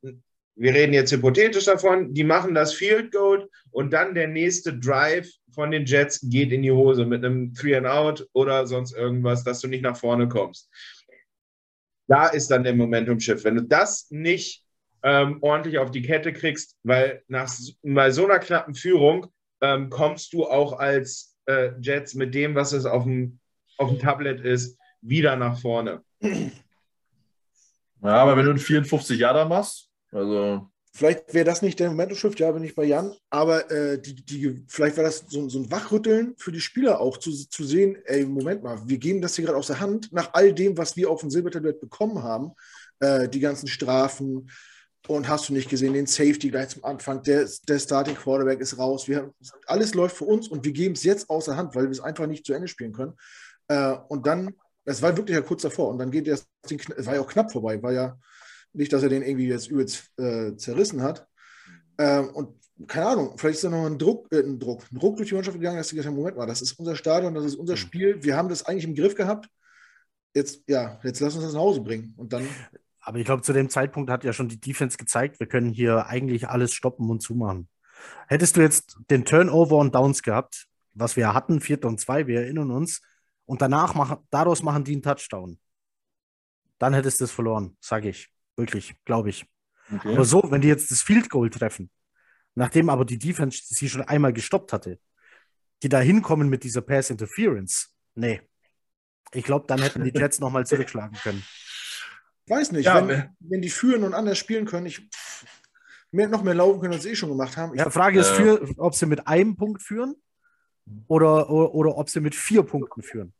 wir 0.54 0.74
reden 0.74 0.92
jetzt 0.92 1.12
hypothetisch 1.12 1.64
davon, 1.64 2.14
die 2.14 2.24
machen 2.24 2.54
das 2.54 2.74
Field 2.74 3.12
Goal 3.12 3.48
und 3.70 3.92
dann 3.92 4.14
der 4.14 4.28
nächste 4.28 4.78
Drive 4.78 5.28
von 5.50 5.70
den 5.70 5.86
Jets 5.86 6.20
geht 6.28 6.52
in 6.52 6.62
die 6.62 6.72
Hose 6.72 7.04
mit 7.04 7.24
einem 7.24 7.54
Three 7.54 7.76
and 7.76 7.86
Out 7.86 8.28
oder 8.32 8.66
sonst 8.66 8.92
irgendwas, 8.92 9.44
dass 9.44 9.60
du 9.60 9.68
nicht 9.68 9.82
nach 9.82 9.96
vorne 9.96 10.28
kommst. 10.28 10.70
Da 12.08 12.28
ist 12.28 12.50
dann 12.50 12.64
der 12.64 12.74
Momentum-Shift. 12.74 13.44
Wenn 13.44 13.56
du 13.56 13.62
das 13.62 14.10
nicht 14.10 14.64
ähm, 15.02 15.38
ordentlich 15.40 15.78
auf 15.78 15.90
die 15.90 16.02
Kette 16.02 16.32
kriegst, 16.32 16.76
weil 16.82 17.22
nach 17.28 17.52
bei 17.82 18.10
so 18.10 18.24
einer 18.24 18.38
knappen 18.38 18.74
Führung 18.74 19.26
ähm, 19.60 19.90
kommst 19.90 20.32
du 20.32 20.46
auch 20.46 20.78
als 20.78 21.36
äh, 21.46 21.70
Jets 21.80 22.14
mit 22.14 22.34
dem, 22.34 22.54
was 22.54 22.72
es 22.72 22.86
auf 22.86 23.04
dem, 23.04 23.38
auf 23.78 23.90
dem 23.90 23.98
Tablet 23.98 24.40
ist, 24.40 24.78
wieder 25.00 25.36
nach 25.36 25.58
vorne. 25.58 26.02
Ja, 26.20 28.16
aber 28.16 28.36
wenn 28.36 28.44
du 28.44 28.50
einen 28.50 28.58
54 28.58 29.18
Jahre 29.18 29.48
machst, 29.48 29.88
also. 30.10 30.71
Vielleicht 30.94 31.32
wäre 31.32 31.46
das 31.46 31.62
nicht 31.62 31.80
der 31.80 31.88
Momentum-Shift, 31.88 32.38
ja, 32.38 32.52
bin 32.52 32.64
ich 32.64 32.74
bei 32.74 32.84
Jan, 32.84 33.14
aber 33.30 33.70
äh, 33.70 33.98
die, 33.98 34.14
die, 34.14 34.62
vielleicht 34.68 34.98
war 34.98 35.04
das 35.04 35.24
so, 35.26 35.48
so, 35.48 35.58
ein 35.60 35.70
Wachrütteln 35.70 36.34
für 36.36 36.52
die 36.52 36.60
Spieler 36.60 37.00
auch, 37.00 37.16
zu, 37.16 37.32
zu 37.32 37.64
sehen, 37.64 37.96
ey, 38.04 38.26
Moment 38.26 38.62
mal, 38.62 38.78
wir 38.86 38.98
geben 38.98 39.22
das 39.22 39.34
hier 39.34 39.46
gerade 39.46 39.56
aus 39.56 39.68
der 39.68 39.80
Hand, 39.80 40.12
nach 40.12 40.34
all 40.34 40.52
dem, 40.52 40.76
was 40.76 40.94
wir 40.94 41.08
auf 41.08 41.20
dem 41.20 41.30
Silbertablett 41.30 41.80
bekommen 41.80 42.22
haben, 42.22 42.52
äh, 43.00 43.26
die 43.26 43.40
ganzen 43.40 43.68
Strafen. 43.68 44.50
Und 45.08 45.28
hast 45.28 45.48
du 45.48 45.54
nicht 45.54 45.68
gesehen, 45.68 45.94
den 45.94 46.06
Safety 46.06 46.50
gleich 46.50 46.68
zum 46.68 46.84
Anfang, 46.84 47.22
der, 47.22 47.48
der 47.66 47.78
Starting 47.78 48.14
Quarterback 48.14 48.60
ist 48.60 48.78
raus, 48.78 49.08
wir, 49.08 49.32
alles 49.66 49.94
läuft 49.94 50.16
für 50.16 50.26
uns 50.26 50.46
und 50.46 50.64
wir 50.64 50.72
geben 50.72 50.94
es 50.94 51.04
jetzt 51.04 51.28
aus 51.30 51.46
der 51.46 51.56
Hand, 51.56 51.74
weil 51.74 51.84
wir 51.84 51.90
es 51.90 52.00
einfach 52.00 52.26
nicht 52.26 52.44
zu 52.44 52.52
Ende 52.52 52.68
spielen 52.68 52.92
können. 52.92 53.14
Äh, 53.66 53.96
und 54.08 54.26
dann, 54.26 54.54
es 54.84 55.00
war 55.00 55.16
wirklich 55.16 55.36
ja 55.36 55.42
kurz 55.42 55.62
davor 55.62 55.88
und 55.88 55.98
dann 55.98 56.10
geht 56.10 56.26
das 56.28 56.46
es 56.68 57.06
war 57.06 57.14
ja 57.14 57.20
auch 57.22 57.28
knapp 57.28 57.50
vorbei, 57.50 57.82
war 57.82 57.92
ja 57.92 58.16
nicht, 58.72 58.92
dass 58.92 59.02
er 59.02 59.08
den 59.08 59.22
irgendwie 59.22 59.48
jetzt 59.48 59.68
übelst 59.68 60.10
äh, 60.18 60.56
zerrissen 60.56 61.02
hat. 61.02 61.26
Ähm, 61.98 62.30
und 62.30 62.54
keine 62.86 63.06
Ahnung, 63.06 63.38
vielleicht 63.38 63.56
ist 63.56 63.64
da 63.64 63.70
noch 63.70 63.86
ein 63.86 63.98
Druck, 63.98 64.26
äh, 64.32 64.40
ein 64.40 64.58
Druck, 64.58 64.84
ein 64.90 64.98
Druck 64.98 65.16
durch 65.16 65.28
die 65.28 65.34
Mannschaft 65.34 65.58
gegangen, 65.58 65.76
dass 65.76 65.88
sie 65.88 65.96
gesagt 65.96 66.12
haben, 66.12 66.18
Moment 66.18 66.36
mal, 66.36 66.46
das 66.46 66.62
ist 66.62 66.72
unser 66.72 66.96
Stadion, 66.96 67.34
das 67.34 67.44
ist 67.44 67.56
unser 67.56 67.74
mhm. 67.74 67.78
Spiel, 67.78 68.22
wir 68.22 68.36
haben 68.36 68.48
das 68.48 68.64
eigentlich 68.64 68.84
im 68.84 68.94
Griff 68.94 69.14
gehabt. 69.14 69.48
Jetzt, 70.34 70.62
ja, 70.66 70.98
jetzt 71.02 71.20
lass 71.20 71.34
uns 71.34 71.44
das 71.44 71.52
nach 71.52 71.60
Hause 71.60 71.82
bringen. 71.82 72.14
Und 72.16 72.32
dann. 72.32 72.46
Aber 73.00 73.18
ich 73.18 73.24
glaube, 73.24 73.42
zu 73.42 73.52
dem 73.52 73.68
Zeitpunkt 73.68 74.10
hat 74.10 74.24
ja 74.24 74.32
schon 74.32 74.48
die 74.48 74.60
Defense 74.60 74.96
gezeigt, 74.96 75.40
wir 75.40 75.46
können 75.46 75.70
hier 75.70 76.06
eigentlich 76.06 76.48
alles 76.48 76.72
stoppen 76.72 77.10
und 77.10 77.20
zumachen. 77.20 77.68
Hättest 78.28 78.56
du 78.56 78.60
jetzt 78.60 78.96
den 79.10 79.24
Turnover 79.24 79.76
und 79.76 79.94
Downs 79.94 80.22
gehabt, 80.22 80.66
was 80.94 81.16
wir 81.16 81.34
hatten, 81.34 81.60
Vierter 81.60 81.88
und 81.88 82.00
zwei, 82.00 82.26
wir 82.26 82.40
erinnern 82.40 82.70
uns, 82.70 83.02
und 83.44 83.60
danach 83.60 83.94
machen, 83.94 84.18
daraus 84.30 84.62
machen 84.62 84.84
die 84.84 84.92
einen 84.92 85.02
Touchdown, 85.02 85.58
dann 86.78 86.94
hättest 86.94 87.20
du 87.20 87.24
es 87.24 87.30
verloren, 87.30 87.76
sage 87.80 88.08
ich. 88.08 88.32
Wirklich, 88.62 88.94
glaube 89.04 89.30
ich. 89.30 89.44
Okay. 89.92 90.14
Aber 90.14 90.24
so, 90.24 90.40
wenn 90.52 90.60
die 90.60 90.68
jetzt 90.68 90.92
das 90.92 91.02
Field 91.02 91.28
Goal 91.28 91.50
treffen, 91.50 91.90
nachdem 92.54 92.90
aber 92.90 93.04
die 93.04 93.18
Defense 93.18 93.60
sie 93.64 93.88
schon 93.88 94.02
einmal 94.02 94.32
gestoppt 94.32 94.72
hatte, 94.72 95.00
die 95.82 95.88
da 95.88 95.98
hinkommen 95.98 96.48
mit 96.48 96.62
dieser 96.62 96.80
Pass 96.80 97.10
Interference, 97.10 97.92
nee. 98.14 98.40
Ich 99.32 99.42
glaube, 99.42 99.66
dann 99.66 99.82
hätten 99.82 100.04
die 100.04 100.12
Jets 100.16 100.38
nochmal 100.38 100.64
zurückschlagen 100.64 101.18
können. 101.24 101.42
Weiß 102.46 102.70
nicht, 102.70 102.84
ja, 102.84 103.04
wenn, 103.08 103.30
wenn, 103.40 103.62
die 103.62 103.70
führen 103.70 104.04
und 104.04 104.14
anders 104.14 104.38
spielen 104.38 104.64
können, 104.64 104.86
ich 104.86 105.08
mehr, 106.12 106.28
noch 106.28 106.44
mehr 106.44 106.54
laufen 106.54 106.80
können, 106.80 106.92
als 106.94 107.02
sie 107.02 107.10
eh 107.10 107.16
schon 107.16 107.30
gemacht 107.30 107.56
haben. 107.56 107.76
Ja, 107.76 107.90
Frage 107.90 108.20
ist, 108.20 108.30
für, 108.30 108.62
ob 108.76 108.94
sie 108.94 109.06
mit 109.06 109.26
einem 109.26 109.56
Punkt 109.56 109.82
führen 109.82 110.14
oder, 111.08 111.50
oder, 111.50 111.74
oder 111.74 111.96
ob 111.96 112.08
sie 112.08 112.20
mit 112.20 112.36
vier 112.36 112.62
Punkten 112.62 113.02
führen. 113.02 113.34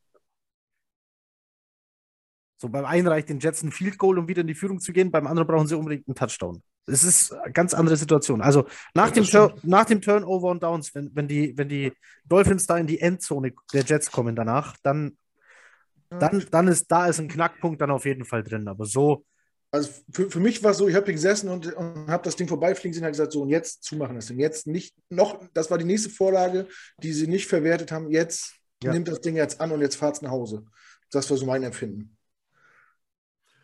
So, 2.63 2.69
beim 2.69 2.85
einen 2.85 3.09
reicht 3.09 3.29
den 3.29 3.41
Jets 3.41 3.65
ein 3.65 3.73
Field 3.73 3.99
Goal, 3.99 4.21
um 4.21 4.29
wieder 4.29 4.43
in 4.43 4.47
die 4.47 4.55
Führung 4.55 4.79
zu 4.79 4.93
gehen, 4.93 5.11
beim 5.11 5.27
anderen 5.27 5.49
brauchen 5.49 5.67
sie 5.67 5.77
unbedingt 5.77 6.07
einen 6.07 6.15
Touchdown. 6.15 6.63
Es 6.87 7.03
ist 7.03 7.33
eine 7.33 7.53
ganz 7.53 7.75
andere 7.75 7.97
Situation. 7.97 8.41
Also 8.41 8.67
nach, 8.95 9.11
dem, 9.11 9.27
nach 9.65 9.85
dem 9.85 10.01
Turnover 10.01 10.49
und 10.49 10.63
Downs, 10.63 10.95
wenn, 10.95 11.11
wenn, 11.13 11.27
die, 11.27 11.59
wenn 11.59 11.69
die 11.69 11.93
Dolphins 12.25 12.69
da 12.69 12.79
in 12.79 12.87
die 12.87 13.01
Endzone 13.01 13.53
der 13.73 13.83
Jets 13.83 14.13
kommen 14.13 14.37
danach, 14.37 14.77
dann, 14.85 15.19
dann, 16.09 16.47
dann 16.53 16.69
ist 16.69 16.87
da 16.87 17.09
ist 17.09 17.19
ein 17.19 17.27
Knackpunkt 17.27 17.81
dann 17.81 17.91
auf 17.91 18.05
jeden 18.05 18.25
Fall 18.25 18.45
drin. 18.45 18.69
Aber 18.69 18.87
so. 18.87 19.25
Also 19.73 19.91
für, 20.13 20.31
für 20.31 20.39
mich 20.39 20.63
war 20.63 20.71
es 20.71 20.79
so, 20.79 20.87
ich 20.87 20.95
habe 20.95 21.07
hier 21.07 21.15
gesessen 21.15 21.49
und, 21.49 21.67
und 21.75 22.07
habe 22.07 22.23
das 22.23 22.37
Ding 22.37 22.47
vorbeifliegen 22.47 22.95
sehen 22.95 23.05
und 23.05 23.11
gesagt, 23.11 23.33
so 23.33 23.43
und 23.43 23.49
jetzt 23.49 23.83
zumachen 23.83 24.15
das 24.15 24.27
Ding. 24.27 24.39
Jetzt 24.39 24.69
nicht 24.69 24.95
noch, 25.11 25.43
das 25.53 25.69
war 25.69 25.79
die 25.79 25.85
nächste 25.85 26.11
Vorlage, 26.11 26.69
die 26.99 27.13
sie 27.13 27.27
nicht 27.27 27.49
verwertet 27.49 27.91
haben. 27.91 28.09
Jetzt 28.09 28.55
ja. 28.85 28.93
nimmt 28.93 29.09
das 29.09 29.21
Ding 29.21 29.35
jetzt 29.35 29.61
an 29.61 29.73
und 29.73 29.81
jetzt 29.81 29.97
fahrt 29.97 30.15
es 30.15 30.23
nach 30.23 30.31
Hause. 30.31 30.65
Das 31.11 31.29
war 31.29 31.37
so 31.37 31.45
mein 31.45 31.65
Empfinden. 31.65 32.17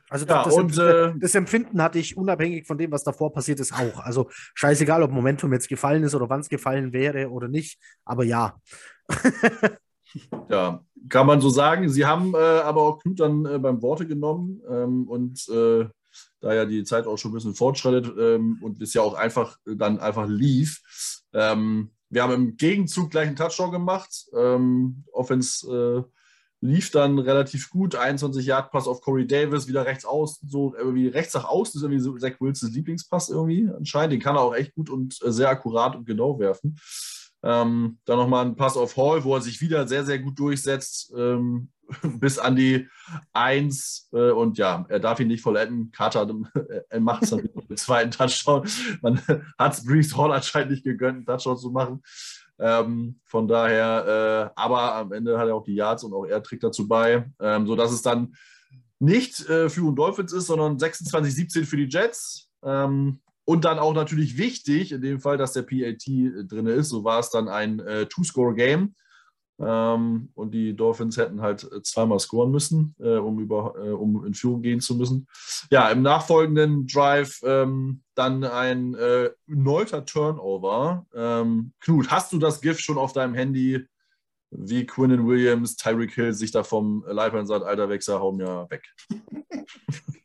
Also 0.09 0.27
ja, 0.27 0.45
das, 0.45 0.55
und, 0.55 0.79
Empfinden, 0.79 1.17
äh, 1.17 1.21
das, 1.21 1.35
Empfinden 1.35 1.83
hatte 1.83 1.99
ich 1.99 2.17
unabhängig 2.17 2.67
von 2.67 2.79
dem, 2.79 2.91
was 2.91 3.05
davor 3.05 3.33
passiert 3.33 3.61
ist, 3.61 3.73
auch. 3.73 4.01
Also 4.01 4.29
scheißegal, 4.55 5.03
ob 5.03 5.11
Momentum 5.11 5.53
jetzt 5.53 5.69
gefallen 5.69 6.03
ist 6.03 6.15
oder 6.15 6.29
wann 6.29 6.41
es 6.41 6.49
gefallen 6.49 6.93
wäre 6.93 7.31
oder 7.31 7.49
nicht, 7.49 7.79
aber 8.05 8.25
ja. 8.25 8.61
ja, 10.49 10.83
kann 11.09 11.27
man 11.27 11.41
so 11.41 11.51
sagen. 11.51 11.89
Sie 11.89 12.07
haben 12.07 12.35
äh, 12.35 12.39
aber 12.39 12.83
auch 12.83 13.01
Knut 13.01 13.21
dann 13.21 13.45
äh, 13.45 13.59
beim 13.59 13.83
Worte 13.83 14.07
genommen 14.07 14.63
ähm, 14.69 15.09
und 15.09 15.47
äh, 15.49 15.87
da 16.41 16.55
ja 16.55 16.65
die 16.65 16.85
Zeit 16.85 17.07
auch 17.07 17.17
schon 17.17 17.33
ein 17.33 17.35
bisschen 17.35 17.55
fortschreitet 17.55 18.13
ähm, 18.19 18.59
und 18.63 18.81
es 18.81 18.95
ja 18.95 19.03
auch 19.03 19.15
einfach 19.15 19.59
dann 19.67 19.99
einfach 19.99 20.27
lief. 20.29 20.81
Ähm, 21.33 21.91
wir 22.11 22.23
haben 22.23 22.33
im 22.33 22.57
Gegenzug 22.57 23.11
gleich 23.11 23.27
einen 23.27 23.37
Touchdown 23.37 23.71
gemacht. 23.71 24.27
Ähm, 24.35 25.05
Offense 25.13 25.67
äh, 26.07 26.18
lief 26.61 26.91
dann 26.91 27.19
relativ 27.19 27.71
gut. 27.71 27.95
21 27.95 28.45
Yard 28.47 28.71
Pass 28.71 28.89
auf 28.89 29.01
Corey 29.01 29.27
Davis, 29.27 29.69
wieder 29.69 29.87
rechts 29.87 30.05
außen, 30.05 30.49
so 30.49 30.75
irgendwie 30.77 31.09
rechts 31.09 31.35
nach 31.35 31.45
außen 31.45 31.79
ist 31.79 31.83
irgendwie 31.83 32.03
so 32.03 32.17
Zach 32.17 32.41
Wilsons 32.41 32.75
Lieblingspass 32.75 33.29
irgendwie 33.29 33.69
anscheinend. 33.69 34.13
Den 34.15 34.21
kann 34.21 34.37
er 34.37 34.43
auch 34.43 34.55
echt 34.55 34.75
gut 34.75 34.91
und 34.91 35.19
äh, 35.23 35.31
sehr 35.31 35.49
akkurat 35.49 35.97
und 35.97 36.07
genau 36.07 36.39
werfen. 36.39 36.79
Ähm, 37.43 37.99
dann 38.05 38.19
nochmal 38.19 38.45
ein 38.45 38.57
Pass 38.57 38.77
auf 38.77 38.97
Hall, 38.97 39.23
wo 39.23 39.37
er 39.37 39.41
sich 39.41 39.61
wieder 39.61 39.87
sehr, 39.87 40.05
sehr 40.05 40.19
gut 40.19 40.39
durchsetzt, 40.39 41.13
ähm, 41.17 41.71
bis 42.03 42.39
an 42.39 42.57
die 42.57 42.89
1. 43.33 44.09
Äh, 44.13 44.31
und 44.31 44.59
ja, 44.59 44.85
er 44.89 44.99
darf 44.99 45.21
ihn 45.21 45.29
nicht 45.29 45.43
vollenden. 45.43 45.93
Carter 45.93 46.29
äh, 46.91 46.99
macht 46.99 47.23
es 47.23 47.31
dann 47.31 47.43
mit 47.55 47.71
dem 47.71 47.77
zweiten 47.77 48.11
Touchdown. 48.11 48.69
Man 49.03 49.21
hat 49.57 49.75
es 49.75 49.85
Brees 49.85 50.17
Hall 50.17 50.33
anscheinend 50.33 50.73
nicht 50.73 50.85
gegönnt, 50.85 51.19
einen 51.19 51.27
Touchdown 51.27 51.57
zu 51.57 51.71
machen. 51.71 52.03
Ähm, 52.59 53.21
von 53.25 53.47
daher, 53.47 54.51
äh, 54.55 54.61
aber 54.61 54.95
am 54.95 55.13
Ende 55.13 55.39
hat 55.39 55.47
er 55.47 55.55
auch 55.55 55.65
die 55.65 55.75
Yards 55.75 56.05
und 56.05 56.13
auch 56.13 56.25
er 56.25 56.43
trägt 56.43 56.65
dazu 56.65 56.89
bei, 56.89 57.31
ähm, 57.41 57.67
sodass 57.67 57.93
es 57.93 58.03
dann 58.03 58.35
nicht 58.99 59.49
äh, 59.49 59.69
für 59.69 59.93
Dolphins 59.93 60.33
ist, 60.33 60.47
sondern 60.47 60.77
26-17 60.77 61.65
für 61.65 61.77
die 61.77 61.89
Jets. 61.89 62.51
Ähm, 62.65 63.21
und 63.45 63.65
dann 63.65 63.79
auch 63.79 63.95
natürlich 63.95 64.37
wichtig, 64.37 64.93
in 64.93 65.01
dem 65.01 65.21
Fall, 65.21 65.39
dass 65.39 65.55
der 65.55 65.63
PAT 65.63 66.05
drin 66.05 66.67
ist. 66.67 66.91
So 66.91 67.05
war 67.05 67.21
es 67.21 67.31
dann 67.31 67.49
ein 67.49 67.81
äh, 67.81 68.07
Two-Score-Game. 68.07 68.95
Ähm, 69.61 70.31
und 70.35 70.53
die 70.53 70.75
Dolphins 70.75 71.17
hätten 71.17 71.43
halt 71.43 71.65
äh, 71.65 71.83
zweimal 71.83 72.21
scoren 72.21 72.51
müssen, 72.51 72.95
äh, 73.01 73.17
um, 73.17 73.41
über, 73.41 73.75
äh, 73.77 73.91
um 73.91 74.25
in 74.25 74.35
Führung 74.35 74.63
gehen 74.63 74.81
zu 74.81 74.95
müssen. 74.95 75.27
Ja, 75.71 75.89
im 75.91 76.03
nachfolgenden 76.03 76.87
Drive 76.87 77.41
ähm, 77.45 78.03
dann 78.15 78.45
ein 78.45 78.95
äh, 78.95 79.31
erneuter 79.49 80.05
Turnover. 80.05 81.07
Ähm, 81.15 81.73
Knut, 81.81 82.11
hast 82.11 82.33
du 82.33 82.39
das 82.39 82.61
GIF 82.61 82.79
schon 82.79 82.99
auf 82.99 83.13
deinem 83.13 83.35
Handy, 83.35 83.85
wie 84.51 84.87
Quinnen 84.87 85.27
Williams, 85.27 85.77
Tyreek 85.77 86.13
Hill 86.15 86.33
sich 86.33 86.53
da 86.53 86.63
vom 86.63 87.05
Leib 87.07 87.35
sagt, 87.47 87.65
alter 87.65 87.89
Wechsel, 87.89 88.19
hau 88.19 88.33
mir 88.33 88.67
weg? 88.71 88.85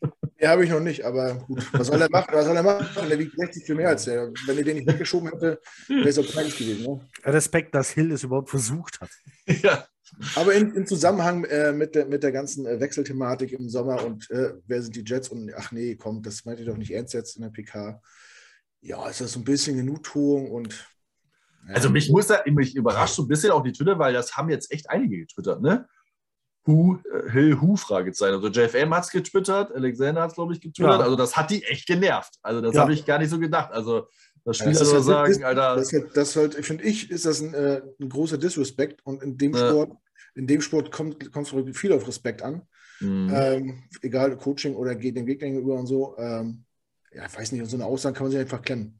Ja, 0.43 0.49
habe 0.49 0.65
ich 0.65 0.71
noch 0.71 0.81
nicht, 0.81 1.05
aber 1.05 1.35
gut. 1.35 1.65
Was 1.71 1.87
soll 1.87 2.01
er 2.01 2.09
machen? 2.09 2.27
Was 2.33 2.45
soll 2.45 2.57
er 2.57 2.63
machen? 2.63 3.07
Der 3.07 3.17
wiegt 3.17 3.33
60 3.33 3.63
viel 3.63 3.75
mehr 3.75 3.87
als 3.87 4.03
der. 4.03 4.29
Wenn 4.45 4.57
er 4.57 4.63
den 4.65 4.75
nicht 4.75 4.87
weggeschoben 4.87 5.29
hätte, 5.29 5.61
wäre 5.87 6.09
es 6.09 6.19
auch 6.19 6.33
peinlich 6.33 6.57
gewesen. 6.57 6.83
Ne? 6.83 6.99
Respekt, 7.23 7.73
dass 7.73 7.91
Hill 7.91 8.11
es 8.11 8.23
überhaupt 8.23 8.49
versucht 8.49 8.99
hat. 8.99 9.09
Ja. 9.61 9.87
Aber 10.35 10.53
in, 10.53 10.75
im 10.75 10.85
Zusammenhang 10.85 11.45
äh, 11.45 11.71
mit, 11.71 11.95
der, 11.95 12.07
mit 12.07 12.23
der 12.23 12.33
ganzen 12.33 12.65
äh, 12.65 12.77
Wechselthematik 12.77 13.53
im 13.53 13.69
Sommer 13.69 14.03
und 14.03 14.29
äh, 14.31 14.53
wer 14.67 14.81
sind 14.81 14.97
die 14.97 15.03
Jets 15.05 15.29
und 15.29 15.49
ach 15.55 15.71
nee, 15.71 15.95
komm, 15.95 16.21
das 16.21 16.43
meint 16.43 16.59
ihr 16.59 16.65
doch 16.65 16.77
nicht 16.77 16.91
ernst 16.91 17.13
jetzt 17.13 17.37
in 17.37 17.43
der 17.43 17.49
PK. 17.49 18.01
Ja, 18.81 19.07
ist 19.07 19.21
das 19.21 19.31
so 19.31 19.39
ein 19.39 19.45
bisschen 19.45 19.77
Genugtuung 19.77 20.51
und. 20.51 20.73
Ja. 21.69 21.75
Also 21.75 21.89
mich 21.89 22.09
muss 22.09 22.27
da, 22.27 22.43
mich 22.47 22.75
überrascht 22.75 23.15
so 23.15 23.23
ein 23.23 23.29
bisschen 23.29 23.51
auch 23.51 23.63
die 23.63 23.71
Twitter, 23.71 23.97
weil 23.97 24.11
das 24.11 24.35
haben 24.35 24.49
jetzt 24.49 24.73
echt 24.73 24.89
einige 24.89 25.19
getwittert, 25.19 25.61
ne? 25.61 25.87
Who, 26.65 26.97
äh, 26.97 27.31
Hill 27.31 27.61
Who 27.61 27.75
Fragezeichen. 27.75 28.35
Also 28.35 28.47
JFM 28.47 28.93
hat 28.93 29.03
es 29.03 29.11
getwittert, 29.11 29.73
Alexander 29.73 30.21
hat 30.21 30.29
es, 30.29 30.35
glaube 30.35 30.53
ich, 30.53 30.61
getwittert. 30.61 30.99
Ja. 30.99 31.05
Also 31.05 31.15
das 31.15 31.35
hat 31.35 31.51
die 31.51 31.63
echt 31.63 31.87
genervt. 31.87 32.35
Also 32.41 32.61
das 32.61 32.75
ja. 32.75 32.81
habe 32.81 32.93
ich 32.93 33.05
gar 33.05 33.19
nicht 33.19 33.29
so 33.29 33.39
gedacht. 33.39 33.71
Also 33.71 34.07
das 34.45 34.57
Spieler 34.57 34.73
ja, 34.73 34.79
das 34.79 35.05
sagen, 35.05 35.33
das, 35.33 35.43
Alter. 35.43 35.75
Das, 35.75 35.93
das 36.13 36.35
halt, 36.35 36.53
finde 36.65 36.83
ich, 36.83 37.09
ist 37.09 37.25
das 37.25 37.41
ein, 37.41 37.53
äh, 37.53 37.81
ein, 37.99 38.09
großer 38.09 38.37
Disrespect 38.37 39.05
und 39.05 39.23
in 39.23 39.37
dem 39.37 39.55
Sport, 39.55 39.91
in 40.35 40.47
dem 40.47 40.61
Sport 40.61 40.91
kommt, 40.91 41.23
es 41.23 41.77
viel 41.77 41.93
auf 41.93 42.07
Respekt 42.07 42.41
an. 42.41 42.63
Mhm. 42.99 43.31
Ähm, 43.33 43.83
egal, 44.01 44.37
Coaching 44.37 44.75
oder 44.75 44.95
geht 44.95 45.15
den 45.15 45.27
Weg 45.27 45.39
gegenüber 45.39 45.75
und 45.75 45.87
so. 45.87 46.15
Ähm, 46.17 46.65
ja, 47.13 47.25
ich 47.25 47.37
weiß 47.37 47.51
nicht, 47.51 47.61
und 47.61 47.69
so 47.69 47.77
eine 47.77 47.85
Aussage 47.85 48.15
kann 48.15 48.25
man 48.25 48.31
sich 48.31 48.39
einfach 48.39 48.61
klemmen. 48.61 48.99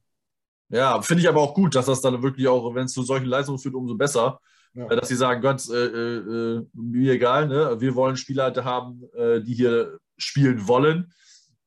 Ja, 0.70 1.02
finde 1.02 1.22
ich 1.22 1.30
aber 1.30 1.42
auch 1.42 1.54
gut, 1.54 1.76
dass 1.76 1.86
das 1.86 2.02
dann 2.02 2.24
wirklich 2.24 2.48
auch, 2.48 2.74
wenn 2.74 2.86
es 2.86 2.94
zu 2.94 3.04
solchen 3.04 3.26
Leistungen 3.26 3.60
führt, 3.60 3.76
umso 3.76 3.96
besser. 3.96 4.40
Ja. 4.76 4.88
Dass 4.88 5.08
sie 5.08 5.16
sagen, 5.16 5.42
Gott, 5.42 5.70
äh, 5.70 5.86
äh, 5.86 6.66
mir 6.74 7.14
egal, 7.14 7.48
ne? 7.48 7.80
wir 7.80 7.94
wollen 7.94 8.16
Spieler 8.16 8.54
haben, 8.64 9.04
äh, 9.14 9.42
die 9.42 9.54
hier 9.54 10.00
spielen 10.18 10.68
wollen. 10.68 11.14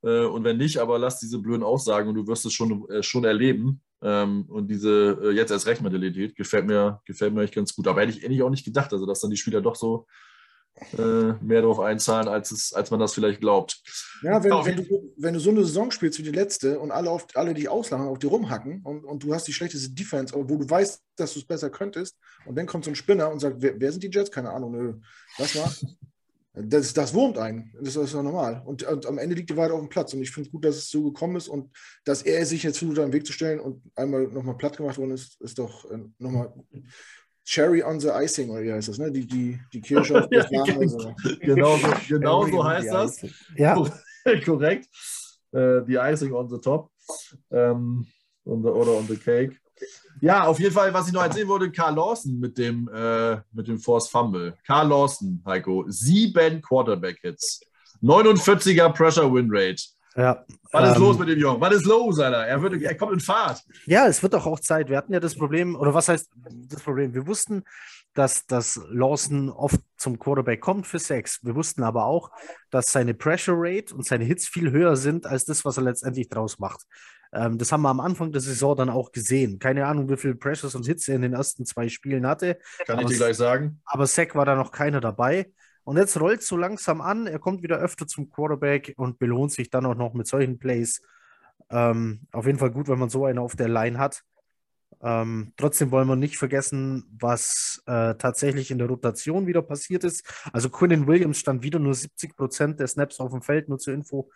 Äh, 0.02 0.24
und 0.24 0.44
wenn 0.44 0.56
nicht, 0.56 0.78
aber 0.78 0.98
lass 0.98 1.20
diese 1.20 1.38
blöden 1.38 1.62
Aussagen 1.62 2.08
und 2.08 2.16
du 2.16 2.26
wirst 2.26 2.46
es 2.46 2.52
schon, 2.52 2.88
äh, 2.90 3.02
schon 3.02 3.24
erleben. 3.24 3.80
Ähm, 4.02 4.44
und 4.48 4.68
diese 4.68 5.18
äh, 5.22 5.30
jetzt 5.30 5.50
erst 5.50 5.66
Recht 5.66 5.82
Mentalität 5.82 6.36
gefällt 6.36 6.66
mir, 6.66 7.00
gefällt 7.04 7.32
mir 7.32 7.42
echt 7.42 7.54
ganz 7.54 7.74
gut. 7.74 7.88
Aber 7.88 8.02
hätte 8.02 8.12
ich 8.12 8.24
eigentlich 8.24 8.42
auch 8.42 8.50
nicht 8.50 8.64
gedacht, 8.64 8.92
also 8.92 9.06
dass 9.06 9.20
dann 9.20 9.30
die 9.30 9.36
Spieler 9.36 9.60
doch 9.60 9.76
so, 9.76 10.06
äh, 10.98 11.32
mehr 11.42 11.62
darauf 11.62 11.80
einzahlen, 11.80 12.28
als, 12.28 12.50
es, 12.50 12.72
als 12.72 12.90
man 12.90 13.00
das 13.00 13.14
vielleicht 13.14 13.40
glaubt. 13.40 13.82
Ja, 14.22 14.42
wenn, 14.44 14.52
wenn, 14.52 14.76
du, 14.76 15.14
wenn 15.16 15.34
du 15.34 15.40
so 15.40 15.50
eine 15.50 15.64
Saison 15.64 15.90
spielst 15.90 16.18
wie 16.18 16.22
die 16.22 16.30
letzte 16.30 16.78
und 16.78 16.90
alle, 16.90 17.10
auf, 17.10 17.26
alle 17.34 17.54
dich 17.54 17.68
auslachen, 17.68 18.06
auf 18.06 18.18
die 18.18 18.26
rumhacken 18.26 18.82
und, 18.82 19.04
und 19.04 19.22
du 19.22 19.34
hast 19.34 19.46
die 19.48 19.52
schlechteste 19.52 19.90
Defense, 19.90 20.34
wo 20.34 20.56
du 20.56 20.68
weißt, 20.68 21.02
dass 21.16 21.32
du 21.32 21.40
es 21.40 21.46
besser 21.46 21.70
könntest 21.70 22.16
und 22.44 22.56
dann 22.56 22.66
kommt 22.66 22.84
so 22.84 22.90
ein 22.90 22.96
Spinner 22.96 23.30
und 23.30 23.40
sagt, 23.40 23.56
wer, 23.60 23.80
wer 23.80 23.90
sind 23.90 24.04
die 24.04 24.10
Jets? 24.10 24.30
Keine 24.30 24.50
Ahnung, 24.50 24.72
nö. 24.72 24.94
Was 25.38 25.56
war? 25.56 25.72
Das, 26.58 26.94
das 26.94 27.12
wurmt 27.12 27.36
einen. 27.36 27.70
Das 27.82 27.96
ist 27.96 28.14
ja 28.14 28.22
normal. 28.22 28.62
Und, 28.64 28.82
und, 28.82 29.04
am 29.04 29.18
Ende 29.18 29.34
liegt 29.34 29.50
die 29.50 29.56
Wahrheit 29.58 29.72
auf 29.72 29.80
dem 29.80 29.90
Platz. 29.90 30.14
Und 30.14 30.22
ich 30.22 30.30
finde 30.30 30.48
es 30.48 30.52
gut, 30.52 30.64
dass 30.64 30.76
es 30.76 30.88
so 30.88 31.02
gekommen 31.02 31.36
ist 31.36 31.48
und 31.48 31.70
dass 32.06 32.22
er 32.22 32.46
sich 32.46 32.62
jetzt 32.62 32.78
versucht, 32.78 32.98
einen 32.98 33.12
Weg 33.12 33.26
zu 33.26 33.34
stellen 33.34 33.60
und 33.60 33.82
einmal 33.94 34.22
nochmal 34.28 34.56
platt 34.56 34.78
gemacht 34.78 34.96
worden 34.96 35.10
ist, 35.10 35.38
ist 35.42 35.58
doch 35.58 35.90
äh, 35.90 35.98
nochmal 36.18 36.54
Cherry 37.46 37.80
on 37.80 38.00
the 38.00 38.10
Icing, 38.10 38.50
oder 38.50 38.62
wie 38.62 38.72
heißt 38.72 38.88
das, 38.88 38.98
ne? 38.98 39.10
Die, 39.10 39.24
die, 39.24 39.58
die 39.72 39.80
Kirsche 39.80 40.18
auf 40.18 40.28
das 40.30 40.50
ja, 40.50 40.64
genau, 40.64 40.98
genau 41.40 41.76
so, 41.76 41.88
genau 42.08 42.46
so 42.46 42.64
heißt 42.64 42.92
das. 42.92 43.20
Ja. 43.56 43.74
Korrekt. 44.44 44.88
Uh, 45.52 45.80
the 45.86 45.96
Icing 45.96 46.32
on 46.34 46.48
the 46.48 46.58
top. 46.58 46.90
Um, 47.50 48.04
on 48.44 48.62
the, 48.62 48.68
oder 48.68 48.92
on 48.98 49.06
the 49.06 49.16
cake. 49.16 49.56
Ja, 50.20 50.44
auf 50.44 50.58
jeden 50.58 50.72
Fall, 50.72 50.92
was 50.92 51.06
ich 51.06 51.12
noch 51.12 51.22
erzählen 51.22 51.46
wollte, 51.46 51.70
Carl 51.70 51.94
Lawson 51.94 52.40
mit 52.40 52.58
dem, 52.58 52.88
äh, 52.92 53.36
mit 53.52 53.68
dem 53.68 53.78
Force 53.78 54.08
Fumble. 54.08 54.54
Carl 54.66 54.88
Lawson, 54.88 55.40
Heiko, 55.46 55.84
sieben 55.86 56.60
Quarterback-Hits, 56.62 57.60
49er 58.02 58.88
Pressure 58.88 59.32
Win 59.32 59.48
Rate. 59.50 59.82
Ja. 60.16 60.44
Was 60.72 60.90
ist 60.90 60.96
ähm, 60.96 61.02
los 61.02 61.18
mit 61.18 61.28
dem 61.28 61.38
Jungen? 61.38 61.60
Was 61.60 61.74
ist 61.74 61.84
los, 61.84 62.18
Alter? 62.18 62.46
Er, 62.46 62.62
wird, 62.62 62.82
er 62.82 62.96
kommt 62.96 63.12
in 63.12 63.20
Fahrt. 63.20 63.62
Ja, 63.84 64.06
es 64.06 64.22
wird 64.22 64.32
doch 64.32 64.46
auch 64.46 64.60
Zeit. 64.60 64.88
Wir 64.88 64.96
hatten 64.96 65.12
ja 65.12 65.20
das 65.20 65.36
Problem, 65.36 65.76
oder 65.76 65.92
was 65.94 66.08
heißt 66.08 66.30
das 66.68 66.82
Problem? 66.82 67.14
Wir 67.14 67.26
wussten, 67.26 67.64
dass, 68.14 68.46
dass 68.46 68.80
Lawson 68.88 69.50
oft 69.50 69.80
zum 69.98 70.18
Quarterback 70.18 70.60
kommt 70.60 70.86
für 70.86 70.98
Sex. 70.98 71.40
Wir 71.42 71.54
wussten 71.54 71.82
aber 71.82 72.06
auch, 72.06 72.30
dass 72.70 72.86
seine 72.86 73.14
Pressure 73.14 73.54
Rate 73.56 73.94
und 73.94 74.06
seine 74.06 74.24
Hits 74.24 74.48
viel 74.48 74.70
höher 74.70 74.96
sind 74.96 75.26
als 75.26 75.44
das, 75.44 75.64
was 75.64 75.76
er 75.76 75.84
letztendlich 75.84 76.28
draus 76.28 76.58
macht. 76.58 76.80
Ähm, 77.32 77.58
das 77.58 77.70
haben 77.72 77.82
wir 77.82 77.90
am 77.90 78.00
Anfang 78.00 78.32
der 78.32 78.40
Saison 78.40 78.74
dann 78.74 78.88
auch 78.88 79.12
gesehen. 79.12 79.58
Keine 79.58 79.86
Ahnung, 79.86 80.08
wie 80.08 80.16
viele 80.16 80.34
Pressures 80.34 80.74
und 80.74 80.86
Hits 80.86 81.08
er 81.08 81.16
in 81.16 81.22
den 81.22 81.34
ersten 81.34 81.66
zwei 81.66 81.88
Spielen 81.88 82.26
hatte. 82.26 82.58
Kann 82.86 82.98
aber, 82.98 83.02
ich 83.02 83.08
dir 83.08 83.18
gleich 83.18 83.36
sagen. 83.36 83.80
Aber 83.84 84.06
Sack 84.06 84.34
war 84.34 84.46
da 84.46 84.54
noch 84.54 84.72
keiner 84.72 85.00
dabei. 85.00 85.50
Und 85.86 85.98
jetzt 85.98 86.20
rollt 86.20 86.42
so 86.42 86.56
langsam 86.56 87.00
an. 87.00 87.28
Er 87.28 87.38
kommt 87.38 87.62
wieder 87.62 87.78
öfter 87.78 88.08
zum 88.08 88.28
Quarterback 88.28 88.94
und 88.96 89.20
belohnt 89.20 89.52
sich 89.52 89.70
dann 89.70 89.86
auch 89.86 89.94
noch 89.94 90.14
mit 90.14 90.26
solchen 90.26 90.58
Plays. 90.58 91.00
Ähm, 91.70 92.26
auf 92.32 92.44
jeden 92.44 92.58
Fall 92.58 92.72
gut, 92.72 92.88
wenn 92.88 92.98
man 92.98 93.08
so 93.08 93.24
einen 93.24 93.38
auf 93.38 93.54
der 93.54 93.68
Line 93.68 93.96
hat. 93.96 94.24
Ähm, 95.02 95.52
trotzdem 95.56 95.90
wollen 95.90 96.08
wir 96.08 96.16
nicht 96.16 96.38
vergessen, 96.38 97.04
was 97.20 97.82
äh, 97.86 98.14
tatsächlich 98.14 98.70
in 98.70 98.78
der 98.78 98.88
Rotation 98.88 99.46
wieder 99.46 99.62
passiert 99.62 100.04
ist. 100.04 100.24
Also 100.52 100.70
Quinnen 100.70 101.06
Williams 101.06 101.38
stand 101.38 101.62
wieder 101.62 101.78
nur 101.78 101.94
70 101.94 102.34
Prozent 102.36 102.80
der 102.80 102.86
Snaps 102.88 103.20
auf 103.20 103.30
dem 103.30 103.42
Feld, 103.42 103.68
nur 103.68 103.78
zur 103.78 103.94
Info. 103.94 104.30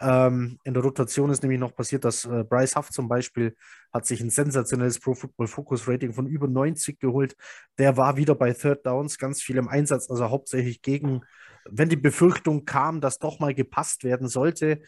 Ähm, 0.00 0.58
in 0.64 0.72
der 0.72 0.82
Rotation 0.82 1.30
ist 1.30 1.42
nämlich 1.42 1.60
noch 1.60 1.74
passiert, 1.74 2.04
dass 2.04 2.24
äh, 2.24 2.44
Bryce 2.44 2.76
Huff 2.76 2.90
zum 2.90 3.08
Beispiel 3.08 3.56
hat 3.92 4.06
sich 4.06 4.20
ein 4.20 4.30
sensationelles 4.30 5.00
Pro 5.00 5.14
Football 5.14 5.48
Focus 5.48 5.88
Rating 5.88 6.12
von 6.12 6.26
über 6.26 6.46
90 6.46 7.00
geholt. 7.00 7.36
Der 7.78 7.96
war 7.96 8.16
wieder 8.16 8.34
bei 8.34 8.52
Third 8.52 8.86
Downs 8.86 9.18
ganz 9.18 9.42
viel 9.42 9.56
im 9.56 9.68
Einsatz, 9.68 10.08
also 10.10 10.30
hauptsächlich 10.30 10.80
gegen 10.80 11.22
wenn 11.70 11.88
die 11.88 11.96
Befürchtung 11.96 12.64
kam, 12.64 13.00
dass 13.00 13.18
doch 13.18 13.38
mal 13.38 13.54
gepasst 13.54 14.04
werden 14.04 14.28
sollte. 14.28 14.80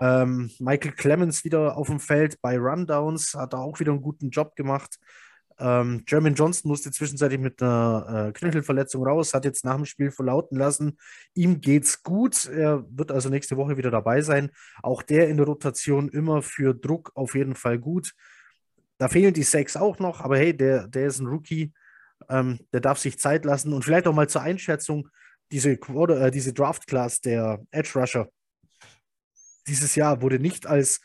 Ähm, 0.00 0.50
Michael 0.58 0.92
Clemens 0.92 1.44
wieder 1.44 1.76
auf 1.76 1.88
dem 1.88 2.00
Feld 2.00 2.40
bei 2.40 2.58
Rundowns, 2.58 3.34
hat 3.34 3.54
auch 3.54 3.80
wieder 3.80 3.92
einen 3.92 4.02
guten 4.02 4.30
Job 4.30 4.56
gemacht. 4.56 4.98
Ähm, 5.58 6.02
Jermaine 6.08 6.34
Johnson 6.34 6.68
musste 6.68 6.90
zwischenzeitlich 6.90 7.38
mit 7.40 7.62
einer 7.62 8.28
äh, 8.28 8.32
Knöchelverletzung 8.32 9.06
raus, 9.06 9.34
hat 9.34 9.44
jetzt 9.44 9.64
nach 9.64 9.76
dem 9.76 9.84
Spiel 9.84 10.10
verlauten 10.10 10.58
lassen, 10.58 10.98
ihm 11.34 11.60
geht's 11.60 12.02
gut. 12.02 12.46
Er 12.46 12.84
wird 12.90 13.12
also 13.12 13.28
nächste 13.28 13.56
Woche 13.56 13.76
wieder 13.76 13.90
dabei 13.90 14.20
sein. 14.20 14.50
Auch 14.82 15.02
der 15.02 15.28
in 15.28 15.36
der 15.36 15.46
Rotation 15.46 16.08
immer 16.08 16.42
für 16.42 16.74
Druck 16.74 17.12
auf 17.14 17.34
jeden 17.36 17.54
Fall 17.54 17.78
gut. 17.78 18.14
Da 18.98 19.08
fehlen 19.08 19.34
die 19.34 19.42
Sacks 19.42 19.76
auch 19.76 19.98
noch, 19.98 20.20
aber 20.20 20.38
hey, 20.38 20.56
der, 20.56 20.88
der 20.88 21.06
ist 21.06 21.20
ein 21.20 21.26
Rookie. 21.26 21.72
Ähm, 22.28 22.58
der 22.72 22.80
darf 22.80 22.98
sich 22.98 23.18
Zeit 23.18 23.44
lassen. 23.44 23.72
Und 23.72 23.84
vielleicht 23.84 24.06
auch 24.06 24.14
mal 24.14 24.28
zur 24.28 24.42
Einschätzung: 24.42 25.08
diese, 25.54 25.70
äh, 25.70 26.30
diese 26.32 26.52
Draft-Class 26.52 27.20
der 27.20 27.64
Edge 27.70 27.92
Rusher 27.94 28.28
dieses 29.68 29.94
Jahr 29.94 30.20
wurde 30.20 30.40
nicht 30.40 30.66
als 30.66 31.00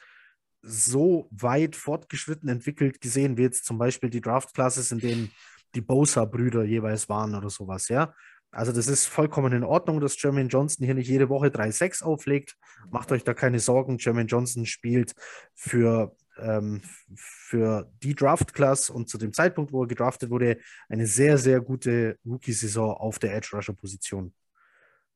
so 0.61 1.29
weit 1.31 1.75
fortgeschritten 1.75 2.49
entwickelt 2.49 2.99
gesehen, 2.99 3.37
wie 3.37 3.43
jetzt 3.43 3.63
zum 3.63 3.77
Beispiel 3.77 4.09
die 4.09 4.21
Draft-Classes, 4.21 4.91
in 4.91 4.99
denen 4.99 5.31
die 5.75 5.81
Bosa-Brüder 5.81 6.63
jeweils 6.63 7.07
waren 7.07 7.35
oder 7.35 7.49
sowas, 7.49 7.87
ja. 7.89 8.13
Also 8.51 8.71
das 8.71 8.87
ist 8.87 9.05
vollkommen 9.05 9.53
in 9.53 9.63
Ordnung, 9.63 10.01
dass 10.01 10.19
Jermaine 10.19 10.49
Johnson 10.49 10.83
hier 10.83 10.95
nicht 10.95 11.07
jede 11.07 11.29
Woche 11.29 11.51
3-6 11.51 12.01
auflegt. 12.01 12.57
Macht 12.89 13.11
euch 13.11 13.23
da 13.23 13.35
keine 13.35 13.59
Sorgen. 13.59 13.99
Jermaine 13.99 14.27
Johnson 14.27 14.65
spielt 14.65 15.13
für 15.53 16.15
ähm, 16.41 16.81
für 17.15 17.91
die 18.01 18.15
Draft-Class 18.15 18.89
und 18.89 19.09
zu 19.09 19.17
dem 19.17 19.33
Zeitpunkt, 19.33 19.71
wo 19.71 19.83
er 19.83 19.87
gedraftet 19.87 20.29
wurde, 20.29 20.57
eine 20.87 21.05
sehr, 21.05 21.37
sehr 21.37 21.61
gute 21.61 22.17
Rookie-Saison 22.25 22.91
auf 22.91 23.19
der 23.19 23.35
Edge-Rusher-Position. 23.35 24.33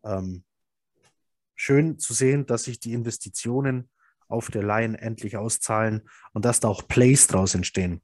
Ähm, 0.03 0.43
schön 1.55 1.99
zu 1.99 2.13
sehen, 2.13 2.45
dass 2.45 2.63
sich 2.63 2.79
die 2.79 2.93
Investitionen 2.93 3.89
auf 4.27 4.49
der 4.49 4.63
Line 4.63 4.99
endlich 4.99 5.37
auszahlen 5.37 6.09
und 6.33 6.45
dass 6.45 6.59
da 6.59 6.67
auch 6.67 6.87
Plays 6.87 7.27
draus 7.27 7.55
entstehen. 7.55 8.01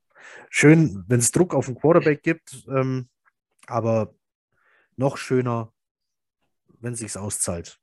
Schön, 0.50 1.04
wenn 1.08 1.20
es 1.20 1.32
Druck 1.32 1.56
auf 1.56 1.66
den 1.66 1.76
Quarterback 1.76 2.24
gibt, 2.24 2.66
ähm, 2.70 3.10
aber 3.68 4.14
noch 4.96 5.18
schöner, 5.18 5.74
wenn 6.80 6.94
es 6.94 7.00
sich 7.00 7.18
auszahlt. 7.18 7.80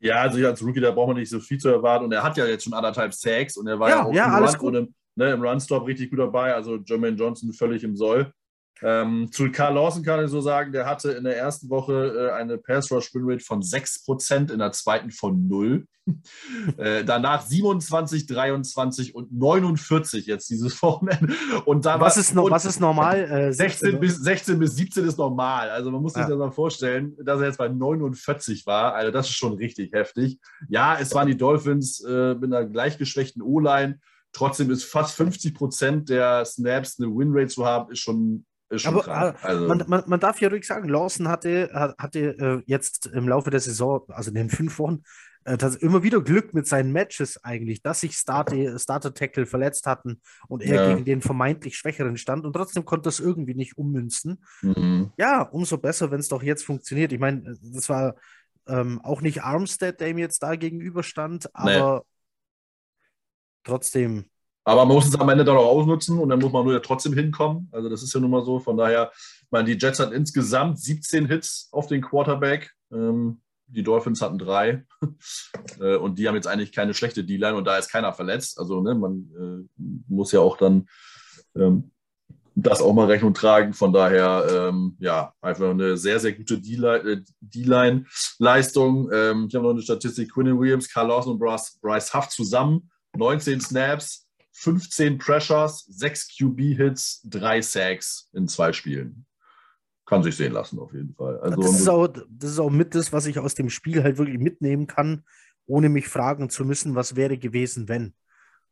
Ja, 0.00 0.22
also 0.22 0.44
als 0.46 0.62
Rookie, 0.62 0.80
da 0.80 0.90
braucht 0.90 1.08
man 1.08 1.16
nicht 1.18 1.28
so 1.28 1.40
viel 1.40 1.58
zu 1.58 1.68
erwarten. 1.68 2.06
Und 2.06 2.12
er 2.12 2.22
hat 2.22 2.36
ja 2.36 2.46
jetzt 2.46 2.64
schon 2.64 2.72
anderthalb 2.72 3.12
Sacks 3.12 3.56
und 3.56 3.66
er 3.66 3.78
war 3.78 3.90
ja, 3.90 3.96
ja 3.96 4.04
auch 4.04 4.14
ja, 4.14 4.38
im, 4.38 4.60
Run 4.60 4.74
im, 4.74 4.94
ne, 5.14 5.32
im 5.32 5.42
Runstop 5.42 5.86
richtig 5.86 6.10
gut 6.10 6.18
dabei. 6.18 6.54
Also 6.54 6.76
Jermaine 6.76 7.16
Johnson 7.16 7.52
völlig 7.52 7.84
im 7.84 7.94
Soll. 7.94 8.32
Ähm, 8.82 9.30
zu 9.30 9.50
Carl 9.50 9.74
Lawson 9.74 10.02
kann 10.02 10.24
ich 10.24 10.30
so 10.30 10.40
sagen, 10.40 10.72
der 10.72 10.86
hatte 10.86 11.12
in 11.12 11.24
der 11.24 11.36
ersten 11.36 11.68
Woche 11.68 12.30
äh, 12.30 12.32
eine 12.32 12.58
Pass-Rush-Win-Rate 12.58 13.44
von 13.44 13.62
6%, 13.62 14.52
in 14.52 14.58
der 14.58 14.72
zweiten 14.72 15.10
von 15.10 15.46
0. 15.48 15.86
äh, 16.78 17.04
danach 17.04 17.44
27, 17.44 18.26
23 18.26 19.14
und 19.14 19.32
49 19.32 20.26
jetzt 20.26 20.48
dieses 20.50 20.82
Wochenende. 20.82 21.34
Und 21.64 21.84
da 21.84 22.00
was, 22.00 22.16
ist 22.16 22.34
no, 22.34 22.50
was 22.50 22.64
ist 22.64 22.80
normal? 22.80 23.18
Äh, 23.30 23.52
16, 23.52 24.00
bis, 24.00 24.16
16 24.16 24.58
bis 24.58 24.76
17 24.76 25.04
ist 25.04 25.18
normal. 25.18 25.70
Also 25.70 25.90
man 25.90 26.02
muss 26.02 26.14
sich 26.14 26.22
ja. 26.22 26.28
das 26.28 26.38
mal 26.38 26.50
vorstellen, 26.50 27.16
dass 27.22 27.40
er 27.40 27.46
jetzt 27.46 27.58
bei 27.58 27.68
49 27.68 28.66
war. 28.66 28.94
Also 28.94 29.10
das 29.10 29.28
ist 29.28 29.36
schon 29.36 29.54
richtig 29.54 29.92
heftig. 29.92 30.38
Ja, 30.68 30.98
es 30.98 31.14
waren 31.14 31.28
die 31.28 31.36
Dolphins 31.36 32.00
äh, 32.00 32.34
mit 32.34 32.52
einer 32.52 32.64
gleichgeschwächten 32.64 33.42
O-Line. 33.42 34.00
Trotzdem 34.32 34.70
ist 34.70 34.84
fast 34.84 35.16
50 35.16 35.54
Prozent 35.54 36.08
der 36.08 36.44
Snaps 36.44 36.98
eine 36.98 37.08
Winrate 37.08 37.48
zu 37.48 37.66
haben, 37.66 37.90
ist 37.90 37.98
schon 37.98 38.46
aber 38.84 39.06
äh, 39.06 39.34
also, 39.42 39.66
man, 39.66 39.84
man, 39.88 40.04
man, 40.06 40.20
darf 40.20 40.40
ja 40.40 40.48
ruhig 40.48 40.66
sagen, 40.66 40.88
Lawson 40.88 41.28
hatte, 41.28 41.94
hatte 41.98 42.20
äh, 42.20 42.62
jetzt 42.66 43.06
im 43.06 43.28
Laufe 43.28 43.50
der 43.50 43.60
Saison, 43.60 44.04
also 44.08 44.30
in 44.30 44.36
den 44.36 44.50
fünf 44.50 44.78
Wochen, 44.78 45.02
äh, 45.44 45.56
immer 45.80 46.02
wieder 46.02 46.20
Glück 46.20 46.54
mit 46.54 46.66
seinen 46.66 46.92
Matches 46.92 47.42
eigentlich, 47.42 47.82
dass 47.82 48.00
sich 48.00 48.14
Starter-Tackle 48.14 49.46
verletzt 49.46 49.86
hatten 49.86 50.20
und 50.48 50.62
er 50.62 50.74
ja. 50.74 50.88
gegen 50.92 51.04
den 51.04 51.22
vermeintlich 51.22 51.76
Schwächeren 51.76 52.16
stand 52.16 52.44
und 52.44 52.52
trotzdem 52.52 52.84
konnte 52.84 53.04
das 53.04 53.20
irgendwie 53.20 53.54
nicht 53.54 53.76
ummünzen. 53.76 54.44
Mhm. 54.62 55.12
Ja, 55.16 55.42
umso 55.42 55.78
besser, 55.78 56.10
wenn 56.10 56.20
es 56.20 56.28
doch 56.28 56.42
jetzt 56.42 56.64
funktioniert. 56.64 57.12
Ich 57.12 57.18
meine, 57.18 57.56
das 57.60 57.88
war 57.88 58.14
ähm, 58.68 59.00
auch 59.02 59.22
nicht 59.22 59.42
Armstead, 59.42 60.00
der 60.00 60.10
ihm 60.10 60.18
jetzt 60.18 60.42
da 60.42 60.56
gegenüberstand, 60.56 61.48
aber 61.54 62.04
nee. 62.04 63.00
trotzdem 63.64 64.29
aber 64.64 64.84
man 64.84 64.94
muss 64.94 65.08
es 65.08 65.18
am 65.18 65.28
Ende 65.28 65.44
dann 65.44 65.56
auch 65.56 65.66
ausnutzen 65.66 66.18
und 66.18 66.28
dann 66.28 66.38
muss 66.38 66.52
man 66.52 66.64
nur 66.64 66.74
ja 66.74 66.80
trotzdem 66.80 67.14
hinkommen. 67.14 67.68
Also 67.72 67.88
das 67.88 68.02
ist 68.02 68.12
ja 68.12 68.20
nun 68.20 68.30
mal 68.30 68.44
so. 68.44 68.58
Von 68.58 68.76
daher, 68.76 69.10
meine, 69.50 69.64
die 69.64 69.78
Jets 69.78 69.98
hatten 69.98 70.12
insgesamt 70.12 70.78
17 70.78 71.26
Hits 71.26 71.68
auf 71.72 71.86
den 71.86 72.02
Quarterback. 72.02 72.74
Ähm, 72.92 73.40
die 73.66 73.82
Dolphins 73.82 74.20
hatten 74.20 74.38
drei. 74.38 74.84
äh, 75.80 75.96
und 75.96 76.18
die 76.18 76.28
haben 76.28 76.34
jetzt 76.34 76.46
eigentlich 76.46 76.72
keine 76.72 76.94
schlechte 76.94 77.24
D-Line 77.24 77.56
und 77.56 77.64
da 77.64 77.78
ist 77.78 77.90
keiner 77.90 78.12
verletzt. 78.12 78.58
Also 78.58 78.82
ne, 78.82 78.94
man 78.94 79.30
äh, 79.38 79.64
muss 80.08 80.32
ja 80.32 80.40
auch 80.40 80.56
dann 80.56 80.88
ähm, 81.56 81.90
das 82.54 82.80
auch 82.82 82.92
mal 82.92 83.06
Rechnung 83.06 83.32
tragen. 83.32 83.72
Von 83.72 83.92
daher, 83.92 84.68
ähm, 84.68 84.96
ja, 84.98 85.32
einfach 85.40 85.70
eine 85.70 85.96
sehr, 85.96 86.18
sehr 86.20 86.32
gute 86.32 86.58
D-Line-Leistung. 86.58 89.10
Ähm, 89.12 89.46
ich 89.48 89.54
habe 89.54 89.64
noch 89.64 89.70
eine 89.70 89.82
Statistik: 89.82 90.32
Quinn 90.32 90.58
Williams, 90.58 90.92
Carl 90.92 91.06
Lawson 91.08 91.34
und 91.34 91.38
Bryce 91.38 92.14
Huff 92.14 92.28
zusammen. 92.28 92.90
19 93.16 93.60
Snaps, 93.60 94.26
15 94.52 95.18
Pressures, 95.18 95.86
6 95.88 96.36
QB-Hits, 96.36 97.22
3 97.24 97.62
Sacks 97.62 98.28
in 98.32 98.48
zwei 98.48 98.72
Spielen. 98.72 99.26
Kann 100.06 100.22
sich 100.22 100.36
sehen 100.36 100.52
lassen, 100.52 100.78
auf 100.78 100.92
jeden 100.92 101.14
Fall. 101.14 101.38
Also, 101.40 101.60
das, 101.60 101.80
ist 101.80 101.88
auch, 101.88 102.08
das 102.08 102.50
ist 102.50 102.58
auch 102.58 102.70
mit 102.70 102.94
das, 102.94 103.12
was 103.12 103.26
ich 103.26 103.38
aus 103.38 103.54
dem 103.54 103.70
Spiel 103.70 104.02
halt 104.02 104.18
wirklich 104.18 104.38
mitnehmen 104.38 104.86
kann, 104.86 105.24
ohne 105.66 105.88
mich 105.88 106.08
fragen 106.08 106.50
zu 106.50 106.64
müssen, 106.64 106.94
was 106.94 107.16
wäre 107.16 107.38
gewesen, 107.38 107.88
wenn. 107.88 108.14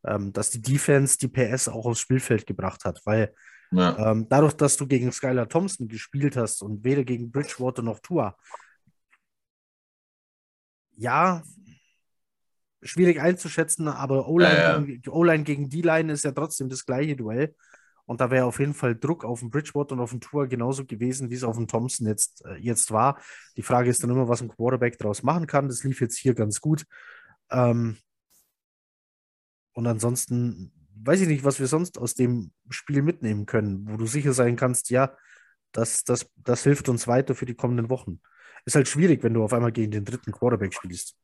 Ähm, 0.05 0.33
dass 0.33 0.51
die 0.51 0.63
Defense 0.63 1.19
die 1.19 1.27
PS 1.27 1.69
auch 1.69 1.85
aufs 1.87 1.99
Spielfeld 2.01 2.47
gebracht 2.47 2.85
hat, 2.85 3.01
weil 3.05 3.35
ja. 3.73 4.13
ähm, 4.13 4.27
dadurch, 4.29 4.53
dass 4.53 4.77
du 4.77 4.87
gegen 4.87 5.11
Skylar 5.11 5.49
Thompson 5.49 5.89
gespielt 5.89 6.37
hast 6.37 6.63
und 6.63 6.85
weder 6.85 7.03
gegen 7.03 7.33
Bridgewater 7.33 7.83
noch 7.83 7.99
Tua, 7.99 8.37
ja, 10.97 11.43
schwierig 12.83 13.21
einzuschätzen, 13.21 13.89
aber 13.89 14.29
O-Line 14.29 14.55
Ja, 14.55 14.79
ja. 14.79 15.37
gegen, 15.37 15.69
D-Line 15.69 16.13
ist 16.13 16.25
ja 16.25 16.33
trotzdem 16.33 16.69
das 16.69 16.87
gleiche 16.87 17.17
Duell. 17.17 17.55
Und 18.07 18.23
da 18.23 18.31
wäre 18.31 18.47
auf 18.47 18.59
jeden 18.59 18.73
Fall 18.73 18.97
Druck 18.97 19.25
auf 19.25 19.41
den 19.41 19.51
Bridgewater 19.51 19.93
und 19.93 20.01
auf 20.01 20.11
den 20.11 20.21
Tour 20.21 20.47
genauso 20.47 20.87
gewesen, 20.87 21.29
wie 21.29 21.35
es 21.35 21.45
auf 21.45 21.57
den 21.57 21.69
Thompson 21.69 22.07
jetzt, 22.07 22.43
äh, 22.47 22.57
jetzt 22.57 22.91
war. 22.91 23.21
Die 23.57 23.63
Frage 23.63 23.91
ist 23.91 24.03
dann 24.03 24.11
immer, 24.11 24.29
was 24.29 24.41
ein 24.41 24.49
Quarterback 24.49 24.97
daraus 24.97 25.23
machen 25.23 25.47
kann. 25.47 25.69
Das 25.69 25.85
lief 25.85 26.01
jetzt 26.01 26.17
hier 26.17 26.35
ganz 26.35 26.61
gut. 26.61 26.87
Ähm, 27.51 27.99
und 29.75 29.87
ansonsten 29.87 30.73
weiß 31.05 31.21
ich 31.21 31.29
nicht, 31.29 31.45
was 31.45 31.61
wir 31.61 31.67
sonst 31.67 31.99
aus 31.99 32.15
dem 32.15 32.51
Spiel 32.71 33.03
mitnehmen 33.03 33.47
können, 33.47 33.87
wo 33.89 33.97
du 33.97 34.07
sicher 34.07 34.33
sein 34.33 34.57
kannst, 34.57 34.91
ja, 34.91 35.15
das, 35.73 36.05
das, 36.05 36.31
das 36.37 36.63
hilft 36.63 36.89
uns 36.89 37.07
weiter 37.07 37.35
für 37.35 37.47
die 37.47 37.55
kommenden 37.55 37.91
Wochen. 37.91 38.21
Ist 38.65 38.75
halt 38.75 38.89
schwierig, 38.89 39.23
wenn 39.23 39.35
du 39.35 39.45
auf 39.45 39.53
einmal 39.53 39.73
gegen 39.73 39.91
den 39.91 40.05
dritten 40.05 40.33
Quarterback 40.33 40.75
spielst. 40.75 41.15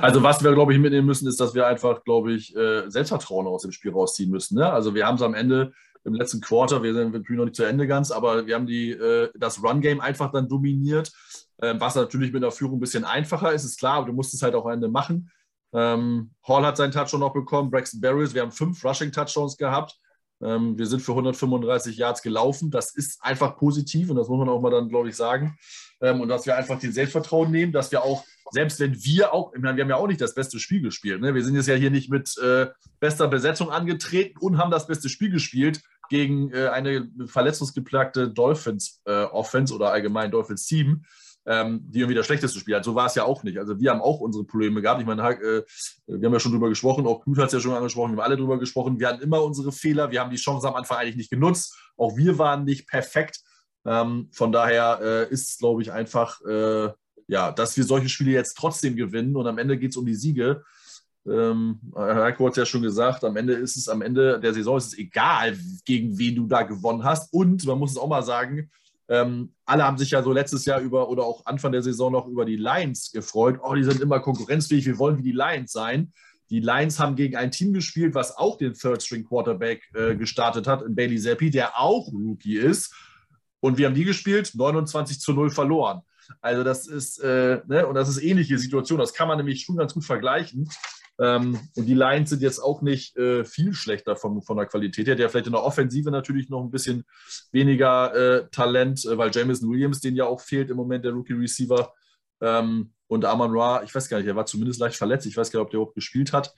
Also 0.00 0.22
was 0.22 0.42
wir, 0.44 0.52
glaube 0.52 0.72
ich, 0.72 0.78
mitnehmen 0.78 1.06
müssen, 1.06 1.28
ist, 1.28 1.40
dass 1.40 1.54
wir 1.54 1.66
einfach, 1.66 2.04
glaube 2.04 2.32
ich, 2.32 2.54
äh, 2.56 2.88
Selbstvertrauen 2.88 3.46
aus 3.46 3.62
dem 3.62 3.72
Spiel 3.72 3.92
rausziehen 3.92 4.30
müssen. 4.30 4.56
Ne? 4.58 4.70
Also 4.70 4.94
wir 4.94 5.06
haben 5.06 5.16
es 5.16 5.22
am 5.22 5.34
Ende 5.34 5.72
im 6.04 6.14
letzten 6.14 6.40
Quarter, 6.40 6.82
wir 6.82 6.94
sind 6.94 7.12
natürlich 7.12 7.38
noch 7.38 7.46
nicht 7.46 7.56
zu 7.56 7.64
Ende 7.64 7.86
ganz, 7.86 8.12
aber 8.12 8.46
wir 8.46 8.54
haben 8.54 8.66
die, 8.66 8.92
äh, 8.92 9.28
das 9.34 9.62
Run-Game 9.62 10.00
einfach 10.00 10.30
dann 10.30 10.48
dominiert, 10.48 11.12
äh, 11.58 11.74
was 11.78 11.96
natürlich 11.96 12.32
mit 12.32 12.44
der 12.44 12.52
Führung 12.52 12.76
ein 12.76 12.80
bisschen 12.80 13.04
einfacher 13.04 13.52
ist, 13.52 13.64
ist 13.64 13.78
klar, 13.78 13.94
aber 13.94 14.06
du 14.06 14.12
musst 14.12 14.32
es 14.32 14.42
halt 14.42 14.54
auch 14.54 14.66
am 14.66 14.72
Ende 14.72 14.88
machen. 14.88 15.30
Ähm, 15.72 16.30
Hall 16.46 16.64
hat 16.64 16.76
seinen 16.76 16.92
Touchdown 16.92 17.20
noch 17.20 17.32
bekommen, 17.32 17.70
Braxton 17.70 18.00
Berrios, 18.00 18.34
wir 18.34 18.42
haben 18.42 18.52
fünf 18.52 18.84
Rushing-Touchdowns 18.84 19.56
gehabt. 19.56 19.98
Ähm, 20.42 20.78
wir 20.78 20.86
sind 20.86 21.00
für 21.00 21.12
135 21.12 21.96
Yards 21.96 22.22
gelaufen. 22.22 22.70
Das 22.70 22.94
ist 22.94 23.22
einfach 23.22 23.56
positiv 23.56 24.10
und 24.10 24.16
das 24.16 24.28
muss 24.28 24.38
man 24.38 24.48
auch 24.48 24.60
mal 24.60 24.70
dann, 24.70 24.88
glaube 24.88 25.08
ich, 25.08 25.16
sagen. 25.16 25.56
Ähm, 26.00 26.20
und 26.20 26.28
dass 26.28 26.46
wir 26.46 26.56
einfach 26.56 26.78
den 26.78 26.92
Selbstvertrauen 26.92 27.50
nehmen, 27.50 27.72
dass 27.72 27.90
wir 27.90 28.02
auch, 28.02 28.24
selbst 28.50 28.78
wenn 28.80 29.02
wir 29.02 29.32
auch, 29.32 29.54
ich 29.54 29.60
meine, 29.60 29.76
wir 29.76 29.84
haben 29.84 29.90
ja 29.90 29.96
auch 29.96 30.06
nicht 30.06 30.20
das 30.20 30.34
beste 30.34 30.58
Spiel 30.58 30.82
gespielt. 30.82 31.20
Ne? 31.20 31.34
Wir 31.34 31.44
sind 31.44 31.56
jetzt 31.56 31.68
ja 31.68 31.74
hier 31.74 31.90
nicht 31.90 32.10
mit 32.10 32.36
äh, 32.38 32.66
bester 33.00 33.28
Besetzung 33.28 33.70
angetreten 33.70 34.38
und 34.38 34.58
haben 34.58 34.70
das 34.70 34.86
beste 34.86 35.08
Spiel 35.08 35.30
gespielt 35.30 35.82
gegen 36.08 36.52
äh, 36.52 36.68
eine 36.68 37.10
verletzungsgeplagte 37.26 38.30
Dolphins-Offense 38.30 39.74
oder 39.74 39.90
allgemein 39.90 40.30
Dolphins-Team 40.30 41.04
ähm, 41.46 41.80
die 41.84 42.00
irgendwie 42.00 42.16
das 42.16 42.26
schlechteste 42.26 42.58
Spiel 42.58 42.74
hat. 42.74 42.84
So 42.84 42.94
war 42.94 43.06
es 43.06 43.14
ja 43.14 43.24
auch 43.24 43.44
nicht. 43.44 43.58
Also 43.58 43.78
wir 43.78 43.90
haben 43.90 44.00
auch 44.00 44.20
unsere 44.20 44.44
Probleme 44.44 44.82
gehabt. 44.82 45.00
Ich 45.00 45.06
meine, 45.06 45.22
äh, 45.22 45.62
wir 46.06 46.26
haben 46.26 46.32
ja 46.32 46.40
schon 46.40 46.52
drüber 46.52 46.68
gesprochen, 46.68 47.06
auch 47.06 47.22
Knut 47.22 47.38
hat 47.38 47.46
es 47.46 47.52
ja 47.52 47.60
schon 47.60 47.72
angesprochen, 47.72 48.12
wir 48.12 48.22
haben 48.22 48.30
alle 48.30 48.36
drüber 48.36 48.58
gesprochen. 48.58 48.98
Wir 48.98 49.08
hatten 49.08 49.22
immer 49.22 49.42
unsere 49.42 49.70
Fehler, 49.72 50.10
wir 50.10 50.20
haben 50.20 50.30
die 50.30 50.36
Chance 50.36 50.66
am 50.66 50.74
Anfang 50.74 50.98
eigentlich 50.98 51.16
nicht 51.16 51.30
genutzt. 51.30 51.78
Auch 51.96 52.16
wir 52.16 52.38
waren 52.38 52.64
nicht 52.64 52.88
perfekt. 52.88 53.40
Ähm, 53.84 54.28
von 54.32 54.50
daher 54.50 54.98
äh, 55.00 55.32
ist 55.32 55.48
es, 55.48 55.58
glaube 55.58 55.82
ich, 55.82 55.92
einfach, 55.92 56.40
äh, 56.42 56.90
ja, 57.28 57.52
dass 57.52 57.76
wir 57.76 57.84
solche 57.84 58.08
Spiele 58.08 58.32
jetzt 58.32 58.56
trotzdem 58.56 58.96
gewinnen 58.96 59.36
und 59.36 59.46
am 59.46 59.58
Ende 59.58 59.78
geht 59.78 59.90
es 59.90 59.96
um 59.96 60.06
die 60.06 60.14
Siege. 60.14 60.64
Ähm, 61.28 61.80
Heiko 61.96 62.46
hat 62.46 62.52
es 62.52 62.58
ja 62.58 62.66
schon 62.66 62.82
gesagt, 62.82 63.24
am 63.24 63.36
Ende 63.36 63.54
ist 63.54 63.76
es, 63.76 63.88
am 63.88 64.02
Ende 64.02 64.38
der 64.38 64.54
Saison 64.54 64.76
ist 64.76 64.86
es 64.86 64.98
egal, 64.98 65.56
gegen 65.84 66.18
wen 66.18 66.36
du 66.36 66.46
da 66.46 66.62
gewonnen 66.62 67.04
hast. 67.04 67.32
Und 67.32 67.64
man 67.66 67.78
muss 67.78 67.92
es 67.92 67.98
auch 67.98 68.08
mal 68.08 68.22
sagen, 68.22 68.70
ähm, 69.08 69.52
alle 69.64 69.84
haben 69.84 69.98
sich 69.98 70.10
ja 70.10 70.22
so 70.22 70.32
letztes 70.32 70.64
Jahr 70.64 70.80
über 70.80 71.08
oder 71.08 71.24
auch 71.24 71.46
Anfang 71.46 71.72
der 71.72 71.82
Saison 71.82 72.12
noch 72.12 72.26
über 72.26 72.44
die 72.44 72.56
Lions 72.56 73.12
gefreut. 73.12 73.60
Oh, 73.62 73.74
die 73.74 73.84
sind 73.84 74.00
immer 74.00 74.20
konkurrenzfähig, 74.20 74.86
wir 74.86 74.98
wollen 74.98 75.18
wie 75.18 75.22
die 75.22 75.32
Lions 75.32 75.72
sein. 75.72 76.12
Die 76.50 76.60
Lions 76.60 77.00
haben 77.00 77.16
gegen 77.16 77.36
ein 77.36 77.50
Team 77.50 77.72
gespielt, 77.72 78.14
was 78.14 78.36
auch 78.36 78.56
den 78.56 78.74
Third-String-Quarterback 78.74 79.82
äh, 79.94 80.14
gestartet 80.14 80.66
hat, 80.66 80.82
in 80.82 80.94
Bailey 80.94 81.18
Zappi, 81.18 81.50
der 81.50 81.78
auch 81.78 82.12
Rookie 82.12 82.56
ist. 82.56 82.94
Und 83.60 83.78
wir 83.78 83.86
haben 83.86 83.94
die 83.94 84.04
gespielt, 84.04 84.52
29 84.54 85.18
zu 85.18 85.32
0 85.32 85.50
verloren. 85.50 86.02
Also 86.40 86.62
das 86.62 86.86
ist, 86.86 87.18
äh, 87.18 87.60
ne, 87.66 87.86
und 87.86 87.94
das 87.94 88.08
ist 88.08 88.22
ähnliche 88.22 88.58
Situation. 88.58 88.98
Das 88.98 89.14
kann 89.14 89.28
man 89.28 89.38
nämlich 89.38 89.62
schon 89.62 89.76
ganz 89.76 89.94
gut 89.94 90.04
vergleichen. 90.04 90.68
Ähm, 91.18 91.58
und 91.76 91.86
die 91.86 91.94
Lions 91.94 92.30
sind 92.30 92.42
jetzt 92.42 92.58
auch 92.58 92.82
nicht 92.82 93.16
äh, 93.16 93.44
viel 93.44 93.72
schlechter 93.72 94.16
von, 94.16 94.42
von 94.42 94.56
der 94.56 94.66
Qualität 94.66 95.06
her. 95.06 95.14
Der 95.16 95.30
vielleicht 95.30 95.46
in 95.46 95.52
der 95.52 95.62
Offensive 95.62 96.10
natürlich 96.10 96.50
noch 96.50 96.62
ein 96.62 96.70
bisschen 96.70 97.04
weniger 97.52 98.14
äh, 98.14 98.48
Talent, 98.50 99.04
äh, 99.06 99.16
weil 99.16 99.30
Jameson 99.32 99.70
Williams, 99.70 100.00
den 100.00 100.16
ja 100.16 100.26
auch 100.26 100.40
fehlt 100.40 100.70
im 100.70 100.76
Moment, 100.76 101.04
der 101.04 101.12
Rookie 101.12 101.32
Receiver. 101.32 101.92
Ähm, 102.40 102.92
und 103.08 103.24
Amon 103.24 103.56
Ra, 103.56 103.82
ich 103.82 103.94
weiß 103.94 104.08
gar 104.08 104.18
nicht, 104.18 104.26
er 104.26 104.36
war 104.36 104.46
zumindest 104.46 104.80
leicht 104.80 104.96
verletzt. 104.96 105.26
Ich 105.26 105.36
weiß 105.36 105.50
gar 105.50 105.60
nicht, 105.60 105.66
ob 105.66 105.70
der 105.70 105.80
auch 105.80 105.94
gespielt 105.94 106.32
hat. 106.32 106.52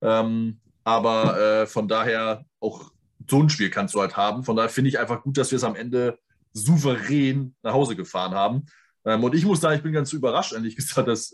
Ähm, 0.00 0.60
aber 0.84 1.40
äh, 1.40 1.66
von 1.66 1.88
daher 1.88 2.44
auch 2.60 2.92
so 3.28 3.40
ein 3.42 3.48
Spiel 3.48 3.70
kannst 3.70 3.94
du 3.94 4.00
halt 4.00 4.16
haben. 4.16 4.44
Von 4.44 4.56
daher 4.56 4.68
finde 4.68 4.88
ich 4.88 4.98
einfach 4.98 5.22
gut, 5.22 5.38
dass 5.38 5.50
wir 5.50 5.56
es 5.56 5.64
am 5.64 5.76
Ende 5.76 6.18
souverän 6.52 7.56
nach 7.62 7.72
Hause 7.72 7.96
gefahren 7.96 8.34
haben. 8.34 8.66
Ähm, 9.04 9.24
und 9.24 9.34
ich 9.34 9.44
muss 9.44 9.60
sagen, 9.60 9.76
ich 9.76 9.82
bin 9.82 9.92
ganz 9.92 10.12
überrascht, 10.12 10.52
ehrlich 10.52 10.76
gesagt, 10.76 11.08
dass 11.08 11.32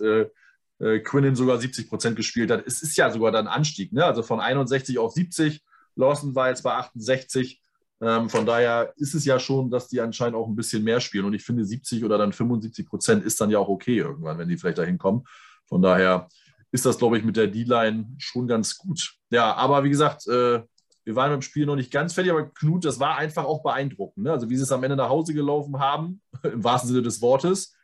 äh, 0.80 0.98
Quinnen 1.00 1.36
sogar 1.36 1.58
70 1.58 1.88
Prozent 1.88 2.16
gespielt 2.16 2.50
hat. 2.50 2.64
Es 2.66 2.82
ist 2.82 2.96
ja 2.96 3.10
sogar 3.10 3.30
dann 3.32 3.46
Anstieg, 3.46 3.92
ne? 3.92 4.04
also 4.04 4.22
von 4.22 4.40
61 4.40 4.98
auf 4.98 5.12
70. 5.12 5.62
Lawson 5.96 6.34
war 6.34 6.48
jetzt 6.48 6.62
bei 6.62 6.74
68. 6.74 7.60
Ähm, 8.02 8.30
von 8.30 8.46
daher 8.46 8.94
ist 8.96 9.14
es 9.14 9.24
ja 9.24 9.38
schon, 9.38 9.70
dass 9.70 9.88
die 9.88 10.00
anscheinend 10.00 10.36
auch 10.36 10.48
ein 10.48 10.56
bisschen 10.56 10.82
mehr 10.82 11.00
spielen. 11.00 11.26
Und 11.26 11.34
ich 11.34 11.44
finde, 11.44 11.64
70 11.64 12.04
oder 12.04 12.16
dann 12.16 12.32
75 12.32 12.88
Prozent 12.88 13.24
ist 13.24 13.40
dann 13.40 13.50
ja 13.50 13.58
auch 13.58 13.68
okay 13.68 13.98
irgendwann, 13.98 14.38
wenn 14.38 14.48
die 14.48 14.56
vielleicht 14.56 14.78
dahin 14.78 14.98
kommen. 14.98 15.24
Von 15.66 15.82
daher 15.82 16.28
ist 16.72 16.86
das, 16.86 16.98
glaube 16.98 17.18
ich, 17.18 17.24
mit 17.24 17.36
der 17.36 17.48
D-Line 17.48 18.14
schon 18.18 18.46
ganz 18.46 18.78
gut. 18.78 19.16
Ja, 19.30 19.54
aber 19.54 19.84
wie 19.84 19.90
gesagt, 19.90 20.26
äh, 20.28 20.62
wir 21.04 21.16
waren 21.16 21.30
beim 21.30 21.42
Spiel 21.42 21.66
noch 21.66 21.76
nicht 21.76 21.90
ganz 21.90 22.14
fertig, 22.14 22.32
aber 22.32 22.48
Knut, 22.50 22.84
das 22.84 23.00
war 23.00 23.16
einfach 23.16 23.44
auch 23.44 23.62
beeindruckend. 23.62 24.24
Ne? 24.24 24.32
Also 24.32 24.48
wie 24.48 24.56
sie 24.56 24.62
es 24.62 24.72
am 24.72 24.82
Ende 24.82 24.96
nach 24.96 25.08
Hause 25.08 25.34
gelaufen 25.34 25.78
haben, 25.78 26.22
im 26.42 26.62
wahrsten 26.64 26.88
Sinne 26.88 27.02
des 27.02 27.20
Wortes, 27.20 27.74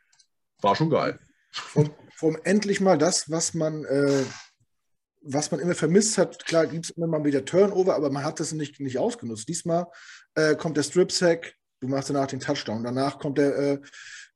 war 0.61 0.75
schon 0.75 0.89
geil. 0.89 1.19
Vom 2.17 2.37
endlich 2.43 2.81
mal 2.81 2.97
das, 2.97 3.29
was 3.29 3.53
man, 3.53 3.85
äh, 3.85 4.23
was 5.21 5.51
man 5.51 5.59
immer 5.59 5.75
vermisst 5.75 6.17
hat. 6.17 6.43
Klar 6.45 6.65
gibt 6.65 6.85
es 6.85 6.91
immer 6.91 7.05
mal 7.05 7.23
wieder 7.23 7.45
Turnover, 7.45 7.95
aber 7.95 8.09
man 8.09 8.23
hat 8.23 8.39
das 8.39 8.53
nicht, 8.53 8.79
nicht 8.79 8.97
ausgenutzt. 8.97 9.47
Diesmal 9.47 9.85
äh, 10.33 10.55
kommt 10.55 10.77
der 10.77 10.83
Strip-Sack, 10.83 11.53
du 11.79 11.87
machst 11.87 12.09
danach 12.09 12.25
den 12.25 12.39
Touchdown. 12.39 12.83
Danach 12.83 13.19
kommt 13.19 13.37
der 13.37 13.79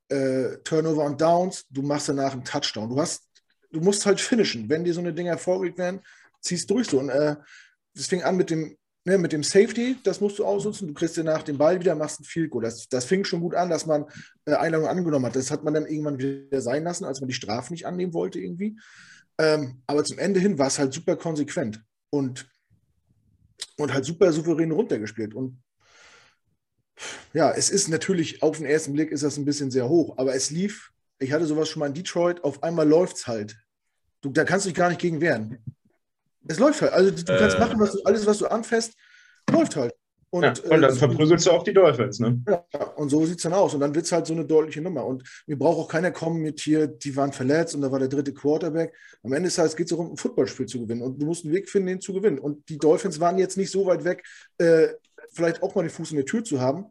äh, 0.10 0.16
äh, 0.16 0.58
Turnover 0.64 1.06
und 1.06 1.20
Downs, 1.20 1.66
du 1.72 1.82
machst 1.82 2.08
danach 2.08 2.34
einen 2.34 2.46
Touchdown. 2.46 2.90
Du 2.90 3.02
hast, 3.02 3.24
du 3.72 3.80
musst 3.80 4.06
halt 4.06 4.22
finishen. 4.22 4.70
Wenn 4.70 4.84
dir 4.84 4.94
so 4.94 5.00
eine 5.00 5.14
Dinger 5.14 5.40
vorgelegt 5.40 5.80
werden, 5.80 6.02
ziehst 6.40 6.70
durch 6.70 6.88
so. 6.88 7.00
Und 7.00 7.10
äh, 7.10 7.36
das 7.96 8.06
fing 8.06 8.22
an 8.22 8.38
mit 8.38 8.52
dem, 8.52 8.78
ne, 9.06 9.18
mit 9.18 9.32
dem 9.32 9.44
Safety, 9.44 9.98
das 10.04 10.22
musst 10.22 10.40
du 10.40 10.46
ausnutzen. 10.46 10.88
Du 10.88 10.94
kriegst 10.94 11.18
dir 11.18 11.24
nach 11.24 11.44
dem 11.44 11.58
Ball 11.58 11.80
wieder, 11.80 11.96
machst 11.96 12.20
ein 12.20 12.26
Field 12.26 12.52
Goal. 12.52 12.64
Das, 12.64 12.88
das 12.90 13.06
fing 13.06 13.24
schon 13.24 13.42
gut 13.42 13.56
an, 13.56 13.70
dass 13.70 13.86
man 13.86 14.06
äh, 14.46 14.54
Einladung 14.54 14.88
angenommen 14.88 15.26
hat. 15.26 15.36
Das 15.36 15.52
hat 15.52 15.64
man 15.64 15.74
dann 15.74 15.86
irgendwann 15.86 16.20
wieder 16.20 16.62
sein 16.62 16.84
lassen, 16.84 17.06
als 17.06 17.22
man 17.22 17.28
die 17.28 17.34
Strafe 17.36 17.74
nicht 17.74 17.86
annehmen 17.86 18.14
wollte 18.14 18.40
irgendwie. 18.40 18.78
Ähm, 19.38 19.82
aber 19.88 20.04
zum 20.04 20.20
Ende 20.20 20.40
hin 20.40 20.60
war 20.60 20.68
es 20.68 20.80
halt 20.80 20.94
super 20.94 21.16
konsequent 21.16 21.84
und, 22.10 22.48
und 23.78 23.94
halt 23.94 24.06
super 24.06 24.32
souverän 24.32 24.72
runtergespielt. 24.72 25.34
Und 25.34 25.62
ja, 27.34 27.52
es 27.52 27.70
ist 27.70 27.88
natürlich, 27.88 28.44
auf 28.44 28.58
den 28.58 28.66
ersten 28.66 28.94
Blick 28.94 29.12
ist 29.12 29.24
das 29.24 29.38
ein 29.38 29.46
bisschen 29.46 29.72
sehr 29.72 29.90
hoch, 29.90 30.18
aber 30.18 30.36
es 30.36 30.52
lief, 30.52 30.92
ich 31.18 31.32
hatte 31.32 31.46
sowas 31.46 31.70
schon 31.70 31.80
mal 31.80 31.88
in 31.88 31.94
Detroit, 31.94 32.44
auf 32.44 32.62
einmal 32.62 32.88
läuft 32.88 33.18
es 33.18 33.28
halt. 33.28 33.58
Du, 34.22 34.30
da 34.30 34.44
kannst 34.44 34.66
du 34.66 34.70
dich 34.70 34.78
gar 34.78 34.90
nicht 34.90 35.02
gegen 35.02 35.22
wehren. 35.22 35.58
Es 36.48 36.60
läuft 36.60 36.82
halt. 36.82 36.94
Also 36.94 37.12
du 37.12 37.24
kannst 37.26 37.58
Äh. 37.58 37.60
machen, 37.60 37.80
was 37.80 37.92
du, 37.94 38.04
alles, 38.04 38.26
was 38.26 38.38
du 38.40 38.48
anfasst, 38.48 38.94
läuft 39.52 39.76
halt. 39.76 39.94
Und, 40.34 40.44
ja, 40.44 40.54
und 40.70 40.82
dann 40.82 40.94
äh, 40.94 40.96
verprügelst 40.96 41.46
du 41.46 41.52
auch 41.52 41.64
die 41.64 41.74
Dolphins, 41.74 42.20
ne? 42.20 42.42
ja, 42.48 42.64
und 42.96 43.10
so 43.10 43.26
sieht 43.26 43.36
es 43.36 43.44
dann 43.44 43.52
aus. 43.52 43.74
Und 43.74 43.82
dann 43.82 43.94
wird 43.94 44.06
es 44.06 44.14
halt 44.14 44.26
so 44.26 44.34
eine 44.34 44.46
deutliche 44.46 44.82
Nummer. 44.82 45.06
Und 45.06 45.24
mir 45.46 45.58
braucht 45.58 45.78
auch 45.78 45.88
keiner 45.90 46.12
kommen 46.12 46.42
mit 46.42 46.62
hier, 46.62 46.88
die 46.88 47.14
waren 47.18 47.34
verletzt 47.34 47.76
und 47.76 47.82
da 47.82 47.92
war 47.92 48.00
der 48.00 48.08
dritte 48.08 48.34
Quarterback. 48.34 48.96
Am 49.24 49.34
Ende 49.34 49.48
des 49.48 49.56
Tages 49.58 49.76
geht 49.76 49.88
es 49.88 49.90
darum, 49.90 50.12
ein 50.12 50.18
Footballspiel 50.18 50.68
zu 50.68 50.80
gewinnen. 50.80 51.02
Und 51.02 51.22
du 51.22 51.26
musst 51.26 51.44
einen 51.44 51.54
Weg 51.54 51.70
finden, 51.70 51.88
den 51.90 52.00
zu 52.00 52.14
gewinnen. 52.14 52.40
Und 52.40 52.70
die 52.70 52.78
Dolphins 52.78 53.20
waren 53.20 53.38
jetzt 53.40 53.58
nicht 53.58 53.72
so 53.72 53.86
weit 53.86 54.06
weg, 54.06 54.26
äh, 54.58 54.88
vielleicht 55.34 55.62
auch 55.62 55.76
mal 55.76 55.82
den 55.82 55.90
Fuß 55.90 56.12
in 56.12 56.18
der 56.18 56.26
Tür 56.26 56.46
zu 56.46 56.62
haben. 56.62 56.86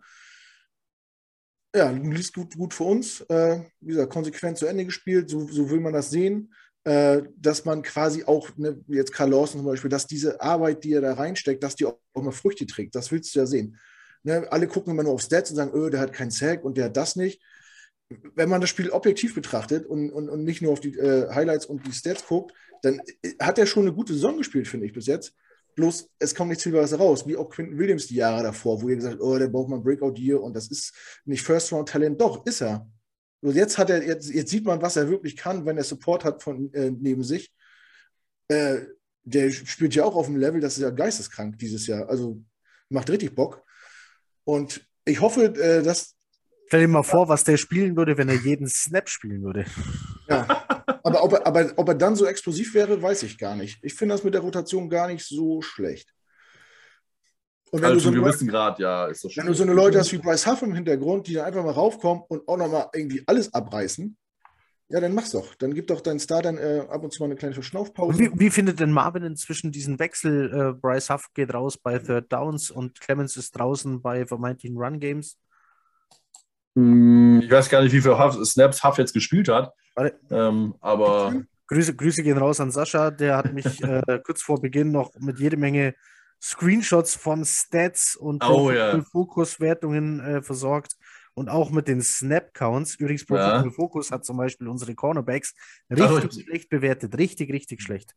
Ja, 1.74 1.88
liest 1.90 2.34
gut, 2.34 2.54
gut 2.56 2.74
für 2.74 2.84
uns. 2.84 3.22
Äh, 3.22 3.60
wie 3.80 3.92
gesagt, 3.92 4.12
konsequent 4.12 4.58
zu 4.58 4.66
Ende 4.66 4.84
gespielt. 4.84 5.30
So, 5.30 5.46
so 5.48 5.70
will 5.70 5.80
man 5.80 5.94
das 5.94 6.10
sehen. 6.10 6.52
Äh, 6.84 7.22
dass 7.36 7.66
man 7.66 7.82
quasi 7.82 8.24
auch, 8.24 8.48
ne, 8.56 8.82
jetzt 8.88 9.12
Karl 9.12 9.30
Lawson 9.30 9.60
zum 9.60 9.66
Beispiel, 9.66 9.90
dass 9.90 10.06
diese 10.06 10.40
Arbeit, 10.40 10.82
die 10.82 10.94
er 10.94 11.02
da 11.02 11.12
reinsteckt, 11.12 11.62
dass 11.62 11.76
die 11.76 11.84
auch, 11.84 11.98
auch 12.14 12.22
mal 12.22 12.32
Früchte 12.32 12.66
trägt. 12.66 12.94
Das 12.94 13.12
willst 13.12 13.34
du 13.34 13.40
ja 13.40 13.46
sehen. 13.46 13.76
Ne, 14.22 14.46
alle 14.50 14.66
gucken 14.66 14.92
immer 14.92 15.02
nur 15.02 15.12
auf 15.12 15.20
Stats 15.20 15.50
und 15.50 15.56
sagen, 15.56 15.74
öh, 15.74 15.90
der 15.90 16.00
hat 16.00 16.14
keinen 16.14 16.30
Sack 16.30 16.64
und 16.64 16.78
der 16.78 16.86
hat 16.86 16.96
das 16.96 17.16
nicht. 17.16 17.42
Wenn 18.34 18.48
man 18.48 18.62
das 18.62 18.70
Spiel 18.70 18.90
objektiv 18.90 19.34
betrachtet 19.34 19.86
und, 19.86 20.10
und, 20.10 20.30
und 20.30 20.42
nicht 20.42 20.62
nur 20.62 20.72
auf 20.72 20.80
die 20.80 20.96
äh, 20.96 21.28
Highlights 21.32 21.66
und 21.66 21.86
die 21.86 21.92
Stats 21.92 22.26
guckt, 22.26 22.54
dann 22.82 23.00
äh, 23.22 23.34
hat 23.40 23.58
er 23.58 23.66
schon 23.66 23.84
eine 23.84 23.94
gute 23.94 24.14
Saison 24.14 24.38
gespielt, 24.38 24.66
finde 24.66 24.86
ich, 24.86 24.94
bis 24.94 25.06
jetzt. 25.06 25.34
Bloß, 25.76 26.08
es 26.18 26.34
kommt 26.34 26.48
nichts 26.48 26.64
viel 26.64 26.72
was 26.72 26.98
raus, 26.98 27.26
wie 27.26 27.36
auch 27.36 27.50
Quinton 27.50 27.78
Williams 27.78 28.06
die 28.06 28.16
Jahre 28.16 28.42
davor, 28.42 28.80
wo 28.80 28.88
ihr 28.88 28.96
gesagt 28.96 29.14
habt, 29.14 29.22
oh, 29.22 29.38
der 29.38 29.48
braucht 29.48 29.68
mal 29.68 29.76
ein 29.76 29.82
Breakout 29.82 30.14
hier 30.16 30.42
und 30.42 30.56
das 30.56 30.68
ist 30.70 30.94
nicht 31.26 31.42
First-Round-Talent. 31.42 32.20
Doch, 32.20 32.44
ist 32.46 32.62
er. 32.62 32.88
Und 33.42 33.54
jetzt 33.54 33.78
hat 33.78 33.90
er, 33.90 34.06
jetzt, 34.06 34.30
jetzt 34.30 34.50
sieht 34.50 34.64
man, 34.64 34.82
was 34.82 34.96
er 34.96 35.08
wirklich 35.08 35.36
kann, 35.36 35.64
wenn 35.64 35.78
er 35.78 35.84
Support 35.84 36.24
hat 36.24 36.42
von 36.42 36.72
äh, 36.74 36.90
neben 36.90 37.22
sich. 37.22 37.52
Äh, 38.48 38.80
der 39.22 39.50
spielt 39.50 39.94
ja 39.94 40.04
auch 40.04 40.14
auf 40.14 40.26
dem 40.26 40.36
Level, 40.36 40.60
das 40.60 40.76
ist 40.76 40.82
ja 40.82 40.90
geisteskrank 40.90 41.58
dieses 41.58 41.86
Jahr. 41.86 42.08
Also 42.08 42.42
macht 42.88 43.08
richtig 43.10 43.34
Bock. 43.34 43.62
Und 44.44 44.86
ich 45.04 45.20
hoffe, 45.20 45.44
äh, 45.44 45.82
dass 45.82 46.16
Stell 46.66 46.82
dir 46.82 46.88
mal 46.88 47.02
vor, 47.02 47.28
was 47.28 47.42
der 47.42 47.56
spielen 47.56 47.96
würde, 47.96 48.16
wenn 48.16 48.28
er 48.28 48.36
jeden 48.36 48.68
Snap 48.68 49.08
spielen 49.08 49.42
würde. 49.42 49.64
ja, 50.28 50.64
aber, 51.02 51.24
ob 51.24 51.32
er, 51.32 51.46
aber 51.46 51.72
ob 51.76 51.88
er 51.88 51.96
dann 51.96 52.14
so 52.14 52.26
explosiv 52.26 52.74
wäre, 52.74 53.02
weiß 53.02 53.24
ich 53.24 53.38
gar 53.38 53.56
nicht. 53.56 53.78
Ich 53.82 53.94
finde 53.94 54.14
das 54.14 54.22
mit 54.22 54.34
der 54.34 54.40
Rotation 54.40 54.88
gar 54.88 55.08
nicht 55.08 55.26
so 55.26 55.62
schlecht. 55.62 56.14
Und 57.72 57.82
wenn, 57.82 57.90
also 57.90 58.10
du 58.10 58.16
so 58.16 58.22
gewissen 58.22 58.46
Leute, 58.48 58.52
Grad, 58.52 58.78
ja, 58.80 59.06
ist 59.06 59.24
das 59.24 59.32
schon. 59.32 59.42
Wenn 59.42 59.48
du 59.48 59.56
so 59.56 59.62
eine 59.62 59.72
Leute 59.72 59.98
hast 59.98 60.12
wie 60.12 60.18
Bryce 60.18 60.46
Huff 60.46 60.62
im 60.62 60.74
Hintergrund, 60.74 61.26
die 61.26 61.34
dann 61.34 61.46
einfach 61.46 61.64
mal 61.64 61.72
raufkommen 61.72 62.24
und 62.28 62.46
auch 62.48 62.56
nochmal 62.56 62.88
irgendwie 62.92 63.22
alles 63.26 63.52
abreißen, 63.54 64.16
ja, 64.88 64.98
dann 64.98 65.14
mach's 65.14 65.30
doch. 65.30 65.54
Dann 65.54 65.72
gib 65.72 65.86
doch 65.86 66.00
deinen 66.00 66.18
Star 66.18 66.42
dann 66.42 66.58
äh, 66.58 66.84
ab 66.88 67.04
und 67.04 67.12
zu 67.12 67.22
mal 67.22 67.26
eine 67.26 67.36
kleine 67.36 67.54
Verschnaufpause. 67.54 68.18
Wie, 68.18 68.30
wie, 68.34 68.50
findet 68.50 68.80
denn 68.80 68.90
Marvin 68.90 69.22
inzwischen 69.22 69.70
diesen 69.70 70.00
Wechsel? 70.00 70.52
Äh, 70.52 70.80
Bryce 70.80 71.10
Huff 71.10 71.26
geht 71.32 71.54
raus 71.54 71.78
bei 71.78 71.98
Third 71.98 72.32
Downs 72.32 72.72
und 72.72 73.00
Clemens 73.00 73.36
ist 73.36 73.52
draußen 73.52 74.02
bei 74.02 74.26
vermeintlichen 74.26 74.76
Run 74.76 74.98
Games. 74.98 75.38
Hm, 76.74 77.40
ich 77.44 77.50
weiß 77.50 77.68
gar 77.68 77.82
nicht, 77.82 77.92
wie 77.92 78.00
viele 78.00 78.18
Huff, 78.18 78.44
Snaps 78.44 78.82
Huff 78.82 78.98
jetzt 78.98 79.14
gespielt 79.14 79.48
hat. 79.48 79.72
Ähm, 80.28 80.74
aber. 80.80 81.34
Grüße, 81.68 81.94
Grüße 81.94 82.24
gehen 82.24 82.38
raus 82.38 82.58
an 82.58 82.72
Sascha. 82.72 83.12
Der 83.12 83.36
hat 83.36 83.52
mich 83.52 83.80
äh, 83.84 84.18
kurz 84.24 84.42
vor 84.42 84.60
Beginn 84.60 84.90
noch 84.90 85.12
mit 85.20 85.38
jede 85.38 85.56
Menge 85.56 85.94
Screenshots 86.40 87.14
von 87.14 87.44
Stats 87.44 88.16
und 88.16 88.44
oh, 88.44 88.70
ja. 88.70 89.00
Fokuswertungen 89.02 90.20
äh, 90.20 90.42
versorgt 90.42 90.96
und 91.34 91.48
auch 91.48 91.70
mit 91.70 91.88
den 91.88 92.02
Snap-Counts. 92.02 92.96
Übrigens, 92.96 93.26
Pro 93.26 93.36
ja. 93.36 93.54
Football 93.54 93.72
Focus 93.72 94.10
hat 94.10 94.24
zum 94.24 94.36
Beispiel 94.36 94.68
unsere 94.68 94.94
Cornerbacks 94.94 95.54
richtig 95.90 96.24
oh. 96.24 96.42
schlecht 96.42 96.68
bewertet. 96.70 97.16
Richtig, 97.16 97.52
richtig 97.52 97.82
schlecht. 97.82 98.14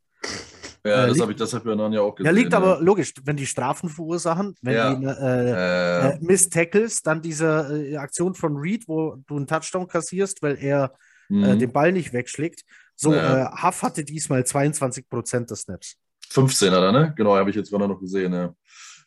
Ja, 0.85 1.05
äh, 1.05 1.07
das 1.09 1.19
habe 1.21 1.31
ich 1.31 1.37
deshalb 1.37 1.65
ja 1.65 1.75
noch 1.75 1.95
auch 1.97 2.15
gesehen. 2.15 2.25
Ja, 2.25 2.31
liegt 2.31 2.51
ja. 2.51 2.57
aber 2.57 2.81
logisch, 2.81 3.13
wenn 3.23 3.37
die 3.37 3.45
Strafen 3.45 3.89
verursachen, 3.89 4.55
wenn 4.61 4.73
ja. 4.73 4.95
die 4.95 5.05
äh, 5.05 6.11
äh, 6.11 6.17
Miss 6.21 6.49
Tackles, 6.49 7.01
dann 7.01 7.21
diese 7.21 7.87
äh, 7.89 7.97
Aktion 7.97 8.35
von 8.35 8.57
Reed, 8.57 8.87
wo 8.87 9.15
du 9.27 9.37
einen 9.37 9.47
Touchdown 9.47 9.87
kassierst, 9.87 10.41
weil 10.41 10.57
er 10.59 10.93
äh, 11.29 11.33
mhm. 11.33 11.59
den 11.59 11.71
Ball 11.71 11.91
nicht 11.91 12.11
wegschlägt. 12.11 12.63
So, 12.95 13.13
ja. 13.13 13.47
Äh, 13.47 13.63
Huff 13.63 13.81
hatte 13.81 14.03
diesmal 14.03 14.45
22 14.45 15.07
Prozent 15.07 15.51
des 15.51 15.61
Snaps. 15.61 15.97
15er 16.31 16.69
da, 16.69 16.91
ne? 16.91 17.13
Genau, 17.15 17.35
habe 17.35 17.49
ich 17.49 17.55
jetzt 17.55 17.69
gerade 17.69 17.87
noch 17.87 17.99
gesehen. 17.99 18.33
Ja. 18.33 18.55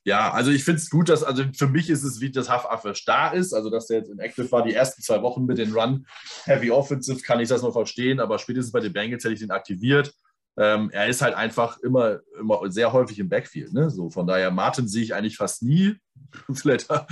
Ja, 0.06 0.30
also 0.30 0.52
ich 0.52 0.62
finde 0.62 0.80
es 0.80 0.88
gut, 0.88 1.08
dass, 1.08 1.24
also 1.24 1.42
für 1.52 1.66
mich 1.66 1.90
ist 1.90 2.04
es 2.04 2.20
wie, 2.20 2.30
dass 2.30 2.48
Huff 2.48 2.64
Affisch 2.64 3.04
da 3.04 3.30
ist, 3.30 3.52
also 3.52 3.70
dass 3.70 3.88
der 3.88 3.98
jetzt 3.98 4.08
in 4.08 4.20
Active 4.20 4.52
war, 4.52 4.62
die 4.62 4.72
ersten 4.72 5.02
zwei 5.02 5.20
Wochen 5.20 5.46
mit 5.46 5.58
den 5.58 5.72
Run 5.72 6.06
Heavy 6.44 6.70
Offensive, 6.70 7.22
kann 7.22 7.40
ich 7.40 7.48
das 7.48 7.62
noch 7.62 7.72
verstehen, 7.72 8.20
aber 8.20 8.38
spätestens 8.38 8.70
bei 8.70 8.78
den 8.78 8.92
Bengals 8.92 9.24
hätte 9.24 9.34
ich 9.34 9.40
den 9.40 9.50
aktiviert. 9.50 10.14
Ähm, 10.56 10.90
er 10.92 11.08
ist 11.08 11.22
halt 11.22 11.34
einfach 11.34 11.78
immer, 11.80 12.20
immer 12.38 12.70
sehr 12.70 12.92
häufig 12.92 13.18
im 13.18 13.28
Backfield. 13.28 13.72
Ne? 13.72 13.90
So, 13.90 14.08
von 14.08 14.28
daher, 14.28 14.52
Martin 14.52 14.86
sehe 14.86 15.02
ich 15.02 15.12
eigentlich 15.12 15.36
fast 15.36 15.64
nie. 15.64 15.96
Vielleicht 16.52 16.88
habe 16.88 17.06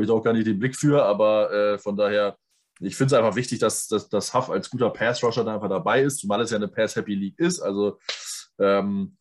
ich 0.00 0.08
da 0.08 0.12
auch 0.12 0.24
gar 0.24 0.32
nicht 0.32 0.48
den 0.48 0.58
Blick 0.58 0.74
für, 0.74 1.04
aber 1.04 1.52
äh, 1.52 1.78
von 1.78 1.96
daher, 1.96 2.36
ich 2.80 2.96
finde 2.96 3.14
es 3.14 3.18
einfach 3.20 3.36
wichtig, 3.36 3.60
dass, 3.60 3.86
dass, 3.86 4.08
dass 4.08 4.34
Huff 4.34 4.50
als 4.50 4.68
guter 4.68 4.90
Pass-Rusher 4.90 5.44
da 5.44 5.54
einfach 5.54 5.68
dabei 5.68 6.02
ist, 6.02 6.18
zumal 6.18 6.40
es 6.40 6.50
ja 6.50 6.56
eine 6.56 6.66
Pass-Happy 6.66 7.14
League 7.14 7.38
ist. 7.38 7.60
Also 7.60 8.00
ähm, 8.58 9.16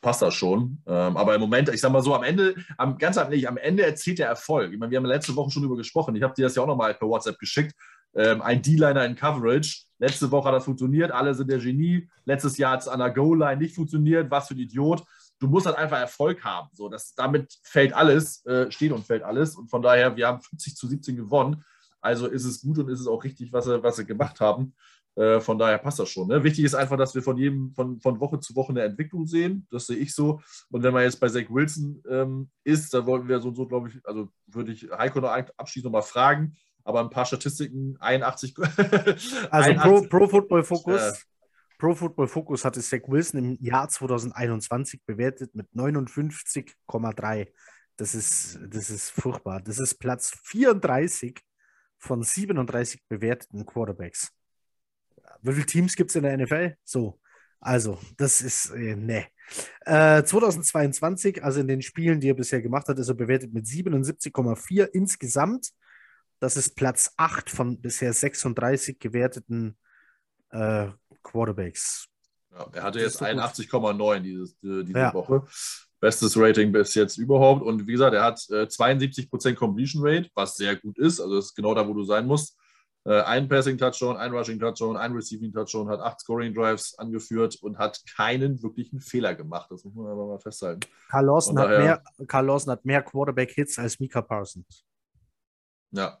passt 0.00 0.22
das 0.22 0.34
schon. 0.34 0.82
Ähm, 0.86 1.16
aber 1.16 1.34
im 1.34 1.40
Moment, 1.40 1.68
ich 1.68 1.80
sag 1.80 1.92
mal 1.92 2.02
so, 2.02 2.14
am 2.14 2.22
Ende, 2.22 2.54
am, 2.76 2.98
ganz 2.98 3.18
am, 3.18 3.30
nicht, 3.30 3.48
am 3.48 3.56
Ende 3.56 3.84
erzählt 3.84 4.18
der 4.18 4.28
Erfolg. 4.28 4.72
Ich 4.72 4.78
meine, 4.78 4.90
wir 4.90 4.98
haben 4.98 5.06
letzte 5.06 5.36
Woche 5.36 5.50
schon 5.50 5.62
darüber 5.62 5.76
gesprochen. 5.76 6.14
Ich 6.16 6.22
habe 6.22 6.34
dir 6.34 6.42
das 6.42 6.54
ja 6.54 6.62
auch 6.62 6.66
nochmal 6.66 6.94
per 6.94 7.08
WhatsApp 7.08 7.38
geschickt. 7.38 7.74
Ähm, 8.14 8.42
ein 8.42 8.62
D-Liner 8.62 9.04
in 9.04 9.16
Coverage. 9.16 9.84
Letzte 9.98 10.30
Woche 10.30 10.48
hat 10.48 10.54
das 10.54 10.64
funktioniert, 10.64 11.10
alle 11.10 11.34
sind 11.34 11.50
der 11.50 11.58
Genie. 11.58 12.08
Letztes 12.24 12.56
Jahr 12.58 12.72
hat 12.72 12.82
es 12.82 12.88
an 12.88 12.98
der 12.98 13.10
Goal-Line 13.10 13.60
nicht 13.60 13.74
funktioniert. 13.74 14.30
Was 14.30 14.48
für 14.48 14.54
ein 14.54 14.60
Idiot. 14.60 15.02
Du 15.40 15.48
musst 15.48 15.66
halt 15.66 15.76
einfach 15.76 15.98
Erfolg 15.98 16.44
haben. 16.44 16.68
So, 16.72 16.88
das, 16.88 17.14
damit 17.14 17.58
fällt 17.62 17.92
alles, 17.92 18.44
äh, 18.46 18.70
steht 18.70 18.92
und 18.92 19.04
fällt 19.04 19.22
alles. 19.22 19.56
Und 19.56 19.68
von 19.68 19.82
daher, 19.82 20.16
wir 20.16 20.28
haben 20.28 20.40
50 20.40 20.76
zu 20.76 20.86
17 20.86 21.16
gewonnen. 21.16 21.64
Also 22.00 22.26
ist 22.26 22.44
es 22.44 22.60
gut 22.60 22.78
und 22.78 22.88
ist 22.88 23.00
es 23.00 23.06
auch 23.06 23.24
richtig, 23.24 23.52
was 23.52 23.64
sie, 23.64 23.82
was 23.82 23.96
sie 23.96 24.06
gemacht 24.06 24.40
haben. 24.40 24.74
Äh, 25.16 25.40
von 25.40 25.58
daher 25.58 25.78
passt 25.78 26.00
das 26.00 26.08
schon. 26.08 26.28
Ne? 26.28 26.42
Wichtig 26.42 26.64
ist 26.64 26.74
einfach, 26.74 26.96
dass 26.96 27.14
wir 27.14 27.22
von 27.22 27.36
jedem, 27.36 27.72
von, 27.74 28.00
von 28.00 28.18
Woche 28.18 28.40
zu 28.40 28.56
Woche 28.56 28.70
eine 28.70 28.82
Entwicklung 28.82 29.26
sehen. 29.26 29.66
Das 29.70 29.86
sehe 29.86 29.96
ich 29.96 30.14
so. 30.14 30.40
Und 30.70 30.82
wenn 30.82 30.92
man 30.92 31.04
jetzt 31.04 31.20
bei 31.20 31.28
Zach 31.28 31.48
Wilson 31.48 32.02
ähm, 32.08 32.50
ist, 32.64 32.92
dann 32.94 33.06
wollten 33.06 33.28
wir 33.28 33.40
so 33.40 33.48
und 33.48 33.54
so, 33.54 33.66
glaube 33.66 33.88
ich, 33.88 34.00
also 34.04 34.28
würde 34.46 34.72
ich 34.72 34.90
Heiko 34.90 35.20
noch 35.20 35.30
abschließend 35.30 35.84
nochmal 35.84 36.02
fragen. 36.02 36.56
Aber 36.82 37.00
ein 37.00 37.10
paar 37.10 37.26
Statistiken, 37.26 37.96
81. 38.00 38.56
also 38.58 39.70
81, 39.70 40.10
Pro, 40.10 40.18
Pro, 40.18 40.28
Football 40.28 40.64
Focus. 40.64 41.00
Äh, 41.00 41.12
Pro 41.78 41.94
Football 41.94 42.28
Focus 42.28 42.64
hatte 42.64 42.80
Zach 42.80 43.02
Wilson 43.06 43.38
im 43.38 43.56
Jahr 43.60 43.88
2021 43.88 45.04
bewertet 45.06 45.54
mit 45.54 45.68
59,3. 45.74 47.48
Das 47.96 48.14
ist, 48.16 48.58
das 48.68 48.90
ist 48.90 49.10
furchtbar. 49.10 49.60
Das 49.60 49.78
ist 49.78 49.96
Platz 49.96 50.36
34 50.44 51.38
von 51.98 52.22
37 52.22 53.06
bewerteten 53.08 53.64
Quarterbacks 53.64 54.32
wie 55.44 55.52
viele 55.52 55.66
Teams 55.66 55.96
gibt 55.96 56.10
es 56.10 56.16
in 56.16 56.22
der 56.22 56.36
NFL? 56.36 56.74
So. 56.84 57.20
Also, 57.60 57.98
das 58.18 58.42
ist, 58.42 58.70
äh, 58.70 58.94
ne. 58.94 59.26
Äh, 59.80 60.22
2022, 60.22 61.42
also 61.42 61.60
in 61.60 61.68
den 61.68 61.80
Spielen, 61.82 62.20
die 62.20 62.28
er 62.28 62.34
bisher 62.34 62.60
gemacht 62.60 62.88
hat, 62.88 62.98
ist 62.98 63.08
er 63.08 63.14
bewertet 63.14 63.54
mit 63.54 63.66
77,4 63.66 64.84
insgesamt. 64.92 65.70
Das 66.40 66.58
ist 66.58 66.76
Platz 66.76 67.12
8 67.16 67.48
von 67.48 67.80
bisher 67.80 68.12
36 68.12 68.98
gewerteten 68.98 69.78
äh, 70.50 70.88
Quarterbacks. 71.22 72.06
Ja, 72.52 72.68
er 72.72 72.82
hatte 72.82 73.00
jetzt 73.00 73.22
81,9 73.22 74.20
diese, 74.20 74.84
diese 74.84 74.98
ja. 74.98 75.14
Woche. 75.14 75.42
Bestes 76.00 76.36
Rating 76.36 76.70
bis 76.70 76.94
jetzt 76.94 77.16
überhaupt. 77.16 77.62
Und 77.62 77.86
wie 77.86 77.92
gesagt, 77.92 78.14
er 78.14 78.24
hat 78.24 78.44
äh, 78.50 78.64
72% 78.64 79.54
Completion 79.54 80.02
Rate, 80.04 80.28
was 80.34 80.56
sehr 80.56 80.76
gut 80.76 80.98
ist. 80.98 81.18
Also 81.18 81.36
das 81.36 81.46
ist 81.46 81.54
genau 81.54 81.74
da, 81.74 81.88
wo 81.88 81.94
du 81.94 82.04
sein 82.04 82.26
musst. 82.26 82.58
Äh, 83.06 83.20
ein 83.20 83.48
Passing-Touchdown, 83.48 84.16
ein 84.16 84.32
Rushing-Touchdown, 84.32 84.96
ein 84.96 85.12
Receiving-Touchdown, 85.12 85.90
hat 85.90 86.00
acht 86.00 86.20
Scoring-Drives 86.20 86.98
angeführt 86.98 87.56
und 87.56 87.76
hat 87.76 88.02
keinen 88.16 88.62
wirklichen 88.62 88.98
Fehler 89.00 89.34
gemacht. 89.34 89.70
Das 89.70 89.84
muss 89.84 89.94
man 89.94 90.06
aber 90.06 90.26
mal 90.26 90.38
festhalten. 90.38 90.80
Carl 91.10 91.26
Lawson, 91.26 91.58
hat, 91.58 91.68
mehr, 91.68 92.02
Carl 92.26 92.46
Lawson 92.46 92.72
hat 92.72 92.84
mehr 92.84 93.02
Quarterback-Hits 93.02 93.78
als 93.78 94.00
Mika 94.00 94.22
Parsons. 94.22 94.86
Ja. 95.90 96.18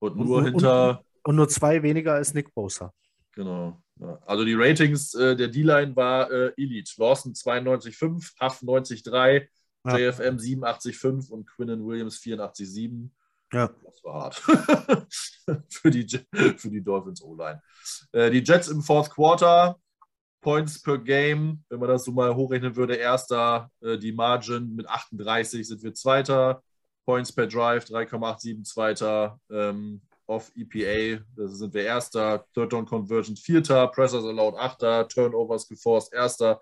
Und 0.00 0.16
nur 0.16 0.38
und, 0.38 0.44
hinter. 0.44 0.98
Und, 1.22 1.30
und, 1.30 1.36
nur 1.36 1.48
zwei 1.48 1.82
weniger 1.82 2.14
als 2.14 2.34
Nick 2.34 2.52
Bosa. 2.52 2.92
Genau. 3.32 3.80
Ja. 4.00 4.18
Also 4.26 4.44
die 4.44 4.54
Ratings 4.54 5.14
äh, 5.14 5.36
der 5.36 5.48
D-Line 5.48 5.94
war 5.94 6.30
äh, 6.30 6.52
Elite. 6.56 6.92
Lawson 6.96 7.32
92,5, 7.32 8.32
Huff 8.40 8.62
90,3, 8.62 9.48
ja. 9.84 9.96
JFM 9.96 10.36
87,5 10.36 11.30
und 11.30 11.46
Quinnen 11.46 11.86
Williams 11.86 12.18
84,7. 12.18 13.08
Ja. 13.52 13.70
Das 13.84 14.04
war 14.04 14.14
hart. 14.14 14.34
für, 15.68 15.90
die, 15.90 16.06
für 16.56 16.70
die 16.70 16.82
Dolphins 16.82 17.22
O-Line. 17.22 17.62
Äh, 18.12 18.30
die 18.30 18.42
Jets 18.42 18.68
im 18.68 18.82
Fourth 18.82 19.10
Quarter, 19.10 19.78
Points 20.40 20.80
per 20.80 20.98
Game, 20.98 21.64
wenn 21.68 21.80
man 21.80 21.88
das 21.88 22.04
so 22.04 22.12
mal 22.12 22.34
hochrechnen 22.34 22.76
würde, 22.76 22.94
erster, 22.94 23.70
äh, 23.80 23.98
die 23.98 24.12
Margin 24.12 24.74
mit 24.74 24.88
38 24.88 25.66
sind 25.66 25.82
wir 25.82 25.94
Zweiter. 25.94 26.62
Points 27.04 27.32
per 27.32 27.46
Drive 27.46 27.86
3,87 27.86 28.64
Zweiter. 28.64 29.40
Ähm, 29.50 30.02
off 30.26 30.52
EPA, 30.54 31.24
da 31.36 31.48
sind 31.48 31.72
wir 31.72 31.84
Erster. 31.84 32.44
Third 32.52 32.72
Down 32.72 32.84
Conversion 32.84 33.34
Vierter. 33.34 33.88
Pressers 33.88 34.24
allowed 34.24 34.54
Achter. 34.56 35.08
Turnovers 35.08 35.66
geforst 35.66 36.12
Erster 36.12 36.60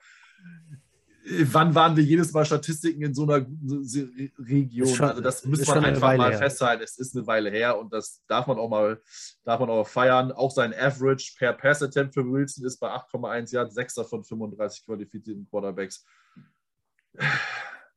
wann 1.28 1.74
waren 1.74 1.96
wir 1.96 2.04
jedes 2.04 2.32
Mal 2.32 2.44
Statistiken 2.44 3.02
in 3.02 3.14
so 3.14 3.24
einer 3.24 3.40
guten 3.40 4.32
Region? 4.38 4.88
Schon, 4.88 5.08
also 5.08 5.20
das 5.20 5.44
muss 5.44 5.66
man 5.66 5.84
einfach 5.84 6.16
mal 6.16 6.30
her. 6.30 6.38
festhalten. 6.38 6.82
Es 6.82 6.98
ist 6.98 7.16
eine 7.16 7.26
Weile 7.26 7.50
her 7.50 7.78
und 7.78 7.92
das 7.92 8.22
darf 8.28 8.46
man 8.46 8.58
auch 8.58 8.68
mal, 8.68 9.00
darf 9.44 9.60
man 9.60 9.70
auch 9.70 9.88
feiern. 9.88 10.30
Auch 10.32 10.50
sein 10.50 10.72
Average 10.72 11.34
per 11.38 11.52
Pass 11.52 11.82
Attempt 11.82 12.14
für 12.14 12.24
Wilson 12.24 12.64
ist 12.64 12.78
bei 12.78 12.88
8,1 12.88 13.52
Yards, 13.52 13.74
6 13.74 13.94
von 14.08 14.24
35 14.24 14.84
qualifizierten 14.84 15.48
Quarterbacks. 15.48 16.04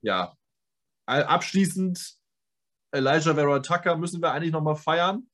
Ja, 0.02 0.34
abschließend 1.06 2.16
Elijah 2.92 3.36
Vera 3.36 3.60
Tucker 3.60 3.96
müssen 3.98 4.22
wir 4.22 4.32
eigentlich 4.32 4.54
nochmal 4.54 4.76
feiern. 4.76 5.28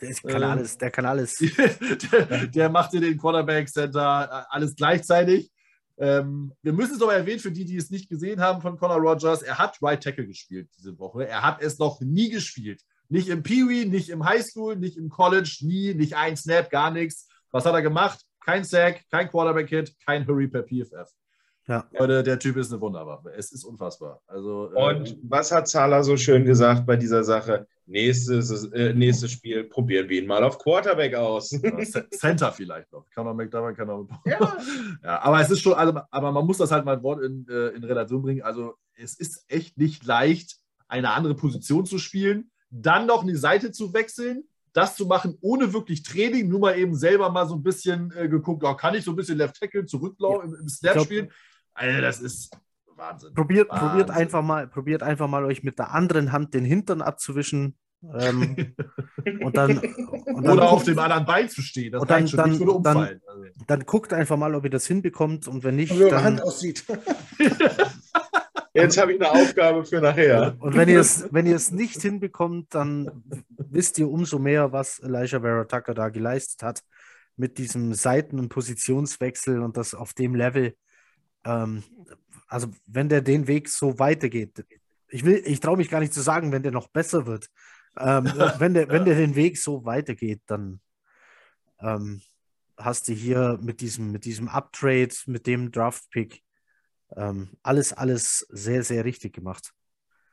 Der 0.00 0.14
kann 0.14 0.42
ähm, 0.42 0.48
alles, 0.50 0.78
der 0.78 0.90
kann 0.90 1.04
alles. 1.04 1.36
der, 2.12 2.46
der 2.46 2.68
macht 2.70 2.92
dir 2.92 3.00
den 3.00 3.18
Quarterback 3.18 3.68
Center 3.68 4.46
alles 4.50 4.74
gleichzeitig. 4.74 5.50
Ähm, 6.00 6.52
wir 6.62 6.72
müssen 6.72 6.96
es 6.96 7.02
aber 7.02 7.14
erwähnen, 7.14 7.40
für 7.40 7.52
die, 7.52 7.66
die 7.66 7.76
es 7.76 7.90
nicht 7.90 8.08
gesehen 8.08 8.40
haben 8.40 8.62
von 8.62 8.78
Conor 8.78 8.96
Rogers, 8.96 9.42
er 9.42 9.58
hat 9.58 9.78
Right 9.82 10.02
Tackle 10.02 10.26
gespielt 10.26 10.70
diese 10.78 10.98
Woche. 10.98 11.28
Er 11.28 11.42
hat 11.42 11.60
es 11.60 11.78
noch 11.78 12.00
nie 12.00 12.30
gespielt. 12.30 12.80
Nicht 13.10 13.28
im 13.28 13.42
Peewee, 13.42 13.84
nicht 13.84 14.08
im 14.08 14.24
Highschool, 14.24 14.76
nicht 14.76 14.96
im 14.96 15.10
College, 15.10 15.58
nie, 15.60 15.92
nicht 15.94 16.16
ein 16.16 16.36
Snap, 16.36 16.70
gar 16.70 16.90
nichts. 16.90 17.28
Was 17.50 17.66
hat 17.66 17.74
er 17.74 17.82
gemacht? 17.82 18.24
Kein 18.42 18.64
Sack, 18.64 19.04
kein 19.10 19.28
Quarterback-Hit, 19.28 19.94
kein 20.06 20.26
Hurry 20.26 20.48
per 20.48 20.62
PFF. 20.62 21.10
Ja. 21.70 21.86
Leute, 21.96 22.24
der 22.24 22.36
Typ 22.36 22.56
ist 22.56 22.72
eine 22.72 22.80
Wunderwaffe. 22.80 23.32
Es 23.36 23.52
ist 23.52 23.62
unfassbar. 23.62 24.20
Also, 24.26 24.72
Und 24.74 25.08
äh, 25.08 25.16
was 25.22 25.52
hat 25.52 25.68
Zahler 25.68 26.02
so 26.02 26.16
schön 26.16 26.44
gesagt 26.44 26.84
bei 26.84 26.96
dieser 26.96 27.22
Sache? 27.22 27.68
Nächstes, 27.86 28.64
äh, 28.72 28.92
nächstes 28.92 29.30
Spiel 29.30 29.62
probieren 29.62 30.08
wir 30.08 30.20
ihn 30.20 30.26
mal 30.26 30.42
auf 30.42 30.58
Quarterback 30.58 31.14
aus. 31.14 31.50
Center 32.10 32.50
vielleicht 32.50 32.90
noch. 32.92 33.08
Kann 33.10 33.24
man 33.24 33.36
McDermott, 33.36 33.76
kann 33.76 33.86
man. 33.86 34.08
Ja. 34.24 34.56
ja. 35.04 35.22
aber 35.22 35.40
es 35.40 35.50
ist 35.50 35.60
schon, 35.60 35.74
also, 35.74 36.00
aber 36.10 36.32
man 36.32 36.44
muss 36.44 36.58
das 36.58 36.72
halt 36.72 36.84
mal 36.84 36.96
ein 36.96 37.04
Wort 37.04 37.22
in, 37.22 37.46
äh, 37.48 37.68
in 37.68 37.84
Relation 37.84 38.20
bringen. 38.20 38.42
Also, 38.42 38.74
es 38.96 39.14
ist 39.14 39.44
echt 39.46 39.78
nicht 39.78 40.04
leicht, 40.04 40.56
eine 40.88 41.12
andere 41.12 41.36
Position 41.36 41.86
zu 41.86 41.98
spielen, 41.98 42.50
dann 42.70 43.06
noch 43.06 43.22
eine 43.22 43.36
Seite 43.36 43.70
zu 43.70 43.94
wechseln 43.94 44.42
das 44.72 44.94
zu 44.94 45.06
machen, 45.06 45.36
ohne 45.40 45.72
wirklich 45.72 46.04
Training, 46.04 46.48
nur 46.48 46.60
mal 46.60 46.78
eben 46.78 46.94
selber 46.94 47.28
mal 47.30 47.46
so 47.48 47.56
ein 47.56 47.62
bisschen 47.62 48.12
äh, 48.16 48.28
geguckt, 48.28 48.62
oh, 48.64 48.74
kann 48.74 48.94
ich 48.94 49.04
so 49.04 49.10
ein 49.10 49.16
bisschen 49.16 49.36
Left 49.36 49.58
Tackle 49.58 49.84
zurücklaufen, 49.84 50.54
im, 50.54 50.60
im 50.60 50.68
Snap 50.68 50.92
glaub, 50.92 51.06
spielen? 51.06 51.30
Alter, 51.74 52.00
das 52.00 52.20
ist 52.20 52.50
Wahnsinn. 53.00 53.34
Probiert, 53.34 53.68
Wahnsinn. 53.70 53.88
probiert, 53.88 54.10
einfach 54.10 54.42
mal, 54.42 54.68
probiert 54.68 55.02
einfach 55.02 55.28
mal 55.28 55.44
euch 55.44 55.62
mit 55.62 55.78
der 55.78 55.92
anderen 55.92 56.32
Hand 56.32 56.54
den 56.54 56.64
Hintern 56.64 57.02
abzuwischen. 57.02 57.76
Ähm, 58.02 58.74
und 59.42 59.56
dann, 59.56 59.78
und 59.78 60.44
dann 60.44 60.58
Oder 60.58 60.70
auf 60.70 60.84
dem 60.84 60.98
anderen 60.98 61.26
Bein 61.26 61.48
zu 61.48 61.62
stehen. 61.62 61.92
Das 61.92 62.02
und 62.02 62.10
dann, 62.10 62.28
schon 62.28 62.38
dann, 62.38 62.50
nicht 62.50 62.60
dann, 62.62 62.68
umfallen. 62.68 63.20
Also. 63.26 63.44
dann 63.66 63.80
guckt 63.84 64.12
einfach 64.12 64.36
mal, 64.36 64.54
ob 64.54 64.64
ihr 64.64 64.70
das 64.70 64.86
hinbekommt 64.86 65.48
und 65.48 65.64
wenn 65.64 65.76
nicht, 65.76 65.94
Wie 65.94 66.02
eure 66.02 66.10
dann, 66.10 66.24
Hand 66.24 66.42
aussieht. 66.42 66.84
Jetzt 68.72 68.98
habe 68.98 69.12
ich 69.12 69.20
eine 69.20 69.32
Aufgabe 69.32 69.84
für 69.84 70.00
nachher. 70.00 70.56
und 70.60 70.76
wenn 70.76 70.88
ihr 70.88 71.00
es, 71.00 71.26
wenn 71.32 71.44
ihr 71.44 71.56
es 71.56 71.72
nicht 71.72 72.00
hinbekommt, 72.00 72.72
dann 72.74 73.24
wisst 73.58 73.98
ihr 73.98 74.08
umso 74.08 74.38
mehr, 74.38 74.72
was 74.72 75.00
Elijah 75.00 75.40
Vera 75.40 75.64
Tucker 75.64 75.92
da 75.92 76.08
geleistet 76.08 76.62
hat 76.62 76.82
mit 77.36 77.58
diesem 77.58 77.94
Seiten- 77.94 78.38
und 78.38 78.48
Positionswechsel 78.48 79.60
und 79.60 79.76
das 79.76 79.94
auf 79.94 80.14
dem 80.14 80.36
Level. 80.36 80.76
Ähm, 81.44 81.82
also 82.48 82.68
wenn 82.86 83.08
der 83.08 83.22
den 83.22 83.46
Weg 83.46 83.68
so 83.68 83.98
weitergeht, 83.98 84.64
ich 85.08 85.24
will, 85.24 85.42
ich 85.44 85.60
traue 85.60 85.76
mich 85.76 85.90
gar 85.90 86.00
nicht 86.00 86.14
zu 86.14 86.20
sagen, 86.20 86.52
wenn 86.52 86.62
der 86.62 86.72
noch 86.72 86.88
besser 86.88 87.26
wird. 87.26 87.48
Ähm, 87.98 88.24
wenn, 88.58 88.74
der, 88.74 88.88
wenn 88.88 89.04
der 89.04 89.16
den 89.16 89.34
Weg 89.34 89.58
so 89.58 89.84
weitergeht, 89.84 90.42
dann 90.46 90.80
ähm, 91.80 92.22
hast 92.76 93.08
du 93.08 93.12
hier 93.12 93.58
mit 93.62 93.80
diesem, 93.80 94.12
mit 94.12 94.24
diesem 94.24 94.48
Uptrade, 94.48 95.14
mit 95.26 95.46
dem 95.46 95.70
Draft-Pick 95.70 96.42
ähm, 97.16 97.50
alles, 97.62 97.92
alles 97.92 98.46
sehr, 98.50 98.82
sehr 98.82 99.04
richtig 99.04 99.34
gemacht. 99.34 99.72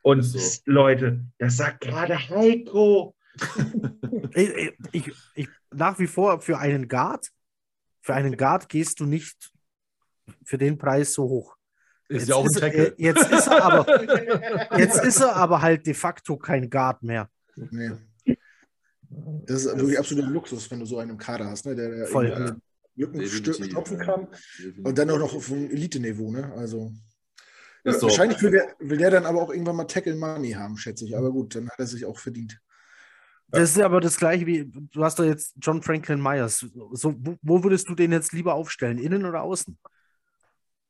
Und 0.02 0.22
So. 0.22 0.40
Leute, 0.64 1.24
das 1.38 1.56
sagt 1.56 1.80
gerade 1.80 2.18
Heiko. 2.28 3.14
Ich, 4.34 4.48
ich, 4.54 4.72
ich, 4.92 5.12
ich, 5.34 5.48
nach 5.72 5.98
wie 5.98 6.06
vor 6.06 6.40
für 6.40 6.58
einen 6.58 6.88
Guard, 6.88 7.28
für 8.00 8.14
einen 8.14 8.36
Guard 8.36 8.68
gehst 8.68 9.00
du 9.00 9.06
nicht 9.06 9.52
für 10.44 10.58
den 10.58 10.78
Preis 10.78 11.12
so 11.12 11.24
hoch. 11.24 11.56
Ist 12.08 12.28
ja 12.28 12.36
auch 12.36 12.44
ein 12.44 12.46
ist, 12.46 12.58
Tackle. 12.58 12.86
er- 12.86 12.94
jetzt, 12.96 13.30
ist 13.30 13.46
er 13.48 13.64
aber, 13.64 14.78
jetzt 14.78 15.04
ist 15.04 15.20
er 15.20 15.36
aber 15.36 15.60
halt 15.60 15.86
de 15.86 15.94
facto 15.94 16.36
kein 16.38 16.70
Guard 16.70 17.02
mehr. 17.02 17.28
Nee. 17.56 17.92
Das 19.46 19.64
ist 19.64 19.78
wirklich 19.78 19.98
absoluter 19.98 20.28
Luxus, 20.28 20.70
wenn 20.70 20.80
du 20.80 20.86
so 20.86 20.98
einen 20.98 21.12
im 21.12 21.18
Kader 21.18 21.46
hast, 21.46 21.66
ne? 21.66 21.74
der, 21.74 21.90
der 21.90 22.06
Voll. 22.06 22.30
den 22.30 22.62
Lücken 22.96 23.20
Definitiv, 23.20 23.66
stopfen 23.66 23.98
ja. 23.98 24.04
kann 24.04 24.28
und 24.82 24.98
dann 24.98 25.10
auch 25.10 25.18
noch 25.18 25.34
auf 25.34 25.50
einem 25.52 25.70
Elite-Niveau. 25.70 26.30
Ne? 26.30 26.52
Also, 26.56 26.92
so. 27.84 28.02
Wahrscheinlich 28.02 28.42
will 28.42 28.50
der, 28.50 28.74
will 28.80 28.98
der 28.98 29.10
dann 29.10 29.24
aber 29.24 29.40
auch 29.40 29.50
irgendwann 29.50 29.76
mal 29.76 29.84
Tackle 29.84 30.16
Money 30.16 30.52
haben, 30.52 30.76
schätze 30.76 31.04
ich. 31.04 31.16
Aber 31.16 31.30
gut, 31.30 31.54
dann 31.54 31.70
hat 31.70 31.78
er 31.78 31.86
sich 31.86 32.04
auch 32.04 32.18
verdient. 32.18 32.60
Das 33.50 33.70
ist 33.70 33.80
aber 33.80 34.00
das 34.00 34.18
gleiche 34.18 34.46
wie, 34.46 34.66
du 34.66 35.02
hast 35.02 35.18
doch 35.18 35.24
jetzt 35.24 35.54
John 35.60 35.82
Franklin 35.82 36.20
Myers. 36.20 36.66
So, 36.92 37.14
wo, 37.18 37.36
wo 37.40 37.64
würdest 37.64 37.88
du 37.88 37.94
den 37.94 38.12
jetzt 38.12 38.32
lieber 38.32 38.54
aufstellen? 38.54 38.98
Innen 38.98 39.24
oder 39.24 39.42
außen? 39.42 39.78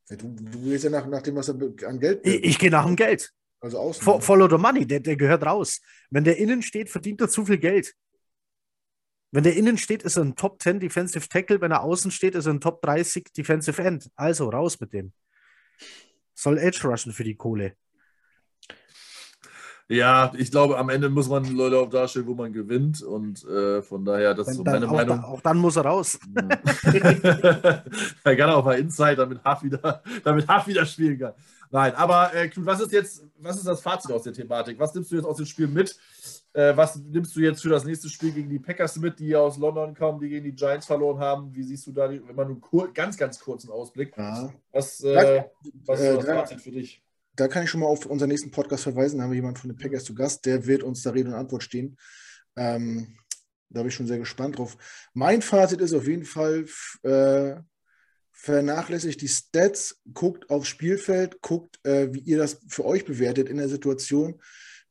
Du, 0.08 0.16
du 0.16 0.58
gehst 0.62 0.84
ja 0.84 0.90
nach, 0.90 1.06
nach 1.06 1.22
dem, 1.22 1.36
was 1.36 1.48
er 1.48 1.54
an 1.86 2.00
Geld 2.00 2.26
Ich, 2.26 2.42
ich 2.44 2.58
gehe 2.58 2.70
nach 2.70 2.86
dem 2.86 2.96
Geld. 2.96 3.32
Also 3.60 3.78
außen. 3.78 4.02
Fo- 4.02 4.20
Follow 4.20 4.48
the 4.48 4.56
money, 4.56 4.86
der, 4.86 5.00
der 5.00 5.16
gehört 5.16 5.44
raus. 5.44 5.80
Wenn 6.10 6.24
der 6.24 6.38
innen 6.38 6.62
steht, 6.62 6.88
verdient 6.88 7.20
er 7.20 7.28
zu 7.28 7.44
viel 7.44 7.58
Geld. 7.58 7.94
Wenn 9.30 9.44
der 9.44 9.56
innen 9.56 9.76
steht, 9.76 10.02
ist 10.04 10.16
er 10.16 10.24
ein 10.24 10.36
Top 10.36 10.62
10 10.62 10.80
Defensive 10.80 11.28
Tackle. 11.28 11.60
Wenn 11.60 11.72
er 11.72 11.82
außen 11.82 12.10
steht, 12.10 12.34
ist 12.34 12.46
er 12.46 12.54
ein 12.54 12.60
Top 12.60 12.80
30 12.82 13.24
Defensive 13.36 13.82
End. 13.82 14.10
Also 14.14 14.48
raus 14.48 14.80
mit 14.80 14.92
dem. 14.94 15.12
Soll 16.34 16.56
Edge 16.56 16.86
rushen 16.88 17.12
für 17.12 17.24
die 17.24 17.34
Kohle. 17.36 17.74
Ja, 19.90 20.30
ich 20.36 20.50
glaube, 20.50 20.76
am 20.76 20.90
Ende 20.90 21.08
muss 21.08 21.28
man 21.30 21.44
Leute 21.56 21.78
auch 21.78 21.88
darstellen, 21.88 22.26
wo 22.26 22.34
man 22.34 22.52
gewinnt. 22.52 23.02
Und 23.02 23.42
äh, 23.46 23.80
von 23.80 24.04
daher, 24.04 24.34
das 24.34 24.48
ist 24.48 24.56
so 24.56 24.64
meine 24.64 24.86
auch, 24.86 24.92
Meinung. 24.92 25.24
auch 25.24 25.40
dann 25.40 25.56
muss 25.56 25.76
er 25.76 25.86
raus. 25.86 26.18
er 26.84 28.36
kann 28.36 28.50
auch 28.50 28.64
mal 28.64 28.78
Inside, 28.78 29.16
damit 29.16 29.42
Haft 29.42 29.64
wieder, 29.64 30.02
damit 30.24 30.46
Haft 30.46 30.68
wieder 30.68 30.84
spielen 30.84 31.18
kann. 31.18 31.32
Nein, 31.70 31.94
aber 31.94 32.34
äh, 32.34 32.48
Knut, 32.48 32.66
was 32.66 32.80
ist 32.80 32.92
jetzt, 32.92 33.24
was 33.38 33.56
ist 33.56 33.66
das 33.66 33.80
Fazit 33.80 34.10
aus 34.12 34.22
der 34.22 34.32
Thematik? 34.32 34.78
Was 34.78 34.94
nimmst 34.94 35.10
du 35.10 35.16
jetzt 35.16 35.24
aus 35.24 35.36
dem 35.36 35.46
Spiel 35.46 35.68
mit? 35.68 35.96
Äh, 36.52 36.76
was 36.76 36.96
nimmst 36.96 37.34
du 37.36 37.40
jetzt 37.40 37.62
für 37.62 37.68
das 37.68 37.84
nächste 37.84 38.08
Spiel 38.08 38.32
gegen 38.32 38.48
die 38.48 38.58
Packers 38.58 38.96
mit, 38.96 39.18
die 39.18 39.36
aus 39.36 39.58
London 39.58 39.94
kommen, 39.94 40.18
die 40.20 40.28
gegen 40.28 40.44
die 40.44 40.54
Giants 40.54 40.86
verloren 40.86 41.18
haben? 41.18 41.54
Wie 41.54 41.62
siehst 41.62 41.86
du 41.86 41.92
da, 41.92 42.10
wenn 42.10 42.34
man 42.34 42.48
nur 42.48 42.92
ganz, 42.92 43.16
ganz 43.16 43.38
kurzen 43.38 43.70
Ausblick? 43.70 44.16
Ja. 44.16 44.50
Was, 44.72 45.02
äh, 45.02 45.44
was 45.84 46.00
ist 46.00 46.06
äh, 46.06 46.16
das 46.16 46.26
da- 46.26 46.34
Fazit 46.36 46.60
für 46.60 46.70
dich? 46.70 47.02
Da 47.38 47.46
kann 47.46 47.62
ich 47.62 47.70
schon 47.70 47.80
mal 47.80 47.86
auf 47.86 48.04
unseren 48.04 48.30
nächsten 48.30 48.50
Podcast 48.50 48.82
verweisen. 48.82 49.18
Da 49.18 49.24
haben 49.24 49.30
wir 49.30 49.36
jemanden 49.36 49.60
von 49.60 49.70
den 49.70 49.76
Packers 49.76 50.02
zu 50.02 50.12
Gast, 50.12 50.44
der 50.44 50.66
wird 50.66 50.82
uns 50.82 51.02
da 51.02 51.10
Rede 51.10 51.28
und 51.28 51.36
Antwort 51.36 51.62
stehen. 51.62 51.96
Ähm, 52.56 53.16
da 53.68 53.80
bin 53.80 53.90
ich 53.90 53.94
schon 53.94 54.08
sehr 54.08 54.18
gespannt 54.18 54.58
drauf. 54.58 54.76
Mein 55.14 55.40
Fazit 55.40 55.80
ist 55.80 55.94
auf 55.94 56.08
jeden 56.08 56.24
Fall, 56.24 56.64
äh, 57.04 57.54
vernachlässigt 58.32 59.20
die 59.20 59.28
Stats, 59.28 60.00
guckt 60.12 60.50
aufs 60.50 60.66
Spielfeld, 60.66 61.40
guckt, 61.40 61.78
äh, 61.84 62.12
wie 62.12 62.20
ihr 62.20 62.38
das 62.38 62.60
für 62.66 62.84
euch 62.84 63.04
bewertet 63.04 63.48
in 63.48 63.58
der 63.58 63.68
Situation. 63.68 64.40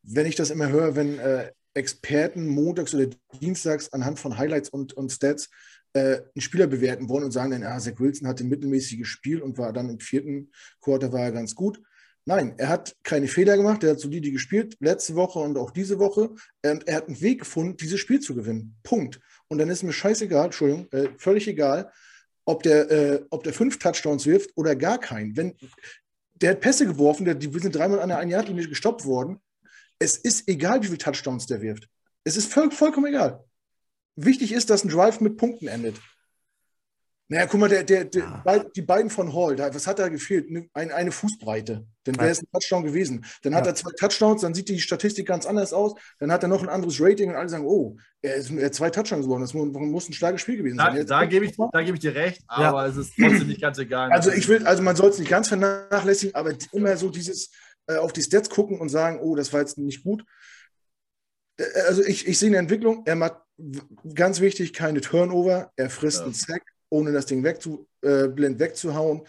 Wenn 0.02 0.26
ich 0.26 0.36
das 0.36 0.50
immer 0.50 0.70
höre, 0.70 0.96
wenn 0.96 1.20
äh, 1.20 1.52
Experten 1.74 2.48
montags 2.48 2.96
oder 2.96 3.08
dienstags 3.42 3.92
anhand 3.92 4.20
von 4.20 4.38
Highlights 4.38 4.70
und, 4.70 4.94
und 4.94 5.12
Stats 5.12 5.50
äh, 5.92 6.22
einen 6.34 6.42
Spieler 6.42 6.68
bewerten 6.68 7.10
wollen 7.10 7.26
und 7.26 7.32
sagen 7.32 7.52
dann, 7.52 7.64
ah, 7.64 7.78
Zach 7.80 8.00
Wilson 8.00 8.28
hatte 8.28 8.46
ein 8.46 8.50
mittelmäßiges 8.50 9.08
Spiel 9.08 9.42
und 9.42 9.58
war 9.58 9.74
dann 9.74 9.90
im 9.90 10.00
vierten 10.00 10.52
Quarter 10.80 11.12
war 11.12 11.24
er 11.24 11.32
ganz 11.34 11.54
gut. 11.54 11.82
Nein, 12.28 12.56
er 12.58 12.68
hat 12.68 12.94
keine 13.04 13.30
Fehler 13.30 13.56
gemacht, 13.56 13.86
er 13.86 13.92
hat 13.92 14.02
solide 14.02 14.32
gespielt, 14.32 14.76
letzte 14.82 15.16
Woche 15.16 15.40
und 15.40 15.58
auch 15.58 15.72
diese 15.72 15.98
Woche. 15.98 16.32
Und 16.62 16.86
er 16.86 16.98
hat 16.98 17.08
einen 17.08 17.22
Weg 17.22 17.40
gefunden, 17.40 17.78
dieses 17.78 18.02
Spiel 18.02 18.20
zu 18.20 18.36
gewinnen. 18.36 18.76
Punkt. 18.84 19.22
Und 19.48 19.60
dann 19.60 19.70
ist 19.70 19.82
mir 19.82 19.94
scheißegal, 19.94 20.46
Entschuldigung, 20.46 20.92
äh, 20.92 21.08
völlig 21.18 21.48
egal, 21.48 21.90
ob 22.44 22.64
der, 22.64 22.92
äh, 22.92 23.26
ob 23.30 23.46
der 23.46 23.54
fünf 23.54 23.80
Touchdowns 23.80 24.26
wirft 24.26 24.50
oder 24.58 24.76
gar 24.76 25.00
keinen. 25.00 25.38
Wenn, 25.38 25.56
der 26.34 26.52
hat 26.52 26.60
Pässe 26.60 26.86
geworfen, 26.86 27.24
der, 27.24 27.36
die 27.36 27.48
sind 27.60 27.74
dreimal 27.74 28.02
an 28.02 28.10
der 28.10 28.18
Ein-Yard-Linie 28.18 28.68
gestoppt 28.68 29.06
worden. 29.06 29.40
Es 29.98 30.18
ist 30.18 30.50
egal, 30.50 30.82
wie 30.82 30.88
viele 30.88 30.98
Touchdowns 30.98 31.46
der 31.46 31.62
wirft. 31.62 31.88
Es 32.26 32.36
ist 32.36 32.52
voll, 32.52 32.72
vollkommen 32.72 33.06
egal. 33.06 33.42
Wichtig 34.18 34.52
ist, 34.52 34.70
dass 34.70 34.84
ein 34.84 34.90
Drive 34.90 35.22
mit 35.22 35.38
Punkten 35.38 35.70
endet. 35.70 35.96
Naja, 37.30 37.46
guck 37.46 37.60
mal, 37.60 37.68
der, 37.68 37.84
der, 37.84 38.06
der, 38.06 38.22
Ja. 38.24 38.42
bei- 38.46 38.60
die 38.76 38.82
beiden 38.82 39.10
von 39.10 39.34
Hall, 39.34 39.58
da, 39.58 39.74
was 39.76 39.86
hat 39.86 40.00
da 40.00 40.08
gefehlt? 40.08 40.50
Ne- 40.50 40.70
Ein, 40.74 40.92
eine 40.92 41.12
Fußbreite. 41.12 41.86
Dann 42.06 42.16
wäre 42.16 42.28
Ja. 42.28 42.32
es 42.32 42.42
ein 42.42 42.48
Touchdown 42.54 42.86
gewesen. 42.86 43.26
Dann 43.44 43.54
hat 43.54 43.66
Ja. 43.66 43.72
er 43.72 43.76
zwei 43.76 43.92
Touchdowns, 44.00 44.42
dann 44.44 44.54
sieht 44.54 44.70
die 44.70 44.80
Statistik 44.80 45.28
ganz 45.28 45.46
anders 45.46 45.74
aus. 45.74 45.94
Dann 46.20 46.32
hat 46.32 46.44
er 46.44 46.48
noch 46.48 46.64
ein 46.64 46.70
anderes 46.70 47.02
Rating 47.02 47.30
und 47.30 47.36
alle 47.36 47.50
sagen, 47.50 47.66
oh, 47.66 47.98
er, 48.22 48.36
ist, 48.36 48.50
er 48.52 48.68
hat 48.68 48.76
zwei 48.76 48.90
Touchdowns 48.92 49.26
geworden. 49.26 49.42
Das 49.42 49.54
mu- 49.54 49.66
muss 49.66 50.08
ein 50.08 50.14
starkes 50.14 50.40
Spiel 50.40 50.56
gewesen 50.58 50.78
Da, 50.78 50.86
sein. 50.86 50.96
Jetzt- 50.96 51.10
da 51.10 51.26
gebe 51.26 51.44
ich, 51.46 51.56
da 51.58 51.82
gebe 51.82 51.96
ich 51.96 52.02
dir 52.02 52.16
recht, 52.16 52.42
Ja. 52.50 52.70
aber 52.70 52.86
es 52.86 52.96
ist 52.96 53.12
trotzdem 53.20 53.48
nicht 53.48 53.62
ganz 53.62 53.78
egal. 53.78 54.10
also 54.14 54.32
ich 54.32 54.48
will, 54.48 54.66
also 54.66 54.82
man 54.82 54.96
soll 54.96 55.10
es 55.10 55.20
nicht 55.20 55.30
ganz 55.30 55.50
vernachlässigen, 55.50 56.34
aber 56.34 56.54
immer 56.72 56.96
so 56.96 57.10
dieses 57.10 57.52
äh, 57.90 57.96
auf 57.98 58.12
die 58.14 58.22
Stats 58.22 58.50
gucken 58.50 58.80
und 58.80 58.90
sagen, 58.90 59.20
oh, 59.22 59.36
das 59.36 59.52
war 59.54 59.60
jetzt 59.62 59.78
nicht 59.78 60.04
gut. 60.04 60.24
Äh, 61.58 61.64
Also 61.88 62.04
ich, 62.04 62.28
ich 62.28 62.38
sehe 62.40 62.48
eine 62.50 62.58
Entwicklung. 62.58 63.04
Er 63.06 63.16
macht 63.16 63.36
ganz 64.14 64.40
wichtig 64.40 64.74
keine 64.74 65.02
Turnover. 65.02 65.72
Er 65.76 65.90
frisst 65.90 66.20
Ja. 66.20 66.26
einen 66.26 66.34
Sack, 66.34 66.62
ohne 66.90 67.12
das 67.12 67.26
Ding 67.26 67.44
wegzu, 67.44 67.88
äh, 68.02 68.28
blind 68.28 68.60
wegzuhauen. 68.60 69.28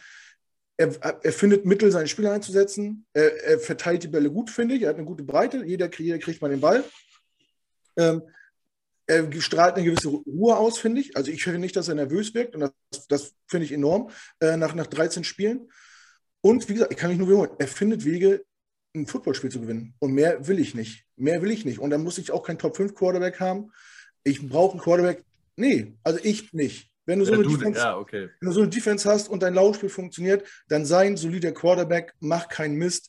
Er, 0.76 0.94
er 1.02 1.32
findet 1.32 1.66
Mittel, 1.66 1.90
seine 1.90 2.06
Spieler 2.06 2.32
einzusetzen. 2.32 3.04
Er, 3.12 3.44
er 3.44 3.58
verteilt 3.58 4.04
die 4.04 4.08
Bälle 4.08 4.30
gut, 4.30 4.50
finde 4.50 4.76
ich. 4.76 4.82
Er 4.82 4.90
hat 4.90 4.96
eine 4.96 5.06
gute 5.06 5.24
Breite. 5.24 5.64
Jeder, 5.64 5.90
jeder 5.92 6.18
kriegt 6.18 6.40
mal 6.40 6.50
den 6.50 6.60
Ball. 6.60 6.84
Ähm, 7.96 8.22
er 9.06 9.32
strahlt 9.40 9.74
eine 9.74 9.84
gewisse 9.84 10.08
Ruhe 10.08 10.56
aus, 10.56 10.78
finde 10.78 11.00
ich. 11.00 11.16
Also 11.16 11.30
ich 11.30 11.42
finde 11.42 11.58
nicht, 11.58 11.74
dass 11.74 11.88
er 11.88 11.94
nervös 11.94 12.34
wirkt. 12.34 12.54
Und 12.54 12.60
das, 12.60 13.08
das 13.08 13.34
finde 13.46 13.64
ich 13.64 13.72
enorm 13.72 14.10
äh, 14.40 14.56
nach, 14.56 14.74
nach 14.74 14.86
13 14.86 15.24
Spielen. 15.24 15.68
Und 16.42 16.68
wie 16.68 16.74
gesagt, 16.74 16.92
ich 16.92 16.98
kann 16.98 17.10
mich 17.10 17.18
nur 17.18 17.28
wiederholen, 17.28 17.50
er 17.58 17.68
findet 17.68 18.04
Wege, 18.04 18.44
ein 18.94 19.06
Footballspiel 19.06 19.50
zu 19.50 19.60
gewinnen. 19.60 19.94
Und 19.98 20.12
mehr 20.12 20.46
will 20.46 20.58
ich 20.58 20.74
nicht. 20.74 21.04
Mehr 21.16 21.42
will 21.42 21.50
ich 21.50 21.64
nicht. 21.64 21.78
Und 21.78 21.90
dann 21.90 22.02
muss 22.02 22.18
ich 22.18 22.30
auch 22.30 22.42
keinen 22.42 22.58
Top-5-Quarterback 22.58 23.40
haben. 23.40 23.72
Ich 24.24 24.46
brauche 24.46 24.72
einen 24.72 24.80
Quarterback. 24.80 25.24
Nee, 25.56 25.94
also 26.04 26.20
ich 26.22 26.52
nicht. 26.52 26.90
Wenn 27.08 27.20
du, 27.20 27.24
so 27.24 27.32
Ja, 27.32 27.38
eine 27.38 27.48
du, 27.48 27.56
Defense, 27.56 27.80
ja, 27.80 27.96
okay. 27.96 28.28
wenn 28.38 28.48
du 28.48 28.52
so 28.52 28.60
eine 28.60 28.68
Defense 28.68 29.08
hast 29.08 29.30
und 29.30 29.42
dein 29.42 29.54
Laufspiel 29.54 29.88
funktioniert, 29.88 30.46
dann 30.68 30.84
sei 30.84 31.06
ein 31.06 31.16
solider 31.16 31.52
Quarterback, 31.52 32.12
mach 32.20 32.48
keinen 32.48 32.74
Mist, 32.74 33.08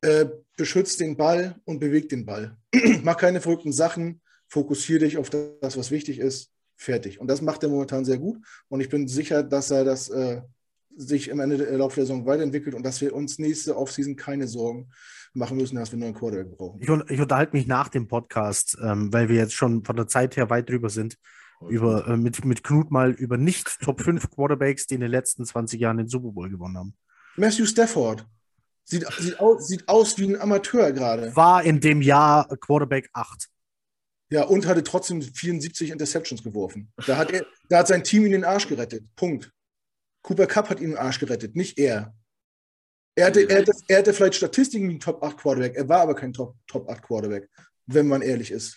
äh, 0.00 0.26
beschützt 0.56 0.98
den 0.98 1.16
Ball 1.16 1.54
und 1.64 1.78
bewegt 1.78 2.10
den 2.10 2.26
Ball. 2.26 2.56
mach 3.04 3.16
keine 3.16 3.40
verrückten 3.40 3.72
Sachen, 3.72 4.20
fokussiere 4.48 5.04
dich 5.04 5.16
auf 5.16 5.30
das, 5.30 5.76
was 5.76 5.92
wichtig 5.92 6.18
ist, 6.18 6.50
fertig. 6.74 7.20
Und 7.20 7.28
das 7.28 7.40
macht 7.40 7.62
er 7.62 7.68
momentan 7.68 8.04
sehr 8.04 8.18
gut. 8.18 8.38
Und 8.66 8.80
ich 8.80 8.88
bin 8.88 9.06
sicher, 9.06 9.44
dass 9.44 9.70
er 9.70 9.84
das 9.84 10.08
äh, 10.08 10.42
sich 10.96 11.28
im 11.28 11.38
Ende 11.38 11.58
der 11.58 11.78
Lauf 11.78 11.94
der 11.94 12.02
Saison 12.02 12.26
weiterentwickelt 12.26 12.74
und 12.74 12.82
dass 12.84 13.00
wir 13.00 13.14
uns 13.14 13.38
nächste 13.38 13.76
Offseason 13.76 14.16
keine 14.16 14.48
Sorgen 14.48 14.90
machen 15.34 15.56
müssen, 15.56 15.76
dass 15.76 15.92
wir 15.92 15.98
einen 15.98 16.02
neuen 16.02 16.14
Quarterback 16.14 16.56
brauchen. 16.56 16.80
Ich, 16.80 16.88
ich 16.88 17.20
unterhalte 17.20 17.54
mich 17.54 17.68
nach 17.68 17.90
dem 17.90 18.08
Podcast, 18.08 18.76
ähm, 18.82 19.12
weil 19.12 19.28
wir 19.28 19.36
jetzt 19.36 19.54
schon 19.54 19.84
von 19.84 19.94
der 19.94 20.08
Zeit 20.08 20.36
her 20.36 20.50
weit 20.50 20.68
drüber 20.68 20.90
sind, 20.90 21.16
über, 21.68 22.06
äh, 22.08 22.16
mit, 22.16 22.44
mit 22.44 22.62
Knut 22.62 22.90
mal 22.90 23.12
über 23.12 23.36
nicht 23.36 23.80
Top 23.80 24.00
5 24.00 24.30
Quarterbacks, 24.30 24.86
die 24.86 24.94
in 24.94 25.00
den 25.00 25.10
letzten 25.10 25.44
20 25.44 25.80
Jahren 25.80 25.98
den 25.98 26.08
Super 26.08 26.32
Bowl 26.32 26.48
gewonnen 26.48 26.76
haben. 26.76 26.94
Matthew 27.36 27.66
Stafford 27.66 28.26
sieht, 28.84 29.06
sieht, 29.18 29.38
aus, 29.40 29.66
sieht 29.66 29.88
aus 29.88 30.18
wie 30.18 30.28
ein 30.28 30.40
Amateur 30.40 30.92
gerade. 30.92 31.34
War 31.34 31.62
in 31.62 31.80
dem 31.80 32.02
Jahr 32.02 32.48
Quarterback 32.58 33.08
8. 33.12 33.48
Ja, 34.30 34.44
und 34.44 34.66
hatte 34.66 34.82
trotzdem 34.82 35.22
74 35.22 35.90
Interceptions 35.90 36.42
geworfen. 36.42 36.92
Da 37.06 37.16
hat, 37.16 37.30
er, 37.30 37.46
da 37.68 37.78
hat 37.78 37.88
sein 37.88 38.02
Team 38.02 38.26
ihn 38.26 38.32
den 38.32 38.44
Arsch 38.44 38.66
gerettet. 38.66 39.04
Punkt. 39.14 39.52
Cooper 40.22 40.46
Cup 40.46 40.70
hat 40.70 40.80
ihn 40.80 40.90
den 40.90 40.98
Arsch 40.98 41.20
gerettet, 41.20 41.54
nicht 41.54 41.78
er. 41.78 42.12
Er 43.14 43.26
hatte, 43.26 43.48
er 43.48 43.60
hatte, 43.60 43.72
er 43.88 43.98
hatte 43.98 44.12
vielleicht 44.12 44.34
Statistiken 44.34 44.88
wie 44.88 44.94
ein 44.94 45.00
Top 45.00 45.22
8 45.22 45.38
Quarterback, 45.38 45.76
er 45.76 45.88
war 45.88 46.00
aber 46.00 46.14
kein 46.14 46.32
Top, 46.32 46.56
Top 46.66 46.88
8 46.88 47.02
Quarterback, 47.02 47.48
wenn 47.86 48.08
man 48.08 48.22
ehrlich 48.22 48.50
ist. 48.50 48.76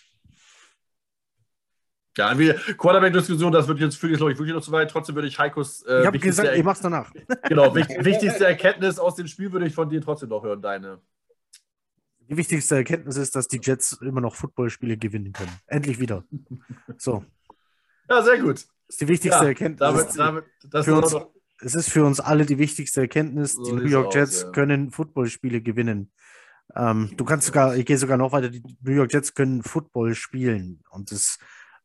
Ja, 2.16 2.34
Quarterback-Diskussion, 2.34 3.52
das 3.52 3.68
wird 3.68 3.78
jetzt 3.78 3.96
für 3.96 4.08
glaube 4.08 4.32
ich, 4.32 4.38
wirklich 4.38 4.54
noch 4.54 4.62
zu 4.62 4.72
weit. 4.72 4.90
Trotzdem 4.90 5.14
würde 5.14 5.28
ich 5.28 5.38
Heikos. 5.38 5.82
Äh, 5.82 6.00
ich 6.00 6.06
habe 6.06 6.18
gesagt, 6.18 6.56
ich 6.56 6.64
mach's 6.64 6.80
danach. 6.80 7.12
Genau, 7.48 7.74
wichtigste 7.74 8.46
Erkenntnis 8.46 8.98
aus 8.98 9.14
dem 9.14 9.26
Spiel 9.26 9.52
würde 9.52 9.66
ich 9.66 9.74
von 9.74 9.88
dir 9.88 10.00
trotzdem 10.00 10.28
noch 10.28 10.42
hören, 10.42 10.60
deine. 10.60 11.00
Die 12.28 12.36
wichtigste 12.36 12.76
Erkenntnis 12.76 13.16
ist, 13.16 13.34
dass 13.34 13.48
die 13.48 13.60
Jets 13.62 13.92
immer 14.02 14.20
noch 14.20 14.34
Footballspiele 14.34 14.96
gewinnen 14.96 15.32
können. 15.32 15.52
Endlich 15.66 15.98
wieder. 15.98 16.24
So. 16.96 17.24
Ja, 18.08 18.22
sehr 18.22 18.38
gut. 18.38 18.56
Das 18.56 18.66
ist 18.88 19.00
die 19.00 19.08
wichtigste 19.08 19.42
ja, 19.42 19.48
Erkenntnis. 19.48 19.78
Damit, 19.78 20.18
damit, 20.18 20.44
das 20.70 20.84
für 20.84 20.94
uns, 20.94 21.16
es 21.60 21.74
ist 21.74 21.90
für 21.90 22.04
uns 22.04 22.20
alle 22.20 22.46
die 22.46 22.58
wichtigste 22.58 23.00
Erkenntnis. 23.02 23.54
So 23.54 23.64
die 23.64 23.72
New 23.72 23.88
York 23.88 24.14
Jets 24.14 24.38
aus, 24.38 24.42
ja. 24.42 24.50
können 24.50 24.90
Footballspiele 24.90 25.60
gewinnen. 25.60 26.12
Ähm, 26.74 27.10
du 27.16 27.24
kannst 27.24 27.46
sogar, 27.46 27.76
ich 27.76 27.84
gehe 27.86 27.98
sogar 27.98 28.16
noch 28.16 28.32
weiter, 28.32 28.48
die 28.48 28.62
New 28.80 28.92
York 28.92 29.12
Jets 29.12 29.34
können 29.34 29.62
Football 29.62 30.14
spielen. 30.14 30.82
Und 30.90 31.10
das 31.10 31.38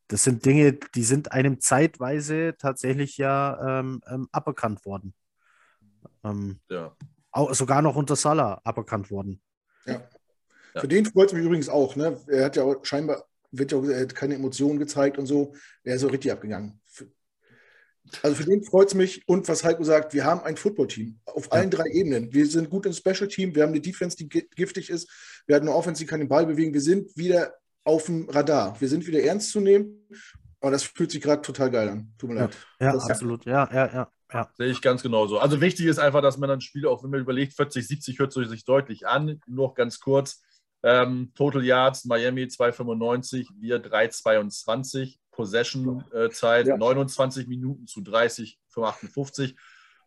das 0.07 0.23
sind 0.23 0.45
Dinge, 0.45 0.73
die 0.73 1.03
sind 1.03 1.31
einem 1.31 1.59
zeitweise 1.59 2.55
tatsächlich 2.57 3.17
ja 3.17 3.79
ähm, 3.79 4.01
ähm, 4.07 4.27
aberkannt 4.31 4.85
worden. 4.85 5.13
Ähm, 6.23 6.59
ja. 6.69 6.95
Auch, 7.31 7.53
sogar 7.53 7.81
noch 7.81 7.95
unter 7.95 8.15
Salah 8.15 8.61
aberkannt 8.63 9.11
worden. 9.11 9.41
Ja. 9.85 10.07
ja. 10.73 10.81
Für 10.81 10.87
den 10.87 11.05
freut 11.05 11.27
es 11.27 11.33
mich 11.33 11.43
übrigens 11.43 11.69
auch. 11.69 11.95
Ne? 11.95 12.19
Er 12.27 12.45
hat 12.45 12.55
ja 12.55 12.63
auch 12.63 12.83
scheinbar 12.85 13.25
wird 13.59 13.71
ja 13.71 13.77
auch, 13.77 14.07
keine 14.13 14.35
Emotionen 14.35 14.79
gezeigt 14.79 15.17
und 15.17 15.25
so. 15.25 15.53
Er 15.83 15.95
ist 15.95 16.01
so 16.01 16.07
richtig 16.07 16.31
abgegangen. 16.31 16.81
Also 18.21 18.35
für 18.35 18.45
den 18.45 18.63
freut 18.63 18.89
es 18.89 18.93
mich. 18.93 19.27
Und 19.27 19.47
was 19.47 19.63
Heiko 19.63 19.83
sagt, 19.83 20.13
wir 20.13 20.25
haben 20.25 20.41
ein 20.41 20.57
Football-Team 20.57 21.19
auf 21.25 21.51
allen 21.51 21.71
ja. 21.71 21.77
drei 21.77 21.89
Ebenen. 21.91 22.31
Wir 22.33 22.45
sind 22.45 22.69
gut 22.69 22.85
im 22.85 22.93
Special-Team. 22.93 23.55
Wir 23.55 23.63
haben 23.63 23.71
eine 23.71 23.81
Defense, 23.81 24.15
die 24.15 24.29
giftig 24.29 24.89
ist. 24.89 25.09
Wir 25.47 25.55
hatten 25.55 25.67
eine 25.67 25.75
Offense, 25.75 26.03
die 26.03 26.07
kann 26.07 26.19
den 26.19 26.29
Ball 26.29 26.45
bewegen. 26.45 26.73
Wir 26.73 26.81
sind 26.81 27.17
wieder 27.17 27.55
auf 27.85 28.05
dem 28.05 28.27
Radar. 28.29 28.79
Wir 28.81 28.89
sind 28.89 29.07
wieder 29.07 29.21
ernst 29.21 29.51
zu 29.51 29.61
nehmen, 29.61 30.07
aber 30.59 30.71
das 30.71 30.83
fühlt 30.83 31.11
sich 31.11 31.21
gerade 31.21 31.41
total 31.41 31.71
geil 31.71 31.87
an. 31.87 32.13
Tut 32.17 32.29
mir 32.29 32.35
ja. 32.35 32.41
leid. 32.41 32.57
Ja, 32.81 32.91
das 32.91 33.09
absolut. 33.09 33.45
Ja, 33.45 33.69
ja, 33.71 33.93
ja, 33.93 34.11
ja. 34.33 34.49
Sehe 34.57 34.67
ich 34.67 34.81
ganz 34.81 35.03
genauso. 35.03 35.39
Also 35.39 35.61
wichtig 35.61 35.85
ist 35.85 35.99
einfach, 35.99 36.21
dass 36.21 36.37
man 36.37 36.49
ein 36.49 36.61
Spiel, 36.61 36.87
auch 36.87 37.03
wenn 37.03 37.11
man 37.11 37.21
überlegt, 37.21 37.53
40, 37.53 37.87
70 37.87 38.19
hört 38.19 38.33
sich 38.33 38.65
deutlich 38.65 39.07
an. 39.07 39.39
Nur 39.47 39.73
ganz 39.75 39.99
kurz. 39.99 40.41
Ähm, 40.83 41.31
Total 41.35 41.63
Yards, 41.63 42.05
Miami 42.05 42.47
295, 42.47 43.49
wir 43.59 43.79
322. 43.79 45.19
Possession-Zeit 45.31 46.65
äh, 46.65 46.69
ja. 46.69 46.77
29 46.77 47.47
Minuten 47.47 47.87
zu 47.87 48.01
30 48.01 48.57
für 48.69 48.87
58. 48.87 49.55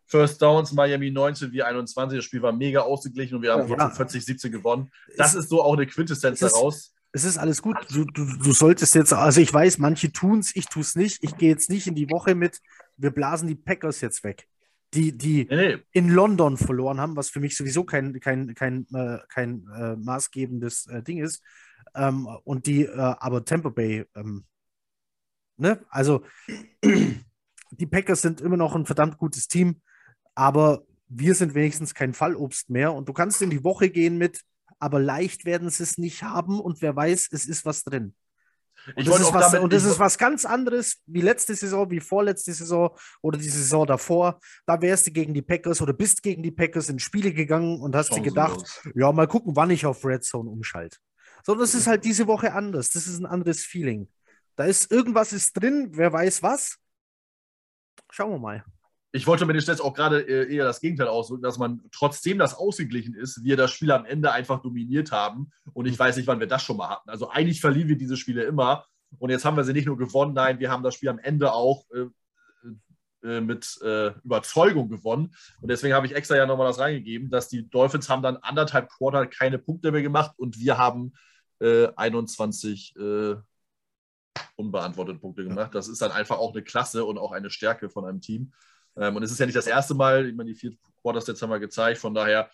First 0.07 0.41
Downs, 0.41 0.73
Miami 0.73 1.11
19, 1.11 1.53
wir 1.53 1.67
21. 1.67 2.19
Das 2.19 2.25
Spiel 2.25 2.41
war 2.41 2.53
mega 2.53 2.81
ausgeglichen 2.81 3.37
und 3.37 3.43
wir 3.43 3.53
haben 3.53 3.69
ja. 3.69 3.91
40, 3.91 4.25
17 4.25 4.51
gewonnen. 4.51 4.91
Das 5.17 5.35
ist, 5.35 5.45
ist 5.45 5.49
so 5.51 5.63
auch 5.63 5.75
eine 5.75 5.87
Quintessenz 5.87 6.41
daraus 6.41 6.95
es 7.13 7.25
ist 7.25 7.39
alles 7.39 7.63
gut. 7.63 7.77
Du, 7.91 8.05
du, 8.05 8.25
du 8.25 8.53
solltest 8.53 8.95
jetzt, 8.95 9.13
also 9.13 9.41
ich 9.41 9.53
weiß, 9.53 9.79
manche 9.79 10.13
tun 10.13 10.41
es, 10.41 10.55
ich 10.55 10.67
tue 10.67 10.83
es 10.83 10.95
nicht. 10.95 11.23
Ich 11.25 11.37
gehe 11.37 11.49
jetzt 11.49 11.71
nicht 11.71 11.87
in 11.87 11.95
die 11.95 12.11
Woche 12.11 12.35
mit, 12.35 12.61
wir 12.97 13.11
blasen 13.11 13.49
die 13.49 13.55
Packers 13.55 14.01
jetzt 14.01 14.25
weg. 14.25 14.47
Die, 14.95 15.17
die 15.17 15.47
nee, 15.51 15.77
nee. 15.77 15.83
in 15.93 16.09
London 16.09 16.57
verloren 16.57 17.01
haben, 17.01 17.17
was 17.17 17.29
für 17.29 17.41
mich 17.41 17.57
sowieso 17.57 17.85
kein, 17.85 18.19
kein, 18.21 18.55
kein, 18.55 18.87
äh, 18.95 19.19
kein 19.29 19.67
äh, 19.77 19.97
maßgebendes 19.97 20.87
äh, 20.87 21.03
Ding 21.03 21.23
ist. 21.23 21.43
Ähm, 21.95 22.27
und 22.45 22.67
die, 22.67 22.85
äh, 22.85 22.97
aber 22.97 23.45
Tampa 23.45 23.69
Bay, 23.69 24.07
ähm, 24.15 24.45
ne? 25.57 25.85
Also 25.91 26.25
die 26.83 27.87
Packers 27.87 28.23
sind 28.23 28.41
immer 28.41 28.57
noch 28.57 28.75
ein 28.75 28.87
verdammt 28.87 29.19
gutes 29.19 29.49
Team, 29.49 29.81
aber 30.35 30.85
wir 31.09 31.35
sind 31.35 31.55
wenigstens 31.55 31.95
kein 31.95 32.15
Fallobst 32.15 32.71
mehr. 32.71 32.93
Und 32.95 33.09
du 33.09 33.13
kannst 33.13 33.43
in 33.43 33.51
die 33.51 33.65
Woche 33.65 33.91
gehen 33.91 34.19
mit, 34.19 34.43
aber 34.79 35.01
leicht 35.01 35.45
werden 35.45 35.71
sie 35.71 35.83
es 35.83 35.99
nicht 35.99 36.23
haben 36.23 36.61
und 36.61 36.83
wer 36.83 36.95
weiß, 36.95 37.29
es 37.33 37.47
ist 37.47 37.65
was 37.65 37.85
drin. 37.85 38.15
Und, 38.95 39.07
das 39.07 39.21
ist, 39.21 39.35
was, 39.35 39.55
und 39.55 39.73
das 39.73 39.85
ist 39.85 39.99
was 39.99 40.17
ganz 40.17 40.45
anderes 40.45 41.03
wie 41.07 41.21
letzte 41.21 41.55
Saison, 41.55 41.91
wie 41.91 42.01
vorletzte 42.01 42.53
Saison 42.53 42.97
oder 43.21 43.37
die 43.37 43.49
Saison 43.49 43.87
davor. 43.87 44.41
Da 44.67 44.81
wärst 44.81 45.07
du 45.07 45.11
gegen 45.11 45.35
die 45.35 45.43
Packers 45.43 45.83
oder 45.83 45.93
bist 45.93 46.23
gegen 46.23 46.43
die 46.43 46.53
Packers 46.53 46.89
in 46.89 46.99
Spiele 46.99 47.33
gegangen 47.33 47.81
und 47.81 47.95
hast 47.95 48.15
dir 48.15 48.23
gedacht, 48.23 48.83
ja, 48.95 49.11
mal 49.13 49.27
gucken, 49.27 49.57
wann 49.57 49.71
ich 49.71 49.85
auf 49.85 50.05
Red 50.05 50.25
Zone 50.25 50.49
umschalte. 50.49 50.97
So, 51.45 51.55
das 51.55 51.75
ist 51.75 51.87
halt 51.87 52.05
diese 52.05 52.27
Woche 52.29 52.53
anders. 52.53 52.91
Das 52.91 53.07
ist 53.07 53.19
ein 53.19 53.27
anderes 53.27 53.65
Feeling. 53.65 54.09
Da 54.57 54.65
ist 54.65 54.91
irgendwas 54.91 55.33
ist 55.33 55.53
drin, 55.53 55.91
wer 55.93 56.13
weiß 56.13 56.43
was. 56.43 56.79
Schauen 58.11 58.31
wir 58.31 58.39
mal 58.39 58.65
ich 59.13 59.27
wollte 59.27 59.47
mir 59.47 59.55
jetzt 59.55 59.81
auch 59.81 59.95
gerade 59.95 60.21
äh, 60.21 60.55
eher 60.55 60.65
das 60.65 60.81
Gegenteil 60.81 61.09
ausdrücken, 61.09 61.43
dass 61.43 61.59
man 61.59 61.83
trotzdem 61.93 62.39
das 62.39 62.55
ausgeglichen 62.55 63.15
ist, 63.15 63.43
wir 63.43 63.57
das 63.57 63.71
Spiel 63.71 63.91
am 63.93 64.05
Ende 64.05 64.33
einfach 64.33 64.61
dominiert 64.61 65.13
haben. 65.13 65.51
Und 65.73 65.87
ich 65.87 65.99
weiß 65.99 66.17
nicht, 66.17 66.27
wann 66.27 66.41
wir 66.41 66.47
das 66.47 66.63
schon 66.63 66.77
mal 66.77 66.91
hatten. 66.91 67.09
Also 67.09 67.31
eigentlich 67.31 67.61
verlieren 67.61 67.89
wir 67.89 67.97
diese 67.97 68.17
Spiele 68.17 68.45
immer. 68.45 68.85
Und 69.19 69.31
jetzt 69.31 69.45
haben 69.45 69.57
wir 69.57 69.65
sie 69.65 69.73
nicht 69.73 69.87
nur 69.87 69.97
gewonnen, 69.97 70.35
nein, 70.35 70.59
wir 70.61 70.71
haben 70.71 70.83
das 70.83 70.95
Spiel 70.95 71.09
am 71.09 71.19
Ende 71.19 71.53
auch 71.53 71.85
äh, 71.91 72.07
äh, 73.27 73.41
mit 73.41 73.81
äh, 73.83 74.09
Überzeugung 74.23 74.91
gewonnen. 74.91 75.35
Und 75.63 75.69
deswegen 75.69 75.95
habe 75.95 76.07
ich 76.07 76.15
extra 76.15 76.37
ja 76.37 76.47
nochmal 76.47 76.69
das 76.69 76.79
reingegeben, 76.79 77.31
dass 77.31 77.49
die 77.49 77.69
Dolphins 77.69 78.09
haben 78.09 78.23
dann 78.23 78.37
anderthalb 78.37 78.91
Quarter 78.91 79.27
keine 79.27 79.59
Punkte 79.59 79.91
mehr 79.91 80.03
gemacht 80.03 80.33
und 80.37 80.59
wir 80.59 80.79
haben 80.79 81.13
21 81.61 82.95
äh, 82.97 83.35
unbeantwortete 84.55 85.19
Punkte 85.19 85.43
gemacht. 85.43 85.75
Das 85.75 85.89
ist 85.89 86.01
dann 86.01 86.13
einfach 86.13 86.39
auch 86.39 86.53
eine 86.53 86.63
Klasse 86.63 87.05
und 87.05 87.19
auch 87.19 87.33
eine 87.33 87.51
Stärke 87.51 87.91
von 87.91 88.05
einem 88.05 88.21
Team. 88.21 88.53
Ähm, 88.99 89.17
und 89.17 89.23
es 89.23 89.31
ist 89.31 89.39
ja 89.39 89.47
nicht 89.47 89.57
das 89.57 89.67
erste 89.67 89.95
Mal, 89.95 90.29
ich 90.29 90.35
meine, 90.35 90.51
die 90.51 90.57
vier 90.57 90.73
Quarters 91.03 91.27
jetzt 91.27 91.43
haben 91.43 91.51
wir 91.51 91.59
gezeigt, 91.59 91.99
von 91.99 92.15
daher, 92.15 92.51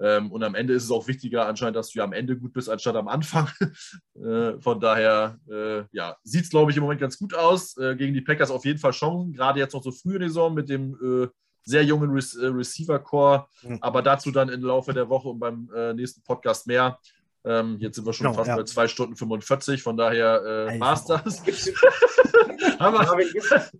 ähm, 0.00 0.30
und 0.30 0.42
am 0.44 0.54
Ende 0.54 0.74
ist 0.74 0.84
es 0.84 0.90
auch 0.90 1.08
wichtiger 1.08 1.46
anscheinend, 1.46 1.76
dass 1.76 1.90
du 1.90 1.98
ja 1.98 2.04
am 2.04 2.12
Ende 2.12 2.36
gut 2.36 2.52
bist, 2.52 2.70
anstatt 2.70 2.94
am 2.94 3.08
Anfang. 3.08 3.48
äh, 4.14 4.60
von 4.60 4.80
daher, 4.80 5.38
äh, 5.50 5.82
ja, 5.90 6.16
sieht 6.22 6.44
es, 6.44 6.50
glaube 6.50 6.70
ich, 6.70 6.76
im 6.76 6.84
Moment 6.84 7.00
ganz 7.00 7.18
gut 7.18 7.34
aus. 7.34 7.76
Äh, 7.76 7.96
gegen 7.96 8.14
die 8.14 8.20
Packers 8.20 8.50
auf 8.50 8.64
jeden 8.64 8.78
Fall 8.78 8.92
schon, 8.92 9.32
gerade 9.32 9.58
jetzt 9.58 9.74
noch 9.74 9.82
so 9.82 9.90
früh 9.90 10.14
in 10.14 10.20
der 10.20 10.28
Saison 10.28 10.54
mit 10.54 10.68
dem 10.68 11.24
äh, 11.24 11.28
sehr 11.64 11.84
jungen 11.84 12.10
Re 12.10 12.22
äh, 12.40 12.46
Receiver-Core, 12.46 13.46
mhm. 13.62 13.78
aber 13.80 14.02
dazu 14.02 14.30
dann 14.30 14.48
im 14.48 14.62
Laufe 14.62 14.94
der 14.94 15.08
Woche 15.08 15.28
und 15.28 15.40
beim 15.40 15.68
äh, 15.74 15.92
nächsten 15.92 16.22
Podcast 16.22 16.66
mehr. 16.66 16.98
Ähm, 17.44 17.78
jetzt 17.80 17.96
sind 17.96 18.06
wir 18.06 18.12
schon 18.12 18.26
genau, 18.26 18.36
fast 18.36 18.48
ja. 18.48 18.56
bei 18.56 18.64
2 18.64 18.88
Stunden 18.88 19.16
45, 19.16 19.82
von 19.82 19.96
daher 19.96 20.42
äh. 20.44 20.78
Haben 22.78 22.94
wir, 22.94 23.70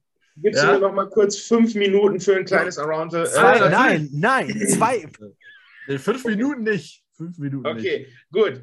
Gibst 0.43 0.63
ja? 0.63 0.69
du 0.69 0.75
mir 0.75 0.87
noch 0.87 0.95
mal 0.95 1.09
kurz 1.09 1.37
fünf 1.37 1.75
Minuten 1.75 2.21
für 2.21 2.37
ein 2.37 2.45
kleines 2.45 2.79
Around 2.79 3.13
the, 3.13 3.25
zwei, 3.25 3.59
äh, 3.59 3.71
Nein, 3.71 4.09
nein, 4.13 4.69
zwei. 4.69 5.07
Nee, 5.89 5.97
fünf 5.99 6.23
Minuten 6.27 6.65
nicht. 6.65 7.03
Fünf 7.15 7.39
Minuten 7.39 7.67
okay, 7.67 8.01
nicht. 8.01 8.31
gut. 8.31 8.63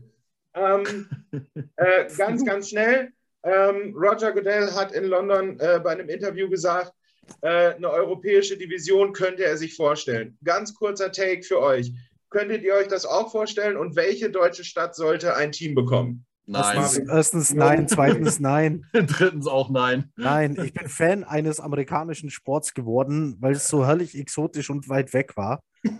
Ähm, 0.54 1.10
äh, 1.76 2.06
ganz, 2.16 2.46
ganz 2.46 2.70
schnell. 2.70 3.12
Ähm, 3.44 3.96
Roger 3.96 4.32
Goodell 4.32 4.72
hat 4.72 4.92
in 4.92 5.06
London 5.06 5.60
äh, 5.60 5.80
bei 5.84 5.92
einem 5.92 6.08
Interview 6.08 6.48
gesagt, 6.48 6.94
äh, 7.42 7.74
eine 7.74 7.90
europäische 7.90 8.58
Division 8.58 9.12
könnte 9.14 9.44
er 9.44 9.58
sich 9.58 9.76
vorstellen. 9.76 10.38
Ganz 10.44 10.76
kurzer 10.76 11.12
Take 11.12 11.44
für 11.44 11.60
euch. 11.60 11.92
Könntet 12.30 12.64
ihr 12.64 12.76
euch 12.76 12.88
das 12.88 13.06
auch 13.06 13.32
vorstellen 13.32 13.78
und 13.78 13.96
welche 13.96 14.30
deutsche 14.30 14.64
Stadt 14.64 14.96
sollte 14.96 15.36
ein 15.36 15.52
Team 15.52 15.74
bekommen? 15.74 16.26
Nein. 16.48 16.78
Erstens, 16.78 17.10
erstens 17.10 17.54
nein, 17.54 17.88
zweitens 17.88 18.40
nein. 18.40 18.86
Drittens 18.94 19.48
auch 19.48 19.70
nein. 19.70 20.12
Nein, 20.16 20.58
ich 20.64 20.74
bin 20.74 20.88
Fan 20.88 21.24
eines 21.24 21.60
amerikanischen 21.60 22.30
Sports 22.30 22.76
geworden, 22.76 23.36
weil 23.40 23.54
es 23.54 23.68
so 23.68 23.86
herrlich 23.86 24.16
exotisch 24.18 24.70
und 24.70 24.88
weit 24.88 25.14
weg 25.14 25.36
war. 25.38 25.64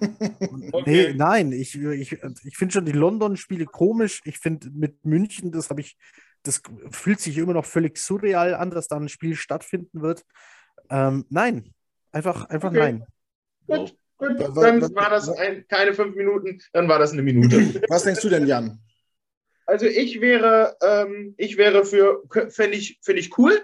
Okay. 0.72 1.10
Nee, 1.10 1.14
nein, 1.14 1.52
ich, 1.52 1.80
ich, 1.80 2.18
ich 2.44 2.58
finde 2.58 2.74
schon 2.74 2.86
die 2.86 2.92
London-Spiele 2.92 3.66
komisch. 3.66 4.22
Ich 4.26 4.40
finde 4.40 4.70
mit 4.72 5.06
München, 5.06 5.52
das 5.52 5.70
habe 5.70 5.82
ich, 5.82 5.96
das 6.44 6.62
fühlt 6.90 7.20
sich 7.20 7.38
immer 7.38 7.54
noch 7.54 7.66
völlig 7.66 7.98
surreal 7.98 8.56
an, 8.56 8.72
dass 8.72 8.88
da 8.88 8.98
ein 8.98 9.10
Spiel 9.10 9.36
stattfinden 9.36 10.02
wird. 10.02 10.24
Ähm, 10.90 11.26
nein, 11.30 11.74
einfach, 12.12 12.50
einfach 12.50 12.70
okay. 12.70 12.80
nein. 12.80 13.06
Gut, 13.68 13.96
gut. 14.18 14.40
Dann 14.40 14.82
war 14.96 15.10
das 15.12 15.30
ein, 15.30 15.66
keine 15.68 15.94
fünf 15.94 16.16
Minuten, 16.16 16.60
dann 16.74 16.88
war 16.88 17.00
das 17.00 17.14
eine 17.14 17.22
Minute. 17.22 17.82
Was 17.88 18.04
denkst 18.04 18.22
du 18.22 18.30
denn, 18.30 18.48
Jan? 18.48 18.80
Also 19.66 19.86
ich 19.86 20.22
wäre, 20.22 20.78
ähm, 20.82 21.34
ich 21.38 21.58
wäre 21.58 21.86
für, 21.86 22.22
fände 22.50 22.78
ich, 22.78 23.00
find 23.02 23.20
ich 23.20 23.38
cool. 23.38 23.60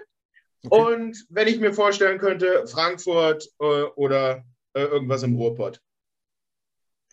Okay. 0.64 0.94
Und 0.94 1.26
wenn 1.28 1.48
ich 1.48 1.58
mir 1.60 1.72
vorstellen 1.72 2.18
könnte, 2.18 2.66
Frankfurt 2.66 3.48
äh, 3.60 3.64
oder 3.64 4.44
äh, 4.74 4.82
irgendwas 4.82 5.22
im 5.22 5.34
Ruhrpott. 5.36 5.80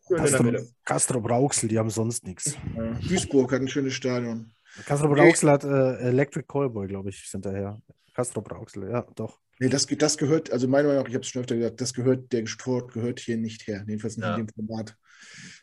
Castro, 0.07 0.51
Castro 0.85 1.21
Brauxel, 1.21 1.69
die 1.69 1.77
haben 1.77 1.89
sonst 1.89 2.25
nichts. 2.25 2.57
Ja. 2.75 2.93
Duisburg 3.07 3.51
hat 3.51 3.61
ein 3.61 3.67
schönes 3.67 3.93
Stadion. 3.93 4.51
Castro 4.85 5.07
Brauxel 5.07 5.51
hat 5.51 5.63
äh, 5.63 5.97
Electric 5.99 6.47
Callboy, 6.47 6.87
glaube 6.87 7.09
ich, 7.09 7.17
hinterher. 7.17 7.79
Castro 8.15 8.41
Brauxel, 8.41 8.89
ja, 8.89 9.05
doch. 9.15 9.39
Nee, 9.59 9.69
das, 9.69 9.85
das 9.85 10.17
gehört, 10.17 10.51
also 10.51 10.67
meiner 10.67 10.87
Meinung 10.87 11.03
nach, 11.03 11.09
ich 11.09 11.15
habe 11.15 11.23
es 11.23 11.29
schon 11.29 11.41
öfter 11.41 11.55
gesagt, 11.55 11.81
das 11.81 11.93
gehört, 11.93 12.31
der 12.31 12.45
Sport 12.47 12.93
gehört 12.93 13.19
hier 13.19 13.37
nicht 13.37 13.67
her, 13.67 13.83
jedenfalls 13.87 14.17
nicht 14.17 14.25
ja. 14.25 14.35
in 14.35 14.47
dem 14.47 14.53
Format. 14.53 14.95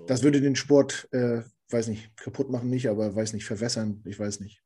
Das 0.07 0.23
würde 0.23 0.41
den 0.41 0.55
Sport 0.55 1.09
äh, 1.13 1.43
weiß 1.71 1.89
nicht, 1.89 2.17
kaputt 2.17 2.51
machen 2.51 2.71
nicht, 2.71 2.89
aber 2.89 3.15
weiß 3.15 3.33
nicht, 3.33 3.45
verwässern, 3.45 4.03
ich 4.05 4.19
weiß 4.19 4.41
nicht. 4.41 4.63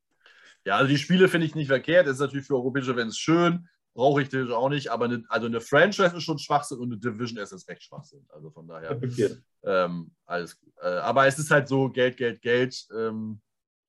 Ja, 0.65 0.77
also 0.77 0.89
die 0.89 0.99
Spiele 0.99 1.29
finde 1.29 1.47
ich 1.47 1.55
nicht 1.55 1.69
verkehrt. 1.69 2.07
Das 2.07 2.15
ist 2.15 2.21
natürlich 2.21 2.47
für 2.47 2.55
europäische 2.55 2.93
Events 2.93 3.19
schön. 3.19 3.69
Brauche 3.95 4.23
ich 4.23 4.31
natürlich 4.31 4.53
auch 4.53 4.69
nicht. 4.69 4.89
Aber 4.91 5.07
eine, 5.07 5.25
also 5.29 5.47
eine 5.47 5.61
Franchise 5.61 6.15
ist 6.17 6.23
schon 6.23 6.39
Schwachsinn 6.39 6.79
und 6.79 6.93
eine 6.93 6.99
Division 6.99 7.39
ist 7.39 7.53
es 7.53 7.67
recht 7.67 7.83
Schwachsinn. 7.83 8.25
Also 8.29 8.51
von 8.51 8.69
daher. 8.69 8.93
Okay. 8.97 9.37
Ähm, 9.63 10.11
alles 10.27 10.59
gut. 10.61 10.73
Äh, 10.83 10.89
aber 10.89 11.27
es 11.27 11.39
ist 11.39 11.51
halt 11.51 11.67
so 11.67 11.89
Geld, 11.89 12.17
Geld, 12.17 12.43
Geld. 12.43 12.87
Ähm, 12.95 13.41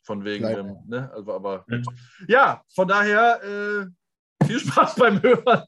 von 0.04 0.24
wegen, 0.24 0.46
ähm, 0.46 0.78
ne? 0.88 1.12
Also, 1.14 1.34
aber 1.34 1.66
ja. 1.70 1.82
ja, 2.28 2.66
von 2.74 2.88
daher. 2.88 3.42
Äh, 3.44 4.01
viel 4.46 4.60
Spaß 4.60 4.96
beim 4.96 5.22
Hören. 5.22 5.64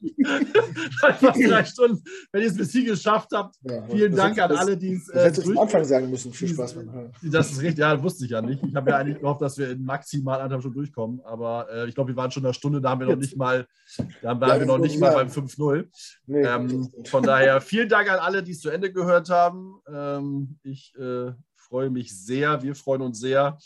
Einfach 1.02 1.34
drei 1.34 1.64
Stunden. 1.64 2.02
Wenn 2.32 2.42
ihr 2.42 2.48
es 2.48 2.56
bis 2.56 2.72
hier 2.72 2.84
geschafft 2.84 3.30
habt, 3.32 3.56
ja, 3.62 3.82
vielen 3.88 4.14
Dank 4.14 4.38
an 4.38 4.52
alle, 4.52 4.76
die 4.76 4.94
es. 4.94 5.08
Äh, 5.08 5.24
hättest 5.24 5.48
am 5.48 5.58
Anfang 5.58 5.84
sagen 5.84 6.10
müssen. 6.10 6.32
Viel 6.32 6.48
Spaß 6.48 6.74
beim 6.74 6.92
Hören. 6.92 7.12
Das 7.22 7.50
ist 7.50 7.60
richtig, 7.60 7.78
ja, 7.78 8.02
wusste 8.02 8.24
ich 8.24 8.30
ja 8.30 8.42
nicht. 8.42 8.62
Ich 8.62 8.74
habe 8.74 8.90
ja 8.90 8.98
eigentlich 8.98 9.18
gehofft, 9.18 9.42
dass 9.42 9.58
wir 9.58 9.70
in 9.70 9.84
maximal 9.84 10.36
anderthalb 10.36 10.62
Stunden 10.62 10.78
durchkommen. 10.78 11.20
Aber 11.24 11.68
äh, 11.70 11.88
ich 11.88 11.94
glaube, 11.94 12.08
wir 12.08 12.16
waren 12.16 12.30
schon 12.30 12.44
eine 12.44 12.54
Stunde, 12.54 12.80
da 12.80 12.90
haben 12.90 13.00
wir 13.00 13.08
noch 13.08 13.16
nicht 13.16 13.36
mal, 13.36 13.66
da 14.22 14.40
waren 14.40 14.48
ja, 14.50 14.58
wir 14.60 14.66
noch 14.66 14.78
nicht 14.78 14.98
mal 14.98 15.12
beim 15.12 15.28
5-0. 15.28 15.86
Nee, 16.26 16.42
ähm, 16.42 16.88
von 17.06 17.22
daher 17.22 17.60
vielen 17.60 17.88
Dank 17.88 18.10
an 18.10 18.18
alle, 18.18 18.42
die 18.42 18.52
es 18.52 18.60
zu 18.60 18.70
Ende 18.70 18.92
gehört 18.92 19.30
haben. 19.30 19.80
Ähm, 19.88 20.58
ich 20.62 20.94
äh, 20.96 21.32
freue 21.56 21.90
mich 21.90 22.16
sehr, 22.16 22.62
wir 22.62 22.74
freuen 22.74 23.02
uns 23.02 23.18
sehr. 23.18 23.58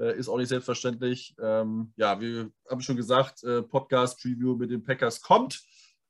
Äh, 0.00 0.18
ist 0.18 0.28
auch 0.28 0.38
nicht 0.38 0.48
selbstverständlich. 0.48 1.34
Ähm, 1.38 1.92
ja, 1.96 2.18
wir 2.18 2.50
haben 2.68 2.80
schon 2.80 2.96
gesagt, 2.96 3.44
äh, 3.44 3.62
Podcast-Preview 3.62 4.56
mit 4.56 4.70
den 4.70 4.82
Packers 4.82 5.20
kommt. 5.20 5.62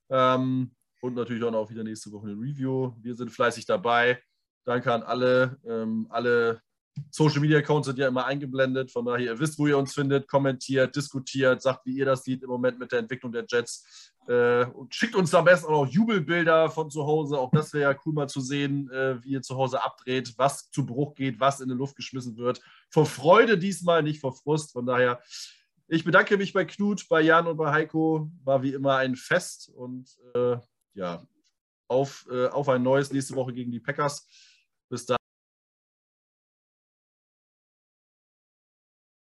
Ähm, 0.09 0.70
und 1.01 1.15
natürlich 1.15 1.43
auch 1.43 1.51
noch 1.51 1.70
wieder 1.70 1.83
nächste 1.83 2.12
Woche 2.12 2.28
eine 2.28 2.36
Review. 2.36 2.93
Wir 3.01 3.17
sind 3.17 3.31
fleißig 3.31 3.67
dabei. 3.67 4.23
Danke 4.65 4.93
an 4.93 5.02
alle. 5.02 5.59
Ähm, 5.65 6.07
alle 6.10 6.62
Social 7.10 7.41
Media 7.41 7.59
Accounts 7.59 7.86
sind 7.86 7.99
ja 7.99 8.09
immer 8.09 8.27
eingeblendet. 8.27 8.91
Von 8.91 9.05
daher, 9.05 9.33
ihr 9.33 9.39
wisst, 9.39 9.59
wo 9.59 9.67
ihr 9.67 9.78
uns 9.78 9.94
findet. 9.94 10.28
Kommentiert, 10.28 10.94
diskutiert, 10.94 11.62
sagt, 11.62 11.86
wie 11.86 11.97
ihr 11.97 12.05
das 12.05 12.25
seht 12.25 12.43
im 12.43 12.51
Moment 12.51 12.78
mit 12.78 12.93
der 12.93 13.01
Entwicklung 13.01 13.33
der 13.33 13.44
Jets. 13.49 14.12
Äh, 14.28 14.67
und 14.67 14.94
schickt 14.94 15.15
uns 15.15 15.35
am 15.35 15.44
besten 15.44 15.67
auch 15.67 15.85
noch 15.85 15.93
Jubelbilder 15.93 16.70
von 16.70 16.91
zu 16.91 17.05
Hause. 17.07 17.39
Auch 17.39 17.51
das 17.51 17.73
wäre 17.73 17.93
ja 17.93 18.01
cool 18.05 18.12
mal 18.12 18.28
zu 18.28 18.41
sehen, 18.41 18.91
äh, 18.91 19.23
wie 19.25 19.31
ihr 19.31 19.43
zu 19.43 19.57
Hause 19.57 19.83
abdreht, 19.83 20.35
was 20.36 20.70
zu 20.70 20.86
Bruch 20.86 21.15
geht, 21.15 21.41
was 21.41 21.60
in 21.60 21.69
die 21.69 21.75
Luft 21.75 21.97
geschmissen 21.97 22.36
wird. 22.36 22.60
Vor 22.91 23.07
Freude 23.07 23.59
diesmal, 23.59 24.02
nicht 24.02 24.20
vor 24.20 24.33
Frust. 24.33 24.73
Von 24.73 24.86
daher, 24.86 25.20
ich 25.89 26.05
bedanke 26.05 26.36
mich 26.36 26.52
bei 26.52 26.65
Knut, 26.65 27.09
bei 27.09 27.23
Jan 27.23 27.47
und 27.47 27.57
bei 27.57 27.73
Heiko. 27.73 28.31
War 28.44 28.62
wie 28.62 28.75
immer 28.75 28.97
ein 28.97 29.17
Fest 29.17 29.70
und 29.75 30.17
äh, 30.35 30.57
ja, 30.94 31.27
auf, 31.89 32.27
äh, 32.31 32.47
auf 32.47 32.69
ein 32.69 32.83
neues 32.83 33.12
nächste 33.12 33.35
Woche 33.35 33.52
gegen 33.52 33.73
die 33.73 33.81
Packers. 33.81 34.27
Bis 34.89 35.07
dann. 35.07 35.19